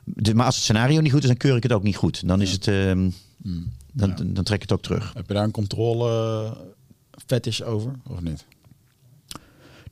de, 0.03 0.35
maar 0.35 0.45
als 0.45 0.55
het 0.55 0.63
scenario 0.63 1.01
niet 1.01 1.11
goed 1.11 1.21
is, 1.21 1.27
dan 1.27 1.37
keur 1.37 1.55
ik 1.55 1.63
het 1.63 1.71
ook 1.71 1.83
niet 1.83 1.95
goed. 1.95 2.27
Dan 2.27 2.41
is 2.41 2.51
het, 2.51 2.67
um, 2.67 3.13
dan, 3.93 4.15
dan 4.25 4.43
trek 4.43 4.55
ik 4.55 4.61
het 4.61 4.71
ook 4.71 4.81
terug. 4.81 5.13
Heb 5.13 5.27
je 5.27 5.33
daar 5.33 5.43
een 5.43 5.51
controle 5.51 6.57
fetish 7.25 7.61
over 7.61 7.99
of 8.07 8.21
niet? 8.21 8.45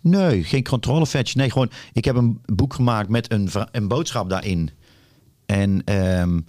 Nee, 0.01 0.43
geen 0.43 0.63
controle 0.63 1.07
fetish. 1.07 1.33
Nee, 1.33 1.51
gewoon, 1.51 1.71
ik 1.93 2.05
heb 2.05 2.15
een 2.15 2.41
boek 2.45 2.73
gemaakt 2.73 3.09
met 3.09 3.31
een, 3.31 3.49
een 3.71 3.87
boodschap 3.87 4.29
daarin. 4.29 4.69
En, 5.45 5.93
um, 5.93 6.45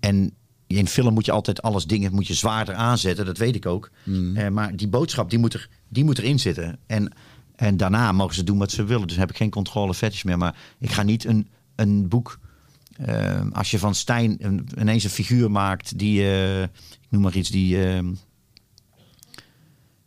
en 0.00 0.34
in 0.76 0.86
film 0.88 1.14
moet 1.14 1.24
je 1.24 1.32
altijd 1.32 1.62
alles 1.62 1.84
dingen 1.84 2.14
moet 2.14 2.26
je 2.26 2.34
zwaarder 2.34 2.74
aanzetten, 2.74 3.24
dat 3.26 3.38
weet 3.38 3.54
ik 3.54 3.66
ook. 3.66 3.90
Mm. 4.04 4.36
Uh, 4.36 4.48
maar 4.48 4.76
die 4.76 4.88
boodschap 4.88 5.30
die 5.30 5.38
moet, 5.38 5.54
er, 5.54 5.68
die 5.88 6.04
moet 6.04 6.18
erin 6.18 6.38
zitten. 6.38 6.78
En 6.86 7.12
En 7.56 7.76
daarna 7.76 8.12
mogen 8.12 8.34
ze 8.34 8.44
doen 8.44 8.58
wat 8.58 8.70
ze 8.70 8.84
willen. 8.84 9.06
Dus 9.06 9.16
heb 9.16 9.30
ik 9.30 9.36
geen 9.36 9.50
controle 9.50 9.94
fetish 9.94 10.22
meer. 10.22 10.38
Maar 10.38 10.56
ik 10.78 10.90
ga 10.90 11.02
niet 11.02 11.24
een, 11.24 11.48
een 11.76 12.08
boek. 12.08 12.38
eh, 12.96 13.40
als 13.52 13.70
je 13.70 13.78
van 13.78 13.94
Stijn 13.94 14.36
een, 14.38 14.68
ineens 14.78 15.04
een 15.04 15.10
figuur 15.10 15.50
maakt 15.50 15.98
die. 15.98 16.20
eh, 16.22 16.62
ik 16.62 16.68
noem 17.08 17.22
maar 17.22 17.36
iets 17.36 17.50
die. 17.50 17.76
eh, 17.84 17.98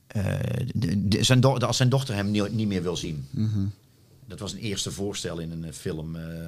eh, 0.07 0.67
de- 0.75 1.07
de- 1.07 1.23
zijn 1.23 1.39
do- 1.39 1.57
als 1.57 1.77
zijn 1.77 1.89
dochter 1.89 2.15
hem 2.15 2.31
niet, 2.31 2.51
niet 2.53 2.67
meer 2.67 2.81
wil 2.83 2.97
zien. 2.97 3.25
Dat 4.27 4.39
was 4.39 4.53
een 4.53 4.59
eerste 4.59 4.91
voorstel 4.91 5.39
in 5.39 5.51
een 5.51 5.63
eh, 5.65 5.71
film. 5.71 6.15
eh, 6.15 6.47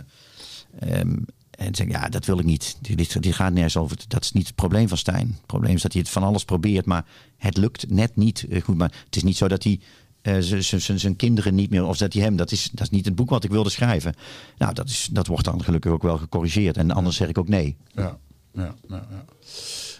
ehm, 0.79 1.15
en 1.57 1.75
zeg 1.75 1.87
ja, 1.89 2.09
dat 2.09 2.25
wil 2.25 2.39
ik 2.39 2.45
niet. 2.45 2.77
Die, 2.81 2.95
die, 3.19 3.33
gaat 3.33 3.53
nergens 3.53 3.77
over. 3.77 3.97
Dat 4.07 4.23
is 4.23 4.31
niet 4.31 4.47
het 4.47 4.55
probleem 4.55 4.87
van 4.87 4.97
Stijn. 4.97 5.27
Het 5.27 5.45
probleem 5.45 5.75
is 5.75 5.81
dat 5.81 5.93
hij 5.93 6.01
het 6.01 6.11
van 6.11 6.23
alles 6.23 6.45
probeert, 6.45 6.85
maar 6.85 7.05
het 7.37 7.57
lukt 7.57 7.89
net 7.89 8.15
niet 8.15 8.45
eh, 8.49 8.61
goed. 8.61 8.77
Maar 8.77 8.91
het 9.05 9.15
is 9.15 9.23
niet 9.23 9.37
zo 9.37 9.47
dat 9.47 9.63
hij 9.63 9.79
eh, 10.21 10.35
zijn 10.39 11.15
kinderen 11.15 11.55
niet 11.55 11.69
meer, 11.69 11.85
of 11.85 11.97
dat 11.97 12.13
hij 12.13 12.21
hem, 12.21 12.35
dat 12.35 12.51
is, 12.51 12.69
dat 12.71 12.81
is 12.81 12.89
niet 12.89 13.05
het 13.05 13.15
boek 13.15 13.29
wat 13.29 13.43
ik 13.43 13.49
wilde 13.51 13.69
schrijven. 13.69 14.13
Nou, 14.57 14.73
dat, 14.73 14.89
is, 14.89 15.09
dat 15.11 15.27
wordt 15.27 15.45
dan 15.45 15.63
gelukkig 15.63 15.91
ook 15.91 16.01
wel 16.01 16.17
gecorrigeerd. 16.17 16.77
En 16.77 16.91
anders 16.91 17.15
zeg 17.15 17.27
ik 17.27 17.37
ook 17.37 17.47
nee. 17.47 17.75
Ja, 17.93 18.17
ja, 18.53 18.75
ja, 18.87 19.07
ja. 19.09 19.25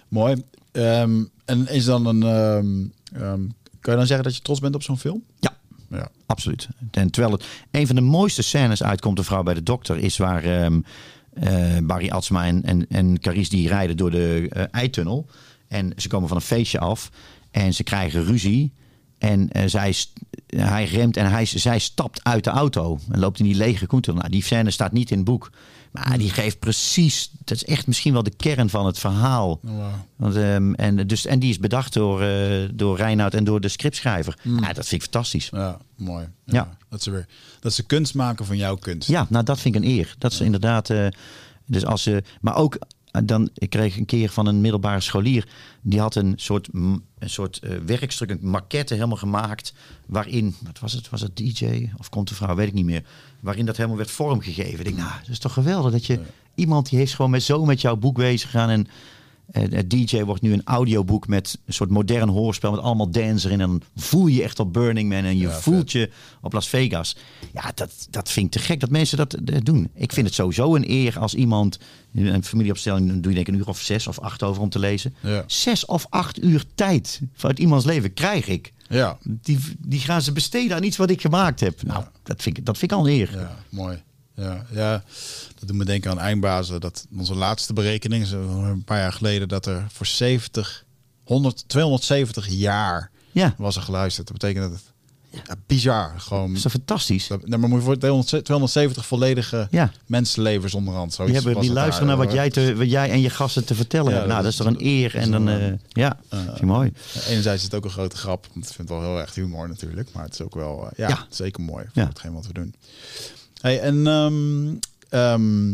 Mooi. 0.08 0.44
Ehm, 0.72 1.24
en 1.46 1.68
is 1.68 1.86
dan 1.86 2.06
een. 2.06 2.24
ehm, 2.24 3.48
kan 3.80 3.94
je 3.94 4.00
dan 4.00 4.08
zeggen 4.08 4.24
dat 4.26 4.36
je 4.36 4.42
trots 4.42 4.60
bent 4.60 4.76
op 4.76 4.84
zo'n 4.84 4.98
film? 4.98 5.24
Ja, 5.40 5.58
Ja. 5.90 6.10
absoluut. 6.26 6.68
En 6.92 7.12
terwijl 7.12 7.34
het 7.34 7.46
een 7.72 7.88
van 7.88 7.96
de 7.96 8.02
mooiste 8.02 8.42
scènes 8.42 8.84
uitkomt, 8.84 9.18
de 9.18 9.24
vrouw 9.24 9.44
bij 9.44 9.54
de 9.54 9.64
dokter, 9.64 9.98
is 9.98 10.18
waar 10.18 10.72
Barry 11.84 12.10
Atsma 12.10 12.46
en, 12.46 12.64
en, 12.64 12.86
en 12.90 13.20
Carice 13.20 13.50
die 13.50 13.68
rijden 13.68 13.98
door 13.98 14.12
de 14.12 14.48
eh, 14.50 14.64
eitunnel. 14.72 15.26
En 15.68 15.94
ze 15.96 16.08
komen 16.08 16.28
van 16.28 16.38
een 16.38 16.44
feestje 16.44 16.80
af 16.80 17.12
en 17.52 17.74
ze 17.74 17.84
krijgen 17.84 18.26
ruzie. 18.26 18.74
En 19.18 19.52
eh, 19.52 19.64
zij, 19.68 19.96
hij 20.48 20.86
remt 20.86 21.18
en 21.18 21.32
hij, 21.32 21.46
zij 21.46 21.80
stapt 21.80 22.24
uit 22.24 22.44
de 22.44 22.50
auto 22.50 23.00
en 23.12 23.20
loopt 23.20 23.40
in 23.40 23.46
die 23.46 23.56
lege 23.56 23.86
koentunnel. 23.86 24.22
Nou, 24.22 24.34
die 24.34 24.44
scène 24.44 24.72
staat 24.72 24.92
niet 24.92 25.12
in 25.12 25.18
het 25.18 25.26
boek. 25.26 25.50
Maar 25.92 26.18
die 26.18 26.30
geeft 26.30 26.60
precies, 26.60 27.32
dat 27.44 27.58
is 27.58 27.66
echt 27.66 27.88
misschien 27.88 28.14
wel 28.14 28.24
de 28.24 28.36
kern 28.38 28.70
van 28.70 28.86
het 28.86 29.00
verhaal. 29.00 29.52
Oh, 29.52 29.60
wow. 29.72 29.86
Want, 30.16 30.36
ehm, 30.36 30.74
en, 30.74 31.08
dus, 31.08 31.26
en 31.26 31.40
die 31.40 31.50
is 31.50 31.60
bedacht 31.60 31.94
door, 31.94 32.22
eh 32.22 32.70
door 32.74 32.98
Reinoud 32.98 33.34
en 33.34 33.44
door 33.44 33.62
de 33.62 33.68
scriptschrijver. 33.68 34.38
Ja, 34.42 34.74
dat 34.74 34.88
vind 34.88 34.92
ik 34.92 35.02
fantastisch. 35.02 35.50
Ja, 35.52 35.78
mooi. 35.96 36.26
Ja. 36.46 36.54
Ja. 36.54 36.78
Dat, 36.90 37.04
ze 37.04 37.12
weer, 37.12 37.26
dat 37.60 37.74
ze 37.74 37.84
kunst 37.86 38.14
maken 38.14 38.46
van 38.46 38.58
jouw 38.58 38.76
kunst. 38.76 39.08
Ja, 39.08 39.26
nou 39.30 39.44
dat 39.44 39.60
vind 39.60 39.76
ik 39.76 39.82
een 39.82 39.88
eer. 39.90 40.16
Dat 40.18 40.32
is 40.32 40.40
inderdaad. 40.42 40.90
eh, 40.90 41.08
dus 41.66 41.86
als 41.86 42.04
ze, 42.04 42.24
maar 42.42 42.56
ook 42.56 42.78
dan, 43.24 43.50
ik 43.54 43.70
kreeg 43.70 43.98
een 43.98 44.06
keer 44.06 44.30
van 44.30 44.46
een 44.46 44.62
middelbare 44.62 45.02
scholier. 45.02 45.48
Die 45.82 46.00
had 46.00 46.16
een 46.16 46.34
soort, 46.36 46.70
een 46.74 47.04
soort 47.20 47.60
eh, 47.60 47.78
werkstuk, 47.86 48.30
een 48.30 48.40
maquette 48.42 48.94
helemaal 48.94 49.18
gemaakt. 49.18 49.74
Waarin, 50.06 50.56
wat 50.64 50.80
was 50.80 50.94
het? 50.94 51.10
Was 51.10 51.22
het 51.22 51.38
DJ 51.38 51.90
of 51.98 52.10
komt 52.10 52.28
de 52.28 52.36
vrouw? 52.36 52.56
Weet 52.56 52.68
ik 52.68 52.74
niet 52.74 52.86
meer. 52.86 53.04
Waarin 53.40 53.66
dat 53.66 53.76
helemaal 53.76 53.98
werd 53.98 54.12
vormgegeven. 54.12 54.80
Ik 54.80 54.86
denk, 54.86 54.98
nou, 54.98 55.12
dat 55.20 55.30
is 55.30 55.40
toch 55.40 55.54
geweldig 55.54 55.92
dat 55.92 56.06
je 56.06 56.20
iemand 56.56 56.90
die 56.90 57.00
heeft 57.00 57.16
gewoon 57.16 57.32
met, 57.32 57.44
zo 57.44 57.66
met 57.66 57.82
jouw 57.82 57.96
boek 57.96 58.16
bezig 58.16 58.50
gegaan. 58.50 58.70
En 58.70 58.88
het 59.52 59.90
DJ 59.90 60.24
wordt 60.24 60.42
nu 60.42 60.54
een 60.54 60.62
audioboek 60.64 61.28
met 61.28 61.60
een 61.66 61.74
soort 61.74 61.90
modern 61.90 62.30
hoorspel 62.30 62.72
met 62.72 62.80
allemaal 62.80 63.10
dance 63.12 63.46
erin. 63.48 63.62
En 63.62 63.68
dan 63.68 63.82
voel 63.96 64.28
je 64.28 64.44
echt 64.44 64.60
op 64.60 64.74
Burning 64.74 65.10
Man 65.10 65.24
en 65.24 65.38
je 65.38 65.48
Ja, 65.48 65.52
voelt 65.60 65.92
je 65.92 66.10
op 66.42 66.54
Las 66.54 66.68
Vegas. 66.70 67.16
Ja, 67.54 67.72
dat, 67.76 68.08
dat 68.10 68.32
vind 68.32 68.46
ik 68.46 68.52
te 68.52 68.68
gek 68.68 68.80
dat 68.80 68.90
mensen 68.90 69.18
dat 69.18 69.34
eh, 69.34 69.58
doen. 69.64 69.90
Ik 69.94 70.12
vind 70.14 70.26
het 70.26 70.36
sowieso 70.36 70.76
een 70.76 70.90
eer 70.90 71.20
als 71.20 71.34
iemand, 71.34 71.80
een 72.14 72.44
familieopstelling, 72.44 73.08
dan 73.08 73.22
doe 73.22 73.32
je 73.32 73.36
denk 73.36 73.48
ik 73.48 73.54
een 73.54 73.60
uur 73.60 73.68
of 73.68 73.80
zes 73.80 74.08
of 74.08 74.20
acht 74.20 74.44
over 74.44 74.62
om 74.62 74.70
te 74.70 74.80
lezen. 74.80 75.16
Ja. 75.22 75.44
Zes 75.48 75.86
of 75.86 76.06
acht 76.10 76.44
uur 76.44 76.64
tijd 76.76 77.22
vanuit 77.34 77.60
iemands 77.60 77.86
leven 77.86 78.14
krijg 78.14 78.48
ik. 78.48 78.74
Ja, 78.90 79.18
Die, 79.24 79.60
die 79.80 80.00
gaan 80.00 80.22
ze 80.22 80.32
besteden 80.32 80.76
aan 80.78 80.84
iets 80.84 80.98
wat 80.98 81.10
ik 81.10 81.22
gemaakt 81.22 81.60
heb. 81.60 81.84
Nou, 81.84 82.04
dat 82.24 82.42
vind 82.42 82.58
ik, 82.58 82.66
dat 82.66 82.78
vind 82.78 82.92
ik 82.92 82.98
al 82.98 83.08
een 83.08 83.14
eer. 83.14 83.32
ja 83.34 83.58
mooi. 83.70 83.98
Ja, 84.42 84.66
ja, 84.72 85.04
dat 85.60 85.68
doet 85.68 85.78
me 85.78 85.86
denken 85.86 86.12
aan 86.12 86.20
eindbazen. 86.20 86.80
Dat 86.82 87.08
onze 87.18 87.36
laatste 87.36 87.74
berekening, 87.74 88.28
zo 88.28 88.42
een 88.64 88.84
paar 88.84 89.00
jaar 89.00 89.14
geleden, 89.14 89.48
dat 89.48 89.66
er 89.66 89.86
voor 89.92 90.06
70, 90.06 90.84
100, 91.24 91.64
270 91.68 92.48
jaar 92.50 93.12
Ja, 93.32 93.54
was 93.58 93.76
er 93.76 93.82
geluisterd. 93.82 94.28
Dat 94.28 94.38
betekent 94.40 94.70
dat 94.72 94.80
het 94.80 94.92
ja, 95.48 95.56
bizar. 95.66 96.14
Gewoon, 96.20 96.54
dat 96.54 96.66
is 96.66 96.72
fantastisch? 96.72 97.28
dat, 97.28 97.48
nee, 97.48 97.60
maar 97.60 97.70
moet 97.70 97.80
je 97.80 97.86
voor 97.86 97.98
200 97.98 98.46
270 98.46 99.06
volledige 99.06 99.68
Ja. 99.72 99.92
mensenlevens 100.06 100.74
onderhand. 100.74 101.08
Die, 101.10 101.16
Zoiets 101.18 101.44
hebben, 101.44 101.62
die 101.62 101.72
luisteren 101.74 102.08
naar 102.08 102.18
wat 102.18 102.32
jij, 102.32 102.50
te, 102.50 102.76
wat 102.76 102.90
jij 102.90 103.10
en 103.12 103.22
je 103.22 103.30
gasten 103.30 103.66
te 103.66 103.76
vertellen 103.76 104.06
Ja, 104.06 104.12
hebben. 104.12 104.30
Nou, 104.30 104.42
dat 104.44 104.52
is 104.52 104.58
toch 104.58 104.68
een 104.68 104.86
eer. 104.86 105.16
En 105.16 105.32
dan, 105.32 105.48
een, 105.48 105.72
eh, 105.74 105.80
ja, 105.88 106.20
vind 106.30 106.60
je 106.60 106.66
mooi. 106.66 106.92
Enerzijds 107.28 107.58
is 107.58 107.64
het 107.64 107.74
ook 107.76 107.84
een 107.86 107.90
grote 107.90 108.18
grap, 108.18 108.48
want 108.54 108.68
ik 108.70 108.74
vind 108.76 108.90
het 108.90 108.98
wel 108.98 109.08
heel 109.10 109.20
erg 109.20 109.36
humor 109.36 109.68
natuurlijk. 109.68 110.10
Maar 110.14 110.24
het 110.24 110.34
is 110.34 110.42
ook 110.42 110.56
wel, 110.56 110.90
eh, 110.90 111.08
ja, 111.10 111.26
zeker 111.30 111.64
mooi 111.64 111.84
voor 111.94 112.02
Ja. 112.02 112.08
hetgeen 112.08 112.34
wat 112.34 112.48
we 112.48 112.54
doen. 112.54 112.76
Hey, 113.62 113.80
en 113.80 114.08
ehm, 114.08 114.76
ehm, 115.10 115.72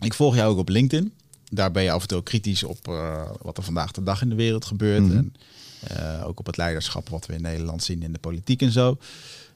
ik 0.00 0.14
volg 0.14 0.34
jou 0.34 0.52
ook 0.52 0.58
op 0.58 0.68
LinkedIn. 0.68 1.12
Daar 1.50 1.70
ben 1.70 1.82
je 1.82 1.90
af 1.90 2.02
en 2.02 2.08
toe 2.08 2.22
kritisch 2.22 2.64
op 2.64 2.88
eh, 2.88 3.30
wat 3.42 3.56
er 3.56 3.62
vandaag 3.62 3.92
de 3.92 4.02
dag 4.02 4.22
in 4.22 4.28
de 4.28 4.34
wereld 4.34 4.64
gebeurt. 4.64 5.02
Mhm. 5.02 5.16
En 5.16 5.34
eh, 5.80 6.26
ook 6.26 6.38
op 6.38 6.46
het 6.46 6.56
leiderschap 6.56 7.08
wat 7.08 7.26
we 7.26 7.34
in 7.34 7.42
Nederland 7.42 7.82
zien 7.82 8.02
in 8.02 8.12
de 8.12 8.18
politiek 8.18 8.62
en 8.62 8.72
zo. 8.72 8.98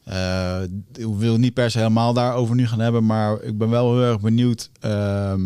Eh, 0.04 0.62
ik 0.94 1.06
wil 1.16 1.36
niet 1.36 1.54
per 1.54 1.70
se 1.70 1.78
helemaal 1.78 2.12
daarover 2.12 2.54
nu 2.54 2.66
gaan 2.66 2.80
hebben, 2.80 3.06
maar 3.06 3.42
ik 3.42 3.58
ben 3.58 3.70
wel 3.70 3.94
heel 3.94 4.10
erg 4.10 4.20
benieuwd. 4.20 4.70
ehm 4.80 5.42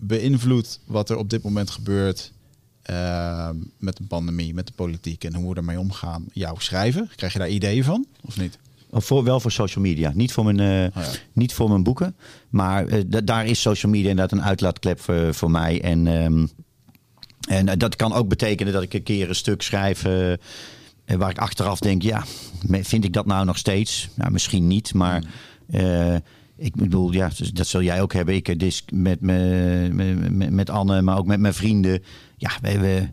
beïnvloedt 0.00 0.80
wat 0.84 1.10
er 1.10 1.16
op 1.16 1.30
dit 1.30 1.42
moment 1.42 1.70
gebeurt 1.70 2.32
met 3.78 3.96
de 3.96 4.04
pandemie, 4.08 4.54
met 4.54 4.66
de 4.66 4.72
politiek 4.72 5.24
en 5.24 5.34
hoe 5.34 5.50
we 5.50 5.56
ermee 5.56 5.78
omgaan, 5.78 6.24
jouw 6.32 6.58
schrijven? 6.58 7.10
Krijg 7.16 7.32
je 7.32 7.38
daar 7.38 7.48
ideeën 7.48 7.84
van 7.84 8.06
of 8.20 8.36
niet? 8.36 8.58
Of 8.90 9.04
Voor, 9.04 9.24
wel 9.24 9.40
voor 9.40 9.52
social 9.52 9.84
media. 9.84 10.12
Niet 10.14 10.32
voor 10.32 10.44
mijn, 10.44 10.60
eh, 10.60 10.98
Oh 10.98 11.04
ja. 11.12 11.18
niet 11.32 11.52
voor 11.54 11.68
mijn 11.68 11.82
boeken. 11.82 12.16
Maar 12.48 12.86
eh, 12.86 13.02
da- 13.06 13.20
daar 13.20 13.46
is 13.46 13.60
social 13.60 13.92
media 13.92 14.10
inderdaad 14.10 14.38
een 14.38 14.44
uitlaatklep 14.44 15.00
voor, 15.00 15.34
voor 15.34 15.50
mij. 15.50 15.80
En, 15.82 16.06
ehm, 16.06 16.46
en 17.48 17.68
eh, 17.68 17.76
dat 17.76 17.96
kan 17.96 18.12
ook 18.12 18.28
betekenen 18.28 18.72
dat 18.72 18.82
ik 18.82 18.94
een 18.94 19.02
keer 19.02 19.28
een 19.28 19.34
stuk 19.34 19.62
schrijf... 19.62 20.02
waar 21.06 21.30
ik 21.30 21.38
achteraf 21.38 21.78
denk, 21.78 22.02
ja, 22.02 22.24
vind 22.70 23.04
ik 23.04 23.12
dat 23.12 23.26
nou 23.26 23.44
nog 23.44 23.58
steeds? 23.58 24.08
Nou, 24.14 24.30
misschien 24.30 24.66
niet, 24.66 24.94
maar... 24.94 25.22
ik 26.56 26.74
bedoel, 26.76 27.12
ja, 27.12 27.30
dus 27.36 27.50
dat 27.52 27.66
zul 27.66 27.82
jij 27.82 28.02
ook 28.02 28.12
hebben. 28.12 28.34
Ik 28.34 28.56
met, 28.92 29.20
me, 29.20 29.88
met, 30.30 30.50
met- 30.50 30.70
Anne, 30.70 31.02
maar 31.02 31.18
ook 31.18 31.26
met 31.26 31.40
mijn 31.40 31.54
vrienden. 31.54 32.02
Ja, 32.36 32.50
wij, 32.60 32.80
we, 32.80 33.08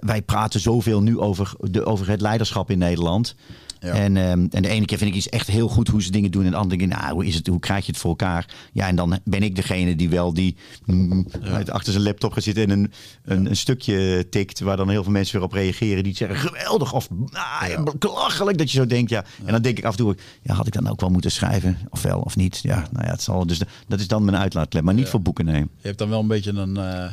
wij 0.00 0.22
praten 0.22 0.60
zoveel 0.60 1.02
nu 1.02 1.18
over, 1.18 1.52
de, 1.60 1.84
over 1.84 2.08
het 2.08 2.20
leiderschap 2.20 2.70
in 2.70 2.78
Nederland. 2.78 3.34
Ja. 3.82 3.92
En, 3.94 4.16
ehm, 4.16 4.46
en 4.50 4.62
de 4.62 4.68
ene 4.68 4.84
keer 4.84 4.98
vind 4.98 5.10
ik 5.10 5.16
iets 5.16 5.28
echt 5.28 5.46
heel 5.46 5.68
goed 5.68 5.88
hoe 5.88 6.02
ze 6.02 6.10
dingen 6.10 6.30
doen. 6.30 6.44
En 6.44 6.50
de 6.50 6.56
andere 6.56 6.76
keer, 6.78 6.88
nou, 6.88 7.12
hoe, 7.14 7.26
is 7.26 7.34
het, 7.34 7.46
hoe 7.46 7.60
krijg 7.60 7.86
je 7.86 7.92
het 7.92 8.00
voor 8.00 8.10
elkaar? 8.10 8.54
Ja, 8.72 8.86
en 8.86 8.96
dan 8.96 9.18
ben 9.24 9.42
ik 9.42 9.56
degene 9.56 9.96
die 9.96 10.08
wel 10.08 10.34
die 10.34 10.56
mm, 10.84 11.26
uit- 11.44 11.70
achter 11.70 11.92
zijn 11.92 12.04
laptop 12.04 12.32
gaat 12.32 12.42
zitten 12.42 12.62
en 12.64 12.70
een, 12.70 12.92
een, 13.24 13.46
een 13.46 13.56
stukje 13.56 14.26
tikt. 14.30 14.60
Waar 14.60 14.76
dan 14.76 14.88
heel 14.88 15.02
veel 15.02 15.12
mensen 15.12 15.34
weer 15.36 15.44
op 15.44 15.52
reageren. 15.52 16.04
Die 16.04 16.16
zeggen 16.16 16.36
geweldig 16.36 16.92
of 16.92 17.08
nou, 17.10 17.96
belachelijk 17.98 18.58
dat 18.58 18.70
je 18.70 18.76
zo 18.78 18.86
denkt. 18.86 19.10
Ja. 19.10 19.24
En 19.44 19.52
dan 19.52 19.62
denk 19.62 19.78
ik 19.78 19.84
af 19.84 19.90
en 19.92 19.98
toe, 19.98 20.16
ja, 20.42 20.54
had 20.54 20.66
ik 20.66 20.72
dan 20.72 20.88
ook 20.88 21.00
wel 21.00 21.10
moeten 21.10 21.30
schrijven? 21.32 21.78
Of 21.90 22.02
wel 22.02 22.20
of 22.20 22.36
niet? 22.36 22.58
Ja, 22.62 22.86
nou 22.92 23.04
ja, 23.06 23.10
het 23.10 23.22
zal. 23.22 23.46
Dus 23.46 23.60
dat 23.88 24.00
is 24.00 24.08
dan 24.08 24.24
mijn 24.24 24.36
uitlaatklep. 24.36 24.82
Maar 24.84 24.94
niet 24.94 25.08
voor 25.08 25.22
boeken, 25.22 25.44
nee. 25.44 25.60
Je 25.60 25.66
hebt 25.86 25.98
dan 25.98 26.08
wel 26.08 26.20
een 26.20 26.26
beetje 26.26 26.52
een. 26.52 26.76
eh, 26.76 27.04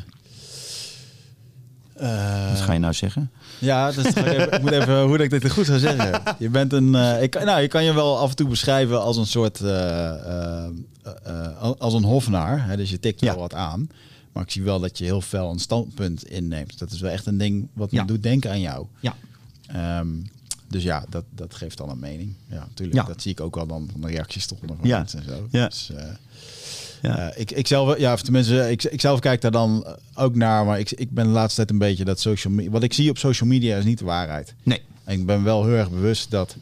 eh, 1.99 2.49
Wat 2.51 2.59
ga 2.61 2.73
je 2.73 2.79
nou 2.79 2.93
zeggen? 2.93 3.31
Ja, 3.59 3.91
dus 3.91 4.05
ik, 4.05 4.15
even, 4.25 4.51
ik 4.53 4.61
moet 4.61 4.71
even 4.71 5.01
hoe 5.01 5.17
dat 5.17 5.31
ik 5.31 5.41
dit 5.41 5.51
goed 5.51 5.65
zou 5.65 5.79
zeggen. 5.79 6.21
Je 6.39 6.49
bent 6.49 6.73
een. 6.73 6.95
eh, 6.95 7.21
ik, 7.23 7.43
nou, 7.43 7.61
je 7.61 7.67
kan 7.67 7.83
je 7.83 7.93
wel 7.93 8.17
af 8.19 8.29
en 8.29 8.35
toe 8.35 8.47
beschrijven 8.49 9.01
als 9.01 9.17
een 9.17 9.25
soort. 9.27 9.59
eh, 9.61 10.65
als 11.77 11.93
een 11.93 12.03
hofnaar. 12.03 12.65
Hè, 12.67 12.77
dus 12.77 12.89
je 12.89 12.99
tikt 12.99 13.21
wel 13.21 13.33
Ja. 13.33 13.39
wat 13.39 13.53
aan. 13.53 13.89
Maar 14.33 14.43
ik 14.43 14.51
zie 14.51 14.63
wel 14.63 14.79
dat 14.79 14.97
je 14.97 15.03
heel 15.03 15.21
fel 15.21 15.51
een 15.51 15.59
standpunt 15.59 16.23
inneemt. 16.23 16.79
Dat 16.79 16.91
is 16.91 16.99
wel 16.99 17.11
echt 17.11 17.25
een 17.25 17.37
ding 17.37 17.67
wat 17.73 17.91
me 17.91 17.97
Ja. 17.97 18.03
doet 18.05 18.23
denken 18.23 18.49
aan 18.51 18.59
jou. 18.61 18.85
Ja. 18.99 19.15
Ehm, 19.67 20.07
dus 20.67 20.83
ja, 20.83 21.03
dat, 21.09 21.23
dat 21.35 21.53
geeft 21.55 21.77
dan 21.77 21.89
een 21.89 21.99
mening. 21.99 22.33
Ja, 22.49 22.59
natuurlijk. 22.67 22.97
Ja. 22.99 23.03
Dat 23.13 23.21
zie 23.21 23.31
ik 23.31 23.39
ook 23.41 23.55
wel 23.55 23.67
dan 23.67 23.89
van 23.91 24.01
de 24.01 24.07
reacties 24.07 24.45
toch 24.45 24.59
onder 24.61 24.75
van 24.77 24.87
Ja. 24.87 24.97
mensen 24.97 25.19
en 25.19 25.25
zo. 25.25 25.47
Ja. 25.51 25.67
Dus, 25.67 25.91
Ja. 27.01 27.17
eh, 27.29 27.41
ik, 27.41 27.51
ik 27.51 27.67
zelf, 27.67 27.97
ja, 27.97 28.13
of 28.13 28.21
tenminste, 28.21 28.71
ik, 28.71 28.83
ik 28.83 29.01
zelf 29.01 29.19
kijk 29.19 29.41
daar 29.41 29.51
dan 29.51 29.85
ook 30.15 30.35
naar, 30.35 30.65
maar 30.65 30.79
ik, 30.79 30.91
ik 30.91 31.11
ben 31.11 31.25
de 31.25 31.31
laatste 31.31 31.55
tijd 31.55 31.69
een 31.71 31.77
beetje 31.87 32.05
dat 32.05 32.19
social 32.19 32.53
media. 32.53 32.71
Wat 32.71 32.83
ik 32.83 32.93
zie 32.93 33.09
op 33.09 33.17
social 33.17 33.49
media 33.49 33.77
is 33.77 33.83
niet 33.85 33.99
de 33.99 34.05
waarheid. 34.05 34.53
Nee. 34.63 34.81
En 35.03 35.19
ik 35.19 35.25
ben 35.25 35.43
wel 35.43 35.65
heel 35.65 35.73
erg 35.75 35.89
bewust 35.89 36.31
dat, 36.31 36.55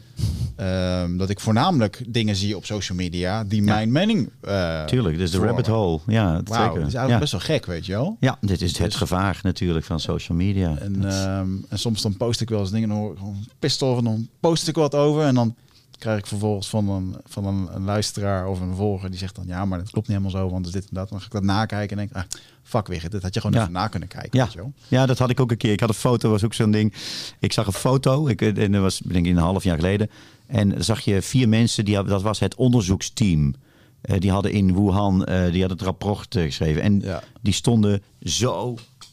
ehm, 0.56 1.16
dat 1.16 1.30
ik 1.30 1.40
voornamelijk 1.40 2.02
dingen 2.06 2.36
zie 2.36 2.56
op 2.56 2.64
social 2.64 2.98
media 2.98 3.44
die 3.44 3.62
mijn 3.62 3.92
mening. 3.92 4.30
eh, 4.40 4.84
Tuurlijk, 4.84 5.18
dus 5.18 5.30
de 5.30 5.38
rabbit 5.38 5.66
hole. 5.66 6.00
Ja, 6.06 6.34
zeker. 6.36 6.44
dat 6.44 6.58
is 6.76 6.80
eigenlijk 6.80 7.08
ja. 7.08 7.18
best 7.18 7.32
wel 7.32 7.40
gek, 7.40 7.66
weet 7.66 7.86
je 7.86 7.92
wel. 7.92 8.16
ja, 8.20 8.38
dit 8.40 8.62
is 8.62 8.72
het 8.78 8.84
Dus- 8.84 8.94
gevaar 8.94 9.40
natuurlijk 9.42 9.84
van 9.84 10.00
social 10.00 10.36
media. 10.38 10.76
En, 10.78 11.04
ehm, 11.10 11.48
en 11.68 11.78
soms 11.78 12.02
dan 12.02 12.16
post 12.16 12.40
ik 12.40 12.48
wel 12.48 12.60
eens 12.60 12.70
dingen 12.70 12.88
en 12.88 12.94
dan 12.94 13.04
hoor 13.04 13.12
ik 13.12 13.18
gewoon 13.18 13.46
pistof 13.58 13.98
en 13.98 14.04
dan 14.04 14.28
post 14.40 14.68
ik 14.68 14.74
wat 14.74 14.94
over 14.94 15.22
en 15.22 15.34
dan 15.34 15.54
krijg 15.98 16.18
ik 16.18 16.26
vervolgens 16.26 16.68
van 16.68 16.88
een, 16.88 17.16
van 17.24 17.46
een, 17.46 17.68
een 17.74 17.84
luisteraar 17.84 18.48
of 18.48 18.60
een 18.60 18.74
volger 18.74 19.10
die 19.10 19.18
zegt 19.18 19.34
dan 19.34 19.44
ja, 19.46 19.64
maar 19.64 19.78
dat 19.78 19.90
klopt 19.90 20.08
niet 20.08 20.16
helemaal 20.18 20.40
zo, 20.42 20.50
want 20.52 20.66
is 20.66 20.72
dit 20.72 20.82
en 20.82 20.88
dat. 20.94 21.08
Dan 21.08 21.18
ga 21.20 21.26
ik 21.26 21.32
dat 21.32 21.42
nakijken 21.42 21.98
en 21.98 22.06
denk 22.08 22.24
ah, 22.24 22.30
fuck 22.62 22.86
weer, 22.86 23.10
dit 23.10 23.22
had 23.22 23.34
je 23.34 23.40
gewoon 23.40 23.56
Ja. 23.56 23.60
even 23.62 23.72
na 23.72 23.88
kunnen 23.88 24.08
kijken. 24.08 24.38
Ja. 24.38 24.44
Weet 24.44 24.52
je 24.52 24.58
wel? 24.58 24.72
Ja, 24.88 25.06
dat 25.06 25.18
had 25.18 25.30
ik 25.30 25.40
ook 25.40 25.50
een 25.50 25.56
keer. 25.56 25.72
Ik 25.72 25.80
had 25.80 25.88
een 25.88 25.94
foto, 25.94 26.30
was 26.30 26.44
ook 26.44 26.54
zo'n 26.54 26.70
ding. 26.70 26.94
Ik 27.38 27.52
zag 27.52 27.66
een 27.66 27.72
foto, 27.72 28.26
ik, 28.28 28.42
en 28.42 28.72
dat 28.72 28.82
was 28.82 28.98
denk 28.98 29.26
ik 29.26 29.32
een 29.32 29.38
half 29.42 29.64
jaar 29.64 29.76
geleden. 29.76 30.10
En 30.46 30.84
zag 30.84 31.00
je 31.00 31.22
vier 31.22 31.48
mensen, 31.48 31.84
die, 31.84 32.02
dat 32.04 32.22
was 32.22 32.38
het 32.38 32.54
onderzoeksteam. 32.54 33.54
Eh, 34.00 34.20
die 34.20 34.30
hadden 34.30 34.52
in 34.52 34.74
Wuhan, 34.74 35.24
eh, 35.24 35.34
die 35.50 35.60
hadden 35.60 35.78
het 35.78 35.82
rapport 35.82 36.36
eh, 36.36 36.42
geschreven. 36.42 36.82
En 36.82 37.00
Ja. 37.00 37.22
die 37.40 37.52
stonden 37.52 38.02
zo 38.22 38.52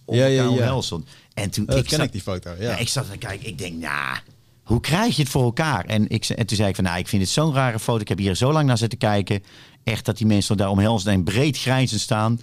op 0.06 0.16
Ja, 0.16 0.26
ja, 0.26 0.44
ja. 0.50 0.82
En 1.34 1.50
toen 1.50 1.66
Dat 1.66 1.78
ik 1.78 1.84
ken 1.84 1.98
zat- 1.98 2.06
ik 2.06 2.12
die 2.12 2.22
foto. 2.22 2.50
Ja. 2.60 2.70
Ja. 2.70 2.78
ik 2.78 2.88
zat 2.88 3.12
te 3.12 3.18
kijken, 3.18 3.48
ik 3.48 3.58
denk, 3.58 3.82
nou, 3.82 4.18
hoe 4.66 4.80
krijg 4.80 5.16
je 5.16 5.22
het 5.22 5.32
voor 5.32 5.44
elkaar? 5.44 5.86
En, 5.86 6.10
ik, 6.10 6.26
en 6.26 6.46
toen 6.46 6.58
zei 6.58 6.70
ik 6.70 6.76
van, 6.76 6.84
nou, 6.84 6.98
ik 6.98 7.08
vind 7.08 7.22
het 7.22 7.32
zo'n 7.32 7.54
rare 7.54 7.80
foto. 7.80 8.02
Ik 8.02 8.08
heb 8.08 8.18
hier 8.18 8.36
zo 8.36 8.52
lang 8.52 8.68
naar 8.68 8.78
zitten 8.78 8.98
kijken. 8.98 9.44
Echt 9.84 10.06
dat 10.06 10.18
die 10.18 10.28
mensen 10.28 10.58
daar 10.58 10.70
omhelzen 10.70 11.12
en 11.12 11.24
breed 11.24 11.58
grijnzend 11.58 12.02
staan. 12.02 12.40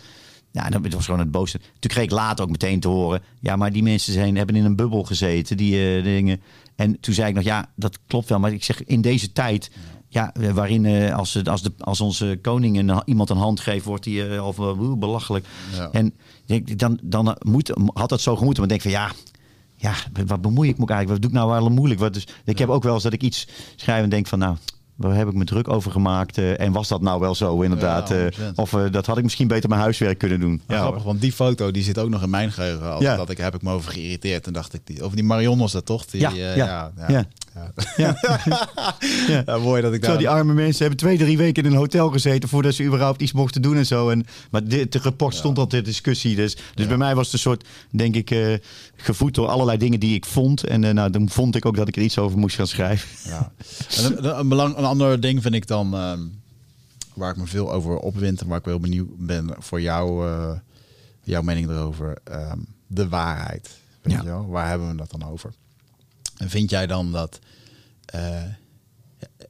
Ja, 0.51 0.69
dat 0.69 0.93
was 0.93 1.05
gewoon 1.05 1.20
het 1.20 1.31
boosste. 1.31 1.59
Toen 1.59 1.90
kreeg 1.90 2.05
ik 2.05 2.11
later 2.11 2.44
ook 2.44 2.51
meteen 2.51 2.81
te 2.81 2.89
horen. 2.89 3.23
Ja, 3.40 3.57
maar 3.57 3.73
die 3.73 3.82
mensen 3.82 4.12
zijn, 4.12 4.36
hebben 4.36 4.57
in 4.57 4.65
een 4.65 4.77
bubbel 4.77 5.03
gezeten, 5.03 5.57
die 5.57 5.97
eh, 5.97 6.05
dingen. 6.05 6.40
En 6.77 7.01
toen 7.01 7.15
zei 7.15 7.28
ik 7.28 7.35
nog, 7.35 7.44
ja, 7.44 7.70
dat 7.77 7.99
klopt 8.07 8.28
wel. 8.28 8.39
Maar 8.39 8.53
ik 8.53 8.65
zeg, 8.65 8.85
in 8.85 9.01
deze 9.01 9.32
tijd, 9.32 9.70
ja, 10.12 10.35
eh, 10.35 10.51
waarin 10.51 10.85
eh, 10.85 11.16
als, 11.16 11.44
als, 11.44 11.62
de, 11.62 11.73
als 11.78 12.01
onze 12.01 12.39
koning 12.43 12.78
een, 12.78 13.03
iemand 13.05 13.31
een 13.31 13.36
hand 13.36 13.61
geeft, 13.61 13.85
wordt 13.85 14.05
hij 14.05 14.31
eh, 14.31 14.47
of, 14.47 14.57
belachelijk. 14.99 15.47
Ja. 15.74 15.89
En 15.93 16.15
denk, 16.47 16.78
dan, 16.78 16.99
dan 17.03 17.36
moet, 17.40 17.73
had 17.93 18.09
dat 18.09 18.20
zo 18.20 18.36
gemoeten. 18.36 18.61
Maar 18.61 18.69
denk 18.69 18.82
van, 18.82 18.90
ja, 18.90 19.11
ja, 19.83 19.95
wat 20.27 20.41
bemoei 20.41 20.69
ik 20.69 20.79
me 20.79 20.87
eigenlijk? 20.87 21.09
Wat 21.11 21.21
doe 21.21 21.31
ik 21.31 21.47
nou 21.47 21.61
wel 21.63 21.71
moeilijk? 21.71 22.01
Wat 22.01 22.15
dus, 22.15 22.27
ik 22.45 22.59
heb 22.59 22.69
ook 22.69 22.83
wel 22.83 22.95
eens 22.95 23.03
dat 23.03 23.13
ik 23.13 23.23
iets 23.23 23.49
schrijf 23.77 24.03
en 24.03 24.09
denk 24.09 24.27
van, 24.27 24.39
nou, 24.39 24.57
waar 24.97 25.15
heb 25.17 25.29
ik 25.29 25.35
me 25.35 25.45
druk 25.45 25.69
over 25.69 25.91
gemaakt? 25.91 26.39
eh, 26.39 26.61
en 26.61 26.73
was 26.73 26.89
dat 26.89 27.01
nou 27.01 27.21
wel 27.21 27.35
zo 27.35 27.61
inderdaad? 27.61 28.09
Ja, 28.09 28.15
eh, 28.17 28.33
100%. 28.51 28.55
of 28.55 28.73
eh, 28.73 28.85
dat 28.91 29.07
had 29.07 29.17
ik 29.17 29.23
misschien 29.23 29.49
beter 29.49 29.69
mijn 29.69 29.81
huiswerk 29.81 30.19
kunnen 30.19 30.41
doen. 30.41 30.61
Ja, 30.69 30.79
grappig, 30.79 31.03
want 31.03 31.21
die 31.21 31.33
foto 31.33 31.71
die 31.71 31.83
zit 31.83 31.99
ook 31.99 32.09
nog 32.09 32.23
in 32.23 32.31
mijn 32.31 32.53
geheugen. 32.53 32.93
Als 32.93 33.03
Ja. 33.03 33.17
dat 33.17 33.31
ik 33.31 33.39
heb 33.39 33.55
ik 33.55 33.63
me 33.63 33.73
over 33.73 33.93
geïrriteerd. 33.93 34.47
En 34.47 34.53
dacht 34.53 34.75
ik, 34.75 34.81
die, 34.85 35.03
over 35.03 35.17
die 35.17 35.25
Marion 35.25 35.59
was 35.59 35.73
dat 35.73 35.87
toch? 35.87 36.05
Die, 36.07 36.21
Ja, 36.21 36.31
ja, 36.31 36.55
ja, 36.55 36.93
ja, 37.97 38.17
ja. 39.47 39.59
mooi 39.59 39.83
dat 39.83 39.93
ik 39.93 40.05
Zo, 40.05 40.09
daar... 40.11 40.19
die 40.19 40.29
arme 40.29 40.55
mensen 40.55 40.81
hebben 40.81 40.99
twee, 40.99 41.19
drie 41.19 41.37
weken 41.37 41.65
in 41.65 41.71
een 41.71 41.77
hotel 41.77 42.11
gezeten 42.11 42.49
voordat 42.49 42.75
ze 42.75 42.85
überhaupt 42.85 43.23
iets 43.23 43.33
mochten 43.33 43.63
doen 43.63 43.77
en 43.77 43.87
zo. 43.87 44.09
En, 44.11 44.27
maar 44.51 44.65
dit 44.65 44.93
de 44.93 44.99
rapport 45.03 45.35
stond 45.35 45.59
al 45.59 45.67
ter 45.67 45.83
discussie. 45.83 46.37
Dus, 46.37 46.57
dus 46.75 46.87
bij 46.87 46.97
mij 46.97 47.15
was 47.15 47.25
het 47.25 47.33
een 47.35 47.39
soort, 47.41 47.65
denk 47.91 48.15
ik, 48.17 48.61
gevoed 49.05 49.35
door 49.35 49.49
allerlei 49.49 49.79
dingen 49.79 50.01
die 50.01 50.15
ik 50.15 50.24
vond. 50.27 50.65
En 50.65 50.85
eh, 50.85 50.93
nou, 50.95 51.11
dan 51.11 51.29
vond 51.29 51.57
ik 51.57 51.65
ook 51.66 51.77
dat 51.77 51.89
ik 51.89 51.97
er 51.97 52.03
iets 52.03 52.19
over 52.19 52.39
moest 52.39 52.57
gaan 52.57 52.66
schrijven. 52.66 53.09
Ja. 53.31 53.53
En 53.97 54.05
een, 54.05 54.39
een, 54.39 54.49
belang, 54.49 54.77
een 54.77 54.85
ander 54.85 55.20
ding 55.20 55.43
vind 55.43 55.55
ik 55.55 55.66
dan, 55.66 55.95
ehm, 55.95 56.20
waar 57.15 57.31
ik 57.31 57.37
me 57.37 57.47
veel 57.47 57.73
over 57.73 57.97
opwind 57.97 58.41
en 58.41 58.47
waar 58.47 58.59
ik 58.59 58.65
wel 58.65 58.81
benieuwd 58.81 59.09
ben 59.16 59.55
voor 59.59 59.81
jou, 59.81 60.29
eh, 60.29 60.53
jouw 61.23 61.43
mening 61.43 61.69
erover. 61.70 62.16
ehm, 62.24 62.59
de 62.87 63.09
waarheid. 63.09 63.70
Weet 64.03 64.12
Ja. 64.15 64.20
je 64.20 64.27
wel? 64.27 64.47
Waar 64.47 64.69
hebben 64.69 64.89
we 64.91 64.97
dat 64.97 65.11
dan 65.11 65.24
over? 65.31 65.53
En 66.37 66.51
vind 66.51 66.70
jij 66.70 66.87
dan 66.87 67.12
dat... 67.12 67.39
eh, 68.05 68.43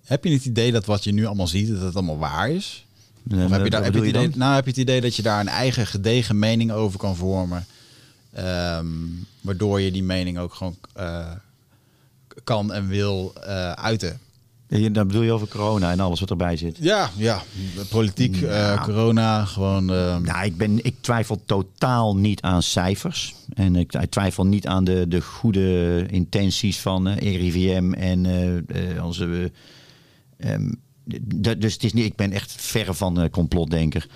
heb 0.05 0.25
je 0.25 0.31
het 0.33 0.45
idee 0.45 0.73
dat 0.73 0.85
wat 0.85 1.05
je 1.05 1.13
nu 1.13 1.27
allemaal 1.27 1.47
ziet, 1.47 1.69
dat 1.69 1.81
het 1.83 1.95
allemaal 1.95 2.19
waar 2.19 2.51
is? 2.51 2.87
Of 3.31 3.51
heb 3.51 3.65
je, 3.65 3.71
daar, 3.71 3.85
heb, 3.85 3.93
je 3.95 3.99
het 4.01 4.09
idee, 4.09 4.29
nou, 4.35 4.55
heb 4.55 4.65
je 4.65 4.71
het 4.71 4.79
idee 4.81 5.01
dat 5.01 5.17
je 5.17 5.23
daar 5.23 5.41
een 5.41 5.49
eigen 5.49 5.87
gedegen 5.87 6.39
mening 6.39 6.73
over 6.73 6.99
kan 6.99 7.17
vormen? 7.17 7.67
Ehm, 8.33 8.87
waardoor 9.41 9.81
je 9.81 9.91
die 9.93 10.03
mening 10.03 10.39
ook 10.39 10.55
gewoon 10.55 10.77
eh, 10.95 11.31
kan 12.45 12.73
en 12.73 12.89
wil 12.89 13.33
eh, 13.47 13.73
uiten. 13.73 14.19
Ja, 14.69 14.89
Dan 14.89 15.07
bedoel 15.07 15.23
je 15.23 15.33
over 15.33 15.49
corona 15.49 15.91
en 15.91 16.01
alles 16.01 16.21
wat 16.21 16.31
erbij 16.31 16.57
zit. 16.57 16.77
Ja, 16.81 17.11
ja. 17.17 17.43
Politiek, 17.91 18.35
eh, 18.43 18.49
Ja. 18.49 18.83
corona, 18.85 19.45
gewoon. 19.45 19.91
ehm, 19.93 20.23
Nou, 20.23 20.45
ik, 20.45 20.57
ben, 20.57 20.85
ik 20.85 20.95
twijfel 21.01 21.43
totaal 21.47 22.17
niet 22.17 22.41
aan 22.43 22.63
cijfers. 22.63 23.35
En 23.55 23.77
ik, 23.77 23.93
ik 23.93 24.11
twijfel 24.11 24.47
niet 24.47 24.67
aan 24.67 24.85
de, 24.85 25.05
de 25.09 25.21
goede 25.21 26.07
intenties 26.11 26.81
van 26.81 27.07
eh 27.09 27.37
RIVM 27.41 27.93
en 27.93 28.27
onze. 29.03 29.51
eh, 30.37 30.53
ehm, 30.53 30.73
dus 31.59 31.73
het 31.73 31.85
is 31.85 31.93
niet, 31.93 32.05
ik 32.05 32.17
ben 32.17 32.33
echt 32.33 32.53
verre 32.53 32.95
van 32.95 33.31
complotdenker. 33.31 34.07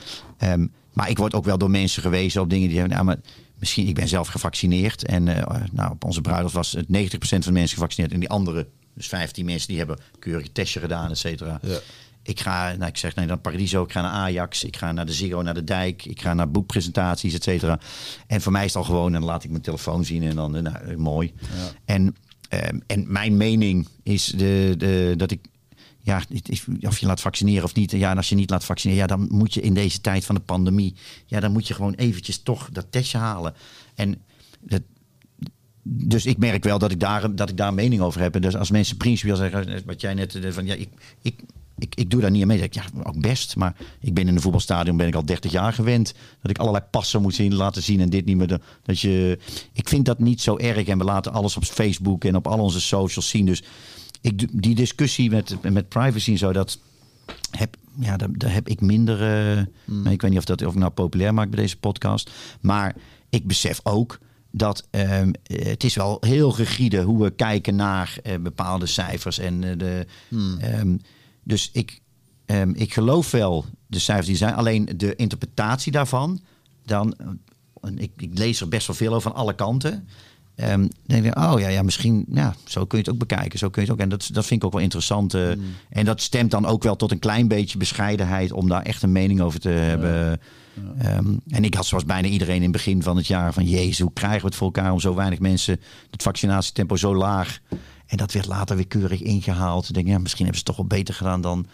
Maar 0.93 1.11
ik 1.11 1.19
word 1.19 1.35
ook 1.35 1.45
wel 1.45 1.59
door 1.59 1.71
mensen 1.71 2.03
gewezen 2.03 2.41
op 2.41 2.51
dingen 2.51 2.69
die 2.69 2.79
hebben. 2.79 2.95
Nou, 2.97 3.07
maar 3.07 3.19
misschien, 3.59 3.87
ik 3.87 3.95
ben 3.95 4.09
zelf 4.09 4.29
gevaccineerd. 4.29 5.05
En 5.05 5.29
eh, 5.29 5.63
nou, 5.73 5.93
op 5.93 6.05
onze 6.05 6.21
bruiloft 6.21 6.55
was 6.55 6.73
het 6.73 6.87
90% 6.87 6.89
van 7.19 7.41
de 7.41 7.53
mensen 7.53 7.77
gevaccineerd. 7.77 8.13
En 8.13 8.21
die 8.21 8.29
andere, 8.29 8.67
dus 8.95 9.09
15 9.09 9.45
mensen, 9.45 9.69
die 9.69 9.79
hebben 9.79 9.99
keurige 10.19 10.53
testje 10.53 10.81
gedaan, 10.81 11.11
et 11.11 11.19
cetera. 11.19 11.59
Ja. 11.63 11.79
Ik 12.27 12.41
ga, 12.41 12.75
nou, 12.77 12.87
ik 12.87 12.97
zeg 12.97 13.15
nee, 13.15 13.27
naar 13.27 13.39
Paradiso, 13.39 13.83
ik 13.83 13.93
ga 13.93 14.01
naar 14.01 14.11
Ajax, 14.11 14.65
ik 14.65 14.77
ga 14.77 14.93
naar 14.93 15.07
de 15.07 15.13
Ziggo, 15.13 15.43
naar 15.43 15.55
de 15.55 15.65
Dijk, 15.65 16.05
ik 16.05 16.21
ga 16.21 16.35
naar 16.35 16.51
boekpresentaties, 16.51 17.35
et 17.35 17.43
cetera. 17.43 17.79
En 18.27 18.41
voor 18.41 18.53
mij 18.53 18.65
is 18.65 18.75
het 18.75 18.83
al 18.83 18.85
gewoon, 18.85 19.15
en 19.15 19.21
dan 19.21 19.29
laat 19.29 19.45
ik 19.45 19.51
mijn 19.51 19.63
telefoon 19.63 20.05
zien 20.05 20.23
en 20.23 20.37
dan, 20.37 20.57
eh, 20.57 20.63
nou, 20.63 20.77
eh, 20.77 20.97
mooi. 20.97 21.33
En, 21.85 22.17
ehm, 22.49 22.79
en 22.87 23.13
mijn 23.13 23.37
mening 23.37 23.89
is 24.03 24.27
de, 24.27 24.75
de, 24.79 25.15
dat 25.17 25.31
ik, 25.31 25.41
ja, 26.07 26.23
of 26.81 26.99
je 26.99 27.07
laat 27.07 27.21
vaccineren 27.21 27.65
of 27.65 27.75
niet. 27.75 27.91
Ja, 27.91 28.11
en 28.11 28.17
als 28.17 28.29
je 28.29 28.35
niet 28.35 28.51
laat 28.51 28.65
vaccineren, 28.65 29.03
ja, 29.03 29.09
dan 29.09 29.27
moet 29.31 29.55
je 29.55 29.61
in 29.61 29.75
deze 29.75 30.01
tijd 30.01 30.25
van 30.25 30.35
de 30.35 30.41
pandemie, 30.41 30.95
ja, 31.27 31.41
dan 31.41 31.53
moet 31.53 31.69
je 31.69 31.75
gewoon 31.75 31.95
eventjes 31.95 32.43
toch 32.43 32.69
dat 32.73 32.87
testje 32.91 33.19
halen. 33.19 33.55
En 33.95 34.23
dat, 34.61 34.83
dus 35.83 36.27
ik 36.27 36.39
merk 36.39 36.65
wel 36.65 36.79
dat 36.79 36.91
ik 36.91 37.01
daar, 37.01 37.35
dat 37.35 37.49
ik 37.49 37.57
daar 37.57 37.69
een 37.69 37.75
mening 37.75 38.01
over 38.01 38.21
heb. 38.21 38.35
En 38.35 38.41
dus 38.41 38.57
als 38.57 38.71
mensen 38.71 38.97
principieel 38.97 39.37
zeggen, 39.37 39.83
wat 39.87 40.01
jij 40.01 40.15
net 40.15 40.35
eh, 40.35 40.53
van 40.53 40.67
ja, 40.67 40.75
ik, 40.75 40.89
ik, 41.23 41.41
ik, 41.79 41.95
ik 41.95 42.11
doe 42.11 42.21
daar 42.21 42.31
niet 42.31 42.43
aan 42.43 42.49
mee. 42.49 42.59
Denk 42.59 42.75
ik, 42.75 42.83
ja, 42.83 43.03
ook 43.03 43.21
best. 43.21 43.57
Maar 43.57 43.77
ik 44.01 44.15
ben 44.15 44.29
in 44.29 44.35
een 44.35 44.41
voetbalstadion 44.41 44.97
ben 44.97 45.07
ik 45.07 45.15
al 45.15 45.25
30 45.25 45.53
jaar 45.53 45.73
gewend. 45.73 46.15
Dat 46.43 46.51
ik 46.51 46.59
allerlei 46.59 46.85
passen 46.91 47.23
moet 47.23 47.35
zien, 47.35 47.55
laten 47.55 47.83
zien 47.83 48.01
en 48.01 48.11
dit 48.11 48.25
niet 48.25 48.37
meer. 48.37 48.61
Dat 48.83 49.01
je, 49.01 49.39
ik 49.73 49.89
vind 49.89 50.05
dat 50.05 50.19
niet 50.19 50.41
zo 50.41 50.57
erg. 50.57 50.87
En 50.87 50.99
we 50.99 51.05
laten 51.05 51.33
alles 51.33 51.57
op 51.57 51.65
Facebook 51.65 52.25
en 52.25 52.37
op 52.37 52.47
al 52.47 52.59
onze 52.59 52.81
socials 52.81 53.29
zien. 53.29 53.47
Dus 53.47 53.63
ik, 54.27 54.63
die 54.63 54.75
discussie 54.75 55.31
met, 55.31 55.57
met 55.63 55.89
privacy 55.89 56.31
en 56.31 56.39
zo, 56.39 56.53
dat 56.53 56.79
heb, 57.51 57.77
ja, 57.99 58.17
daar, 58.17 58.29
daar 58.33 58.53
heb 58.53 58.69
ik 58.69 58.81
minder. 58.81 59.19
nou, 59.85 60.11
Ik 60.11 60.21
weet 60.21 60.31
niet 60.31 60.39
of 60.39 60.45
dat 60.45 60.67
of 60.67 60.73
ik 60.73 60.79
nou 60.79 60.91
populair 60.91 61.35
maak 61.35 61.51
bij 61.51 61.61
deze 61.61 61.79
podcast. 61.79 62.31
Maar 62.61 62.97
ik 63.31 63.47
besef 63.47 63.81
ook 63.83 64.19
dat 64.51 64.87
ehm, 64.91 65.33
eh, 65.43 65.67
het 65.67 65.85
is 65.85 65.95
wel 65.95 66.17
heel 66.21 66.57
rigide 66.57 67.03
hoe 67.03 67.23
we 67.23 67.31
kijken 67.31 67.77
naar 67.77 68.19
eh, 68.23 68.39
bepaalde 68.39 68.87
cijfers. 68.87 69.39
En, 69.39 69.61
de, 69.61 70.07
ehm, 70.61 70.97
dus 71.43 71.71
ik, 71.73 72.01
ehm, 72.47 72.71
ik 72.75 72.93
geloof 72.93 73.31
wel 73.31 73.65
de 73.87 73.99
cijfers 73.99 74.27
die 74.27 74.37
zijn. 74.37 74.55
Alleen 74.55 74.89
de 74.97 75.17
interpretatie 75.17 75.93
daarvan, 75.93 76.41
dan, 76.85 77.17
en 77.81 77.99
ik, 77.99 78.11
ik 78.17 78.39
lees 78.39 78.61
er 78.61 78.69
best 78.69 78.87
wel 78.87 78.97
veel 78.97 79.15
over 79.15 79.31
van 79.31 79.41
alle 79.41 79.55
kanten. 79.55 80.09
Dan 80.57 80.91
denk 81.07 81.25
ik, 81.25 81.39
oh 81.39 81.61
ja, 81.61 81.69
ja, 81.69 81.83
misschien, 81.83 82.25
ja, 82.33 82.55
zo 82.65 82.85
kun 82.85 82.99
je 82.99 83.05
het 83.05 83.13
ook 83.13 83.19
bekijken. 83.29 83.59
Zo 83.59 83.69
kun 83.71 83.83
je 83.83 83.89
het 83.89 83.97
ook. 83.97 84.03
En 84.05 84.09
dat, 84.09 84.29
dat 84.33 84.47
vind 84.47 84.61
ik 84.61 84.67
ook 84.67 84.73
wel 84.73 84.83
interessant. 84.83 85.35
eh. 85.35 85.51
En 85.89 86.05
dat 86.05 86.21
stemt 86.21 86.51
dan 86.51 86.67
ook 86.67 86.83
wel 86.83 86.97
tot 86.97 87.11
een 87.11 87.19
klein 87.19 87.49
beetje 87.49 87.79
bescheidenheid 87.79 88.53
om 88.53 88.69
daar 88.69 88.83
echt 88.83 89.03
een 89.03 89.13
mening 89.13 89.41
over 89.41 89.61
te 89.61 89.69
hebben. 89.69 90.41
Ehm, 90.99 91.27
en 91.49 91.65
ik 91.65 91.75
had 91.75 91.87
zoals 91.87 92.05
bijna 92.05 92.29
iedereen 92.29 92.57
in 92.57 92.63
het 92.63 92.73
begin 92.73 93.03
van 93.03 93.17
het 93.17 93.27
jaar 93.27 93.53
van 93.53 93.65
Jezus, 93.65 93.99
hoe 93.99 94.13
krijgen 94.13 94.41
we 94.41 94.47
het 94.47 94.55
voor 94.57 94.67
elkaar 94.67 94.93
om 94.93 95.01
zo 95.01 95.15
weinig 95.15 95.39
mensen, 95.39 95.81
het 96.11 96.23
vaccinatietempo 96.23 96.97
zo 96.97 97.15
laag. 97.15 97.59
En 98.07 98.17
dat 98.17 98.33
werd 98.33 98.47
later 98.47 98.77
weer 98.77 98.87
keurig 98.87 99.23
ingehaald. 99.23 99.89
Ik 99.89 99.95
denk, 99.95 100.07
ja, 100.07 100.19
misschien 100.19 100.45
hebben 100.45 100.63
ze 100.63 100.71
het 100.71 100.77
toch 100.77 100.89
wel 100.89 100.99
beter 100.99 101.15
gedaan 101.15 101.41
dan. 101.41 101.67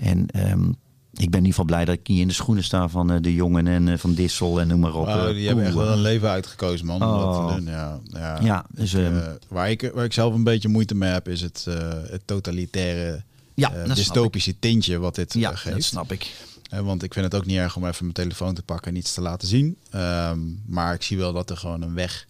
En 0.00 0.26
ehm, 0.30 0.70
ik 1.18 1.30
ben 1.30 1.40
in 1.40 1.46
ieder 1.46 1.48
geval 1.48 1.64
blij 1.64 1.84
dat 1.84 1.94
ik 1.94 2.06
hier 2.06 2.20
in 2.20 2.28
de 2.28 2.34
schoenen 2.34 2.64
sta 2.64 2.88
van 2.88 3.10
eh, 3.10 3.16
de 3.20 3.34
jongen 3.34 3.66
en 3.66 3.88
eh, 3.88 3.98
van 3.98 4.14
Dissel 4.14 4.60
en 4.60 4.68
noem 4.68 4.80
maar 4.80 4.94
op. 4.94 5.06
oh, 5.06 5.14
Eh, 5.14 5.26
die 5.34 5.46
hebben 5.46 5.64
echt 5.64 5.74
wel 5.74 5.92
een 5.92 6.00
leven 6.00 6.28
uitgekozen, 6.28 6.86
man. 6.86 7.02
Oh. 7.02 7.54
doen. 7.54 7.64
Ja, 7.64 8.00
ja. 8.04 8.38
Ja, 8.42 8.66
dus, 8.70 8.94
Ik, 8.94 9.04
ehm, 9.04 9.16
eh, 9.16 9.28
waar, 9.48 9.70
ik, 9.70 9.90
waar 9.94 10.04
ik 10.04 10.12
zelf 10.12 10.34
een 10.34 10.44
beetje 10.44 10.68
moeite 10.68 10.94
mee 10.94 11.10
heb, 11.12 11.28
is 11.28 11.40
het, 11.40 11.66
het 12.10 12.22
totalitaire, 12.24 13.22
Ja, 13.54 13.84
dystopische 13.94 14.58
tintje 14.58 14.98
wat 14.98 15.14
dit 15.14 15.32
ja, 15.34 15.54
geeft. 15.54 15.74
dat 15.74 15.84
snap 15.84 16.12
ik. 16.12 16.34
Want 16.82 17.02
ik 17.02 17.12
vind 17.12 17.24
het 17.24 17.34
ook 17.34 17.46
niet 17.46 17.56
erg 17.56 17.76
om 17.76 17.86
even 17.86 17.96
mijn 18.00 18.12
telefoon 18.14 18.54
te 18.54 18.62
pakken 18.62 18.90
en 18.92 18.96
iets 18.96 19.14
te 19.14 19.20
laten 19.20 19.48
zien. 19.48 19.76
Ehm, 19.90 20.38
maar 20.66 20.94
ik 20.94 21.02
zie 21.02 21.16
wel 21.18 21.32
dat 21.32 21.50
er 21.50 21.56
gewoon 21.56 21.82
een 21.82 21.94
weg 21.94 22.26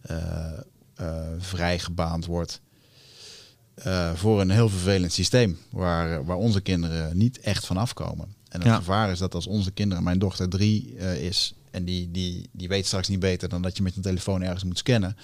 eh, 0.00 0.16
eh, 0.94 1.16
vrij 1.38 1.78
gebaand 1.78 2.26
wordt 2.26 2.60
eh, 3.76 4.12
voor 4.14 4.40
een 4.40 4.50
heel 4.50 4.68
vervelend 4.68 5.12
systeem. 5.12 5.58
Waar, 5.70 6.24
waar 6.24 6.36
onze 6.36 6.60
kinderen 6.60 7.16
niet 7.16 7.40
echt 7.40 7.66
van 7.66 7.76
afkomen. 7.76 8.34
En 8.48 8.60
het 8.60 8.68
Ja. 8.68 8.76
gevaar 8.76 9.10
is 9.10 9.18
dat 9.18 9.34
als 9.34 9.46
onze 9.46 9.70
kinderen, 9.70 10.04
mijn 10.04 10.18
dochter 10.18 10.48
drie 10.48 10.96
eh, 10.98 11.22
is, 11.26 11.54
en 11.70 11.84
die, 11.84 12.10
die, 12.10 12.48
die 12.52 12.68
weet 12.68 12.86
straks 12.86 13.08
niet 13.08 13.20
beter 13.20 13.48
dan 13.48 13.62
dat 13.62 13.76
je 13.76 13.82
met 13.82 13.96
een 13.96 14.02
telefoon 14.02 14.42
ergens 14.42 14.64
moet 14.64 14.78
scannen. 14.78 15.16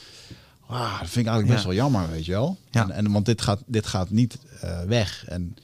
Ah, 0.66 0.98
dat 1.00 1.08
vind 1.08 1.26
ik 1.26 1.32
eigenlijk 1.32 1.46
best 1.48 1.60
Ja. 1.60 1.66
wel 1.66 1.76
jammer, 1.76 2.10
weet 2.10 2.24
je 2.24 2.32
wel. 2.32 2.58
Ja. 2.70 2.82
En, 2.82 2.90
en, 2.90 3.12
want 3.12 3.26
dit 3.26 3.42
gaat, 3.42 3.62
dit 3.66 3.86
gaat 3.86 4.10
niet 4.10 4.38
eh, 4.60 4.82
weg. 4.82 5.24
En 5.26 5.56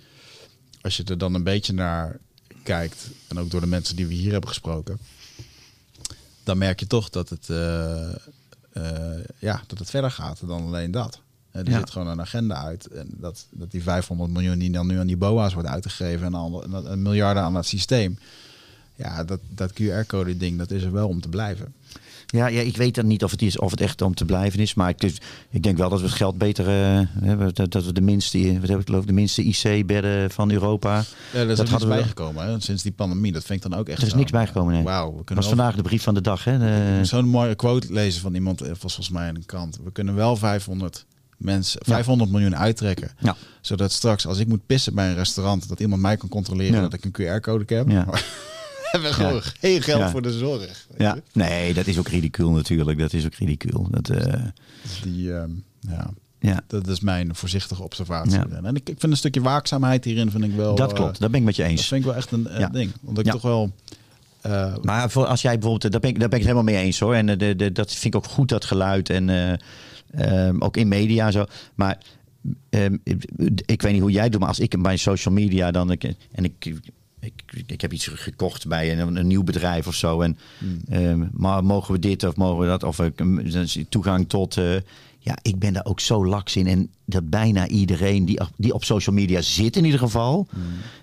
als 0.80 0.96
je 0.96 1.04
er 1.04 1.18
dan 1.18 1.34
een 1.34 1.42
beetje 1.44 1.72
naar 1.72 2.18
kijkt, 2.62 3.08
en 3.28 3.38
ook 3.38 3.50
door 3.50 3.60
de 3.60 3.66
mensen 3.66 3.96
die 3.96 4.06
we 4.06 4.14
hier 4.14 4.30
hebben 4.32 4.48
gesproken, 4.48 4.98
dan 6.42 6.58
merk 6.58 6.80
je 6.80 6.86
toch 6.86 7.10
dat 7.10 7.28
het, 7.28 7.46
ja, 9.38 9.62
dat 9.66 9.78
het 9.78 9.90
verder 9.90 10.10
gaat 10.10 10.38
dan 10.46 10.62
alleen 10.66 10.90
dat. 10.90 11.20
Er 11.64 11.70
Ja. 11.70 11.78
zit 11.78 11.90
gewoon 11.90 12.08
een 12.08 12.20
agenda 12.20 12.62
uit. 12.64 12.86
En 12.86 13.08
dat, 13.10 13.46
dat 13.50 13.70
die 13.70 13.82
500 13.82 14.30
miljoen 14.30 14.58
die 14.58 14.70
dan 14.70 14.86
nu 14.86 14.98
aan 14.98 15.06
die 15.06 15.16
BOA's 15.16 15.52
wordt 15.54 15.68
uitgegeven 15.68 16.26
en, 16.26 16.34
al, 16.34 16.62
en 16.64 16.70
dat- 16.70 16.86
en 16.86 17.02
miljarden 17.02 17.42
aan 17.42 17.52
dat 17.54 17.66
systeem. 17.66 18.18
Ja, 18.94 19.24
dat, 19.24 19.40
dat 19.48 19.72
QR-code 19.72 20.36
ding, 20.36 20.58
dat 20.58 20.70
is 20.70 20.82
er 20.82 20.92
wel 20.92 21.08
om 21.08 21.20
te 21.20 21.28
blijven. 21.28 21.72
Ja, 22.26 22.46
ja, 22.46 22.60
ik 22.60 22.76
weet 22.76 22.94
dan 22.94 23.06
niet 23.06 23.24
of 23.24 23.30
het, 23.30 23.42
is, 23.42 23.58
of 23.58 23.70
het 23.70 23.80
echt 23.80 24.02
om 24.02 24.14
te 24.14 24.24
blijven 24.24 24.60
is. 24.60 24.74
Maar 24.74 24.88
ik, 24.88 25.00
dus, 25.00 25.20
ik 25.50 25.62
denk 25.62 25.78
wel 25.78 25.88
dat 25.88 26.00
we 26.00 26.06
het 26.06 26.14
geld 26.14 26.38
beter 26.38 26.66
eh, 26.66 27.00
hebben. 27.20 27.54
Dat, 27.54 27.72
dat 27.72 27.84
we 27.84 27.92
de 27.92 28.00
minste, 28.00 28.60
wat 28.60 28.68
heb 28.68 28.80
ik 28.80 28.86
geloof, 28.86 29.04
de 29.04 29.12
minste 29.12 29.42
IC-bedden 29.42 30.30
van 30.30 30.50
Europa. 30.50 31.04
Ja, 31.32 31.40
is 31.42 31.56
Dat 31.56 31.68
hadden 31.68 31.88
we- 31.88 31.94
bijgekomen 31.94 32.46
hè, 32.46 32.60
sinds 32.60 32.82
die 32.82 32.92
pandemie. 32.92 33.32
Dat 33.32 33.44
vind 33.44 33.64
ik 33.64 33.70
dan 33.70 33.80
ook 33.80 33.88
echt 33.88 33.98
Er 33.98 34.04
is 34.04 34.10
zo. 34.10 34.16
niks 34.16 34.30
bijgekomen, 34.30 34.72
nee. 34.74 34.82
Wauw, 34.82 35.10
we 35.10 35.16
Dat 35.16 35.24
kunnen 35.24 35.44
was 35.44 35.54
vandaag 35.54 35.76
de 35.76 35.82
brief 35.82 36.02
van 36.02 36.14
de 36.14 36.20
dag. 36.20 36.44
Hè? 36.44 36.58
De- 36.58 37.04
Zo'n 37.04 37.28
mooie 37.28 37.54
quote 37.54 37.92
lezen 37.92 38.20
van 38.20 38.34
iemand, 38.34 38.60
eh, 38.60 38.68
was 38.68 38.78
volgens 38.78 39.10
mij 39.10 39.28
aan 39.28 39.34
een 39.34 39.46
kant. 39.46 39.78
We 39.84 39.92
kunnen 39.92 40.14
wel 40.14 40.36
500 40.36 41.04
mensen, 41.38 41.80
500 41.84 42.30
miljoen 42.30 42.56
uittrekken. 42.56 43.10
Ja. 43.18 43.36
Zodat 43.60 43.92
straks, 43.92 44.26
als 44.26 44.38
ik 44.38 44.48
moet 44.48 44.66
pissen 44.66 44.94
bij 44.94 45.08
een 45.08 45.14
restaurant, 45.14 45.68
dat 45.68 45.80
iemand 45.80 46.02
mij 46.02 46.16
kan 46.16 46.28
controleren 46.28 46.74
Ja. 46.74 46.80
dat 46.88 46.92
ik 46.92 47.04
een 47.04 47.12
QR-code 47.40 47.74
heb. 47.74 47.88
Ja. 47.88 48.06
Hebben 48.90 49.14
gewoon 49.14 49.42
geen 49.42 49.82
geld 49.82 50.10
voor 50.10 50.22
de 50.22 50.32
zorg. 50.38 50.60
weet 50.88 51.00
ja. 51.00 51.14
je. 51.14 51.22
Nee, 51.32 51.74
dat 51.74 51.86
is 51.86 51.98
ook 51.98 52.08
ridicuul 52.08 52.50
natuurlijk. 52.50 52.98
Dat 52.98 53.12
is 53.12 53.24
ook 53.24 53.34
ridicuul. 53.34 53.86
Dat, 53.90 54.08
eh, 54.08 54.32
Dus 54.82 55.00
die, 55.02 55.34
ehm, 55.34 55.50
ja, 55.80 56.10
ja. 56.40 56.60
dat 56.66 56.86
is 56.86 57.00
mijn 57.00 57.34
voorzichtige 57.34 57.82
observatie. 57.82 58.32
Ja. 58.38 58.46
En 58.62 58.74
ik, 58.76 58.88
ik 58.88 59.00
vind 59.00 59.12
een 59.12 59.16
stukje 59.18 59.40
waakzaamheid 59.40 60.04
hierin, 60.04 60.30
vind 60.30 60.44
ik 60.44 60.52
wel... 60.54 60.74
dat 60.74 60.90
eh, 60.90 60.96
klopt, 60.96 61.20
dat 61.20 61.30
ben 61.30 61.40
ik 61.40 61.46
met 61.46 61.56
je 61.56 61.62
Dat 61.62 61.70
eens. 61.70 61.86
vind 61.88 62.00
ik 62.00 62.06
wel 62.06 62.16
echt 62.16 62.32
een 62.32 62.48
Ja. 62.58 62.68
ding. 62.68 62.92
Omdat 63.04 63.18
ik 63.18 63.26
Ja. 63.26 63.32
toch 63.32 63.42
wel... 63.42 63.72
eh, 64.40 64.74
Maar 64.82 65.10
voor, 65.10 65.26
als 65.26 65.42
jij 65.42 65.58
bijvoorbeeld, 65.58 65.92
daar 65.92 66.00
ben, 66.00 66.10
ik, 66.10 66.18
daar 66.20 66.28
ben 66.28 66.38
ik 66.38 66.44
het 66.44 66.54
helemaal 66.54 66.74
mee 66.74 66.84
eens 66.84 66.98
hoor. 66.98 67.14
En 67.14 67.26
de, 67.38 67.56
de, 67.56 67.72
dat 67.72 67.92
vind 67.92 68.14
ik 68.14 68.20
ook 68.24 68.26
goed, 68.30 68.48
dat 68.48 68.64
geluid. 68.64 69.10
En 69.10 69.28
eh, 70.10 70.48
ehm, 70.48 70.60
ook 70.60 70.76
in 70.76 70.88
media 70.88 71.26
en 71.26 71.32
zo. 71.32 71.44
Maar 71.74 71.98
ehm, 72.70 72.96
ik, 73.66 73.82
weet 73.82 73.92
niet 73.92 74.00
hoe 74.00 74.10
jij 74.10 74.22
het 74.22 74.32
doet, 74.32 74.40
maar 74.40 74.48
als 74.48 74.60
ik 74.60 74.82
bij 74.82 74.96
social 74.96 75.34
media 75.34 75.70
dan. 75.70 75.90
Ik, 75.90 76.04
en 76.32 76.44
ik, 76.44 76.74
ik, 77.20 77.32
ik 77.66 77.80
heb 77.80 77.92
iets 77.92 78.06
gekocht 78.06 78.66
bij 78.66 78.98
een, 78.98 79.16
een 79.16 79.26
nieuw 79.26 79.44
bedrijf 79.44 79.86
of 79.86 79.94
zo. 79.94 80.20
En, 80.20 80.38
ehm, 80.88 81.26
maar 81.32 81.64
mogen 81.64 81.92
we 81.92 81.98
dit 81.98 82.24
of 82.24 82.36
mogen 82.36 82.60
we 82.60 82.66
dat? 82.66 82.82
Of 82.82 82.98
ik, 82.98 83.16
dan 83.16 83.40
is 83.40 83.84
toegang 83.88 84.28
tot. 84.28 84.56
eh, 84.56 84.76
ja, 85.28 85.38
ik 85.42 85.58
ben 85.58 85.72
daar 85.72 85.84
ook 85.84 86.00
zo 86.00 86.26
laks 86.26 86.56
in. 86.56 86.66
En 86.66 86.90
dat 87.04 87.30
bijna 87.30 87.66
iedereen 87.68 88.24
die, 88.24 88.40
die 88.56 88.74
op 88.74 88.84
social 88.84 89.14
media 89.14 89.40
zit 89.40 89.76
in 89.76 89.84
ieder 89.84 90.00
geval, 90.00 90.46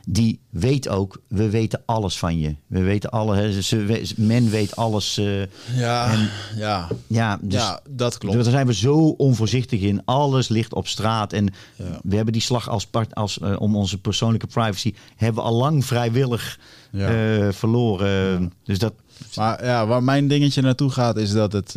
die 0.08 0.40
weet 0.50 0.90
ook, 0.90 1.22
we 1.28 1.50
weten 1.50 1.82
alles 1.86 2.18
van 2.18 2.40
je. 2.40 2.56
We 2.68 2.82
weten 2.82 3.10
alle, 3.10 3.36
hè, 3.36 3.62
ze, 3.62 4.14
men 4.18 4.50
weet 4.50 4.76
alles. 4.76 5.18
eh, 5.18 5.42
ja, 5.76 6.12
en- 6.12 6.30
ja, 6.56 6.88
ja, 7.08 7.38
dus 7.42 7.60
ja, 7.62 7.80
dat 7.90 8.18
klopt. 8.18 8.36
daar 8.36 8.44
zijn 8.44 8.68
we 8.68 8.74
zo 8.74 8.96
onvoorzichtig 9.08 9.82
in. 9.82 10.02
Alles 10.06 10.48
ligt 10.48 10.74
op 10.74 10.88
straat. 10.88 11.34
En 11.34 11.54
Ja. 11.76 12.00
we 12.04 12.16
hebben 12.16 12.34
die 12.34 12.42
slag 12.42 12.70
als 12.70 12.86
part, 12.86 13.16
als, 13.16 13.40
eh, 13.40 13.56
om 13.60 13.76
onze 13.76 13.98
persoonlijke 14.02 14.48
privacy 14.48 14.94
hebben 15.16 15.44
we 15.44 15.50
al 15.50 15.56
lang 15.56 15.86
vrijwillig 15.86 16.60
Ja. 16.92 17.08
eh, 17.10 17.48
verloren. 17.52 18.54
Dus 18.64 18.80
dat. 18.80 18.94
Maar 19.36 19.66
ja, 19.66 19.88
waar 19.88 20.04
mijn 20.04 20.28
dingetje 20.28 20.62
naartoe 20.62 20.90
gaat, 20.92 21.18
is 21.18 21.32
dat 21.32 21.54
het. 21.54 21.76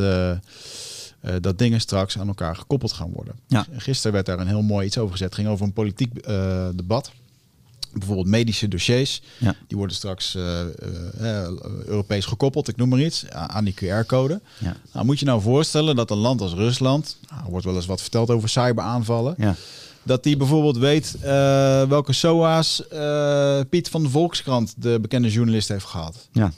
Eh, 1.29 1.35
eh, 1.37 1.43
dat 1.43 1.59
dingen 1.59 1.81
straks 1.81 2.19
aan 2.19 2.29
elkaar 2.29 2.57
gekoppeld 2.57 2.93
gaan 2.93 3.11
worden. 3.13 3.35
Ja. 3.47 3.67
Gisteren 3.77 4.13
werd 4.13 4.27
daar 4.27 4.39
een 4.39 4.47
heel 4.47 4.63
mooi 4.63 4.87
iets 4.87 4.99
over 4.99 5.11
gezet. 5.13 5.27
Het 5.27 5.35
ging 5.37 5.49
over 5.49 5.67
een 5.67 5.73
politiek 5.73 6.17
eh, 6.17 6.69
debat. 6.75 7.11
Bijvoorbeeld 7.93 8.27
medische 8.27 8.69
dossiers. 8.69 9.23
Ja. 9.39 9.55
Die 9.67 9.77
worden 9.77 9.97
straks 9.97 10.35
eh, 10.35 10.61
eh, 10.61 10.67
eh, 11.21 11.49
Europees 11.87 12.25
gekoppeld, 12.25 12.69
ik 12.69 12.77
noem 12.77 12.89
maar 12.89 13.01
iets, 13.01 13.29
aan 13.31 13.65
die 13.65 13.75
QR-code. 13.75 14.41
Ja. 14.59 14.77
Nou, 14.93 15.07
moet 15.07 15.19
je 15.19 15.25
nou 15.25 15.41
voorstellen 15.43 15.97
dat 15.97 16.11
een 16.11 16.17
land 16.19 16.41
als 16.41 16.53
Rusland, 16.53 17.17
nou, 17.31 17.45
er 17.45 17.51
wordt 17.51 17.65
wel 17.65 17.75
eens 17.75 17.87
wat 17.87 18.01
verteld 18.01 18.31
over 18.31 18.49
cyberaanvallen, 18.49 19.35
Ja. 19.39 19.55
dat 20.03 20.23
die 20.23 20.37
bijvoorbeeld 20.37 20.77
weet 20.79 21.15
eh, 21.21 21.29
welke 21.89 22.13
SOA's 22.13 22.89
eh, 22.89 23.61
Piet 23.71 23.89
van 23.89 24.03
de 24.03 24.09
Volkskrant, 24.09 24.75
de 24.77 24.99
bekende 25.01 25.31
journalist, 25.31 25.69
heeft 25.69 25.85
gehad. 25.85 26.29
Ja. 26.33 26.53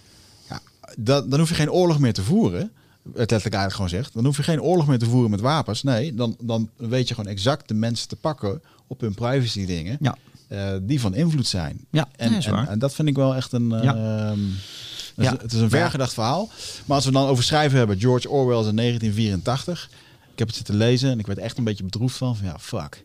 Ja, 0.48 0.60
dat, 0.98 1.30
dan 1.30 1.38
hoef 1.38 1.48
je 1.48 1.55
geen 1.55 1.70
oorlog 1.70 1.98
meer 1.98 2.12
te 2.12 2.22
voeren. 2.22 2.70
Het 3.05 3.16
letterlijk 3.16 3.55
eigenlijk 3.55 3.74
gewoon 3.74 3.89
zegt. 3.89 4.14
Dan 4.14 4.24
hoef 4.24 4.36
je 4.36 4.43
geen 4.43 4.62
oorlog 4.62 4.86
meer 4.86 4.98
te 4.98 5.05
voeren 5.06 5.31
met 5.31 5.40
wapens. 5.40 5.82
Nee, 5.82 6.14
dan, 6.14 6.36
dan 6.43 6.70
weet 6.77 7.09
je 7.09 7.14
gewoon 7.14 7.31
exact 7.31 7.68
de 7.68 7.74
mensen 7.74 8.09
te 8.09 8.16
pakken 8.16 8.62
op 8.86 9.01
hun 9.01 9.14
privacy 9.14 9.66
dingen. 9.66 9.97
Ja. 10.01 10.16
eh, 10.48 10.72
die 10.82 11.01
van 11.01 11.14
invloed 11.14 11.47
zijn. 11.47 11.85
Ja, 11.90 12.09
En, 12.16 12.31
nee, 12.31 12.40
en, 12.68 12.78
dat 12.78 12.94
vind 12.94 13.09
ik 13.09 13.16
wel 13.16 13.35
echt 13.35 13.52
een... 13.52 13.72
eh, 13.72 13.82
Ja. 13.82 13.94
ehm, 13.94 14.39
het 14.40 15.16
is- 15.16 15.24
Ja. 15.24 15.36
Het 15.43 15.52
is 15.52 15.60
een 15.60 15.70
vergedacht 15.70 16.12
verhaal. 16.14 16.48
Maar 16.86 16.97
als 16.97 17.05
we 17.05 17.12
dan 17.12 17.27
over 17.27 17.44
schrijven 17.44 17.78
hebben, 17.78 18.01
George 18.01 18.28
Orwell 18.31 18.68
in 18.68 18.77
1984. 18.77 19.89
Ik 20.32 20.39
heb 20.39 20.47
het 20.47 20.56
zitten 20.56 20.74
lezen 20.74 21.10
en 21.10 21.18
ik 21.18 21.27
werd 21.27 21.39
echt 21.39 21.59
een 21.59 21.64
beetje 21.64 21.85
bedroefd 21.85 22.16
van, 22.16 22.36
van 22.36 22.47
ja, 22.47 22.59
fuck. 22.59 23.05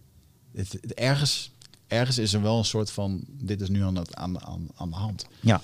Het, 0.55 0.71
het- 0.81 0.93
ergens, 0.93 1.51
ergens 1.87 2.17
is 2.17 2.33
er 2.33 2.41
wel 2.41 2.57
een 2.57 2.65
soort 2.65 2.91
van, 2.91 3.23
dit 3.27 3.61
is 3.61 3.69
nu 3.69 3.83
aan, 3.83 3.95
het, 3.95 4.15
aan, 4.15 4.45
aan, 4.45 4.67
aan 4.75 4.89
de 4.89 4.95
hand. 4.95 5.25
ja. 5.39 5.61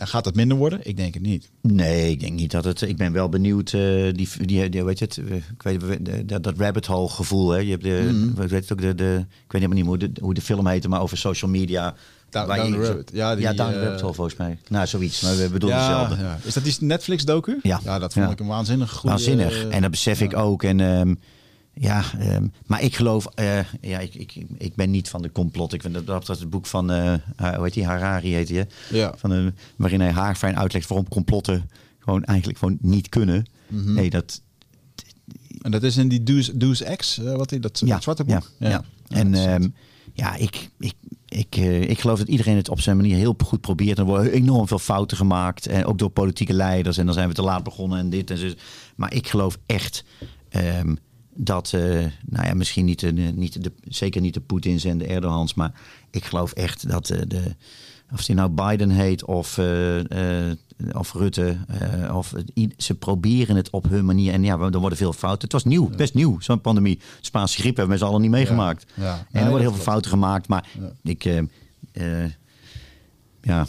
En 0.00 0.06
gaat 0.08 0.24
het 0.24 0.34
minder 0.34 0.56
worden? 0.56 0.78
Ik 0.82 0.96
denk 0.96 1.14
het 1.14 1.22
niet. 1.22 1.50
Nee, 1.60 2.10
ik 2.10 2.20
denk 2.20 2.32
niet 2.32 2.50
dat 2.50 2.64
het. 2.64 2.80
Ik 2.82 2.96
ben 2.96 3.12
wel 3.12 3.28
benieuwd. 3.28 3.72
eh, 3.72 3.80
die, 4.12 4.28
die, 4.40 4.68
die, 4.68 4.84
weet 4.84 4.98
je 4.98 5.04
het? 5.04 5.16
eh, 5.16 5.34
Ik 5.36 5.62
weet 5.62 6.28
dat, 6.28 6.42
dat 6.42 6.58
rabbit 6.58 6.86
hole 6.86 7.08
gevoel. 7.08 7.50
Hè? 7.50 7.58
Je 7.58 7.70
hebt 7.70 7.82
de, 7.82 8.08
Mhm. 8.12 8.42
ik 8.42 8.48
weet 8.48 8.68
het 8.68 8.72
ook 8.72 8.80
de, 8.80 8.94
de. 8.94 9.14
Ik 9.44 9.52
weet 9.52 9.62
helemaal 9.62 9.76
niet 9.76 9.86
hoe 9.86 9.98
de, 9.98 10.10
hoe 10.20 10.34
de 10.34 10.40
film 10.40 10.66
heette, 10.66 10.88
maar 10.88 11.00
over 11.00 11.18
social 11.18 11.50
media. 11.50 11.94
Down- 12.30 12.46
waar 12.46 12.56
Down 12.56 12.72
je- 12.72 12.78
the 12.80 12.86
Rabbit. 12.86 13.10
Ja, 13.12 13.34
die, 13.34 13.42
ja, 13.44 13.52
Down 13.52 13.70
the 13.72 13.76
eh, 13.78 13.82
Rabbit 13.84 14.00
Hole 14.00 14.14
volgens 14.14 14.36
mij. 14.36 14.58
Nou, 14.68 14.86
zoiets. 14.86 15.20
Maar 15.20 15.36
we 15.36 15.48
bedoelen 15.52 15.78
hetzelfde. 15.78 16.16
ja. 16.24 16.38
Is 16.42 16.54
dat 16.54 16.64
die 16.64 16.76
Netflix-docu? 16.80 17.58
Ja. 17.62 17.80
Ja, 17.84 17.98
dat 17.98 18.12
vond 18.12 18.30
ik 18.30 18.40
een 18.40 18.46
waanzinnig 18.46 18.90
goede... 18.90 19.08
Waanzinnig. 19.08 19.68
En 19.68 19.82
dat 19.82 19.90
besef 19.90 20.20
ik 20.20 20.36
ook. 20.36 20.62
En 20.62 20.80
ehm, 20.80 21.14
ja, 21.80 22.04
ehm, 22.18 22.46
maar 22.66 22.82
ik 22.82 22.96
geloof, 22.96 23.26
eh, 23.26 23.58
ja, 23.80 23.98
ik, 23.98 24.14
ik, 24.14 24.34
ik 24.58 24.74
ben 24.74 24.90
niet 24.90 25.08
van 25.08 25.22
de 25.22 25.32
complot. 25.32 25.72
Ik 25.72 25.82
vind 25.82 25.94
dat, 25.94 26.06
dat 26.06 26.26
het 26.26 26.50
boek 26.50 26.66
van, 26.66 26.90
eh 26.90 27.14
hoe 27.36 27.64
heet 27.64 27.74
die, 27.74 27.84
Harari 27.84 28.34
heet 28.34 28.48
hij? 28.48 28.66
Ja. 28.90 29.14
Van, 29.16 29.32
eh, 29.32 29.46
waarin 29.76 30.00
hij 30.00 30.10
haarfijn 30.10 30.58
uitlegt 30.58 30.88
waarom 30.88 31.08
complotten 31.08 31.70
gewoon 31.98 32.24
eigenlijk 32.24 32.58
gewoon 32.58 32.78
niet 32.80 33.08
kunnen. 33.08 33.44
Mhm. 33.66 33.92
Nee, 33.92 34.10
dat, 34.10 34.42
En 35.62 35.70
dat 35.70 35.82
is 35.82 35.96
in 35.96 36.08
die 36.08 36.22
Deuce, 36.22 36.56
Deuce 36.56 36.96
X, 36.96 37.18
eh, 37.18 37.36
wat 37.36 37.48
die, 37.48 37.60
dat, 37.60 37.78
ja, 37.84 37.92
dat 37.92 38.02
zwarte 38.02 38.24
boek? 38.24 38.50
Ja, 38.58 38.68
ja. 38.68 38.84
En 39.08 39.34
ehm, 39.34 39.68
ja, 40.12 40.34
ik, 40.34 40.70
ik, 40.78 40.94
ik, 41.28 41.56
ik 41.88 42.00
geloof 42.00 42.18
dat 42.18 42.28
iedereen 42.28 42.56
het 42.56 42.68
op 42.68 42.80
zijn 42.80 42.96
manier 42.96 43.16
heel 43.16 43.34
goed 43.44 43.60
probeert. 43.60 43.98
Er 43.98 44.04
worden 44.04 44.32
enorm 44.32 44.68
veel 44.68 44.78
fouten 44.78 45.16
gemaakt. 45.16 45.66
En 45.66 45.84
ook 45.84 45.98
door 45.98 46.10
politieke 46.10 46.52
leiders. 46.52 46.98
En 46.98 47.04
dan 47.04 47.14
zijn 47.14 47.28
we 47.28 47.34
te 47.34 47.42
laat 47.42 47.64
begonnen 47.64 47.98
en 47.98 48.10
dit 48.10 48.30
en 48.30 48.38
zo. 48.38 48.48
Maar 48.96 49.14
ik 49.14 49.28
geloof 49.28 49.58
echt 49.66 50.04
ehm, 50.48 50.94
dat, 51.42 51.72
eh, 51.72 51.82
nou 52.26 52.46
ja, 52.46 52.54
misschien 52.54 52.84
niet 52.84 53.00
de, 53.00 53.12
niet 53.12 53.64
de, 53.64 53.72
zeker 53.88 54.20
niet 54.20 54.34
de 54.34 54.40
Poetins 54.40 54.84
en 54.84 54.98
de 54.98 55.06
Erdogans. 55.06 55.54
Maar 55.54 55.72
ik 56.10 56.24
geloof 56.24 56.52
echt 56.52 56.88
dat 56.88 57.10
eh, 57.10 57.20
de, 57.28 57.54
of 58.12 58.24
die 58.24 58.34
nou 58.34 58.50
Biden 58.50 58.90
heet 58.90 59.24
of, 59.24 59.58
eh, 59.58 60.00
of 60.92 61.12
Rutte. 61.12 61.56
of, 62.12 62.34
ze 62.76 62.94
proberen 62.94 63.56
het 63.56 63.70
op 63.70 63.88
hun 63.88 64.04
manier. 64.04 64.32
En 64.32 64.44
ja, 64.44 64.58
er 64.58 64.78
worden 64.78 64.98
veel 64.98 65.12
fouten. 65.12 65.42
Het 65.42 65.52
was 65.52 65.64
nieuw, 65.64 65.90
best 65.96 66.14
nieuw, 66.14 66.40
zo'n 66.40 66.60
pandemie. 66.60 67.00
Spaanse 67.20 67.60
griep 67.60 67.76
hebben 67.76 67.94
we 67.94 68.00
z'n 68.00 68.08
allen 68.08 68.20
niet 68.20 68.30
meegemaakt. 68.30 68.86
Ja, 68.94 69.04
ja. 69.04 69.26
En 69.32 69.40
er 69.40 69.48
worden 69.48 69.66
heel 69.66 69.74
veel 69.74 69.84
fouten 69.84 70.10
gemaakt. 70.10 70.48
Maar 70.48 70.68
ik, 71.02 71.24
ja, 73.42 73.66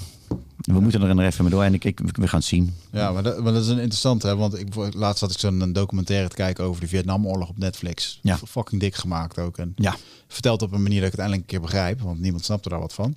we 0.57 0.79
moeten 0.79 1.01
er 1.01 1.15
nog 1.15 1.25
even 1.25 1.43
mee 1.43 1.53
door. 1.53 1.63
En 1.63 1.73
ik, 1.73 1.83
ik, 1.85 1.99
we 2.11 2.27
gaan 2.27 2.39
het 2.39 2.47
zien. 2.47 2.75
Ja, 2.91 3.11
maar 3.11 3.23
dat, 3.23 3.43
maar 3.43 3.53
dat 3.53 3.61
is 3.61 3.67
een 3.67 3.77
interessante, 3.79 4.27
hè? 4.27 4.35
want 4.35 4.59
ik, 4.59 4.93
laatst 4.93 5.21
had 5.21 5.31
ik 5.31 5.37
zo'n 5.39 5.73
documentaire 5.73 6.27
te 6.29 6.35
kijken 6.35 6.63
over 6.63 6.81
de 6.81 6.87
Vietnamoorlog 6.87 7.49
op 7.49 7.57
Netflix. 7.57 8.19
Ja. 8.21 8.37
Fucking 8.47 8.81
dik 8.81 8.95
gemaakt 8.95 9.39
ook. 9.39 9.57
En 9.57 9.73
Ja, 9.75 9.95
verteld 10.27 10.61
op 10.61 10.71
een 10.71 10.81
manier 10.83 10.97
dat 11.01 11.05
ik 11.05 11.11
het 11.11 11.19
eindelijk 11.21 11.41
een 11.51 11.57
keer 11.57 11.67
begrijp, 11.67 12.01
want 12.01 12.19
niemand 12.19 12.45
snapte 12.45 12.69
daar 12.69 12.79
wat 12.79 12.93
van. 12.93 13.15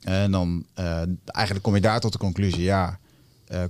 En 0.00 0.30
dan 0.30 0.64
eh, 0.74 1.02
eigenlijk 1.24 1.62
kom 1.64 1.74
je 1.74 1.80
daar 1.80 2.00
tot 2.00 2.12
de 2.12 2.18
conclusie, 2.18 2.62
ja, 2.62 2.98
eh, 3.46 3.62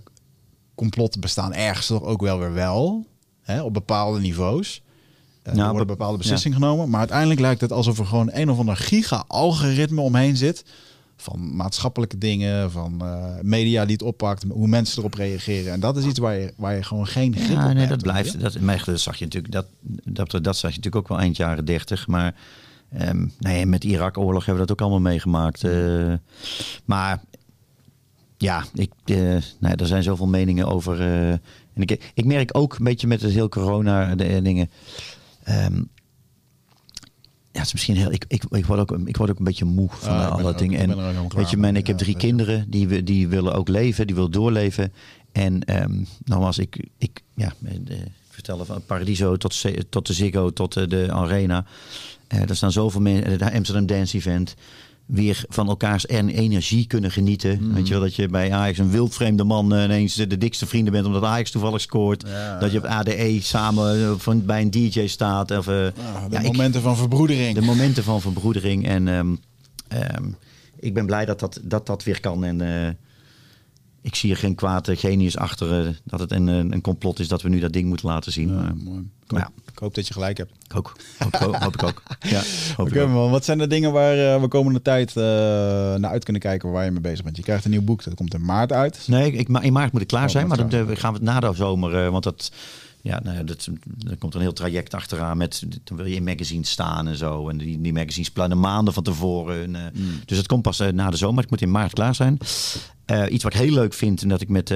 complotten 0.74 1.20
bestaan 1.20 1.54
ergens 1.54 1.86
toch 1.86 2.02
ook 2.02 2.20
wel 2.20 2.38
weer 2.38 2.52
wel, 2.52 3.06
hè, 3.42 3.62
op 3.62 3.72
bepaalde 3.74 4.20
niveaus. 4.20 4.82
Eh, 5.42 5.54
Ja, 5.54 5.60
er 5.62 5.68
worden 5.68 5.86
be- 5.86 5.92
bepaalde 5.92 6.18
beslissingen 6.18 6.58
genomen, 6.58 6.88
maar 6.90 6.98
uiteindelijk 7.00 7.40
lijkt 7.40 7.60
het 7.60 7.72
alsof 7.72 7.98
er 7.98 8.06
gewoon 8.06 8.30
een 8.32 8.50
of 8.50 8.58
ander 8.58 8.76
giga-algoritme 8.76 10.00
omheen 10.00 10.36
zit. 10.36 10.64
Van 11.20 11.56
maatschappelijke 11.56 12.18
dingen, 12.18 12.70
van 12.70 13.00
eh, 13.00 13.24
media 13.42 13.84
die 13.84 13.92
het 13.92 14.02
oppakt, 14.02 14.44
hoe 14.50 14.68
mensen 14.68 14.98
erop 14.98 15.14
reageren. 15.14 15.72
En 15.72 15.80
dat 15.80 15.96
is 15.96 16.04
iets 16.04 16.18
waar 16.18 16.34
je, 16.34 16.52
waar 16.56 16.74
je 16.74 16.82
gewoon 16.82 17.06
geen 17.06 17.36
grip 17.36 17.56
op 17.56 17.64
nee, 17.64 17.74
hebt, 17.74 17.88
dat 17.88 18.02
blijft. 18.02 18.40
Dat, 18.40 18.60
maar 18.60 18.82
dat 18.86 19.00
zag 19.00 19.16
je 19.16 19.24
natuurlijk, 19.24 19.52
dat, 19.52 19.66
dat, 20.04 20.30
dat 20.30 20.56
zag 20.56 20.70
je 20.70 20.76
natuurlijk 20.76 20.96
ook 20.96 21.08
wel 21.08 21.18
eind 21.18 21.36
jaren 21.36 21.64
dertig. 21.64 22.06
Maar 22.06 22.34
ehm, 22.92 23.26
nee, 23.38 23.66
met 23.66 23.84
Irak-oorlog 23.84 24.44
hebben 24.44 24.62
we 24.62 24.68
dat 24.68 24.70
ook 24.70 24.80
allemaal 24.86 25.10
meegemaakt. 25.10 25.64
eh. 25.64 26.12
maar 26.84 27.20
ja, 28.36 28.64
ik, 28.74 28.92
eh, 29.04 29.16
nee, 29.58 29.74
er 29.76 29.86
zijn 29.86 30.02
zoveel 30.02 30.26
meningen 30.26 30.66
over. 30.66 31.00
en 31.00 31.40
ik, 31.82 32.12
ik 32.14 32.24
merk 32.24 32.56
ook 32.56 32.74
een 32.78 32.84
beetje 32.84 33.06
met 33.06 33.22
het 33.22 33.32
heel 33.32 33.48
corona-dingen. 33.48 34.70
Ja, 37.58 37.64
het 37.64 37.66
is 37.66 37.72
misschien 37.72 37.96
heel. 37.96 38.12
Ik, 38.12 38.24
ik, 38.28 38.42
ik, 38.50 38.66
word 38.66 38.80
ook, 38.80 38.98
ik 39.04 39.16
word 39.16 39.30
ook 39.30 39.38
een 39.38 39.44
beetje 39.44 39.64
moe 39.64 39.88
van 39.90 40.14
Ah, 40.16 40.30
alle 40.30 40.54
dingen. 40.54 40.78
En 40.80 41.28
weet 41.28 41.50
je, 41.50 41.56
man, 41.56 41.76
ik 41.76 41.86
heb 41.86 41.98
drie 41.98 42.16
kinderen 42.16 42.70
die, 42.70 42.88
we- 42.88 43.02
die 43.04 43.28
willen 43.28 43.54
ook 43.54 43.68
leven, 43.68 44.06
die 44.06 44.14
willen 44.16 44.30
doorleven. 44.30 44.92
En 45.32 45.64
ehm 45.64 46.02
nogmaals, 46.24 46.58
ik, 46.58 46.84
ik 46.98 47.22
ja, 47.34 47.52
de, 47.84 47.94
ik 47.94 48.02
vertel 48.28 48.64
van 48.64 48.82
Paradiso 48.86 49.36
tot, 49.36 49.64
tot 49.88 50.06
de 50.06 50.12
Ziggo, 50.12 50.50
tot 50.52 50.76
eh, 50.76 50.88
de 50.88 51.12
Arena. 51.12 51.64
Eh, 52.26 52.48
er 52.48 52.56
staan 52.56 52.72
zoveel 52.72 53.00
mensen, 53.00 53.38
de 53.38 53.52
Amsterdam 53.52 53.86
Dance 53.86 54.16
Event. 54.16 54.54
Weer 55.08 55.44
van 55.48 55.68
elkaars 55.68 56.06
en 56.06 56.28
energie 56.28 56.86
kunnen 56.86 57.10
genieten. 57.10 57.74
Weet 57.74 57.86
je 57.86 57.92
wel, 57.94 58.02
dat 58.02 58.14
je 58.14 58.28
bij 58.28 58.52
Ajax 58.52 58.78
een 58.78 58.90
wildvreemde 58.90 59.44
man 59.44 59.74
eh, 59.74 59.82
ineens 59.84 60.14
de, 60.14 60.38
dikste 60.38 60.66
vrienden 60.66 60.92
bent 60.92 61.06
omdat 61.06 61.22
Ajax 61.24 61.50
toevallig 61.50 61.80
scoort. 61.80 62.24
Ja. 62.26 62.58
Dat 62.58 62.72
je 62.72 62.78
op 62.78 62.84
ADE 62.84 63.38
samen 63.42 63.94
eh, 64.04 64.12
van, 64.16 64.44
bij 64.44 64.60
een 64.60 64.70
DJ 64.70 65.06
staat. 65.06 65.50
Of, 65.50 65.56
Ah, 65.56 65.64
de 65.64 65.92
ja, 66.30 66.38
ik- 66.40 66.46
momenten 66.46 66.82
van 66.82 66.96
verbroedering. 66.96 67.54
de 67.54 67.60
momenten 67.60 68.04
van 68.04 68.20
verbroedering. 68.20 68.86
En 68.86 69.08
ehm, 69.08 69.34
ehm, 69.88 70.24
ik 70.80 70.94
ben 70.94 71.06
blij 71.06 71.24
dat 71.24 71.40
dat, 71.40 71.60
dat, 71.62 71.86
dat 71.86 72.04
weer 72.04 72.20
kan. 72.20 72.44
En 72.44 72.60
ik 74.02 74.14
zie 74.14 74.30
er 74.30 74.36
geen 74.36 74.54
kwaad 74.54 74.88
eh, 74.88 74.96
genius 74.96 75.36
achter 75.36 75.86
eh, 75.86 75.92
dat 76.04 76.20
het 76.20 76.32
een, 76.32 76.46
een 76.46 76.72
een 76.72 76.80
complot 76.80 77.18
is 77.18 77.28
dat 77.28 77.42
we 77.42 77.48
nu 77.48 77.60
dat 77.60 77.72
ding 77.72 77.88
moeten 77.88 78.08
laten 78.08 78.32
zien. 78.32 78.48
Ja, 78.48 78.72
mooi. 78.84 79.06
Ik 79.24 79.36
hoop, 79.36 79.52
ik 79.72 79.78
hoop 79.78 79.94
dat 79.94 80.06
je 80.06 80.12
gelijk 80.12 80.36
hebt. 80.38 80.52
ik 80.68 80.76
ook. 80.76 80.96
Hoop, 81.18 81.34
hoop, 81.36 81.56
hoop 81.56 81.74
ik 81.74 81.82
ook. 81.82 82.02
Ja, 82.20 82.42
hoop 82.76 82.86
Oké 82.86 82.96
ik 82.98 83.02
ook. 83.02 83.08
man, 83.10 83.30
wat 83.30 83.44
zijn 83.44 83.58
de 83.58 83.66
dingen 83.66 83.92
waar 83.92 84.34
eh, 84.34 84.40
we 84.40 84.48
komende 84.48 84.82
tijd 84.82 85.08
eh, 85.16 85.22
naar 85.94 86.04
uit 86.10 86.24
kunnen 86.24 86.42
kijken 86.42 86.70
waar 86.70 86.84
je 86.84 86.90
mee 86.90 87.00
bezig 87.00 87.24
bent? 87.24 87.36
Je 87.36 87.42
krijgt 87.42 87.64
een 87.64 87.70
nieuw 87.70 87.82
boek, 87.82 88.04
dat 88.04 88.14
komt 88.14 88.34
in 88.34 88.44
maart 88.44 88.72
uit. 88.72 89.04
Nee, 89.08 89.32
ik, 89.32 89.48
in 89.48 89.72
maart 89.72 89.92
moet 89.92 90.00
ik 90.00 90.06
klaar 90.06 90.24
Oh, 90.24 90.30
zijn. 90.30 90.46
Maar 90.48 90.56
dan 90.56 90.70
eh, 90.70 90.96
gaan 90.96 91.12
we 91.12 91.18
het 91.18 91.22
na 91.28 91.40
de 91.40 91.54
zomer. 91.54 92.04
eh, 92.04 92.10
want 92.10 92.24
dat, 92.24 92.52
ja, 93.08 93.20
nou 93.22 93.36
ja, 93.36 93.42
dat, 93.42 93.68
er 94.10 94.16
komt 94.16 94.34
een 94.34 94.40
heel 94.40 94.52
traject 94.52 94.94
achteraan. 94.94 95.36
Met, 95.36 95.66
dan 95.84 95.96
wil 95.96 96.06
je 96.06 96.14
in 96.14 96.24
magazines 96.24 96.70
staan 96.70 97.08
en 97.08 97.16
zo. 97.16 97.48
En 97.48 97.58
die, 97.58 97.80
die 97.80 97.92
magazines 97.92 98.30
plannen 98.30 98.60
maanden 98.60 98.94
van 98.94 99.02
tevoren. 99.02 99.62
En, 99.62 99.76
eh, 99.76 99.82
Mm. 99.92 100.20
Dus 100.24 100.36
het 100.36 100.46
komt 100.46 100.62
pas 100.62 100.80
eh, 100.80 100.92
na 100.92 101.10
de 101.10 101.16
zomer. 101.16 101.44
Ik 101.44 101.50
moet 101.50 101.60
in 101.60 101.70
maart 101.70 101.92
klaar 101.92 102.14
zijn. 102.14 102.38
Eh, 103.04 103.32
iets 103.32 103.42
wat 103.42 103.54
ik 103.54 103.60
heel 103.60 103.72
leuk 103.72 103.94
vind. 103.94 104.22
En 104.22 104.28
dat 104.28 104.40
ik 104.40 104.48
met, 104.48 104.74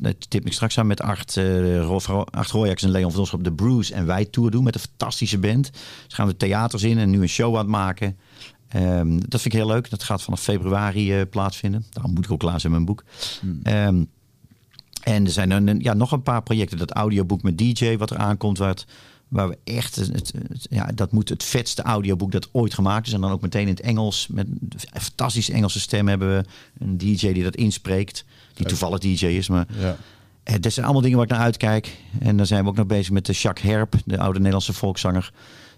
dat 0.00 0.30
tip 0.30 0.46
ik 0.46 0.52
straks 0.52 0.78
aan 0.78 0.86
met 0.86 1.00
Art, 1.00 1.34
Rolf 1.80 2.08
Art 2.10 2.50
Royax 2.50 2.82
en 2.82 2.90
Leon 2.90 3.12
van 3.12 3.28
op 3.32 3.44
de 3.44 3.52
Bruce 3.52 3.94
en 3.94 4.06
Wij 4.06 4.24
Tour 4.24 4.50
doen. 4.50 4.64
Met 4.64 4.74
een 4.74 4.80
fantastische 4.80 5.38
band. 5.38 5.72
Dus 5.72 6.14
gaan 6.14 6.26
we 6.26 6.36
theaters 6.36 6.82
in 6.82 6.98
en 6.98 7.10
nu 7.10 7.22
een 7.22 7.28
show 7.28 7.52
aan 7.52 7.60
het 7.60 7.68
maken. 7.68 8.16
Ehm, 8.68 9.18
dat 9.18 9.40
vind 9.40 9.54
ik 9.54 9.60
heel 9.60 9.66
leuk. 9.66 9.90
Dat 9.90 10.02
gaat 10.02 10.22
vanaf 10.22 10.40
februari 10.40 11.26
plaatsvinden. 11.26 11.84
Daarom 11.90 12.12
moet 12.12 12.24
ik 12.24 12.30
ook 12.30 12.38
klaar 12.38 12.60
zijn 12.60 12.72
met 12.72 12.82
mijn 12.82 12.96
boek. 12.96 13.04
Ehm, 13.62 14.04
en 15.00 15.24
er 15.24 15.30
zijn 15.30 15.50
een, 15.50 15.80
ja, 15.80 15.94
nog 15.94 16.12
een 16.12 16.22
paar 16.22 16.42
projecten. 16.42 16.78
Dat 16.78 16.90
audioboek 16.90 17.42
met 17.42 17.58
DJ 17.58 17.96
wat 17.96 18.10
er 18.10 18.16
aankomt. 18.16 18.58
Waar, 18.58 18.68
het, 18.68 18.86
waar 19.28 19.48
we 19.48 19.58
echt... 19.64 19.96
Het, 19.96 20.10
het- 20.12 20.66
ja, 20.70 20.86
dat 20.94 21.12
moet 21.12 21.28
het 21.28 21.44
vetste 21.44 21.82
audioboek 21.82 22.32
dat 22.32 22.48
ooit 22.52 22.74
gemaakt 22.74 23.06
is. 23.06 23.12
En 23.12 23.20
dan 23.20 23.30
ook 23.30 23.40
meteen 23.40 23.62
in 23.62 23.68
het 23.68 23.80
Engels. 23.80 24.26
Met 24.30 24.46
een 24.46 25.00
fantastische 25.00 25.52
Engelse 25.52 25.80
stem 25.80 26.08
hebben 26.08 26.28
we. 26.36 26.44
Een 26.84 26.98
DJ 26.98 27.32
die 27.32 27.42
dat 27.42 27.56
inspreekt. 27.56 28.24
Die 28.54 28.66
toevallig 28.66 28.98
DJ 28.98 29.26
is. 29.26 29.48
Maar 29.48 29.66
Ja. 29.80 29.96
eh, 30.42 30.54
dat 30.60 30.72
zijn 30.72 30.84
allemaal 30.84 31.02
dingen 31.02 31.16
waar 31.18 31.26
ik 31.26 31.32
naar 31.32 31.42
uitkijk. 31.42 31.96
En 32.20 32.36
dan 32.36 32.46
zijn 32.46 32.62
we 32.62 32.68
ook 32.70 32.76
nog 32.76 32.86
bezig 32.86 33.12
met 33.12 33.26
de 33.26 33.32
Jacques 33.32 33.72
Herp, 33.72 33.94
de 34.04 34.18
oude 34.18 34.38
Nederlandse 34.38 34.72
volkszanger. 34.72 35.32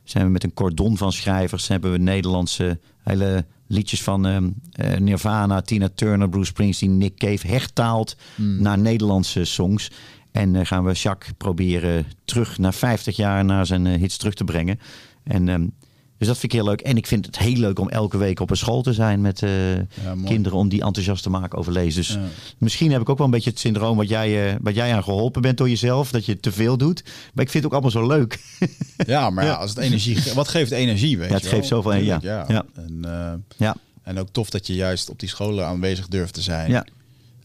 Zijn 0.04 0.24
we 0.24 0.30
met 0.30 0.44
een 0.44 0.54
cordon 0.54 0.96
van 0.96 1.12
schrijvers. 1.12 1.68
Hebben 1.68 1.92
we 1.92 1.98
Nederlandse 1.98 2.78
hele 3.02 3.44
liedjes 3.72 4.02
van 4.02 4.26
ehm, 4.26 4.50
eh, 4.72 4.98
Nirvana, 4.98 5.60
Tina 5.60 5.88
Turner, 5.94 6.28
Bruce 6.28 6.46
Springsteen, 6.46 6.98
Nick 6.98 7.16
Cave 7.16 7.46
hertaald 7.46 8.16
naar 8.58 8.78
Nederlandse 8.78 9.44
songs. 9.44 9.90
En 10.32 10.56
eh, 10.56 10.66
gaan 10.66 10.84
we 10.84 10.92
Jacques 10.92 11.32
proberen 11.36 12.06
terug 12.24 12.58
naar 12.58 12.74
50 12.74 13.16
jaar 13.16 13.44
naar 13.44 13.66
zijn 13.66 13.86
eh, 13.86 13.98
hits 13.98 14.16
terug 14.16 14.34
te 14.34 14.44
brengen. 14.44 14.78
En 15.24 15.48
ehm, 15.48 15.66
dus 16.22 16.30
dat 16.30 16.40
vind 16.40 16.52
ik 16.52 16.58
heel 16.58 16.68
leuk. 16.68 16.80
En 16.80 16.96
ik 16.96 17.06
vind 17.06 17.26
het 17.26 17.38
heel 17.38 17.56
leuk 17.56 17.78
om 17.78 17.88
elke 17.88 18.18
week 18.18 18.40
op 18.40 18.50
een 18.50 18.56
school 18.56 18.82
te 18.82 18.92
zijn 18.92 19.20
met 19.20 19.42
eh, 19.42 19.50
kinderen. 20.24 20.58
Om 20.58 20.68
die 20.68 20.82
enthousiast 20.82 21.22
te 21.22 21.30
maken 21.30 21.58
over 21.58 21.72
lezen. 21.72 22.00
Dus 22.02 22.12
Ja. 22.12 22.20
Misschien 22.58 22.92
heb 22.92 23.00
ik 23.00 23.08
ook 23.08 23.16
wel 23.16 23.26
een 23.26 23.32
beetje 23.32 23.50
het 23.50 23.58
syndroom 23.58 23.96
wat 23.96 24.08
jij, 24.08 24.48
eh, 24.50 24.56
wat 24.60 24.74
jij 24.74 24.94
aan 24.94 25.02
geholpen 25.04 25.42
bent 25.42 25.58
door 25.58 25.68
jezelf. 25.68 26.10
Dat 26.10 26.24
je 26.26 26.40
te 26.40 26.52
veel 26.52 26.76
doet. 26.76 27.02
Maar 27.34 27.44
ik 27.44 27.50
vind 27.50 27.64
het 27.64 27.64
ook 27.64 27.72
allemaal 27.72 27.90
zo 27.90 28.06
leuk. 28.06 28.38
Ja, 29.06 29.30
maar 29.30 29.44
ja, 29.44 29.54
als 29.54 29.70
het 29.70 29.78
energie, 29.78 30.18
wat 30.34 30.48
geeft 30.48 30.70
energie? 30.70 31.18
Weet 31.18 31.28
Ja, 31.28 31.34
het 31.34 31.42
je 31.42 31.48
geeft 31.48 31.66
zoveel, 31.66 31.92
ja. 31.92 32.18
Tuurlijk, 32.18 32.22
ja. 32.22 32.44
Ja. 32.48 32.64
En, 32.74 32.98
eh, 33.04 33.32
ja, 33.56 33.76
en 34.02 34.18
ook 34.18 34.28
tof 34.32 34.50
dat 34.50 34.66
je 34.66 34.74
juist 34.74 35.10
op 35.10 35.18
die 35.18 35.28
scholen 35.28 35.66
aanwezig 35.66 36.08
durft 36.08 36.34
te 36.34 36.42
zijn. 36.42 36.70
ja. 36.70 36.86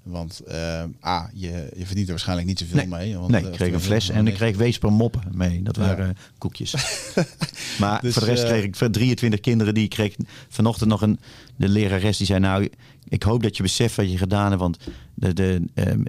Want 0.07 0.39
eh, 0.39 0.83
A, 1.05 1.29
je, 1.33 1.47
je 1.77 1.85
verdient 1.85 2.05
er 2.05 2.09
waarschijnlijk 2.13 2.47
niet 2.47 2.59
zoveel 2.59 2.75
Nee. 2.77 2.87
mee. 2.87 3.17
Want, 3.17 3.31
nee, 3.31 3.41
eh, 3.41 3.47
ik 3.47 3.53
kreeg 3.53 3.73
een 3.73 3.79
fles 3.79 4.09
en 4.09 4.27
ik 4.27 4.33
kreeg 4.33 4.57
Weesper 4.57 4.91
moppen 4.91 5.21
mee. 5.31 5.63
Dat 5.63 5.75
Ja. 5.75 5.81
waren 5.81 6.09
eh, 6.09 6.15
koekjes. 6.37 6.71
maar 7.79 8.01
Dus, 8.01 8.13
voor 8.13 8.21
de 8.23 8.29
rest 8.29 8.43
kreeg 8.43 8.63
ik 8.63 8.75
voor 8.75 8.89
23 8.89 9.39
kinderen 9.39 9.73
die 9.73 9.83
ik 9.83 9.89
kreeg 9.89 10.15
vanochtend 10.49 10.89
nog 10.89 11.01
een 11.01 11.19
de 11.55 11.69
lerares 11.69 12.17
die 12.17 12.25
zei 12.27 12.39
nou 12.39 12.69
ik 13.09 13.23
hoop 13.23 13.43
dat 13.43 13.57
je 13.57 13.63
beseft 13.63 13.95
wat 13.95 14.11
je 14.11 14.17
gedaan 14.17 14.47
hebt 14.49 14.61
want 14.61 14.77
de, 15.13 15.33
de 15.33 15.61
ehm, 15.73 16.01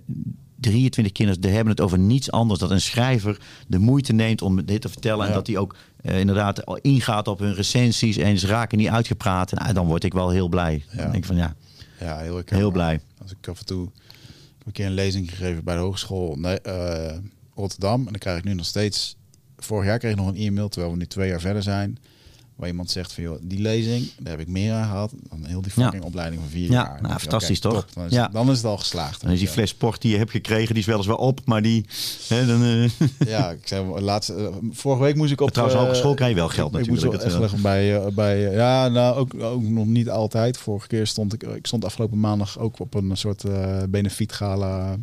23 0.61 1.13
kinderen 1.13 1.41
die 1.41 1.51
hebben 1.51 1.71
het 1.73 1.81
over 1.81 1.99
niets 1.99 2.31
anders 2.31 2.61
dat 2.61 2.71
een 2.71 2.81
schrijver 2.81 3.41
de 3.67 3.79
moeite 3.79 4.13
neemt 4.13 4.43
om 4.43 4.65
dit 4.65 4.81
te 4.81 4.89
vertellen 4.89 5.23
en 5.25 5.29
Ja. 5.29 5.35
dat 5.37 5.47
hij 5.47 5.57
ook 5.57 5.77
inderdaad 6.03 6.63
ingaat 6.81 7.29
op 7.29 7.39
hun 7.39 7.55
recensies 7.55 8.17
en 8.17 8.39
ze 8.39 8.47
raken 8.47 8.79
niet 8.79 8.89
uitgepraat. 8.89 9.53
Nou, 9.53 9.73
dan 9.73 9.87
word 9.87 10.05
ik 10.05 10.13
wel 10.13 10.31
heel 10.31 10.49
blij. 10.49 10.85
Dan 10.95 11.05
denk 11.05 11.15
ik 11.15 11.25
van 11.25 11.37
ja, 11.37 11.55
Ja, 12.01 12.19
heel, 12.19 12.43
heel 12.45 12.71
blij. 12.71 13.01
Als 13.23 13.31
ik 13.31 13.49
af 13.49 13.59
en 13.59 13.67
toe... 13.67 13.89
Een 14.65 14.75
keer 14.75 14.87
een 14.87 14.93
lezing 14.93 15.31
gegeven 15.31 15.65
bij 15.65 15.75
de 15.75 15.81
hogeschool 15.81 16.37
nee, 16.37 16.61
eh, 16.61 17.19
Rotterdam. 17.55 17.99
En 18.01 18.13
dan 18.13 18.19
krijg 18.19 18.39
ik 18.39 18.45
nu 18.45 18.55
nog 18.55 18.67
steeds... 18.67 19.17
Vorig 19.57 19.87
jaar 19.87 19.99
kreeg 19.99 20.11
ik 20.11 20.17
nog 20.17 20.29
een 20.29 20.37
e-mail, 20.37 20.69
terwijl 20.69 20.93
we 20.93 20.99
nu 20.99 21.07
twee 21.07 21.29
jaar 21.29 21.41
verder 21.41 21.63
zijn. 21.63 21.99
Waar 22.59 22.69
iemand 22.69 22.91
zegt 22.91 23.13
van, 23.13 23.23
joh, 23.23 23.39
die 23.43 23.61
lezing, 23.61 24.11
daar 24.19 24.31
heb 24.33 24.41
ik 24.41 24.49
meer 24.49 24.73
aan 24.73 24.89
gehad. 24.89 25.13
Dan 25.31 25.45
heel 25.45 25.63
die 25.63 25.71
fucking 25.73 26.03
opleiding 26.03 26.41
van 26.43 26.51
vier 26.51 26.71
Ja, 26.71 26.73
jaar. 26.73 26.99
nou, 27.03 27.15
ik, 27.15 27.21
fantastisch, 27.21 27.61
toch? 27.61 27.73
top. 27.75 27.95
Dan 27.95 28.05
is, 28.05 28.13
Ja. 28.13 28.29
dan 28.29 28.51
is 28.51 28.57
het 28.57 28.67
al 28.67 28.77
geslaagd. 28.77 29.21
Dan 29.21 29.31
is 29.31 29.39
die 29.39 29.49
fles 29.49 29.75
port 29.75 30.01
die 30.03 30.11
je 30.13 30.17
hebt 30.19 30.31
gekregen, 30.31 30.69
die 30.75 30.83
is 30.83 30.87
weliswaar 30.89 31.17
op, 31.17 31.41
maar 31.45 31.63
die... 31.63 31.85
Hè, 32.29 32.47
dan, 32.47 32.63
eh, 32.63 32.91
Ja, 33.35 33.51
ik 33.51 33.67
zei 33.69 34.01
laatst, 34.01 34.29
eh, 34.31 34.47
vorige 34.71 35.03
week 35.03 35.15
moest 35.17 35.33
ik 35.33 35.41
op. 35.41 35.51
Trouwens, 35.51 35.79
eh, 35.79 35.85
hogeschool 35.87 36.15
krijg 36.15 36.31
je 36.31 36.37
wel 36.37 36.49
geld 36.49 36.75
ik, 36.75 36.81
ik 36.81 36.87
natuurlijk, 36.87 37.13
moest 37.13 37.25
het, 37.25 37.33
wel 37.33 37.43
echt 37.43 37.63
bij, 37.63 38.13
bij 38.15 38.41
ja, 38.53 38.89
nou 38.89 39.17
ook, 39.17 39.35
ook 39.43 39.63
nog 39.63 39.87
niet 39.87 40.11
altijd. 40.11 40.57
Vorige 40.59 40.87
keer 40.87 41.07
stond 41.07 41.33
ik, 41.33 41.43
ik 41.43 41.67
stond 41.67 41.85
afgelopen 41.85 42.21
maandag 42.21 42.59
ook 42.59 42.79
op 42.81 42.95
een 42.95 43.17
soort 43.17 43.45
eh 43.45 43.83
benefiet 43.89 44.33
gala. 44.33 44.97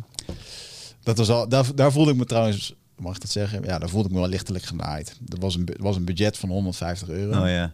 Dat 1.02 1.18
was 1.18 1.28
al, 1.30 1.48
daar, 1.48 1.64
daar 1.74 1.92
voelde 1.92 2.10
ik 2.10 2.16
me 2.16 2.24
trouwens, 2.24 2.74
mag 2.98 3.14
ik 3.14 3.20
dat 3.20 3.30
zeggen? 3.30 3.62
Ja, 3.64 3.78
daar 3.78 3.88
voelde 3.88 4.08
ik 4.08 4.14
me 4.14 4.20
wel 4.20 4.28
lichtelijk 4.28 4.64
genaaid. 4.64 5.16
Er 5.28 5.38
was 5.40 5.54
een, 5.54 5.68
was 5.78 5.96
een 5.96 6.04
budget 6.04 6.36
van 6.38 6.48
150 6.48 7.08
euro. 7.08 7.42
Oh 7.42 7.48
ja. 7.48 7.72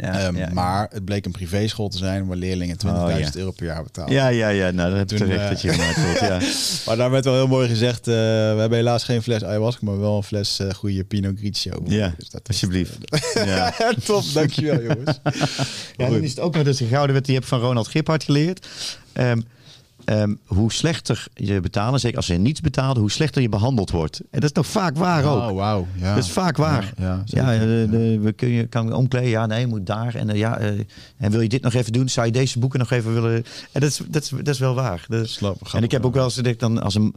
Ja, 0.00 0.18
Ehm, 0.20 0.36
ja, 0.36 0.50
Maar 0.52 0.88
het 0.92 1.04
bleek 1.04 1.24
een 1.24 1.32
privéschool 1.32 1.88
te 1.88 1.96
zijn 1.98 2.26
waar 2.26 2.36
leerlingen 2.36 2.76
20.000 2.86 2.92
Oh, 2.92 3.18
ja. 3.18 3.30
euro 3.34 3.50
per 3.50 3.66
jaar 3.66 3.82
betalen. 3.82 4.12
Ja, 4.12 4.28
ja, 4.28 4.48
ja. 4.48 4.70
Nou, 4.70 4.90
dat 4.90 4.98
heb 4.98 5.10
je 5.10 5.16
terecht 5.16 5.42
eh, 5.42 5.48
dat 5.48 5.60
je 5.60 5.68
gemaakt 5.72 6.02
wordt. 6.04 6.20
Ja. 6.20 6.40
Maar 6.86 6.96
daar 6.96 7.10
werd 7.10 7.24
wel 7.24 7.34
heel 7.34 7.46
mooi 7.46 7.68
gezegd, 7.68 7.98
eh, 8.08 8.14
we 8.14 8.56
hebben 8.58 8.78
helaas 8.78 9.04
geen 9.04 9.22
fles 9.22 9.44
ayahuasca, 9.44 9.84
maar 9.84 9.98
wel 10.00 10.16
een 10.16 10.22
fles 10.22 10.58
eh, 10.58 10.70
goede 10.74 11.04
Pinot 11.04 11.38
Grigio. 11.38 11.82
ja, 11.86 12.14
Dus 12.18 12.30
dat 12.30 12.48
alsjeblieft. 12.48 12.96
Ja. 13.34 13.74
Top, 14.04 14.22
dankjewel 14.34 14.82
jongens. 14.82 15.18
Ja, 15.96 16.08
dan 16.10 16.22
is 16.22 16.30
het 16.30 16.40
ook 16.40 16.54
nog 16.54 16.64
dus 16.64 16.80
een 16.80 16.88
gouden 16.88 17.14
wet 17.14 17.24
die 17.24 17.34
je 17.34 17.38
hebt 17.38 17.50
van 17.50 17.60
Ronald 17.60 17.88
Giphart 17.88 18.24
geleerd. 18.24 18.66
Ehm, 19.12 19.40
ehm, 20.06 20.34
hoe 20.44 20.72
slechter 20.72 21.26
je 21.34 21.60
betalen, 21.60 22.00
zeker 22.00 22.16
als 22.16 22.26
je 22.26 22.34
niets 22.34 22.60
betaalt, 22.60 22.96
hoe 22.96 23.10
slechter 23.10 23.42
je 23.42 23.48
behandeld 23.48 23.90
wordt. 23.90 24.20
En 24.20 24.40
dat 24.40 24.42
is 24.50 24.52
nog 24.52 24.66
vaak 24.66 24.96
waar 24.96 25.24
ook. 25.24 25.50
Oh, 25.50 25.56
wauw. 25.56 25.86
Ja. 25.94 26.14
Dat 26.14 26.24
is 26.24 26.30
vaak 26.30 26.56
waar. 26.56 26.92
Ja, 26.98 27.04
ja, 27.04 27.22
Ja, 27.24 27.50
zeker. 27.52 27.66
de, 27.66 27.86
de- 27.90 28.18
we 28.20 28.32
kun 28.32 28.48
je 28.48 28.66
kan 28.66 28.92
omkleden. 28.92 29.28
Ja, 29.28 29.46
nee, 29.46 29.60
je 29.60 29.66
moet 29.66 29.86
daar. 29.86 30.14
En, 30.14 30.30
eh, 30.30 30.38
ja, 30.38 30.58
eh, 30.58 30.68
en 31.16 31.30
wil 31.30 31.40
je 31.40 31.48
dit 31.48 31.62
nog 31.62 31.74
even 31.74 31.92
doen? 31.92 32.08
Zou 32.08 32.26
je 32.26 32.32
deze 32.32 32.58
boeken 32.58 32.78
nog 32.78 32.90
even 32.90 33.12
willen? 33.14 33.34
En 33.72 33.80
dat 33.80 33.82
is, 33.90 34.00
dat 34.08 34.22
is, 34.22 34.28
dat 34.28 34.48
is 34.48 34.58
wel 34.58 34.74
waar. 34.74 35.04
Dat 35.08 35.24
is- 35.24 35.32
Slap, 35.32 35.54
grappig, 35.54 35.74
en 35.74 35.82
ik 35.82 35.90
heb 35.90 36.04
ook 36.04 36.14
wel 36.14 36.24
eens 36.24 36.58
dan 36.58 36.82
als 36.82 36.94
een, 36.94 37.14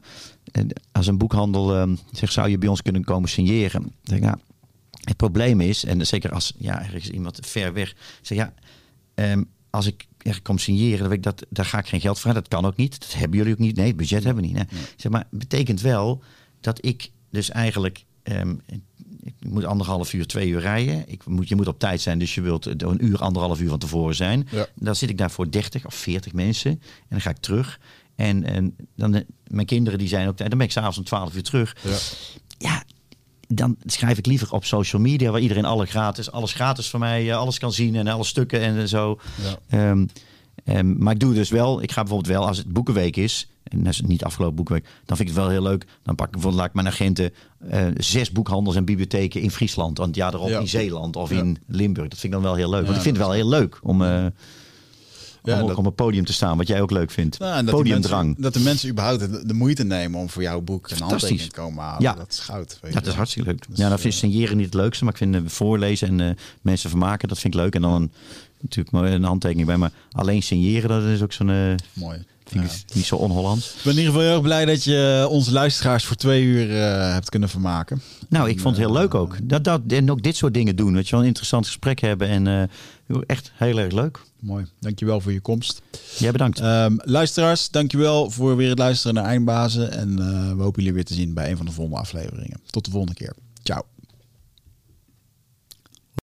eh, 0.51 0.63
als 0.91 1.07
een 1.07 1.17
boekhandel 1.17 1.87
zegt, 2.11 2.33
zou 2.33 2.49
je 2.49 2.57
bij 2.57 2.69
ons 2.69 2.81
kunnen 2.81 3.03
komen 3.03 3.29
signeren? 3.29 3.81
Dan 3.81 3.91
denk 4.03 4.19
ik, 4.21 4.25
nou, 4.27 4.37
het 5.03 5.17
probleem 5.17 5.61
is, 5.61 5.85
en 5.85 6.07
zeker 6.07 6.31
als 6.31 6.53
ja, 6.57 6.81
er 6.85 6.95
is 6.95 7.09
iemand 7.09 7.39
ver 7.41 7.73
weg, 7.73 7.93
zeg 8.21 8.37
ja, 8.37 8.53
ehm, 9.15 9.43
als 9.69 9.85
ik 9.85 10.07
kom 10.41 10.57
signeren, 10.57 11.09
weet 11.09 11.17
ik 11.17 11.23
dat 11.23 11.45
daar 11.49 11.65
ga 11.65 11.79
ik 11.79 11.87
geen 11.87 12.01
geld 12.01 12.19
voor. 12.19 12.33
Dat 12.33 12.47
kan 12.47 12.65
ook 12.65 12.75
niet. 12.75 12.99
Dat 12.99 13.13
hebben 13.13 13.37
jullie 13.37 13.53
ook 13.53 13.59
niet. 13.59 13.75
Nee, 13.75 13.87
het 13.87 13.95
budget 13.95 14.23
hebben 14.23 14.43
we 14.43 14.49
niet. 14.49 14.57
Nee. 14.57 14.81
Zeg 14.95 15.11
maar, 15.11 15.27
betekent 15.31 15.81
wel 15.81 16.23
dat 16.61 16.85
ik 16.85 17.11
dus 17.29 17.49
eigenlijk 17.49 18.05
ehm, 18.23 18.55
ik 19.23 19.49
moet 19.49 19.65
anderhalf 19.65 20.13
uur, 20.13 20.27
twee 20.27 20.47
uur 20.47 20.59
rijden. 20.59 21.03
Ik 21.07 21.25
moet, 21.25 21.49
je 21.49 21.55
moet 21.55 21.67
op 21.67 21.79
tijd 21.79 22.01
zijn, 22.01 22.19
dus 22.19 22.35
je 22.35 22.41
wilt 22.41 22.65
een 22.65 23.05
uur, 23.05 23.19
anderhalf 23.19 23.59
uur 23.59 23.69
van 23.69 23.79
tevoren 23.79 24.15
zijn. 24.15 24.47
Ja. 24.51 24.67
Dan 24.75 24.95
zit 24.95 25.09
ik 25.09 25.17
daar 25.17 25.31
voor 25.31 25.51
30 25.51 25.85
of 25.85 25.95
40 25.95 26.33
mensen. 26.33 26.71
En 26.71 27.07
dan 27.09 27.21
ga 27.21 27.29
ik 27.29 27.37
terug. 27.37 27.79
En, 28.15 28.43
en 28.43 28.75
dan, 28.95 29.15
eh, 29.15 29.21
mijn 29.47 29.65
kinderen 29.65 29.99
die 29.99 30.07
zijn 30.07 30.27
ook 30.27 30.37
daar. 30.37 30.49
Dan 30.49 30.57
ben 30.57 30.67
ik 30.67 30.73
s'avonds 30.73 30.97
om 30.97 31.03
12 31.03 31.35
uur 31.35 31.43
terug. 31.43 31.75
Ja. 31.83 31.97
Ja, 32.57 32.83
dan 33.53 33.75
schrijf 33.85 34.17
ik 34.17 34.25
liever 34.25 34.51
op 34.53 34.65
social 34.65 35.01
media, 35.01 35.31
waar 35.31 35.39
iedereen 35.41 35.65
alle 35.65 35.85
gratis, 35.85 36.31
alles 36.31 36.53
gratis 36.53 36.89
van 36.89 36.99
mij, 36.99 37.29
eh, 37.31 37.37
alles 37.37 37.57
kan 37.59 37.73
zien 37.73 37.95
en 37.95 38.07
alle 38.07 38.23
stukken 38.23 38.61
en 38.61 38.87
zo. 38.87 39.19
Ja. 39.69 39.89
Ehm, 39.89 40.05
ehm, 40.63 40.97
maar 41.03 41.13
ik 41.13 41.19
doe 41.19 41.33
dus 41.33 41.49
wel, 41.49 41.81
ik 41.81 41.91
ga 41.91 42.01
bijvoorbeeld 42.03 42.33
wel 42.37 42.47
als 42.47 42.57
het 42.57 42.67
boekenweek 42.73 43.15
is, 43.15 43.49
en 43.63 43.83
dat 43.83 43.93
is 43.93 44.01
niet 44.01 44.23
afgelopen 44.23 44.55
boekenweek, 44.55 44.83
dan 45.05 45.17
vind 45.17 45.29
ik 45.29 45.35
het 45.35 45.43
wel 45.43 45.49
heel 45.53 45.61
leuk. 45.63 45.85
Dan 46.03 46.15
pak 46.15 46.25
ik 46.25 46.31
bijvoorbeeld, 46.31 46.61
laat 46.61 46.69
ik 46.69 46.75
mijn 46.81 46.87
agenten 46.87 47.33
eh, 47.69 47.85
zes 47.97 48.31
boekhandels 48.31 48.75
en 48.75 48.85
bibliotheken 48.85 49.41
in 49.41 49.51
Friesland, 49.51 49.97
want 49.97 50.15
ja, 50.15 50.33
erop 50.33 50.49
Ja. 50.49 50.59
in 50.59 50.67
Zeeland 50.67 51.15
of 51.15 51.29
Ja. 51.29 51.37
in 51.39 51.57
Limburg. 51.67 52.07
Dat 52.07 52.19
vind 52.19 52.33
ik 52.33 52.39
dan 52.39 52.47
wel 52.49 52.57
heel 52.57 52.69
leuk, 52.69 52.83
want 52.85 52.95
ik 52.95 53.01
vind 53.03 53.17
het 53.17 53.25
wel 53.25 53.35
heel 53.35 53.49
leuk 53.49 53.79
om. 53.83 54.01
eh, 54.03 54.25
om 55.41 55.51
Ja, 55.51 55.59
ook 55.61 55.67
dat- 55.67 55.77
op 55.77 55.85
een 55.85 55.93
podium 55.95 56.25
te 56.25 56.33
staan, 56.33 56.57
wat 56.57 56.67
jij 56.67 56.81
ook 56.81 56.91
leuk 56.91 57.11
vindt. 57.11 57.39
Nou, 57.39 57.65
dat, 57.65 57.75
Podiumdrang. 57.75 58.25
mensen, 58.25 58.43
dat 58.43 58.53
de 58.53 58.59
mensen 58.59 58.89
überhaupt 58.89 59.19
de, 59.19 59.45
de 59.45 59.53
moeite 59.53 59.83
nemen 59.83 60.19
om 60.19 60.29
voor 60.29 60.41
jouw 60.41 60.61
boek 60.61 60.89
een 60.89 61.01
handtekening 61.01 61.41
te 61.49 61.55
komen 61.55 61.83
halen. 61.83 62.01
Ja. 62.01 62.13
Dat 62.13 62.31
is 62.31 62.39
goud. 62.39 62.77
Weet 62.81 62.93
Ja, 62.93 62.99
dat 62.99 63.07
is 63.09 63.15
hartstikke 63.15 63.49
leuk. 63.49 63.67
Dus, 63.67 63.77
ja, 63.77 63.83
dan 63.83 63.93
eh, 63.97 63.99
vind 64.01 64.13
ik 64.13 64.19
signeren 64.19 64.57
niet 64.57 64.65
het 64.65 64.73
leukste, 64.75 65.03
maar 65.03 65.13
ik 65.13 65.19
vind 65.19 65.35
eh, 65.35 65.41
voorlezen 65.45 66.07
en 66.07 66.19
eh, 66.29 66.35
mensen 66.61 66.89
vermaken, 66.89 67.27
dat 67.27 67.39
vind 67.39 67.53
ik 67.53 67.59
leuk. 67.59 67.75
En 67.75 67.81
dan 67.81 67.93
een, 67.93 68.11
natuurlijk 68.61 69.13
een 69.13 69.23
handtekening 69.23 69.67
bij, 69.67 69.77
maar 69.77 69.91
alleen 70.11 70.43
signeren, 70.43 70.89
dat 70.89 71.03
is 71.03 71.21
ook 71.21 71.33
zo'n, 71.33 71.49
eh 71.49 71.55
Mooi. 71.93 72.17
vind 72.45 72.63
ik 72.63 72.71
Ja. 72.71 72.77
niet 72.93 73.05
zo 73.05 73.15
on-Hollands. 73.15 73.67
Ik 73.67 73.73
ben 73.83 73.91
in 73.93 73.97
ieder 73.97 74.11
geval 74.13 74.27
heel 74.27 74.33
erg 74.37 74.43
blij 74.47 74.65
dat 74.65 74.83
je 74.83 75.27
onze 75.29 75.51
luisteraars 75.51 76.05
voor 76.05 76.15
twee 76.15 76.43
uur 76.43 76.69
eh, 76.81 77.11
hebt 77.13 77.29
kunnen 77.29 77.49
vermaken. 77.49 78.01
Nou, 78.29 78.49
ik 78.49 78.59
vond 78.59 78.75
het 78.75 78.85
heel 78.85 78.93
leuk 78.95 79.13
eh, 79.13 79.19
ook. 79.19 79.35
Dat, 79.43 79.63
dat, 79.63 79.81
en 79.87 80.11
ook 80.11 80.23
dit 80.23 80.35
soort 80.35 80.53
dingen 80.53 80.75
doen, 80.75 80.93
dat 80.93 81.05
je 81.05 81.11
wel 81.11 81.19
een 81.19 81.25
interessant 81.27 81.65
gesprek 81.65 81.99
hebben 81.99 82.27
en 82.27 82.47
eh, 83.07 83.17
echt 83.25 83.51
heel 83.55 83.77
erg 83.79 83.93
leuk. 83.93 84.19
Mooi. 84.39 84.65
Dankjewel 84.79 85.21
voor 85.21 85.31
je 85.31 85.39
komst. 85.41 85.81
Jij 86.17 86.31
bedankt. 86.31 86.59
Ehm, 86.59 86.97
luisteraars, 86.97 87.69
dankjewel 87.69 88.31
voor 88.31 88.55
weer 88.55 88.69
het 88.69 88.79
luisteren 88.79 89.15
naar 89.15 89.25
Eindbazen. 89.25 89.91
En 89.91 90.19
eh, 90.19 90.55
we 90.55 90.61
hopen 90.61 90.79
jullie 90.79 90.93
weer 90.93 91.05
te 91.05 91.13
zien 91.13 91.33
bij 91.33 91.49
een 91.49 91.57
van 91.57 91.65
de 91.65 91.71
volgende 91.71 91.99
afleveringen. 91.99 92.59
Tot 92.65 92.85
de 92.85 92.91
volgende 92.91 93.15
keer. 93.15 93.33